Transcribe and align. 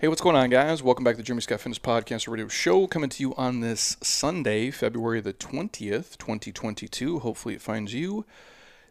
Hey, 0.00 0.06
what's 0.06 0.20
going 0.20 0.36
on, 0.36 0.48
guys? 0.48 0.80
Welcome 0.80 1.02
back 1.02 1.14
to 1.14 1.16
the 1.16 1.24
Jeremy 1.24 1.42
Scott 1.42 1.58
Fitness 1.58 1.80
Podcast 1.80 2.28
Radio 2.28 2.46
Show, 2.46 2.86
coming 2.86 3.10
to 3.10 3.20
you 3.20 3.34
on 3.34 3.58
this 3.58 3.96
Sunday, 4.00 4.70
February 4.70 5.20
the 5.20 5.32
20th, 5.32 6.16
2022. 6.18 7.18
Hopefully, 7.18 7.56
it 7.56 7.60
finds 7.60 7.92
you 7.92 8.24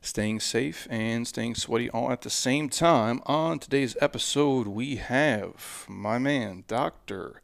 staying 0.01 0.41
safe 0.41 0.85
and 0.89 1.25
staying 1.25 1.55
sweaty 1.55 1.89
all 1.91 2.11
at 2.11 2.23
the 2.23 2.29
same 2.29 2.67
time. 2.67 3.21
On 3.25 3.57
today's 3.57 3.95
episode, 4.01 4.67
we 4.67 4.97
have 4.97 5.85
my 5.87 6.17
man, 6.17 6.65
Dr. 6.67 7.41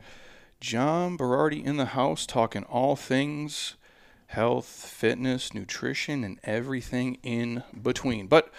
John 0.60 1.18
Berardi, 1.18 1.64
in 1.64 1.78
the 1.78 1.86
house 1.86 2.26
talking 2.26 2.66
all 2.66 2.98
things 2.98 3.76
health, 4.28 4.66
fitness, 4.66 5.54
nutrition, 5.54 6.26
and 6.26 6.38
everything 6.44 7.18
in 7.24 7.64
between. 7.82 8.28
But 8.28 8.52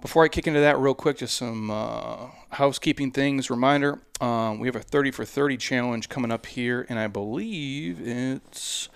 before 0.00 0.24
I 0.24 0.28
kick 0.28 0.46
into 0.46 0.60
that, 0.60 0.78
real 0.78 0.94
quick, 0.94 1.18
just 1.18 1.36
some 1.36 1.70
uh, 1.70 2.28
housekeeping 2.50 3.10
things. 3.10 3.50
Reminder 3.50 4.00
um, 4.20 4.58
we 4.58 4.68
have 4.68 4.76
a 4.76 4.80
30 4.80 5.10
for 5.10 5.24
30 5.24 5.56
challenge 5.56 6.08
coming 6.08 6.30
up 6.30 6.46
here, 6.46 6.86
and 6.88 6.98
I 6.98 7.06
believe 7.06 8.00
it's 8.00 8.88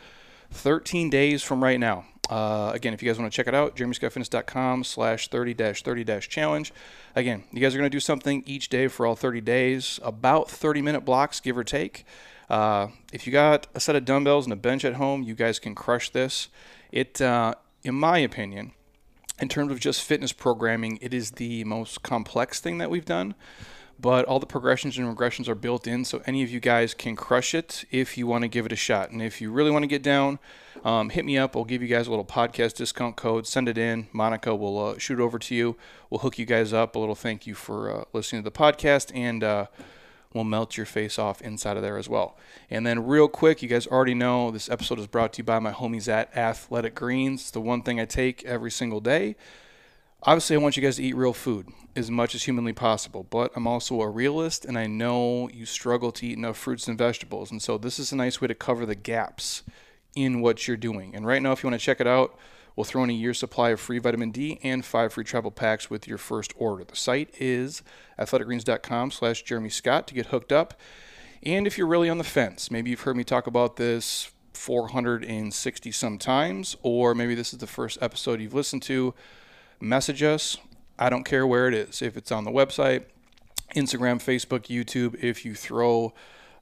13 0.51 1.11
days 1.11 1.43
from 1.43 1.63
right 1.63 1.81
now. 1.81 2.05
Uh, 2.31 2.71
again, 2.73 2.95
if 2.95 3.03
you 3.03 3.09
guys 3.09 3.19
want 3.19 3.31
to 3.31 3.37
check 3.37 3.47
it 3.47 3.55
out, 3.55 3.77
jeremyscottfitness.com 3.77 4.85
slash 4.85 5.29
30-30-challenge. 5.29 6.73
Again, 7.15 7.45
you 7.53 7.61
guys 7.61 7.75
are 7.75 7.79
going 7.79 7.91
to 7.91 7.95
do 7.95 8.01
something 8.01 8.43
each 8.47 8.69
day 8.69 8.89
for 8.89 9.05
all 9.05 9.17
30 9.17 9.41
days, 9.41 10.01
about 10.03 10.49
30-minute 10.49 11.05
blocks, 11.05 11.41
give 11.41 11.59
or 11.59 11.65
take. 11.65 12.07
Uh, 12.49 12.89
if 13.13 13.27
you 13.27 13.33
got 13.33 13.67
a 13.75 13.81
set 13.81 13.97
of 13.97 14.05
dumbbells 14.05 14.47
and 14.47 14.53
a 14.53 14.57
bench 14.57 14.85
at 14.85 14.95
home, 14.95 15.23
you 15.23 15.35
guys 15.35 15.59
can 15.59 15.75
crush 15.75 16.11
this. 16.11 16.49
It, 16.91 17.21
uh, 17.21 17.55
in 17.83 17.95
my 17.95 18.19
opinion, 18.19 18.73
in 19.43 19.49
terms 19.49 19.73
of 19.73 19.81
just 19.81 20.05
fitness 20.05 20.33
programming, 20.33 21.01
it 21.03 21.13
is 21.13 21.33
the 21.33 21.65
most 21.65 22.05
complex 22.05 22.61
thing 22.61 22.79
that 22.79 22.89
we've 22.89 23.05
done. 23.05 23.35
But 23.99 24.25
all 24.25 24.39
the 24.39 24.47
progressions 24.47 24.97
and 24.97 25.17
regressions 25.17 25.49
are 25.49 25.57
built 25.57 25.87
in, 25.87 26.05
so 26.05 26.23
any 26.27 26.45
of 26.45 26.51
you 26.51 26.61
guys 26.61 26.95
can 26.95 27.17
crush 27.17 27.53
it 27.53 27.85
if 27.91 28.17
you 28.17 28.27
want 28.27 28.43
to 28.43 28.49
give 28.49 28.67
it 28.67 28.73
a 28.73 28.77
shot. 28.77 29.11
And 29.11 29.21
if 29.21 29.41
you 29.41 29.51
really 29.51 29.73
want 29.73 29.83
to 29.83 29.89
get 29.89 30.03
down, 30.03 30.39
um, 30.85 31.11
hit 31.11 31.25
me 31.25 31.39
up. 31.39 31.57
I'll 31.57 31.65
give 31.65 31.83
you 31.83 31.89
guys 31.89 32.07
a 32.07 32.11
little 32.11 32.25
podcast 32.25 32.75
discount 32.75 33.17
code. 33.17 33.49
Send 33.49 33.69
it 33.69 33.77
in. 33.77 34.07
Monica 34.13 34.55
will 34.55 34.79
uh, 34.79 34.99
shoot 34.99 35.19
it 35.19 35.23
over 35.23 35.41
to 35.41 35.55
you. 35.55 35.77
We'll 36.09 36.21
hook 36.21 36.39
you 36.39 36.47
guys 36.47 36.73
up. 36.73 36.95
A 36.95 36.99
little 37.01 37.17
thank 37.17 37.45
you 37.45 37.55
for 37.57 37.91
uh, 37.91 38.05
listening 38.13 38.45
to 38.45 38.49
the 38.49 38.57
podcast 38.57 39.11
and 39.13 39.43
uh, 39.43 39.67
will 40.35 40.45
melt 40.45 40.77
your 40.77 40.87
face 40.87 41.19
off 41.19 41.41
inside 41.43 41.77
of 41.77 41.83
there 41.83 41.99
as 41.99 42.09
well. 42.09 42.37
And 42.71 42.87
then, 42.87 43.07
real 43.07 43.29
quick, 43.29 43.63
you 43.63 43.69
guys 43.69 43.87
already 43.87 44.15
know 44.15 44.51
this 44.51 44.71
episode 44.71 44.99
is 44.99 45.07
brought 45.07 45.35
to 45.35 45.39
you 45.39 45.45
by 45.45 45.59
my 45.59 45.73
homies 45.73 46.09
at 46.09 46.35
Athletic 46.37 46.95
Greens. 46.95 47.43
It's 47.43 47.51
the 47.51 47.61
one 47.61 47.83
thing 47.83 48.01
I 48.01 48.05
take 48.05 48.45
every 48.45 48.71
single 48.71 49.01
day. 49.01 49.37
Obviously, 50.25 50.57
I 50.57 50.61
want 50.61 50.77
you 50.77 50.83
guys 50.83 50.97
to 50.97 51.03
eat 51.03 51.17
real 51.17 51.33
food 51.33 51.69
as 51.97 52.11
much 52.11 52.35
as 52.35 52.45
humanly 52.45 52.73
possible, 52.73 53.27
but 53.29 53.53
I'm 53.57 53.67
also 53.67 54.01
a 54.01 54.09
realist 54.09 54.65
and 54.65 54.79
I 54.79 54.87
know 54.87 55.49
you 55.49 55.67
struggle 55.67 56.13
to 56.13 56.27
eat 56.27 56.39
enough 56.39 56.57
fruits 56.57 56.87
and 56.87 56.97
vegetables. 56.97 57.51
And 57.51 57.61
so, 57.61 57.77
this 57.77 57.99
is 57.99 58.13
a 58.13 58.17
nice 58.17 58.41
way 58.41 58.49
to 58.49 58.55
cover 58.55 58.87
the 58.87 58.95
gaps 58.95 59.63
in 60.15 60.41
what 60.41 60.69
you're 60.69 60.77
doing. 60.77 61.15
And 61.15 61.27
right 61.27 61.43
now, 61.43 61.53
if 61.53 61.63
you 61.63 61.71
want 61.71 61.81
to 61.81 61.85
check 61.85 62.01
it 62.01 62.07
out, 62.07 62.39
We'll 62.77 62.85
throw 62.85 63.05
in 63.05 63.11
a 63.11 63.15
year's 63.15 63.39
supply 63.39 63.71
of 63.71 63.81
free 63.81 63.99
vitamin 63.99 64.31
D 64.31 64.59
and 64.63 64.85
five 64.85 65.13
free 65.13 65.25
travel 65.25 65.51
packs 65.51 65.91
with 65.91 66.09
your 66.09 66.19
first 66.19 66.53
order. 66.57 66.85
The 66.85 66.97
site 66.97 67.35
is 67.39 67.83
athleticgreens.com 68.19 69.11
slash 69.11 69.43
Jeremy 69.43 69.69
Scott 69.69 70.07
to 70.09 70.15
get 70.15 70.27
hooked 70.27 70.53
up. 70.53 70.81
And 71.43 71.67
if 71.67 71.77
you're 71.77 71.87
really 71.87 72.09
on 72.09 72.19
the 72.19 72.25
fence, 72.25 72.71
maybe 72.71 72.91
you've 72.91 73.01
heard 73.01 73.17
me 73.17 73.25
talk 73.25 73.47
about 73.47 73.77
this 73.77 74.31
460 74.55 75.93
some 75.93 76.19
times, 76.19 76.77
or 76.83 77.15
maybe 77.15 77.35
this 77.35 77.53
is 77.53 77.59
the 77.59 77.67
first 77.67 77.99
episode 78.01 78.41
you've 78.41 78.55
listened 78.55 78.83
to, 78.83 79.15
message 79.81 80.23
us. 80.23 80.57
I 80.99 81.11
don't 81.11 81.25
care 81.25 81.47
where 81.47 81.67
it 81.67 81.75
is. 81.75 82.01
If 82.01 82.17
it's 82.17 82.31
on 82.31 82.45
the 82.45 82.51
website, 82.51 83.05
Instagram, 83.75 84.23
Facebook, 84.23 84.67
YouTube, 84.67 85.23
if 85.23 85.45
you 85.45 85.55
throw 85.55 86.13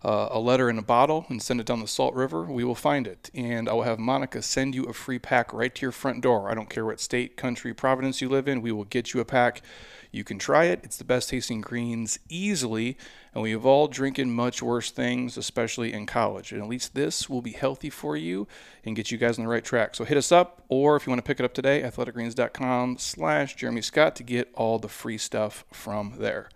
uh, 0.02 0.28
a 0.30 0.38
letter 0.38 0.70
in 0.70 0.78
a 0.78 0.82
bottle 0.82 1.26
and 1.28 1.42
send 1.42 1.60
it 1.60 1.66
down 1.66 1.80
the 1.80 1.86
Salt 1.86 2.14
River, 2.14 2.44
we 2.44 2.64
will 2.64 2.74
find 2.74 3.06
it. 3.06 3.30
And 3.34 3.68
I 3.68 3.74
will 3.74 3.82
have 3.82 3.98
Monica 3.98 4.40
send 4.40 4.74
you 4.74 4.84
a 4.84 4.94
free 4.94 5.18
pack 5.18 5.52
right 5.52 5.74
to 5.74 5.82
your 5.82 5.92
front 5.92 6.22
door. 6.22 6.50
I 6.50 6.54
don't 6.54 6.70
care 6.70 6.86
what 6.86 7.00
state, 7.00 7.36
country, 7.36 7.74
province 7.74 8.20
you 8.20 8.28
live 8.28 8.48
in, 8.48 8.62
we 8.62 8.72
will 8.72 8.84
get 8.84 9.12
you 9.12 9.20
a 9.20 9.24
pack. 9.24 9.62
You 10.12 10.24
can 10.24 10.38
try 10.38 10.64
it. 10.64 10.80
It's 10.82 10.96
the 10.96 11.04
best 11.04 11.28
tasting 11.28 11.60
greens 11.60 12.18
easily. 12.28 12.96
And 13.32 13.42
we 13.42 13.52
have 13.52 13.64
all 13.64 13.86
drinking 13.86 14.34
much 14.34 14.60
worse 14.60 14.90
things, 14.90 15.36
especially 15.36 15.92
in 15.92 16.06
college. 16.06 16.50
And 16.50 16.60
at 16.60 16.68
least 16.68 16.94
this 16.94 17.30
will 17.30 17.42
be 17.42 17.52
healthy 17.52 17.90
for 17.90 18.16
you 18.16 18.48
and 18.84 18.96
get 18.96 19.12
you 19.12 19.18
guys 19.18 19.38
on 19.38 19.44
the 19.44 19.50
right 19.50 19.64
track. 19.64 19.94
So 19.94 20.04
hit 20.04 20.16
us 20.16 20.32
up, 20.32 20.64
or 20.68 20.96
if 20.96 21.06
you 21.06 21.10
want 21.10 21.24
to 21.24 21.28
pick 21.28 21.38
it 21.38 21.44
up 21.44 21.54
today, 21.54 21.82
athleticgreens.com 21.82 22.98
slash 22.98 23.54
Jeremy 23.54 23.82
Scott 23.82 24.16
to 24.16 24.24
get 24.24 24.50
all 24.54 24.80
the 24.80 24.88
free 24.88 25.18
stuff 25.18 25.64
from 25.72 26.14
there. 26.18 26.48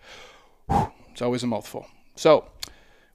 It's 1.13 1.23
always 1.23 1.45
a 1.45 1.47
mouthful. 1.47 1.87
So 2.17 2.47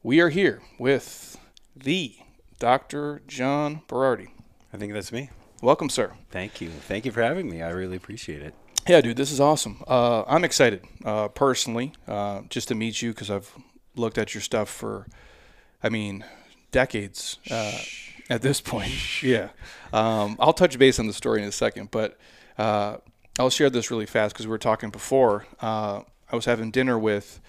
we 0.03 0.21
are 0.21 0.29
here 0.29 0.61
with 0.77 1.37
the 1.75 2.15
Dr. 2.57 3.21
John 3.27 3.81
Berardi. 3.87 4.29
I 4.73 4.77
think 4.77 4.93
that's 4.93 5.11
me. 5.11 5.29
Welcome, 5.61 5.89
sir. 5.89 6.13
Thank 6.31 6.61
you. 6.61 6.69
Thank 6.69 7.05
you 7.05 7.11
for 7.11 7.21
having 7.21 7.49
me. 7.49 7.61
I 7.61 7.69
really 7.69 7.97
appreciate 7.97 8.41
it. 8.41 8.53
Yeah, 8.87 9.01
dude, 9.01 9.17
this 9.17 9.31
is 9.31 9.41
awesome. 9.41 9.83
Uh, 9.87 10.23
I'm 10.25 10.43
excited 10.43 10.85
uh, 11.03 11.27
personally 11.27 11.93
uh, 12.07 12.41
just 12.49 12.69
to 12.69 12.75
meet 12.75 13.01
you 13.01 13.09
because 13.11 13.29
I've 13.29 13.53
looked 13.95 14.17
at 14.17 14.33
your 14.33 14.41
stuff 14.41 14.69
for, 14.69 15.05
I 15.83 15.89
mean, 15.89 16.23
decades 16.71 17.37
uh, 17.51 17.77
at 18.29 18.41
this 18.41 18.61
point. 18.61 18.93
Yeah. 19.21 19.49
Um, 19.91 20.37
I'll 20.39 20.53
touch 20.53 20.79
base 20.79 20.97
on 20.97 21.07
the 21.07 21.13
story 21.13 21.41
in 21.41 21.47
a 21.49 21.51
second, 21.51 21.91
but 21.91 22.17
uh, 22.57 22.97
I'll 23.37 23.49
share 23.49 23.69
this 23.69 23.91
really 23.91 24.05
fast 24.05 24.33
because 24.33 24.47
we 24.47 24.51
were 24.51 24.57
talking 24.57 24.91
before. 24.91 25.45
Uh, 25.59 26.03
I 26.31 26.35
was 26.35 26.45
having 26.45 26.71
dinner 26.71 26.97
with 26.97 27.41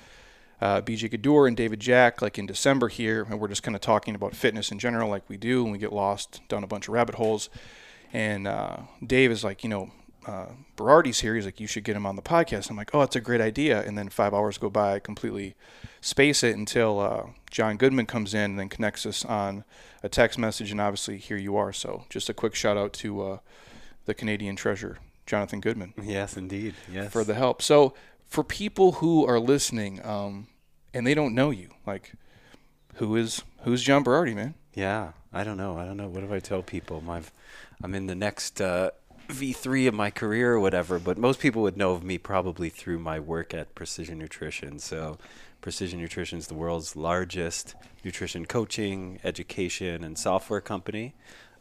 uh, 0.60 0.82
BJ 0.82 1.10
Gaddour 1.10 1.46
and 1.46 1.56
David 1.56 1.80
Jack 1.80 2.20
like 2.20 2.38
in 2.38 2.46
December 2.46 2.88
here, 2.88 3.26
and 3.28 3.40
we're 3.40 3.48
just 3.48 3.62
kind 3.62 3.74
of 3.74 3.80
talking 3.80 4.14
about 4.14 4.34
fitness 4.34 4.70
in 4.70 4.78
general, 4.78 5.08
like 5.08 5.28
we 5.28 5.36
do, 5.36 5.62
and 5.62 5.72
we 5.72 5.78
get 5.78 5.92
lost 5.92 6.40
down 6.48 6.64
a 6.64 6.66
bunch 6.66 6.88
of 6.88 6.94
rabbit 6.94 7.14
holes. 7.16 7.48
And 8.12 8.46
uh, 8.46 8.78
Dave 9.04 9.30
is 9.30 9.44
like, 9.44 9.62
you 9.62 9.70
know, 9.70 9.90
uh, 10.26 10.46
Berardi's 10.76 11.20
here. 11.20 11.34
He's 11.34 11.44
like, 11.44 11.60
you 11.60 11.66
should 11.66 11.84
get 11.84 11.96
him 11.96 12.06
on 12.06 12.16
the 12.16 12.22
podcast. 12.22 12.70
I'm 12.70 12.76
like, 12.76 12.90
oh, 12.94 13.00
that's 13.00 13.16
a 13.16 13.20
great 13.20 13.40
idea. 13.40 13.82
And 13.82 13.96
then 13.96 14.08
five 14.08 14.34
hours 14.34 14.58
go 14.58 14.68
by, 14.68 14.94
I 14.94 14.98
completely 14.98 15.54
space 16.00 16.42
it 16.42 16.56
until 16.56 17.00
uh, 17.00 17.26
John 17.50 17.76
Goodman 17.76 18.06
comes 18.06 18.34
in 18.34 18.52
and 18.52 18.58
then 18.58 18.68
connects 18.68 19.06
us 19.06 19.24
on 19.24 19.64
a 20.02 20.08
text 20.08 20.38
message. 20.38 20.70
And 20.70 20.80
obviously, 20.80 21.16
here 21.18 21.36
you 21.36 21.56
are. 21.56 21.72
So 21.72 22.04
just 22.10 22.28
a 22.28 22.34
quick 22.34 22.54
shout 22.54 22.76
out 22.76 22.92
to 22.94 23.22
uh, 23.22 23.38
the 24.04 24.14
Canadian 24.14 24.56
treasure, 24.56 24.98
Jonathan 25.26 25.60
Goodman. 25.60 25.94
Yes, 26.02 26.36
indeed. 26.36 26.74
Yes. 26.92 27.12
For 27.12 27.24
the 27.24 27.34
help. 27.34 27.62
So 27.62 27.94
for 28.30 28.44
people 28.44 28.92
who 28.92 29.26
are 29.26 29.40
listening 29.40 30.00
um, 30.06 30.46
and 30.94 31.06
they 31.06 31.14
don't 31.14 31.34
know 31.34 31.50
you, 31.50 31.70
like, 31.86 32.12
who 32.94 33.16
is 33.16 33.42
who's 33.62 33.82
John 33.82 34.04
Berardi, 34.04 34.34
man? 34.34 34.54
Yeah, 34.72 35.12
I 35.32 35.44
don't 35.44 35.56
know. 35.56 35.76
I 35.76 35.84
don't 35.84 35.96
know. 35.96 36.08
What 36.08 36.26
do 36.26 36.32
I 36.32 36.38
tell 36.38 36.62
people? 36.62 37.00
My, 37.00 37.22
I'm 37.82 37.94
in 37.94 38.06
the 38.06 38.14
next 38.14 38.60
uh, 38.60 38.90
V3 39.28 39.88
of 39.88 39.94
my 39.94 40.10
career 40.10 40.52
or 40.52 40.60
whatever, 40.60 40.98
but 40.98 41.18
most 41.18 41.40
people 41.40 41.62
would 41.62 41.76
know 41.76 41.92
of 41.92 42.04
me 42.04 42.18
probably 42.18 42.68
through 42.68 43.00
my 43.00 43.18
work 43.18 43.52
at 43.52 43.74
Precision 43.74 44.18
Nutrition. 44.18 44.78
So, 44.78 45.18
Precision 45.60 46.00
Nutrition 46.00 46.38
is 46.38 46.46
the 46.46 46.54
world's 46.54 46.94
largest 46.96 47.74
nutrition 48.04 48.46
coaching, 48.46 49.18
education, 49.24 50.04
and 50.04 50.16
software 50.16 50.60
company. 50.60 51.14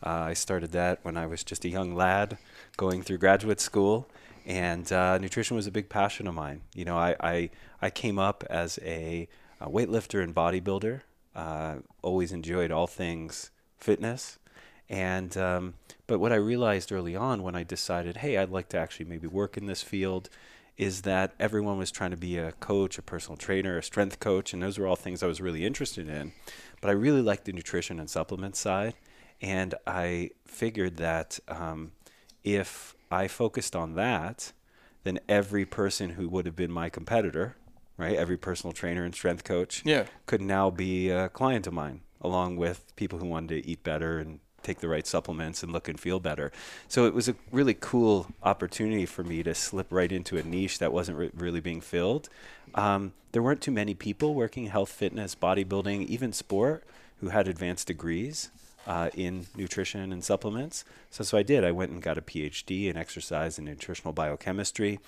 Uh, 0.05 0.09
I 0.09 0.33
started 0.33 0.71
that 0.71 0.99
when 1.01 1.17
I 1.17 1.25
was 1.25 1.43
just 1.43 1.65
a 1.65 1.69
young 1.69 1.95
lad 1.95 2.37
going 2.77 3.01
through 3.01 3.17
graduate 3.17 3.59
school 3.59 4.07
and 4.49 4.91
uh, 4.91 5.19
nutrition 5.19 5.55
was 5.55 5.67
a 5.67 5.71
big 5.71 5.89
passion 5.89 6.25
of 6.25 6.33
mine. 6.33 6.61
You 6.73 6.83
know, 6.83 6.97
I 6.97 7.15
I, 7.19 7.49
I 7.81 7.89
came 7.91 8.17
up 8.17 8.43
as 8.49 8.79
a, 8.81 9.29
a 9.61 9.69
weightlifter 9.69 10.21
and 10.23 10.33
bodybuilder. 10.33 11.01
Uh, 11.35 11.75
always 12.01 12.31
enjoyed 12.31 12.71
all 12.71 12.87
things 12.87 13.51
fitness, 13.77 14.39
and 14.89 15.37
um, 15.37 15.75
but 16.07 16.19
what 16.19 16.33
I 16.33 16.37
realized 16.37 16.91
early 16.91 17.15
on 17.15 17.43
when 17.43 17.55
I 17.55 17.63
decided, 17.63 18.17
hey, 18.17 18.37
I'd 18.37 18.49
like 18.49 18.69
to 18.69 18.79
actually 18.79 19.05
maybe 19.05 19.27
work 19.27 19.55
in 19.55 19.67
this 19.67 19.83
field, 19.83 20.29
is 20.75 21.03
that 21.03 21.33
everyone 21.39 21.77
was 21.77 21.91
trying 21.91 22.11
to 22.11 22.17
be 22.17 22.39
a 22.39 22.53
coach, 22.53 22.97
a 22.97 23.03
personal 23.03 23.37
trainer, 23.37 23.77
a 23.77 23.83
strength 23.83 24.19
coach, 24.19 24.51
and 24.51 24.63
those 24.63 24.79
were 24.79 24.87
all 24.87 24.95
things 24.95 25.21
I 25.21 25.27
was 25.27 25.39
really 25.39 25.63
interested 25.63 26.09
in. 26.09 26.33
But 26.81 26.89
I 26.89 26.93
really 26.93 27.21
liked 27.21 27.45
the 27.45 27.53
nutrition 27.53 27.99
and 27.99 28.09
supplement 28.09 28.55
side, 28.55 28.95
and 29.41 29.75
I 29.85 30.31
figured 30.45 30.97
that 30.97 31.39
um, 31.47 31.91
if 32.43 32.95
I 33.11 33.27
focused 33.27 33.75
on 33.75 33.95
that, 33.95 34.51
then 35.03 35.19
every 35.27 35.65
person 35.65 36.11
who 36.11 36.29
would 36.29 36.45
have 36.45 36.55
been 36.55 36.71
my 36.71 36.89
competitor, 36.89 37.55
right, 37.97 38.15
every 38.15 38.37
personal 38.37 38.71
trainer 38.73 39.03
and 39.03 39.13
strength 39.13 39.43
coach, 39.43 39.81
Yeah. 39.85 40.05
could 40.25 40.41
now 40.41 40.69
be 40.69 41.09
a 41.09 41.29
client 41.29 41.65
of 41.67 41.73
mine, 41.73 42.01
along 42.21 42.57
with 42.57 42.95
people 42.95 43.19
who 43.19 43.25
wanted 43.25 43.63
to 43.63 43.67
eat 43.69 43.83
better 43.83 44.19
and 44.19 44.39
take 44.61 44.79
the 44.79 44.89
right 44.89 45.07
supplements 45.07 45.63
and 45.63 45.71
look 45.71 45.87
and 45.87 45.99
feel 45.99 46.19
better. 46.19 46.51
So 46.87 47.05
it 47.05 47.13
was 47.13 47.29
a 47.29 47.35
really 47.51 47.73
cool 47.73 48.27
opportunity 48.43 49.05
for 49.05 49.23
me 49.23 49.41
to 49.43 49.55
slip 49.55 49.87
right 49.89 50.11
into 50.11 50.37
a 50.37 50.43
niche 50.43 50.79
that 50.79 50.91
wasn't 50.91 51.17
re- 51.17 51.31
really 51.33 51.61
being 51.61 51.81
filled. 51.81 52.29
Um, 52.75 53.13
there 53.31 53.41
weren't 53.41 53.61
too 53.61 53.71
many 53.71 53.93
people 53.95 54.35
working 54.35 54.67
health, 54.67 54.91
fitness, 54.91 55.33
bodybuilding, 55.33 56.05
even 56.07 56.33
sport 56.33 56.83
who 57.21 57.29
had 57.29 57.47
advanced 57.47 57.87
degrees 57.87 58.51
uh, 58.87 59.09
in 59.13 59.45
nutrition 59.55 60.11
and 60.11 60.23
supplements. 60.23 60.83
So, 61.09 61.23
so 61.23 61.37
I 61.37 61.43
did. 61.43 61.63
I 61.63 61.71
went 61.71 61.91
and 61.91 62.01
got 62.01 62.17
a 62.17 62.21
PhD 62.21 62.87
in 62.87 62.97
exercise 62.97 63.57
and 63.57 63.67
nutritional 63.67 64.13
biochemistry. 64.13 64.99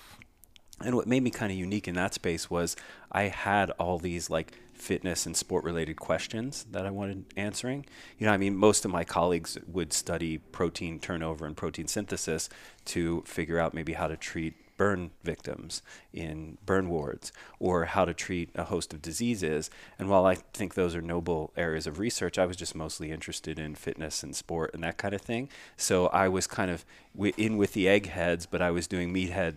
And 0.80 0.96
what 0.96 1.06
made 1.06 1.22
me 1.22 1.30
kind 1.30 1.52
of 1.52 1.58
unique 1.58 1.86
in 1.86 1.94
that 1.94 2.14
space 2.14 2.50
was 2.50 2.76
I 3.10 3.24
had 3.24 3.70
all 3.72 3.98
these 3.98 4.30
like 4.30 4.58
fitness 4.74 5.26
and 5.26 5.36
sport 5.36 5.62
related 5.64 5.96
questions 5.96 6.66
that 6.72 6.84
I 6.86 6.90
wanted 6.90 7.24
answering. 7.36 7.86
You 8.18 8.26
know, 8.26 8.32
I 8.32 8.36
mean, 8.36 8.56
most 8.56 8.84
of 8.84 8.90
my 8.90 9.04
colleagues 9.04 9.56
would 9.66 9.92
study 9.92 10.38
protein 10.38 10.98
turnover 10.98 11.46
and 11.46 11.56
protein 11.56 11.86
synthesis 11.86 12.48
to 12.86 13.22
figure 13.22 13.60
out 13.60 13.74
maybe 13.74 13.92
how 13.92 14.08
to 14.08 14.16
treat 14.16 14.54
burn 14.82 15.12
victims 15.22 15.80
in 16.12 16.58
burn 16.66 16.88
wards 16.88 17.30
or 17.60 17.84
how 17.84 18.04
to 18.04 18.12
treat 18.12 18.50
a 18.56 18.64
host 18.64 18.92
of 18.92 19.00
diseases. 19.00 19.70
And 19.96 20.08
while 20.08 20.26
I 20.26 20.34
think 20.34 20.74
those 20.74 20.96
are 20.96 21.00
noble 21.00 21.52
areas 21.56 21.86
of 21.86 22.00
research, 22.00 22.36
I 22.36 22.46
was 22.46 22.56
just 22.56 22.74
mostly 22.74 23.12
interested 23.12 23.60
in 23.60 23.76
fitness 23.76 24.24
and 24.24 24.34
sport 24.34 24.72
and 24.74 24.82
that 24.82 24.98
kind 24.98 25.14
of 25.14 25.20
thing. 25.20 25.48
So 25.76 26.08
I 26.08 26.26
was 26.26 26.48
kind 26.48 26.68
of 26.68 26.84
w- 27.14 27.32
in 27.36 27.58
with 27.58 27.74
the 27.74 27.88
eggheads, 27.88 28.44
but 28.44 28.60
I 28.60 28.72
was 28.72 28.88
doing 28.88 29.14
meathead 29.14 29.54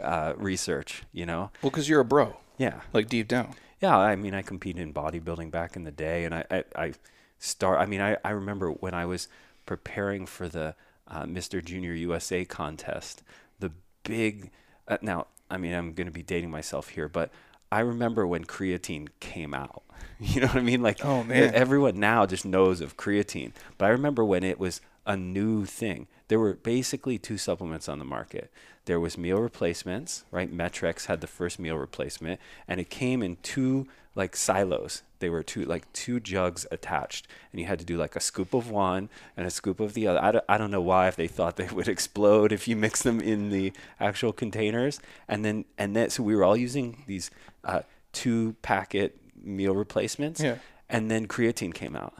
uh, 0.00 0.32
research, 0.38 1.02
you 1.12 1.26
know? 1.26 1.50
Well, 1.60 1.68
because 1.70 1.86
you're 1.86 2.00
a 2.00 2.04
bro. 2.06 2.38
Yeah. 2.56 2.80
Like 2.94 3.10
deep 3.10 3.28
down. 3.28 3.54
Yeah, 3.78 3.98
I 3.98 4.16
mean, 4.16 4.32
I 4.32 4.40
competed 4.40 4.80
in 4.80 4.94
bodybuilding 4.94 5.50
back 5.50 5.76
in 5.76 5.84
the 5.84 5.90
day, 5.90 6.24
and 6.24 6.34
I, 6.34 6.44
I, 6.50 6.64
I 6.74 6.92
start. 7.38 7.78
I 7.78 7.84
mean, 7.84 8.00
I, 8.00 8.16
I 8.24 8.30
remember 8.30 8.70
when 8.70 8.94
I 8.94 9.04
was 9.04 9.28
preparing 9.66 10.24
for 10.24 10.48
the 10.48 10.76
uh, 11.08 11.24
Mr. 11.24 11.62
Junior 11.62 11.92
USA 11.92 12.46
contest, 12.46 13.22
the 13.60 13.70
big. 14.04 14.50
Uh, 14.88 14.98
now, 15.02 15.26
I 15.50 15.56
mean, 15.58 15.74
I'm 15.74 15.92
going 15.92 16.06
to 16.06 16.12
be 16.12 16.22
dating 16.22 16.50
myself 16.50 16.88
here, 16.90 17.08
but 17.08 17.30
I 17.70 17.80
remember 17.80 18.26
when 18.26 18.44
creatine 18.44 19.08
came 19.20 19.54
out. 19.54 19.82
You 20.18 20.40
know 20.42 20.46
what 20.46 20.56
I 20.56 20.60
mean? 20.60 20.82
Like, 20.82 21.04
oh 21.04 21.24
man, 21.24 21.52
everyone 21.52 21.98
now 21.98 22.26
just 22.26 22.44
knows 22.44 22.80
of 22.80 22.96
creatine, 22.96 23.52
but 23.76 23.86
I 23.86 23.88
remember 23.88 24.24
when 24.24 24.44
it 24.44 24.60
was 24.60 24.80
a 25.04 25.16
new 25.16 25.64
thing. 25.64 26.06
There 26.32 26.40
were 26.40 26.54
basically 26.54 27.18
two 27.18 27.36
supplements 27.36 27.90
on 27.90 27.98
the 27.98 28.06
market. 28.06 28.50
There 28.86 28.98
was 28.98 29.18
meal 29.18 29.36
replacements, 29.36 30.24
right? 30.30 30.50
Met-Rx 30.50 31.04
had 31.04 31.20
the 31.20 31.26
first 31.26 31.58
meal 31.58 31.76
replacement, 31.76 32.40
and 32.66 32.80
it 32.80 32.88
came 32.88 33.22
in 33.22 33.36
two 33.42 33.86
like 34.14 34.34
silos. 34.34 35.02
They 35.18 35.28
were 35.28 35.42
two 35.42 35.66
like 35.66 35.92
two 35.92 36.20
jugs 36.20 36.66
attached, 36.70 37.28
and 37.52 37.60
you 37.60 37.66
had 37.66 37.78
to 37.80 37.84
do 37.84 37.98
like 37.98 38.16
a 38.16 38.20
scoop 38.20 38.54
of 38.54 38.70
one 38.70 39.10
and 39.36 39.46
a 39.46 39.50
scoop 39.50 39.78
of 39.78 39.92
the 39.92 40.06
other. 40.06 40.24
I 40.24 40.32
don't, 40.32 40.44
I 40.48 40.56
don't 40.56 40.70
know 40.70 40.80
why 40.80 41.06
if 41.06 41.16
they 41.16 41.28
thought 41.28 41.56
they 41.56 41.66
would 41.70 41.86
explode 41.86 42.50
if 42.50 42.66
you 42.66 42.76
mix 42.76 43.02
them 43.02 43.20
in 43.20 43.50
the 43.50 43.74
actual 44.00 44.32
containers, 44.32 45.00
and 45.28 45.44
then 45.44 45.66
and 45.76 45.94
then 45.94 46.08
so 46.08 46.22
we 46.22 46.34
were 46.34 46.44
all 46.44 46.56
using 46.56 47.04
these 47.06 47.30
uh, 47.62 47.82
two 48.14 48.56
packet 48.62 49.18
meal 49.36 49.74
replacements, 49.74 50.40
yeah. 50.40 50.56
and 50.88 51.10
then 51.10 51.28
creatine 51.28 51.74
came 51.74 51.94
out, 51.94 52.14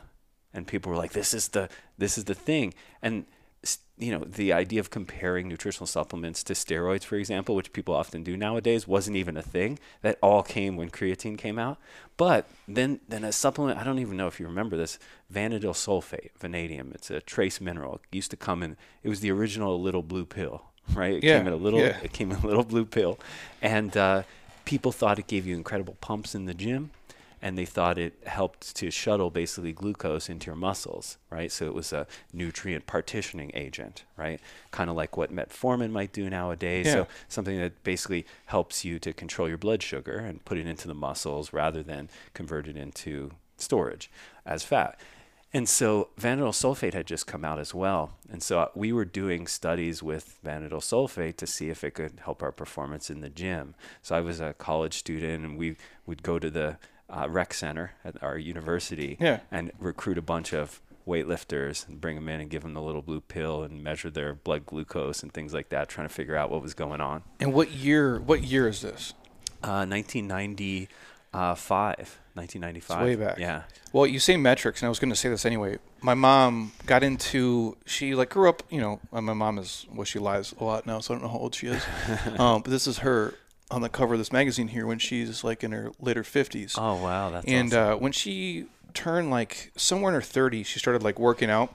and 0.53 0.67
people 0.67 0.91
were 0.93 0.99
like, 0.99 1.15
"This 1.15 1.33
is 1.33 1.49
the 1.49 1.71
this 1.97 2.19
is 2.19 2.25
the 2.25 2.35
thing," 2.35 2.75
and 3.01 3.25
you 3.99 4.11
know, 4.11 4.25
the 4.25 4.53
idea 4.53 4.81
of 4.81 4.91
comparing 4.91 5.47
nutritional 5.47 5.87
supplements 5.87 6.43
to 6.45 6.55
steroids, 6.55 7.05
for 7.05 7.17
example, 7.17 7.55
which 7.55 7.73
people 7.73 7.95
often 7.95 8.25
do 8.25 8.37
nowadays, 8.37 8.89
wasn't 8.89 9.17
even 9.17 9.37
a 9.37 9.43
thing. 9.43 9.79
That 10.03 10.19
all 10.21 10.43
came 10.43 10.77
when 10.77 10.91
creatine 10.91 11.39
came 11.39 11.59
out. 11.59 11.79
But 12.17 12.49
then, 12.67 13.01
then 13.09 13.23
a 13.23 13.33
supplement, 13.33 13.79
I 13.79 13.85
don't 13.85 14.01
even 14.01 14.17
know 14.17 14.27
if 14.27 14.41
you 14.41 14.47
remember 14.47 14.77
this, 14.77 14.99
vanadyl 15.33 15.75
sulfate, 15.75 16.31
vanadium. 16.39 16.93
It's 16.95 17.11
a 17.11 17.21
trace 17.21 17.61
mineral. 17.61 17.95
It 17.95 18.17
used 18.17 18.31
to 18.33 18.37
come 18.37 18.63
in, 18.63 18.77
it 19.03 19.09
was 19.09 19.21
the 19.21 19.31
original 19.31 19.81
little 19.81 20.03
blue 20.03 20.25
pill, 20.25 20.63
right? 20.93 21.15
It 21.15 21.25
yeah, 21.25 21.39
came 21.39 21.47
in 21.47 21.53
a 21.53 21.57
little, 21.57 21.81
yeah. 21.81 21.99
it 22.03 22.13
came 22.13 22.33
in 22.33 22.39
a 22.39 22.47
little 22.47 22.65
blue 22.65 22.85
pill. 22.85 23.19
And 23.61 23.97
uh, 23.97 24.25
people 24.65 24.91
thought 24.91 25.19
it 25.19 25.29
gave 25.29 25.47
you 25.47 25.57
incredible 25.57 25.97
pumps 26.01 26.35
in 26.35 26.47
the 26.47 26.55
gym 26.55 26.91
and 27.43 27.59
they 27.59 27.65
thought 27.65 27.99
it 27.99 28.15
helped 28.25 28.77
to 28.77 28.91
shuttle 28.91 29.29
basically 29.29 29.73
glucose 29.73 30.29
into 30.29 30.47
your 30.47 30.55
muscles, 30.55 31.19
right? 31.29 31.51
So 31.51 31.67
it 31.67 31.75
was 31.75 31.93
a 31.93 32.07
nutrient 32.33 32.87
partitioning 32.87 33.51
agent, 33.53 34.05
right? 34.17 34.41
Kind 34.71 34.89
of 34.89 34.95
like 34.95 35.17
what 35.17 35.35
metformin 35.35 35.91
might 35.91 36.13
do 36.13 36.31
nowadays. 36.31 36.87
Yeah. 36.87 36.93
So 36.93 37.07
something 37.29 37.59
that 37.59 37.83
basically 37.83 38.27
helps 38.47 38.85
you 38.85 39.01
to 39.01 39.13
control 39.13 39.49
your 39.49 39.59
blood 39.59 39.83
sugar 39.83 40.19
and 40.19 40.45
put 40.45 40.57
it 40.57 40.69
into 40.69 40.87
the 40.87 40.95
muscles 40.95 41.53
rather 41.53 41.83
than 41.83 42.09
convert 42.33 42.69
it 42.69 42.77
into 42.77 43.33
storage 43.57 44.09
as 44.47 44.63
fat. 44.63 44.99
And 45.55 45.69
so 45.69 46.09
vanadyl 46.19 46.53
sulfate 46.53 46.95
had 46.95 47.07
just 47.07 47.27
come 47.27 47.45
out 47.45 47.59
as 47.59 47.75
well. 47.75 48.13
And 48.31 48.43
so 48.43 48.61
uh, 48.61 48.69
we 48.75 48.91
were 48.91 49.05
doing 49.05 49.47
studies 49.47 50.03
with 50.03 50.39
vanadyl 50.43 50.81
sulfate 50.81 51.37
to 51.39 51.47
see 51.47 51.69
if 51.69 51.85
it 51.85 51.91
could 51.93 52.21
help 52.25 52.43
our 52.43 52.53
performance 52.53 53.11
in 53.11 53.21
the 53.21 53.29
gym. 53.29 53.75
So 54.01 54.15
I 54.17 54.23
was 54.23 54.41
a 54.41 54.55
college 54.55 54.95
student 54.95 55.45
and 55.45 55.59
we 55.59 55.77
would 56.07 56.23
go 56.23 56.39
to 56.39 56.49
the 56.49 56.79
uh, 57.13 57.29
rec 57.29 57.55
center 57.55 57.93
at 58.05 58.21
our 58.23 58.39
university 58.39 59.17
yeah. 59.21 59.41
and 59.51 59.73
recruit 59.79 60.19
a 60.19 60.23
bunch 60.23 60.53
of 60.53 60.81
weightlifters 61.07 61.89
and 61.89 62.01
bring 62.01 62.17
them 62.17 62.29
in 62.29 62.41
and 62.41 62.51
give 62.51 62.63
them 62.63 62.75
the 62.75 62.81
little 62.81 63.03
blue 63.03 63.21
pill 63.21 63.63
and 63.63 63.83
measure 63.83 64.11
their 64.11 64.35
blood 64.35 64.67
glucose 64.67 65.23
and 65.23 65.33
things 65.33 65.53
like 65.53 65.69
that, 65.71 65.89
trying 65.89 66.09
to 66.09 66.15
figure 66.15 66.37
out 66.37 66.51
what 66.51 66.63
was 66.63 66.75
going 66.75 67.01
on. 67.01 67.23
And 67.41 67.53
what 67.53 67.73
year? 67.73 68.21
What 68.21 68.43
year 68.43 68.69
is 68.69 68.83
this? 68.83 69.15
Uh, 69.63 69.87
1995. 69.87 72.19
1995. 72.35 72.97
It's 72.97 73.05
way 73.05 73.17
back. 73.17 73.39
Yeah. 73.39 73.63
Well, 73.93 74.07
you 74.07 74.19
say 74.19 74.37
Met-Rx, 74.37 74.81
and 74.81 74.87
I 74.87 74.89
was 74.89 74.99
going 74.99 75.11
to 75.11 75.17
say 75.17 75.29
this 75.29 75.45
anyway. 75.45 75.79
My 76.01 76.15
mom 76.15 76.73
got 76.87 77.03
into. 77.03 77.77
She 77.85 78.15
like 78.15 78.31
grew 78.31 78.49
up. 78.49 78.63
You 78.71 78.81
know, 78.81 79.01
my 79.13 79.21
mom 79.21 79.59
is. 79.59 79.87
Well, 79.93 80.05
she 80.05 80.19
lies 80.19 80.55
a 80.59 80.65
lot 80.65 80.87
now, 80.87 81.01
so 81.01 81.13
I 81.13 81.17
don't 81.17 81.25
know 81.25 81.33
how 81.33 81.39
old 81.39 81.55
she 81.55 81.69
is. 81.69 81.85
um, 82.39 82.63
but 82.63 82.71
this 82.71 82.87
is 82.87 82.99
her 82.99 83.35
on 83.73 83.81
the 83.83 83.89
cover 83.89 84.15
of 84.15 84.21
this 84.21 84.31
magazine 84.33 84.69
here 84.69 84.87
when 84.87 84.99
she's 84.99 85.43
like 85.43 85.65
in 85.65 85.73
her 85.73 85.91
later 85.99 86.23
50s. 86.23 86.75
Oh 86.79 87.03
wow, 87.03 87.31
that's 87.31 87.47
and 87.47 87.73
awesome. 87.75 87.93
uh, 87.95 87.97
when 87.97 88.13
she 88.13 88.67
turned 88.95 89.31
like 89.31 89.73
somewhere 89.77 90.11
in 90.15 90.15
her 90.15 90.27
30s, 90.27 90.67
she 90.67 90.79
started 90.79 91.03
like 91.03 91.19
working 91.19 91.51
out, 91.51 91.75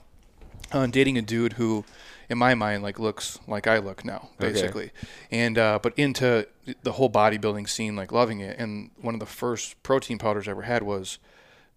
uh, 0.72 0.86
dating 0.88 1.18
a 1.18 1.22
dude 1.22 1.54
who, 1.54 1.84
in 2.30 2.38
my 2.38 2.54
mind, 2.54 2.84
like 2.84 3.00
looks 3.00 3.40
like 3.48 3.66
I 3.68 3.80
look 3.80 4.06
now, 4.06 4.30
basically. 4.38 4.86
Okay. 4.86 5.08
And 5.32 5.58
uh, 5.58 5.80
but 5.82 5.94
into 5.98 6.48
the 6.84 6.92
whole 6.94 7.10
bodybuilding 7.10 7.68
scene, 7.68 7.96
like 7.96 8.12
loving 8.12 8.40
it. 8.42 8.58
And 8.60 8.92
one 9.02 9.14
of 9.16 9.20
the 9.20 9.26
first 9.26 9.82
protein 9.84 10.18
powders 10.20 10.48
I 10.48 10.52
ever 10.52 10.62
had 10.64 10.84
was 10.84 11.18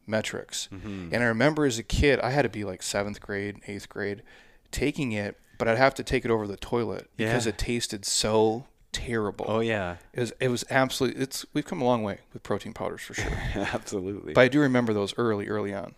Met-Rx. 0.06 0.68
Mm-hmm. 0.72 1.14
And 1.14 1.22
I 1.22 1.26
remember 1.26 1.64
as 1.64 1.78
a 1.78 1.82
kid, 1.82 2.20
I 2.20 2.30
had 2.30 2.42
to 2.42 2.48
be 2.48 2.64
like 2.64 2.82
seventh 2.82 3.20
grade, 3.20 3.60
eighth 3.66 3.88
grade, 3.88 4.22
taking 4.70 5.12
it, 5.12 5.36
but 5.58 5.68
I'd 5.68 5.78
have 5.78 5.94
to 5.94 6.02
take 6.02 6.24
it 6.24 6.30
over 6.30 6.46
the 6.46 6.56
toilet 6.56 7.08
because 7.16 7.46
Yeah. 7.46 7.50
it 7.50 7.58
tasted 7.58 8.04
so 8.04 8.64
terrible. 8.92 9.46
Oh 9.48 9.60
yeah, 9.60 9.96
It 10.12 10.20
was, 10.20 10.32
it 10.40 10.48
was 10.48 10.64
absolutely. 10.70 11.22
It's 11.22 11.44
we've 11.54 11.64
come 11.64 11.80
a 11.80 11.84
long 11.84 12.02
way 12.02 12.18
with 12.32 12.42
protein 12.42 12.72
powders 12.72 13.00
for 13.02 13.14
sure. 13.14 13.30
absolutely. 13.54 14.32
but 14.32 14.40
I 14.42 14.48
do 14.48 14.60
remember 14.60 14.92
those 14.92 15.14
early, 15.16 15.48
early 15.48 15.72
on. 15.74 15.94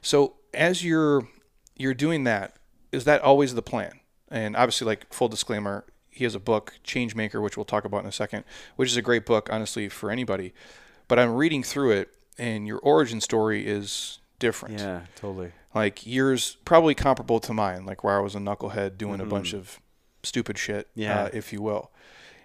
So 0.00 0.34
as 0.54 0.84
you're 0.84 1.28
you're 1.76 1.94
doing 1.94 2.24
that, 2.24 2.56
is 2.90 3.04
that 3.04 3.20
always 3.22 3.54
the 3.54 3.62
plan? 3.62 4.00
And 4.28 4.56
obviously, 4.56 4.86
like 4.86 5.12
full 5.12 5.28
disclaimer, 5.28 5.84
he 6.10 6.24
has 6.24 6.34
a 6.34 6.40
book, 6.40 6.74
Changemaker, 6.84 7.42
which 7.42 7.56
we'll 7.56 7.64
talk 7.64 7.84
about 7.84 8.02
in 8.02 8.06
a 8.06 8.12
second, 8.12 8.44
which 8.76 8.88
is 8.90 8.96
a 8.96 9.02
great 9.02 9.26
book, 9.26 9.48
honestly, 9.52 9.88
for 9.88 10.10
anybody. 10.10 10.54
But 11.08 11.18
I'm 11.18 11.34
reading 11.34 11.62
through 11.62 11.92
it, 11.92 12.14
and 12.38 12.66
your 12.66 12.78
origin 12.78 13.20
story 13.20 13.66
is 13.66 14.18
different. 14.38 14.78
yeah, 14.78 15.02
totally. 15.16 15.52
Like 15.74 16.06
yours, 16.06 16.56
probably 16.64 16.94
comparable 16.94 17.40
to 17.40 17.52
mine, 17.54 17.84
like 17.86 18.04
where 18.04 18.16
I 18.16 18.20
was 18.20 18.34
a 18.34 18.38
knucklehead 18.38 18.96
doing 18.98 19.20
a 19.20 19.24
bunch 19.26 19.52
of 19.54 19.80
stupid 20.22 20.56
shit, 20.58 20.88
Yeah. 20.94 21.24
uh, 21.24 21.30
if 21.32 21.52
you 21.52 21.60
will. 21.62 21.90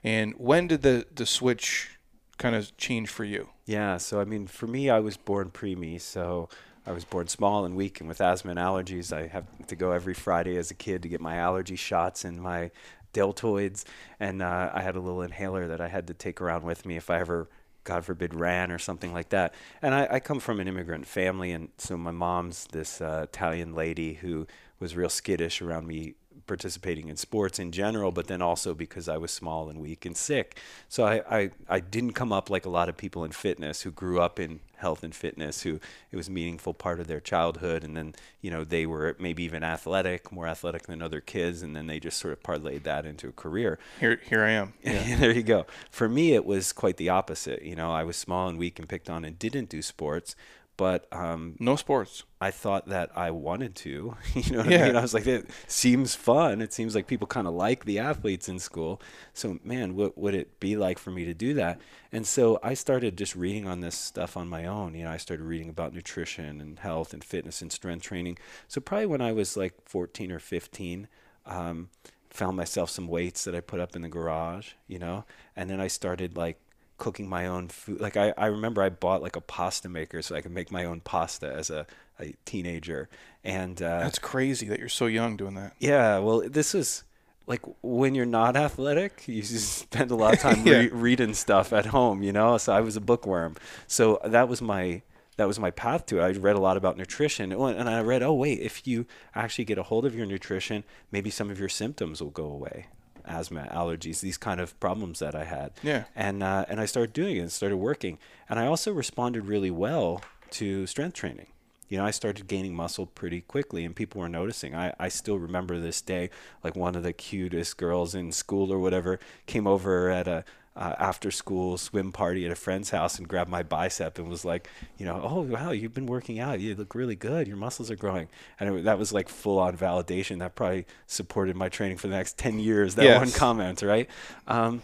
And 0.03 0.33
when 0.37 0.67
did 0.67 0.81
the 0.81 1.05
the 1.13 1.25
switch 1.25 1.97
kind 2.37 2.55
of 2.55 2.75
change 2.77 3.09
for 3.09 3.23
you? 3.23 3.49
Yeah, 3.65 3.97
so 3.97 4.21
I 4.21 4.25
mean, 4.25 4.47
for 4.47 4.67
me, 4.67 4.89
I 4.89 4.99
was 4.99 5.17
born 5.17 5.49
preemie, 5.49 5.99
so 5.99 6.49
I 6.85 6.91
was 6.93 7.03
born 7.03 7.27
small 7.27 7.65
and 7.65 7.75
weak, 7.75 7.99
and 7.99 8.07
with 8.07 8.21
asthma 8.21 8.51
and 8.51 8.59
allergies, 8.59 9.11
I 9.11 9.27
have 9.27 9.45
to 9.67 9.75
go 9.75 9.91
every 9.91 10.13
Friday 10.13 10.55
as 10.57 10.71
a 10.71 10.75
kid 10.75 11.03
to 11.03 11.09
get 11.09 11.19
my 11.19 11.35
allergy 11.35 11.75
shots 11.75 12.23
and 12.23 12.41
my 12.41 12.71
deltoids, 13.13 13.83
and 14.19 14.41
uh, 14.41 14.71
I 14.73 14.81
had 14.81 14.95
a 14.95 15.01
little 15.01 15.21
inhaler 15.21 15.67
that 15.67 15.81
I 15.81 15.89
had 15.89 16.07
to 16.07 16.13
take 16.13 16.39
around 16.39 16.63
with 16.63 16.85
me 16.85 16.95
if 16.95 17.09
I 17.09 17.19
ever, 17.19 17.49
God 17.83 18.05
forbid, 18.05 18.33
ran 18.33 18.71
or 18.71 18.79
something 18.79 19.11
like 19.11 19.29
that. 19.29 19.53
And 19.81 19.93
I, 19.93 20.07
I 20.11 20.19
come 20.19 20.39
from 20.39 20.59
an 20.59 20.67
immigrant 20.67 21.07
family, 21.07 21.51
and 21.51 21.69
so 21.77 21.97
my 21.97 22.11
mom's 22.11 22.67
this 22.71 23.01
uh, 23.01 23.21
Italian 23.23 23.73
lady 23.73 24.13
who 24.13 24.47
was 24.79 24.95
real 24.95 25.09
skittish 25.09 25.61
around 25.61 25.87
me 25.87 26.13
participating 26.47 27.09
in 27.09 27.17
sports 27.17 27.59
in 27.59 27.71
general, 27.71 28.11
but 28.11 28.27
then 28.27 28.41
also 28.41 28.73
because 28.73 29.07
I 29.07 29.17
was 29.17 29.31
small 29.31 29.69
and 29.69 29.79
weak 29.79 30.05
and 30.05 30.15
sick. 30.15 30.59
So 30.89 31.05
I, 31.05 31.21
I, 31.29 31.49
I 31.69 31.79
didn't 31.79 32.13
come 32.13 32.31
up 32.31 32.49
like 32.49 32.65
a 32.65 32.69
lot 32.69 32.89
of 32.89 32.97
people 32.97 33.23
in 33.23 33.31
fitness 33.31 33.81
who 33.81 33.91
grew 33.91 34.19
up 34.19 34.39
in 34.39 34.59
health 34.77 35.03
and 35.03 35.13
fitness, 35.13 35.63
who 35.63 35.79
it 36.11 36.15
was 36.15 36.27
a 36.27 36.31
meaningful 36.31 36.73
part 36.73 36.99
of 36.99 37.07
their 37.07 37.19
childhood. 37.19 37.83
And 37.83 37.97
then, 37.97 38.15
you 38.41 38.49
know, 38.49 38.63
they 38.63 38.85
were 38.85 39.15
maybe 39.19 39.43
even 39.43 39.63
athletic, 39.63 40.31
more 40.31 40.47
athletic 40.47 40.83
than 40.83 41.01
other 41.01 41.19
kids. 41.19 41.63
And 41.63 41.75
then 41.75 41.87
they 41.87 41.99
just 41.99 42.19
sort 42.19 42.33
of 42.33 42.43
parlayed 42.43 42.83
that 42.83 43.05
into 43.05 43.27
a 43.27 43.31
career. 43.31 43.79
Here, 43.99 44.21
here 44.29 44.43
I 44.43 44.51
am. 44.51 44.73
Yeah. 44.83 45.17
there 45.19 45.31
you 45.31 45.43
go. 45.43 45.65
For 45.89 46.07
me, 46.07 46.33
it 46.33 46.45
was 46.45 46.71
quite 46.71 46.97
the 46.97 47.09
opposite. 47.09 47.63
You 47.63 47.75
know, 47.75 47.91
I 47.91 48.03
was 48.03 48.15
small 48.15 48.47
and 48.47 48.57
weak 48.57 48.79
and 48.79 48.87
picked 48.87 49.09
on 49.09 49.25
and 49.25 49.37
didn't 49.37 49.69
do 49.69 49.81
sports. 49.81 50.35
But 50.77 51.07
um, 51.11 51.55
no 51.59 51.75
sports. 51.75 52.23
I 52.39 52.51
thought 52.51 52.87
that 52.89 53.09
I 53.17 53.31
wanted 53.31 53.75
to. 53.77 54.15
You 54.35 54.51
know 54.51 54.59
what 54.59 54.69
Yeah. 54.69 54.83
I 54.83 54.87
mean? 54.87 54.95
I 54.95 55.01
was 55.01 55.13
like, 55.13 55.25
it 55.25 55.49
seems 55.67 56.13
fun. 56.13 56.61
It 56.61 56.71
seems 56.71 56.93
like 56.93 57.07
people 57.07 57.25
kind 57.25 57.47
of 57.47 57.53
like 57.55 57.85
the 57.85 57.97
athletes 57.97 58.47
in 58.47 58.59
school. 58.59 59.01
So, 59.33 59.59
man, 59.63 59.95
what 59.95 60.17
would 60.17 60.35
it 60.35 60.59
be 60.59 60.77
like 60.77 60.99
for 60.99 61.09
me 61.09 61.25
to 61.25 61.33
do 61.33 61.55
that? 61.55 61.81
And 62.11 62.27
so 62.27 62.59
I 62.61 62.75
started 62.75 63.17
just 63.17 63.35
reading 63.35 63.67
on 63.67 63.81
this 63.81 63.95
stuff 63.97 64.37
on 64.37 64.47
my 64.47 64.65
own. 64.65 64.93
You 64.93 65.05
know, 65.05 65.11
I 65.11 65.17
started 65.17 65.43
reading 65.43 65.69
about 65.69 65.93
nutrition 65.95 66.61
and 66.61 66.77
health 66.79 67.11
and 67.13 67.23
fitness 67.23 67.61
and 67.61 67.71
strength 67.71 68.03
training. 68.03 68.37
So, 68.67 68.79
probably 68.79 69.07
when 69.07 69.21
I 69.21 69.31
was 69.31 69.57
like 69.57 69.73
14 69.85 70.31
or 70.31 70.39
15, 70.39 71.07
um, 71.47 71.89
found 72.29 72.55
myself 72.55 72.89
some 72.91 73.07
weights 73.07 73.45
that 73.45 73.55
I 73.55 73.61
put 73.61 73.79
up 73.79 73.95
in 73.95 74.03
the 74.03 74.09
garage, 74.09 74.73
you 74.87 74.99
know, 74.99 75.25
and 75.55 75.69
then 75.69 75.79
I 75.81 75.87
started 75.87 76.37
like 76.37 76.59
cooking 76.97 77.27
my 77.29 77.47
own 77.47 77.67
food. 77.67 77.99
Like 78.01 78.17
I, 78.17 78.33
I 78.37 78.47
remember 78.47 78.81
I 78.81 78.89
bought 78.89 79.21
like 79.21 79.35
a 79.35 79.41
pasta 79.41 79.87
maker 79.89 80.21
so 80.21 80.35
I 80.35 80.41
could 80.41 80.51
make 80.51 80.71
my 80.71 80.83
own 80.85 80.99
pasta 81.01 81.51
as 81.51 81.69
a, 81.69 81.85
a 82.19 82.33
teenager. 82.45 83.07
And 83.43 83.81
uh, 83.81 83.99
That's 83.99 84.19
crazy 84.19 84.67
that 84.69 84.79
you're 84.79 84.89
so 84.89 85.05
young 85.05 85.37
doing 85.37 85.55
that. 85.55 85.73
yeah, 85.79 86.17
well, 86.19 86.41
this 86.47 86.73
is 86.75 87.03
like 87.45 87.61
when 87.81 88.13
you're 88.15 88.25
not 88.25 88.55
athletic, 88.57 89.23
you 89.27 89.41
just 89.43 89.73
spend 89.77 90.11
a 90.11 90.15
lot 90.15 90.33
of 90.33 90.39
time 90.39 90.61
Yeah. 90.65 90.77
re- 90.79 90.89
reading 90.89 91.33
stuff 91.33 91.71
at 91.73 91.85
home, 91.87 92.23
you 92.23 92.33
know. 92.33 92.57
So 92.57 92.73
I 92.73 92.81
was 92.81 92.95
a 92.95 93.01
bookworm. 93.01 93.55
So 93.87 94.19
that 94.25 94.49
was 94.49 94.61
my 94.61 95.01
that 95.37 95.47
was 95.47 95.59
my 95.59 95.69
path 95.69 96.07
to 96.07 96.19
it. 96.19 96.23
I 96.23 96.31
read 96.31 96.55
a 96.55 96.59
lot 96.59 96.77
about 96.77 96.97
nutrition, 96.97 97.53
Oh, 97.53 97.65
and 97.67 97.87
I 97.87 98.01
read, 98.01 98.23
oh 98.23 98.33
wait, 98.33 98.59
if 98.59 98.87
you 98.87 99.05
actually 99.35 99.65
get 99.65 99.77
a 99.77 99.83
hold 99.83 100.03
of 100.03 100.15
your 100.15 100.25
nutrition, 100.25 100.83
maybe 101.11 101.29
some 101.29 101.51
of 101.51 101.59
your 101.59 101.69
symptoms 101.69 102.23
will 102.23 102.31
go 102.31 102.45
away, 102.45 102.87
asthma, 103.27 103.67
allergies, 103.71 104.21
these 104.21 104.37
kind 104.37 104.59
of 104.59 104.79
problems 104.79 105.19
that 105.19 105.35
I 105.35 105.43
had. 105.43 105.71
Yeah. 105.83 106.05
And 106.15 106.43
uh, 106.43 106.65
and 106.69 106.79
I 106.79 106.85
started 106.85 107.13
doing 107.13 107.37
it 107.37 107.41
and 107.41 107.51
started 107.51 107.77
working, 107.77 108.17
and 108.49 108.59
I 108.59 108.65
also 108.65 108.91
responded 108.91 109.45
really 109.45 109.71
well 109.71 110.21
to 110.51 110.87
strength 110.87 111.13
training 111.13 111.47
you 111.89 111.97
know, 111.97 112.05
I 112.05 112.11
started 112.11 112.47
gaining 112.47 112.75
muscle 112.75 113.05
pretty 113.05 113.41
quickly 113.41 113.85
and 113.85 113.95
people 113.95 114.21
were 114.21 114.29
noticing. 114.29 114.75
I, 114.75 114.93
I 114.99 115.07
still 115.07 115.39
remember 115.39 115.79
this 115.79 116.01
day, 116.01 116.29
like 116.63 116.75
one 116.75 116.95
of 116.95 117.03
the 117.03 117.13
cutest 117.13 117.77
girls 117.77 118.13
in 118.13 118.31
school 118.31 118.73
or 118.73 118.79
whatever 118.79 119.19
came 119.45 119.65
over 119.65 120.09
at 120.09 120.27
a 120.27 120.43
uh, 120.77 120.95
after 120.99 121.31
school 121.31 121.77
swim 121.77 122.11
party 122.11 122.45
at 122.45 122.51
a 122.51 122.55
friend's 122.55 122.91
house 122.91 123.17
and 123.17 123.27
grabbed 123.27 123.49
my 123.49 123.63
bicep 123.63 124.19
and 124.19 124.29
was 124.29 124.45
like, 124.45 124.69
you 124.97 125.05
know, 125.05 125.19
oh, 125.23 125.41
wow, 125.41 125.71
you've 125.71 125.93
been 125.93 126.05
working 126.05 126.39
out. 126.39 126.59
You 126.59 126.75
look 126.75 126.93
really 126.93 127.15
good. 127.15 127.47
Your 127.47 127.57
muscles 127.57 127.89
are 127.89 127.95
growing. 127.95 128.27
And 128.59 128.69
it, 128.69 128.83
that 128.83 128.99
was 128.99 129.11
like 129.11 129.27
full 129.27 129.57
on 129.57 129.75
validation. 129.75 130.39
That 130.39 130.55
probably 130.55 130.85
supported 131.07 131.55
my 131.55 131.67
training 131.67 131.97
for 131.97 132.07
the 132.07 132.15
next 132.15 132.37
10 132.37 132.59
years, 132.59 132.95
that 132.95 133.05
Yes. 133.05 133.19
one 133.19 133.31
comment, 133.31 133.81
right? 133.81 134.07
Um, 134.47 134.83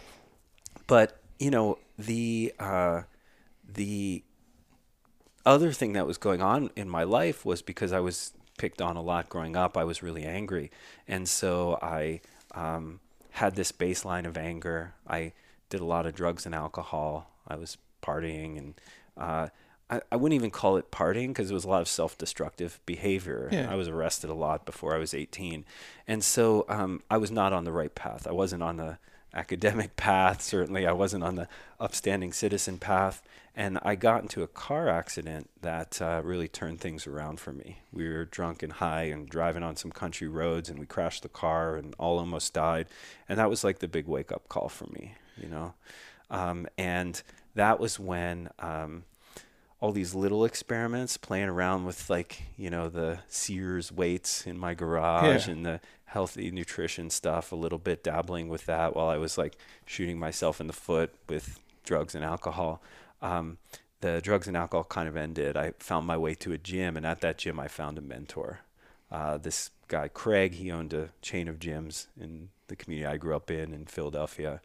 but, 0.87 1.21
you 1.39 1.51
know, 1.51 1.77
the, 1.97 2.53
uh, 2.59 3.03
the, 3.71 4.23
other 5.45 5.73
thing 5.73 5.93
that 5.93 6.07
was 6.07 6.17
going 6.17 6.41
on 6.41 6.69
in 6.75 6.87
my 6.89 7.03
life 7.03 7.45
was 7.45 7.61
because 7.61 7.91
I 7.91 7.99
was 7.99 8.31
picked 8.57 8.81
on 8.81 8.95
a 8.95 9.01
lot 9.01 9.29
growing 9.29 9.55
up. 9.55 9.77
I 9.77 9.83
was 9.83 10.01
really 10.01 10.23
angry, 10.23 10.71
and 11.05 11.27
so 11.27 11.77
I 11.81 12.21
um, 12.55 13.01
had 13.31 13.55
this 13.55 13.71
baseline 13.71 14.25
of 14.25 14.37
anger. 14.37 14.93
I 15.07 15.33
did 15.73 15.81
a 15.81 15.85
lot 15.85 16.05
of 16.05 16.13
drugs 16.13 16.45
and 16.45 16.53
alcohol. 16.53 17.31
I 17.47 17.55
was 17.55 17.79
partying, 18.03 18.59
and 18.59 18.73
uh, 19.17 19.47
I, 19.89 20.01
I 20.11 20.15
wouldn't 20.15 20.35
even 20.35 20.51
call 20.51 20.77
it 20.77 20.91
partying 20.91 21.29
because 21.29 21.49
it 21.49 21.53
was 21.55 21.65
a 21.65 21.67
lot 21.67 21.81
of 21.81 21.87
self-destructive 21.87 22.79
behavior. 22.85 23.49
Yeah. 23.51 23.71
I 23.71 23.73
was 23.73 23.87
arrested 23.87 24.29
a 24.29 24.35
lot 24.35 24.67
before 24.67 24.93
I 24.93 24.99
was 24.99 25.15
18, 25.15 25.65
and 26.07 26.23
so 26.23 26.65
um, 26.69 27.01
I 27.09 27.17
was 27.17 27.31
not 27.31 27.53
on 27.53 27.63
the 27.63 27.71
right 27.71 27.93
path. 27.95 28.27
I 28.27 28.33
wasn't 28.33 28.61
on 28.61 28.77
the 28.77 28.99
academic 29.33 29.95
path. 29.97 30.43
Certainly, 30.43 30.85
I 30.85 30.91
wasn't 30.91 31.23
on 31.23 31.35
the 31.37 31.47
upstanding 31.79 32.33
citizen 32.33 32.77
path. 32.77 33.23
And 33.55 33.77
I 33.83 33.93
got 33.93 34.23
into 34.23 34.41
a 34.41 34.47
car 34.47 34.89
accident 34.89 35.47
that 35.61 36.01
uh, 36.01 36.21
really 36.23 36.47
turned 36.47 36.81
things 36.81 37.05
around 37.05 37.39
for 37.39 37.53
me. 37.53 37.79
We 37.91 38.09
were 38.09 38.25
drunk 38.25 38.63
and 38.63 38.73
high 38.73 39.03
and 39.03 39.29
driving 39.29 39.61
on 39.61 39.75
some 39.75 39.91
country 39.91 40.27
roads, 40.27 40.69
and 40.69 40.79
we 40.79 40.87
crashed 40.87 41.21
the 41.21 41.29
car 41.29 41.75
and 41.75 41.93
all 41.99 42.17
almost 42.17 42.53
died. 42.53 42.87
And 43.29 43.37
that 43.37 43.51
was 43.51 43.63
like 43.63 43.77
the 43.77 43.87
big 43.87 44.07
wake 44.07 44.31
up 44.31 44.49
call 44.49 44.69
for 44.69 44.87
me, 44.87 45.13
you 45.37 45.47
know. 45.49 45.73
Um, 46.29 46.67
and 46.77 47.21
that 47.55 47.79
was 47.79 47.99
when 47.99 48.49
um, 48.59 49.03
all 49.79 49.91
these 49.91 50.15
little 50.15 50.45
experiments, 50.45 51.17
playing 51.17 51.49
around 51.49 51.85
with 51.85 52.09
like 52.09 52.43
you 52.57 52.69
know 52.69 52.89
the 52.89 53.19
Sears 53.27 53.91
weights 53.91 54.47
in 54.47 54.57
my 54.57 54.73
garage 54.73 55.47
Yeah. 55.47 55.53
and 55.53 55.65
the 55.65 55.79
healthy 56.05 56.51
nutrition 56.51 57.09
stuff, 57.09 57.51
a 57.51 57.55
little 57.55 57.79
bit 57.79 58.03
dabbling 58.03 58.47
with 58.47 58.65
that 58.67 58.95
while 58.95 59.07
I 59.07 59.17
was 59.17 59.37
like 59.37 59.57
shooting 59.85 60.19
myself 60.19 60.61
in 60.61 60.67
the 60.67 60.73
foot 60.73 61.11
with 61.27 61.59
drugs 61.85 62.15
and 62.15 62.23
alcohol. 62.23 62.81
Um, 63.21 63.57
the 64.01 64.19
drugs 64.21 64.47
and 64.47 64.57
alcohol 64.57 64.83
kind 64.83 65.07
of 65.07 65.15
ended. 65.15 65.55
I 65.57 65.71
found 65.79 66.05
my 66.05 66.17
way 66.17 66.35
to 66.35 66.51
a 66.51 66.57
gym, 66.57 66.97
and 66.97 67.05
at 67.05 67.21
that 67.21 67.37
gym, 67.37 67.59
I 67.59 67.67
found 67.67 67.97
a 67.97 68.01
mentor. 68.01 68.59
Uh, 69.11 69.37
this 69.37 69.69
guy, 69.87 70.07
Craig, 70.07 70.55
he 70.55 70.71
owned 70.71 70.93
a 70.93 71.09
chain 71.21 71.47
of 71.47 71.57
gyms 71.59 72.07
in 72.19 72.49
the 72.67 72.75
community 72.75 73.05
I 73.05 73.17
grew 73.17 73.35
up 73.35 73.49
in 73.49 73.73
in 73.73 73.85
Philadelphia. 73.85 74.59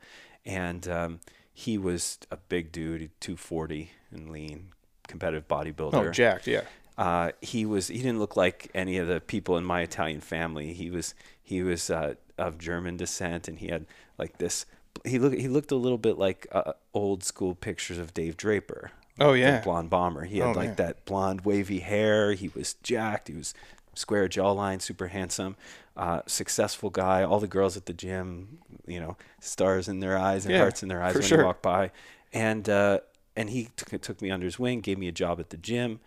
And 0.48 0.88
um, 0.88 1.20
he 1.52 1.78
was 1.78 2.18
a 2.30 2.36
big 2.36 2.72
dude, 2.72 3.10
240 3.20 3.90
and 4.10 4.30
lean, 4.30 4.68
competitive 5.06 5.46
bodybuilder 5.46 5.94
Oh, 5.94 6.10
jacked, 6.10 6.46
yeah. 6.46 6.62
uh, 6.96 7.32
he 7.42 7.64
was 7.66 7.88
he 7.88 7.98
didn't 7.98 8.18
look 8.18 8.36
like 8.36 8.70
any 8.74 8.96
of 8.98 9.06
the 9.06 9.20
people 9.20 9.56
in 9.58 9.64
my 9.64 9.82
Italian 9.82 10.20
family. 10.22 10.72
He 10.72 10.90
was 10.90 11.14
he 11.42 11.62
was 11.62 11.90
uh, 11.90 12.14
of 12.38 12.58
German 12.58 12.96
descent, 12.96 13.46
and 13.48 13.58
he 13.58 13.68
had 13.68 13.84
like 14.18 14.38
this. 14.38 14.64
He 15.04 15.18
looked 15.18 15.36
he 15.38 15.48
looked 15.48 15.70
a 15.70 15.76
little 15.76 15.98
bit 15.98 16.18
like 16.18 16.46
uh, 16.50 16.72
old 16.94 17.22
school 17.22 17.54
pictures 17.54 17.98
of 17.98 18.14
Dave 18.14 18.36
Draper. 18.36 18.90
Oh, 19.20 19.32
yeah. 19.32 19.60
blonde 19.62 19.90
bomber. 19.90 20.24
He 20.26 20.38
had 20.38 20.48
Oh, 20.50 20.52
like 20.52 20.68
man. 20.68 20.76
that 20.76 21.04
blonde 21.04 21.40
wavy 21.42 21.80
hair. 21.80 22.34
He 22.34 22.50
was 22.54 22.74
jacked. 22.84 23.26
He 23.28 23.34
was 23.34 23.52
square 23.98 24.28
jawline, 24.28 24.80
super 24.80 25.08
handsome, 25.08 25.56
uh, 25.96 26.22
successful 26.26 26.90
guy. 26.90 27.22
All 27.22 27.40
the 27.40 27.48
girls 27.48 27.76
at 27.76 27.86
the 27.86 27.92
gym, 27.92 28.58
you 28.86 29.00
know, 29.00 29.16
stars 29.40 29.88
in 29.88 30.00
their 30.00 30.16
eyes 30.16 30.46
and 30.46 30.54
Yeah, 30.54 30.60
hearts 30.60 30.82
in 30.82 30.88
their 30.88 31.02
eyes 31.02 31.14
when 31.14 31.24
sure. 31.28 31.38
you 31.38 31.44
walk 31.44 31.62
by. 31.62 31.90
And 32.32 32.68
uh, 32.68 33.00
and 33.36 33.50
he 33.50 33.68
took, 33.76 34.00
took 34.00 34.20
me 34.22 34.30
under 34.30 34.44
his 34.44 34.58
wing, 34.58 34.80
gave 34.80 34.98
me 34.98 35.08
a 35.08 35.12
job 35.12 35.40
at 35.40 35.50
the 35.50 35.56
gym 35.56 36.00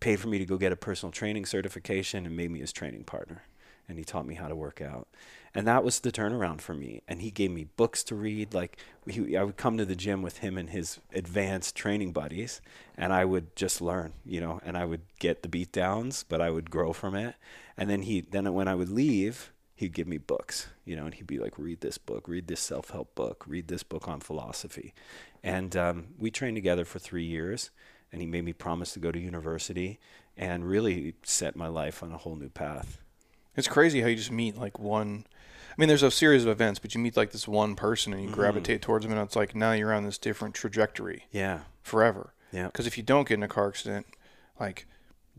paid 0.00 0.18
for 0.18 0.28
me 0.28 0.38
to 0.38 0.44
go 0.44 0.56
get 0.56 0.72
a 0.72 0.76
personal 0.76 1.12
training 1.12 1.46
certification 1.46 2.26
and 2.26 2.36
made 2.36 2.50
me 2.50 2.60
his 2.60 2.72
training 2.72 3.04
partner. 3.04 3.42
And 3.88 3.98
he 3.98 4.04
taught 4.04 4.26
me 4.26 4.34
how 4.34 4.48
to 4.48 4.56
work 4.56 4.80
out. 4.80 5.08
And 5.54 5.66
that 5.66 5.84
was 5.84 6.00
the 6.00 6.12
turnaround 6.12 6.62
for 6.62 6.72
me. 6.72 7.02
And 7.06 7.20
he 7.20 7.30
gave 7.30 7.50
me 7.50 7.64
books 7.76 8.02
to 8.04 8.14
read. 8.14 8.54
Like 8.54 8.78
he, 9.06 9.36
I 9.36 9.42
would 9.42 9.56
come 9.56 9.76
to 9.76 9.84
the 9.84 9.96
gym 9.96 10.22
with 10.22 10.38
him 10.38 10.56
and 10.56 10.70
his 10.70 10.98
advanced 11.14 11.76
training 11.76 12.12
buddies, 12.12 12.60
and 12.96 13.12
I 13.12 13.24
would 13.24 13.54
just 13.54 13.80
learn, 13.80 14.14
you 14.24 14.40
know. 14.40 14.60
And 14.64 14.76
I 14.76 14.84
would 14.84 15.02
get 15.18 15.42
the 15.42 15.48
beat 15.48 15.72
downs, 15.72 16.24
but 16.26 16.40
I 16.40 16.50
would 16.50 16.70
grow 16.70 16.92
from 16.92 17.14
it. 17.14 17.34
And 17.76 17.90
then 17.90 18.02
he, 18.02 18.22
then 18.22 18.52
when 18.54 18.68
I 18.68 18.74
would 18.74 18.88
leave, 18.88 19.52
he'd 19.74 19.92
give 19.92 20.06
me 20.06 20.18
books, 20.18 20.68
you 20.84 20.96
know, 20.96 21.04
and 21.04 21.14
he'd 21.14 21.26
be 21.26 21.38
like, 21.38 21.58
read 21.58 21.80
this 21.80 21.98
book, 21.98 22.28
read 22.28 22.46
this 22.46 22.60
self 22.60 22.90
help 22.90 23.14
book, 23.14 23.44
read 23.46 23.68
this 23.68 23.82
book 23.82 24.08
on 24.08 24.20
philosophy. 24.20 24.94
And 25.42 25.76
um, 25.76 26.06
we 26.18 26.30
trained 26.30 26.56
together 26.56 26.84
for 26.84 26.98
three 26.98 27.24
years, 27.24 27.70
and 28.10 28.20
he 28.20 28.26
made 28.26 28.44
me 28.44 28.52
promise 28.52 28.92
to 28.92 29.00
go 29.00 29.10
to 29.10 29.18
university 29.18 29.98
and 30.36 30.64
really 30.64 31.14
set 31.24 31.56
my 31.56 31.68
life 31.68 32.02
on 32.02 32.12
a 32.12 32.16
whole 32.16 32.36
new 32.36 32.48
path. 32.48 32.98
It's 33.56 33.68
crazy 33.68 34.00
how 34.00 34.06
you 34.08 34.16
just 34.16 34.30
meet 34.30 34.56
like 34.56 34.78
one. 34.78 35.26
I 35.72 35.74
mean, 35.78 35.88
there's 35.88 36.02
a 36.02 36.10
series 36.10 36.44
of 36.44 36.50
events, 36.50 36.78
but 36.78 36.94
you 36.94 37.00
meet 37.00 37.16
like 37.16 37.32
this 37.32 37.48
one 37.48 37.74
person 37.76 38.12
and 38.12 38.22
you 38.22 38.28
Mm-hmm. 38.28 38.36
gravitate 38.40 38.82
towards 38.82 39.04
them, 39.04 39.12
and 39.16 39.20
it's 39.22 39.36
like 39.36 39.54
now 39.54 39.72
you're 39.72 39.92
on 39.92 40.04
this 40.04 40.18
different 40.18 40.54
trajectory 40.54 41.26
Yeah. 41.32 41.60
forever. 41.82 42.34
Yeah. 42.52 42.66
Because 42.66 42.86
if 42.86 42.96
you 42.96 43.02
don't 43.02 43.26
get 43.26 43.34
in 43.34 43.42
a 43.42 43.48
car 43.48 43.68
accident, 43.68 44.06
like, 44.60 44.86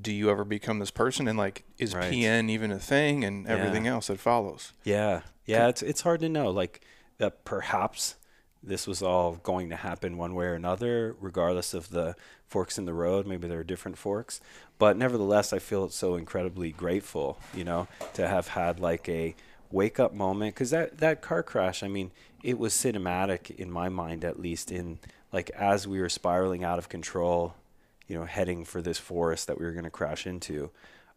do 0.01 0.11
you 0.11 0.29
ever 0.31 0.43
become 0.43 0.79
this 0.79 0.89
person? 0.91 1.27
And 1.27 1.37
like, 1.37 1.63
is 1.77 1.93
Right. 1.93 2.11
PN 2.11 2.49
even 2.49 2.71
a 2.71 2.79
thing? 2.79 3.23
And 3.23 3.47
everything 3.47 3.85
Yeah. 3.85 3.93
else 3.93 4.07
that 4.07 4.19
follows. 4.19 4.73
Yeah. 4.83 5.21
Yeah. 5.45 5.67
It's, 5.67 5.81
it's 5.83 6.01
hard 6.01 6.19
to 6.21 6.29
know. 6.29 6.49
Like, 6.49 6.81
that 7.19 7.45
perhaps 7.45 8.15
this 8.63 8.87
was 8.87 9.03
all 9.03 9.33
going 9.43 9.69
to 9.69 9.75
happen 9.75 10.17
one 10.17 10.33
way 10.33 10.45
or 10.45 10.55
another, 10.55 11.15
regardless 11.19 11.73
of 11.75 11.89
the 11.91 12.15
forks 12.47 12.77
in 12.79 12.85
the 12.85 12.93
road. 12.93 13.27
Maybe 13.27 13.47
there 13.47 13.59
are 13.59 13.63
different 13.63 13.97
forks. 13.97 14.41
But 14.79 14.97
nevertheless, 14.97 15.53
I 15.53 15.59
feel 15.59 15.89
so 15.89 16.15
incredibly 16.15 16.71
grateful, 16.71 17.37
you 17.53 17.63
know, 17.63 17.87
to 18.15 18.27
have 18.27 18.47
had 18.49 18.79
like 18.79 19.07
a 19.07 19.35
wake 19.73 19.99
up 19.99 20.13
moment. 20.13 20.55
Because 20.55 20.69
that, 20.69 20.99
that 20.99 21.21
car 21.21 21.43
crash, 21.43 21.83
I 21.83 21.89
mean, 21.89 22.11
it 22.43 22.57
was 22.57 22.73
cinematic 22.73 23.53
in 23.53 23.69
my 23.69 23.89
mind, 23.89 24.23
at 24.23 24.39
least, 24.39 24.71
in 24.71 24.99
like 25.33 25.49
as 25.51 25.87
we 25.87 25.99
were 25.99 26.09
spiraling 26.09 26.63
out 26.63 26.77
of 26.77 26.87
control, 26.87 27.55
you 28.07 28.15
know, 28.15 28.25
heading 28.25 28.63
for 28.63 28.81
this 28.81 28.99
forest 28.99 29.47
that 29.47 29.59
we 29.59 29.65
were 29.65 29.71
going 29.71 29.83
to 29.83 29.89
crash 29.89 30.25
into. 30.27 30.69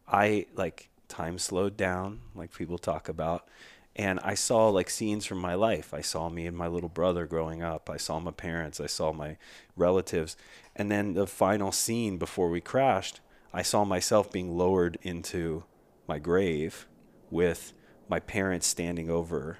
I 0.07 0.47
like 0.55 0.89
time 1.07 1.37
slowed 1.37 1.77
down, 1.77 2.21
like 2.33 2.53
people 2.53 2.77
talk 2.77 3.07
about, 3.07 3.47
and 3.95 4.19
I 4.21 4.33
saw 4.33 4.69
like 4.69 4.89
scenes 4.89 5.25
from 5.25 5.37
my 5.37 5.53
life. 5.53 5.93
I 5.93 6.01
saw 6.01 6.29
me 6.29 6.47
and 6.47 6.57
my 6.57 6.67
little 6.67 6.89
brother 6.89 7.25
growing 7.25 7.61
up. 7.61 7.89
I 7.89 7.97
saw 7.97 8.19
my 8.19 8.31
parents. 8.31 8.79
I 8.79 8.87
saw 8.87 9.13
my 9.13 9.37
relatives, 9.75 10.35
and 10.75 10.89
then 10.89 11.13
the 11.13 11.27
final 11.27 11.71
scene 11.71 12.17
before 12.17 12.49
we 12.49 12.61
crashed, 12.61 13.19
I 13.53 13.61
saw 13.61 13.85
myself 13.85 14.31
being 14.31 14.57
lowered 14.57 14.97
into 15.03 15.63
my 16.07 16.19
grave 16.19 16.87
with 17.29 17.73
my 18.09 18.19
parents 18.19 18.65
standing 18.67 19.09
over, 19.09 19.57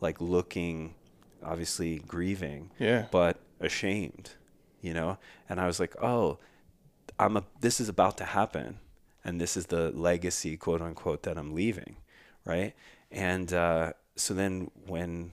like 0.00 0.20
looking, 0.20 0.94
obviously 1.42 1.98
grieving, 2.00 2.70
Yeah. 2.78 3.06
but 3.10 3.38
ashamed, 3.60 4.30
you 4.80 4.92
know. 4.94 5.18
And 5.48 5.60
I 5.60 5.66
was 5.66 5.78
like, 5.80 5.94
oh, 6.02 6.38
I'm 7.18 7.36
a, 7.36 7.44
this 7.60 7.80
is 7.80 7.88
about 7.88 8.16
to 8.18 8.24
happen, 8.24 8.78
and 9.24 9.40
this 9.40 9.56
is 9.56 9.66
the 9.66 9.90
legacy, 9.92 10.56
quote 10.56 10.82
unquote, 10.82 11.22
that 11.24 11.38
I'm 11.38 11.54
leaving, 11.54 11.96
right? 12.44 12.74
And 13.10 13.52
uh, 13.52 13.92
so 14.16 14.34
then 14.34 14.70
when 14.86 15.32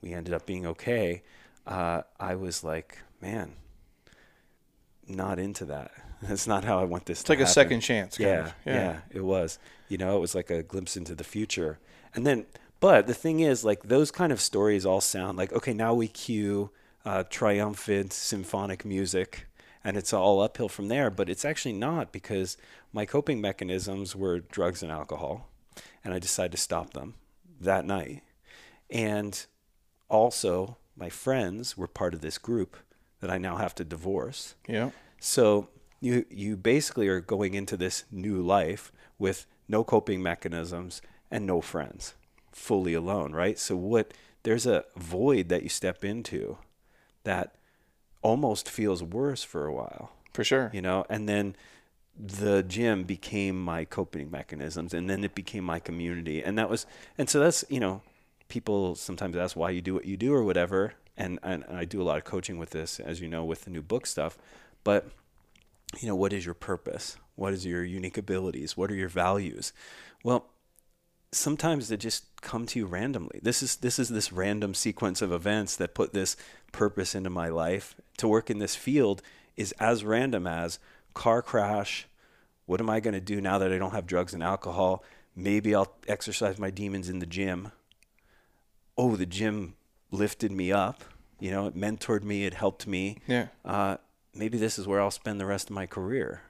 we 0.00 0.12
ended 0.12 0.34
up 0.34 0.44
being 0.46 0.66
okay, 0.66 1.22
uh, 1.66 2.02
I 2.18 2.34
was 2.34 2.64
like, 2.64 2.98
man, 3.20 3.52
not 5.06 5.38
into 5.38 5.64
that. 5.66 5.92
That's 6.22 6.46
not 6.46 6.64
how 6.64 6.78
I 6.80 6.84
want 6.84 7.06
this 7.06 7.20
It's 7.20 7.24
to 7.26 7.32
like 7.32 7.40
a 7.40 7.46
second 7.46 7.80
chance. 7.80 8.18
Yeah, 8.18 8.46
of. 8.46 8.54
yeah, 8.66 9.00
it 9.10 9.24
was. 9.24 9.58
You 9.88 9.98
know, 9.98 10.16
it 10.16 10.20
was 10.20 10.34
like 10.34 10.50
a 10.50 10.62
glimpse 10.62 10.96
into 10.96 11.14
the 11.14 11.24
future. 11.24 11.78
And 12.14 12.26
then 12.26 12.46
But 12.82 13.06
the 13.06 13.14
thing 13.14 13.38
is, 13.38 13.64
like 13.64 13.84
those 13.84 14.10
kind 14.10 14.32
of 14.32 14.40
stories 14.40 14.84
all 14.84 15.00
sound 15.00 15.38
like 15.38 15.52
okay. 15.52 15.72
Now 15.72 15.94
we 15.94 16.08
cue 16.08 16.70
uh, 17.04 17.22
triumphant 17.30 18.12
symphonic 18.12 18.84
music, 18.84 19.46
and 19.84 19.96
it's 19.96 20.12
all 20.12 20.40
uphill 20.40 20.68
from 20.68 20.88
there. 20.88 21.08
But 21.08 21.30
it's 21.30 21.44
actually 21.44 21.74
not 21.74 22.12
because 22.12 22.56
my 22.92 23.06
coping 23.06 23.40
mechanisms 23.40 24.16
were 24.16 24.40
drugs 24.40 24.82
and 24.82 24.90
alcohol, 24.90 25.48
and 26.04 26.12
I 26.12 26.18
decided 26.18 26.52
to 26.52 26.58
stop 26.58 26.92
them 26.92 27.14
that 27.60 27.84
night. 27.84 28.22
And 28.90 29.46
also, 30.08 30.76
my 30.96 31.08
friends 31.08 31.76
were 31.76 31.86
part 31.86 32.14
of 32.14 32.20
this 32.20 32.36
group 32.36 32.76
that 33.20 33.30
I 33.30 33.38
now 33.38 33.58
have 33.58 33.76
to 33.76 33.84
divorce. 33.84 34.56
Yeah. 34.66 34.90
So 35.20 35.68
you 36.00 36.26
you 36.30 36.56
basically 36.56 37.06
are 37.06 37.20
going 37.20 37.54
into 37.54 37.76
this 37.76 38.04
new 38.10 38.42
life 38.42 38.90
with 39.20 39.46
no 39.68 39.84
coping 39.84 40.20
mechanisms 40.20 41.00
and 41.32 41.46
no 41.46 41.60
friends, 41.60 42.14
fully 42.52 42.94
alone, 42.94 43.32
right? 43.32 43.58
So 43.58 43.74
what 43.74 44.12
there's 44.44 44.66
a 44.66 44.84
void 44.96 45.48
that 45.48 45.62
you 45.62 45.68
step 45.68 46.04
into 46.04 46.58
that 47.24 47.56
almost 48.20 48.68
feels 48.68 49.02
worse 49.02 49.42
for 49.42 49.66
a 49.66 49.72
while, 49.72 50.12
For 50.32 50.44
sure. 50.44 50.70
you 50.72 50.82
know, 50.82 51.04
and 51.08 51.28
then 51.28 51.56
the 52.16 52.62
gym 52.62 53.04
became 53.04 53.60
my 53.60 53.84
coping 53.86 54.30
mechanisms 54.30 54.92
and 54.92 55.08
then 55.08 55.24
it 55.24 55.34
became 55.34 55.64
my 55.64 55.80
community. 55.80 56.42
And 56.42 56.58
that 56.58 56.68
was 56.68 56.86
and 57.16 57.28
so 57.28 57.40
that's 57.40 57.64
you 57.70 57.80
know 57.80 58.02
people 58.48 58.94
sometimes 58.94 59.34
ask 59.34 59.56
why 59.56 59.70
you 59.70 59.80
do 59.80 59.94
what 59.94 60.04
you 60.04 60.16
do 60.16 60.32
or 60.34 60.44
whatever. 60.44 60.92
And, 61.16 61.38
and 61.42 61.64
I 61.70 61.84
do 61.84 62.00
a 62.00 62.04
lot 62.04 62.18
of 62.18 62.24
coaching 62.24 62.58
with 62.58 62.70
this 62.70 63.00
as 63.00 63.20
you 63.20 63.28
know 63.28 63.44
with 63.44 63.64
the 63.64 63.70
new 63.70 63.82
book 63.82 64.06
stuff. 64.06 64.36
But 64.84 65.08
you 66.00 66.06
know 66.08 66.14
what 66.16 66.32
is 66.32 66.44
your 66.44 66.54
purpose? 66.54 67.16
What 67.34 67.54
is 67.54 67.64
your 67.64 67.82
unique 67.82 68.18
abilities? 68.18 68.76
What 68.76 68.90
are 68.90 68.94
your 68.94 69.08
values? 69.08 69.72
Well 70.22 70.51
sometimes 71.32 71.88
they 71.88 71.96
just 71.96 72.24
come 72.42 72.66
to 72.66 72.78
you 72.78 72.86
randomly. 72.86 73.40
This 73.42 73.62
is 73.62 73.76
this 73.76 73.98
is 73.98 74.08
this 74.10 74.32
random 74.32 74.74
sequence 74.74 75.22
of 75.22 75.32
events 75.32 75.76
that 75.76 75.94
put 75.94 76.12
this 76.12 76.36
purpose 76.72 77.14
into 77.14 77.30
my 77.30 77.48
life. 77.48 77.94
To 78.18 78.28
work 78.28 78.50
in 78.50 78.58
this 78.58 78.76
field 78.76 79.22
is 79.56 79.72
as 79.80 80.04
random 80.04 80.46
as 80.46 80.78
car 81.14 81.42
crash. 81.42 82.06
What 82.66 82.80
am 82.80 82.88
i 82.90 83.00
going 83.00 83.14
to 83.14 83.20
do 83.20 83.40
now 83.40 83.58
that 83.58 83.72
i 83.72 83.78
don't 83.78 83.92
have 83.92 84.06
drugs 84.06 84.34
and 84.34 84.42
alcohol? 84.42 85.02
Maybe 85.34 85.74
i'll 85.74 85.94
exercise 86.06 86.58
my 86.58 86.70
demons 86.70 87.08
in 87.08 87.18
the 87.18 87.26
gym. 87.26 87.72
Oh 88.96 89.16
the 89.16 89.26
gym 89.26 89.74
lifted 90.10 90.52
me 90.52 90.70
up 90.70 91.02
you 91.40 91.50
know 91.50 91.66
it 91.66 91.74
mentored 91.76 92.22
me 92.22 92.44
it 92.44 92.54
helped 92.54 92.86
me. 92.86 93.18
Yeah. 93.26 93.48
uh, 93.64 93.96
maybe 94.34 94.58
this 94.58 94.78
is 94.78 94.86
where 94.86 95.00
I'll 95.00 95.10
spend 95.10 95.40
the 95.40 95.46
rest 95.46 95.70
of 95.70 95.74
my 95.74 95.86
career. 95.86 96.42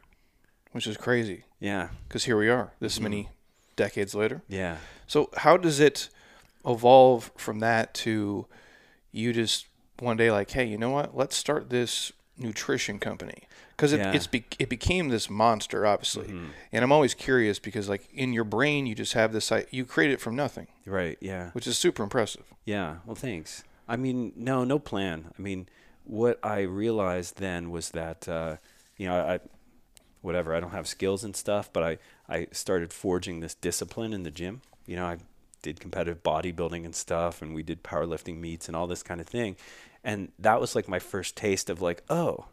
Which 0.72 0.86
is 0.86 0.96
crazy. 0.96 1.44
Yeah, 1.60 1.88
because 2.08 2.24
here 2.24 2.36
we 2.36 2.48
are, 2.48 2.72
this 2.80 2.94
Mm-hmm. 2.96 3.02
many 3.04 3.28
decades 3.76 4.14
later. 4.14 4.42
yeah, 4.48 4.76
So 5.06 5.30
how 5.38 5.56
does 5.56 5.80
it 5.80 6.08
evolve 6.66 7.30
from 7.36 7.60
that 7.60 7.94
to 7.94 8.46
you 9.10 9.32
just 9.32 9.66
one 9.98 10.16
day 10.16 10.30
like, 10.30 10.50
hey, 10.50 10.64
you 10.64 10.78
know 10.78 10.90
what? 10.90 11.16
Let's 11.16 11.36
start 11.36 11.70
this 11.70 12.12
nutrition 12.38 12.98
company 12.98 13.42
because 13.76 13.92
it, 13.92 14.00
Yeah. 14.00 14.12
it's 14.12 14.26
be, 14.26 14.44
it 14.58 14.68
became 14.68 15.08
this 15.08 15.28
monster, 15.30 15.86
obviously. 15.86 16.28
And 16.72 16.82
I'm 16.84 16.92
always 16.92 17.14
curious 17.14 17.58
because 17.58 17.88
like 17.88 18.08
in 18.12 18.32
your 18.32 18.44
brain, 18.44 18.86
you 18.86 18.94
just 18.94 19.12
have 19.14 19.32
this 19.32 19.52
you 19.70 19.84
create 19.84 20.10
it 20.10 20.20
from 20.20 20.34
nothing, 20.36 20.66
right, 20.86 21.18
yeah, 21.20 21.50
which 21.50 21.66
is 21.66 21.78
super 21.78 22.02
impressive. 22.02 22.44
yeah. 22.64 22.96
Well, 23.06 23.14
thanks. 23.16 23.64
I 23.88 23.96
mean, 23.96 24.32
no, 24.36 24.64
no 24.64 24.78
plan. 24.78 25.32
I 25.38 25.42
mean, 25.42 25.68
what 26.04 26.38
I 26.42 26.60
realized 26.60 27.38
then 27.38 27.70
was 27.70 27.90
that, 27.90 28.28
uh, 28.28 28.56
you 28.96 29.06
know, 29.06 29.14
I, 29.16 29.40
whatever, 30.22 30.54
I 30.54 30.60
don't 30.60 30.70
have 30.70 30.86
skills 30.88 31.24
and 31.24 31.34
stuff, 31.36 31.68
but 31.72 31.82
I, 31.82 31.98
I 32.32 32.46
started 32.50 32.94
forging 32.94 33.40
this 33.40 33.54
discipline 33.54 34.14
in 34.14 34.22
the 34.22 34.30
gym. 34.30 34.62
You 34.86 34.96
know, 34.96 35.04
I 35.04 35.18
did 35.60 35.80
competitive 35.80 36.22
bodybuilding 36.22 36.82
and 36.82 36.94
stuff, 36.94 37.42
and 37.42 37.54
we 37.54 37.62
did 37.62 37.84
powerlifting 37.84 38.40
meets 38.40 38.68
and 38.68 38.76
all 38.76 38.86
this 38.86 39.02
kind 39.02 39.20
of 39.20 39.26
thing. 39.26 39.56
And 40.02 40.32
that 40.38 40.58
was 40.58 40.74
like 40.74 40.88
my 40.88 40.98
first 40.98 41.36
taste 41.36 41.68
of 41.68 41.82
like, 41.82 42.02
oh, 42.08 42.46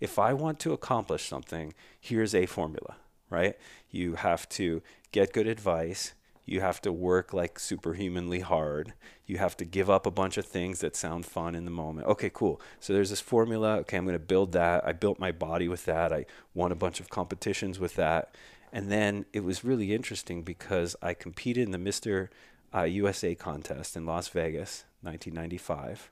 if 0.00 0.18
I 0.18 0.32
want 0.32 0.58
to 0.60 0.72
accomplish 0.72 1.28
something, 1.28 1.74
here's 2.00 2.34
a 2.34 2.46
formula, 2.46 2.96
right? 3.30 3.56
You 3.88 4.16
have 4.16 4.48
to 4.50 4.82
get 5.12 5.32
good 5.32 5.46
advice. 5.46 6.12
You 6.44 6.60
have 6.60 6.82
to 6.82 6.92
work 6.92 7.32
like 7.32 7.60
superhumanly 7.60 8.40
hard. 8.40 8.94
You 9.26 9.38
have 9.38 9.56
to 9.58 9.64
give 9.64 9.88
up 9.88 10.06
a 10.06 10.10
bunch 10.10 10.38
of 10.38 10.44
things 10.44 10.80
that 10.80 10.96
sound 10.96 11.24
fun 11.24 11.54
in 11.54 11.64
the 11.64 11.70
moment. 11.70 12.08
Okay, 12.08 12.30
cool. 12.34 12.60
So 12.80 12.92
there's 12.92 13.10
this 13.10 13.20
formula. 13.20 13.76
Okay, 13.78 13.96
I'm 13.96 14.04
going 14.04 14.14
to 14.14 14.18
build 14.18 14.50
that. 14.52 14.84
I 14.84 14.90
built 14.90 15.20
my 15.20 15.30
body 15.30 15.68
with 15.68 15.84
that. 15.84 16.12
I 16.12 16.26
won 16.52 16.72
a 16.72 16.74
bunch 16.74 16.98
of 16.98 17.08
competitions 17.08 17.78
with 17.78 17.94
that. 17.94 18.34
And 18.72 18.90
then 18.90 19.24
it 19.32 19.44
was 19.44 19.64
really 19.64 19.92
interesting 19.94 20.42
because 20.42 20.96
I 21.02 21.14
competed 21.14 21.64
in 21.64 21.70
the 21.72 21.78
Mr. 21.78 22.28
Uh, 22.74 22.82
USA 22.82 23.34
contest 23.34 23.96
in 23.96 24.06
Las 24.06 24.28
Vegas, 24.28 24.84
1995. 25.02 26.10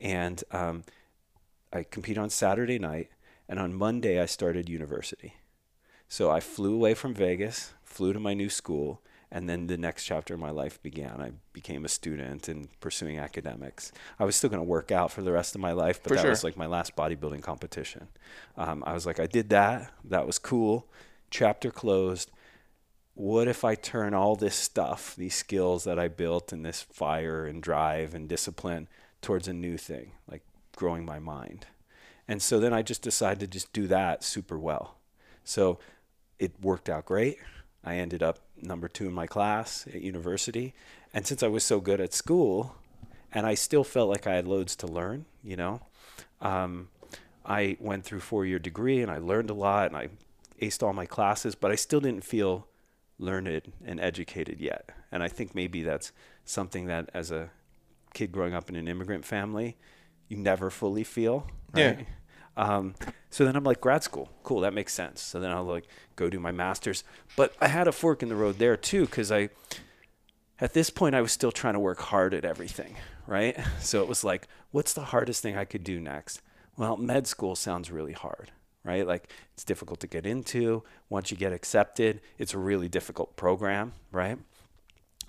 And 0.00 0.42
um, 0.50 0.84
I 1.72 1.82
competed 1.82 2.22
on 2.22 2.30
Saturday 2.30 2.78
night, 2.78 3.10
and 3.48 3.58
on 3.58 3.74
Monday 3.74 4.20
I 4.20 4.26
started 4.26 4.68
university. 4.68 5.34
So 6.08 6.30
I 6.30 6.40
flew 6.40 6.74
away 6.74 6.94
from 6.94 7.14
Vegas, 7.14 7.74
flew 7.84 8.12
to 8.12 8.18
my 8.18 8.34
new 8.34 8.48
school, 8.48 9.02
and 9.30 9.48
then 9.48 9.68
the 9.68 9.76
next 9.76 10.04
chapter 10.04 10.34
of 10.34 10.40
my 10.40 10.50
life 10.50 10.82
began. 10.82 11.20
I 11.20 11.32
became 11.52 11.84
a 11.84 11.88
student 11.88 12.48
and 12.48 12.68
pursuing 12.80 13.18
academics. 13.18 13.92
I 14.18 14.24
was 14.24 14.34
still 14.34 14.50
going 14.50 14.60
to 14.60 14.68
work 14.68 14.90
out 14.90 15.12
for 15.12 15.22
the 15.22 15.30
rest 15.30 15.54
of 15.54 15.60
my 15.60 15.70
life, 15.70 16.02
but 16.02 16.08
For 16.08 16.14
that 16.16 16.22
sure. 16.22 16.30
was 16.30 16.42
like 16.42 16.56
my 16.56 16.66
last 16.66 16.96
bodybuilding 16.96 17.42
competition. 17.42 18.08
Um, 18.56 18.82
I 18.86 18.92
was 18.94 19.06
like, 19.06 19.20
I 19.20 19.26
did 19.26 19.50
that. 19.50 19.92
That 20.04 20.26
was 20.26 20.38
cool. 20.38 20.88
Chapter 21.30 21.70
closed. 21.70 22.30
What 23.14 23.48
if 23.48 23.64
I 23.64 23.74
turn 23.74 24.14
all 24.14 24.36
this 24.36 24.54
stuff, 24.54 25.14
these 25.16 25.34
skills 25.34 25.84
that 25.84 25.98
I 25.98 26.08
built, 26.08 26.52
and 26.52 26.64
this 26.64 26.82
fire 26.82 27.46
and 27.46 27.62
drive 27.62 28.14
and 28.14 28.28
discipline 28.28 28.88
towards 29.20 29.48
a 29.48 29.52
new 29.52 29.76
thing, 29.76 30.12
like 30.30 30.42
growing 30.76 31.04
my 31.04 31.18
mind? 31.18 31.66
And 32.26 32.40
so 32.40 32.60
then 32.60 32.72
I 32.72 32.82
just 32.82 33.02
decided 33.02 33.40
to 33.40 33.46
just 33.46 33.72
do 33.72 33.86
that 33.88 34.22
super 34.22 34.58
well. 34.58 34.96
So 35.44 35.78
it 36.38 36.52
worked 36.62 36.88
out 36.88 37.06
great. 37.06 37.38
I 37.84 37.96
ended 37.96 38.22
up 38.22 38.38
number 38.60 38.88
two 38.88 39.06
in 39.06 39.12
my 39.12 39.26
class 39.26 39.86
at 39.86 40.00
university. 40.00 40.74
And 41.12 41.26
since 41.26 41.42
I 41.42 41.48
was 41.48 41.64
so 41.64 41.80
good 41.80 42.00
at 42.00 42.14
school, 42.14 42.76
and 43.32 43.46
I 43.46 43.54
still 43.54 43.84
felt 43.84 44.08
like 44.08 44.26
I 44.26 44.34
had 44.34 44.46
loads 44.46 44.76
to 44.76 44.86
learn, 44.86 45.24
you 45.42 45.56
know, 45.56 45.80
um, 46.40 46.88
I 47.44 47.76
went 47.80 48.04
through 48.04 48.20
four 48.20 48.44
year 48.44 48.58
degree 48.58 49.02
and 49.02 49.10
I 49.10 49.18
learned 49.18 49.50
a 49.50 49.54
lot 49.54 49.88
and 49.88 49.96
I 49.96 50.08
aced 50.60 50.82
all 50.82 50.92
my 50.92 51.06
classes, 51.06 51.54
but 51.54 51.70
I 51.70 51.74
still 51.74 52.00
didn't 52.00 52.24
feel 52.24 52.66
learned 53.18 53.72
and 53.84 54.00
educated 54.00 54.60
yet. 54.60 54.90
And 55.12 55.22
I 55.22 55.28
think 55.28 55.54
maybe 55.54 55.82
that's 55.82 56.12
something 56.44 56.86
that 56.86 57.10
as 57.12 57.30
a 57.30 57.50
kid 58.14 58.32
growing 58.32 58.54
up 58.54 58.68
in 58.68 58.76
an 58.76 58.88
immigrant 58.88 59.24
family, 59.24 59.76
you 60.28 60.36
never 60.36 60.70
fully 60.70 61.04
feel. 61.04 61.46
Yeah. 61.74 62.02
Um, 62.56 62.94
so 63.30 63.44
then 63.44 63.56
I'm 63.56 63.64
like, 63.64 63.80
grad 63.80 64.02
school, 64.02 64.28
cool, 64.42 64.60
that 64.60 64.74
makes 64.74 64.92
sense. 64.92 65.20
So 65.20 65.40
then 65.40 65.50
I'll 65.50 65.64
like 65.64 65.86
go 66.16 66.28
do 66.28 66.40
my 66.40 66.52
master's. 66.52 67.04
But 67.36 67.54
I 67.60 67.68
had 67.68 67.88
a 67.88 67.92
fork 67.92 68.22
in 68.22 68.28
the 68.28 68.36
road 68.36 68.58
there 68.58 68.76
too, 68.76 69.06
because 69.06 69.30
I, 69.30 69.50
at 70.60 70.74
this 70.74 70.90
point, 70.90 71.14
I 71.14 71.20
was 71.20 71.32
still 71.32 71.52
trying 71.52 71.74
to 71.74 71.80
work 71.80 72.00
hard 72.00 72.34
at 72.34 72.44
everything, 72.44 72.96
right? 73.26 73.58
So 73.80 74.02
it 74.02 74.08
was 74.08 74.24
like, 74.24 74.46
what's 74.72 74.92
the 74.92 75.04
hardest 75.04 75.42
thing 75.42 75.56
I 75.56 75.64
could 75.64 75.84
do 75.84 76.00
next? 76.00 76.42
Well, 76.76 76.96
med 76.96 77.26
school 77.26 77.56
sounds 77.56 77.90
really 77.90 78.12
hard, 78.12 78.50
right? 78.84 79.06
Like 79.06 79.30
it's 79.54 79.64
difficult 79.64 80.00
to 80.00 80.06
get 80.06 80.26
into. 80.26 80.82
Once 81.08 81.30
you 81.30 81.36
get 81.36 81.52
accepted, 81.52 82.20
it's 82.38 82.54
a 82.54 82.58
really 82.58 82.88
difficult 82.88 83.36
program, 83.36 83.92
right? 84.12 84.38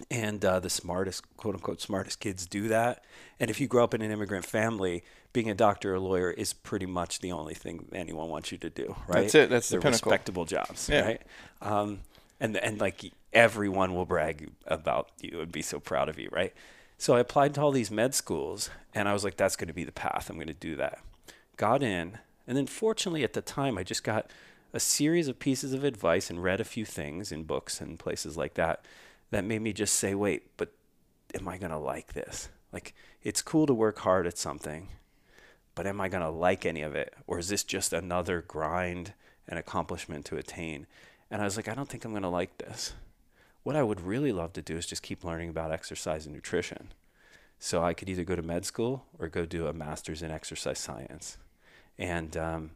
and 0.09 0.43
uh, 0.43 0.59
the 0.59 0.69
smartest 0.69 1.23
quote 1.37 1.53
unquote 1.53 1.79
smartest 1.79 2.19
kids 2.19 2.47
do 2.47 2.67
that 2.69 3.03
and 3.39 3.51
if 3.51 3.61
you 3.61 3.67
grow 3.67 3.83
up 3.83 3.93
in 3.93 4.01
an 4.01 4.09
immigrant 4.09 4.43
family 4.43 5.03
being 5.31 5.47
a 5.47 5.53
doctor 5.53 5.93
or 5.93 5.99
lawyer 5.99 6.31
is 6.31 6.53
pretty 6.53 6.87
much 6.87 7.19
the 7.19 7.31
only 7.31 7.53
thing 7.53 7.85
anyone 7.93 8.27
wants 8.27 8.51
you 8.51 8.57
to 8.57 8.67
do 8.71 8.95
right 9.07 9.21
That's 9.23 9.35
it. 9.35 9.49
That's 9.51 9.69
the 9.69 9.73
They're 9.75 9.81
pinnacle. 9.81 10.09
respectable 10.11 10.45
jobs 10.45 10.89
Yeah. 10.89 11.01
right 11.05 11.21
um, 11.61 11.99
and 12.39 12.57
and 12.57 12.81
like 12.81 13.11
everyone 13.31 13.93
will 13.93 14.07
brag 14.07 14.49
about 14.65 15.09
you 15.21 15.39
and 15.41 15.51
be 15.51 15.61
so 15.61 15.79
proud 15.79 16.09
of 16.09 16.17
you 16.17 16.29
right 16.31 16.53
so 16.97 17.13
i 17.15 17.19
applied 17.19 17.53
to 17.53 17.61
all 17.61 17.71
these 17.71 17.91
med 17.91 18.15
schools 18.15 18.71
and 18.95 19.07
i 19.07 19.13
was 19.13 19.23
like 19.23 19.37
that's 19.37 19.55
going 19.55 19.67
to 19.67 19.73
be 19.73 19.83
the 19.83 19.91
path 19.91 20.31
i'm 20.31 20.35
going 20.37 20.47
to 20.47 20.53
do 20.55 20.75
that 20.75 20.97
got 21.57 21.83
in 21.83 22.17
and 22.47 22.57
then 22.57 22.67
fortunately 22.67 23.23
at 23.23 23.33
the 23.33 23.41
time 23.41 23.77
i 23.77 23.83
just 23.83 24.03
got 24.03 24.29
a 24.73 24.79
series 24.79 25.27
of 25.27 25.39
pieces 25.39 25.73
of 25.73 25.83
advice 25.83 26.29
and 26.29 26.43
read 26.43 26.61
a 26.61 26.65
few 26.65 26.85
things 26.85 27.31
in 27.31 27.43
books 27.43 27.81
and 27.81 27.99
places 27.99 28.37
like 28.37 28.53
that 28.53 28.85
that 29.31 29.45
made 29.45 29.61
me 29.61 29.73
just 29.73 29.95
say, 29.95 30.13
wait, 30.13 30.55
but 30.57 30.71
am 31.33 31.47
I 31.47 31.57
going 31.57 31.71
to 31.71 31.77
like 31.77 32.13
this? 32.13 32.49
Like, 32.71 32.93
it's 33.23 33.41
cool 33.41 33.65
to 33.65 33.73
work 33.73 33.99
hard 33.99 34.27
at 34.27 34.37
something, 34.37 34.89
but 35.73 35.87
am 35.87 35.99
I 35.99 36.09
going 36.09 36.23
to 36.23 36.29
like 36.29 36.65
any 36.65 36.81
of 36.81 36.95
it? 36.95 37.13
Or 37.27 37.39
is 37.39 37.49
this 37.49 37.63
just 37.63 37.93
another 37.93 38.41
grind 38.41 39.13
and 39.47 39.57
accomplishment 39.57 40.25
to 40.25 40.37
attain? 40.37 40.85
And 41.29 41.41
I 41.41 41.45
was 41.45 41.55
like, 41.55 41.67
I 41.67 41.73
don't 41.73 41.89
think 41.89 42.05
I'm 42.05 42.11
going 42.11 42.23
to 42.23 42.29
like 42.29 42.57
this. 42.57 42.93
What 43.63 43.75
I 43.75 43.83
would 43.83 44.01
really 44.01 44.31
love 44.31 44.53
to 44.53 44.61
do 44.61 44.75
is 44.75 44.85
just 44.85 45.03
keep 45.03 45.23
learning 45.23 45.49
about 45.49 45.71
exercise 45.71 46.25
and 46.25 46.35
nutrition. 46.35 46.93
So 47.59 47.83
I 47.83 47.93
could 47.93 48.09
either 48.09 48.23
go 48.23 48.35
to 48.35 48.41
med 48.41 48.65
school 48.65 49.05
or 49.19 49.27
go 49.27 49.45
do 49.45 49.67
a 49.67 49.73
master's 49.73 50.23
in 50.23 50.31
exercise 50.31 50.79
science. 50.79 51.37
And 51.97 52.35
um, 52.37 52.71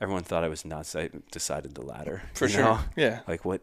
everyone 0.00 0.24
thought 0.24 0.44
I 0.44 0.48
was 0.48 0.64
nuts. 0.64 0.94
I 0.94 1.10
decided 1.30 1.74
the 1.74 1.82
latter. 1.82 2.22
For 2.34 2.48
sure. 2.48 2.62
know? 2.62 2.80
Yeah. 2.96 3.20
Like 3.26 3.44
what? 3.44 3.62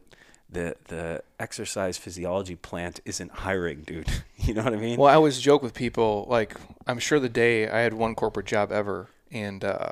the 0.49 0.75
the 0.85 1.23
exercise 1.39 1.97
physiology 1.97 2.55
plant 2.55 2.99
isn't 3.05 3.31
hiring, 3.31 3.81
dude. 3.81 4.09
you 4.37 4.53
know 4.53 4.63
what 4.63 4.73
I 4.73 4.77
mean? 4.77 4.97
Well, 4.97 5.11
I 5.11 5.15
always 5.15 5.39
joke 5.39 5.61
with 5.61 5.73
people 5.73 6.25
like 6.29 6.55
I'm 6.87 6.99
sure 6.99 7.19
the 7.19 7.29
day 7.29 7.69
I 7.69 7.79
had 7.79 7.93
one 7.93 8.15
corporate 8.15 8.47
job 8.47 8.71
ever, 8.71 9.07
and 9.31 9.63
uh, 9.63 9.91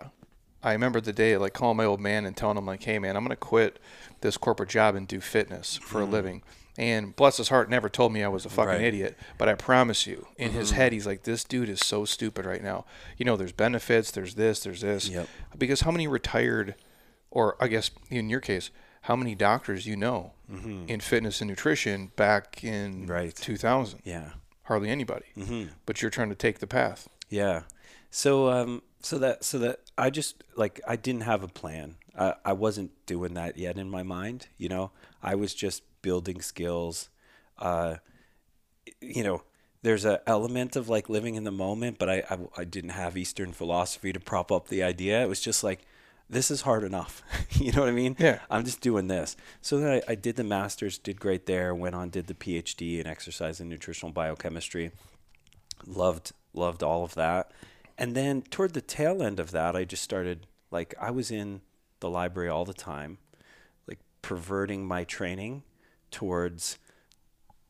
I 0.63 0.71
remember 0.73 0.99
the 0.99 1.13
day 1.13 1.37
like 1.37 1.53
calling 1.53 1.77
my 1.77 1.85
old 1.85 1.99
man 1.99 2.25
and 2.25 2.35
telling 2.35 2.57
him 2.57 2.65
like, 2.65 2.83
"Hey 2.83 2.99
man, 2.99 3.15
I'm 3.15 3.23
gonna 3.23 3.35
quit 3.35 3.79
this 4.21 4.37
corporate 4.37 4.69
job 4.69 4.95
and 4.95 5.07
do 5.07 5.21
fitness 5.21 5.77
for 5.77 6.01
a 6.01 6.05
living." 6.05 6.41
And 6.77 7.15
bless 7.15 7.37
his 7.37 7.49
heart, 7.49 7.69
never 7.71 7.89
told 7.89 8.13
me 8.13 8.23
I 8.23 8.27
was 8.27 8.45
a 8.45 8.49
fucking 8.49 8.69
Right. 8.69 8.81
idiot. 8.81 9.17
But 9.39 9.49
I 9.49 9.55
promise 9.55 10.05
you, 10.05 10.27
in 10.37 10.51
his 10.51 10.71
head, 10.71 10.93
he's 10.93 11.07
like, 11.07 11.23
"This 11.23 11.43
dude 11.43 11.69
is 11.69 11.79
so 11.79 12.05
stupid 12.05 12.45
right 12.45 12.61
now." 12.63 12.85
You 13.17 13.25
know, 13.25 13.35
there's 13.35 13.51
benefits, 13.51 14.11
there's 14.11 14.35
this, 14.35 14.59
there's 14.59 14.81
this. 14.81 15.09
Yep. 15.09 15.27
Because 15.57 15.81
how 15.81 15.91
many 15.91 16.07
retired, 16.07 16.75
or 17.31 17.55
I 17.59 17.67
guess 17.67 17.89
in 18.11 18.29
your 18.29 18.39
case, 18.41 18.69
how 19.01 19.15
many 19.15 19.33
doctors 19.33 19.85
you 19.87 19.95
know 19.95 20.33
in 20.87 20.99
fitness 20.99 21.41
and 21.41 21.49
nutrition 21.49 22.11
back 22.15 22.63
in 22.63 23.07
Right. 23.07 23.35
2000? 23.35 24.01
yeah. 24.03 24.31
hardly 24.63 24.89
anybody. 24.89 25.25
Mm-hmm. 25.37 25.69
But 25.85 26.01
you're 26.01 26.11
trying 26.11 26.29
to 26.29 26.35
take 26.35 26.59
the 26.59 26.67
path. 26.67 27.07
Yeah. 27.29 27.63
So 28.11 28.49
um 28.49 28.81
so 29.01 29.17
that 29.19 29.43
so 29.43 29.57
that 29.59 29.79
I 29.97 30.09
just 30.09 30.43
like 30.55 30.79
I 30.87 30.95
didn't 30.95 31.21
have 31.23 31.41
a 31.41 31.47
plan. 31.47 31.95
I 32.17 32.35
I 32.45 32.53
wasn't 32.53 32.91
doing 33.05 33.33
that 33.35 33.57
yet 33.57 33.77
in 33.77 33.89
my 33.89 34.03
mind, 34.03 34.47
you 34.57 34.67
know. 34.69 34.91
I 35.23 35.35
was 35.35 35.53
just 35.53 35.83
building 36.09 36.41
skills. 36.41 37.09
Uh 37.57 37.95
you 39.01 39.23
know, 39.23 39.43
there's 39.81 40.05
an 40.05 40.19
element 40.25 40.75
of 40.75 40.89
like 40.89 41.09
living 41.09 41.35
in 41.35 41.43
the 41.43 41.57
moment, 41.65 41.99
but 41.99 42.09
I, 42.09 42.17
I 42.33 42.37
I 42.61 42.63
didn't 42.75 42.95
have 43.03 43.17
Eastern 43.17 43.51
philosophy 43.53 44.11
to 44.13 44.19
prop 44.19 44.51
up 44.51 44.67
the 44.67 44.83
idea. 44.83 45.21
It 45.23 45.29
was 45.33 45.41
just 45.49 45.63
like 45.63 45.79
this 46.29 46.51
is 46.51 46.61
hard 46.61 46.83
enough. 46.83 47.13
you 47.51 47.71
know 47.71 47.81
what 47.81 47.89
I 47.89 47.93
mean? 48.03 48.15
Yeah. 48.19 48.39
I'm 48.49 48.65
just 48.65 48.81
doing 48.81 49.07
this. 49.07 49.37
So 49.61 49.79
then 49.79 49.91
I, 49.97 50.11
I 50.11 50.15
did 50.15 50.35
the 50.35 50.43
masters, 50.43 50.97
did 50.97 51.21
great 51.21 51.45
there, 51.45 51.73
went 51.73 51.95
on, 51.95 52.09
did 52.09 52.27
the 52.27 52.33
PhD 52.33 52.99
in 52.99 53.07
exercise 53.07 53.61
and 53.61 53.69
nutritional 53.69 54.11
biochemistry 54.11 54.91
loved 55.85 56.31
loved 56.53 56.81
all 56.81 57.03
of 57.03 57.13
that 57.15 57.51
and 57.97 58.15
then 58.15 58.41
toward 58.41 58.73
the 58.73 58.81
tail 58.81 59.21
end 59.21 59.39
of 59.39 59.51
that 59.51 59.75
i 59.75 59.83
just 59.83 60.03
started 60.03 60.47
like 60.71 60.95
i 60.99 61.11
was 61.11 61.29
in 61.29 61.61
the 61.99 62.09
library 62.09 62.49
all 62.49 62.65
the 62.65 62.73
time 62.73 63.17
like 63.87 63.99
perverting 64.21 64.85
my 64.85 65.03
training 65.03 65.63
towards 66.11 66.77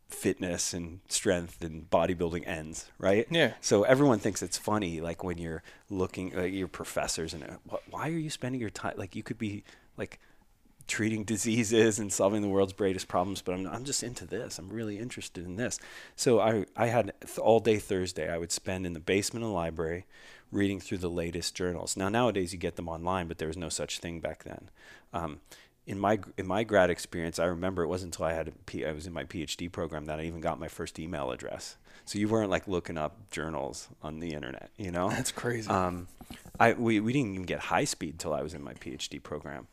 fitness 0.10 0.74
and 0.74 1.02
strength 1.10 1.62
and 1.62 1.90
bodybuilding 1.90 2.48
ends 2.48 2.86
right 2.98 3.28
Yeah. 3.30 3.54
so 3.60 3.84
everyone 3.84 4.20
thinks 4.20 4.42
it's 4.42 4.58
funny 4.58 5.02
like 5.02 5.22
when 5.22 5.38
you're 5.38 5.64
looking 5.90 6.34
like 6.34 6.54
your 6.54 6.70
professors 6.70 7.34
and 7.34 7.44
uh, 7.44 7.78
why 7.90 8.08
are 8.08 8.12
you 8.18 8.30
spending 8.30 8.62
your 8.62 8.70
time 8.70 8.94
like 8.96 9.18
you 9.18 9.24
could 9.24 9.38
be 9.38 9.66
like 9.98 10.20
treating 10.88 11.26
diseases 11.26 12.00
and 12.00 12.14
solving 12.14 12.42
the 12.42 12.48
world's 12.48 12.72
greatest 12.72 13.10
problems, 13.10 13.42
but 13.42 13.52
I'm, 13.54 13.68
I'm 13.68 13.84
just 13.84 14.04
into 14.04 14.26
this. 14.26 14.58
I'm 14.58 14.70
really 14.70 14.98
interested 15.00 15.44
in 15.46 15.58
this. 15.58 15.82
So 16.16 16.40
I, 16.40 16.66
I 16.78 16.88
had 16.88 17.12
th- 17.26 17.38
all 17.40 17.60
day 17.60 17.76
Thursday 17.78 18.32
I 18.32 18.38
would 18.38 18.54
spend 18.54 18.86
in 18.86 18.94
the 18.94 19.02
basement 19.02 19.44
of 19.44 19.50
the 19.50 19.54
library 19.54 20.06
reading 20.50 20.80
through 20.80 21.00
the 21.00 21.10
latest 21.10 21.54
journals. 21.56 21.98
Now 21.98 22.08
nowadays 22.08 22.54
you 22.54 22.58
get 22.58 22.78
them 22.78 22.88
online, 22.88 23.28
but 23.28 23.38
there 23.38 23.50
was 23.50 23.58
no 23.58 23.68
such 23.68 24.00
thing 24.00 24.22
back 24.22 24.46
then. 24.46 24.70
Um, 25.12 25.42
in 25.88 25.98
my 25.98 26.20
in 26.38 26.46
my 26.46 26.64
grad 26.64 26.90
experience, 26.90 27.40
I 27.40 27.46
remember 27.46 27.82
it 27.82 27.88
wasn't 27.88 28.14
until 28.14 28.26
I 28.26 28.34
had 28.34 28.50
a 28.50 28.52
P, 28.52 28.86
I 28.86 28.92
was 28.92 29.08
in 29.08 29.14
my 29.14 29.24
PhD 29.24 29.72
program 29.72 30.06
that 30.06 30.20
I 30.20 30.24
even 30.24 30.42
got 30.42 30.60
my 30.60 30.68
first 30.68 31.00
email 31.00 31.32
address. 31.32 31.78
So 32.06 32.20
you 32.20 32.28
weren't 32.28 32.50
like 32.50 32.68
looking 32.68 32.98
up 32.98 33.32
journals 33.32 33.88
on 34.04 34.20
the 34.20 34.34
internet, 34.34 34.70
you 34.78 34.92
know? 34.92 35.10
That's 35.10 35.32
crazy. 35.32 35.70
Um, 35.70 36.08
I 36.60 36.74
we, 36.74 37.00
we 37.00 37.14
didn't 37.14 37.34
even 37.34 37.46
get 37.46 37.60
high 37.60 37.86
speed 37.86 38.20
till 38.20 38.34
I 38.34 38.42
was 38.42 38.54
in 38.54 38.62
my 38.64 38.74
PhD 38.74 39.24
program. 39.24 39.68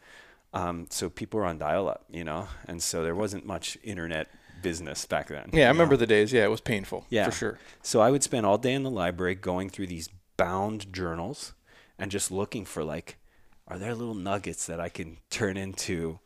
Um, 0.52 0.86
so 0.88 1.10
people 1.10 1.40
were 1.40 1.46
on 1.46 1.58
dial 1.58 1.88
up, 1.88 2.04
you 2.10 2.22
know, 2.22 2.46
and 2.68 2.80
so 2.80 3.02
there 3.02 3.16
wasn't 3.16 3.44
much 3.44 3.76
internet 3.82 4.28
business 4.62 5.04
back 5.04 5.28
then. 5.28 5.50
yeah, 5.52 5.66
I 5.66 5.68
remember 5.68 5.94
know? 5.94 6.00
the 6.00 6.06
days. 6.06 6.32
Yeah, 6.32 6.44
it 6.44 6.50
was 6.50 6.60
painful. 6.60 7.06
Yeah. 7.10 7.24
for 7.24 7.32
sure. 7.32 7.58
So 7.82 8.00
I 8.00 8.12
would 8.12 8.22
spend 8.22 8.46
all 8.46 8.56
day 8.56 8.72
in 8.72 8.84
the 8.84 8.90
library 8.90 9.34
going 9.34 9.68
through 9.68 9.88
these 9.88 10.08
bound 10.36 10.92
journals 10.92 11.54
and 11.98 12.10
just 12.10 12.30
looking 12.30 12.64
for 12.64 12.84
like, 12.84 13.18
are 13.66 13.78
there 13.78 13.94
little 13.94 14.14
nuggets 14.14 14.66
that 14.66 14.80
I 14.80 14.88
can 14.88 15.18
turn 15.30 15.56
into 15.56 16.18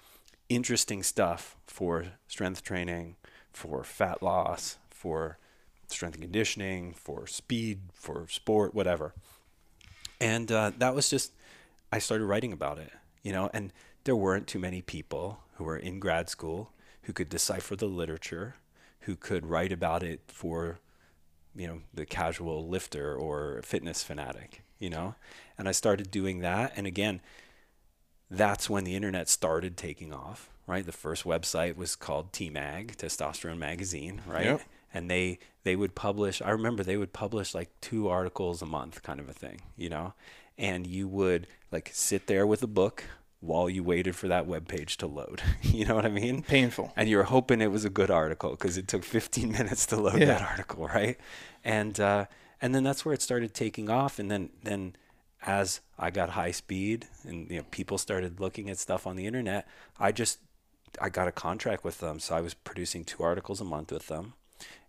interesting 0.49 1.03
stuff 1.03 1.57
for 1.67 2.07
strength 2.27 2.63
training, 2.63 3.17
for 3.53 3.85
fat 3.85 4.23
loss, 4.23 4.79
for 4.91 5.39
strength 5.89 6.15
and 6.15 6.23
conditioning, 6.23 6.93
for 6.93 7.27
speed, 7.27 7.81
for 7.93 8.27
sport, 8.29 8.75
whatever. 8.75 9.15
And 10.21 10.51
uh, 10.51 10.73
that 10.79 10.95
was 10.95 11.09
just, 11.09 11.33
I 11.93 11.99
started 11.99 12.25
writing 12.25 12.53
about 12.53 12.79
it, 12.79 12.91
you 13.23 13.33
know, 13.33 13.51
and 13.55 13.73
there 14.05 14.17
weren't 14.17 14.47
too 14.47 14.59
many 14.59 14.83
people 14.83 15.41
who 15.55 15.65
were 15.65 15.77
in 15.77 16.01
grad 16.01 16.29
school 16.29 16.73
who 17.03 17.13
could 17.13 17.29
decipher 17.29 17.77
the 17.77 17.87
literature, 17.87 18.57
who 19.01 19.17
could 19.17 19.47
write 19.47 19.73
about 19.73 20.03
it 20.03 20.21
for, 20.27 20.79
you 21.55 21.67
know, 21.67 21.81
the 21.95 22.05
casual 22.05 22.69
lifter 22.69 23.15
or 23.15 23.61
fitness 23.63 24.03
fanatic, 24.03 24.63
you 24.79 24.91
know? 24.91 25.15
And 25.57 25.69
I 25.69 25.73
started 25.73 26.11
doing 26.11 26.41
that. 26.41 26.73
And 26.77 26.87
again, 26.87 27.21
that's 28.31 28.69
when 28.69 28.85
the 28.85 28.95
internet 28.95 29.29
started 29.29 29.77
taking 29.77 30.13
off, 30.13 30.51
right? 30.67 30.85
The 30.85 30.93
first 30.93 31.25
website 31.25 31.77
was 31.77 31.97
called 31.97 32.33
T-Mag, 32.33 32.97
Testosterone 32.97 33.59
Magazine, 33.59 34.21
right? 34.27 34.45
Yep. 34.45 34.61
And 34.93 35.11
they 35.11 35.39
they 35.65 35.77
would 35.77 35.95
publish. 35.95 36.41
I 36.43 36.51
remember 36.51 36.83
they 36.83 36.97
would 36.97 37.13
publish 37.13 37.55
like 37.55 37.69
two 37.81 38.09
articles 38.09 38.63
a 38.63 38.67
month, 38.67 39.03
kind 39.03 39.21
of 39.21 39.29
a 39.29 39.35
thing, 39.35 39.61
you 39.77 39.89
know. 39.91 40.15
And 40.57 40.87
you 40.87 41.07
would 41.09 41.47
like 41.71 41.91
sit 41.93 42.27
there 42.27 42.47
with 42.47 42.63
a 42.63 42.67
book 42.67 43.05
while 43.41 43.69
you 43.71 43.85
waited 43.85 44.17
for 44.17 44.29
that 44.29 44.47
web 44.47 44.67
page 44.67 44.97
to 44.99 45.07
load. 45.07 45.43
you 45.63 45.85
know 45.85 45.95
what 45.95 46.07
I 46.07 46.09
mean? 46.09 46.43
Painful. 46.43 46.93
and 46.97 47.09
you 47.09 47.17
were 47.19 47.25
hoping 47.25 47.61
it 47.61 47.71
was 47.71 47.85
a 47.85 47.91
good 47.91 48.11
article 48.11 48.51
because 48.53 48.77
it 48.79 48.89
took 48.89 49.05
15 49.05 49.53
minutes 49.59 49.87
to 49.87 49.97
load 49.97 50.19
Yeah. 50.21 50.27
that 50.27 50.43
article, 50.43 50.87
right? 50.89 51.19
And 51.63 51.99
uh, 52.01 52.27
and 52.61 52.75
then 52.75 52.85
that's 52.85 53.05
where 53.05 53.15
it 53.15 53.23
started 53.23 53.55
taking 53.55 53.89
off. 53.91 54.19
And 54.19 54.31
then 54.31 54.51
then 54.63 54.97
as 55.43 55.81
I 55.99 56.11
got 56.11 56.31
high 56.31 56.51
speed 56.51 57.07
and 57.25 57.51
you 57.51 57.59
know 57.59 57.65
people 57.71 57.99
started 57.99 58.41
looking 58.41 58.69
at 58.71 58.79
stuff 58.79 59.07
on 59.07 59.17
the 59.17 59.27
internet, 59.27 59.67
I 59.99 60.13
just 60.13 60.41
I 61.01 61.09
got 61.11 61.29
a 61.29 61.33
contract 61.33 61.85
with 61.85 61.99
them, 61.99 62.19
so 62.19 62.35
I 62.35 62.41
was 62.41 62.55
producing 62.55 63.05
two 63.05 63.23
articles 63.23 63.61
a 63.61 63.65
month 63.65 63.93
with 63.93 64.09
them. 64.09 64.35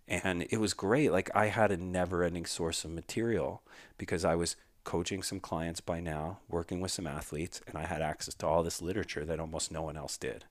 And 0.08 0.46
it 0.50 0.58
was 0.58 0.74
great. 0.74 1.12
Like 1.12 1.30
I 1.36 1.46
had 1.46 1.70
a 1.70 1.76
never-ending 1.76 2.46
source 2.46 2.84
of 2.84 2.90
material 2.90 3.62
because 3.96 4.24
I 4.24 4.34
was 4.34 4.56
coaching 4.82 5.22
some 5.22 5.38
clients 5.38 5.80
by 5.80 6.00
now, 6.00 6.38
working 6.48 6.80
with 6.80 6.90
some 6.90 7.06
athletes, 7.06 7.60
and 7.68 7.78
I 7.78 7.84
had 7.86 8.02
access 8.02 8.34
to 8.34 8.46
all 8.46 8.64
this 8.64 8.82
literature 8.82 9.24
that 9.24 9.38
almost 9.38 9.70
no 9.70 9.82
one 9.82 9.96
else 9.96 10.16
did 10.16 10.46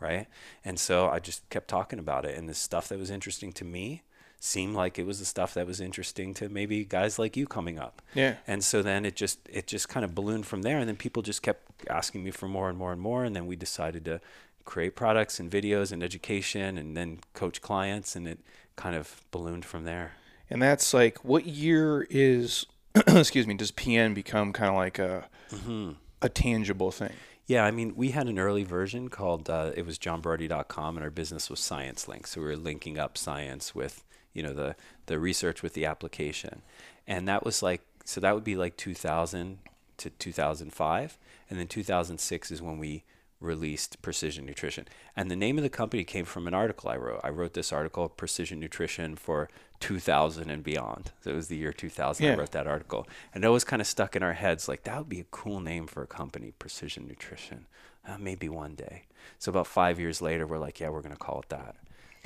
right? 0.00 0.26
And 0.64 0.78
so 0.78 1.08
I 1.08 1.18
just 1.18 1.48
kept 1.50 1.68
talking 1.68 1.98
about 1.98 2.24
it, 2.24 2.36
and 2.36 2.48
the 2.48 2.54
stuff 2.54 2.88
that 2.88 2.98
was 2.98 3.10
interesting 3.10 3.52
to 3.52 3.64
me 3.64 4.02
seemed 4.44 4.74
like 4.74 4.98
it 4.98 5.06
was 5.06 5.18
the 5.18 5.24
stuff 5.24 5.54
that 5.54 5.66
was 5.66 5.80
interesting 5.80 6.34
to 6.34 6.48
maybe 6.48 6.84
guys 6.84 7.18
like 7.18 7.36
you 7.36 7.46
coming 7.46 7.78
up. 7.78 8.02
Yeah. 8.14 8.34
And 8.46 8.62
so 8.62 8.82
then 8.82 9.04
it 9.06 9.16
just 9.16 9.38
it 9.48 9.66
just 9.66 9.88
kind 9.88 10.04
of 10.04 10.14
ballooned 10.14 10.46
from 10.46 10.62
there, 10.62 10.78
and 10.78 10.88
then 10.88 10.96
people 10.96 11.22
just 11.22 11.42
kept 11.42 11.62
asking 11.88 12.22
me 12.24 12.30
for 12.30 12.48
more 12.48 12.68
and 12.68 12.76
more 12.78 12.92
and 12.92 13.00
more, 13.00 13.24
and 13.24 13.34
then 13.34 13.46
we 13.46 13.56
decided 13.56 14.04
to 14.04 14.20
create 14.64 14.96
products 14.96 15.38
and 15.40 15.50
videos 15.50 15.92
and 15.92 16.02
education, 16.02 16.78
and 16.78 16.96
then 16.96 17.20
coach 17.34 17.60
clients, 17.60 18.14
and 18.16 18.26
it 18.28 18.38
kind 18.76 18.94
of 18.96 19.22
ballooned 19.30 19.64
from 19.64 19.84
there. 19.84 20.12
And 20.50 20.60
that's 20.62 20.92
like, 20.94 21.24
what 21.24 21.46
year 21.46 22.06
is, 22.10 22.66
excuse 23.06 23.46
me, 23.46 23.54
does 23.54 23.72
PN 23.72 24.14
become 24.14 24.52
kind 24.52 24.68
of 24.70 24.76
like 24.76 24.98
a 24.98 25.28
Mm-hmm. 25.52 25.92
a 26.22 26.28
tangible 26.28 26.90
thing? 26.90 27.12
Yeah, 27.46 27.64
I 27.66 27.70
mean, 27.70 27.94
we 27.94 28.10
had 28.10 28.26
an 28.26 28.38
early 28.38 28.64
version 28.64 29.08
called 29.08 29.50
uh, 29.50 29.72
it 29.76 29.84
was 29.86 29.98
johnberardi.com, 29.98 30.96
and 30.96 31.04
our 31.04 31.10
business 31.10 31.50
was 31.50 31.60
Science 31.60 32.08
Link. 32.08 32.26
So 32.26 32.40
we 32.40 32.46
were 32.46 32.56
linking 32.56 32.98
up 32.98 33.16
science 33.18 33.74
with 33.74 34.02
you 34.34 34.42
know 34.42 34.52
the 34.52 34.76
the 35.06 35.18
research 35.18 35.62
with 35.62 35.72
the 35.72 35.86
application, 35.86 36.60
and 37.06 37.26
that 37.26 37.44
was 37.44 37.62
like 37.62 37.80
so 38.04 38.20
that 38.20 38.34
would 38.34 38.44
be 38.44 38.56
like 38.56 38.76
2000 38.76 39.58
to 39.96 40.10
2005, 40.10 41.18
and 41.48 41.58
then 41.58 41.66
2006 41.66 42.50
is 42.50 42.60
when 42.60 42.78
we 42.78 43.04
released 43.40 44.00
Precision 44.02 44.46
Nutrition. 44.46 44.86
And 45.16 45.30
the 45.30 45.36
name 45.36 45.58
of 45.58 45.62
the 45.62 45.70
company 45.70 46.04
came 46.04 46.24
from 46.24 46.48
an 46.48 46.54
article 46.54 46.90
I 46.90 46.96
wrote. 46.96 47.20
I 47.22 47.28
wrote 47.28 47.54
this 47.54 47.72
article, 47.72 48.08
Precision 48.08 48.58
Nutrition 48.58 49.16
for 49.16 49.48
2000 49.80 50.50
and 50.50 50.64
beyond. 50.64 51.12
So 51.22 51.30
it 51.30 51.36
was 51.36 51.48
the 51.48 51.56
year 51.56 51.72
2000 51.72 52.24
Yeah. 52.24 52.32
I 52.32 52.36
wrote 52.36 52.52
that 52.52 52.66
article. 52.66 53.06
And 53.34 53.44
it 53.44 53.48
was 53.48 53.64
kind 53.64 53.82
of 53.82 53.86
stuck 53.86 54.16
in 54.16 54.22
our 54.22 54.32
heads 54.32 54.68
like, 54.68 54.84
that 54.84 54.98
would 54.98 55.08
be 55.08 55.20
a 55.20 55.26
cool 55.30 55.60
name 55.60 55.86
for 55.86 56.02
a 56.02 56.06
company, 56.06 56.52
Precision 56.58 57.06
Nutrition. 57.06 57.66
Uh, 58.06 58.16
maybe 58.18 58.48
one 58.48 58.74
day. 58.74 59.04
So 59.38 59.50
about 59.50 59.66
five 59.66 59.98
years 59.98 60.20
later, 60.20 60.46
we're 60.46 60.58
like, 60.58 60.80
yeah, 60.80 60.90
we're 60.90 61.00
going 61.00 61.14
to 61.14 61.18
call 61.18 61.40
it 61.40 61.48
that. 61.48 61.76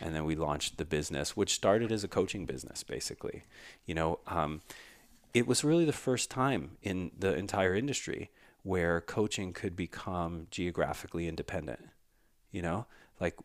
And 0.00 0.14
then 0.14 0.24
we 0.24 0.34
launched 0.36 0.76
the 0.78 0.84
business, 0.84 1.36
which 1.36 1.54
started 1.54 1.90
as 1.90 2.04
a 2.04 2.08
coaching 2.08 2.46
business, 2.46 2.82
basically. 2.82 3.42
You 3.86 3.94
know, 3.94 4.20
um, 4.26 4.60
it 5.34 5.46
was 5.46 5.64
really 5.64 5.84
the 5.84 5.92
first 5.92 6.30
time 6.30 6.76
in 6.82 7.10
the 7.18 7.34
entire 7.34 7.74
industry 7.74 8.30
where 8.62 9.00
coaching 9.00 9.52
could 9.52 9.74
become 9.76 10.46
geographically 10.50 11.26
independent. 11.28 11.88
You 12.52 12.62
know, 12.62 12.86
like 13.20 13.36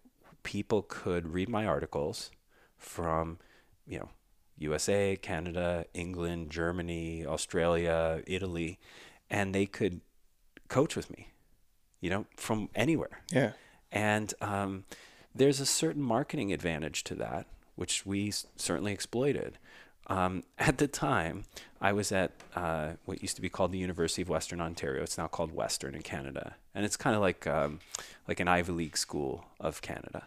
people 0.43 0.81
could 0.83 1.27
read 1.33 1.49
my 1.49 1.65
articles 1.65 2.31
from, 2.77 3.39
you 3.87 3.99
know, 3.99 4.09
USA, 4.57 5.17
Canada, 5.21 5.85
England, 5.93 6.51
Germany, 6.51 7.25
Australia, 7.25 8.21
Italy, 8.27 8.79
and 9.29 9.53
they 9.53 9.65
could 9.65 10.01
coach 10.67 10.95
with 10.95 11.09
me, 11.09 11.29
you 11.99 12.09
know, 12.09 12.25
from 12.37 12.69
anywhere 12.75 13.21
Yeah. 13.31 13.51
and 13.91 14.33
um, 14.41 14.85
there's 15.35 15.59
a 15.59 15.65
certain 15.65 16.01
marketing 16.01 16.53
advantage 16.53 17.03
to 17.05 17.15
that, 17.15 17.47
which 17.75 18.05
we 18.05 18.31
certainly 18.55 18.91
exploited. 18.91 19.57
Um, 20.07 20.43
at 20.59 20.77
the 20.77 20.87
time, 20.87 21.45
I 21.81 21.93
was 21.93 22.11
at 22.11 22.31
uh, 22.55 22.93
what 23.05 23.21
used 23.21 23.35
to 23.35 23.41
be 23.41 23.49
called 23.49 23.71
the 23.71 23.77
University 23.79 24.21
of 24.21 24.29
Western 24.29 24.61
Ontario. 24.61 25.03
It's 25.03 25.17
now 25.17 25.27
called 25.27 25.51
Western 25.51 25.95
in 25.95 26.01
Canada, 26.01 26.55
and 26.73 26.85
it's 26.85 26.97
kind 26.97 27.15
of 27.15 27.21
like 27.21 27.45
um, 27.47 27.79
like 28.27 28.39
an 28.39 28.47
Ivy 28.47 28.71
League 28.71 28.97
school 28.97 29.45
of 29.59 29.81
Canada. 29.81 30.23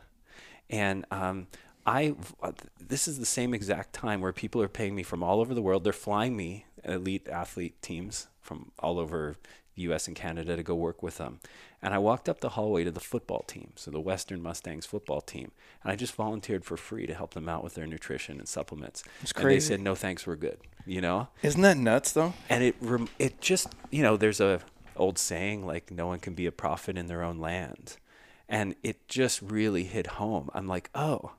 And 0.69 1.05
um, 1.11 1.47
I, 1.87 2.17
uh, 2.43 2.53
this 2.81 3.07
is 3.07 3.19
the 3.19 3.27
same 3.27 3.55
exact 3.55 3.93
time 3.93 4.21
where 4.21 4.33
people 4.33 4.61
are 4.61 4.69
paying 4.69 4.95
me 4.95 5.05
from 5.05 5.23
all 5.23 5.41
over 5.41 5.55
the 5.55 5.63
world. 5.63 5.85
They're 5.85 5.93
flying 5.93 6.37
me 6.37 6.67
elite 6.85 7.29
athlete 7.29 7.81
teams 7.83 8.27
from 8.41 8.73
all 8.79 8.99
over 8.99 9.37
the 9.77 9.83
U.S. 9.83 10.09
and 10.09 10.17
Canada 10.17 10.57
to 10.57 10.63
go 10.63 10.75
work 10.75 11.03
with 11.03 11.19
them. 11.19 11.39
And 11.81 11.95
I 11.95 11.99
walked 11.99 12.29
up 12.29 12.41
the 12.41 12.51
hallway 12.51 12.83
to 12.85 12.91
the 12.91 12.99
football 13.01 13.45
team, 13.47 13.73
so 13.77 13.91
the 13.91 14.01
Western 14.01 14.43
Mustangs 14.43 14.87
football 14.87 15.21
team, 15.21 15.53
and 15.85 15.93
I 15.93 15.97
just 15.97 16.15
volunteered 16.15 16.65
for 16.65 16.77
free 16.77 17.07
to 17.07 17.15
help 17.15 17.35
them 17.35 17.49
out 17.49 17.63
with 17.63 17.75
their 17.75 17.87
nutrition 17.87 18.39
and 18.39 18.49
supplements. 18.49 19.05
It's 19.23 19.33
And 19.33 19.45
they 19.45 19.61
said, 19.61 19.81
"No, 19.81 19.95
thanks, 19.95 20.27
we're 20.27 20.37
good." 20.37 20.59
You 20.85 21.01
know 21.01 21.29
Isn't 21.43 21.63
that 21.63 21.77
nuts 21.77 22.13
though? 22.13 22.33
and 22.49 22.63
it 22.65 22.77
rem- 22.81 23.09
it 23.19 23.41
just 23.41 23.69
you 23.91 24.03
know 24.03 24.17
there's 24.17 24.41
a 24.41 24.61
old 24.97 25.19
saying 25.19 25.67
like 25.67 25.91
no 25.91 26.07
one 26.07 26.19
can 26.21 26.33
be 26.35 26.47
a 26.47 26.53
prophet 26.53 26.97
in 26.97 27.07
their 27.07 27.23
own 27.23 27.39
land 27.39 27.97
and 28.49 28.75
it 28.83 29.07
just 29.09 29.43
really 29.43 29.85
hit 29.85 30.07
home 30.07 30.49
i'm 30.55 30.67
like 30.67 30.89
oh 30.95 31.33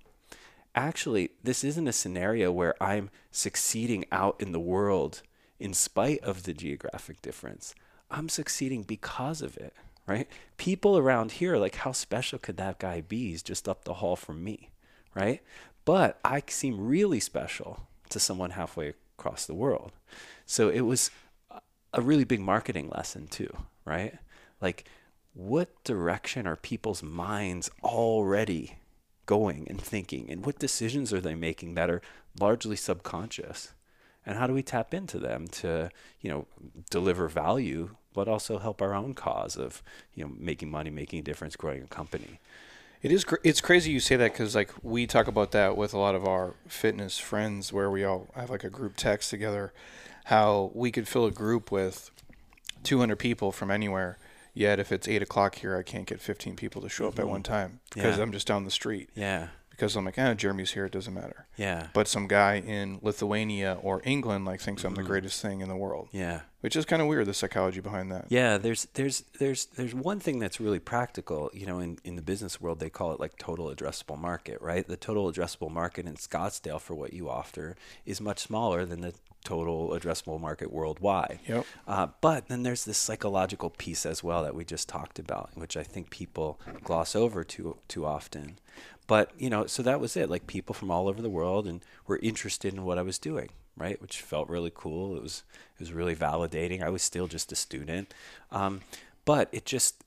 actually 0.76 1.32
this 1.43 1.63
isn't 1.63 1.88
a 1.88 1.93
scenario 1.93 2.52
where 2.52 2.76
i'm 2.84 3.10
succeeding 3.32 4.06
out 4.12 4.36
in 4.39 4.52
the 4.52 4.60
world 4.60 5.21
in 5.60 5.73
spite 5.73 6.19
of 6.19 6.43
the 6.43 6.54
geographic 6.54 7.19
difference 7.21 7.73
i'm 8.12 8.30
succeeding 8.30 8.84
because 8.84 9.41
of 9.41 9.58
it 9.58 9.74
right? 10.08 10.28
People 10.56 10.98
around 10.98 11.34
here 11.34 11.58
like 11.58 11.76
how 11.76 11.91
special 11.91 12.39
could 12.39 12.58
that 12.58 12.80
guy 12.80 13.02
be? 13.02 13.32
He's 13.32 13.43
just 13.43 13.67
up 13.67 13.84
the 13.84 13.96
hall 13.96 14.15
from 14.15 14.43
me 14.43 14.72
right? 15.13 15.41
But 15.86 16.20
i 16.24 16.41
seem 16.48 16.88
really 16.88 17.20
special 17.20 17.88
to 18.10 18.20
someone 18.20 18.52
halfway 18.52 18.93
across 19.17 19.46
the 19.46 19.54
world. 19.54 19.91
So 20.46 20.70
it 20.70 20.82
was 20.82 21.12
a- 21.93 22.02
really 22.02 22.24
big 22.24 22.39
marketing 22.39 22.89
lesson 22.96 23.28
too 23.28 23.56
right? 23.86 24.17
Like 24.62 24.86
what 25.34 25.84
direction 25.84 26.48
are 26.48 26.56
people's 26.56 27.04
minds 27.04 27.70
already 27.84 28.78
going 29.26 29.67
and 29.70 29.80
thinking? 29.80 30.32
And 30.32 30.46
what 30.46 30.58
decisions 30.58 31.12
are 31.13 31.22
they 31.22 31.36
making 31.36 31.76
that 31.76 31.89
are 31.89 32.02
largely 32.39 32.76
subconscious 32.76 33.74
and 34.27 34.37
how 34.37 34.45
do 34.45 34.53
we 34.53 34.61
tap 34.61 34.93
into 34.93 35.17
them 35.17 35.47
to 35.47 35.89
you 36.21 36.29
know 36.29 36.45
deliver 36.91 37.27
value 37.27 37.95
but 38.13 38.27
also 38.27 38.59
help 38.59 38.81
our 38.81 38.93
own 38.93 39.13
cause 39.15 39.55
of 39.57 39.81
you 40.13 40.23
know 40.23 40.31
making 40.37 40.69
money 40.69 40.89
making 40.91 41.19
a 41.19 41.23
difference 41.23 41.55
growing 41.55 41.81
a 41.81 41.87
company 41.87 42.39
It 43.01 43.11
is. 43.11 43.23
Cr- 43.23 43.43
it's 43.43 43.61
crazy 43.61 43.91
you 43.91 43.99
say 43.99 44.15
that 44.17 44.33
because 44.33 44.53
like 44.55 44.71
we 44.83 45.05
talk 45.07 45.27
about 45.27 45.51
that 45.51 45.77
with 45.77 45.93
a 45.93 45.99
lot 45.99 46.15
of 46.15 46.25
our 46.25 46.55
fitness 46.67 47.19
friends, 47.19 47.71
where 47.71 47.89
we 47.91 48.03
all 48.03 48.27
have 48.35 48.49
like 48.49 48.63
a 48.63 48.71
group 48.71 48.93
text 48.97 49.29
together. 49.29 49.71
How 50.25 50.71
we 50.73 50.91
could 50.91 51.07
fill 51.07 51.25
a 51.25 51.31
group 51.31 51.71
with 51.71 52.09
200 52.83 53.15
people 53.17 53.51
from 53.51 53.69
anywhere. 53.71 54.17
Yet 54.53 54.79
if 54.79 54.91
it's 54.91 55.07
eight 55.07 55.21
o'clock 55.21 55.55
here, 55.55 55.77
I 55.77 55.83
can't 55.83 56.07
get 56.07 56.19
15 56.19 56.55
people 56.55 56.81
to 56.81 56.89
show 56.89 57.07
up 57.07 57.19
at 57.19 57.27
one 57.27 57.43
time 57.43 57.79
because 57.93 58.03
Mm-hmm. 58.13 58.17
Yeah. 58.17 58.23
I'm 58.23 58.31
just 58.31 58.47
down 58.47 58.65
the 58.65 58.71
street. 58.71 59.09
yeah 59.15 59.47
Because 59.77 59.95
I'm 59.95 60.05
like, 60.05 60.17
ah, 60.17 60.33
Jeremy's 60.33 60.71
here. 60.71 60.85
It 60.85 60.91
doesn't 60.91 61.13
matter. 61.13 61.45
yeah 61.55 61.87
But 61.93 62.07
some 62.07 62.27
guy 62.27 62.55
in 62.55 62.99
Lithuania 63.03 63.77
or 63.83 64.01
England 64.03 64.43
like 64.45 64.59
thinks 64.59 64.83
I'm 64.83 64.95
the 64.95 65.01
Mm-hmm. 65.01 65.07
greatest 65.11 65.41
thing 65.41 65.61
in 65.61 65.69
the 65.69 65.75
world, 65.77 66.09
yeah 66.11 66.41
which 66.61 66.75
is 66.75 66.85
kind 66.85 67.01
of 67.01 67.07
weird. 67.07 67.27
The 67.27 67.33
psychology 67.35 67.79
behind 67.79 68.11
that. 68.11 68.25
Yeah, 68.29 68.57
there's 68.57 68.87
there's 68.95 69.23
there's 69.39 69.65
there's 69.77 69.93
one 69.93 70.19
thing 70.19 70.39
that's 70.39 70.59
really 70.59 70.79
practical. 70.79 71.49
You 71.53 71.67
know, 71.67 71.79
in, 71.79 71.99
in 72.03 72.15
the 72.15 72.21
business 72.23 72.59
world, 72.59 72.79
they 72.79 72.89
call 72.89 73.13
it 73.13 73.19
like 73.19 73.37
total 73.37 73.67
addressable 73.73 74.17
market, 74.17 74.59
right? 74.59 74.85
The 74.85 74.97
total 74.97 75.31
addressable 75.31 75.69
market 75.71 76.07
in 76.07 76.15
Scottsdale 76.15 76.81
for 76.81 76.95
what 76.95 77.13
you 77.13 77.29
offer 77.29 77.75
is 78.05 78.19
much 78.19 78.39
smaller 78.39 78.85
than 78.85 79.01
the 79.01 79.13
total 79.45 79.89
addressable 79.91 80.41
market 80.41 80.73
worldwide. 80.73 81.39
Yep. 81.47 81.65
Uh, 81.87 82.07
but 82.19 82.47
then 82.49 82.63
there's 82.63 82.83
this 82.85 82.97
psychological 82.97 83.69
piece 83.69 84.05
as 84.05 84.23
well 84.23 84.41
that 84.43 84.55
we 84.55 84.65
just 84.65 84.89
talked 84.89 85.19
about, 85.19 85.51
which 85.55 85.77
I 85.77 85.83
think 85.83 86.09
people 86.09 86.59
gloss 86.83 87.15
over 87.15 87.43
too 87.43 87.77
too 87.87 88.03
often. 88.05 88.57
But 89.08 89.32
you 89.38 89.50
know, 89.50 89.65
so 89.65 89.82
that 89.84 90.00
was 90.00 90.15
it. 90.17 90.30
Like 90.30 90.48
people 90.48 90.76
from 90.76 90.91
all 90.91 91.08
over 91.08 91.22
the 91.22 91.30
world 91.30 91.67
and 91.67 91.84
were 92.06 92.20
interested 92.22 92.74
in 92.74 92.84
what 92.84 92.98
I 92.98 93.02
was 93.02 93.17
doing, 93.17 93.50
right? 93.76 94.02
Which 94.02 94.22
felt 94.22 94.50
really 94.50 94.72
cool. 94.74 95.15
It 95.15 95.24
was 95.24 95.43
it 95.76 95.80
was 95.80 95.93
really 95.93 96.15
validating. 96.15 96.84
I 96.84 96.89
was 96.89 97.02
still 97.02 97.28
just 97.28 97.52
a 97.52 97.56
student, 97.56 98.13
um, 98.52 98.82
but 99.26 99.50
it 99.52 99.65
just 99.65 100.04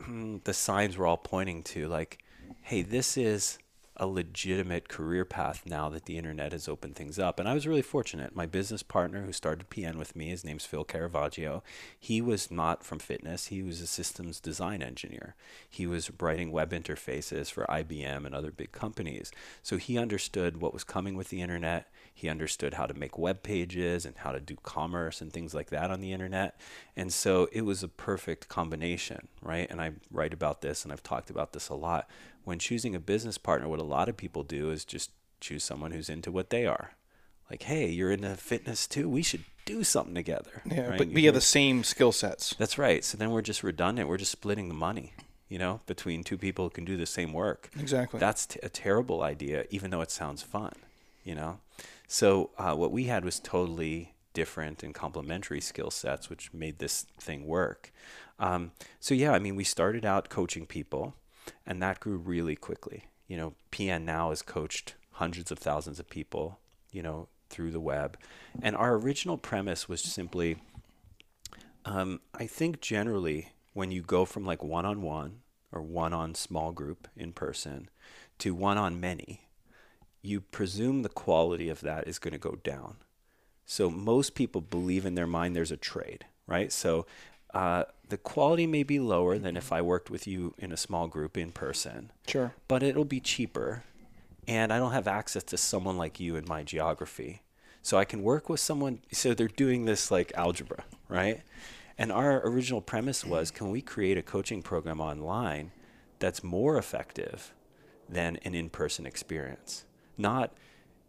mm, 0.00 0.42
the 0.44 0.54
signs 0.54 0.96
were 0.96 1.06
all 1.06 1.16
pointing 1.16 1.62
to 1.64 1.88
like, 1.88 2.18
hey, 2.62 2.82
this 2.82 3.16
is 3.16 3.58
a 4.00 4.06
legitimate 4.06 4.88
career 4.88 5.26
path 5.26 5.64
now 5.66 5.90
that 5.90 6.06
the 6.06 6.16
internet 6.16 6.52
has 6.52 6.66
opened 6.66 6.96
things 6.96 7.18
up. 7.18 7.38
And 7.38 7.46
I 7.46 7.52
was 7.52 7.66
really 7.66 7.82
fortunate. 7.82 8.34
My 8.34 8.46
business 8.46 8.82
partner 8.82 9.26
who 9.26 9.32
started 9.32 9.68
PN 9.68 9.96
with 9.96 10.16
me, 10.16 10.30
his 10.30 10.42
name's 10.42 10.64
Phil 10.64 10.84
Caravaggio, 10.84 11.62
he 11.98 12.22
was 12.22 12.50
not 12.50 12.82
from 12.82 12.98
fitness. 12.98 13.48
He 13.48 13.62
was 13.62 13.82
a 13.82 13.86
systems 13.86 14.40
design 14.40 14.82
engineer. 14.82 15.34
He 15.68 15.86
was 15.86 16.10
writing 16.18 16.50
web 16.50 16.70
interfaces 16.72 17.52
for 17.52 17.66
IBM 17.66 18.24
and 18.24 18.34
other 18.34 18.50
big 18.50 18.72
companies. 18.72 19.30
So 19.62 19.76
he 19.76 19.98
understood 19.98 20.62
what 20.62 20.72
was 20.72 20.82
coming 20.82 21.14
with 21.14 21.28
the 21.28 21.42
internet. 21.42 21.92
He 22.14 22.30
understood 22.30 22.74
how 22.74 22.86
to 22.86 22.94
make 22.94 23.18
web 23.18 23.42
pages 23.42 24.06
and 24.06 24.16
how 24.16 24.32
to 24.32 24.40
do 24.40 24.56
commerce 24.62 25.20
and 25.20 25.30
things 25.30 25.52
like 25.52 25.68
that 25.70 25.90
on 25.90 26.00
the 26.00 26.14
internet. 26.14 26.58
And 26.96 27.12
so 27.12 27.50
it 27.52 27.62
was 27.62 27.82
a 27.82 27.88
perfect 27.88 28.48
combination, 28.48 29.28
right? 29.42 29.70
And 29.70 29.78
I 29.78 29.92
write 30.10 30.32
about 30.32 30.62
this 30.62 30.84
and 30.84 30.92
I've 30.92 31.02
talked 31.02 31.28
about 31.28 31.52
this 31.52 31.68
a 31.68 31.74
lot. 31.74 32.08
When 32.44 32.58
choosing 32.58 32.94
a 32.94 33.00
business 33.00 33.38
partner, 33.38 33.68
what 33.68 33.80
a 33.80 33.84
lot 33.84 34.08
of 34.08 34.16
people 34.16 34.42
do 34.42 34.70
is 34.70 34.84
just 34.84 35.10
choose 35.40 35.64
someone 35.64 35.92
who's 35.92 36.08
into 36.08 36.32
what 36.32 36.50
they 36.50 36.66
are. 36.66 36.92
Like, 37.50 37.64
hey, 37.64 37.88
you're 37.88 38.12
into 38.12 38.34
fitness 38.36 38.86
too. 38.86 39.08
We 39.08 39.22
should 39.22 39.44
do 39.64 39.82
something 39.82 40.14
together. 40.14 40.62
Yeah, 40.64 40.88
right? 40.88 40.98
but 40.98 41.08
we 41.08 41.24
have 41.24 41.34
the 41.34 41.40
same 41.40 41.82
skill 41.84 42.12
sets. 42.12 42.54
That's 42.58 42.78
right. 42.78 43.04
So 43.04 43.18
then 43.18 43.30
we're 43.30 43.42
just 43.42 43.62
redundant. 43.62 44.08
We're 44.08 44.18
just 44.18 44.32
splitting 44.32 44.68
the 44.68 44.74
money, 44.74 45.14
you 45.48 45.58
know, 45.58 45.80
between 45.86 46.22
two 46.22 46.38
people 46.38 46.66
who 46.66 46.70
can 46.70 46.84
do 46.84 46.96
the 46.96 47.06
same 47.06 47.32
work. 47.32 47.70
Exactly. 47.78 48.20
That's 48.20 48.46
t- 48.46 48.60
a 48.62 48.68
terrible 48.68 49.22
idea, 49.22 49.64
even 49.70 49.90
though 49.90 50.00
it 50.00 50.10
sounds 50.10 50.42
fun, 50.42 50.72
you 51.24 51.34
know? 51.34 51.58
So 52.06 52.50
uh, 52.56 52.74
what 52.74 52.92
we 52.92 53.04
had 53.04 53.24
was 53.24 53.40
totally 53.40 54.14
different 54.32 54.82
and 54.82 54.94
complementary 54.94 55.60
skill 55.60 55.90
sets, 55.90 56.30
which 56.30 56.52
made 56.52 56.78
this 56.78 57.06
thing 57.18 57.46
work. 57.46 57.92
Um, 58.38 58.72
so 59.00 59.14
yeah, 59.14 59.32
I 59.32 59.38
mean, 59.38 59.56
we 59.56 59.64
started 59.64 60.04
out 60.06 60.28
coaching 60.28 60.66
people, 60.66 61.14
and 61.66 61.82
that 61.82 62.00
grew 62.00 62.16
really 62.16 62.56
quickly. 62.56 63.04
You 63.28 63.36
know, 63.36 63.54
PN 63.72 64.02
now 64.04 64.30
has 64.30 64.42
coached 64.42 64.94
hundreds 65.12 65.50
of 65.50 65.58
thousands 65.58 66.00
of 66.00 66.08
people, 66.08 66.58
you 66.90 67.02
know, 67.02 67.28
through 67.48 67.70
the 67.70 67.80
web. 67.80 68.16
And 68.62 68.76
our 68.76 68.94
original 68.94 69.36
premise 69.36 69.88
was 69.88 70.00
simply 70.00 70.56
um, 71.84 72.20
I 72.34 72.46
think 72.46 72.80
generally 72.80 73.52
when 73.72 73.90
you 73.90 74.02
go 74.02 74.24
from 74.24 74.44
like 74.44 74.62
one 74.62 74.84
on 74.84 75.02
one 75.02 75.40
or 75.72 75.82
one 75.82 76.12
on 76.12 76.34
small 76.34 76.72
group 76.72 77.08
in 77.16 77.32
person 77.32 77.88
to 78.38 78.54
one 78.54 78.78
on 78.78 79.00
many, 79.00 79.42
you 80.22 80.40
presume 80.40 81.02
the 81.02 81.08
quality 81.08 81.68
of 81.68 81.80
that 81.80 82.06
is 82.06 82.18
going 82.18 82.32
to 82.32 82.38
go 82.38 82.58
down. 82.62 82.96
So 83.64 83.88
most 83.88 84.34
people 84.34 84.60
believe 84.60 85.06
in 85.06 85.14
their 85.14 85.26
mind 85.26 85.54
there's 85.54 85.70
a 85.70 85.76
trade, 85.76 86.26
right? 86.46 86.72
So 86.72 87.06
uh, 87.54 87.84
the 88.10 88.18
quality 88.18 88.66
may 88.66 88.82
be 88.82 88.98
lower 89.00 89.38
than 89.38 89.56
if 89.56 89.72
I 89.72 89.80
worked 89.82 90.10
with 90.10 90.26
you 90.26 90.54
in 90.58 90.72
a 90.72 90.76
small 90.76 91.06
group 91.08 91.36
in 91.36 91.50
person, 91.52 92.10
Sure. 92.26 92.54
but 92.68 92.82
it'll 92.82 93.04
be 93.04 93.20
cheaper. 93.20 93.84
And 94.46 94.72
I 94.72 94.78
don't 94.78 94.92
have 94.92 95.06
access 95.08 95.42
to 95.44 95.56
someone 95.56 95.96
like 95.96 96.18
you 96.20 96.36
in 96.36 96.44
my 96.46 96.62
geography. 96.62 97.42
So 97.82 97.96
I 97.98 98.04
can 98.04 98.22
work 98.22 98.48
with 98.48 98.60
someone. 98.60 99.00
So 99.12 99.32
they're 99.32 99.48
doing 99.48 99.84
this 99.84 100.10
like 100.10 100.32
algebra, 100.34 100.84
right? 101.08 101.40
And 101.96 102.10
our 102.12 102.46
original 102.46 102.80
premise 102.80 103.24
was 103.24 103.50
can 103.50 103.70
we 103.70 103.80
create 103.80 104.18
a 104.18 104.22
coaching 104.22 104.62
program 104.62 105.00
online 105.00 105.70
that's 106.18 106.42
more 106.42 106.76
effective 106.78 107.54
than 108.08 108.36
an 108.44 108.54
in 108.54 108.70
person 108.70 109.06
experience? 109.06 109.84
Not 110.18 110.52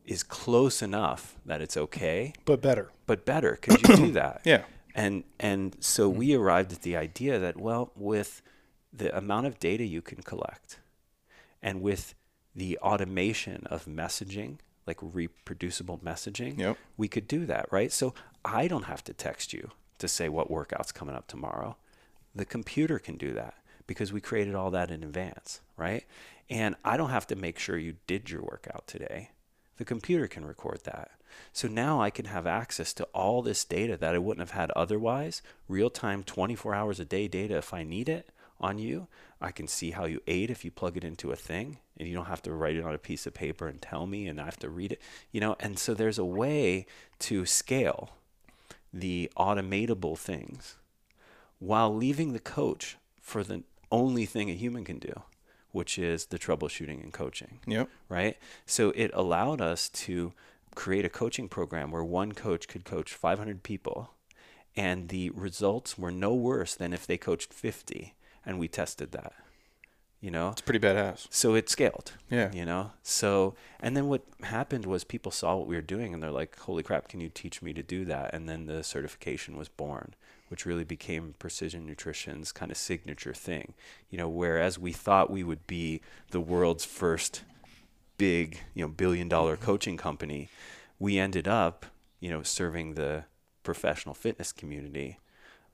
is 0.06 0.24
close 0.24 0.82
enough 0.82 1.36
that 1.46 1.62
it's 1.62 1.78
okay, 1.78 2.34
But 2.46 2.62
better. 2.62 2.90
but 3.06 3.26
better. 3.26 3.56
Could 3.62 3.88
you 3.88 3.96
do 3.96 4.12
that? 4.14 4.42
Yeah. 4.46 4.64
And 4.95 5.23
and 5.39 5.75
so 5.80 6.10
mm-hmm. 6.10 6.19
we 6.19 6.34
arrived 6.36 6.73
at 6.73 6.82
the 6.82 6.95
idea 6.95 7.39
that 7.39 7.58
well, 7.58 7.91
with 7.95 8.41
the 8.93 9.15
amount 9.15 9.47
of 9.47 9.60
data 9.60 9.86
you 9.86 10.01
can 10.01 10.21
collect, 10.21 10.80
and 11.62 11.82
with 11.82 12.13
the 12.56 12.77
automation 12.80 13.65
of 13.67 13.86
messaging, 13.86 14.58
like 14.86 14.97
reproducible 15.01 15.99
messaging, 15.99 16.58
Yep. 16.58 16.77
we 16.97 17.08
could 17.08 17.27
do 17.27 17.45
that, 17.45 17.67
right? 17.71 17.91
So 17.91 18.13
I 18.43 18.67
don't 18.67 18.84
have 18.84 19.04
to 19.06 19.13
text 19.13 19.54
you 19.54 19.71
to 19.99 20.08
say 20.08 20.27
what 20.27 20.51
workout's 20.51 20.91
coming 20.91 21.15
up 21.15 21.27
tomorrow. 21.27 21.77
The 22.36 22.45
computer 22.45 22.99
can 22.99 23.17
do 23.17 23.34
that 23.34 23.56
because 23.88 24.12
we 24.12 24.19
created 24.21 24.56
all 24.56 24.71
that 24.71 24.91
in 24.91 25.04
advance, 25.04 25.62
right? 25.77 26.06
And 26.49 26.75
I 26.84 26.97
don't 26.97 27.10
have 27.10 27.27
to 27.27 27.36
make 27.36 27.60
sure 27.60 27.77
you 27.77 27.95
did 28.08 28.30
your 28.30 28.41
workout 28.41 28.88
today. 28.88 29.30
The 29.82 29.86
computer 29.86 30.28
can 30.28 30.46
record 30.46 30.82
that. 30.84 31.10
So 31.54 31.67
now 31.67 32.00
I 32.00 32.12
can 32.12 32.26
have 32.26 32.46
access 32.46 32.94
to 32.94 33.04
all 33.15 33.41
this 33.41 33.65
data 33.65 33.98
that 33.98 34.13
I 34.13 34.20
wouldn't 34.20 34.48
have 34.48 34.56
had 34.56 34.70
otherwise, 34.76 35.41
real 35.67 35.89
time 35.89 36.24
24 36.24 36.76
hours 36.76 37.00
a 37.00 37.06
day 37.06 37.28
data 37.28 37.58
if 37.58 37.74
I 37.74 37.82
need 37.82 38.08
it, 38.08 38.30
on 38.60 38.78
you. 38.78 39.08
I 39.41 39.50
can 39.50 39.67
see 39.67 39.89
how 39.89 40.06
you 40.06 40.22
ate 40.28 40.52
if 40.52 40.63
you 40.63 40.70
plug 40.70 40.98
it 40.98 41.04
into 41.04 41.32
a 41.32 41.36
thing 41.36 41.80
and 41.98 42.08
you 42.08 42.13
don't 42.13 42.28
have 42.28 42.44
to 42.44 42.54
write 42.54 42.76
it 42.76 42.84
on 42.84 42.94
a 42.94 43.00
piece 43.00 43.26
of 43.26 43.34
paper 43.34 43.67
and 43.67 43.82
tell 43.82 44.06
me 44.06 44.28
and 44.28 44.39
I 44.39 44.46
have 44.46 44.60
to 44.60 44.70
read 44.70 44.91
it. 44.91 45.02
You 45.32 45.41
know, 45.41 45.56
and 45.60 45.80
so 45.80 45.96
there's 45.96 46.20
a 46.20 46.24
way 46.24 46.86
to 47.22 47.48
scale 47.48 48.12
the 48.94 49.32
automatable 49.36 50.15
things 50.15 50.76
while 51.58 51.91
leaving 51.91 52.34
the 52.34 52.39
coach 52.39 52.98
for 53.20 53.44
the 53.44 53.63
only 53.91 54.28
thing 54.28 54.52
a 54.52 54.54
human 54.54 54.86
can 54.86 55.00
do, 55.00 55.24
which 55.72 55.98
is 55.98 56.26
the 56.28 56.40
troubleshooting 56.40 57.02
and 57.04 57.14
coaching. 57.14 57.60
Yep. 57.68 57.90
Right? 58.10 58.38
So 58.66 58.92
it 58.96 59.12
allowed 59.14 59.62
us 59.62 59.90
to 59.90 60.34
create 60.76 61.06
a 61.06 61.10
coaching 61.10 61.50
program 61.50 61.92
where 61.92 62.04
one 62.04 62.32
coach 62.32 62.68
could 62.68 62.86
coach 62.86 63.14
500 63.14 63.62
people 63.64 64.12
and 64.76 65.10
the 65.10 65.30
results 65.32 65.98
were 65.98 66.12
no 66.12 66.34
worse 66.34 66.76
than 66.76 66.94
if 66.94 67.06
they 67.06 67.18
coached 67.18 67.54
50 67.54 68.16
and 68.46 68.58
we 68.58 68.70
tested 68.70 69.12
that 69.12 69.34
you 70.22 70.32
know 70.32 70.50
It's 70.52 70.62
pretty 70.62 70.80
badass. 70.80 71.28
so 71.30 71.56
it 71.56 71.68
scaled 71.68 72.14
Yeah. 72.30 72.50
you 72.54 72.64
know 72.64 72.92
so 73.04 73.54
and 73.82 73.98
then 73.98 74.08
what 74.08 74.22
happened 74.44 74.86
was 74.86 75.04
people 75.04 75.32
saw 75.32 75.58
what 75.58 75.68
we 75.68 75.76
were 75.76 75.82
doing 75.82 76.14
and 76.14 76.24
they're 76.24 76.32
like 76.32 76.58
holy 76.60 76.84
crap 76.84 77.10
can 77.10 77.20
you 77.20 77.28
teach 77.28 77.62
me 77.62 77.74
to 77.74 77.84
do 77.84 78.06
that 78.06 78.34
and 78.34 78.48
then 78.48 78.66
the 78.68 78.82
certification 78.82 79.58
was 79.58 79.68
born 79.68 80.14
which 80.52 80.66
really 80.66 80.84
became 80.84 81.34
precision 81.40 81.86
nutrition's 81.86 82.52
kind 82.52 82.72
of 82.72 82.78
signature 82.78 83.34
thing 83.34 83.74
you 84.10 84.18
know 84.18 84.30
whereas 84.30 84.78
we 84.78 84.92
thought 84.92 85.32
we 85.32 85.44
would 85.44 85.66
be 85.66 86.02
the 86.32 86.42
world's 86.42 86.86
first 86.86 87.42
big 88.18 88.60
you 88.76 88.84
know 88.84 88.90
billion 88.90 89.28
dollar 89.30 89.58
coaching 89.58 89.98
company 89.98 90.50
we 91.00 91.18
ended 91.18 91.48
up 91.48 91.86
you 92.20 92.30
know 92.30 92.44
serving 92.44 92.94
the 92.96 93.24
professional 93.64 94.14
fitness 94.14 94.52
community 94.52 95.18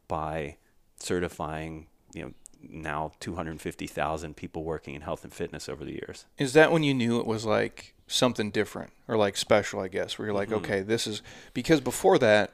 by 0.08 0.56
certifying 1.00 1.88
you 2.14 2.22
know 2.24 2.32
now 2.70 3.12
250,000 3.20 4.36
people 4.36 4.64
working 4.64 4.96
in 4.96 5.02
health 5.02 5.24
and 5.24 5.32
fitness 5.34 5.70
over 5.70 5.86
the 5.86 5.94
years 5.94 6.26
Is 6.38 6.54
that 6.54 6.72
when 6.72 6.84
you 6.84 6.94
knew 6.94 7.20
it 7.20 7.28
was 7.28 7.46
like 7.46 7.94
something 8.08 8.50
different 8.50 8.92
or 9.08 9.16
like 9.16 9.38
special, 9.38 9.80
I 9.80 9.90
guess, 9.90 10.18
where 10.18 10.28
you're 10.28 10.36
Mm-hmm. 10.36 10.54
like, 10.54 10.64
okay, 10.64 10.82
this 10.82 11.06
is 11.06 11.22
because 11.54 11.82
before 11.82 12.18
that, 12.20 12.54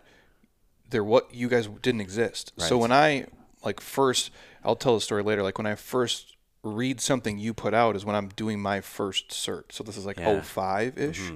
there 0.89 1.03
what 1.03 1.33
you 1.33 1.47
guys 1.49 1.67
didn't 1.81 2.01
exist. 2.01 2.53
So 2.57 2.77
when 2.77 2.91
I 2.91 3.25
like 3.63 3.79
first, 3.79 4.31
I'll 4.63 4.75
tell 4.75 4.95
the 4.95 5.01
story 5.01 5.23
later. 5.23 5.43
Like 5.43 5.57
when 5.57 5.67
I 5.67 5.75
first 5.75 6.35
read 6.63 7.01
something 7.01 7.37
you 7.37 7.53
put 7.53 7.73
out 7.73 7.95
is 7.95 8.05
when 8.05 8.15
I'm 8.15 8.29
doing 8.29 8.61
my 8.61 8.79
first 8.79 9.29
cert. 9.29 9.71
So 9.71 9.83
this 9.83 9.97
is 9.97 10.05
like 10.05 10.17
Yeah. 10.17 10.39
05 10.41 10.97
ish. 10.97 11.31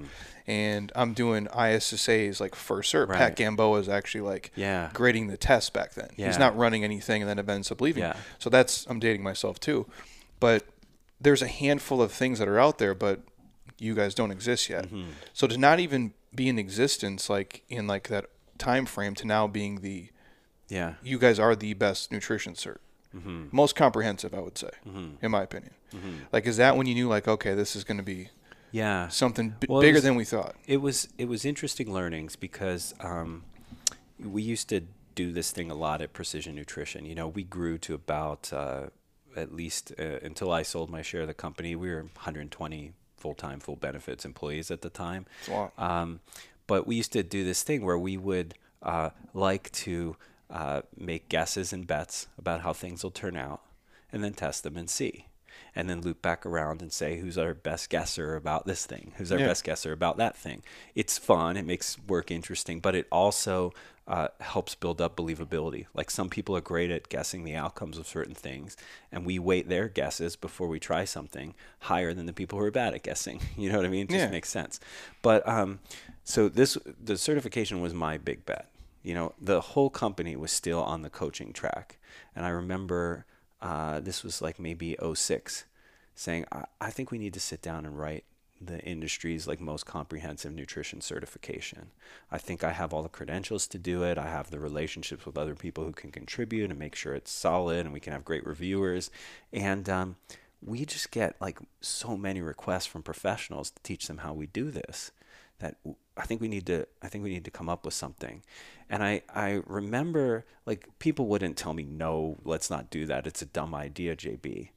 And 0.46 0.90
I'm 0.96 1.12
doing 1.12 1.46
ISSA's 1.48 2.40
like 2.40 2.54
first 2.54 2.92
cert. 2.94 3.08
Pat 3.12 3.36
Gamboa 3.36 3.78
is 3.80 3.88
actually 3.88 4.22
like 4.22 4.52
Yeah. 4.56 4.88
grading 4.94 5.26
the 5.26 5.36
test 5.36 5.72
back 5.74 5.92
then. 5.94 6.08
He's 6.16 6.38
not 6.38 6.56
running 6.56 6.82
anything 6.84 7.22
and 7.22 7.28
then 7.28 7.50
ends 7.50 7.70
up 7.70 7.80
leaving. 7.80 8.02
Yeah. 8.04 8.16
So 8.38 8.48
that's 8.48 8.86
I'm 8.88 8.98
dating 9.00 9.22
myself 9.22 9.60
too. 9.60 9.86
But 10.40 10.64
there's 11.20 11.42
a 11.42 11.48
handful 11.48 12.00
of 12.00 12.12
things 12.12 12.38
that 12.38 12.48
are 12.48 12.58
out 12.58 12.78
there, 12.78 12.94
but 12.94 13.20
you 13.78 13.94
guys 13.94 14.14
don't 14.14 14.30
exist 14.30 14.70
yet. 14.70 14.86
Mm-hmm. 14.86 15.10
So 15.34 15.46
to 15.46 15.58
not 15.58 15.78
even 15.80 16.14
be 16.34 16.48
in 16.48 16.58
existence, 16.58 17.28
like 17.28 17.62
in 17.68 17.86
like 17.86 18.08
that 18.08 18.26
time 18.58 18.86
frame, 18.86 19.14
to 19.16 19.26
now 19.26 19.46
being 19.46 19.80
the 19.80 20.08
yeah 20.68 20.94
you 21.02 21.18
guys 21.18 21.38
are 21.38 21.56
the 21.56 21.74
best 21.74 22.12
nutrition 22.12 22.54
cert, 22.54 22.78
Mm-hmm. 23.16 23.46
most 23.52 23.74
comprehensive, 23.74 24.34
I 24.34 24.40
would 24.40 24.58
say, 24.58 24.70
in 25.22 25.30
my 25.30 25.42
opinion. 25.42 25.72
Like, 26.30 26.46
is 26.46 26.58
that 26.58 26.76
when 26.76 26.86
you 26.86 26.94
knew 26.94 27.08
like, 27.08 27.26
okay, 27.26 27.54
this 27.54 27.74
is 27.74 27.82
going 27.84 27.96
to 27.96 28.02
be 28.02 28.28
yeah 28.70 29.08
something 29.08 29.54
b- 29.58 29.66
Well, 29.70 29.80
bigger 29.80 29.94
was- 29.94 30.02
than 30.04 30.14
we 30.14 30.24
thought? 30.26 30.56
It 30.66 30.82
was 30.82 31.08
it 31.16 31.26
was 31.26 31.44
interesting 31.46 31.90
learnings 31.92 32.36
because 32.36 32.94
um, 33.00 33.44
we 34.22 34.42
used 34.42 34.68
to 34.68 34.82
do 35.14 35.32
this 35.32 35.50
thing 35.50 35.70
a 35.70 35.74
lot 35.74 36.02
at 36.02 36.12
Precision 36.12 36.54
Nutrition. 36.54 37.06
You 37.06 37.14
know, 37.14 37.28
we 37.28 37.44
grew 37.44 37.78
to 37.78 37.94
about 37.94 38.52
uh, 38.52 38.88
at 39.36 39.52
least 39.54 39.92
uh, 39.98 40.18
until 40.22 40.52
I 40.52 40.62
sold 40.62 40.90
my 40.90 41.00
share 41.02 41.22
of 41.22 41.28
the 41.28 41.34
company, 41.34 41.74
we 41.74 41.88
were 41.88 42.02
120 42.02 42.92
full 43.16 43.34
time, 43.34 43.58
full 43.58 43.76
benefits 43.76 44.24
employees 44.26 44.70
at 44.70 44.82
the 44.82 44.90
time. 44.90 45.24
It's 45.40 45.48
a 45.48 45.52
lot. 45.52 45.72
Um, 45.78 46.20
but 46.68 46.86
we 46.86 46.94
used 46.94 47.12
to 47.14 47.24
do 47.24 47.44
this 47.44 47.64
thing 47.64 47.84
where 47.84 47.98
we 47.98 48.16
would 48.16 48.54
uh, 48.84 49.10
like 49.34 49.72
to 49.72 50.16
uh, 50.50 50.82
make 50.96 51.28
guesses 51.28 51.72
and 51.72 51.86
bets 51.86 52.28
about 52.38 52.60
how 52.60 52.72
things 52.72 53.02
will 53.02 53.10
turn 53.10 53.36
out, 53.36 53.60
and 54.12 54.22
then 54.22 54.32
test 54.34 54.62
them 54.62 54.76
and 54.76 54.88
see, 54.88 55.26
and 55.74 55.90
then 55.90 56.00
loop 56.00 56.22
back 56.22 56.46
around 56.46 56.80
and 56.80 56.92
say 56.92 57.18
who's 57.18 57.36
our 57.36 57.52
best 57.54 57.90
guesser 57.90 58.36
about 58.36 58.64
this 58.66 58.86
thing, 58.86 59.12
who's 59.16 59.32
our 59.32 59.38
Yeah. 59.40 59.46
best 59.48 59.64
guesser 59.64 59.92
about 59.92 60.16
that 60.18 60.36
thing. 60.36 60.62
It's 60.94 61.18
fun, 61.18 61.56
it 61.56 61.66
makes 61.66 61.98
work 62.06 62.30
interesting, 62.30 62.78
but 62.80 62.94
it 62.94 63.06
also 63.10 63.72
uh, 64.06 64.28
helps 64.40 64.74
build 64.74 65.02
up 65.02 65.16
believability. 65.16 65.84
Like 65.92 66.10
some 66.10 66.30
people 66.30 66.56
are 66.56 66.62
great 66.62 66.90
at 66.90 67.10
guessing 67.10 67.44
the 67.44 67.54
outcomes 67.54 67.98
of 67.98 68.06
certain 68.06 68.34
things, 68.34 68.74
and 69.12 69.26
we 69.26 69.38
weight 69.38 69.68
their 69.68 69.86
guesses 69.88 70.34
before 70.34 70.66
we 70.68 70.80
try 70.80 71.04
something 71.04 71.54
higher 71.80 72.14
than 72.14 72.24
the 72.24 72.32
people 72.32 72.58
who 72.58 72.64
are 72.64 72.70
bad 72.70 72.94
at 72.94 73.02
guessing. 73.02 73.40
You 73.58 73.70
know 73.70 73.76
what 73.76 73.84
I 73.84 73.90
mean? 73.90 74.04
It 74.04 74.10
just 74.10 74.24
Yeah. 74.24 74.30
makes 74.30 74.48
sense. 74.48 74.80
But 75.20 75.46
um, 75.46 75.80
so 76.28 76.50
this 76.50 76.76
the 77.02 77.16
certification 77.16 77.80
was 77.80 77.94
my 77.94 78.18
big 78.18 78.44
bet. 78.44 78.68
You 79.02 79.14
know, 79.14 79.32
the 79.40 79.62
whole 79.62 79.88
company 79.88 80.36
was 80.36 80.52
still 80.52 80.82
on 80.82 81.00
the 81.00 81.08
coaching 81.08 81.54
track, 81.54 81.98
and 82.36 82.44
I 82.44 82.50
remember 82.50 83.24
uh, 83.62 84.00
this 84.00 84.22
was 84.22 84.42
like 84.42 84.58
maybe 84.58 84.94
06, 85.14 85.64
saying 86.14 86.44
I, 86.52 86.64
I 86.82 86.90
think 86.90 87.10
we 87.10 87.16
need 87.16 87.32
to 87.32 87.40
sit 87.40 87.62
down 87.62 87.86
and 87.86 87.98
write 87.98 88.24
the 88.60 88.78
industry's 88.80 89.48
like 89.48 89.58
most 89.58 89.86
comprehensive 89.86 90.52
nutrition 90.52 91.00
certification. 91.00 91.92
I 92.30 92.36
think 92.36 92.62
I 92.62 92.72
have 92.72 92.92
all 92.92 93.02
the 93.02 93.08
credentials 93.08 93.66
to 93.68 93.78
do 93.78 94.02
it. 94.02 94.18
I 94.18 94.26
have 94.26 94.50
the 94.50 94.60
relationships 94.60 95.24
with 95.24 95.38
other 95.38 95.54
people 95.54 95.84
who 95.84 95.92
can 95.92 96.10
contribute 96.10 96.68
and 96.68 96.78
make 96.78 96.94
sure 96.94 97.14
it's 97.14 97.32
solid, 97.32 97.86
and 97.86 97.92
we 97.94 98.00
can 98.00 98.12
have 98.12 98.26
great 98.26 98.46
reviewers. 98.46 99.10
And 99.50 99.88
um, 99.88 100.16
we 100.60 100.84
just 100.84 101.10
get 101.10 101.40
like 101.40 101.58
so 101.80 102.18
many 102.18 102.42
requests 102.42 102.86
from 102.86 103.02
professionals 103.02 103.70
to 103.70 103.82
teach 103.82 104.08
them 104.08 104.18
how 104.18 104.34
we 104.34 104.46
do 104.46 104.70
this 104.70 105.10
that 105.58 105.76
I 106.18 106.24
think 106.26 106.40
we 106.40 106.48
need 106.48 106.66
to 106.66 106.86
I 107.02 107.08
think 107.08 107.24
we 107.24 107.30
need 107.30 107.44
to 107.44 107.50
come 107.50 107.68
up 107.68 107.84
with 107.84 107.94
something. 107.94 108.42
And 108.90 109.02
I 109.04 109.22
I 109.34 109.62
remember 109.66 110.44
like 110.66 110.88
people 110.98 111.26
wouldn't 111.26 111.56
tell 111.56 111.72
me 111.74 111.84
no, 111.84 112.36
let's 112.44 112.68
not 112.70 112.90
do 112.90 113.06
that. 113.06 113.26
It's 113.26 113.42
a 113.42 113.46
dumb 113.46 113.74
idea, 113.74 114.16
JB. 114.16 114.70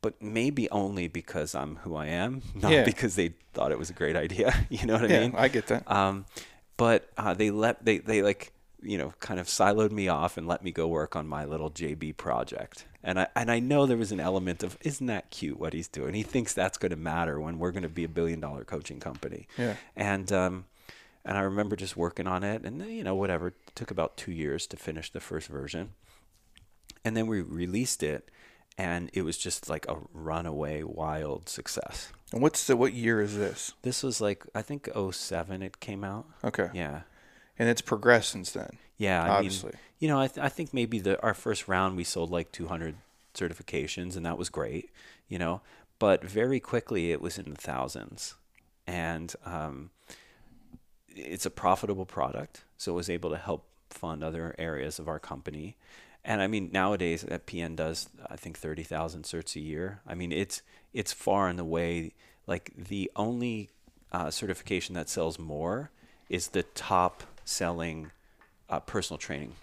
But 0.00 0.22
maybe 0.22 0.70
only 0.70 1.08
because 1.08 1.54
I'm 1.54 1.76
who 1.76 1.96
I 1.96 2.06
am, 2.06 2.42
not 2.54 2.70
Yeah. 2.72 2.84
because 2.84 3.16
they 3.16 3.34
thought 3.52 3.72
it 3.72 3.78
was 3.78 3.90
a 3.90 3.94
great 3.94 4.16
idea. 4.16 4.54
You 4.70 4.86
know 4.86 4.94
what 4.94 5.04
I 5.04 5.14
yeah, 5.14 5.20
mean? 5.20 5.34
I 5.36 5.48
get 5.48 5.66
that. 5.68 5.90
Um, 5.90 6.24
but 6.76 7.10
uh, 7.16 7.34
they 7.34 7.50
let 7.50 7.84
they 7.84 7.98
they 7.98 8.22
like 8.22 8.52
you 8.80 8.96
know 8.96 9.12
kind 9.18 9.40
of 9.40 9.46
siloed 9.48 9.90
me 9.90 10.06
off 10.06 10.36
and 10.36 10.46
let 10.46 10.62
me 10.62 10.70
go 10.70 10.86
work 10.86 11.16
on 11.16 11.26
my 11.26 11.44
little 11.44 11.70
JB 11.70 12.16
project. 12.16 12.86
And 13.02 13.18
I 13.20 13.26
and 13.34 13.50
I 13.50 13.58
know 13.58 13.86
there 13.86 13.96
was 13.96 14.12
an 14.12 14.20
element 14.20 14.62
of 14.62 14.78
isn't 14.82 15.06
that 15.06 15.30
cute 15.30 15.58
what 15.58 15.72
he's 15.72 15.88
doing? 15.88 16.14
He 16.14 16.22
thinks 16.22 16.54
that's 16.54 16.78
going 16.78 16.90
to 16.90 16.96
matter 16.96 17.40
when 17.40 17.58
we're 17.58 17.72
going 17.72 17.82
to 17.82 17.88
be 17.88 18.04
a 18.04 18.08
billion 18.08 18.38
dollar 18.40 18.64
coaching 18.64 19.00
company. 19.00 19.48
Yeah. 19.56 19.74
And 19.96 20.32
um, 20.32 20.64
and 21.28 21.36
I 21.36 21.42
remember 21.42 21.76
just 21.76 21.94
working 21.94 22.26
on 22.26 22.42
it, 22.42 22.62
and 22.62 22.80
you 22.90 23.04
know 23.04 23.14
whatever. 23.14 23.48
It 23.48 23.54
took 23.74 23.90
about 23.90 24.16
two 24.16 24.32
years 24.32 24.66
to 24.68 24.78
finish 24.78 25.12
the 25.12 25.20
first 25.20 25.48
version, 25.48 25.90
and 27.04 27.14
then 27.14 27.26
we 27.26 27.42
released 27.42 28.02
it, 28.02 28.30
and 28.78 29.10
it 29.12 29.22
was 29.22 29.36
just 29.36 29.68
like 29.68 29.86
a 29.88 29.98
runaway 30.14 30.82
wild 30.82 31.50
success. 31.50 32.10
And 32.32 32.40
what's 32.40 32.66
the 32.66 32.78
what 32.78 32.94
year 32.94 33.20
is 33.20 33.36
this? 33.36 33.74
This 33.82 34.02
was 34.02 34.22
like 34.22 34.46
I 34.54 34.62
think 34.62 34.88
07 34.94 35.62
it 35.62 35.80
came 35.80 36.02
out. 36.02 36.26
Okay. 36.42 36.70
Yeah. 36.72 37.02
And 37.58 37.68
it's 37.68 37.82
progressed 37.82 38.30
since 38.30 38.52
then. 38.52 38.78
Yeah, 38.96 39.22
I 39.22 39.28
Obviously. 39.28 39.72
mean, 39.72 39.78
you 39.98 40.08
know, 40.08 40.20
I, 40.20 40.28
th- 40.28 40.44
I 40.44 40.48
think 40.48 40.72
maybe 40.72 40.98
the 40.98 41.20
our 41.22 41.34
first 41.34 41.68
round 41.68 41.96
we 41.96 42.04
sold 42.04 42.30
like 42.30 42.52
200 42.52 42.94
certifications, 43.34 44.16
and 44.16 44.24
that 44.24 44.38
was 44.38 44.48
great, 44.48 44.90
you 45.28 45.38
know. 45.38 45.60
But 45.98 46.24
very 46.24 46.58
quickly 46.58 47.12
it 47.12 47.20
was 47.20 47.36
in 47.36 47.50
the 47.50 47.56
thousands, 47.56 48.34
and 48.86 49.34
um, 49.44 49.90
it's 51.14 51.46
a 51.46 51.50
profitable 51.50 52.06
product, 52.06 52.64
so 52.76 52.92
it 52.92 52.94
was 52.94 53.10
able 53.10 53.30
to 53.30 53.36
help 53.36 53.64
fund 53.90 54.22
other 54.22 54.54
areas 54.58 54.98
of 54.98 55.08
our 55.08 55.18
company. 55.18 55.76
And 56.24 56.42
I 56.42 56.46
mean, 56.46 56.70
nowadays 56.72 57.22
that 57.22 57.46
PN 57.46 57.76
does 57.76 58.08
I 58.28 58.36
think 58.36 58.58
30,000 58.58 59.22
certs 59.22 59.56
a 59.56 59.60
year. 59.60 60.00
I 60.06 60.14
mean, 60.14 60.32
it's 60.32 60.62
it's 60.92 61.12
far 61.12 61.48
and 61.48 61.60
away 61.60 62.12
like 62.46 62.72
the 62.76 63.10
only 63.16 63.70
uh, 64.10 64.30
certification 64.30 64.94
that 64.94 65.08
sells 65.08 65.38
more 65.38 65.90
is 66.28 66.48
the 66.48 66.62
top 66.62 67.22
selling 67.44 68.10
uh, 68.68 68.80
personal 68.80 69.18
training 69.18 69.54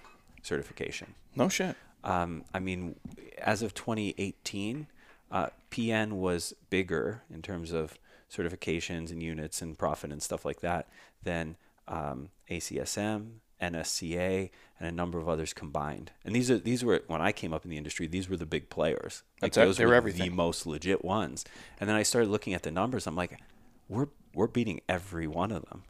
certification. 0.41 1.15
No 1.35 1.49
shit. 1.49 1.75
Um, 2.03 2.45
I 2.53 2.59
mean, 2.59 2.95
as 3.39 3.61
of 3.61 3.73
2018, 3.73 4.87
uh, 5.31 5.47
PN 5.71 6.13
was 6.13 6.53
bigger 6.69 7.23
in 7.33 7.41
terms 7.41 7.71
of 7.71 7.97
certifications 8.36 9.11
and 9.11 9.21
units 9.23 9.61
and 9.61 9.77
profit 9.77 10.11
and 10.11 10.21
stuff 10.21 10.43
like 10.45 10.61
that 10.61 10.88
than 11.23 11.55
um, 11.88 12.29
ACSM, 12.49 13.38
NSCA, 13.61 14.49
and 14.79 14.88
a 14.88 14.91
number 14.91 15.17
of 15.19 15.29
others 15.29 15.53
combined. 15.53 16.11
And 16.23 16.36
these 16.36 16.49
are 16.51 16.57
these 16.57 16.83
were 16.83 17.01
when 17.07 17.21
I 17.21 17.31
came 17.31 17.53
up 17.53 17.63
in 17.63 17.71
the 17.71 17.77
industry, 17.77 18.07
these 18.07 18.29
were 18.29 18.38
the 18.38 18.45
big 18.45 18.69
players. 18.69 19.23
Like 19.41 19.53
That's 19.53 19.77
those 19.77 19.79
were 19.79 19.93
everything. 19.93 20.29
the 20.29 20.36
most 20.36 20.65
legit 20.65 21.03
ones. 21.05 21.45
And 21.79 21.89
then 21.89 21.95
I 21.95 22.03
started 22.03 22.29
looking 22.29 22.53
at 22.53 22.63
the 22.63 22.71
numbers. 22.71 23.07
I'm 23.07 23.15
like, 23.15 23.39
we're 23.88 24.07
we're 24.33 24.47
beating 24.47 24.81
every 24.89 25.27
one 25.27 25.51
of 25.51 25.65
them. 25.69 25.83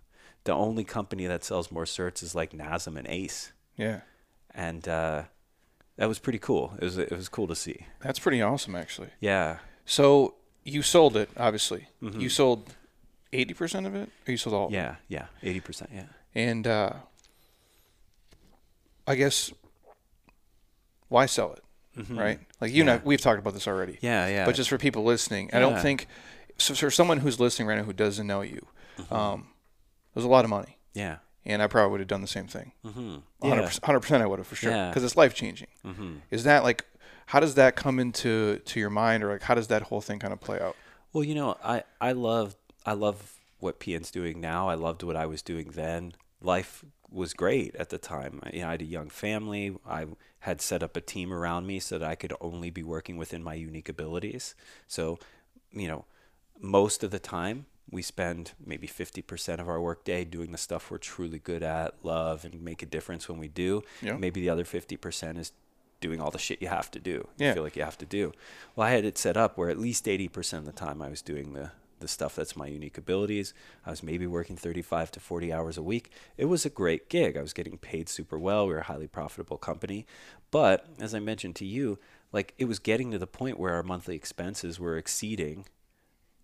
The 0.43 0.53
only 0.53 0.83
company 0.83 1.25
that 1.25 1.43
sells 1.43 1.71
more 1.71 1.85
certs 1.85 2.21
is 2.21 2.35
like 2.35 2.51
NASM 2.51 2.97
and 2.97 3.07
ACE 3.07 3.51
Yeah. 3.77 4.01
and 4.53 4.87
uh, 4.87 5.23
that 5.97 6.07
was 6.07 6.19
pretty 6.19 6.37
cool. 6.39 6.75
It 6.79 6.83
was 6.83 6.97
it 6.99 7.09
was 7.11 7.29
cool 7.29 7.47
to 7.47 7.55
see. 7.55 7.87
That's 8.01 8.19
pretty 8.19 8.41
awesome, 8.43 8.75
actually. 8.75 9.09
Yeah. 9.19 9.57
So 9.85 10.35
you 10.65 10.81
sold 10.81 11.15
it, 11.15 11.29
obviously. 11.37 11.87
You 12.01 12.27
sold 12.29 12.73
eighty 13.31 13.53
percent 13.53 13.85
of 13.85 13.95
it, 13.95 14.09
or 14.27 14.31
you 14.31 14.37
sold 14.37 14.53
all? 14.55 14.67
of 14.67 14.73
it? 14.73 14.75
Yeah. 14.75 14.95
Yeah. 15.07 15.25
Eighty 15.43 15.59
percent. 15.61 15.91
Yeah. 15.93 16.03
And 16.33 16.65
uh, 16.67 16.91
I 19.07 19.15
guess 19.15 19.51
why 21.07 21.25
sell 21.27 21.53
it, 21.53 21.63
right? 22.09 22.39
Like 22.59 22.71
you 22.71 22.81
Mm-hmm. 22.83 22.87
Yeah. 22.89 22.95
know, 22.95 23.01
we've 23.05 23.21
talked 23.21 23.39
about 23.39 23.53
this 23.53 23.67
already. 23.67 23.97
Yeah. 24.01 24.27
Yeah. 24.27 24.45
But 24.45 24.55
just 24.55 24.69
for 24.69 24.77
people 24.77 25.03
listening, 25.03 25.49
I 25.53 25.59
don't 25.59 25.79
think 25.79 26.07
so 26.57 26.73
for 26.73 26.89
someone 26.91 27.19
who's 27.19 27.39
listening 27.39 27.67
right 27.67 27.77
now 27.77 27.83
who 27.83 27.93
doesn't 27.93 28.25
know 28.27 28.41
you, 28.41 28.65
Mm-hmm. 28.97 29.13
um, 29.13 29.47
there's 30.13 30.23
a 30.25 30.29
lot 30.29 30.45
of 30.45 30.49
money, 30.49 30.77
yeah. 30.93 31.17
and 31.45 31.61
I 31.61 31.67
probably 31.67 31.91
would 31.91 31.99
have 31.99 32.07
done 32.07 32.21
the 32.21 32.27
same 32.27 32.47
thing. 32.47 32.71
Mm-hmm. 32.85 33.17
Hundred 33.85 33.99
percent, 34.01 34.23
I 34.23 34.25
would 34.25 34.39
have 34.39 34.47
for 34.47 34.55
sure, 34.55 34.71
Yeah. 34.71 34.87
because 34.87 35.03
it's 35.03 35.17
life 35.17 35.35
changing. 35.35 35.67
Mm-hmm. 35.85 36.13
Is 36.31 36.45
that 36.45 36.63
like, 36.63 36.85
how 37.27 37.39
does 37.39 37.55
that 37.55 37.75
come 37.75 37.99
into 37.99 38.59
to 38.59 38.79
your 38.79 38.89
mind, 38.89 39.23
or 39.23 39.31
like 39.33 39.43
how 39.43 39.55
does 39.55 39.67
that 39.67 39.83
whole 39.83 40.01
thing 40.01 40.19
kind 40.19 40.33
of 40.33 40.39
play 40.41 40.59
out? 40.59 40.75
Well, 41.13 41.23
you 41.23 41.35
know, 41.35 41.57
I 41.63 41.83
I 42.01 42.11
love 42.11 42.55
I 42.85 42.93
love 42.93 43.33
what 43.59 43.79
PN's 43.79 44.11
doing 44.11 44.39
now. 44.41 44.67
I 44.69 44.75
loved 44.75 45.01
what 45.03 45.15
I 45.15 45.25
was 45.25 45.41
doing 45.41 45.71
then. 45.71 46.13
Life 46.41 46.83
was 47.09 47.33
great 47.33 47.75
at 47.75 47.89
the 47.89 47.97
time. 47.97 48.39
I- 48.43 48.49
You 48.53 48.61
know, 48.61 48.67
I 48.67 48.71
had 48.71 48.81
a 48.81 48.85
young 48.85 49.09
family. 49.09 49.75
I 49.87 50.05
had 50.39 50.61
set 50.61 50.83
up 50.83 50.95
a 50.97 51.01
team 51.01 51.33
around 51.33 51.65
me 51.65 51.79
so 51.79 51.97
that 51.97 52.07
I 52.09 52.15
could 52.15 52.33
only 52.41 52.69
be 52.69 52.83
working 52.83 53.17
within 53.17 53.41
my 53.43 53.53
unique 53.55 53.89
abilities. 53.89 54.53
So, 54.87 55.17
you 55.71 55.87
know, 55.87 56.05
most 56.59 57.03
of 57.03 57.09
the 57.11 57.19
time 57.19 57.65
we 57.89 58.01
spend 58.01 58.51
maybe 58.63 58.87
50% 58.87 59.59
of 59.59 59.67
our 59.69 59.79
workday 59.81 60.25
doing 60.25 60.51
the 60.51 60.57
stuff 60.57 60.91
we're 60.91 60.97
truly 60.97 61.39
good 61.39 61.63
at, 61.63 61.93
love, 62.03 62.43
and 62.45 62.61
make 62.61 62.83
a 62.83 62.85
difference 62.85 63.29
when 63.29 63.39
we 63.39 63.47
do. 63.47 63.83
Yeah. 64.01 64.17
Maybe 64.17 64.41
the 64.41 64.49
other 64.49 64.63
50% 64.65 65.37
is 65.39 65.51
doing 66.01 66.21
all 66.21 66.31
the 66.31 66.37
shit 66.37 66.61
you 66.61 66.67
have 66.67 66.91
to 66.91 66.99
do. 66.99 67.27
Yeah. 67.37 67.49
You 67.49 67.53
feel 67.55 67.63
like 67.63 67.75
you 67.75 67.83
have 67.83 67.97
to 67.99 68.05
do. 68.05 68.33
Well, 68.75 68.87
I 68.87 68.91
had 68.91 69.05
it 69.05 69.17
set 69.17 69.37
up 69.37 69.57
where 69.57 69.69
at 69.69 69.79
least 69.79 70.05
80% 70.05 70.59
of 70.59 70.65
the 70.65 70.71
time 70.71 71.01
I 71.01 71.09
was 71.09 71.21
doing 71.21 71.53
the 71.53 71.71
the 71.99 72.07
stuff 72.07 72.35
that's 72.35 72.55
my 72.55 72.67
unique 72.67 72.97
abilities. 72.97 73.53
I 73.85 73.89
was 73.89 74.03
maybe 74.03 74.27
working 74.27 74.57
35 74.57 75.11
to 75.11 75.19
40 75.19 75.53
hours 75.53 75.77
a 75.77 75.81
week. 75.81 76.11
It 76.37 76.45
was 76.45 76.65
a 76.65 76.69
great 76.69 77.09
gig. 77.09 77.37
I 77.37 77.41
was 77.41 77.53
getting 77.53 77.77
paid 77.77 78.09
super 78.09 78.37
well. 78.37 78.67
We 78.67 78.73
were 78.73 78.79
a 78.79 78.83
highly 78.83 79.07
profitable 79.07 79.57
company. 79.57 80.05
But 80.51 80.85
as 80.99 81.15
I 81.15 81.19
mentioned 81.19 81.55
to 81.57 81.65
you, 81.65 81.97
like 82.31 82.53
it 82.57 82.65
was 82.65 82.79
getting 82.79 83.11
to 83.11 83.17
the 83.17 83.27
point 83.27 83.59
where 83.59 83.73
our 83.73 83.83
monthly 83.83 84.15
expenses 84.15 84.79
were 84.79 84.97
exceeding 84.97 85.65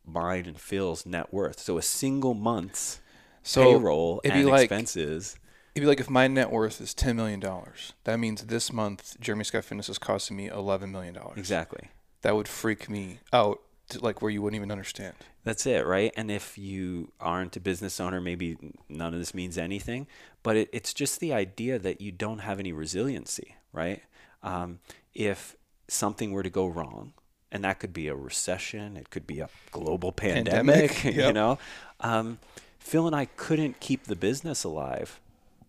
mine 0.06 0.46
and 0.46 0.60
Phil's 0.60 1.06
net 1.06 1.34
worth. 1.34 1.60
So 1.60 1.78
a 1.78 1.82
single 1.82 2.34
month's 2.34 3.00
So 3.44 3.64
payroll 3.64 4.22
and 4.24 4.46
like 4.46 4.64
expenses. 4.64 5.36
It'd 5.74 5.84
be 5.84 5.88
like 5.88 6.00
if 6.00 6.10
my 6.10 6.28
net 6.28 6.52
worth 6.52 6.82
is 6.82 6.94
ten 6.94 7.16
million 7.16 7.40
dollars, 7.40 7.94
that 8.04 8.20
means 8.20 8.44
this 8.44 8.72
month 8.72 9.20
Jeremy 9.20 9.44
Scott 9.44 9.64
Fitness 9.64 9.90
is 9.90 9.98
costing 9.98 10.38
me 10.38 10.48
eleven 10.48 10.92
million 10.92 11.14
dollars. 11.14 11.38
Exactly. 11.38 11.90
That 12.22 12.36
would 12.36 12.48
freak 12.48 12.90
me 12.90 13.20
out, 13.34 13.62
to 13.90 14.00
like 14.00 14.22
where 14.22 14.32
you 14.32 14.42
wouldn't 14.42 14.58
even 14.58 14.72
understand. 14.72 15.16
That's 15.44 15.66
it, 15.66 15.86
right? 15.86 16.14
And 16.16 16.30
if 16.30 16.58
you 16.58 17.12
aren't 17.20 17.56
a 17.56 17.60
business 17.60 18.00
owner, 18.00 18.22
maybe 18.22 18.58
none 18.90 19.14
of 19.14 19.20
this 19.20 19.34
means 19.34 19.58
anything. 19.58 20.08
But 20.44 20.56
it, 20.56 20.70
it's 20.72 20.94
just 20.94 21.20
the 21.20 21.34
idea 21.34 21.80
that 21.80 22.00
you 22.00 22.12
don't 22.12 22.40
have 22.40 22.60
any 22.60 22.72
resiliency, 22.72 23.56
right? 23.74 24.04
Um, 24.44 24.80
if 25.16 25.56
something 25.88 26.32
were 26.32 26.44
to 26.44 26.50
go 26.50 26.68
wrong, 26.68 27.14
and 27.52 27.64
that 27.64 27.80
could 27.80 27.92
be 27.92 28.08
a 28.08 28.16
recession, 28.16 28.96
it 28.98 29.10
could 29.10 29.26
be 29.26 29.40
a 29.40 29.50
global 29.72 30.12
pandemic, 30.12 30.92
Pandemic, 30.92 31.04
you 31.16 31.24
yep. 31.24 31.34
know, 31.34 31.60
um, 32.00 32.40
Phil 32.80 33.08
and 33.08 33.16
I 33.16 33.26
couldn't 33.26 33.80
keep 33.80 34.04
the 34.04 34.16
business 34.16 34.64
alive 34.64 35.20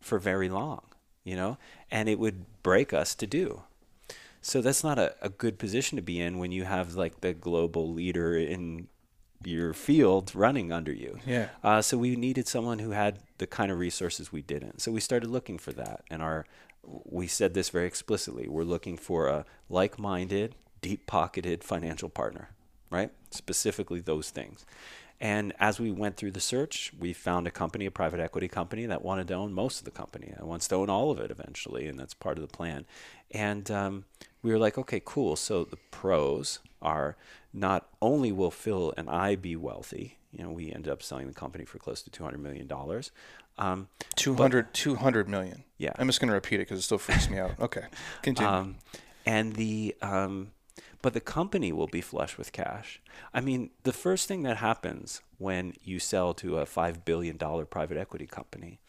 for 0.02 0.18
very 0.18 0.48
long, 0.48 0.82
you 1.24 1.34
know, 1.34 1.56
and 1.90 2.08
it 2.08 2.18
would 2.18 2.44
break 2.62 2.92
us 2.92 3.14
to 3.14 3.26
do. 3.26 3.62
So 4.40 4.60
that's 4.60 4.84
not 4.84 4.98
a, 4.98 5.14
a 5.22 5.28
good 5.28 5.58
position 5.58 5.96
to 5.96 6.02
be 6.02 6.20
in 6.20 6.38
when 6.38 6.52
you 6.52 6.64
have 6.64 6.94
like 6.94 7.20
the 7.20 7.32
global 7.32 7.92
leader 7.92 8.36
in 8.36 8.88
your 9.44 9.72
field 9.72 10.32
running 10.34 10.72
under 10.72 10.92
you. 10.92 11.18
Yeah. 11.26 11.48
Uh, 11.62 11.82
so 11.82 11.96
we 11.96 12.16
needed 12.16 12.46
someone 12.46 12.80
who 12.80 12.90
had 12.90 13.20
the 13.38 13.46
kind 13.46 13.70
of 13.70 13.78
resources 13.78 14.32
we 14.32 14.42
didn't. 14.42 14.80
So 14.80 14.92
we 14.92 15.00
started 15.00 15.30
looking 15.30 15.58
for 15.58 15.72
that, 15.72 16.04
and 16.10 16.22
our 16.22 16.44
we 17.04 17.28
said 17.28 17.54
this 17.54 17.68
very 17.68 17.86
explicitly. 17.86 18.48
We're 18.48 18.64
looking 18.64 18.96
for 18.96 19.28
a 19.28 19.44
like-minded, 19.68 20.56
deep-pocketed 20.80 21.62
financial 21.62 22.08
partner, 22.08 22.50
right? 22.90 23.10
Specifically 23.30 24.00
those 24.00 24.30
things. 24.30 24.66
And 25.22 25.52
as 25.60 25.78
we 25.78 25.92
went 25.92 26.16
through 26.16 26.32
the 26.32 26.40
search, 26.40 26.92
we 26.98 27.12
found 27.12 27.46
a 27.46 27.52
company, 27.52 27.86
a 27.86 27.92
private 27.92 28.18
equity 28.18 28.48
company, 28.48 28.86
that 28.86 29.02
wanted 29.02 29.28
to 29.28 29.34
own 29.34 29.52
most 29.52 29.78
of 29.78 29.84
the 29.84 29.92
company 29.92 30.34
and 30.36 30.48
wants 30.48 30.66
to 30.66 30.74
own 30.74 30.90
all 30.90 31.12
of 31.12 31.20
it 31.20 31.30
eventually, 31.30 31.86
and 31.86 31.96
that's 31.96 32.12
part 32.12 32.36
of 32.36 32.42
the 32.42 32.52
plan. 32.52 32.84
And 33.30 33.70
um, 33.70 34.04
we 34.42 34.50
were 34.50 34.58
like, 34.58 34.76
okay, 34.78 35.00
cool. 35.04 35.36
So 35.36 35.62
the 35.62 35.78
pros 35.92 36.58
are 36.82 37.16
not 37.52 37.86
only 38.02 38.32
will 38.32 38.50
Phil 38.50 38.92
and 38.96 39.08
I 39.08 39.36
be 39.36 39.54
wealthy, 39.54 40.18
you 40.32 40.42
know, 40.42 40.50
we 40.50 40.72
ended 40.72 40.92
up 40.92 41.04
selling 41.04 41.28
the 41.28 41.34
company 41.34 41.64
for 41.64 41.78
close 41.78 42.02
to 42.02 42.10
$200 42.10 42.40
million. 42.40 42.68
Um, 43.58 43.88
200, 44.16 44.74
200 44.74 45.28
million. 45.28 45.62
Yeah. 45.78 45.92
I'm 46.00 46.08
just 46.08 46.20
going 46.20 46.30
to 46.30 46.34
repeat 46.34 46.56
it 46.56 46.62
because 46.62 46.80
it 46.80 46.82
still 46.82 46.98
freaks 46.98 47.30
me 47.30 47.38
out. 47.38 47.52
Okay. 47.60 47.84
Continue. 48.22 48.50
Um, 48.50 48.76
and 49.24 49.54
the 49.54 49.94
um, 50.02 50.50
but 51.02 51.12
the 51.14 51.20
company 51.20 51.72
will 51.72 51.88
be 51.88 52.00
flush 52.00 52.38
with 52.38 52.52
cash. 52.52 53.00
I 53.34 53.40
mean, 53.40 53.70
the 53.82 53.92
first 53.92 54.28
thing 54.28 54.44
that 54.44 54.58
happens 54.58 55.20
when 55.38 55.74
you 55.82 55.98
sell 55.98 56.32
to 56.34 56.58
a 56.58 56.66
five 56.66 57.04
billion 57.04 57.36
dollar 57.36 57.64
private 57.64 57.98
equity 57.98 58.26
company 58.26 58.80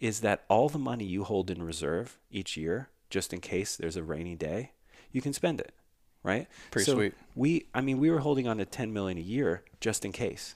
is 0.00 0.20
that 0.20 0.44
all 0.48 0.68
the 0.68 0.78
money 0.78 1.04
you 1.04 1.24
hold 1.24 1.50
in 1.50 1.62
reserve 1.62 2.18
each 2.30 2.56
year, 2.56 2.88
just 3.10 3.32
in 3.32 3.40
case 3.40 3.76
there's 3.76 3.96
a 3.96 4.02
rainy 4.02 4.36
day, 4.36 4.70
you 5.10 5.20
can 5.20 5.32
spend 5.32 5.60
it, 5.60 5.72
right? 6.22 6.46
Pretty 6.70 6.84
So 6.84 6.94
sweet. 6.94 7.14
We, 7.34 7.66
I 7.74 7.80
mean, 7.80 7.98
we 7.98 8.10
were 8.10 8.20
holding 8.20 8.46
on 8.46 8.58
to 8.58 8.64
ten 8.64 8.92
million 8.92 9.18
a 9.18 9.22
year 9.22 9.62
just 9.80 10.04
in 10.04 10.12
case. 10.12 10.54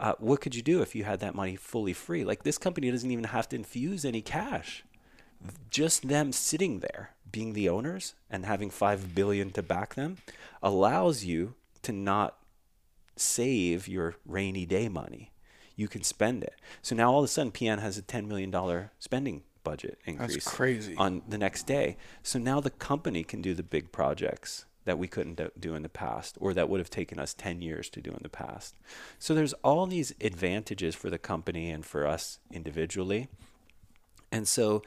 Uh, 0.00 0.14
what 0.18 0.40
could 0.40 0.54
you 0.54 0.62
do 0.62 0.80
if 0.80 0.94
you 0.94 1.02
had 1.04 1.18
that 1.20 1.34
money 1.34 1.56
fully 1.56 1.92
free? 1.92 2.24
Like 2.24 2.42
this 2.42 2.58
company 2.58 2.90
doesn't 2.90 3.10
even 3.10 3.24
have 3.24 3.48
to 3.50 3.56
infuse 3.56 4.04
any 4.04 4.22
cash 4.22 4.84
just 5.70 6.08
them 6.08 6.32
sitting 6.32 6.80
there 6.80 7.10
being 7.30 7.52
the 7.52 7.68
owners 7.68 8.14
and 8.30 8.44
having 8.44 8.70
5 8.70 9.14
billion 9.14 9.50
to 9.50 9.62
back 9.62 9.94
them 9.94 10.18
allows 10.62 11.24
you 11.24 11.54
to 11.82 11.92
not 11.92 12.38
save 13.16 13.88
your 13.88 14.16
rainy 14.26 14.66
day 14.66 14.88
money. 14.88 15.32
You 15.76 15.88
can 15.88 16.02
spend 16.02 16.42
it. 16.42 16.54
So 16.82 16.96
now 16.96 17.12
all 17.12 17.20
of 17.20 17.24
a 17.24 17.28
sudden 17.28 17.52
pn 17.52 17.80
has 17.80 17.98
a 17.98 18.02
10 18.02 18.26
million 18.28 18.50
dollar 18.50 18.92
spending 18.98 19.42
budget 19.64 19.98
increase 20.04 20.46
crazy. 20.46 20.94
on 20.96 21.22
the 21.28 21.38
next 21.38 21.66
day. 21.66 21.96
So 22.22 22.38
now 22.38 22.60
the 22.60 22.70
company 22.70 23.22
can 23.22 23.42
do 23.42 23.54
the 23.54 23.62
big 23.62 23.92
projects 23.92 24.64
that 24.84 24.98
we 24.98 25.06
couldn't 25.06 25.38
do 25.60 25.74
in 25.74 25.82
the 25.82 25.88
past 25.88 26.38
or 26.40 26.54
that 26.54 26.68
would 26.68 26.80
have 26.80 26.88
taken 26.88 27.18
us 27.18 27.34
10 27.34 27.60
years 27.60 27.90
to 27.90 28.00
do 28.00 28.10
in 28.10 28.20
the 28.22 28.28
past. 28.30 28.74
So 29.18 29.34
there's 29.34 29.52
all 29.62 29.86
these 29.86 30.14
advantages 30.20 30.94
for 30.94 31.10
the 31.10 31.18
company 31.18 31.70
and 31.70 31.84
for 31.84 32.06
us 32.06 32.38
individually. 32.50 33.28
And 34.32 34.48
so 34.48 34.82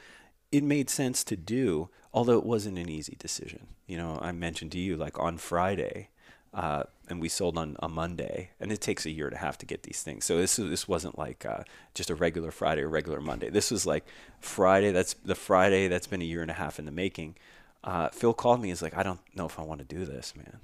it 0.50 0.64
made 0.64 0.90
sense 0.90 1.22
to 1.24 1.36
do, 1.36 1.88
although 2.14 2.38
it 2.38 2.44
wasn't 2.46 2.78
an 2.78 2.88
easy 2.88 3.16
decision. 3.18 3.66
You 3.86 3.96
know, 3.96 4.18
I 4.20 4.32
mentioned 4.32 4.72
to 4.72 4.78
you 4.78 4.96
like 4.96 5.18
on 5.18 5.38
Friday, 5.38 6.08
uh, 6.54 6.84
and 7.08 7.20
we 7.20 7.28
sold 7.28 7.56
on 7.56 7.76
a 7.82 7.88
Monday, 7.88 8.50
and 8.60 8.70
it 8.70 8.80
takes 8.80 9.06
a 9.06 9.10
year 9.10 9.26
and 9.26 9.34
a 9.34 9.38
half 9.38 9.56
to 9.58 9.66
get 9.66 9.82
these 9.84 10.02
things. 10.02 10.24
So 10.24 10.38
this 10.38 10.56
this 10.56 10.86
wasn't 10.86 11.18
like 11.18 11.44
uh, 11.46 11.62
just 11.94 12.10
a 12.10 12.14
regular 12.14 12.50
Friday 12.50 12.82
or 12.82 12.88
regular 12.88 13.20
Monday. 13.20 13.48
This 13.50 13.70
was 13.70 13.86
like 13.86 14.04
Friday. 14.40 14.92
That's 14.92 15.14
the 15.14 15.34
Friday 15.34 15.88
that's 15.88 16.06
been 16.06 16.22
a 16.22 16.26
year 16.26 16.42
and 16.42 16.50
a 16.50 16.54
half 16.54 16.78
in 16.78 16.84
the 16.84 16.92
making. 16.92 17.36
Uh, 17.84 18.08
Phil 18.10 18.32
called 18.34 18.60
me. 18.60 18.68
He's 18.68 18.82
like, 18.82 18.96
I 18.96 19.02
don't 19.02 19.20
know 19.34 19.46
if 19.46 19.58
I 19.58 19.62
want 19.62 19.80
to 19.80 19.84
do 19.96 20.04
this, 20.04 20.34
man. 20.36 20.58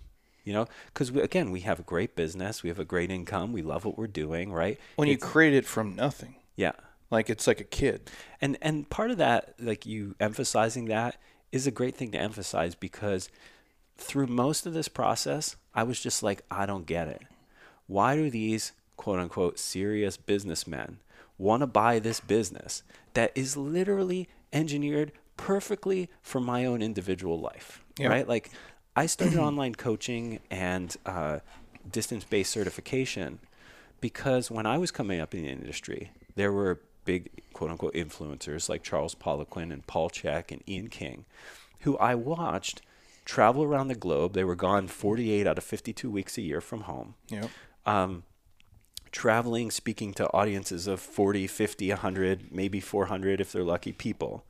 You 0.45 0.53
know, 0.55 0.67
because 0.87 1.11
again, 1.11 1.51
we 1.51 1.61
have 1.61 1.79
a 1.79 1.83
great 1.83 2.17
business, 2.17 2.63
we 2.63 2.71
have 2.71 2.79
a 2.79 2.85
great 2.85 3.11
income, 3.11 3.53
we 3.53 3.61
love 3.61 3.85
what 3.85 3.99
we're 3.99 4.07
doing, 4.07 4.51
right? 4.51 4.79
when 4.97 5.07
you 5.09 5.15
It's- 5.15 5.31
create 5.31 5.53
it 5.53 5.67
from 5.67 5.95
nothing, 5.95 6.37
yeah, 6.57 6.73
like 7.11 7.29
it's 7.29 7.47
like 7.47 7.61
a 7.61 7.65
kid. 7.65 8.11
and 8.41 8.57
and 8.63 8.89
part 8.89 9.11
of 9.11 9.19
that, 9.19 9.55
like 9.59 9.85
you 9.85 10.15
emphasizing 10.21 10.87
that, 10.87 11.21
is 11.53 11.67
a 11.67 11.71
great 11.71 11.97
thing 11.97 12.11
to 12.13 12.19
emphasize 12.19 12.75
because 12.75 13.29
through 13.97 14.27
most 14.27 14.67
of 14.67 14.75
this 14.75 14.89
process, 14.89 15.57
I 15.75 15.83
was 15.83 16.01
just 16.01 16.23
like, 16.23 16.43
I 16.51 16.67
don't 16.67 16.87
get 16.87 17.09
it. 17.09 17.23
Why 17.87 18.15
do 18.17 18.31
these 18.31 18.73
quote 18.97 19.19
unquote 19.19 19.59
serious 19.59 20.17
businessmen 20.17 20.99
want 21.37 21.63
to 21.63 21.67
buy 21.67 21.99
this 21.99 22.21
business 22.21 22.83
that 23.15 23.33
is 23.35 23.57
literally 23.57 24.29
engineered 24.53 25.13
perfectly 25.37 26.09
for 26.23 26.41
my 26.41 26.65
own 26.65 26.83
individual 26.83 27.41
life? 27.41 27.83
Yeah. 27.99 28.09
Right? 28.09 28.29
Like 28.29 28.51
I 28.95 29.07
started 29.07 29.39
online 29.41 29.75
coaching 29.75 30.41
and 30.51 30.95
uh, 31.07 31.41
distance 31.91 32.25
based 32.25 32.53
certification 32.53 33.39
because 34.01 34.51
when 34.51 34.67
I 34.67 34.79
was 34.79 34.91
coming 34.91 35.21
up 35.21 35.35
in 35.35 35.43
the 35.43 35.49
industry, 35.49 36.13
there 36.37 36.53
were 36.53 36.81
big 37.09 37.31
quote 37.55 37.71
unquote 37.71 37.95
influencers 37.95 38.69
like 38.69 38.83
Charles 38.83 39.15
Poliquin 39.15 39.73
and 39.73 39.87
Paul 39.87 40.11
Chek 40.11 40.53
and 40.53 40.63
Ian 40.69 40.89
King, 40.89 41.25
who 41.81 41.97
I 41.99 42.15
watched 42.15 42.83
travel 43.25 43.63
around 43.65 43.89
the 43.89 43.95
globe. 43.95 44.35
They 44.35 44.45
were 44.45 44.55
gone 44.55 44.89
48 44.89 45.47
out 45.47 45.59
of 45.59 45.65
52 45.65 46.11
weeks 46.11 46.37
a 46.39 46.43
year 46.43 46.61
from 46.61 46.83
home, 46.83 47.15
Yep. 47.31 47.51
um, 47.87 48.23
traveling, 49.11 49.71
speaking 49.71 50.13
to 50.15 50.31
audiences 50.33 50.87
of 50.87 51.01
40, 51.01 51.47
50, 51.47 51.89
100, 51.91 52.53
maybe 52.53 52.81
400 52.81 53.41
if 53.41 53.53
they're 53.53 53.65
lucky 53.65 53.93
people. 53.93 54.45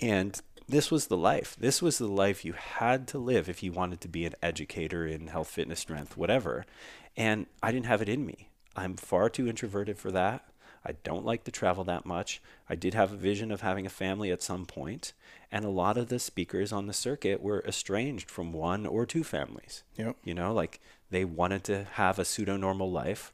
And 0.00 0.40
this 0.68 0.90
was 0.90 1.06
the 1.08 1.16
life. 1.16 1.56
This 1.58 1.82
was 1.82 1.98
the 1.98 2.06
life 2.06 2.44
you 2.44 2.52
had 2.52 3.08
to 3.08 3.18
live 3.18 3.48
if 3.48 3.62
you 3.62 3.72
wanted 3.72 4.00
to 4.02 4.08
be 4.08 4.24
an 4.24 4.34
educator 4.42 5.06
in 5.06 5.28
health, 5.28 5.48
fitness, 5.48 5.80
strength, 5.80 6.16
whatever. 6.16 6.64
And 7.16 7.46
I 7.62 7.72
didn't 7.72 7.86
have 7.86 8.02
it 8.02 8.08
in 8.08 8.24
me. 8.24 8.50
I'm 8.76 8.94
far 8.96 9.28
too 9.28 9.48
introverted 9.48 9.98
for 9.98 10.12
that. 10.12 10.44
I 10.88 10.92
don't 11.04 11.26
like 11.26 11.44
to 11.44 11.50
travel 11.50 11.84
that 11.84 12.06
much. 12.06 12.40
I 12.68 12.74
did 12.74 12.94
have 12.94 13.12
a 13.12 13.16
vision 13.16 13.52
of 13.52 13.60
having 13.60 13.84
a 13.84 13.90
family 13.90 14.30
at 14.32 14.42
some 14.42 14.64
point, 14.64 15.12
and 15.52 15.64
a 15.64 15.68
lot 15.68 15.98
of 15.98 16.08
the 16.08 16.18
speakers 16.18 16.72
on 16.72 16.86
the 16.86 16.94
circuit 16.94 17.42
were 17.42 17.62
estranged 17.66 18.30
from 18.30 18.54
one 18.54 18.86
or 18.86 19.04
two 19.04 19.22
families. 19.22 19.82
Yep. 19.96 20.16
You 20.24 20.32
know, 20.32 20.54
like 20.54 20.80
they 21.10 21.26
wanted 21.26 21.62
to 21.64 21.84
have 21.92 22.18
a 22.18 22.24
pseudo 22.24 22.56
normal 22.56 22.90
life 22.90 23.30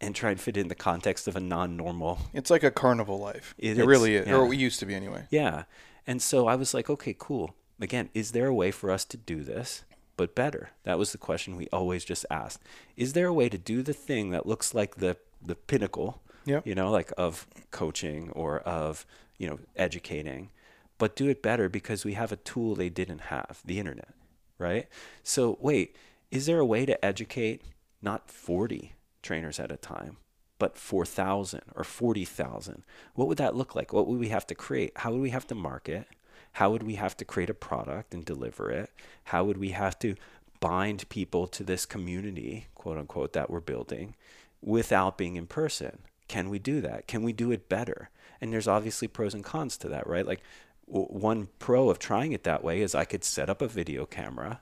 and 0.00 0.14
try 0.14 0.30
and 0.30 0.40
fit 0.40 0.56
in 0.56 0.66
the 0.66 0.74
context 0.74 1.28
of 1.28 1.36
a 1.36 1.40
non 1.40 1.76
normal. 1.76 2.18
It's 2.34 2.50
like 2.50 2.64
a 2.64 2.70
carnival 2.72 3.20
life. 3.20 3.54
It 3.56 3.78
It, 3.78 3.86
really 3.86 4.16
is, 4.16 4.26
yeah. 4.26 4.34
or 4.34 4.52
it 4.52 4.58
used 4.58 4.80
to 4.80 4.86
be 4.86 4.94
anyway. 4.94 5.26
Yeah. 5.30 5.64
And 6.06 6.20
so 6.20 6.48
I 6.48 6.56
was 6.56 6.74
like, 6.74 6.90
okay, 6.90 7.14
cool. 7.16 7.54
Again, 7.80 8.08
is 8.12 8.32
there 8.32 8.46
a 8.46 8.54
way 8.54 8.72
for 8.72 8.90
us 8.90 9.04
to 9.06 9.16
do 9.16 9.44
this, 9.44 9.84
but 10.16 10.34
better? 10.34 10.70
That 10.82 10.98
was 10.98 11.12
the 11.12 11.18
question 11.18 11.54
we 11.56 11.68
always 11.72 12.04
just 12.04 12.26
asked. 12.28 12.62
Is 12.96 13.12
there 13.12 13.28
a 13.28 13.32
way 13.32 13.48
to 13.48 13.58
do 13.58 13.82
the 13.82 13.92
thing 13.92 14.30
that 14.30 14.46
looks 14.46 14.74
like 14.74 14.96
the, 14.96 15.16
the 15.40 15.54
pinnacle, 15.54 16.22
Yep. 16.44 16.66
you 16.66 16.74
know, 16.74 16.90
like 16.90 17.12
of 17.18 17.46
coaching 17.70 18.30
or 18.30 18.60
of, 18.60 19.06
you 19.38 19.48
know, 19.48 19.58
educating, 19.76 20.50
but 20.98 21.16
do 21.16 21.28
it 21.28 21.42
better 21.42 21.68
because 21.68 22.04
we 22.04 22.14
have 22.14 22.32
a 22.32 22.36
tool 22.36 22.74
they 22.74 22.88
didn't 22.88 23.22
have, 23.22 23.60
the 23.64 23.78
internet, 23.78 24.14
right? 24.58 24.88
So 25.22 25.58
wait, 25.60 25.96
is 26.30 26.46
there 26.46 26.58
a 26.58 26.66
way 26.66 26.86
to 26.86 27.04
educate 27.04 27.62
not 28.02 28.30
40 28.30 28.94
trainers 29.22 29.58
at 29.60 29.72
a 29.72 29.76
time, 29.76 30.16
but 30.58 30.76
4,000 30.76 31.62
or 31.74 31.84
40,000? 31.84 32.82
What 33.14 33.28
would 33.28 33.38
that 33.38 33.56
look 33.56 33.74
like? 33.74 33.92
What 33.92 34.06
would 34.06 34.20
we 34.20 34.28
have 34.28 34.46
to 34.48 34.54
create? 34.54 34.92
How 34.96 35.12
would 35.12 35.20
we 35.20 35.30
have 35.30 35.46
to 35.48 35.54
market? 35.54 36.06
How 36.52 36.70
would 36.70 36.82
we 36.82 36.96
have 36.96 37.16
to 37.18 37.24
create 37.24 37.50
a 37.50 37.54
product 37.54 38.12
and 38.14 38.24
deliver 38.24 38.70
it? 38.70 38.90
How 39.24 39.44
would 39.44 39.58
we 39.58 39.70
have 39.70 39.98
to 40.00 40.16
bind 40.58 41.08
people 41.08 41.46
to 41.46 41.64
this 41.64 41.86
community, 41.86 42.66
quote 42.74 42.98
unquote, 42.98 43.32
that 43.32 43.50
we're 43.50 43.60
building 43.60 44.14
without 44.60 45.16
being 45.16 45.36
in 45.36 45.46
person? 45.46 45.98
Can 46.30 46.48
we 46.48 46.60
do 46.60 46.80
that? 46.82 47.08
Can 47.08 47.24
we 47.24 47.32
do 47.32 47.50
it 47.50 47.68
better? 47.68 48.08
And 48.40 48.52
there's 48.52 48.68
obviously 48.68 49.08
pros 49.08 49.34
and 49.34 49.42
cons 49.42 49.76
to 49.78 49.88
that, 49.88 50.06
right? 50.06 50.24
Like 50.24 50.40
one 50.86 51.48
pro 51.58 51.90
of 51.90 51.98
trying 51.98 52.30
it 52.30 52.44
that 52.44 52.62
way 52.62 52.82
is 52.82 52.94
I 52.94 53.04
could 53.04 53.24
set 53.24 53.50
up 53.50 53.60
a 53.60 53.66
video 53.66 54.06
camera 54.06 54.60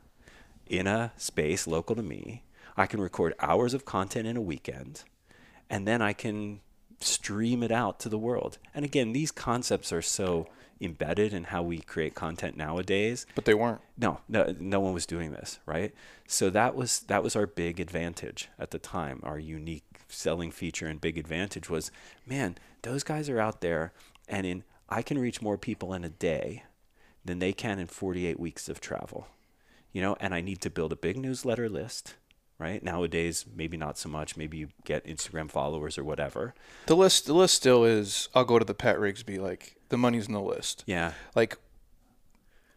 in 0.66 0.86
a 0.86 1.12
space 1.18 1.66
local 1.66 1.94
to 1.94 2.02
me. 2.02 2.42
I 2.74 2.86
can 2.86 3.02
record 3.02 3.34
hours 3.38 3.74
of 3.74 3.84
content 3.84 4.26
in 4.26 4.34
a 4.34 4.40
weekend, 4.40 5.04
and 5.68 5.86
then 5.86 6.00
I 6.00 6.14
can 6.14 6.60
stream 7.00 7.62
it 7.62 7.70
out 7.70 8.00
to 8.00 8.08
the 8.08 8.16
world. 8.16 8.56
And 8.74 8.82
again, 8.82 9.12
these 9.12 9.30
concepts 9.30 9.92
are 9.92 10.00
so 10.00 10.48
embedded 10.80 11.32
in 11.32 11.44
how 11.44 11.62
we 11.62 11.78
create 11.78 12.14
content 12.14 12.56
nowadays. 12.56 13.26
But 13.34 13.44
they 13.44 13.54
weren't. 13.54 13.80
No, 13.96 14.20
no, 14.28 14.54
no 14.58 14.80
one 14.80 14.94
was 14.94 15.06
doing 15.06 15.32
this, 15.32 15.58
right? 15.66 15.92
So 16.26 16.50
that 16.50 16.74
was 16.74 17.00
that 17.00 17.22
was 17.22 17.34
our 17.36 17.46
big 17.46 17.80
advantage 17.80 18.48
at 18.58 18.70
the 18.70 18.78
time. 18.78 19.20
Our 19.22 19.38
unique 19.38 19.84
selling 20.08 20.50
feature 20.50 20.86
and 20.86 21.00
big 21.00 21.18
advantage 21.18 21.68
was, 21.68 21.90
man, 22.26 22.56
those 22.82 23.02
guys 23.02 23.28
are 23.28 23.40
out 23.40 23.60
there, 23.60 23.92
and 24.28 24.46
in 24.46 24.64
I 24.88 25.02
can 25.02 25.18
reach 25.18 25.42
more 25.42 25.58
people 25.58 25.92
in 25.92 26.04
a 26.04 26.08
day 26.08 26.64
than 27.24 27.38
they 27.38 27.52
can 27.52 27.78
in 27.78 27.86
48 27.86 28.40
weeks 28.40 28.68
of 28.68 28.80
travel, 28.80 29.28
you 29.92 30.00
know. 30.00 30.16
And 30.20 30.34
I 30.34 30.40
need 30.40 30.60
to 30.62 30.70
build 30.70 30.92
a 30.92 30.96
big 30.96 31.16
newsletter 31.16 31.68
list, 31.68 32.14
right? 32.58 32.82
Nowadays, 32.82 33.44
maybe 33.54 33.76
not 33.76 33.98
so 33.98 34.08
much. 34.08 34.36
Maybe 34.36 34.58
you 34.58 34.68
get 34.84 35.06
Instagram 35.06 35.50
followers 35.50 35.98
or 35.98 36.04
whatever. 36.04 36.54
The 36.86 36.96
list, 36.96 37.26
the 37.26 37.34
list 37.34 37.54
still 37.54 37.84
is. 37.84 38.28
I'll 38.34 38.44
go 38.44 38.58
to 38.58 38.64
the 38.64 38.74
Pat 38.74 38.96
Rigsby. 38.96 39.38
Like 39.38 39.77
the 39.88 39.98
money's 39.98 40.26
in 40.26 40.32
the 40.32 40.40
list. 40.40 40.84
Yeah, 40.86 41.12
Like, 41.34 41.56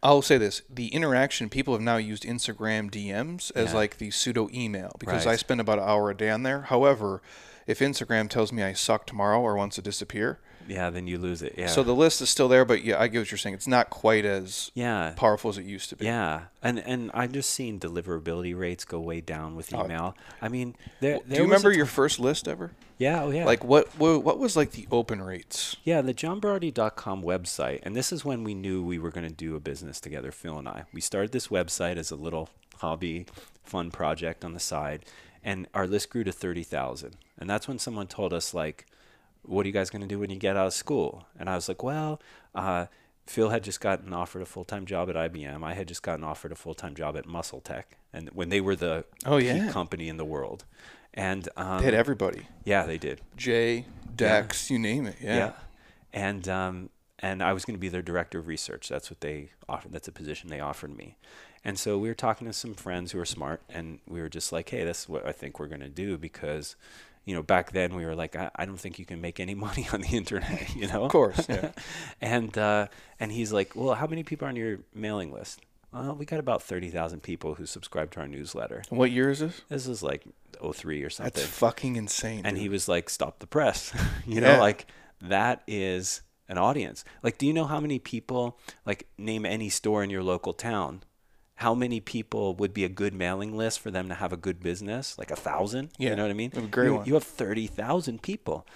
I'll 0.02 0.22
say 0.22 0.36
this: 0.38 0.62
the 0.68 0.88
interaction 0.88 1.48
people 1.48 1.74
have 1.74 1.82
now 1.82 1.96
used 1.96 2.24
Instagram 2.24 2.90
DMs 2.90 3.52
as 3.54 3.70
Yeah. 3.70 3.76
like 3.76 3.98
the 3.98 4.10
pseudo 4.10 4.48
email 4.52 4.92
because 4.98 5.26
I 5.26 5.36
spend 5.36 5.60
about 5.60 5.78
an 5.78 5.84
hour 5.88 6.10
a 6.10 6.16
day 6.16 6.28
on 6.30 6.42
there. 6.42 6.62
However, 6.62 7.22
if 7.68 7.78
Instagram 7.78 8.28
tells 8.28 8.52
me 8.52 8.62
I 8.64 8.72
suck 8.72 9.06
tomorrow 9.06 9.40
or 9.40 9.54
wants 9.56 9.76
to 9.76 9.82
disappear, 9.82 10.40
yeah. 10.68 10.90
Then 10.90 11.06
you 11.06 11.18
lose 11.18 11.42
it. 11.42 11.54
Yeah. 11.56 11.66
so 11.66 11.82
the 11.82 11.94
list 11.94 12.20
is 12.20 12.30
still 12.30 12.48
there. 12.48 12.64
But 12.64 12.84
yeah, 12.84 13.00
I 13.00 13.08
get 13.08 13.18
what 13.20 13.30
you're 13.30 13.38
saying. 13.38 13.54
It's 13.54 13.66
not 13.66 13.90
quite 13.90 14.24
as 14.24 14.70
yeah. 14.74 15.12
powerful 15.16 15.50
as 15.50 15.58
it 15.58 15.64
used 15.64 15.90
to 15.90 15.96
be. 15.96 16.06
Yeah, 16.06 16.42
and 16.62 16.78
and 16.78 17.10
I've 17.14 17.32
just 17.32 17.50
seen 17.50 17.78
deliverability 17.80 18.58
rates 18.58 18.84
go 18.84 19.00
way 19.00 19.20
down 19.20 19.56
with 19.56 19.72
Oh. 19.74 19.84
email. 19.84 20.16
I 20.40 20.48
mean, 20.48 20.76
there. 21.00 21.18
Do 21.28 21.36
you 21.36 21.42
remember 21.42 21.72
your 21.72 21.86
first 21.86 22.18
list 22.20 22.46
ever? 22.48 22.72
Yeah, 22.98 23.24
oh 23.24 23.30
yeah. 23.30 23.44
Like 23.44 23.64
what, 23.64 23.88
what? 23.98 24.22
What 24.22 24.38
was 24.38 24.56
like 24.56 24.72
the 24.72 24.86
open 24.92 25.20
rates? 25.22 25.76
yeah, 25.82 26.00
the 26.02 26.14
johnberardi.com 26.14 27.22
website, 27.22 27.80
and 27.82 27.96
this 27.96 28.12
is 28.12 28.24
when 28.24 28.44
we 28.44 28.54
knew 28.54 28.82
we 28.82 28.98
were 28.98 29.10
going 29.10 29.26
to 29.26 29.34
do 29.34 29.56
a 29.56 29.60
business 29.60 30.00
together, 30.00 30.30
Phil 30.30 30.58
and 30.58 30.68
I. 30.68 30.84
We 30.92 31.00
started 31.00 31.32
this 31.32 31.48
website 31.48 31.96
as 31.96 32.10
a 32.10 32.16
little 32.16 32.48
hobby, 32.78 33.26
fun 33.64 33.90
project 33.90 34.44
on 34.44 34.52
the 34.54 34.60
side, 34.60 35.04
and 35.42 35.66
our 35.74 35.86
list 35.86 36.10
grew 36.10 36.22
to 36.24 36.32
thirty 36.32 36.62
thousand. 36.62 37.16
And 37.38 37.50
that's 37.50 37.66
when 37.66 37.80
someone 37.80 38.06
told 38.06 38.32
us 38.32 38.54
like, 38.54 38.86
"What 39.44 39.64
are 39.64 39.68
you 39.68 39.72
guys 39.72 39.90
going 39.90 40.02
to 40.02 40.08
do 40.08 40.18
when 40.18 40.30
you 40.30 40.36
get 40.36 40.56
out 40.56 40.66
of 40.66 40.72
school?" 40.74 41.26
And 41.38 41.48
I 41.48 41.54
was 41.54 41.68
like, 41.68 41.82
"Well." 41.82 42.20
Uh, 42.54 42.86
Phil 43.24 43.50
had 43.50 43.62
just 43.62 43.80
gotten 43.80 44.12
offered 44.12 44.42
a 44.42 44.44
full 44.46 44.64
time 44.64 44.84
job 44.84 45.08
at 45.08 45.14
IBM. 45.14 45.62
I 45.62 45.74
had 45.74 45.86
just 45.86 46.02
gotten 46.02 46.24
offered 46.24 46.50
a 46.50 46.56
full 46.56 46.74
time 46.74 46.94
job 46.96 47.16
at 47.16 47.24
MuscleTech, 47.24 47.84
and 48.12 48.28
when 48.30 48.48
they 48.48 48.60
were 48.60 48.74
the 48.74 49.04
Oh, 49.24 49.38
key 49.38 49.46
yeah. 49.46 49.70
company 49.70 50.08
in 50.08 50.16
the 50.16 50.24
world, 50.24 50.64
and 51.14 51.48
um, 51.56 51.78
They 51.78 51.84
had 51.84 51.94
everybody. 51.94 52.48
yeah, 52.64 52.84
they 52.84 52.98
did. 52.98 53.20
Jay, 53.36 53.86
Dex, 54.16 54.70
you 54.72 54.78
name 54.80 55.06
it. 55.06 55.16
Yeah. 55.22 55.52
And 56.12 56.48
um, 56.48 56.90
and 57.20 57.44
I 57.44 57.52
was 57.52 57.64
going 57.64 57.76
to 57.76 57.80
be 57.80 57.88
their 57.88 58.02
director 58.02 58.40
of 58.40 58.48
research. 58.48 58.88
That's 58.88 59.08
what 59.08 59.20
they 59.20 59.50
offered. 59.68 59.92
That's 59.92 60.08
a 60.08 60.12
position 60.12 60.50
they 60.50 60.60
offered 60.60 60.94
me. 60.96 61.16
And 61.64 61.78
so 61.78 61.96
we 61.98 62.08
were 62.08 62.14
talking 62.16 62.48
to 62.48 62.52
some 62.52 62.74
friends 62.74 63.12
who 63.12 63.20
are 63.20 63.24
smart, 63.24 63.62
and 63.68 64.00
we 64.08 64.20
were 64.20 64.28
just 64.28 64.50
like, 64.50 64.68
"Hey, 64.68 64.84
this 64.84 65.02
is 65.02 65.08
what 65.08 65.24
I 65.24 65.30
think 65.30 65.60
we're 65.60 65.68
going 65.68 65.80
to 65.80 65.88
do," 65.88 66.18
because, 66.18 66.74
you 67.24 67.34
know, 67.34 67.42
back 67.42 67.72
then 67.72 67.94
we 67.94 68.04
were 68.04 68.14
like, 68.14 68.34
"I, 68.36 68.50
I 68.56 68.64
don't 68.66 68.78
think 68.80 68.98
you 68.98 69.04
can 69.06 69.20
make 69.20 69.38
any 69.40 69.54
money 69.66 69.86
on 69.92 70.00
the 70.00 70.16
internet," 70.16 70.74
you 70.76 70.86
know. 70.88 71.04
Of 71.04 71.12
course. 71.12 71.46
Yeah. 71.48 71.70
and 72.20 72.56
uh, 72.58 72.86
and 73.20 73.32
he's 73.32 73.52
like, 73.52 73.74
"Well, 73.76 73.94
how 73.94 74.06
many 74.06 74.22
people 74.22 74.46
are 74.46 74.50
on 74.50 74.56
your 74.56 74.78
mailing 74.94 75.32
list?" 75.32 75.60
Well, 75.92 76.14
we 76.14 76.24
got 76.24 76.38
about 76.40 76.62
thirty 76.62 76.88
thousand 76.90 77.22
people 77.22 77.54
who 77.56 77.66
subscribe 77.66 78.10
to 78.12 78.20
our 78.20 78.28
newsletter. 78.28 78.82
what 78.88 79.10
year 79.10 79.30
is 79.30 79.40
this? 79.40 79.60
This 79.68 79.86
is 79.86 80.02
like 80.02 80.24
03 80.72 81.02
or 81.02 81.10
something 81.10 81.32
That's 81.34 81.46
fucking 81.46 81.96
insane. 81.96 82.46
and 82.46 82.54
dude. 82.56 82.62
he 82.62 82.68
was 82.68 82.86
like 82.88 83.10
stop 83.10 83.40
the 83.40 83.46
press 83.46 83.92
you 84.26 84.40
Yeah. 84.40 84.54
know 84.54 84.60
like 84.60 84.86
that 85.20 85.62
is 85.66 86.22
an 86.48 86.56
audience 86.56 87.04
like 87.22 87.36
do 87.38 87.46
you 87.46 87.52
know 87.52 87.64
how 87.64 87.80
many 87.80 87.98
people 87.98 88.58
like 88.86 89.08
name 89.18 89.44
any 89.44 89.68
store 89.68 90.04
in 90.04 90.10
your 90.10 90.22
local 90.22 90.52
town 90.52 91.02
how 91.62 91.74
many 91.74 92.00
people 92.00 92.54
would 92.56 92.74
be 92.74 92.84
a 92.84 92.88
good 92.88 93.14
mailing 93.14 93.56
list 93.56 93.78
for 93.78 93.90
them 93.92 94.08
to 94.08 94.14
have 94.14 94.32
a 94.32 94.36
good 94.36 94.60
business? 94.60 95.16
Like 95.16 95.30
a 95.30 95.36
thousand? 95.36 95.90
Yeah, 95.96 96.10
you 96.10 96.16
know 96.16 96.22
what 96.24 96.30
i 96.30 96.34
mean? 96.34 96.50
Great 96.70 96.86
you, 96.86 96.94
one. 96.96 97.06
you 97.06 97.14
have 97.14 97.22
30000 97.24 98.20
people. 98.20 98.66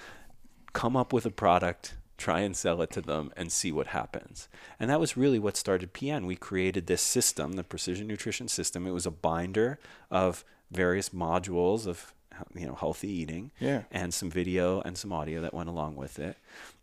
Come 0.72 0.96
up 0.96 1.12
with 1.12 1.26
a 1.26 1.30
product 1.30 1.96
try 2.18 2.40
and 2.40 2.56
sell 2.56 2.80
it 2.80 2.90
to 2.90 3.02
them 3.02 3.30
and 3.36 3.52
see 3.52 3.70
what 3.70 3.88
happens. 3.88 4.48
And 4.80 4.88
that 4.88 5.00
was 5.00 5.16
really 5.16 5.38
what 5.38 5.56
started 5.56 5.92
pn 5.92 6.24
we 6.24 6.36
created 6.36 6.86
this 6.86 7.02
system 7.02 7.52
the 7.52 7.64
precision 7.64 8.06
nutrition 8.06 8.48
system. 8.48 8.86
It 8.86 8.92
was 8.92 9.04
a 9.06 9.10
binder 9.10 9.78
of 10.10 10.44
various 10.70 11.10
modules 11.10 11.86
of 11.86 12.14
you 12.54 12.66
know 12.66 12.74
healthy 12.74 13.08
eating 13.10 13.50
Yeah. 13.60 13.82
and 13.90 14.12
some 14.12 14.30
video 14.30 14.80
and 14.80 14.96
some 14.96 15.12
audio 15.12 15.40
that 15.42 15.54
went 15.54 15.68
along 15.68 15.96
with 15.96 16.18
it. 16.18 16.36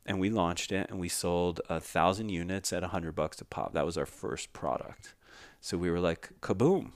And 0.06 0.20
we 0.20 0.30
launched 0.30 0.72
it 0.72 0.90
and 0.90 1.00
we 1.00 1.10
sold 1.10 1.62
a 1.70 1.80
thousand 1.80 2.30
units 2.30 2.74
at 2.74 2.84
a 2.84 2.90
hundred 2.90 3.16
bucks 3.16 3.42
a 3.42 3.46
pop. 3.46 3.74
That 3.74 3.86
was 3.86 3.98
our 3.98 4.06
first 4.06 4.54
product 4.54 5.16
so 5.64 5.78
we 5.78 5.90
were 5.90 6.00
like 6.00 6.30
kaboom. 6.42 6.92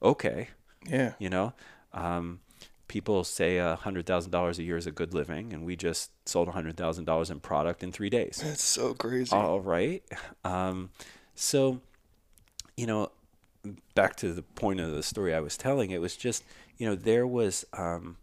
Okay. 0.00 0.48
Yeah. 0.88 1.12
you 1.18 1.28
know 1.28 1.52
um, 1.92 2.40
people 2.88 3.22
say 3.24 3.58
a 3.58 3.76
hundred 3.76 4.06
thousand 4.06 4.30
dollars 4.30 4.58
a 4.58 4.62
year 4.62 4.76
is 4.76 4.86
a 4.86 4.90
good 4.90 5.12
living 5.14 5.52
and 5.52 5.64
we 5.64 5.76
just 5.76 6.10
sold 6.26 6.48
a 6.48 6.52
hundred 6.52 6.76
thousand 6.76 7.04
dollars 7.04 7.30
in 7.30 7.40
product 7.40 7.82
in 7.82 7.90
three 7.92 8.10
days. 8.10 8.40
That's 8.42 8.64
so 8.64 8.94
crazy. 8.94 9.34
all 9.34 9.60
right. 9.60 10.02
Um, 10.44 10.90
so 11.34 11.80
you 12.76 12.86
know 12.86 13.10
back 13.94 14.16
to 14.16 14.32
the 14.32 14.42
point 14.42 14.80
of 14.80 14.90
the 14.90 15.02
story 15.02 15.32
i 15.32 15.38
was 15.40 15.56
telling 15.56 15.90
it 15.92 16.00
was 16.00 16.16
just 16.16 16.42
you 16.78 16.86
know 16.86 16.96
there 16.96 17.26
was 17.26 17.64
um, 17.74 18.16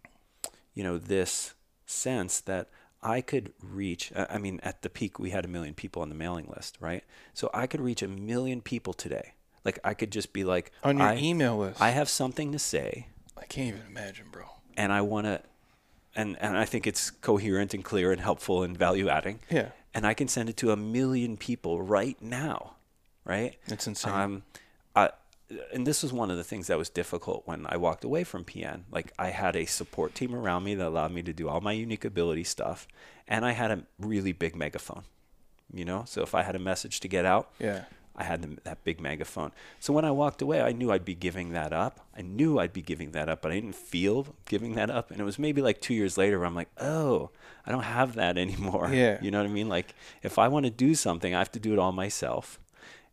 you 0.74 0.84
know 0.84 0.98
this 0.98 1.54
sense 1.86 2.42
that 2.42 2.68
i 3.02 3.22
could 3.22 3.54
reach 3.64 4.12
I 4.16 4.38
mean 4.38 4.60
at 4.64 4.82
the 4.82 4.90
peak 4.90 5.18
we 5.20 5.30
had 5.30 5.46
a 5.46 5.48
million 5.48 5.74
people 5.74 6.02
on 6.02 6.10
the 6.10 6.16
mailing 6.16 6.48
list 6.54 6.78
right? 6.82 7.04
So 7.34 7.50
i 7.54 7.68
could 7.68 7.82
reach 7.82 8.02
a 8.02 8.08
million 8.08 8.62
people 8.62 8.94
today 8.94 9.34
like 9.66 9.80
i 9.84 9.94
could 9.94 10.12
just 10.12 10.34
be 10.34 10.44
like 10.44 10.72
On 10.84 10.98
your 10.98 11.08
I, 11.08 11.18
email 11.18 11.58
list. 11.58 11.82
I 11.82 11.90
have 11.92 12.10
something 12.10 12.52
to 12.52 12.60
say 12.60 13.08
I 13.38 13.46
can't 13.46 13.70
even 13.70 13.88
imagine, 13.88 14.26
bro. 14.32 14.44
and 14.76 14.92
I 14.92 15.02
want 15.02 15.26
to, 15.26 15.42
and 16.16 16.38
and 16.42 16.58
I 16.58 16.66
think 16.66 16.86
it's 16.86 17.10
coherent 17.10 17.74
and 17.74 17.84
clear 17.84 18.12
and 18.12 18.20
helpful 18.22 18.64
and 18.64 18.78
value 18.78 19.08
adding. 19.10 19.40
Yeah. 19.50 19.70
And 19.94 20.06
I 20.06 20.14
can 20.14 20.28
send 20.28 20.50
it 20.50 20.58
to 20.58 20.72
a 20.72 20.76
million 20.76 21.38
people 21.38 21.82
right 21.82 22.22
now, 22.22 22.76
right? 23.26 23.56
It's 23.68 23.88
insane. 23.88 24.14
Um, 24.14 24.44
I, 24.96 25.10
and 25.74 25.88
this 25.88 26.04
was 26.04 26.12
one 26.14 26.30
of 26.30 26.38
the 26.38 26.44
things 26.44 26.68
that 26.68 26.78
was 26.78 26.90
difficult 26.90 27.44
when 27.48 27.66
I 27.68 27.78
walked 27.78 28.04
away 28.04 28.24
from 28.26 28.44
PN. 28.44 28.82
Like 28.92 29.14
I 29.18 29.30
had 29.30 29.56
a 29.56 29.66
support 29.66 30.14
team 30.14 30.36
around 30.36 30.64
me 30.66 30.76
that 30.76 30.86
allowed 30.88 31.12
me 31.14 31.24
to 31.24 31.34
do 31.34 31.48
all 31.50 31.62
my 31.62 31.72
unique 31.72 32.04
ability 32.06 32.44
stuff, 32.44 32.88
and 33.28 33.46
I 33.46 33.54
had 33.54 33.72
a 33.72 33.84
really 34.00 34.34
big 34.34 34.54
megaphone, 34.56 35.04
you 35.74 35.86
know. 35.86 36.04
So 36.06 36.22
if 36.24 36.36
I 36.36 36.44
had 36.44 36.56
a 36.56 36.60
message 36.60 37.00
to 37.00 37.08
get 37.08 37.26
out, 37.26 37.50
Yeah. 37.58 37.86
I 38.20 38.24
had 38.24 38.42
the, 38.42 38.58
that 38.66 38.84
big 38.84 39.00
megaphone. 39.00 39.54
So 39.80 39.94
when 39.94 40.04
I 40.04 40.12
walked 40.12 40.42
away, 40.42 40.62
I 40.62 40.74
knew 40.74 40.92
I'd 40.92 41.06
be 41.06 41.16
giving 41.16 41.54
that 41.54 41.72
up. 41.72 42.02
I 42.16 42.22
knew 42.22 42.60
I'd 42.60 42.74
be 42.74 42.82
giving 42.82 43.12
that 43.12 43.30
up, 43.30 43.42
but 43.42 43.52
I 43.52 43.56
didn't 43.56 43.76
feel 43.76 44.36
giving 44.46 44.76
that 44.76 44.90
up. 44.90 45.10
And 45.10 45.22
it 45.22 45.24
was 45.24 45.40
maybe 45.40 45.62
like 45.62 45.80
two 45.80 45.94
years 45.94 46.18
later 46.18 46.38
where 46.38 46.46
I'm 46.46 46.54
like, 46.56 46.70
oh, 46.80 47.30
I 47.66 47.72
don't 47.72 47.84
have 47.84 48.16
that 48.16 48.38
anymore. 48.46 48.90
Yeah. 48.94 49.18
You 49.22 49.32
know 49.32 49.40
what 49.40 49.50
I 49.50 49.54
mean? 49.54 49.70
Like 49.70 49.96
if 50.22 50.38
I 50.38 50.50
want 50.50 50.66
to 50.66 50.70
do 50.70 50.94
something, 50.96 51.34
I 51.34 51.40
have 51.40 51.52
to 51.54 51.60
do 51.60 51.72
it 51.72 51.80
all 51.80 51.94
myself. 51.94 52.60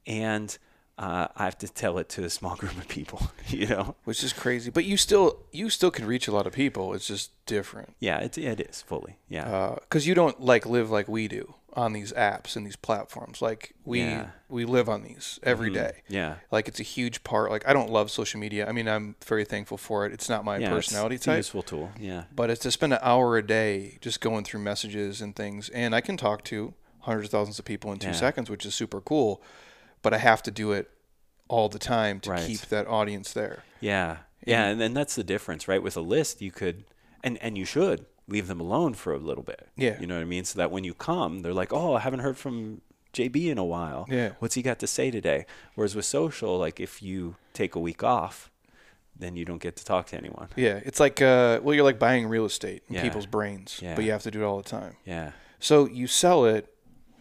And 0.08 0.58
uh, 0.98 1.28
I 1.36 1.44
have 1.44 1.58
to 1.58 1.68
tell 1.68 1.98
it 1.98 2.08
to 2.10 2.24
a 2.24 2.30
small 2.30 2.56
group 2.62 2.76
of 2.76 2.88
people, 2.88 3.20
you 3.48 3.66
know? 3.66 3.96
Which 4.04 4.24
is 4.24 4.32
crazy, 4.32 4.70
but 4.70 4.84
you 4.84 4.96
still 4.96 5.40
you 5.52 5.68
still 5.70 5.90
can 5.90 6.06
reach 6.06 6.26
a 6.28 6.32
lot 6.32 6.46
of 6.46 6.52
people. 6.52 6.94
It's 6.94 7.06
just 7.06 7.30
different. 7.46 7.94
Yeah, 8.00 8.18
it, 8.20 8.36
it 8.38 8.60
is 8.60 8.82
fully. 8.82 9.16
Yeah. 9.28 9.76
because 9.80 10.06
you 10.06 10.14
don't 10.14 10.40
like 10.40 10.64
live 10.66 10.90
like 10.90 11.08
we 11.08 11.28
do 11.28 11.54
on 11.74 11.92
these 11.92 12.10
apps 12.14 12.56
and 12.56 12.64
these 12.66 12.76
platforms. 12.76 13.42
Like 13.42 13.74
we 13.84 14.00
Yeah. 14.00 14.20
Mm-hmm. 14.20 14.30
we 14.54 14.64
live 14.64 14.88
on 14.88 15.02
these 15.02 15.38
every 15.42 15.68
day. 15.70 16.02
yeah. 16.08 16.36
Like 16.50 16.68
it's 16.68 16.80
a 16.80 16.82
huge 16.82 17.22
part. 17.22 17.50
Like 17.50 17.68
I 17.68 17.74
don't 17.74 17.90
love 17.90 18.10
social 18.10 18.40
media. 18.40 18.66
I 18.66 18.72
mean, 18.72 18.88
I'm 18.88 19.16
very 19.26 19.44
thankful 19.44 19.76
for 19.76 20.06
it. 20.06 20.12
It's 20.14 20.30
not 20.30 20.42
my 20.46 20.56
yeah, 20.56 20.70
personality 20.70 21.16
it's, 21.16 21.22
it's 21.22 21.26
a 21.26 21.30
type. 21.32 21.36
useful 21.36 21.62
tool. 21.62 21.90
Yeah. 22.00 22.24
But 22.34 22.48
it's 22.48 22.60
to 22.62 22.70
spend 22.70 22.94
an 22.94 23.00
hour 23.02 23.36
a 23.36 23.46
day 23.46 23.98
just 24.00 24.22
going 24.22 24.44
through 24.44 24.60
messages 24.60 25.20
and 25.20 25.36
things, 25.36 25.68
and 25.68 25.94
I 25.94 26.00
can 26.00 26.16
talk 26.16 26.42
to 26.44 26.72
hundreds 27.00 27.28
of 27.28 27.32
thousands 27.32 27.58
of 27.58 27.66
people 27.66 27.92
in 27.92 27.98
two 27.98 28.08
Yeah. 28.08 28.12
seconds, 28.14 28.48
which 28.48 28.64
is 28.64 28.74
super 28.74 29.02
cool. 29.02 29.42
But 30.06 30.14
I 30.14 30.18
have 30.18 30.40
to 30.44 30.52
do 30.52 30.70
it 30.70 30.88
all 31.48 31.68
the 31.68 31.80
time 31.80 32.20
to 32.20 32.30
Right. 32.30 32.46
keep 32.46 32.60
that 32.68 32.86
audience 32.86 33.32
there. 33.32 33.64
Yeah. 33.80 34.18
Yeah, 34.46 34.66
and 34.66 34.80
then 34.80 34.94
that's 34.94 35.16
the 35.16 35.24
difference, 35.24 35.66
right? 35.66 35.82
With 35.82 35.96
a 35.96 36.00
list, 36.00 36.40
you 36.40 36.52
could 36.52 36.84
and 37.24 37.36
and 37.42 37.58
you 37.58 37.64
should 37.64 38.06
leave 38.28 38.46
them 38.46 38.60
alone 38.60 38.94
for 38.94 39.12
a 39.12 39.18
little 39.18 39.42
bit. 39.42 39.66
Yeah. 39.74 39.98
You 40.00 40.06
know 40.06 40.14
what 40.14 40.20
I 40.20 40.26
mean? 40.26 40.44
So 40.44 40.58
that 40.60 40.70
when 40.70 40.84
you 40.84 40.94
come, 40.94 41.40
they're 41.40 41.52
like, 41.62 41.72
"Oh, 41.72 41.94
I 41.94 41.98
haven't 42.06 42.20
heard 42.20 42.38
from 42.38 42.82
JB 43.12 43.50
in 43.50 43.58
a 43.58 43.64
while. 43.64 44.06
Yeah. 44.08 44.34
What's 44.38 44.54
he 44.54 44.62
got 44.62 44.78
to 44.78 44.86
say 44.86 45.10
today?" 45.10 45.44
Whereas 45.74 45.96
with 45.96 46.04
social, 46.04 46.56
like 46.56 46.78
if 46.78 47.02
you 47.02 47.34
take 47.52 47.74
a 47.74 47.80
week 47.80 48.04
off, 48.04 48.52
then 49.18 49.34
you 49.34 49.44
don't 49.44 49.60
get 49.60 49.74
to 49.74 49.84
talk 49.84 50.06
to 50.10 50.16
anyone. 50.16 50.50
Yeah, 50.54 50.78
it's 50.84 51.00
like 51.00 51.20
uh, 51.20 51.58
well, 51.64 51.74
you're 51.74 51.82
like 51.90 51.98
buying 51.98 52.28
real 52.28 52.44
estate 52.44 52.84
in 52.88 52.94
Yeah. 52.94 53.02
people's 53.02 53.26
brains, 53.26 53.80
Yeah. 53.82 53.96
but 53.96 54.04
you 54.04 54.12
have 54.12 54.22
to 54.22 54.30
do 54.30 54.42
it 54.42 54.46
all 54.46 54.58
the 54.58 54.70
time. 54.78 54.94
Yeah. 55.04 55.32
So 55.58 55.88
you 55.88 56.06
sell 56.06 56.44
it, 56.44 56.72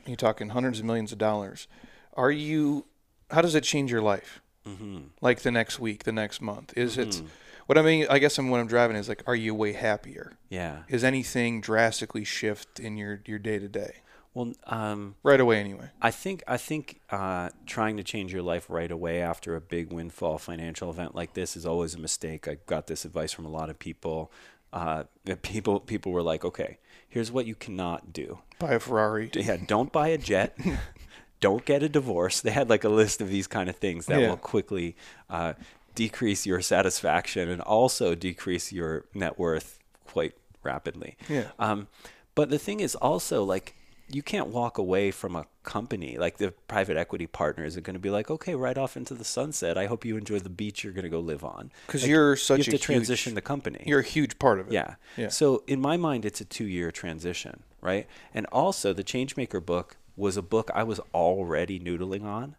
you're 0.05 0.15
talking 0.27 0.49
hundreds 0.49 0.77
of 0.77 0.85
millions 0.85 1.11
of 1.11 1.17
dollars. 1.17 1.67
Are 2.15 2.31
you? 2.31 2.85
How 3.31 3.41
does 3.41 3.55
it 3.55 3.63
change 3.63 3.91
your 3.91 4.01
life? 4.01 4.41
Mm-hmm. 4.67 4.99
Like 5.21 5.41
the 5.41 5.51
next 5.51 5.79
week, 5.79 6.03
the 6.03 6.11
next 6.11 6.41
month? 6.41 6.73
Is 6.75 6.97
it? 6.97 7.21
What 7.67 7.79
I 7.79 7.81
mean, 7.81 8.05
I 8.09 8.19
guess 8.19 8.37
I'm 8.37 8.49
what 8.49 8.59
I'm 8.59 8.67
driving 8.67 8.95
is 8.95 9.09
like, 9.09 9.23
are 9.25 9.35
you 9.35 9.55
way 9.55 9.73
happier? 9.73 10.37
Yeah. 10.49 10.83
Is 10.87 11.03
anything 11.03 11.61
drastically 11.61 12.23
shift 12.23 12.79
in 12.79 12.95
your 12.95 13.21
your 13.25 13.39
day 13.39 13.57
to 13.57 13.67
day 13.67 13.97
Well, 14.35 14.53
um 14.67 15.15
right 15.23 15.39
away? 15.39 15.59
Anyway. 15.59 15.89
I 15.99 16.11
think 16.11 16.43
I 16.47 16.57
think 16.57 17.01
uh, 17.09 17.49
trying 17.65 17.97
to 17.97 18.03
change 18.03 18.31
your 18.31 18.43
life 18.43 18.69
right 18.69 18.91
away 18.91 19.19
after 19.19 19.55
a 19.55 19.61
big 19.61 19.91
windfall 19.91 20.37
financial 20.37 20.91
event 20.91 21.15
like 21.15 21.33
this 21.33 21.57
is 21.57 21.65
always 21.65 21.95
a 21.95 21.99
mistake. 21.99 22.47
I 22.47 22.57
got 22.67 22.85
this 22.85 23.03
advice 23.03 23.31
from 23.31 23.45
a 23.45 23.49
lot 23.49 23.69
of 23.69 23.79
people. 23.79 24.31
Uh, 24.73 25.05
that 25.23 25.41
people 25.41 25.79
people 25.79 26.11
were 26.11 26.21
like, 26.21 26.43
okay, 26.43 26.77
here's 27.07 27.31
what 27.31 27.45
you 27.45 27.55
cannot 27.55 28.11
do. 28.11 28.39
Buy 28.59 28.73
a 28.73 28.79
Ferrari. 28.79 29.31
Yeah, 29.33 29.57
don't 29.65 29.91
buy 29.91 30.09
a 30.09 30.17
jet. 30.17 30.57
don't 31.39 31.65
get 31.65 31.83
a 31.83 31.89
divorce. 31.89 32.41
They 32.45 32.51
had 32.51 32.69
like 32.69 32.83
a 32.83 32.89
list 32.89 33.21
of 33.21 33.29
these 33.29 33.47
kind 33.47 33.69
of 33.69 33.75
things 33.75 34.05
that 34.07 34.19
Yeah. 34.21 34.29
will 34.29 34.37
quickly 34.37 34.95
uh, 35.29 35.53
decrease 35.95 36.45
your 36.45 36.61
satisfaction 36.61 37.49
and 37.49 37.61
also 37.61 38.15
decrease 38.15 38.71
your 38.71 39.05
net 39.13 39.37
worth 39.39 39.79
quite 40.05 40.33
rapidly. 40.63 41.15
Yeah. 41.29 41.47
Um, 41.59 41.87
but 42.35 42.49
the 42.49 42.59
thing 42.59 42.79
is 42.79 42.95
also 42.95 43.43
like 43.43 43.75
you 44.07 44.21
can't 44.21 44.49
walk 44.49 44.77
away 44.77 45.09
from 45.09 45.35
a 45.35 45.47
company 45.63 46.15
like 46.19 46.37
the 46.37 46.51
private 46.67 46.95
equity 46.95 47.25
partners 47.25 47.75
are 47.75 47.81
going 47.81 47.95
to 47.95 47.99
be 47.99 48.11
like, 48.11 48.29
okay, 48.29 48.53
right 48.53 48.77
off 48.77 48.95
into 48.95 49.15
the 49.15 49.23
sunset. 49.23 49.79
I 49.79 49.87
hope 49.87 50.05
you 50.05 50.15
enjoy 50.15 50.37
the 50.39 50.49
beach 50.49 50.83
you're 50.83 50.93
going 50.93 51.05
to 51.05 51.09
go 51.09 51.19
live 51.19 51.43
on. 51.43 51.71
Because 51.87 52.03
Like, 52.03 52.09
you're 52.09 52.31
you 52.33 52.35
such 52.35 52.57
have 52.59 52.67
a 52.67 52.71
to 52.71 52.77
huge, 52.77 52.81
transition 52.83 53.33
the 53.33 53.41
company. 53.41 53.83
You're 53.87 54.01
a 54.01 54.03
huge 54.03 54.37
part 54.37 54.59
of 54.59 54.67
it. 54.67 54.73
Yeah. 54.73 54.95
Yeah. 55.17 55.29
So 55.29 55.63
in 55.65 55.81
my 55.81 55.97
mind, 55.97 56.23
it's 56.23 56.39
a 56.39 56.45
two-year 56.45 56.91
transition, 56.91 57.63
right? 57.81 58.05
And 58.31 58.45
also, 58.51 58.93
the 58.93 59.03
Changemaker 59.03 59.65
book 59.65 59.97
was 60.15 60.37
a 60.37 60.41
book 60.41 60.69
I 60.73 60.83
was 60.83 60.99
already 61.13 61.79
noodling 61.79 62.23
on, 62.23 62.55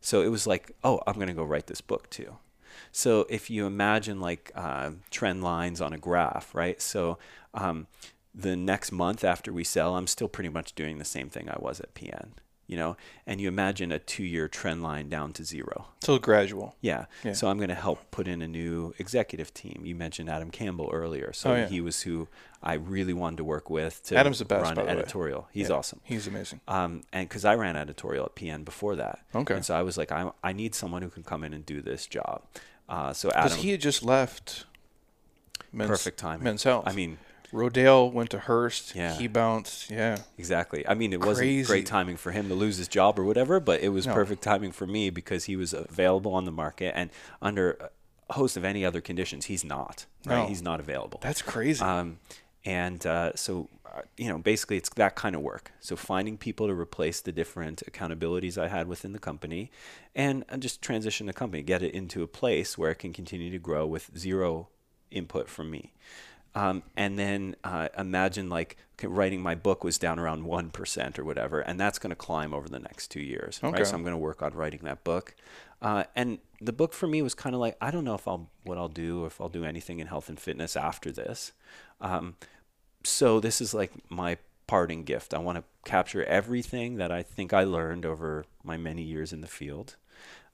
so 0.00 0.22
it 0.22 0.28
was 0.28 0.46
like, 0.46 0.72
oh, 0.84 1.00
I'm 1.06 1.18
gonna 1.18 1.34
go 1.34 1.44
write 1.44 1.66
this 1.66 1.80
book 1.80 2.08
too. 2.10 2.36
So 2.92 3.26
if 3.28 3.50
you 3.50 3.66
imagine 3.66 4.20
like 4.20 4.52
uh, 4.54 4.92
trend 5.10 5.42
lines 5.42 5.80
on 5.80 5.92
a 5.92 5.98
graph, 5.98 6.54
right? 6.54 6.80
So 6.80 7.18
um, 7.54 7.86
the 8.34 8.56
next 8.56 8.92
month 8.92 9.24
after 9.24 9.52
we 9.52 9.64
sell, 9.64 9.96
I'm 9.96 10.06
still 10.06 10.28
pretty 10.28 10.48
much 10.48 10.74
doing 10.74 10.98
the 10.98 11.04
same 11.04 11.28
thing 11.28 11.48
I 11.48 11.58
was 11.58 11.80
at 11.80 11.94
PN, 11.94 12.30
you 12.70 12.76
know. 12.76 12.96
And 13.26 13.40
you 13.40 13.48
imagine 13.48 13.90
a 13.92 13.98
two-year 13.98 14.46
trend 14.48 14.82
line 14.82 15.08
down 15.08 15.32
to 15.34 15.44
zero. 15.44 15.88
So 16.02 16.18
gradual. 16.18 16.76
Yeah. 16.80 17.06
Yeah. 17.24 17.32
So 17.34 17.48
I'm 17.48 17.56
going 17.58 17.68
to 17.68 17.74
help 17.74 17.98
put 18.10 18.26
in 18.28 18.40
a 18.42 18.48
new 18.48 18.94
executive 18.98 19.52
team. 19.52 19.82
You 19.84 19.94
mentioned 19.94 20.30
Adam 20.30 20.50
Campbell 20.50 20.88
earlier. 20.92 21.32
So 21.32 21.50
Oh, 21.50 21.56
yeah. 21.56 21.66
he 21.68 21.80
was 21.80 22.02
who 22.02 22.28
I 22.62 22.74
really 22.74 23.12
wanted 23.12 23.36
to 23.38 23.44
work 23.44 23.68
with 23.70 24.02
to 24.04 24.16
Adam's 24.16 24.38
the 24.38 24.44
best, 24.44 24.64
run 24.64 24.74
the 24.76 24.82
way. 24.82 24.88
editorial. 24.88 25.48
He's 25.52 25.68
Yeah. 25.68 25.76
awesome. 25.76 26.00
He's 26.04 26.26
amazing. 26.26 26.60
Um, 26.68 27.02
and 27.12 27.28
because 27.28 27.44
I 27.44 27.54
ran 27.54 27.76
editorial 27.76 28.24
at 28.26 28.34
PN 28.36 28.64
before 28.64 28.96
that. 28.96 29.20
Okay. 29.34 29.54
And 29.54 29.64
so 29.64 29.74
I 29.74 29.82
was 29.82 29.98
like, 29.98 30.12
I, 30.12 30.30
I 30.42 30.52
need 30.52 30.74
someone 30.74 31.02
who 31.02 31.10
can 31.10 31.22
come 31.24 31.42
in 31.44 31.52
and 31.52 31.64
do 31.66 31.80
this 31.82 32.06
job. 32.06 32.42
Uh, 32.88 33.12
so 33.12 33.28
Because 33.28 33.56
he 33.56 33.70
had 33.70 33.80
just 33.80 34.02
left. 34.04 34.66
Men's, 35.72 35.88
perfect 35.90 36.18
timing. 36.18 36.42
Men's 36.44 36.64
Health. 36.64 36.84
I 36.86 36.92
mean, 36.92 37.18
Rodale 37.52 38.12
went 38.12 38.30
to 38.30 38.38
Hearst. 38.38 38.94
Yeah. 38.94 39.14
He 39.14 39.26
bounced. 39.26 39.90
Yeah. 39.90 40.18
Exactly. 40.38 40.86
I 40.86 40.94
mean, 40.94 41.12
it 41.12 41.20
wasn't 41.20 41.38
Crazy. 41.46 41.66
great 41.66 41.86
timing 41.86 42.16
for 42.16 42.30
him 42.32 42.48
to 42.48 42.54
lose 42.54 42.76
his 42.76 42.88
job 42.88 43.18
or 43.18 43.24
whatever, 43.24 43.60
but 43.60 43.80
it 43.80 43.88
was 43.88 44.06
No. 44.06 44.14
perfect 44.14 44.42
timing 44.42 44.72
for 44.72 44.86
me 44.86 45.10
because 45.10 45.44
he 45.44 45.56
was 45.56 45.72
available 45.72 46.32
on 46.34 46.44
the 46.44 46.52
market 46.52 46.92
and 46.96 47.10
under 47.42 47.90
a 48.28 48.34
host 48.34 48.56
of 48.56 48.64
any 48.64 48.84
other 48.84 49.00
conditions, 49.00 49.46
he's 49.46 49.64
not. 49.64 50.06
Right? 50.24 50.42
No. 50.42 50.46
He's 50.46 50.62
not 50.62 50.80
available. 50.80 51.18
That's 51.22 51.42
crazy. 51.42 51.82
Um, 51.82 52.18
and 52.64 53.04
uh, 53.06 53.32
so, 53.34 53.68
uh, 53.86 54.02
you 54.16 54.28
know, 54.28 54.38
basically 54.38 54.76
it's 54.76 54.90
that 54.90 55.16
kind 55.16 55.34
of 55.34 55.40
work. 55.42 55.72
So 55.80 55.96
finding 55.96 56.36
people 56.38 56.68
to 56.68 56.74
replace 56.74 57.20
the 57.20 57.32
different 57.32 57.82
accountabilities 57.90 58.56
I 58.58 58.68
had 58.68 58.86
within 58.86 59.12
the 59.12 59.18
company 59.18 59.70
and, 60.14 60.44
and 60.48 60.62
just 60.62 60.82
transition 60.82 61.26
the 61.26 61.32
company, 61.32 61.62
get 61.62 61.82
it 61.82 61.94
into 61.94 62.22
a 62.22 62.26
place 62.28 62.76
where 62.78 62.90
it 62.92 62.96
can 63.00 63.12
continue 63.12 63.50
to 63.50 63.58
grow 63.58 63.86
with 63.86 64.10
zero 64.16 64.68
input 65.10 65.48
from 65.48 65.70
me. 65.70 65.92
Um, 66.54 66.82
and 66.96 67.18
then 67.18 67.56
uh, 67.62 67.88
imagine 67.96 68.48
like 68.48 68.76
okay, 68.98 69.06
writing 69.06 69.40
my 69.40 69.54
book 69.54 69.82
was 69.82 69.98
down 69.98 70.18
around 70.18 70.44
1% 70.44 71.18
or 71.18 71.24
whatever, 71.24 71.60
and 71.60 71.80
that's 71.80 71.98
going 71.98 72.10
to 72.10 72.16
climb 72.16 72.52
over 72.52 72.68
the 72.68 72.78
next 72.78 73.08
two 73.08 73.20
years. 73.20 73.60
Okay. 73.62 73.78
Right? 73.78 73.86
So 73.86 73.94
I'm 73.94 74.02
going 74.02 74.12
to 74.12 74.18
work 74.18 74.42
on 74.42 74.52
writing 74.52 74.80
that 74.82 75.04
book. 75.04 75.34
Uh, 75.80 76.04
and 76.14 76.38
the 76.60 76.72
book 76.72 76.92
for 76.92 77.06
me 77.06 77.22
was 77.22 77.34
kind 77.34 77.54
of 77.54 77.60
like, 77.60 77.76
I 77.80 77.90
don't 77.90 78.04
know 78.04 78.14
if 78.14 78.28
I'll, 78.28 78.50
what 78.64 78.76
I'll 78.76 78.88
do, 78.88 79.24
if 79.24 79.40
I'll 79.40 79.48
do 79.48 79.64
anything 79.64 80.00
in 80.00 80.08
health 80.08 80.28
and 80.28 80.38
fitness 80.38 80.76
after 80.76 81.10
this. 81.10 81.52
Um, 82.00 82.36
so 83.02 83.40
this 83.40 83.62
is 83.62 83.72
like 83.72 83.92
my 84.10 84.36
parting 84.66 85.04
gift. 85.04 85.32
I 85.32 85.38
want 85.38 85.56
to 85.56 85.64
capture 85.84 86.24
everything 86.24 86.96
that 86.96 87.10
I 87.10 87.22
think 87.22 87.54
I 87.54 87.64
learned 87.64 88.04
over 88.04 88.44
my 88.62 88.76
many 88.76 89.02
years 89.02 89.32
in 89.32 89.40
the 89.40 89.46
field, 89.46 89.96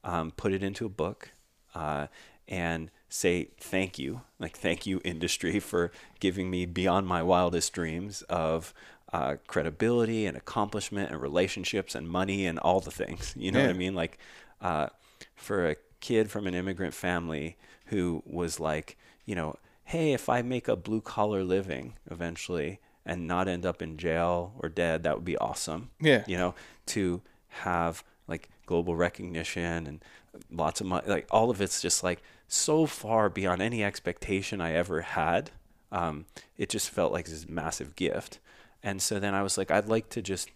um, 0.04 0.30
put 0.30 0.52
it 0.52 0.62
into 0.62 0.86
a 0.86 0.88
book, 0.88 1.32
uh, 1.74 2.06
and 2.48 2.90
say 3.08 3.50
thank 3.58 3.98
you, 3.98 4.22
like 4.38 4.56
thank 4.56 4.86
you 4.86 5.00
industry 5.04 5.60
for 5.60 5.90
giving 6.20 6.50
me 6.50 6.66
beyond 6.66 7.06
my 7.06 7.22
wildest 7.22 7.72
dreams 7.72 8.22
of 8.22 8.74
uh, 9.12 9.36
credibility 9.46 10.26
and 10.26 10.36
accomplishment 10.36 11.10
and 11.10 11.20
relationships 11.20 11.94
and 11.94 12.08
money 12.08 12.46
and 12.46 12.58
all 12.58 12.80
the 12.80 12.90
things. 12.90 13.34
You 13.36 13.52
know 13.52 13.60
what 13.60 13.70
I 13.70 13.74
mean? 13.74 13.94
Like 13.94 14.18
uh, 14.60 14.88
for 15.34 15.68
a 15.68 15.76
kid 16.00 16.30
from 16.30 16.46
an 16.46 16.54
immigrant 16.54 16.94
family 16.94 17.56
who 17.86 18.22
was 18.26 18.60
like, 18.60 18.96
you 19.24 19.34
know, 19.34 19.56
hey, 19.84 20.12
if 20.12 20.28
I 20.28 20.42
make 20.42 20.68
a 20.68 20.76
blue 20.76 21.00
collar 21.00 21.44
living 21.44 21.94
eventually 22.10 22.80
and 23.04 23.26
not 23.26 23.46
end 23.46 23.64
up 23.64 23.80
in 23.80 23.96
jail 23.96 24.52
or 24.58 24.68
dead, 24.68 25.04
that 25.04 25.14
would 25.14 25.24
be 25.24 25.38
awesome. 25.38 25.90
Yeah. 26.00 26.24
You 26.26 26.36
know, 26.36 26.54
to 26.86 27.22
have 27.48 28.02
like 28.26 28.48
global 28.66 28.96
recognition 28.96 29.86
and 29.86 30.04
lots 30.50 30.80
of 30.80 30.88
money, 30.88 31.06
like 31.08 31.26
all 31.30 31.50
of 31.50 31.60
it's 31.60 31.80
just 31.80 32.02
like 32.02 32.22
so 32.48 32.86
far 32.86 33.28
beyond 33.28 33.62
any 33.62 33.82
expectation 33.82 34.60
I 34.60 34.72
ever 34.72 35.02
had. 35.02 35.50
Um, 35.92 36.26
it 36.56 36.68
just 36.68 36.90
felt 36.90 37.12
like 37.12 37.26
this 37.26 37.48
massive 37.48 37.96
gift. 37.96 38.38
And 38.82 39.00
so 39.00 39.18
then 39.18 39.34
I 39.34 39.42
was 39.42 39.56
like, 39.56 39.70
I'd 39.70 39.88
like 39.88 40.08
to 40.10 40.22
just 40.22 40.50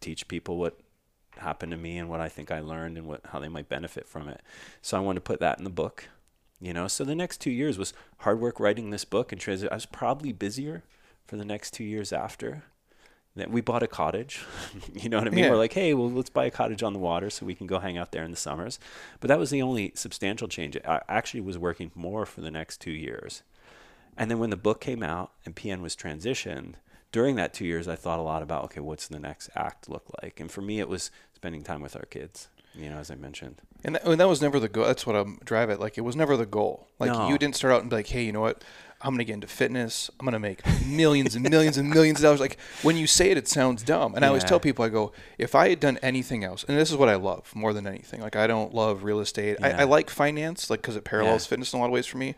teach 0.00 0.28
people 0.28 0.58
what 0.58 0.78
happened 1.38 1.72
to 1.72 1.78
me 1.78 1.98
and 1.98 2.08
what 2.08 2.20
I 2.20 2.28
think 2.28 2.50
I 2.50 2.60
learned 2.60 2.96
and 2.96 3.06
what 3.06 3.20
how 3.26 3.38
they 3.38 3.48
might 3.48 3.68
benefit 3.68 4.08
from 4.08 4.28
it. 4.28 4.40
So 4.82 4.96
I 4.96 5.00
wanted 5.00 5.16
to 5.16 5.22
put 5.22 5.40
that 5.40 5.58
in 5.58 5.64
the 5.64 5.70
book. 5.70 6.08
You 6.60 6.72
know, 6.72 6.88
so 6.88 7.04
the 7.04 7.14
next 7.14 7.40
two 7.40 7.50
years 7.50 7.76
was 7.76 7.92
hard 8.18 8.40
work 8.40 8.58
writing 8.58 8.90
this 8.90 9.04
book 9.04 9.30
and 9.30 9.40
transit. 9.40 9.70
I 9.70 9.74
was 9.74 9.86
probably 9.86 10.32
busier 10.32 10.84
for 11.26 11.36
the 11.36 11.44
next 11.44 11.72
two 11.72 11.84
years 11.84 12.12
after. 12.12 12.64
Then 13.36 13.52
we 13.52 13.60
bought 13.60 13.82
a 13.82 13.86
cottage. 13.86 14.44
you 14.94 15.08
know 15.08 15.18
what 15.18 15.26
I 15.26 15.30
mean? 15.30 15.44
Yeah. 15.44 15.50
We're 15.50 15.56
like, 15.58 15.74
hey, 15.74 15.92
well, 15.94 16.10
let's 16.10 16.30
buy 16.30 16.46
a 16.46 16.50
cottage 16.50 16.82
on 16.82 16.94
the 16.94 16.98
water 16.98 17.30
so 17.30 17.46
we 17.46 17.54
can 17.54 17.66
go 17.66 17.78
hang 17.78 17.98
out 17.98 18.10
there 18.12 18.24
in 18.24 18.30
the 18.30 18.36
summers. 18.36 18.78
But 19.20 19.28
that 19.28 19.38
was 19.38 19.50
the 19.50 19.62
only 19.62 19.92
substantial 19.94 20.48
change. 20.48 20.76
I 20.86 21.02
actually 21.08 21.42
was 21.42 21.58
working 21.58 21.92
more 21.94 22.24
for 22.26 22.40
the 22.40 22.50
next 22.50 22.80
two 22.80 22.90
years. 22.90 23.42
And 24.16 24.30
then 24.30 24.38
when 24.38 24.50
the 24.50 24.56
book 24.56 24.80
came 24.80 25.02
out 25.02 25.32
and 25.44 25.54
PN 25.54 25.82
was 25.82 25.94
transitioned, 25.94 26.74
during 27.12 27.36
that 27.36 27.54
two 27.54 27.66
years, 27.66 27.86
I 27.86 27.96
thought 27.96 28.18
a 28.18 28.22
lot 28.22 28.42
about 28.42 28.64
okay, 28.64 28.80
what's 28.80 29.06
the 29.06 29.20
next 29.20 29.50
act 29.54 29.88
look 29.88 30.04
like? 30.22 30.40
And 30.40 30.50
for 30.50 30.60
me, 30.62 30.80
it 30.80 30.88
was 30.88 31.10
spending 31.34 31.62
time 31.62 31.80
with 31.82 31.94
our 31.96 32.06
kids. 32.06 32.48
You 32.74 32.90
know, 32.90 32.98
as 32.98 33.10
I 33.10 33.14
mentioned. 33.14 33.62
And 33.84 33.94
that, 33.94 34.04
and 34.04 34.20
that 34.20 34.28
was 34.28 34.42
never 34.42 34.60
the 34.60 34.68
goal. 34.68 34.84
That's 34.84 35.06
what 35.06 35.16
I'm 35.16 35.38
drive 35.44 35.70
it. 35.70 35.80
Like 35.80 35.96
it 35.96 36.02
was 36.02 36.14
never 36.14 36.36
the 36.36 36.44
goal. 36.44 36.88
Like 36.98 37.10
No. 37.12 37.28
you 37.28 37.38
didn't 37.38 37.56
start 37.56 37.72
out 37.72 37.80
and 37.80 37.88
be 37.88 37.96
like, 37.96 38.06
hey, 38.08 38.24
you 38.24 38.32
know 38.32 38.40
what? 38.42 38.62
I'm 39.06 39.12
gonna 39.12 39.24
get 39.24 39.34
into 39.34 39.46
fitness. 39.46 40.10
I'm 40.18 40.24
gonna 40.26 40.40
make 40.40 40.60
millions 40.84 41.36
and 41.36 41.48
millions 41.48 41.78
and 41.78 41.88
millions 41.88 42.18
of 42.18 42.24
dollars. 42.24 42.40
Like 42.40 42.58
when 42.82 42.96
you 42.96 43.06
say 43.06 43.30
it, 43.30 43.36
it 43.38 43.46
sounds 43.48 43.82
dumb. 43.82 44.14
And 44.14 44.24
I 44.24 44.28
always 44.28 44.44
tell 44.44 44.58
people, 44.60 44.84
I 44.84 44.88
go, 44.88 45.12
if 45.38 45.54
I 45.54 45.68
had 45.68 45.80
done 45.80 45.98
anything 46.02 46.42
else, 46.44 46.64
and 46.64 46.76
this 46.76 46.90
is 46.90 46.96
what 46.96 47.08
I 47.08 47.14
love 47.14 47.54
more 47.54 47.72
than 47.72 47.86
anything. 47.86 48.20
Like 48.20 48.34
I 48.36 48.46
don't 48.46 48.74
love 48.74 49.04
real 49.04 49.20
estate. 49.20 49.58
I, 49.62 49.68
Yeah. 49.68 49.80
I 49.80 49.84
like 49.84 50.10
finance, 50.10 50.68
like 50.70 50.82
because 50.82 50.96
it 50.96 51.04
parallels 51.04 51.44
Yeah. 51.46 51.50
fitness 51.50 51.72
in 51.72 51.78
a 51.78 51.80
lot 51.80 51.86
of 51.86 51.92
ways 51.92 52.06
for 52.06 52.18
me. 52.18 52.34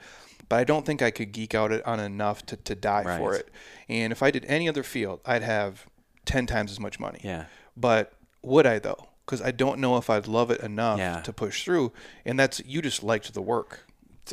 But 0.51 0.57
I 0.61 0.65
don't 0.65 0.85
think 0.87 1.03
I 1.03 1.11
could 1.11 1.33
geek 1.33 1.55
out 1.55 1.73
it 1.73 1.85
on 1.87 2.01
enough 2.01 2.45
to, 2.47 2.57
to 2.57 2.75
die 2.75 3.19
for 3.19 3.35
it. 3.35 3.49
And 3.89 4.13
if 4.13 4.23
I 4.23 4.31
did 4.31 4.45
any 4.47 4.69
other 4.69 4.83
field, 4.83 5.21
I'd 5.27 5.43
have 5.43 5.87
ten 6.27 6.47
times 6.47 6.71
as 6.71 6.79
much 6.79 7.01
money. 7.01 7.21
Yeah. 7.25 7.45
But 7.77 8.13
would 8.43 8.67
I 8.67 8.79
though? 8.79 9.09
Because 9.25 9.41
I 9.43 9.51
don't 9.51 9.79
know 9.79 9.97
if 9.99 10.09
I'd 10.11 10.27
love 10.27 10.51
it 10.51 10.61
enough 10.61 10.99
Yeah. 10.99 11.21
to 11.23 11.33
push 11.33 11.65
through. 11.65 11.93
And 12.27 12.39
that's 12.39 12.61
you 12.67 12.83
just 12.83 13.03
liked 13.03 13.33
the 13.33 13.43
work. 13.43 13.87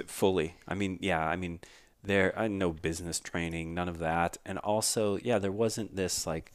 fully. 0.08 0.56
I 0.68 0.74
mean, 0.76 1.00
yeah, 1.02 1.26
I 1.26 1.38
mean, 1.38 1.62
there, 2.06 2.38
I 2.38 2.48
no 2.48 2.72
business 2.72 3.20
training, 3.20 3.74
none 3.74 3.90
of 3.90 4.00
that, 4.00 4.38
and 4.46 4.58
also, 4.60 5.18
yeah, 5.18 5.40
there 5.40 5.52
wasn't 5.52 5.96
this 5.96 6.26
like 6.26 6.52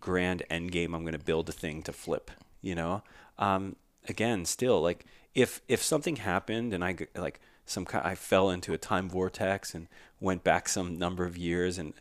grand 0.00 0.42
end 0.50 0.72
game. 0.72 0.94
I'm 0.94 1.02
going 1.02 1.12
to 1.12 1.24
build 1.24 1.48
a 1.48 1.52
thing 1.52 1.82
to 1.82 1.92
flip. 1.92 2.30
You 2.60 2.74
know, 2.74 3.02
um, 3.38 3.76
again, 4.08 4.44
still 4.44 4.80
like 4.80 5.04
if 5.34 5.60
if 5.68 5.82
something 5.82 6.16
happened 6.16 6.74
and 6.74 6.84
I 6.84 6.96
like 7.14 7.40
some 7.66 7.84
ki 7.84 7.98
I 7.98 8.14
fell 8.14 8.50
into 8.50 8.72
a 8.72 8.78
time 8.78 9.08
vortex 9.08 9.74
and 9.74 9.86
went 10.20 10.42
back 10.42 10.68
some 10.68 10.98
number 10.98 11.24
of 11.24 11.36
years 11.36 11.78
and 11.78 11.94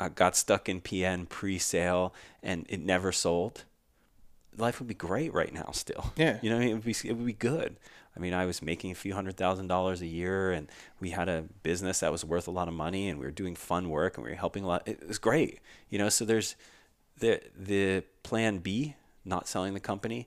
uh, 0.00 0.08
got 0.08 0.34
stuck 0.34 0.68
in 0.68 0.80
PN 0.80 1.28
pre-sale 1.28 2.12
and 2.42 2.66
it 2.68 2.80
never 2.80 3.12
sold 3.12 3.64
life 4.56 4.78
would 4.78 4.88
be 4.88 4.94
great 4.94 5.32
right 5.32 5.52
now 5.52 5.70
still. 5.72 6.12
Yeah. 6.16 6.38
You 6.42 6.50
know, 6.50 6.60
it 6.60 6.72
would 6.72 6.84
be 6.84 6.94
it 7.04 7.12
would 7.12 7.26
be 7.26 7.32
good. 7.32 7.76
I 8.16 8.20
mean, 8.20 8.34
I 8.34 8.44
was 8.44 8.60
making 8.60 8.90
a 8.90 8.94
few 8.94 9.14
hundred 9.14 9.36
thousand 9.36 9.68
dollars 9.68 10.00
a 10.02 10.06
year, 10.06 10.50
and 10.52 10.68
we 11.00 11.10
had 11.10 11.28
a 11.28 11.44
business 11.62 12.00
that 12.00 12.10
was 12.12 12.24
worth 12.24 12.48
a 12.48 12.50
lot 12.50 12.68
of 12.68 12.74
money, 12.74 13.08
and 13.08 13.18
we 13.18 13.24
were 13.24 13.30
doing 13.30 13.54
fun 13.54 13.88
work, 13.88 14.16
and 14.16 14.24
we 14.24 14.30
were 14.30 14.36
helping 14.36 14.64
a 14.64 14.66
lot. 14.66 14.82
It 14.86 15.06
was 15.06 15.18
great, 15.18 15.60
you 15.88 15.98
know. 15.98 16.08
So 16.08 16.24
there's 16.24 16.56
the 17.18 17.40
the 17.56 18.04
plan 18.22 18.58
B, 18.58 18.96
not 19.24 19.46
selling 19.46 19.74
the 19.74 19.80
company, 19.80 20.26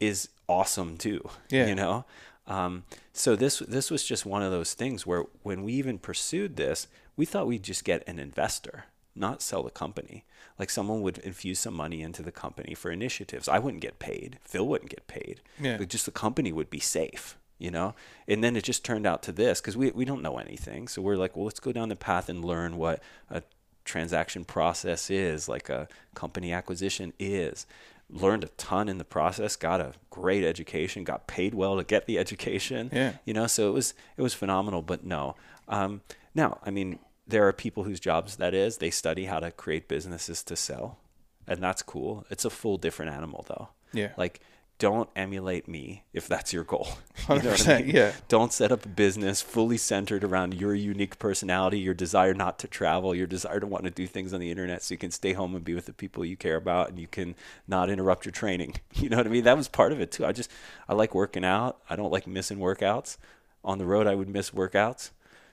is 0.00 0.28
awesome 0.48 0.96
too. 0.96 1.28
Yeah. 1.50 1.66
You 1.66 1.74
know. 1.74 2.04
Um, 2.46 2.84
so 3.12 3.36
this 3.36 3.60
this 3.60 3.90
was 3.90 4.04
just 4.04 4.26
one 4.26 4.42
of 4.42 4.50
those 4.50 4.74
things 4.74 5.06
where 5.06 5.24
when 5.42 5.62
we 5.62 5.72
even 5.74 5.98
pursued 5.98 6.56
this, 6.56 6.88
we 7.16 7.24
thought 7.26 7.46
we'd 7.46 7.62
just 7.62 7.84
get 7.84 8.02
an 8.08 8.18
investor, 8.18 8.86
not 9.14 9.40
sell 9.40 9.62
the 9.62 9.70
company. 9.70 10.24
Like 10.60 10.68
someone 10.68 11.00
would 11.00 11.16
infuse 11.18 11.58
some 11.58 11.72
money 11.72 12.02
into 12.02 12.22
the 12.22 12.30
company 12.30 12.74
for 12.74 12.90
initiatives. 12.90 13.48
I 13.48 13.58
wouldn't 13.58 13.80
get 13.80 13.98
paid. 13.98 14.38
Phil 14.42 14.68
wouldn't 14.68 14.90
get 14.90 15.06
paid. 15.06 15.40
Yeah. 15.58 15.78
But 15.78 15.88
just 15.88 16.04
the 16.04 16.12
company 16.12 16.52
would 16.52 16.68
be 16.68 16.80
safe, 16.80 17.38
you 17.58 17.70
know? 17.70 17.94
And 18.28 18.44
then 18.44 18.54
it 18.56 18.64
just 18.64 18.84
turned 18.84 19.06
out 19.06 19.22
to 19.22 19.32
this 19.32 19.62
because 19.62 19.74
we, 19.74 19.90
we 19.92 20.04
don't 20.04 20.20
know 20.20 20.36
anything. 20.36 20.86
So 20.86 21.00
we're 21.00 21.16
like, 21.16 21.34
well, 21.34 21.46
let's 21.46 21.60
go 21.60 21.72
down 21.72 21.88
the 21.88 21.96
path 21.96 22.28
and 22.28 22.44
learn 22.44 22.76
what 22.76 23.02
a 23.30 23.42
transaction 23.86 24.44
process 24.44 25.10
is, 25.10 25.48
like 25.48 25.70
a 25.70 25.88
company 26.14 26.52
acquisition 26.52 27.14
is. 27.18 27.66
Learned 28.10 28.44
a 28.44 28.48
ton 28.48 28.90
in 28.90 28.98
the 28.98 29.04
process, 29.04 29.56
got 29.56 29.80
a 29.80 29.94
great 30.10 30.44
education, 30.44 31.04
got 31.04 31.26
paid 31.26 31.54
well 31.54 31.78
to 31.78 31.84
get 31.84 32.04
the 32.04 32.18
education. 32.18 32.90
Yeah. 32.92 33.12
You 33.24 33.32
know, 33.32 33.46
so 33.46 33.70
it 33.70 33.72
was 33.72 33.94
it 34.18 34.22
was 34.22 34.34
phenomenal, 34.34 34.82
but 34.82 35.06
no. 35.06 35.36
Um, 35.68 36.02
now, 36.34 36.58
I 36.66 36.70
mean, 36.70 36.98
there 37.30 37.46
are 37.48 37.52
people 37.52 37.84
whose 37.84 38.00
jobs 38.00 38.36
that 38.36 38.54
is, 38.54 38.78
they 38.78 38.90
study 38.90 39.24
how 39.24 39.40
to 39.40 39.50
create 39.50 39.88
businesses 39.88 40.42
to 40.44 40.56
sell. 40.56 40.98
And 41.46 41.62
that's 41.62 41.82
cool. 41.82 42.26
It's 42.30 42.44
a 42.44 42.50
full 42.50 42.76
different 42.76 43.12
animal 43.12 43.44
though. 43.48 43.68
Yeah. 43.92 44.12
Like 44.16 44.40
don't 44.80 45.10
emulate 45.14 45.68
me 45.68 46.04
if 46.14 46.26
that's 46.26 46.52
your 46.52 46.64
goal. 46.64 46.88
You 47.28 47.36
know 47.36 47.50
what 47.50 47.60
100%, 47.60 47.92
yeah. 47.92 48.12
Don't 48.28 48.52
set 48.52 48.72
up 48.72 48.86
a 48.86 48.88
business 48.88 49.42
fully 49.42 49.76
centered 49.76 50.24
around 50.24 50.54
your 50.54 50.74
unique 50.74 51.18
personality, 51.18 51.78
your 51.78 51.92
desire 51.94 52.32
not 52.32 52.58
to 52.60 52.66
travel, 52.66 53.14
your 53.14 53.26
desire 53.26 53.60
to 53.60 53.66
want 53.66 53.84
to 53.84 53.90
do 53.90 54.06
things 54.06 54.32
on 54.32 54.40
the 54.40 54.50
internet 54.50 54.82
so 54.82 54.94
you 54.94 54.98
can 54.98 55.10
stay 55.10 55.34
home 55.34 55.54
and 55.54 55.64
be 55.64 55.74
with 55.74 55.84
the 55.84 55.92
people 55.92 56.24
you 56.24 56.36
care 56.36 56.56
about 56.56 56.88
and 56.88 56.98
you 56.98 57.06
can 57.06 57.36
not 57.68 57.90
interrupt 57.90 58.24
your 58.24 58.32
training. 58.32 58.74
You 58.94 59.08
know 59.08 59.18
what 59.18 59.26
I 59.26 59.30
mean? 59.30 59.44
That 59.44 59.56
was 59.56 59.68
part 59.68 59.92
of 59.92 60.00
it 60.00 60.10
too. 60.10 60.26
I 60.26 60.32
just 60.32 60.50
I 60.88 60.94
like 60.94 61.14
working 61.14 61.44
out. 61.44 61.78
I 61.88 61.94
don't 61.94 62.10
like 62.10 62.26
missing 62.26 62.58
workouts. 62.58 63.16
On 63.62 63.78
the 63.78 63.86
road 63.86 64.06
I 64.06 64.14
would 64.14 64.28
miss 64.28 64.50
workouts. 64.50 65.10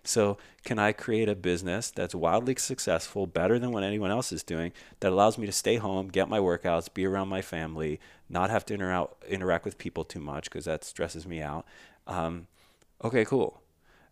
So, 0.08 0.38
can 0.64 0.80
I 0.80 0.94
create 0.94 1.28
a 1.28 1.36
business 1.36 1.92
that's 1.92 2.16
wildly 2.16 2.56
successful, 2.56 3.28
better 3.28 3.60
than 3.60 3.72
what 3.72 3.84
anyone 3.84 4.10
else 4.10 4.32
is 4.32 4.42
doing, 4.42 4.72
that 5.02 5.12
allows 5.12 5.38
me 5.38 5.46
to 5.46 5.52
stay 5.52 5.76
home, 5.76 6.08
get 6.08 6.30
my 6.30 6.40
workouts, 6.40 6.94
be 6.94 7.06
around 7.06 7.28
my 7.28 7.42
family, 7.42 8.00
not 8.30 8.50
have 8.50 8.66
to 8.68 8.74
interact 8.74 9.26
interact 9.26 9.66
with 9.66 9.78
people 9.78 10.06
too 10.06 10.22
much 10.22 10.46
because 10.46 10.64
that 10.66 10.86
stresses 10.86 11.28
me 11.28 11.42
out? 11.42 11.66
Um, 12.08 12.48
okay, 13.04 13.26
cool. 13.26 13.62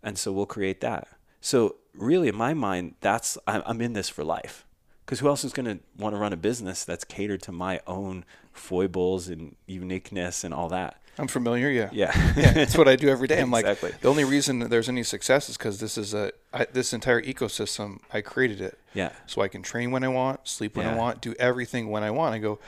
And 0.03 0.17
so 0.17 0.33
we'll 0.33 0.45
create 0.45 0.81
that. 0.81 1.07
So, 1.39 1.77
really, 1.93 2.27
in 2.27 2.35
my 2.35 2.53
mind, 2.53 2.95
that's 2.99 3.37
I'm 3.47 3.79
in 3.79 3.93
this 3.93 4.09
for 4.09 4.25
life. 4.25 4.65
Because 5.05 5.19
who 5.19 5.27
else 5.27 5.45
is 5.45 5.53
going 5.53 5.67
to 5.67 5.79
want 5.97 6.13
to 6.13 6.19
run 6.19 6.33
a 6.33 6.37
business 6.37 6.83
that's 6.83 7.03
catered 7.03 7.41
to 7.43 7.51
my 7.51 7.79
own 7.85 8.25
foibles 8.51 9.29
and 9.29 9.55
uniqueness 9.65 10.43
and 10.43 10.53
all 10.53 10.67
that? 10.69 10.99
I'm 11.17 11.27
familiar. 11.27 11.69
Yeah. 11.69 11.89
Yeah. 11.91 12.11
yeah, 12.35 12.53
it's 12.57 12.77
what 12.77 12.87
I 12.87 12.95
do 12.95 13.07
every 13.09 13.27
day. 13.27 13.39
I'm 13.41 13.53
Exactly. 13.53 13.91
like, 13.91 14.01
the 14.01 14.09
only 14.09 14.23
reason 14.25 14.59
that 14.59 14.69
there's 14.69 14.89
any 14.89 15.03
success 15.03 15.49
is 15.49 15.57
because 15.57 15.79
this 15.79 15.97
is 15.97 16.13
a 16.13 16.31
I, 16.53 16.65
this 16.71 16.93
entire 16.93 17.21
ecosystem. 17.21 17.99
I 18.13 18.21
created 18.21 18.61
it, 18.61 18.77
Yeah. 18.93 19.11
so 19.25 19.41
I 19.41 19.47
can 19.47 19.61
train 19.61 19.91
when 19.91 20.03
I 20.03 20.07
want, 20.09 20.47
sleep 20.47 20.75
when 20.75 20.85
I 20.87 20.95
want, 20.95 21.21
do 21.21 21.33
everything 21.39 21.89
when 21.89 22.03
I 22.03 22.11
want. 22.11 22.35
I 22.35 22.39
go. 22.39 22.59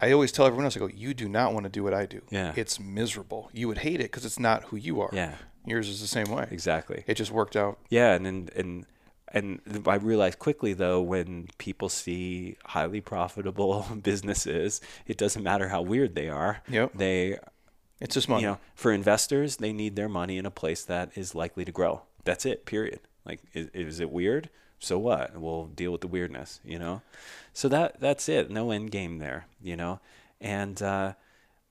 I 0.00 0.10
always 0.12 0.32
tell 0.32 0.44
everyone 0.46 0.64
else, 0.64 0.76
I 0.76 0.80
go, 0.80 0.88
you 0.88 1.14
do 1.14 1.28
not 1.28 1.54
want 1.54 1.64
to 1.64 1.70
do 1.70 1.82
what 1.84 1.94
I 1.94 2.04
do. 2.04 2.20
Yeah. 2.28 2.52
It's 2.56 2.78
miserable. 2.80 3.48
You 3.52 3.68
would 3.68 3.78
hate 3.78 4.00
it 4.00 4.10
because 4.10 4.24
it's 4.24 4.38
not 4.40 4.64
who 4.64 4.76
you 4.76 5.00
are. 5.00 5.10
Yeah. 5.12 5.36
Yours 5.66 5.88
is 5.88 6.00
the 6.00 6.06
same 6.08 6.26
way. 6.30 6.46
Exactly. 6.50 7.04
It 7.06 7.14
just 7.14 7.30
worked 7.30 7.56
out. 7.56 7.78
Yeah, 7.88 8.12
and 8.14 8.26
and 8.26 8.50
and 8.50 8.86
and 9.32 9.60
I 9.86 9.94
realized 9.94 10.38
quickly 10.38 10.74
though 10.74 11.00
when 11.00 11.48
people 11.58 11.88
see 11.88 12.56
highly 12.66 13.00
profitable 13.00 13.86
businesses, 14.02 14.80
it 15.06 15.16
doesn't 15.16 15.42
matter 15.42 15.68
how 15.68 15.80
weird 15.80 16.14
they 16.14 16.28
are. 16.28 16.60
Yep. 16.68 16.92
They, 16.94 17.38
It's 18.00 18.14
just 18.14 18.28
money. 18.28 18.42
you 18.42 18.48
know, 18.48 18.58
for 18.74 18.92
investors, 18.92 19.56
they 19.56 19.72
need 19.72 19.96
their 19.96 20.08
money 20.08 20.38
in 20.38 20.46
a 20.46 20.50
place 20.50 20.84
that 20.84 21.10
is 21.14 21.34
likely 21.34 21.64
to 21.64 21.72
grow. 21.72 22.02
That's 22.24 22.44
it. 22.44 22.66
Period. 22.66 23.00
Like, 23.24 23.40
is, 23.52 23.68
is 23.72 24.00
it 24.00 24.10
weird? 24.10 24.50
So 24.78 24.98
what? 24.98 25.36
We'll 25.38 25.66
deal 25.66 25.92
with 25.92 26.00
the 26.00 26.08
weirdness. 26.08 26.60
You 26.64 26.78
know. 26.78 27.02
So 27.52 27.68
that 27.68 28.00
that's 28.00 28.28
it. 28.28 28.50
No 28.50 28.70
end 28.70 28.90
game 28.90 29.18
there. 29.18 29.46
You 29.62 29.76
know, 29.76 30.00
and 30.40 30.80
uh, 30.82 31.14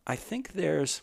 I 0.07 0.15
think 0.15 0.53
there's. 0.53 1.01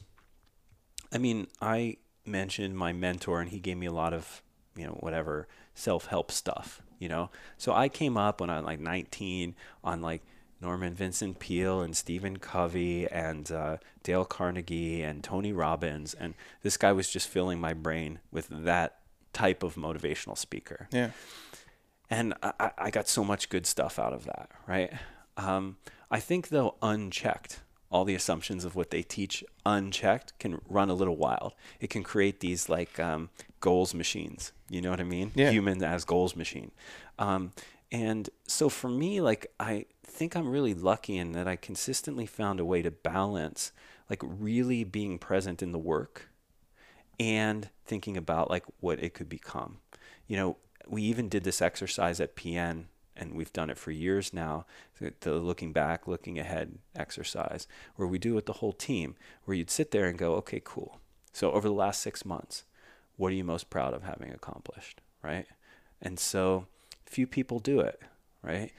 I 1.12 1.18
mean, 1.18 1.48
I 1.60 1.96
mentioned 2.24 2.76
my 2.76 2.92
mentor, 2.92 3.40
and 3.40 3.50
he 3.50 3.58
gave 3.58 3.76
me 3.76 3.86
a 3.86 3.92
lot 3.92 4.12
of, 4.12 4.42
you 4.76 4.84
know, 4.86 4.96
whatever 5.00 5.48
self 5.74 6.06
help 6.06 6.30
stuff, 6.30 6.82
you 6.98 7.08
know. 7.08 7.30
So 7.56 7.72
I 7.72 7.88
came 7.88 8.16
up 8.16 8.40
when 8.40 8.50
I 8.50 8.56
was 8.56 8.66
like 8.66 8.80
19 8.80 9.54
on 9.82 10.00
like 10.02 10.22
Norman 10.60 10.94
Vincent 10.94 11.38
Peale 11.38 11.80
and 11.80 11.96
Stephen 11.96 12.38
Covey 12.38 13.06
and 13.10 13.50
uh, 13.50 13.76
Dale 14.02 14.24
Carnegie 14.24 15.02
and 15.02 15.24
Tony 15.24 15.52
Robbins, 15.52 16.14
and 16.14 16.34
this 16.62 16.76
guy 16.76 16.92
was 16.92 17.08
just 17.08 17.28
filling 17.28 17.60
my 17.60 17.72
brain 17.72 18.18
with 18.30 18.48
that 18.50 18.98
type 19.32 19.62
of 19.62 19.76
motivational 19.76 20.36
speaker 20.36 20.88
yeah. 20.92 21.10
and 22.10 22.34
I- 22.42 22.52
I, 22.58 22.70
I 22.78 22.90
got 22.90 23.06
so 23.08 23.22
much 23.22 23.48
good 23.48 23.64
stuff 23.64 23.98
out 23.98 24.12
of 24.12 24.24
that, 24.24 24.50
right? 24.66 24.92
Um, 25.36 25.76
I 26.10 26.18
think 26.20 26.48
though 26.48 26.74
unchecked, 26.82 27.60
all 27.90 28.04
the 28.04 28.14
assumptions 28.14 28.64
of 28.64 28.74
what 28.76 28.90
they 28.90 29.02
teach 29.02 29.44
unchecked 29.64 30.38
can 30.38 30.60
run 30.68 30.90
a 30.90 30.94
little 30.94 31.16
wild. 31.16 31.54
It 31.80 31.90
can 31.90 32.02
create 32.02 32.40
these 32.40 32.68
like 32.68 32.98
um, 33.00 33.30
goals 33.60 33.94
machines. 33.94 34.52
You 34.68 34.80
know 34.80 34.90
what 34.90 35.00
I 35.00 35.04
mean? 35.04 35.32
Yeah. 35.34 35.50
Human 35.50 35.82
as 35.82 36.04
goals 36.04 36.36
machine. 36.36 36.70
Um, 37.18 37.52
and 37.92 38.30
so 38.46 38.68
for 38.68 38.88
me, 38.88 39.20
like 39.20 39.52
I 39.58 39.86
think 40.20 40.36
I'm 40.36 40.50
really 40.50 40.74
lucky 40.74 41.16
in 41.16 41.32
that 41.32 41.48
I 41.48 41.56
consistently 41.56 42.26
found 42.26 42.60
a 42.60 42.64
way 42.66 42.82
to 42.82 42.90
balance 42.90 43.72
like 44.10 44.20
really 44.22 44.84
being 44.84 45.18
present 45.18 45.62
in 45.62 45.72
the 45.72 45.78
work 45.78 46.28
and 47.18 47.70
thinking 47.86 48.18
about 48.18 48.50
like 48.50 48.66
what 48.80 49.02
it 49.02 49.14
could 49.14 49.30
become. 49.30 49.78
You 50.26 50.36
know, 50.36 50.56
we 50.86 51.00
even 51.04 51.30
did 51.30 51.44
this 51.44 51.62
exercise 51.62 52.20
at 52.20 52.36
PN 52.36 52.84
and 53.16 53.32
we've 53.32 53.54
done 53.54 53.70
it 53.70 53.78
for 53.78 53.92
years 53.92 54.34
now, 54.34 54.66
the, 55.00 55.14
the 55.20 55.36
looking 55.36 55.72
back, 55.72 56.06
looking 56.06 56.38
ahead 56.38 56.76
exercise, 56.94 57.66
where 57.96 58.06
we 58.06 58.18
do 58.18 58.32
it 58.32 58.34
with 58.34 58.46
the 58.46 58.52
whole 58.60 58.74
team, 58.74 59.14
where 59.46 59.56
you'd 59.56 59.70
sit 59.70 59.90
there 59.90 60.04
and 60.04 60.18
go, 60.18 60.34
okay, 60.34 60.60
cool. 60.62 61.00
So 61.32 61.50
over 61.52 61.66
the 61.66 61.74
last 61.74 62.02
six 62.02 62.26
months, 62.26 62.64
what 63.16 63.32
are 63.32 63.36
you 63.36 63.44
most 63.44 63.70
proud 63.70 63.94
of 63.94 64.02
having 64.02 64.30
accomplished, 64.34 65.00
right? 65.22 65.46
And 66.02 66.18
so 66.18 66.66
few 67.06 67.26
people 67.26 67.58
do 67.58 67.80
it, 67.80 68.02
right? 68.42 68.70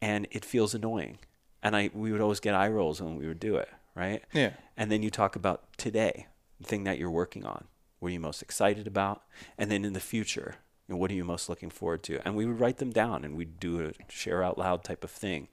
And 0.00 0.26
it 0.30 0.44
feels 0.44 0.74
annoying. 0.74 1.18
And 1.62 1.74
I 1.74 1.90
we 1.92 2.12
would 2.12 2.20
always 2.20 2.40
get 2.40 2.54
eye 2.54 2.68
rolls 2.68 3.00
when 3.02 3.16
we 3.16 3.26
would 3.26 3.40
do 3.40 3.56
it, 3.56 3.68
right? 3.94 4.22
Yeah. 4.32 4.52
And 4.76 4.90
then 4.92 5.02
you 5.02 5.10
talk 5.10 5.36
about 5.36 5.76
today, 5.76 6.26
the 6.60 6.66
thing 6.66 6.84
that 6.84 6.98
you're 6.98 7.10
working 7.10 7.44
on. 7.44 7.64
What 7.98 8.10
are 8.10 8.12
you 8.12 8.20
most 8.20 8.42
excited 8.42 8.86
about? 8.86 9.22
And 9.56 9.70
then 9.70 9.84
in 9.84 9.92
the 9.92 10.00
future, 10.00 10.56
You 10.88 10.94
know, 10.94 11.00
what 11.00 11.10
are 11.10 11.14
you 11.14 11.24
most 11.24 11.48
looking 11.50 11.68
forward 11.68 12.02
to? 12.04 12.20
And 12.24 12.34
we 12.34 12.46
would 12.46 12.60
write 12.60 12.78
them 12.78 12.92
down 12.92 13.24
and 13.24 13.36
we'd 13.36 13.60
do 13.60 13.86
a 13.86 13.92
share 14.10 14.42
out 14.42 14.56
loud 14.56 14.84
type 14.84 15.04
of 15.04 15.10
thing. 15.10 15.48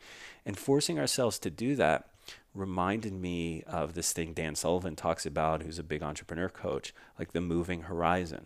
And 0.46 0.58
forcing 0.58 0.98
ourselves 0.98 1.40
to 1.40 1.50
do 1.50 1.76
that 1.76 2.08
reminded 2.54 3.12
me 3.14 3.62
of 3.68 3.96
this 3.96 4.14
thing 4.14 4.34
Dan 4.34 4.56
Sullivan 4.56 4.96
talks 4.96 5.26
about, 5.26 5.62
who's 5.64 5.78
a 5.78 5.84
big 5.84 6.02
entrepreneur 6.02 6.48
coach, 6.48 6.94
like 7.20 7.34
the 7.34 7.42
moving 7.42 7.82
horizon. 7.84 8.46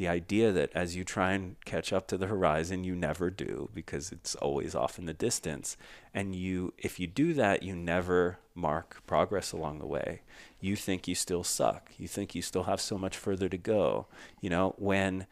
The 0.00 0.08
idea 0.08 0.50
that 0.52 0.70
as 0.74 0.96
you 0.96 1.04
try 1.04 1.32
and 1.32 1.62
catch 1.66 1.92
up 1.92 2.08
to 2.08 2.16
the 2.16 2.26
horizon, 2.26 2.84
you 2.84 2.96
never 2.96 3.28
do 3.28 3.68
because 3.74 4.12
it's 4.12 4.34
always 4.34 4.74
off 4.74 4.98
in 4.98 5.04
the 5.04 5.12
distance. 5.12 5.76
And 6.14 6.34
you, 6.34 6.72
if 6.78 6.98
you 6.98 7.06
do 7.06 7.34
that, 7.34 7.62
you 7.62 7.76
never 7.76 8.38
mark 8.54 9.02
progress 9.06 9.52
along 9.52 9.78
the 9.78 9.86
way. 9.86 10.22
You 10.58 10.74
think 10.74 11.06
you 11.06 11.14
still 11.14 11.44
suck. 11.44 11.90
You 11.98 12.08
think 12.08 12.34
you 12.34 12.40
still 12.40 12.62
have 12.62 12.80
so 12.80 12.96
much 12.96 13.14
further 13.14 13.50
to 13.50 13.58
go. 13.58 14.06
You 14.40 14.48
know, 14.48 14.74
when 14.78 15.26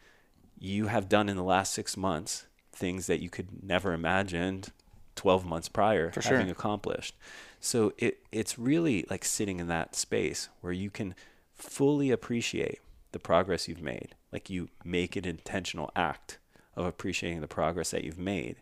you 0.59 0.85
have 0.85 1.09
done 1.09 1.29
in 1.29 1.35
the 1.35 1.43
last 1.43 1.73
six 1.73 1.97
months 1.97 2.45
things 2.71 3.07
that 3.07 3.21
you 3.21 3.29
could 3.31 3.63
never 3.63 3.91
imagined 3.93 4.71
12 5.15 5.47
months 5.47 5.67
prior 5.67 6.11
For 6.11 6.21
having 6.21 6.45
sure. 6.45 6.51
accomplished. 6.51 7.15
So 7.59 7.93
it 7.97 8.19
it's 8.31 8.59
really 8.59 9.03
like 9.09 9.25
sitting 9.25 9.59
in 9.59 9.65
that 9.67 9.95
space 9.95 10.47
where 10.61 10.73
you 10.73 10.91
can 10.91 11.15
fully 11.55 12.11
appreciate 12.11 12.81
the 13.13 13.19
progress 13.19 13.67
you've 13.67 13.81
made. 13.81 14.13
Like 14.31 14.49
you 14.49 14.69
make 14.83 15.15
an 15.15 15.25
intentional 15.25 15.91
act 15.95 16.37
of 16.75 16.85
appreciating 16.85 17.41
the 17.41 17.47
progress 17.47 17.91
that 17.91 18.03
you've 18.03 18.19
made 18.19 18.57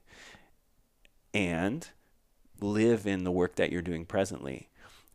and 1.33 1.89
live 2.59 3.05
in 3.05 3.23
the 3.23 3.31
work 3.31 3.55
that 3.55 3.71
you're 3.71 3.81
doing 3.81 4.05
presently 4.05 4.69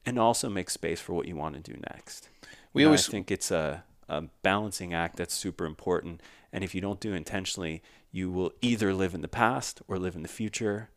and 0.05 0.19
also 0.19 0.49
make 0.49 0.71
space 0.71 1.01
for 1.01 1.13
what 1.15 1.27
you 1.27 1.37
want 1.37 1.55
to 1.55 1.73
do 1.73 1.79
next. 1.91 2.29
We 2.73 2.83
You 2.83 2.87
know, 2.87 2.91
always- 2.91 3.09
I 3.09 3.13
think 3.13 3.31
it's 3.31 3.51
a, 3.51 3.85
a 4.09 4.23
balancing 4.43 4.93
act 4.95 5.17
that's 5.17 5.35
super 5.35 5.65
important. 5.65 6.21
And 6.53 6.63
if 6.63 6.75
you 6.75 6.81
don't 6.81 7.01
do 7.01 7.13
it 7.15 7.17
intentionally, 7.17 7.83
you 8.11 8.31
will 8.31 8.53
either 8.61 8.93
live 8.93 9.15
in 9.15 9.23
the 9.23 9.29
past 9.29 9.81
or 9.89 9.99
live 9.99 10.15
in 10.15 10.23
the 10.23 10.29
future. 10.29 10.91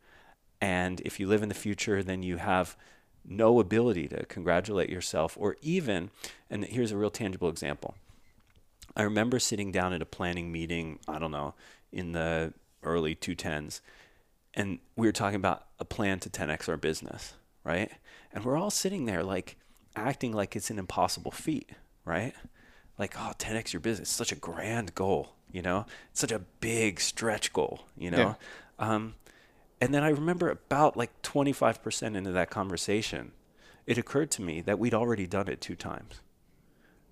And 0.60 1.00
if 1.00 1.18
you 1.18 1.26
live 1.26 1.42
in 1.42 1.48
the 1.48 1.54
future, 1.54 2.02
then 2.02 2.22
you 2.22 2.36
have 2.36 2.76
no 3.24 3.58
ability 3.58 4.06
to 4.08 4.24
congratulate 4.26 4.88
yourself 4.90 5.36
or 5.38 5.56
even, 5.62 6.10
and 6.50 6.64
here's 6.64 6.92
a 6.92 6.96
real 6.96 7.10
tangible 7.10 7.48
example. 7.48 7.94
I 8.94 9.02
remember 9.02 9.38
sitting 9.38 9.72
down 9.72 9.92
at 9.92 10.02
a 10.02 10.06
planning 10.06 10.52
meeting, 10.52 10.98
I 11.08 11.18
don't 11.18 11.30
know, 11.30 11.54
in 11.92 12.12
the 12.12 12.52
early 12.82 13.14
210s, 13.14 13.80
and 14.54 14.78
we 14.96 15.06
were 15.06 15.12
talking 15.12 15.36
about 15.36 15.66
a 15.78 15.84
plan 15.84 16.18
to 16.20 16.30
10x 16.30 16.68
our 16.68 16.76
business, 16.76 17.34
right? 17.64 17.90
And 18.32 18.44
we're 18.44 18.56
all 18.56 18.70
sitting 18.70 19.04
there 19.04 19.22
like 19.22 19.56
acting 19.94 20.32
like 20.32 20.56
it's 20.56 20.70
an 20.70 20.78
impossible 20.78 21.30
feat, 21.30 21.70
right? 22.04 22.32
Like, 22.98 23.14
oh, 23.18 23.32
10x 23.38 23.72
your 23.72 23.80
business, 23.80 24.08
such 24.08 24.32
a 24.32 24.36
grand 24.36 24.94
goal, 24.94 25.34
you 25.52 25.60
know? 25.60 25.84
It's 26.10 26.20
such 26.20 26.32
a 26.32 26.38
big 26.38 27.00
stretch 27.00 27.52
goal, 27.52 27.82
you 27.98 28.10
know? 28.10 28.36
Um, 28.78 29.14
and 29.80 29.92
then 29.92 30.02
I 30.02 30.08
remember 30.08 30.48
about 30.50 30.96
like 30.96 31.20
25% 31.22 32.16
into 32.16 32.32
that 32.32 32.48
conversation, 32.48 33.32
it 33.86 33.98
occurred 33.98 34.30
to 34.32 34.42
me 34.42 34.62
that 34.62 34.78
we'd 34.78 34.94
already 34.94 35.26
done 35.26 35.48
it 35.48 35.60
two 35.60 35.76
times. 35.76 36.20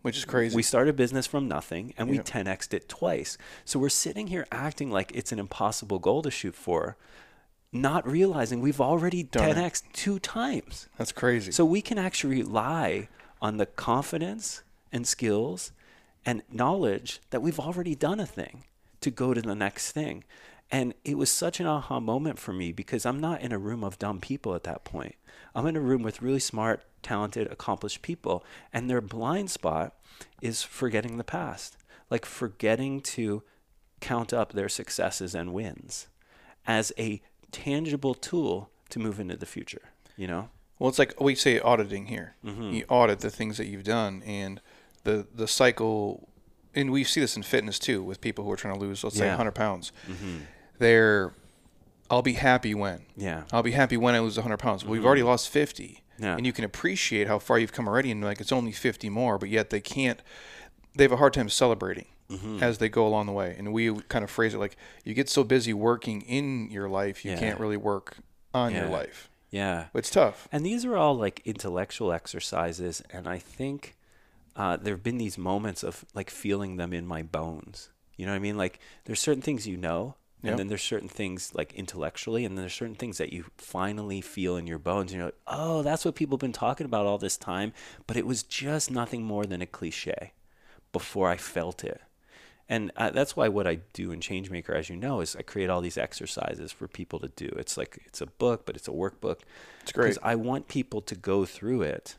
Which 0.05 0.19
is 0.19 0.27
crazy. 0.27 0.55
We 0.55 0.63
started 0.63 0.97
business 0.97 1.27
from 1.27 1.49
nothing 1.49 1.95
and 1.97 2.11
we 2.11 2.17
Yep. 2.17 2.27
10x'd 2.27 2.75
it 2.75 2.91
twice. 2.91 3.39
So 3.65 3.79
we're 3.79 3.89
sitting 3.89 4.27
here 4.27 4.47
acting 4.53 4.91
like 4.91 5.11
it's 5.15 5.33
an 5.33 5.39
impossible 5.39 5.99
goal 5.99 6.21
to 6.21 6.31
shoot 6.31 6.55
for, 6.55 6.99
not 7.73 8.07
realizing 8.07 8.61
we've 8.61 8.83
already 8.83 9.23
Done 9.23 9.49
it. 9.49 9.57
10x'd 9.57 9.85
two 9.95 10.19
times. 10.19 10.91
That's 10.99 11.11
crazy. 11.11 11.53
So 11.53 11.65
we 11.65 11.81
can 11.81 11.97
actually 11.97 12.43
rely 12.43 13.09
on 13.41 13.57
the 13.57 13.65
confidence 13.65 14.63
and 14.93 15.07
skills 15.07 15.73
and 16.27 16.43
knowledge 16.53 17.21
that 17.31 17.41
we've 17.41 17.59
already 17.59 17.95
done 17.95 18.21
a 18.21 18.27
thing 18.27 18.65
to 19.01 19.11
go 19.11 19.33
to 19.33 19.41
the 19.41 19.55
next 19.55 19.93
thing. 19.93 20.23
And 20.75 20.93
it 21.05 21.16
was 21.16 21.31
such 21.31 21.61
an 21.61 21.66
aha 21.66 22.01
moment 22.01 22.41
for 22.41 22.53
me 22.53 22.72
because 22.72 23.07
I'm 23.07 23.20
not 23.20 23.41
in 23.43 23.53
a 23.53 23.59
room 23.59 23.85
of 23.85 23.97
dumb 23.97 24.18
people 24.20 24.57
at 24.57 24.64
that 24.64 24.83
point. 24.83 25.14
I'm 25.55 25.66
in 25.66 25.77
a 25.77 25.81
room 25.81 26.03
with 26.03 26.20
really 26.20 26.41
smart, 26.41 26.83
talented, 27.01 27.47
accomplished 27.53 28.03
people. 28.03 28.45
And 28.72 28.91
their 28.91 29.01
blind 29.01 29.51
spot 29.51 29.95
is 30.43 30.64
forgetting 30.64 31.16
the 31.16 31.22
past, 31.22 31.77
like 32.11 32.25
forgetting 32.27 33.03
to 33.03 33.45
count 34.01 34.33
up 34.33 34.53
their 34.53 34.68
successes 34.68 35.33
and 35.33 35.53
wins 35.53 36.09
as 36.66 36.93
a 36.99 37.22
tangible 37.53 38.14
tool 38.14 38.68
to 38.91 38.99
move 38.99 39.20
into 39.20 39.37
the 39.37 39.47
future, 39.47 39.83
you 40.16 40.27
know? 40.27 40.49
Well, 40.81 40.89
it's 40.89 40.99
like 40.99 41.20
we 41.20 41.37
say 41.37 41.61
auditing 41.61 42.07
here. 42.07 42.35
Mm-hmm. 42.45 42.72
You 42.72 42.85
audit 42.89 43.20
the 43.20 43.31
things 43.31 43.59
that 43.59 43.66
you've 43.66 43.85
done, 43.85 44.25
and 44.27 44.61
the 45.05 45.25
the 45.33 45.47
cycle. 45.47 46.29
And 46.75 46.91
we 46.91 47.05
see 47.05 47.20
this 47.20 47.37
in 47.37 47.45
fitness 47.45 47.79
too, 47.79 48.03
with 48.03 48.20
people 48.20 48.45
who 48.45 48.51
are 48.51 48.57
trying 48.57 48.75
to 48.75 48.81
lose, 48.81 49.05
let's 49.05 49.16
say, 49.16 49.27
Yeah. 49.27 49.37
Mm-hmm. 49.37 49.47
100 49.47 49.53
pounds. 49.53 49.93
They're, 50.79 51.33
I'll 52.11 52.22
be 52.22 52.35
happy 52.35 52.75
when. 52.75 53.03
Yeah. 53.16 53.45
I'll 53.53 53.62
be 53.62 53.72
happy 53.72 53.97
when 53.97 54.14
I 54.14 54.20
lose 54.20 54.37
100 54.37 54.57
pounds. 54.59 54.85
Well, 54.85 54.93
we've 54.93 55.05
already 55.07 55.22
lost 55.22 55.49
50, 55.49 56.01
Mm-hmm. 56.14 56.22
Yeah. 56.22 56.37
and 56.37 56.47
you 56.47 56.53
can 56.53 56.64
appreciate 56.64 57.27
how 57.27 57.41
far 57.41 57.59
you've 57.59 57.72
come 57.72 57.89
already, 57.89 58.11
and 58.12 58.22
like 58.22 58.41
it's 58.41 58.53
only 58.53 58.70
50 58.70 59.09
more, 59.11 59.37
but 59.37 59.49
yet 59.49 59.70
they 59.70 59.81
can't. 59.81 60.20
They 60.95 61.03
have 61.03 61.11
a 61.12 61.16
hard 61.16 61.33
time 61.35 61.49
celebrating 61.49 62.07
Mm-hmm. 62.31 62.62
as 62.62 62.79
they 62.79 62.89
go 62.89 63.05
along 63.07 63.27
the 63.27 63.33
way, 63.33 63.55
and 63.59 63.72
we 63.72 63.93
kind 64.09 64.22
of 64.25 64.31
phrase 64.31 64.55
it 64.55 64.59
like 64.59 64.77
you 65.05 65.12
get 65.12 65.29
so 65.29 65.43
busy 65.45 65.75
working 65.75 66.22
in 66.22 66.70
your 66.70 66.89
life, 66.89 67.25
you 67.25 67.33
Yeah. 67.33 67.39
can't 67.41 67.59
really 67.61 67.77
work 67.77 68.16
on 68.55 68.72
your 68.72 68.87
life. 68.87 69.29
Yeah. 69.51 69.87
It's 69.93 70.09
tough. 70.09 70.49
And 70.53 70.64
these 70.64 70.85
are 70.85 70.97
all 70.97 71.16
like 71.16 71.43
intellectual 71.45 72.12
exercises. 72.12 73.03
And 73.11 73.29
I 73.29 73.39
think 73.39 73.95
uh, 74.57 74.77
there 74.79 74.95
have 74.95 75.03
been 75.03 75.18
these 75.18 75.37
moments 75.37 75.83
of 75.83 76.05
like 76.14 76.31
feeling 76.31 76.77
them 76.77 76.93
in 76.93 77.07
my 77.07 77.22
bones. 77.22 77.91
You 78.16 78.25
know 78.27 78.33
what 78.33 78.37
I 78.37 78.41
mean? 78.41 78.57
Like 78.57 78.79
there's 79.05 79.20
certain 79.20 79.43
things 79.43 79.66
you 79.66 79.77
know, 79.77 80.14
and 80.45 80.51
Yep. 80.51 80.59
then 80.59 80.68
there's 80.68 80.82
certain 80.82 81.09
things 81.09 81.55
like 81.55 81.72
intellectually, 81.72 82.45
and 82.45 82.57
then 82.57 82.62
there's 82.62 82.74
certain 82.74 82.95
things 82.95 83.16
that 83.16 83.32
you 83.32 83.47
finally 83.57 84.20
feel 84.20 84.57
in 84.59 84.66
your 84.66 84.78
bones. 84.78 85.11
And 85.11 85.18
you're 85.18 85.28
like, 85.28 85.40
oh, 85.47 85.82
that's 85.82 86.05
what 86.05 86.14
people 86.14 86.36
have 86.36 86.40
been 86.42 86.53
talking 86.53 86.84
about 86.84 87.07
all 87.07 87.16
this 87.16 87.38
time. 87.38 87.72
But 88.07 88.18
it 88.18 88.26
was 88.26 88.42
just 88.42 88.90
nothing 88.90 89.22
more 89.22 89.47
than 89.47 89.62
a 89.62 89.66
cliche 89.66 90.32
before 90.92 91.30
I 91.30 91.38
felt 91.38 91.82
it. 91.82 92.03
And 92.68 92.92
uh, 92.97 93.11
that's 93.11 93.34
why 93.36 93.49
what 93.49 93.66
I 93.66 93.80
do 93.95 94.12
in 94.12 94.20
Changemaker, 94.20 94.74
as 94.74 94.90
you 94.90 94.97
know, 94.97 95.20
is 95.20 95.34
I 95.34 95.42
create 95.42 95.70
all 95.70 95.80
these 95.80 95.99
exercises 95.99 96.72
for 96.72 96.88
people 96.88 97.18
to 97.20 97.28
do. 97.28 97.47
It's 97.59 97.76
like 97.76 98.03
it's 98.07 98.20
a 98.20 98.26
book, 98.26 98.64
but 98.66 98.76
it's 98.76 98.88
a 98.88 98.92
workbook. 98.92 99.40
It's 99.82 99.92
great. 99.92 100.09
Because 100.09 100.18
I 100.22 100.34
want 100.34 100.68
people 100.68 101.01
to 101.03 101.14
go 101.14 101.45
through 101.47 101.82
it 101.82 102.16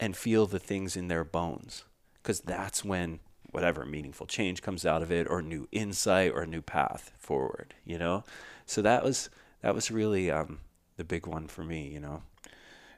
and 0.00 0.16
feel 0.16 0.46
the 0.46 0.58
things 0.58 0.96
in 0.96 1.08
their 1.08 1.24
bones. 1.24 1.84
Because 2.22 2.40
that's 2.40 2.84
when 2.84 3.20
whatever 3.54 3.84
meaningful 3.84 4.26
change 4.26 4.62
comes 4.62 4.84
out 4.84 5.02
of 5.02 5.10
it, 5.10 5.26
or 5.28 5.40
new 5.40 5.68
insight, 5.72 6.32
or 6.32 6.42
a 6.42 6.46
new 6.46 6.62
path 6.62 7.12
forward. 7.18 7.74
You 7.84 7.98
know. 7.98 8.24
So 8.66 8.82
that 8.82 9.04
was 9.04 9.30
that 9.62 9.74
was 9.74 9.90
really 9.90 10.30
um, 10.30 10.60
the 10.96 11.04
big 11.04 11.26
one 11.26 11.46
for 11.46 11.64
me. 11.64 11.88
You 11.88 12.00
know. 12.00 12.22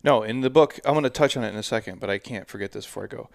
No, 0.03 0.23
in 0.23 0.41
the 0.41 0.51
book, 0.51 0.79
I'm 0.85 0.95
going 0.95 1.03
to 1.05 1.11
touch 1.11 1.37
on 1.37 1.43
it 1.45 1.49
in 1.49 1.57
a 1.57 1.63
second, 1.63 2.01
but 2.01 2.09
I 2.09 2.19
can't 2.19 2.49
forget 2.49 2.73
this 2.73 2.87
before 2.87 3.05
I 3.05 3.07
go. 3.09 3.29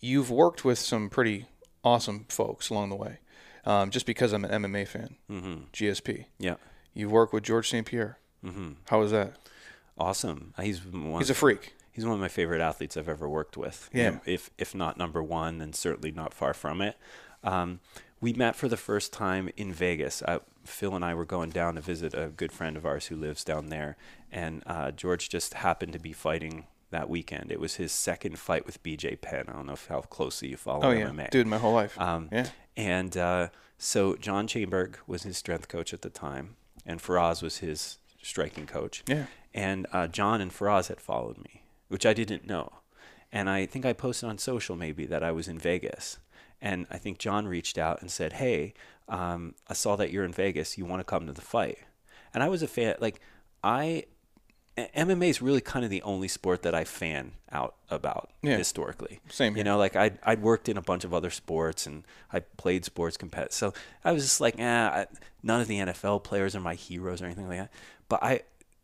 You've 0.00 0.30
worked 0.30 0.64
with 0.64 0.78
some 0.78 1.08
pretty 1.08 1.46
awesome 1.84 2.26
folks 2.28 2.68
along 2.70 2.90
the 2.90 2.96
way, 2.96 3.18
um, 3.64 3.90
just 3.90 4.04
because 4.04 4.32
I'm 4.32 4.44
an 4.44 4.62
MMA 4.62 4.86
fan. 4.86 5.16
Mm-hmm. 5.30 5.54
GSP. 5.72 6.26
Yeah. 6.38 6.56
You've 6.92 7.12
worked 7.12 7.32
with 7.32 7.44
George 7.44 7.68
St. 7.70 7.86
Pierre. 7.86 8.18
Mm-hmm. 8.44 8.72
How 8.88 9.00
was 9.00 9.10
that? 9.12 9.36
Awesome. 9.96 10.52
He's 10.60 10.84
one. 10.84 11.20
He's 11.20 11.30
a 11.30 11.34
freak. 11.34 11.74
He's 11.92 12.04
one 12.04 12.14
of 12.14 12.20
my 12.20 12.28
favorite 12.28 12.60
athletes 12.62 12.96
I've 12.96 13.08
ever 13.08 13.28
worked 13.28 13.56
with. 13.56 13.88
Yeah. 13.92 14.18
If 14.24 14.50
if 14.58 14.74
not 14.74 14.96
number 14.98 15.22
one, 15.22 15.58
then 15.58 15.72
certainly 15.72 16.10
not 16.10 16.32
far 16.34 16.54
from 16.54 16.80
it. 16.80 16.96
Um, 17.44 17.80
we 18.20 18.32
met 18.32 18.56
for 18.56 18.68
the 18.68 18.76
first 18.76 19.12
time 19.12 19.50
in 19.56 19.72
Vegas. 19.72 20.22
Uh, 20.22 20.38
Phil 20.64 20.94
and 20.94 21.04
I 21.04 21.12
were 21.14 21.24
going 21.24 21.50
down 21.50 21.74
to 21.74 21.80
visit 21.80 22.14
a 22.14 22.28
good 22.28 22.52
friend 22.52 22.76
of 22.76 22.86
ours 22.86 23.06
who 23.06 23.16
lives 23.16 23.42
down 23.44 23.66
there, 23.68 23.96
and 24.30 24.62
uh, 24.66 24.92
George 24.92 25.28
just 25.28 25.54
happened 25.54 25.92
to 25.92 25.98
be 25.98 26.12
fighting 26.12 26.66
that 26.90 27.08
weekend. 27.10 27.50
It 27.50 27.58
was 27.58 27.74
his 27.76 27.90
second 27.90 28.38
fight 28.38 28.64
with 28.64 28.80
BJ 28.82 29.20
Penn. 29.20 29.46
I 29.48 29.52
don't 29.52 29.66
know 29.66 29.72
if 29.72 29.88
how 29.88 30.02
closely 30.02 30.48
you 30.50 30.56
follow 30.56 30.84
Oh 30.84 30.90
yeah, 30.92 31.06
MMA. 31.08 31.30
dude, 31.30 31.46
my 31.48 31.58
whole 31.58 31.72
life. 31.74 31.98
Um, 32.00 32.28
yeah. 32.30 32.46
And 32.76 33.16
uh, 33.16 33.48
so 33.76 34.14
John 34.16 34.46
Chaimberg 34.46 34.96
was 35.06 35.24
his 35.24 35.36
strength 35.36 35.66
coach 35.68 35.92
at 35.92 36.02
the 36.02 36.10
time, 36.10 36.56
and 36.86 37.00
Firas 37.02 37.42
was 37.42 37.58
his 37.58 37.98
striking 38.22 38.66
coach. 38.66 39.02
Yeah. 39.08 39.26
And 39.52 39.86
uh, 39.92 40.06
John 40.06 40.40
and 40.40 40.52
Firas 40.52 40.88
had 40.88 41.00
followed 41.00 41.38
me, 41.38 41.61
which 41.92 42.06
I 42.06 42.12
didn't 42.14 42.46
know. 42.46 42.72
And 43.30 43.48
I 43.48 43.66
think 43.66 43.84
I 43.86 43.92
posted 43.92 44.28
on 44.28 44.38
social 44.38 44.76
maybe 44.76 45.06
that 45.06 45.22
I 45.22 45.30
was 45.32 45.46
in 45.48 45.58
Vegas. 45.58 46.18
And 46.60 46.86
I 46.90 46.98
think 46.98 47.18
John 47.18 47.46
reached 47.46 47.76
out 47.78 48.00
and 48.00 48.10
said, 48.10 48.34
Hey, 48.34 48.74
um, 49.08 49.54
I 49.68 49.74
saw 49.74 49.96
that 49.96 50.10
you're 50.10 50.24
in 50.24 50.32
Vegas. 50.32 50.78
You 50.78 50.84
want 50.84 51.00
to 51.00 51.04
come 51.04 51.26
to 51.26 51.32
the 51.32 51.40
fight? 51.40 51.78
And 52.34 52.42
I 52.42 52.48
was 52.48 52.62
a 52.62 52.66
fan. 52.68 52.94
Like, 53.00 53.20
I 53.62 54.04
MMA 54.78 55.28
is 55.28 55.42
really 55.42 55.60
kind 55.60 55.84
of 55.84 55.90
the 55.90 56.00
only 56.02 56.28
sport 56.28 56.62
that 56.62 56.74
I 56.74 56.84
fan 56.84 57.32
out 57.50 57.74
about 57.90 58.30
Yeah. 58.42 58.56
historically. 58.56 59.20
Same 59.28 59.54
You 59.54 59.64
know, 59.64 59.76
like 59.76 59.96
I'd, 59.96 60.18
I'd 60.22 60.40
worked 60.40 60.66
in 60.68 60.78
a 60.78 60.82
bunch 60.82 61.04
of 61.04 61.12
other 61.12 61.28
sports 61.28 61.86
and 61.86 62.04
I 62.32 62.40
played 62.40 62.86
sports 62.86 63.18
competitive. 63.18 63.52
So 63.52 63.74
I 64.02 64.12
was 64.12 64.22
just 64.22 64.40
like, 64.40 64.58
eh, 64.58 64.64
I, 64.88 65.06
none 65.42 65.60
of 65.60 65.68
the 65.68 65.78
NFL 65.78 66.24
players 66.24 66.56
are 66.56 66.60
my 66.60 66.74
heroes 66.74 67.20
or 67.20 67.26
anything 67.26 67.48
like 67.48 67.58
that. 67.58 67.72
But 68.08 68.22
I, 68.22 68.40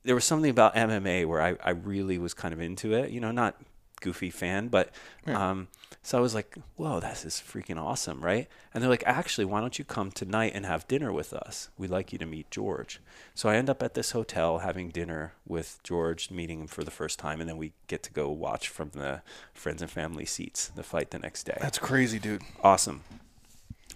there 0.09 0.15
was 0.15 0.25
something 0.25 0.51
about 0.51 0.75
MMA 0.75 1.27
where 1.27 1.41
I, 1.43 1.57
I 1.63 1.71
really 1.71 2.19
was 2.19 2.33
kind 2.35 2.55
of 2.55 2.61
into 2.61 2.95
it. 2.95 3.11
You 3.11 3.21
know, 3.21 3.31
not 3.31 3.55
goofy 4.01 4.31
fan, 4.31 4.69
but 4.69 4.91
um, 5.27 5.67
so 6.03 6.17
I 6.17 6.21
was 6.21 6.33
like, 6.35 6.57
whoa, 6.77 7.01
this 7.01 7.25
is 7.25 7.35
freaking 7.35 7.77
awesome, 7.83 8.21
right? 8.25 8.47
And 8.73 8.81
they're 8.81 8.89
like, 8.89 9.03
actually, 9.05 9.45
why 9.45 9.61
don't 9.61 9.77
you 9.79 9.85
come 9.85 10.13
tonight 10.13 10.53
and 10.55 10.65
have 10.65 10.87
dinner 10.87 11.13
with 11.13 11.33
us? 11.33 11.69
We'd 11.77 11.91
like 11.91 12.13
you 12.13 12.19
to 12.21 12.25
meet 12.27 12.49
George. 12.51 13.01
So 13.35 13.49
I 13.49 13.57
end 13.57 13.69
up 13.69 13.83
at 13.83 13.95
this 13.95 14.13
hotel 14.13 14.59
having 14.59 14.91
dinner 14.91 15.33
with 15.47 15.81
George, 15.83 16.31
meeting 16.31 16.61
him 16.61 16.67
for 16.69 16.85
the 16.85 16.93
first 16.93 17.19
time, 17.19 17.41
and 17.41 17.51
then 17.51 17.57
we 17.59 17.73
get 17.89 18.03
to 18.05 18.13
go 18.13 18.31
watch 18.31 18.69
from 18.69 18.91
the 18.95 19.21
friends 19.53 19.83
and 19.83 19.91
family 19.91 20.25
seats 20.25 20.69
the 20.69 20.85
fight 20.85 21.11
the 21.11 21.19
next 21.19 21.43
day. 21.43 21.59
That's 21.61 21.79
crazy, 21.79 22.19
dude. 22.21 22.43
awesome. 22.63 23.03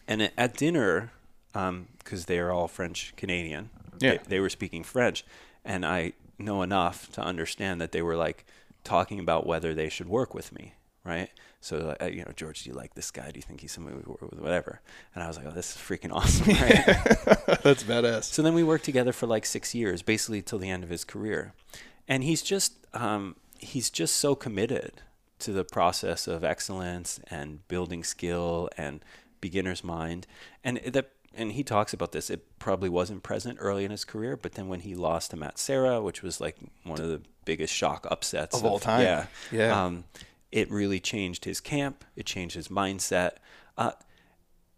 And 0.08 0.30
at- 0.36 0.56
dinner, 0.56 1.12
because 1.52 2.24
they 2.26 2.38
are 2.40 2.50
all 2.50 2.66
French 2.66 3.14
Canadian, 3.16 3.70
Yeah. 4.00 4.14
they, 4.14 4.20
they 4.28 4.40
were 4.40 4.50
speaking 4.50 4.82
French, 4.82 5.24
and 5.64 5.84
I 5.84 6.12
know 6.38 6.62
enough 6.62 7.10
to 7.12 7.20
understand 7.20 7.80
that 7.80 7.92
they 7.92 8.02
were 8.02 8.16
like 8.16 8.44
talking 8.84 9.18
about 9.18 9.46
whether 9.46 9.74
they 9.74 9.88
should 9.88 10.08
work 10.08 10.34
with 10.34 10.52
me, 10.52 10.74
right? 11.04 11.30
So, 11.60 11.96
uh, 12.00 12.06
you 12.06 12.24
know, 12.24 12.32
George, 12.34 12.64
do 12.64 12.70
you 12.70 12.76
like 12.76 12.94
this 12.94 13.12
guy? 13.12 13.30
Do 13.30 13.38
you 13.38 13.42
think 13.42 13.60
he's 13.60 13.70
somebody 13.70 13.96
we 13.96 14.02
work 14.02 14.22
with? 14.22 14.40
Whatever. 14.40 14.80
And 15.14 15.22
I 15.22 15.28
was 15.28 15.36
like, 15.36 15.46
oh, 15.46 15.52
this 15.52 15.76
is 15.76 15.80
freaking 15.80 16.12
awesome, 16.12 16.48
right? 16.48 17.62
That's 17.62 17.84
badass. 17.84 18.24
So 18.24 18.42
then 18.42 18.54
we 18.54 18.64
worked 18.64 18.84
together 18.84 19.12
for 19.12 19.26
like 19.26 19.46
six 19.46 19.74
years, 19.74 20.02
basically 20.02 20.42
till 20.42 20.58
the 20.58 20.70
end 20.70 20.82
of 20.82 20.90
his 20.90 21.04
career. 21.04 21.54
And 22.08 22.24
he's 22.24 22.42
just 22.42 22.86
um, 22.94 23.36
he's 23.58 23.90
just 23.90 24.16
so 24.16 24.34
committed 24.34 25.02
to 25.38 25.52
the 25.52 25.64
process 25.64 26.26
of 26.26 26.44
excellence 26.44 27.20
and 27.28 27.66
building 27.68 28.02
skill 28.04 28.68
and 28.76 29.04
beginner's 29.40 29.84
mind. 29.84 30.26
And 30.64 30.78
that 30.78 31.10
and 31.34 31.52
he 31.52 31.62
talks 31.64 31.92
about 31.92 32.12
this. 32.12 32.30
It 32.30 32.58
probably 32.58 32.88
wasn't 32.88 33.22
present 33.22 33.58
early 33.60 33.84
in 33.84 33.90
his 33.90 34.04
career, 34.04 34.36
but 34.36 34.52
then 34.52 34.68
when 34.68 34.80
he 34.80 34.94
lost 34.94 35.30
to 35.30 35.36
Matt 35.36 35.58
Serra, 35.58 36.00
which 36.02 36.22
was 36.22 36.40
like 36.40 36.56
one 36.84 37.00
of 37.00 37.08
the 37.08 37.22
biggest 37.44 37.72
shock 37.74 38.06
upsets 38.10 38.56
Of 38.56 38.64
all 38.64 38.78
time. 38.78 39.02
yeah, 39.02 39.26
Yeah. 39.50 39.84
um, 39.84 40.04
it 40.50 40.70
really 40.70 41.00
changed 41.00 41.44
his 41.44 41.60
camp. 41.60 42.04
It 42.16 42.26
changed 42.26 42.54
his 42.54 42.68
mindset. 42.68 43.32
Uh, 43.76 43.92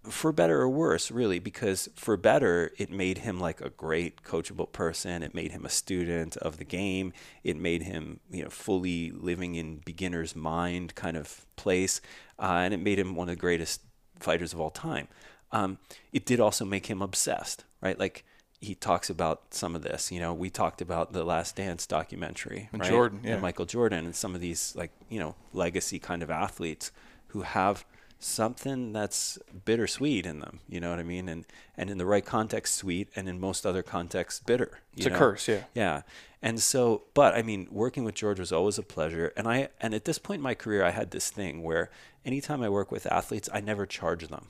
for 0.09 0.32
better 0.32 0.61
or 0.61 0.68
worse, 0.68 1.11
really, 1.11 1.38
because 1.38 1.88
for 1.96 2.16
better, 2.18 2.72
it 2.76 2.90
made 2.90 3.18
him 3.18 3.40
like 3.40 3.62
a 3.62 3.70
great 3.70 4.22
coachable 4.22 4.70
person. 4.70 5.22
It 5.22 5.34
made 5.34 5.50
him 5.50 5.64
a 5.64 5.70
student 5.70 6.36
of 6.36 6.59
the 6.59 6.64
game. 6.64 7.14
It 7.42 7.57
made 7.57 7.82
him, 7.82 8.20
you 8.30 8.44
know, 8.44 8.50
fully 8.50 9.11
living 9.11 9.55
in 9.55 9.80
beginner's 9.84 10.36
mind 10.36 10.94
kind 10.94 11.16
of 11.16 11.46
place, 11.57 12.02
uh, 12.38 12.61
and 12.64 12.74
it 12.74 12.80
made 12.80 12.98
him 12.98 13.14
one 13.16 13.30
of 13.30 13.36
the 13.36 13.40
greatest 13.40 13.80
fighters 14.20 14.52
of 14.52 14.61
all 14.61 14.70
time. 14.70 15.09
Um, 15.55 15.78
it 16.12 16.26
did 16.26 16.40
also 16.40 16.64
make 16.64 16.86
him 16.86 17.00
obsessed, 17.00 17.64
right? 17.80 17.98
Like 17.98 18.24
he 18.61 18.74
talks 18.74 19.09
about 19.09 19.55
some 19.55 19.76
of 19.76 19.82
this. 19.82 20.11
You 20.11 20.18
know, 20.18 20.34
we 20.34 20.50
talked 20.50 20.82
about 20.82 21.12
the 21.12 21.22
Last 21.24 21.55
Dance 21.55 21.86
documentary, 21.86 22.68
And 22.72 22.82
right? 22.82 22.90
Jordan, 22.90 23.20
yeah. 23.22 23.34
and 23.34 23.42
Michael 23.42 23.64
Jordan, 23.64 24.05
and 24.05 24.16
some 24.16 24.34
of 24.34 24.40
these 24.40 24.74
like 24.74 24.90
you 25.09 25.20
know 25.20 25.36
legacy 25.52 25.98
kind 25.98 26.22
of 26.22 26.30
athletes 26.30 26.90
who 27.28 27.42
have 27.42 27.84
something 28.18 28.92
that's 28.92 29.38
bittersweet 29.64 30.26
in 30.26 30.40
them. 30.40 30.59
You 30.68 30.80
know 30.80 30.90
what 30.90 30.98
I 30.98 31.05
mean? 31.05 31.28
And 31.28 31.44
and 31.76 31.88
in 31.88 31.98
the 31.98 32.07
right 32.07 32.24
context, 32.24 32.74
sweet, 32.74 33.09
and 33.14 33.28
in 33.28 33.38
most 33.38 33.64
other 33.64 33.84
contexts, 33.84 34.40
bitter. 34.40 34.80
It's 34.96 35.07
you 35.07 35.14
a 35.14 35.16
curse, 35.16 35.46
yeah. 35.46 35.64
Yeah. 35.74 36.02
And 36.42 36.61
so, 36.61 37.05
but 37.14 37.34
I 37.34 37.42
mean, 37.42 37.68
working 37.70 38.02
with 38.02 38.16
George 38.16 38.40
was 38.40 38.52
always 38.52 38.76
a 38.76 38.82
pleasure. 38.82 39.32
And 39.34 39.48
I, 39.48 39.68
and 39.80 39.94
at 39.94 40.05
this 40.05 40.18
point 40.18 40.40
in 40.40 40.42
my 40.42 40.55
career, 40.55 40.84
I 40.84 40.90
had 40.90 41.11
this 41.11 41.30
thing 41.30 41.62
where 41.62 41.90
anytime 42.24 42.61
I 42.61 42.68
work 42.68 42.92
with 42.92 43.07
athletes, 43.07 43.48
I 43.50 43.61
never 43.61 43.86
charge 43.86 44.28
them 44.28 44.48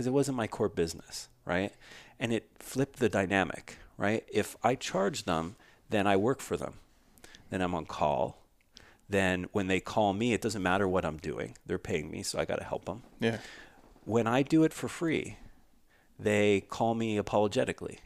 because 0.00 0.06
it 0.06 0.12
wasn't 0.14 0.34
my 0.38 0.46
core 0.46 0.70
business, 0.70 1.28
right? 1.44 1.74
And 2.18 2.32
it 2.32 2.48
flipped 2.58 3.00
the 3.00 3.10
dynamic, 3.10 3.76
right? 3.98 4.24
If 4.32 4.56
I 4.64 4.74
charge 4.74 5.24
them, 5.24 5.56
then 5.90 6.06
I 6.06 6.16
work 6.16 6.40
for 6.40 6.56
them. 6.56 6.74
Then 7.50 7.60
I'm 7.60 7.74
on 7.74 7.84
call. 7.84 8.38
Then 9.10 9.44
when 9.52 9.66
they 9.66 9.78
call 9.78 10.14
me, 10.14 10.32
it 10.32 10.40
doesn't 10.40 10.62
matter 10.62 10.88
what 10.88 11.04
I'm 11.04 11.18
doing. 11.18 11.54
They're 11.66 11.76
paying 11.78 12.10
me, 12.10 12.22
so 12.22 12.38
I 12.38 12.46
got 12.46 12.60
to 12.60 12.64
help 12.64 12.86
them 12.86 13.02
Yeah. 13.20 13.40
when 14.06 14.26
I 14.26 14.40
do 14.40 14.64
it 14.64 14.72
for 14.72 14.88
free, 14.88 15.36
they 16.18 16.62
call 16.70 16.94
me 16.94 17.18
apologetically. 17.18 17.98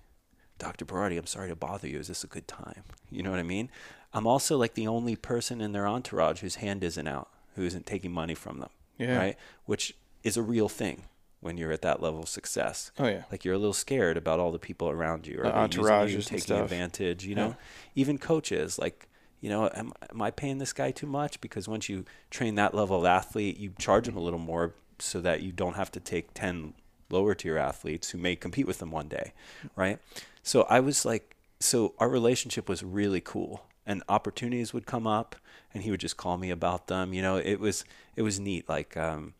Dr. 0.58 0.84
Berardi, 0.84 1.16
I'm 1.16 1.28
sorry 1.28 1.48
to 1.48 1.54
bother 1.54 1.86
you. 1.86 2.00
Is 2.00 2.08
this 2.08 2.24
a 2.24 2.28
good 2.28 2.48
time? 2.48 2.82
You 3.08 3.22
know 3.22 3.30
what 3.30 3.38
I 3.38 3.44
mean? 3.44 3.70
I'm 4.12 4.26
also 4.26 4.56
like 4.56 4.74
the 4.74 4.88
only 4.88 5.14
person 5.14 5.60
in 5.60 5.70
their 5.70 5.86
entourage 5.86 6.40
whose 6.40 6.56
hand 6.56 6.82
isn't 6.82 7.06
out, 7.06 7.28
who 7.54 7.62
isn't 7.62 7.86
taking 7.86 8.10
money 8.10 8.34
from 8.34 8.58
them. 8.58 8.70
Yeah. 8.98 9.16
Right? 9.16 9.36
Which 9.64 9.94
is 10.24 10.36
a 10.36 10.42
real 10.42 10.68
thing 10.68 11.04
when 11.44 11.56
you're 11.58 11.70
at 11.72 11.82
that 11.82 12.02
level 12.02 12.20
of 12.22 12.28
success. 12.28 12.90
Oh, 12.98 13.06
yeah. 13.06 13.24
Like 13.30 13.44
you're 13.44 13.54
a 13.54 13.58
little 13.58 13.72
scared 13.74 14.16
about 14.16 14.40
all 14.40 14.50
the 14.50 14.58
people 14.58 14.88
around 14.90 15.26
you, 15.26 15.38
or 15.38 15.44
The 15.44 15.56
and 15.56 15.72
taking 15.72 16.38
stuff. 16.38 16.62
advantage. 16.64 17.24
You 17.24 17.34
know, 17.34 17.48
Yeah. 17.48 17.54
even 17.94 18.18
coaches 18.18 18.78
like. 18.78 19.08
You 19.40 19.50
know, 19.50 19.68
am, 19.74 19.92
am 20.10 20.22
I 20.22 20.30
paying 20.30 20.56
this 20.56 20.72
guy 20.72 20.90
too 20.90 21.06
much? 21.06 21.38
Because 21.42 21.68
once 21.68 21.86
you 21.90 22.06
train 22.30 22.54
that 22.54 22.72
level 22.74 22.98
of 23.00 23.04
athlete, 23.04 23.58
you 23.58 23.74
charge 23.78 24.06
them 24.06 24.16
a 24.16 24.20
little 24.20 24.38
more 24.38 24.72
so 24.98 25.20
that 25.20 25.42
you 25.42 25.52
don't 25.52 25.74
have 25.74 25.92
to 25.92 26.00
take 26.00 26.32
10 26.32 26.72
lower 27.10 27.34
tier 27.34 27.58
athletes 27.58 28.08
who 28.12 28.16
may 28.16 28.36
compete 28.36 28.66
with 28.66 28.78
them 28.78 28.90
one 28.90 29.06
day, 29.06 29.34
right? 29.76 29.98
So 30.42 30.62
I 30.70 30.80
was 30.80 31.04
like, 31.04 31.36
so 31.60 31.92
our 31.98 32.08
relationship 32.08 32.70
was 32.70 32.82
really 32.82 33.20
cool, 33.20 33.66
and 33.84 34.02
opportunities 34.08 34.72
would 34.72 34.86
come 34.86 35.06
up, 35.06 35.36
and 35.74 35.82
he 35.82 35.90
would 35.90 36.00
just 36.00 36.16
call 36.16 36.38
me 36.38 36.48
about 36.50 36.86
them. 36.86 37.12
You 37.12 37.20
know, 37.20 37.36
it 37.36 37.60
was 37.60 37.84
it 38.16 38.22
was 38.22 38.40
neat. 38.40 38.66
Like 38.66 38.96
um, 38.96 39.34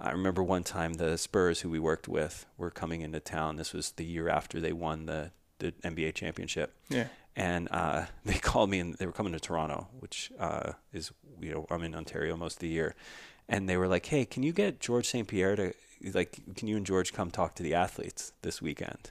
I 0.00 0.12
remember 0.12 0.42
one 0.42 0.62
time 0.64 0.94
the 0.94 1.18
Spurs, 1.18 1.60
who 1.60 1.68
we 1.70 1.78
worked 1.78 2.08
with, 2.08 2.46
were 2.56 2.70
coming 2.70 3.02
into 3.02 3.20
town. 3.20 3.56
This 3.56 3.72
was 3.72 3.92
the 3.92 4.04
year 4.04 4.28
after 4.28 4.60
they 4.60 4.72
won 4.72 5.06
the 5.06 5.30
the 5.58 5.72
NBA 5.84 6.14
championship 6.14 6.74
Yeah. 6.88 7.08
and 7.36 7.68
uh, 7.70 8.06
they 8.24 8.38
called 8.38 8.70
me 8.70 8.78
and 8.80 8.94
they 8.94 9.04
were 9.04 9.12
coming 9.12 9.34
to 9.34 9.40
Toronto, 9.40 9.88
which 9.98 10.32
uh, 10.38 10.72
is 10.92 11.12
you 11.40 11.52
know 11.52 11.66
I'm 11.70 11.82
in 11.82 11.94
Ontario 11.94 12.36
most 12.36 12.54
of 12.54 12.60
the 12.60 12.68
year, 12.68 12.94
and 13.48 13.68
they 13.68 13.76
were 13.76 13.88
like, 13.88 14.06
"Hey, 14.06 14.24
can 14.24 14.42
you 14.42 14.52
get 14.52 14.80
George 14.80 15.06
St. 15.06 15.28
Pierre 15.28 15.54
to 15.56 15.72
like? 16.14 16.38
Can 16.56 16.66
you 16.66 16.76
and 16.78 16.86
George 16.86 17.12
come 17.12 17.30
talk 17.30 17.54
to 17.56 17.62
the 17.62 17.74
athletes 17.74 18.32
this 18.42 18.62
weekend?" 18.62 19.10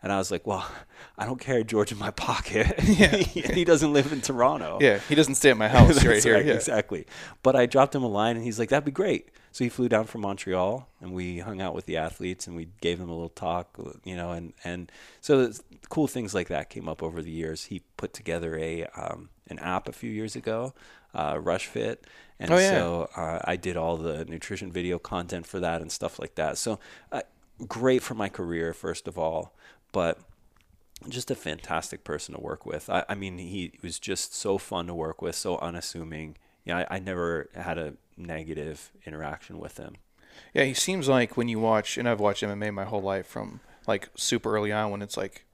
And 0.00 0.12
I 0.12 0.18
was 0.18 0.30
like, 0.30 0.46
"Well, 0.46 0.64
I 1.18 1.26
don't 1.26 1.40
carry 1.40 1.64
George 1.64 1.90
in 1.90 1.98
my 1.98 2.12
pocket. 2.12 2.74
Yeah. 2.84 3.16
he 3.16 3.64
doesn't 3.64 3.92
live 3.92 4.12
in 4.12 4.20
Toronto. 4.20 4.78
Yeah. 4.80 5.00
He 5.08 5.16
doesn't 5.16 5.34
stay 5.34 5.50
at 5.50 5.56
my 5.56 5.66
house 5.68 5.96
right 5.96 6.04
That's 6.14 6.24
here. 6.24 6.34
right, 6.34 6.46
Yeah. 6.46 6.54
Exactly. 6.54 7.06
But 7.42 7.56
I 7.56 7.66
dropped 7.66 7.92
him 7.96 8.04
a 8.04 8.08
line, 8.08 8.36
and 8.36 8.44
he's 8.44 8.60
like, 8.60 8.68
"That'd 8.68 8.84
be 8.84 8.92
great." 8.92 9.30
So 9.58 9.64
he 9.64 9.70
flew 9.70 9.88
down 9.88 10.04
from 10.04 10.20
Montreal, 10.20 10.88
and 11.00 11.12
we 11.12 11.40
hung 11.40 11.60
out 11.60 11.74
with 11.74 11.86
the 11.86 11.96
athletes, 11.96 12.46
and 12.46 12.54
we 12.54 12.68
gave 12.80 13.00
them 13.00 13.08
a 13.08 13.12
little 13.12 13.28
talk, 13.28 13.76
you 14.04 14.14
know, 14.14 14.30
and 14.30 14.52
and 14.62 14.92
so 15.20 15.50
cool 15.88 16.06
things 16.06 16.32
like 16.32 16.46
that 16.46 16.70
came 16.70 16.88
up 16.88 17.02
over 17.02 17.20
the 17.22 17.32
years. 17.32 17.64
He 17.64 17.82
put 17.96 18.12
together 18.12 18.56
a 18.56 18.84
um, 18.96 19.30
an 19.48 19.58
app 19.58 19.88
a 19.88 19.92
few 19.92 20.12
years 20.12 20.36
ago, 20.36 20.74
uh, 21.12 21.40
Rush 21.42 21.66
Fit, 21.66 22.06
and 22.38 22.52
Oh, 22.52 22.56
yeah. 22.56 22.70
so 22.70 23.10
uh, 23.16 23.40
I 23.42 23.56
did 23.56 23.76
all 23.76 23.96
the 23.96 24.24
nutrition 24.26 24.70
video 24.70 24.96
content 24.96 25.44
for 25.44 25.58
that 25.58 25.80
and 25.80 25.90
stuff 25.90 26.20
like 26.20 26.36
that. 26.36 26.56
So 26.56 26.78
uh, 27.10 27.22
great 27.66 28.00
for 28.00 28.14
my 28.14 28.28
career, 28.28 28.72
first 28.72 29.08
of 29.08 29.18
all, 29.18 29.56
but 29.90 30.20
just 31.08 31.32
a 31.32 31.34
fantastic 31.34 32.04
person 32.04 32.32
to 32.36 32.40
work 32.40 32.64
with. 32.64 32.88
I, 32.88 33.04
I 33.08 33.16
mean, 33.16 33.38
he 33.38 33.72
was 33.82 33.98
just 33.98 34.36
so 34.36 34.56
fun 34.56 34.86
to 34.86 34.94
work 34.94 35.20
with, 35.20 35.34
so 35.34 35.58
unassuming. 35.58 36.36
Yeah, 36.64 36.84
I, 36.88 36.96
I 36.96 36.98
never 37.00 37.48
had 37.56 37.76
a 37.76 37.94
negative 38.18 38.90
interaction 39.06 39.58
with 39.58 39.76
him. 39.78 39.96
Yeah, 40.54 40.64
he 40.64 40.74
seems 40.74 41.08
like 41.08 41.36
when 41.36 41.48
you 41.48 41.58
watch, 41.58 41.98
and 41.98 42.08
I've 42.08 42.20
watched 42.20 42.42
MMA 42.42 42.72
my 42.72 42.84
whole 42.84 43.02
life 43.02 43.26
from 43.26 43.60
like 43.86 44.08
super 44.16 44.54
early 44.54 44.72
on 44.72 44.90
when 44.90 45.02
it's 45.02 45.16
like 45.16 45.44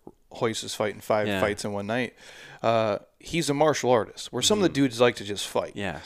Royce 0.40 0.64
is 0.64 0.74
fighting 0.74 1.00
five 1.00 1.26
Yeah. 1.28 1.40
fights 1.40 1.64
in 1.64 1.72
one 1.72 1.86
night. 1.86 2.14
Uh, 2.62 2.98
he's 3.20 3.48
a 3.48 3.54
martial 3.54 3.90
artist, 3.90 4.32
where 4.32 4.42
some 4.42 4.58
of 4.58 4.62
the 4.62 4.68
dudes 4.68 5.00
like 5.00 5.16
to 5.16 5.24
just 5.24 5.46
fight. 5.46 5.70
Mm-hmm. 5.70 5.78
Yeah, 5.78 6.00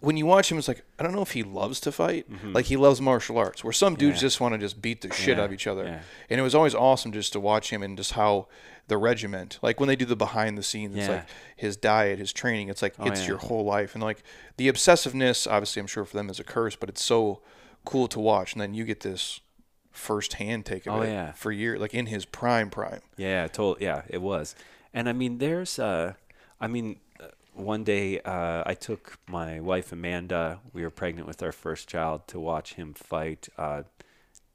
When 0.00 0.16
you 0.16 0.26
watch 0.26 0.50
him, 0.52 0.58
it's 0.58 0.68
like 0.68 0.84
I 0.98 1.02
don't 1.02 1.12
know 1.14 1.22
if 1.22 1.32
he 1.32 1.42
loves 1.42 1.80
to 1.80 1.92
fight, 1.92 2.26
like 2.52 2.66
he 2.66 2.76
loves 2.76 3.00
martial 3.00 3.36
arts. 3.38 3.64
Where 3.64 3.72
some 3.72 3.94
dudes 3.94 4.16
Mm-hmm. 4.16 4.16
Yeah. 4.16 4.20
just 4.20 4.40
want 4.40 4.52
to 4.54 4.58
just 4.58 4.80
beat 4.80 5.00
the 5.02 5.12
shit 5.12 5.36
Yeah, 5.36 5.42
out 5.42 5.46
of 5.46 5.52
each 5.52 5.66
other, 5.66 6.00
and 6.30 6.40
it 6.40 6.42
was 6.42 6.54
always 6.54 6.74
awesome 6.74 7.12
just 7.12 7.32
to 7.32 7.40
watch 7.40 7.70
him 7.70 7.82
and 7.82 7.96
just 7.96 8.12
how 8.12 8.46
the 8.88 8.96
regiment, 8.98 9.58
like 9.62 9.80
when 9.80 9.88
they 9.88 9.96
do 9.96 10.04
the 10.04 10.16
behind 10.16 10.58
the 10.58 10.62
scenes, 10.62 10.94
it's 10.96 11.08
Yeah. 11.08 11.14
like 11.14 11.26
his 11.56 11.76
diet, 11.76 12.18
his 12.18 12.32
training. 12.32 12.68
It's 12.68 12.82
like 12.82 12.94
Oh, 12.98 13.06
it's 13.06 13.22
yeah. 13.22 13.28
your 13.28 13.38
whole 13.38 13.64
life, 13.64 13.94
and 13.94 14.02
like 14.04 14.22
the 14.56 14.68
obsessiveness. 14.68 15.50
Obviously, 15.50 15.80
I'm 15.80 15.86
sure 15.86 16.04
for 16.04 16.16
them 16.16 16.28
is 16.28 16.38
a 16.40 16.44
curse, 16.44 16.76
but 16.76 16.88
it's 16.88 17.02
so 17.04 17.40
cool 17.84 18.08
to 18.08 18.20
watch. 18.20 18.52
And 18.52 18.60
then 18.60 18.74
you 18.74 18.84
get 18.84 19.00
this 19.00 19.40
firsthand 19.90 20.66
take 20.66 20.86
of 20.86 20.94
Oh, 20.94 21.00
it 21.02 21.08
yeah. 21.08 21.32
for 21.32 21.52
years, 21.52 21.80
like 21.80 21.94
in 21.94 22.06
his 22.06 22.24
prime 22.24 22.68
prime. 22.70 23.00
yeah, 23.16 23.46
total. 23.46 23.76
Yeah, 23.80 24.02
it 24.08 24.20
was. 24.20 24.54
And 24.92 25.08
I 25.08 25.12
mean, 25.12 25.38
there's. 25.38 25.78
Uh, 25.78 26.14
I 26.60 26.66
mean, 26.66 27.00
uh, 27.20 27.28
one 27.54 27.84
day 27.84 28.20
uh, 28.20 28.62
I 28.66 28.74
took 28.74 29.18
my 29.26 29.60
wife 29.60 29.92
Amanda. 29.92 30.60
We 30.72 30.82
were 30.82 30.90
pregnant 30.90 31.26
with 31.26 31.42
our 31.42 31.52
first 31.52 31.88
child 31.88 32.26
to 32.28 32.38
watch 32.40 32.74
him 32.74 32.92
fight 32.94 33.48
uh, 33.56 33.82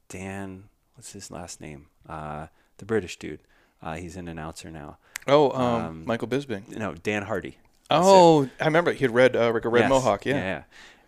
Dan. 0.08 0.64
What's 0.94 1.12
his 1.12 1.30
last 1.30 1.60
name? 1.60 1.86
Uh, 2.08 2.46
the 2.78 2.84
British 2.84 3.18
dude. 3.18 3.40
Uh, 3.82 3.94
he's 3.96 4.16
an 4.16 4.28
announcer 4.28 4.70
now. 4.70 4.98
Oh, 5.26 5.50
um, 5.52 5.84
Um, 5.84 6.04
Michael 6.06 6.28
Bisping. 6.28 6.68
No, 6.76 6.94
Dan 6.94 7.22
Hardy. 7.24 7.58
That's 7.88 8.06
it. 8.06 8.08
Oh, 8.10 8.48
I 8.60 8.64
remember 8.66 8.92
he 8.92 9.00
had 9.04 9.12
read 9.14 9.34
uh, 9.36 9.52
like 9.52 9.64
a 9.64 9.68
red 9.68 9.80
Yes. 9.82 9.90
mohawk. 9.90 10.24
Yeah. 10.26 10.34
yeah. 10.36 10.62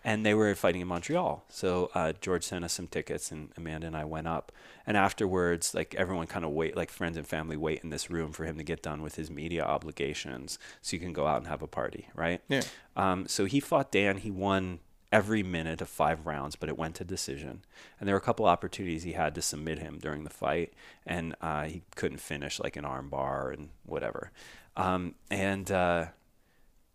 and 0.05 0.25
they 0.25 0.33
were 0.33 0.53
fighting 0.53 0.81
in 0.81 0.87
Montreal. 0.89 1.45
So 1.47 1.89
uh, 1.95 2.11
George 2.19 2.43
sent 2.43 2.65
us 2.65 2.73
some 2.73 2.87
tickets, 2.87 3.31
and 3.31 3.51
Amanda 3.55 3.87
and 3.87 3.95
I 3.95 4.03
went 4.03 4.27
up. 4.27 4.51
And 4.85 4.97
afterwards, 4.97 5.73
like 5.73 5.95
everyone 5.95 6.27
kind 6.27 6.43
of 6.43 6.51
wait, 6.51 6.75
like 6.75 6.89
friends 6.91 7.15
and 7.15 7.25
family 7.25 7.55
wait 7.55 7.79
in 7.85 7.89
this 7.89 8.09
room 8.09 8.33
for 8.33 8.43
him 8.43 8.57
to 8.57 8.63
get 8.65 8.81
done 8.83 9.01
with 9.01 9.15
his 9.15 9.31
media 9.31 9.63
obligations, 9.63 10.59
so 10.81 10.95
you 10.95 10.99
can 10.99 11.13
go 11.13 11.25
out 11.25 11.37
and 11.37 11.47
have 11.47 11.61
a 11.61 11.67
party, 11.67 12.09
right? 12.15 12.41
Yeah. 12.49 12.63
Um, 12.97 13.27
so 13.29 13.45
he 13.45 13.61
fought 13.61 13.93
Dan. 13.93 14.17
He 14.17 14.29
won 14.29 14.79
every 15.13 15.43
minute 15.43 15.79
of 15.79 15.87
five 15.87 16.25
rounds, 16.25 16.55
but 16.55 16.67
it 16.67 16.77
went 16.77 16.95
to 16.95 17.03
decision. 17.03 17.61
And 17.99 18.07
there 18.07 18.15
were 18.15 18.19
a 18.19 18.23
couple 18.23 18.47
opportunities 18.47 19.03
he 19.03 19.11
had 19.11 19.35
to 19.35 19.43
submit 19.43 19.77
him 19.77 19.99
during 20.01 20.23
the 20.23 20.31
fight, 20.31 20.73
and 21.05 21.35
uh, 21.39 21.65
he 21.65 21.83
couldn't 21.95 22.17
finish 22.17 22.59
like 22.59 22.75
an 22.75 22.83
armbar 22.83 23.53
and 23.53 23.69
whatever. 23.85 24.31
Um, 24.75 25.13
and 25.29 25.71
uh, 25.71 26.07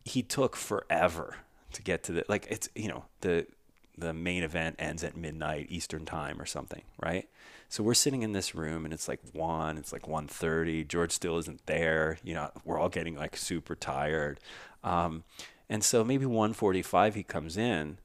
he 0.05 0.23
took 0.23 0.57
forever 0.57 1.37
to 1.73 1.83
get 1.83 2.03
to 2.03 2.13
the 2.13 2.25
like 2.29 2.47
it's 2.51 2.69
you 2.75 2.89
know 2.89 3.05
the 3.21 3.47
the 3.97 4.13
main 4.13 4.43
event 4.43 4.77
ends 4.81 5.05
at 5.05 5.17
midnight 5.17 5.67
Eastern 5.69 6.05
time 6.05 6.41
or 6.41 6.47
something, 6.47 6.83
right? 7.01 7.29
So 7.69 7.83
we're 7.83 7.95
sitting 7.95 8.23
in 8.23 8.33
this 8.33 8.55
room 8.55 8.85
and 8.85 8.95
it's 8.95 9.09
like 9.09 9.21
one, 9.33 9.77
it's 9.77 9.93
like 9.93 10.03
1.30. 10.03 10.87
George 10.87 11.11
still 11.11 11.37
isn't 11.39 11.67
there. 11.67 12.17
You 12.23 12.35
know, 12.35 12.51
we're 12.65 12.79
all 12.79 12.89
getting 12.89 13.17
like 13.17 13.37
super 13.37 13.75
tired. 13.75 14.39
Um, 14.85 15.25
and 15.69 15.83
so 15.83 16.05
maybe 16.05 16.25
1.45 16.25 17.15
he 17.15 17.25
comes 17.25 17.57
in. 17.57 17.99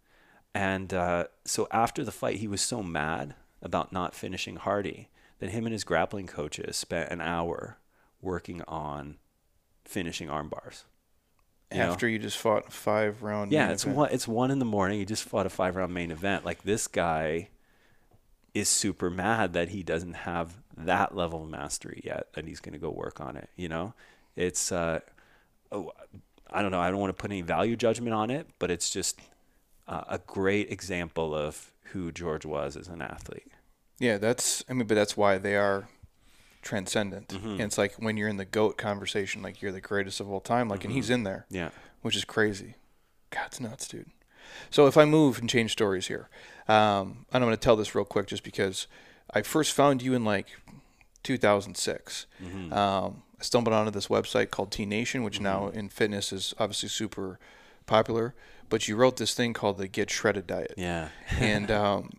And 0.54 0.94
uh, 0.94 1.26
so 1.46 1.68
after 1.72 2.04
the 2.04 2.12
fight, 2.12 2.38
he 2.38 2.48
was 2.48 2.62
so 2.62 2.84
mad 2.84 3.36
about 3.62 3.92
not 3.92 4.14
finishing 4.14 4.58
Hardy 4.58 5.10
that 5.40 5.50
him 5.50 5.66
and 5.66 5.74
his 5.74 5.84
grappling 5.84 6.28
coaches 6.28 6.78
spent 6.78 7.12
an 7.12 7.22
hour 7.22 7.78
working 8.22 8.62
on 8.68 9.18
finishing 9.86 10.30
arm 10.30 10.50
bars. 10.50 10.86
You 11.72 11.80
know? 11.80 11.92
After 11.92 12.08
you 12.08 12.20
just 12.20 12.38
fought 12.38 12.68
a 12.68 12.72
five 12.72 13.24
round. 13.24 13.52
Yeah, 13.52 13.66
main 13.66 13.74
it's 13.74 13.84
event. 13.84 13.98
one. 13.98 14.10
It's 14.12 14.28
one 14.28 14.52
in 14.52 14.60
the 14.60 14.66
morning. 14.66 15.00
You 15.00 15.06
just 15.06 15.24
fought 15.24 15.48
a 15.48 15.50
five 15.50 15.76
round 15.76 15.94
main 15.94 16.12
event. 16.12 16.46
Like 16.46 16.64
this 16.64 16.88
guy 16.88 17.50
is 18.54 18.70
super 18.70 19.10
mad 19.10 19.54
that 19.54 19.70
he 19.70 19.82
doesn't 19.82 20.14
have 20.14 20.62
that 20.78 21.16
level 21.16 21.44
of 21.44 21.50
mastery 21.50 22.02
yet, 22.06 22.28
and 22.36 22.48
he's 22.48 22.60
going 22.60 22.74
to 22.74 22.80
go 22.80 22.92
work 22.92 23.20
on 23.20 23.36
it. 23.36 23.50
You 23.56 23.70
know, 23.70 23.96
it's. 24.36 24.72
Uh, 24.72 25.00
oh, 25.72 25.92
I 26.52 26.62
don't 26.62 26.72
know. 26.72 26.80
I 26.80 26.92
don't 26.92 27.00
want 27.00 27.10
to 27.10 27.20
put 27.20 27.32
any 27.32 27.42
value 27.42 27.76
judgment 27.76 28.14
on 28.14 28.30
it, 28.30 28.48
but 28.60 28.70
it's 28.70 28.92
just 28.92 29.20
uh, 29.88 30.04
a 30.08 30.18
great 30.20 30.72
example 30.72 31.36
of 31.36 31.72
who 31.92 32.12
George 32.12 32.46
was 32.46 32.76
as 32.78 32.88
an 32.88 33.02
athlete. 33.02 33.52
Yeah, 34.00 34.18
that's. 34.18 34.64
I 34.70 34.74
mean, 34.74 34.88
but 34.88 34.96
that's 34.96 35.16
why 35.16 35.38
they 35.38 35.56
are 35.56 35.88
transcendent. 36.62 37.30
Mm-hmm. 37.30 37.48
And 37.50 37.62
it's 37.62 37.78
like 37.78 37.96
when 37.96 38.18
you're 38.18 38.30
in 38.30 38.38
the 38.38 38.46
goat 38.46 38.78
conversation, 38.78 39.42
like 39.42 39.62
you're 39.62 39.72
the 39.72 39.82
greatest 39.82 40.20
of 40.20 40.30
all 40.32 40.40
time. 40.42 40.70
Like, 40.70 40.84
and 40.84 40.94
he's 40.94 41.06
Mm-hmm. 41.06 41.14
in 41.14 41.24
there, 41.24 41.46
Yeah. 41.50 41.70
which 42.02 42.16
is 42.16 42.26
crazy. 42.26 42.76
God, 43.30 43.44
it's 43.48 43.60
nuts, 43.60 43.88
dude. 43.88 44.10
So 44.70 44.88
if 44.88 44.98
I 44.98 45.06
move 45.06 45.40
and 45.40 45.50
change 45.50 45.72
stories 45.72 46.08
here, 46.08 46.30
um, 46.68 47.26
and 47.32 47.36
I'm 47.36 47.42
going 47.44 47.52
to 47.52 47.58
tell 47.58 47.76
this 47.76 47.96
real 47.96 48.06
quick, 48.06 48.28
just 48.28 48.44
because 48.44 48.88
I 49.34 49.42
first 49.42 49.74
found 49.74 50.02
you 50.02 50.14
in 50.14 50.24
like 50.26 50.48
2006. 51.24 52.26
Mm-hmm. 52.44 52.74
Um, 52.74 53.24
I 53.40 53.44
stumbled 53.44 53.74
onto 53.74 53.92
this 53.92 54.08
website 54.08 54.50
called 54.52 54.72
T 54.72 54.86
Nation, 54.86 55.24
which 55.24 55.40
now 55.40 55.68
Mm-hmm. 55.68 55.80
in 55.80 55.90
fitness 55.90 56.32
is 56.34 56.54
obviously 56.60 56.90
super 56.90 57.40
popular. 57.86 58.34
But 58.74 58.88
you 58.88 58.96
wrote 58.96 59.18
this 59.18 59.36
thing 59.36 59.54
called 59.54 59.78
the 59.78 59.88
Get 59.88 60.10
Shredded 60.10 60.48
Diet 60.48 60.74
Yeah. 60.78 61.10
and 61.40 61.70
um, 61.70 62.10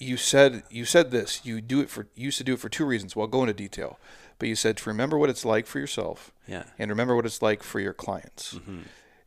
you 0.00 0.16
said 0.16 0.64
you 0.70 0.84
said 0.84 1.12
this. 1.12 1.40
You 1.44 1.60
do 1.60 1.78
it 1.80 1.88
for 1.88 2.08
you 2.16 2.24
used 2.24 2.38
to 2.38 2.42
do 2.44 2.54
it 2.54 2.58
for 2.58 2.68
two 2.68 2.84
reasons. 2.84 3.14
Well, 3.14 3.26
I'll 3.26 3.30
go 3.30 3.42
into 3.42 3.54
detail, 3.54 4.00
but 4.40 4.48
you 4.48 4.56
said 4.56 4.76
to 4.78 4.90
remember 4.90 5.16
what 5.16 5.30
it's 5.30 5.44
like 5.44 5.66
for 5.66 5.78
yourself, 5.78 6.32
Yeah. 6.48 6.64
and 6.80 6.90
remember 6.90 7.14
what 7.14 7.26
it's 7.26 7.42
like 7.42 7.62
for 7.62 7.78
your 7.78 7.92
clients. 7.92 8.54
Mm-hmm. 8.54 8.80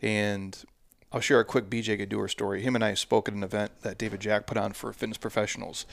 And 0.05 0.63
I'll 1.13 1.19
share 1.21 1.39
a 1.39 1.45
quick 1.45 1.69
BJ 1.69 1.97
Gaddour 1.97 2.27
story. 2.29 2.61
Him 2.61 2.73
and 2.75 2.83
I 2.83 2.93
spoke 2.93 3.27
at 3.27 3.33
an 3.33 3.43
event 3.43 3.71
that 3.81 3.97
David 3.97 4.21
Jack 4.21 4.45
put 4.47 4.57
on 4.57 4.71
for 4.73 4.93
fitness 4.93 5.17
professionals. 5.17 5.85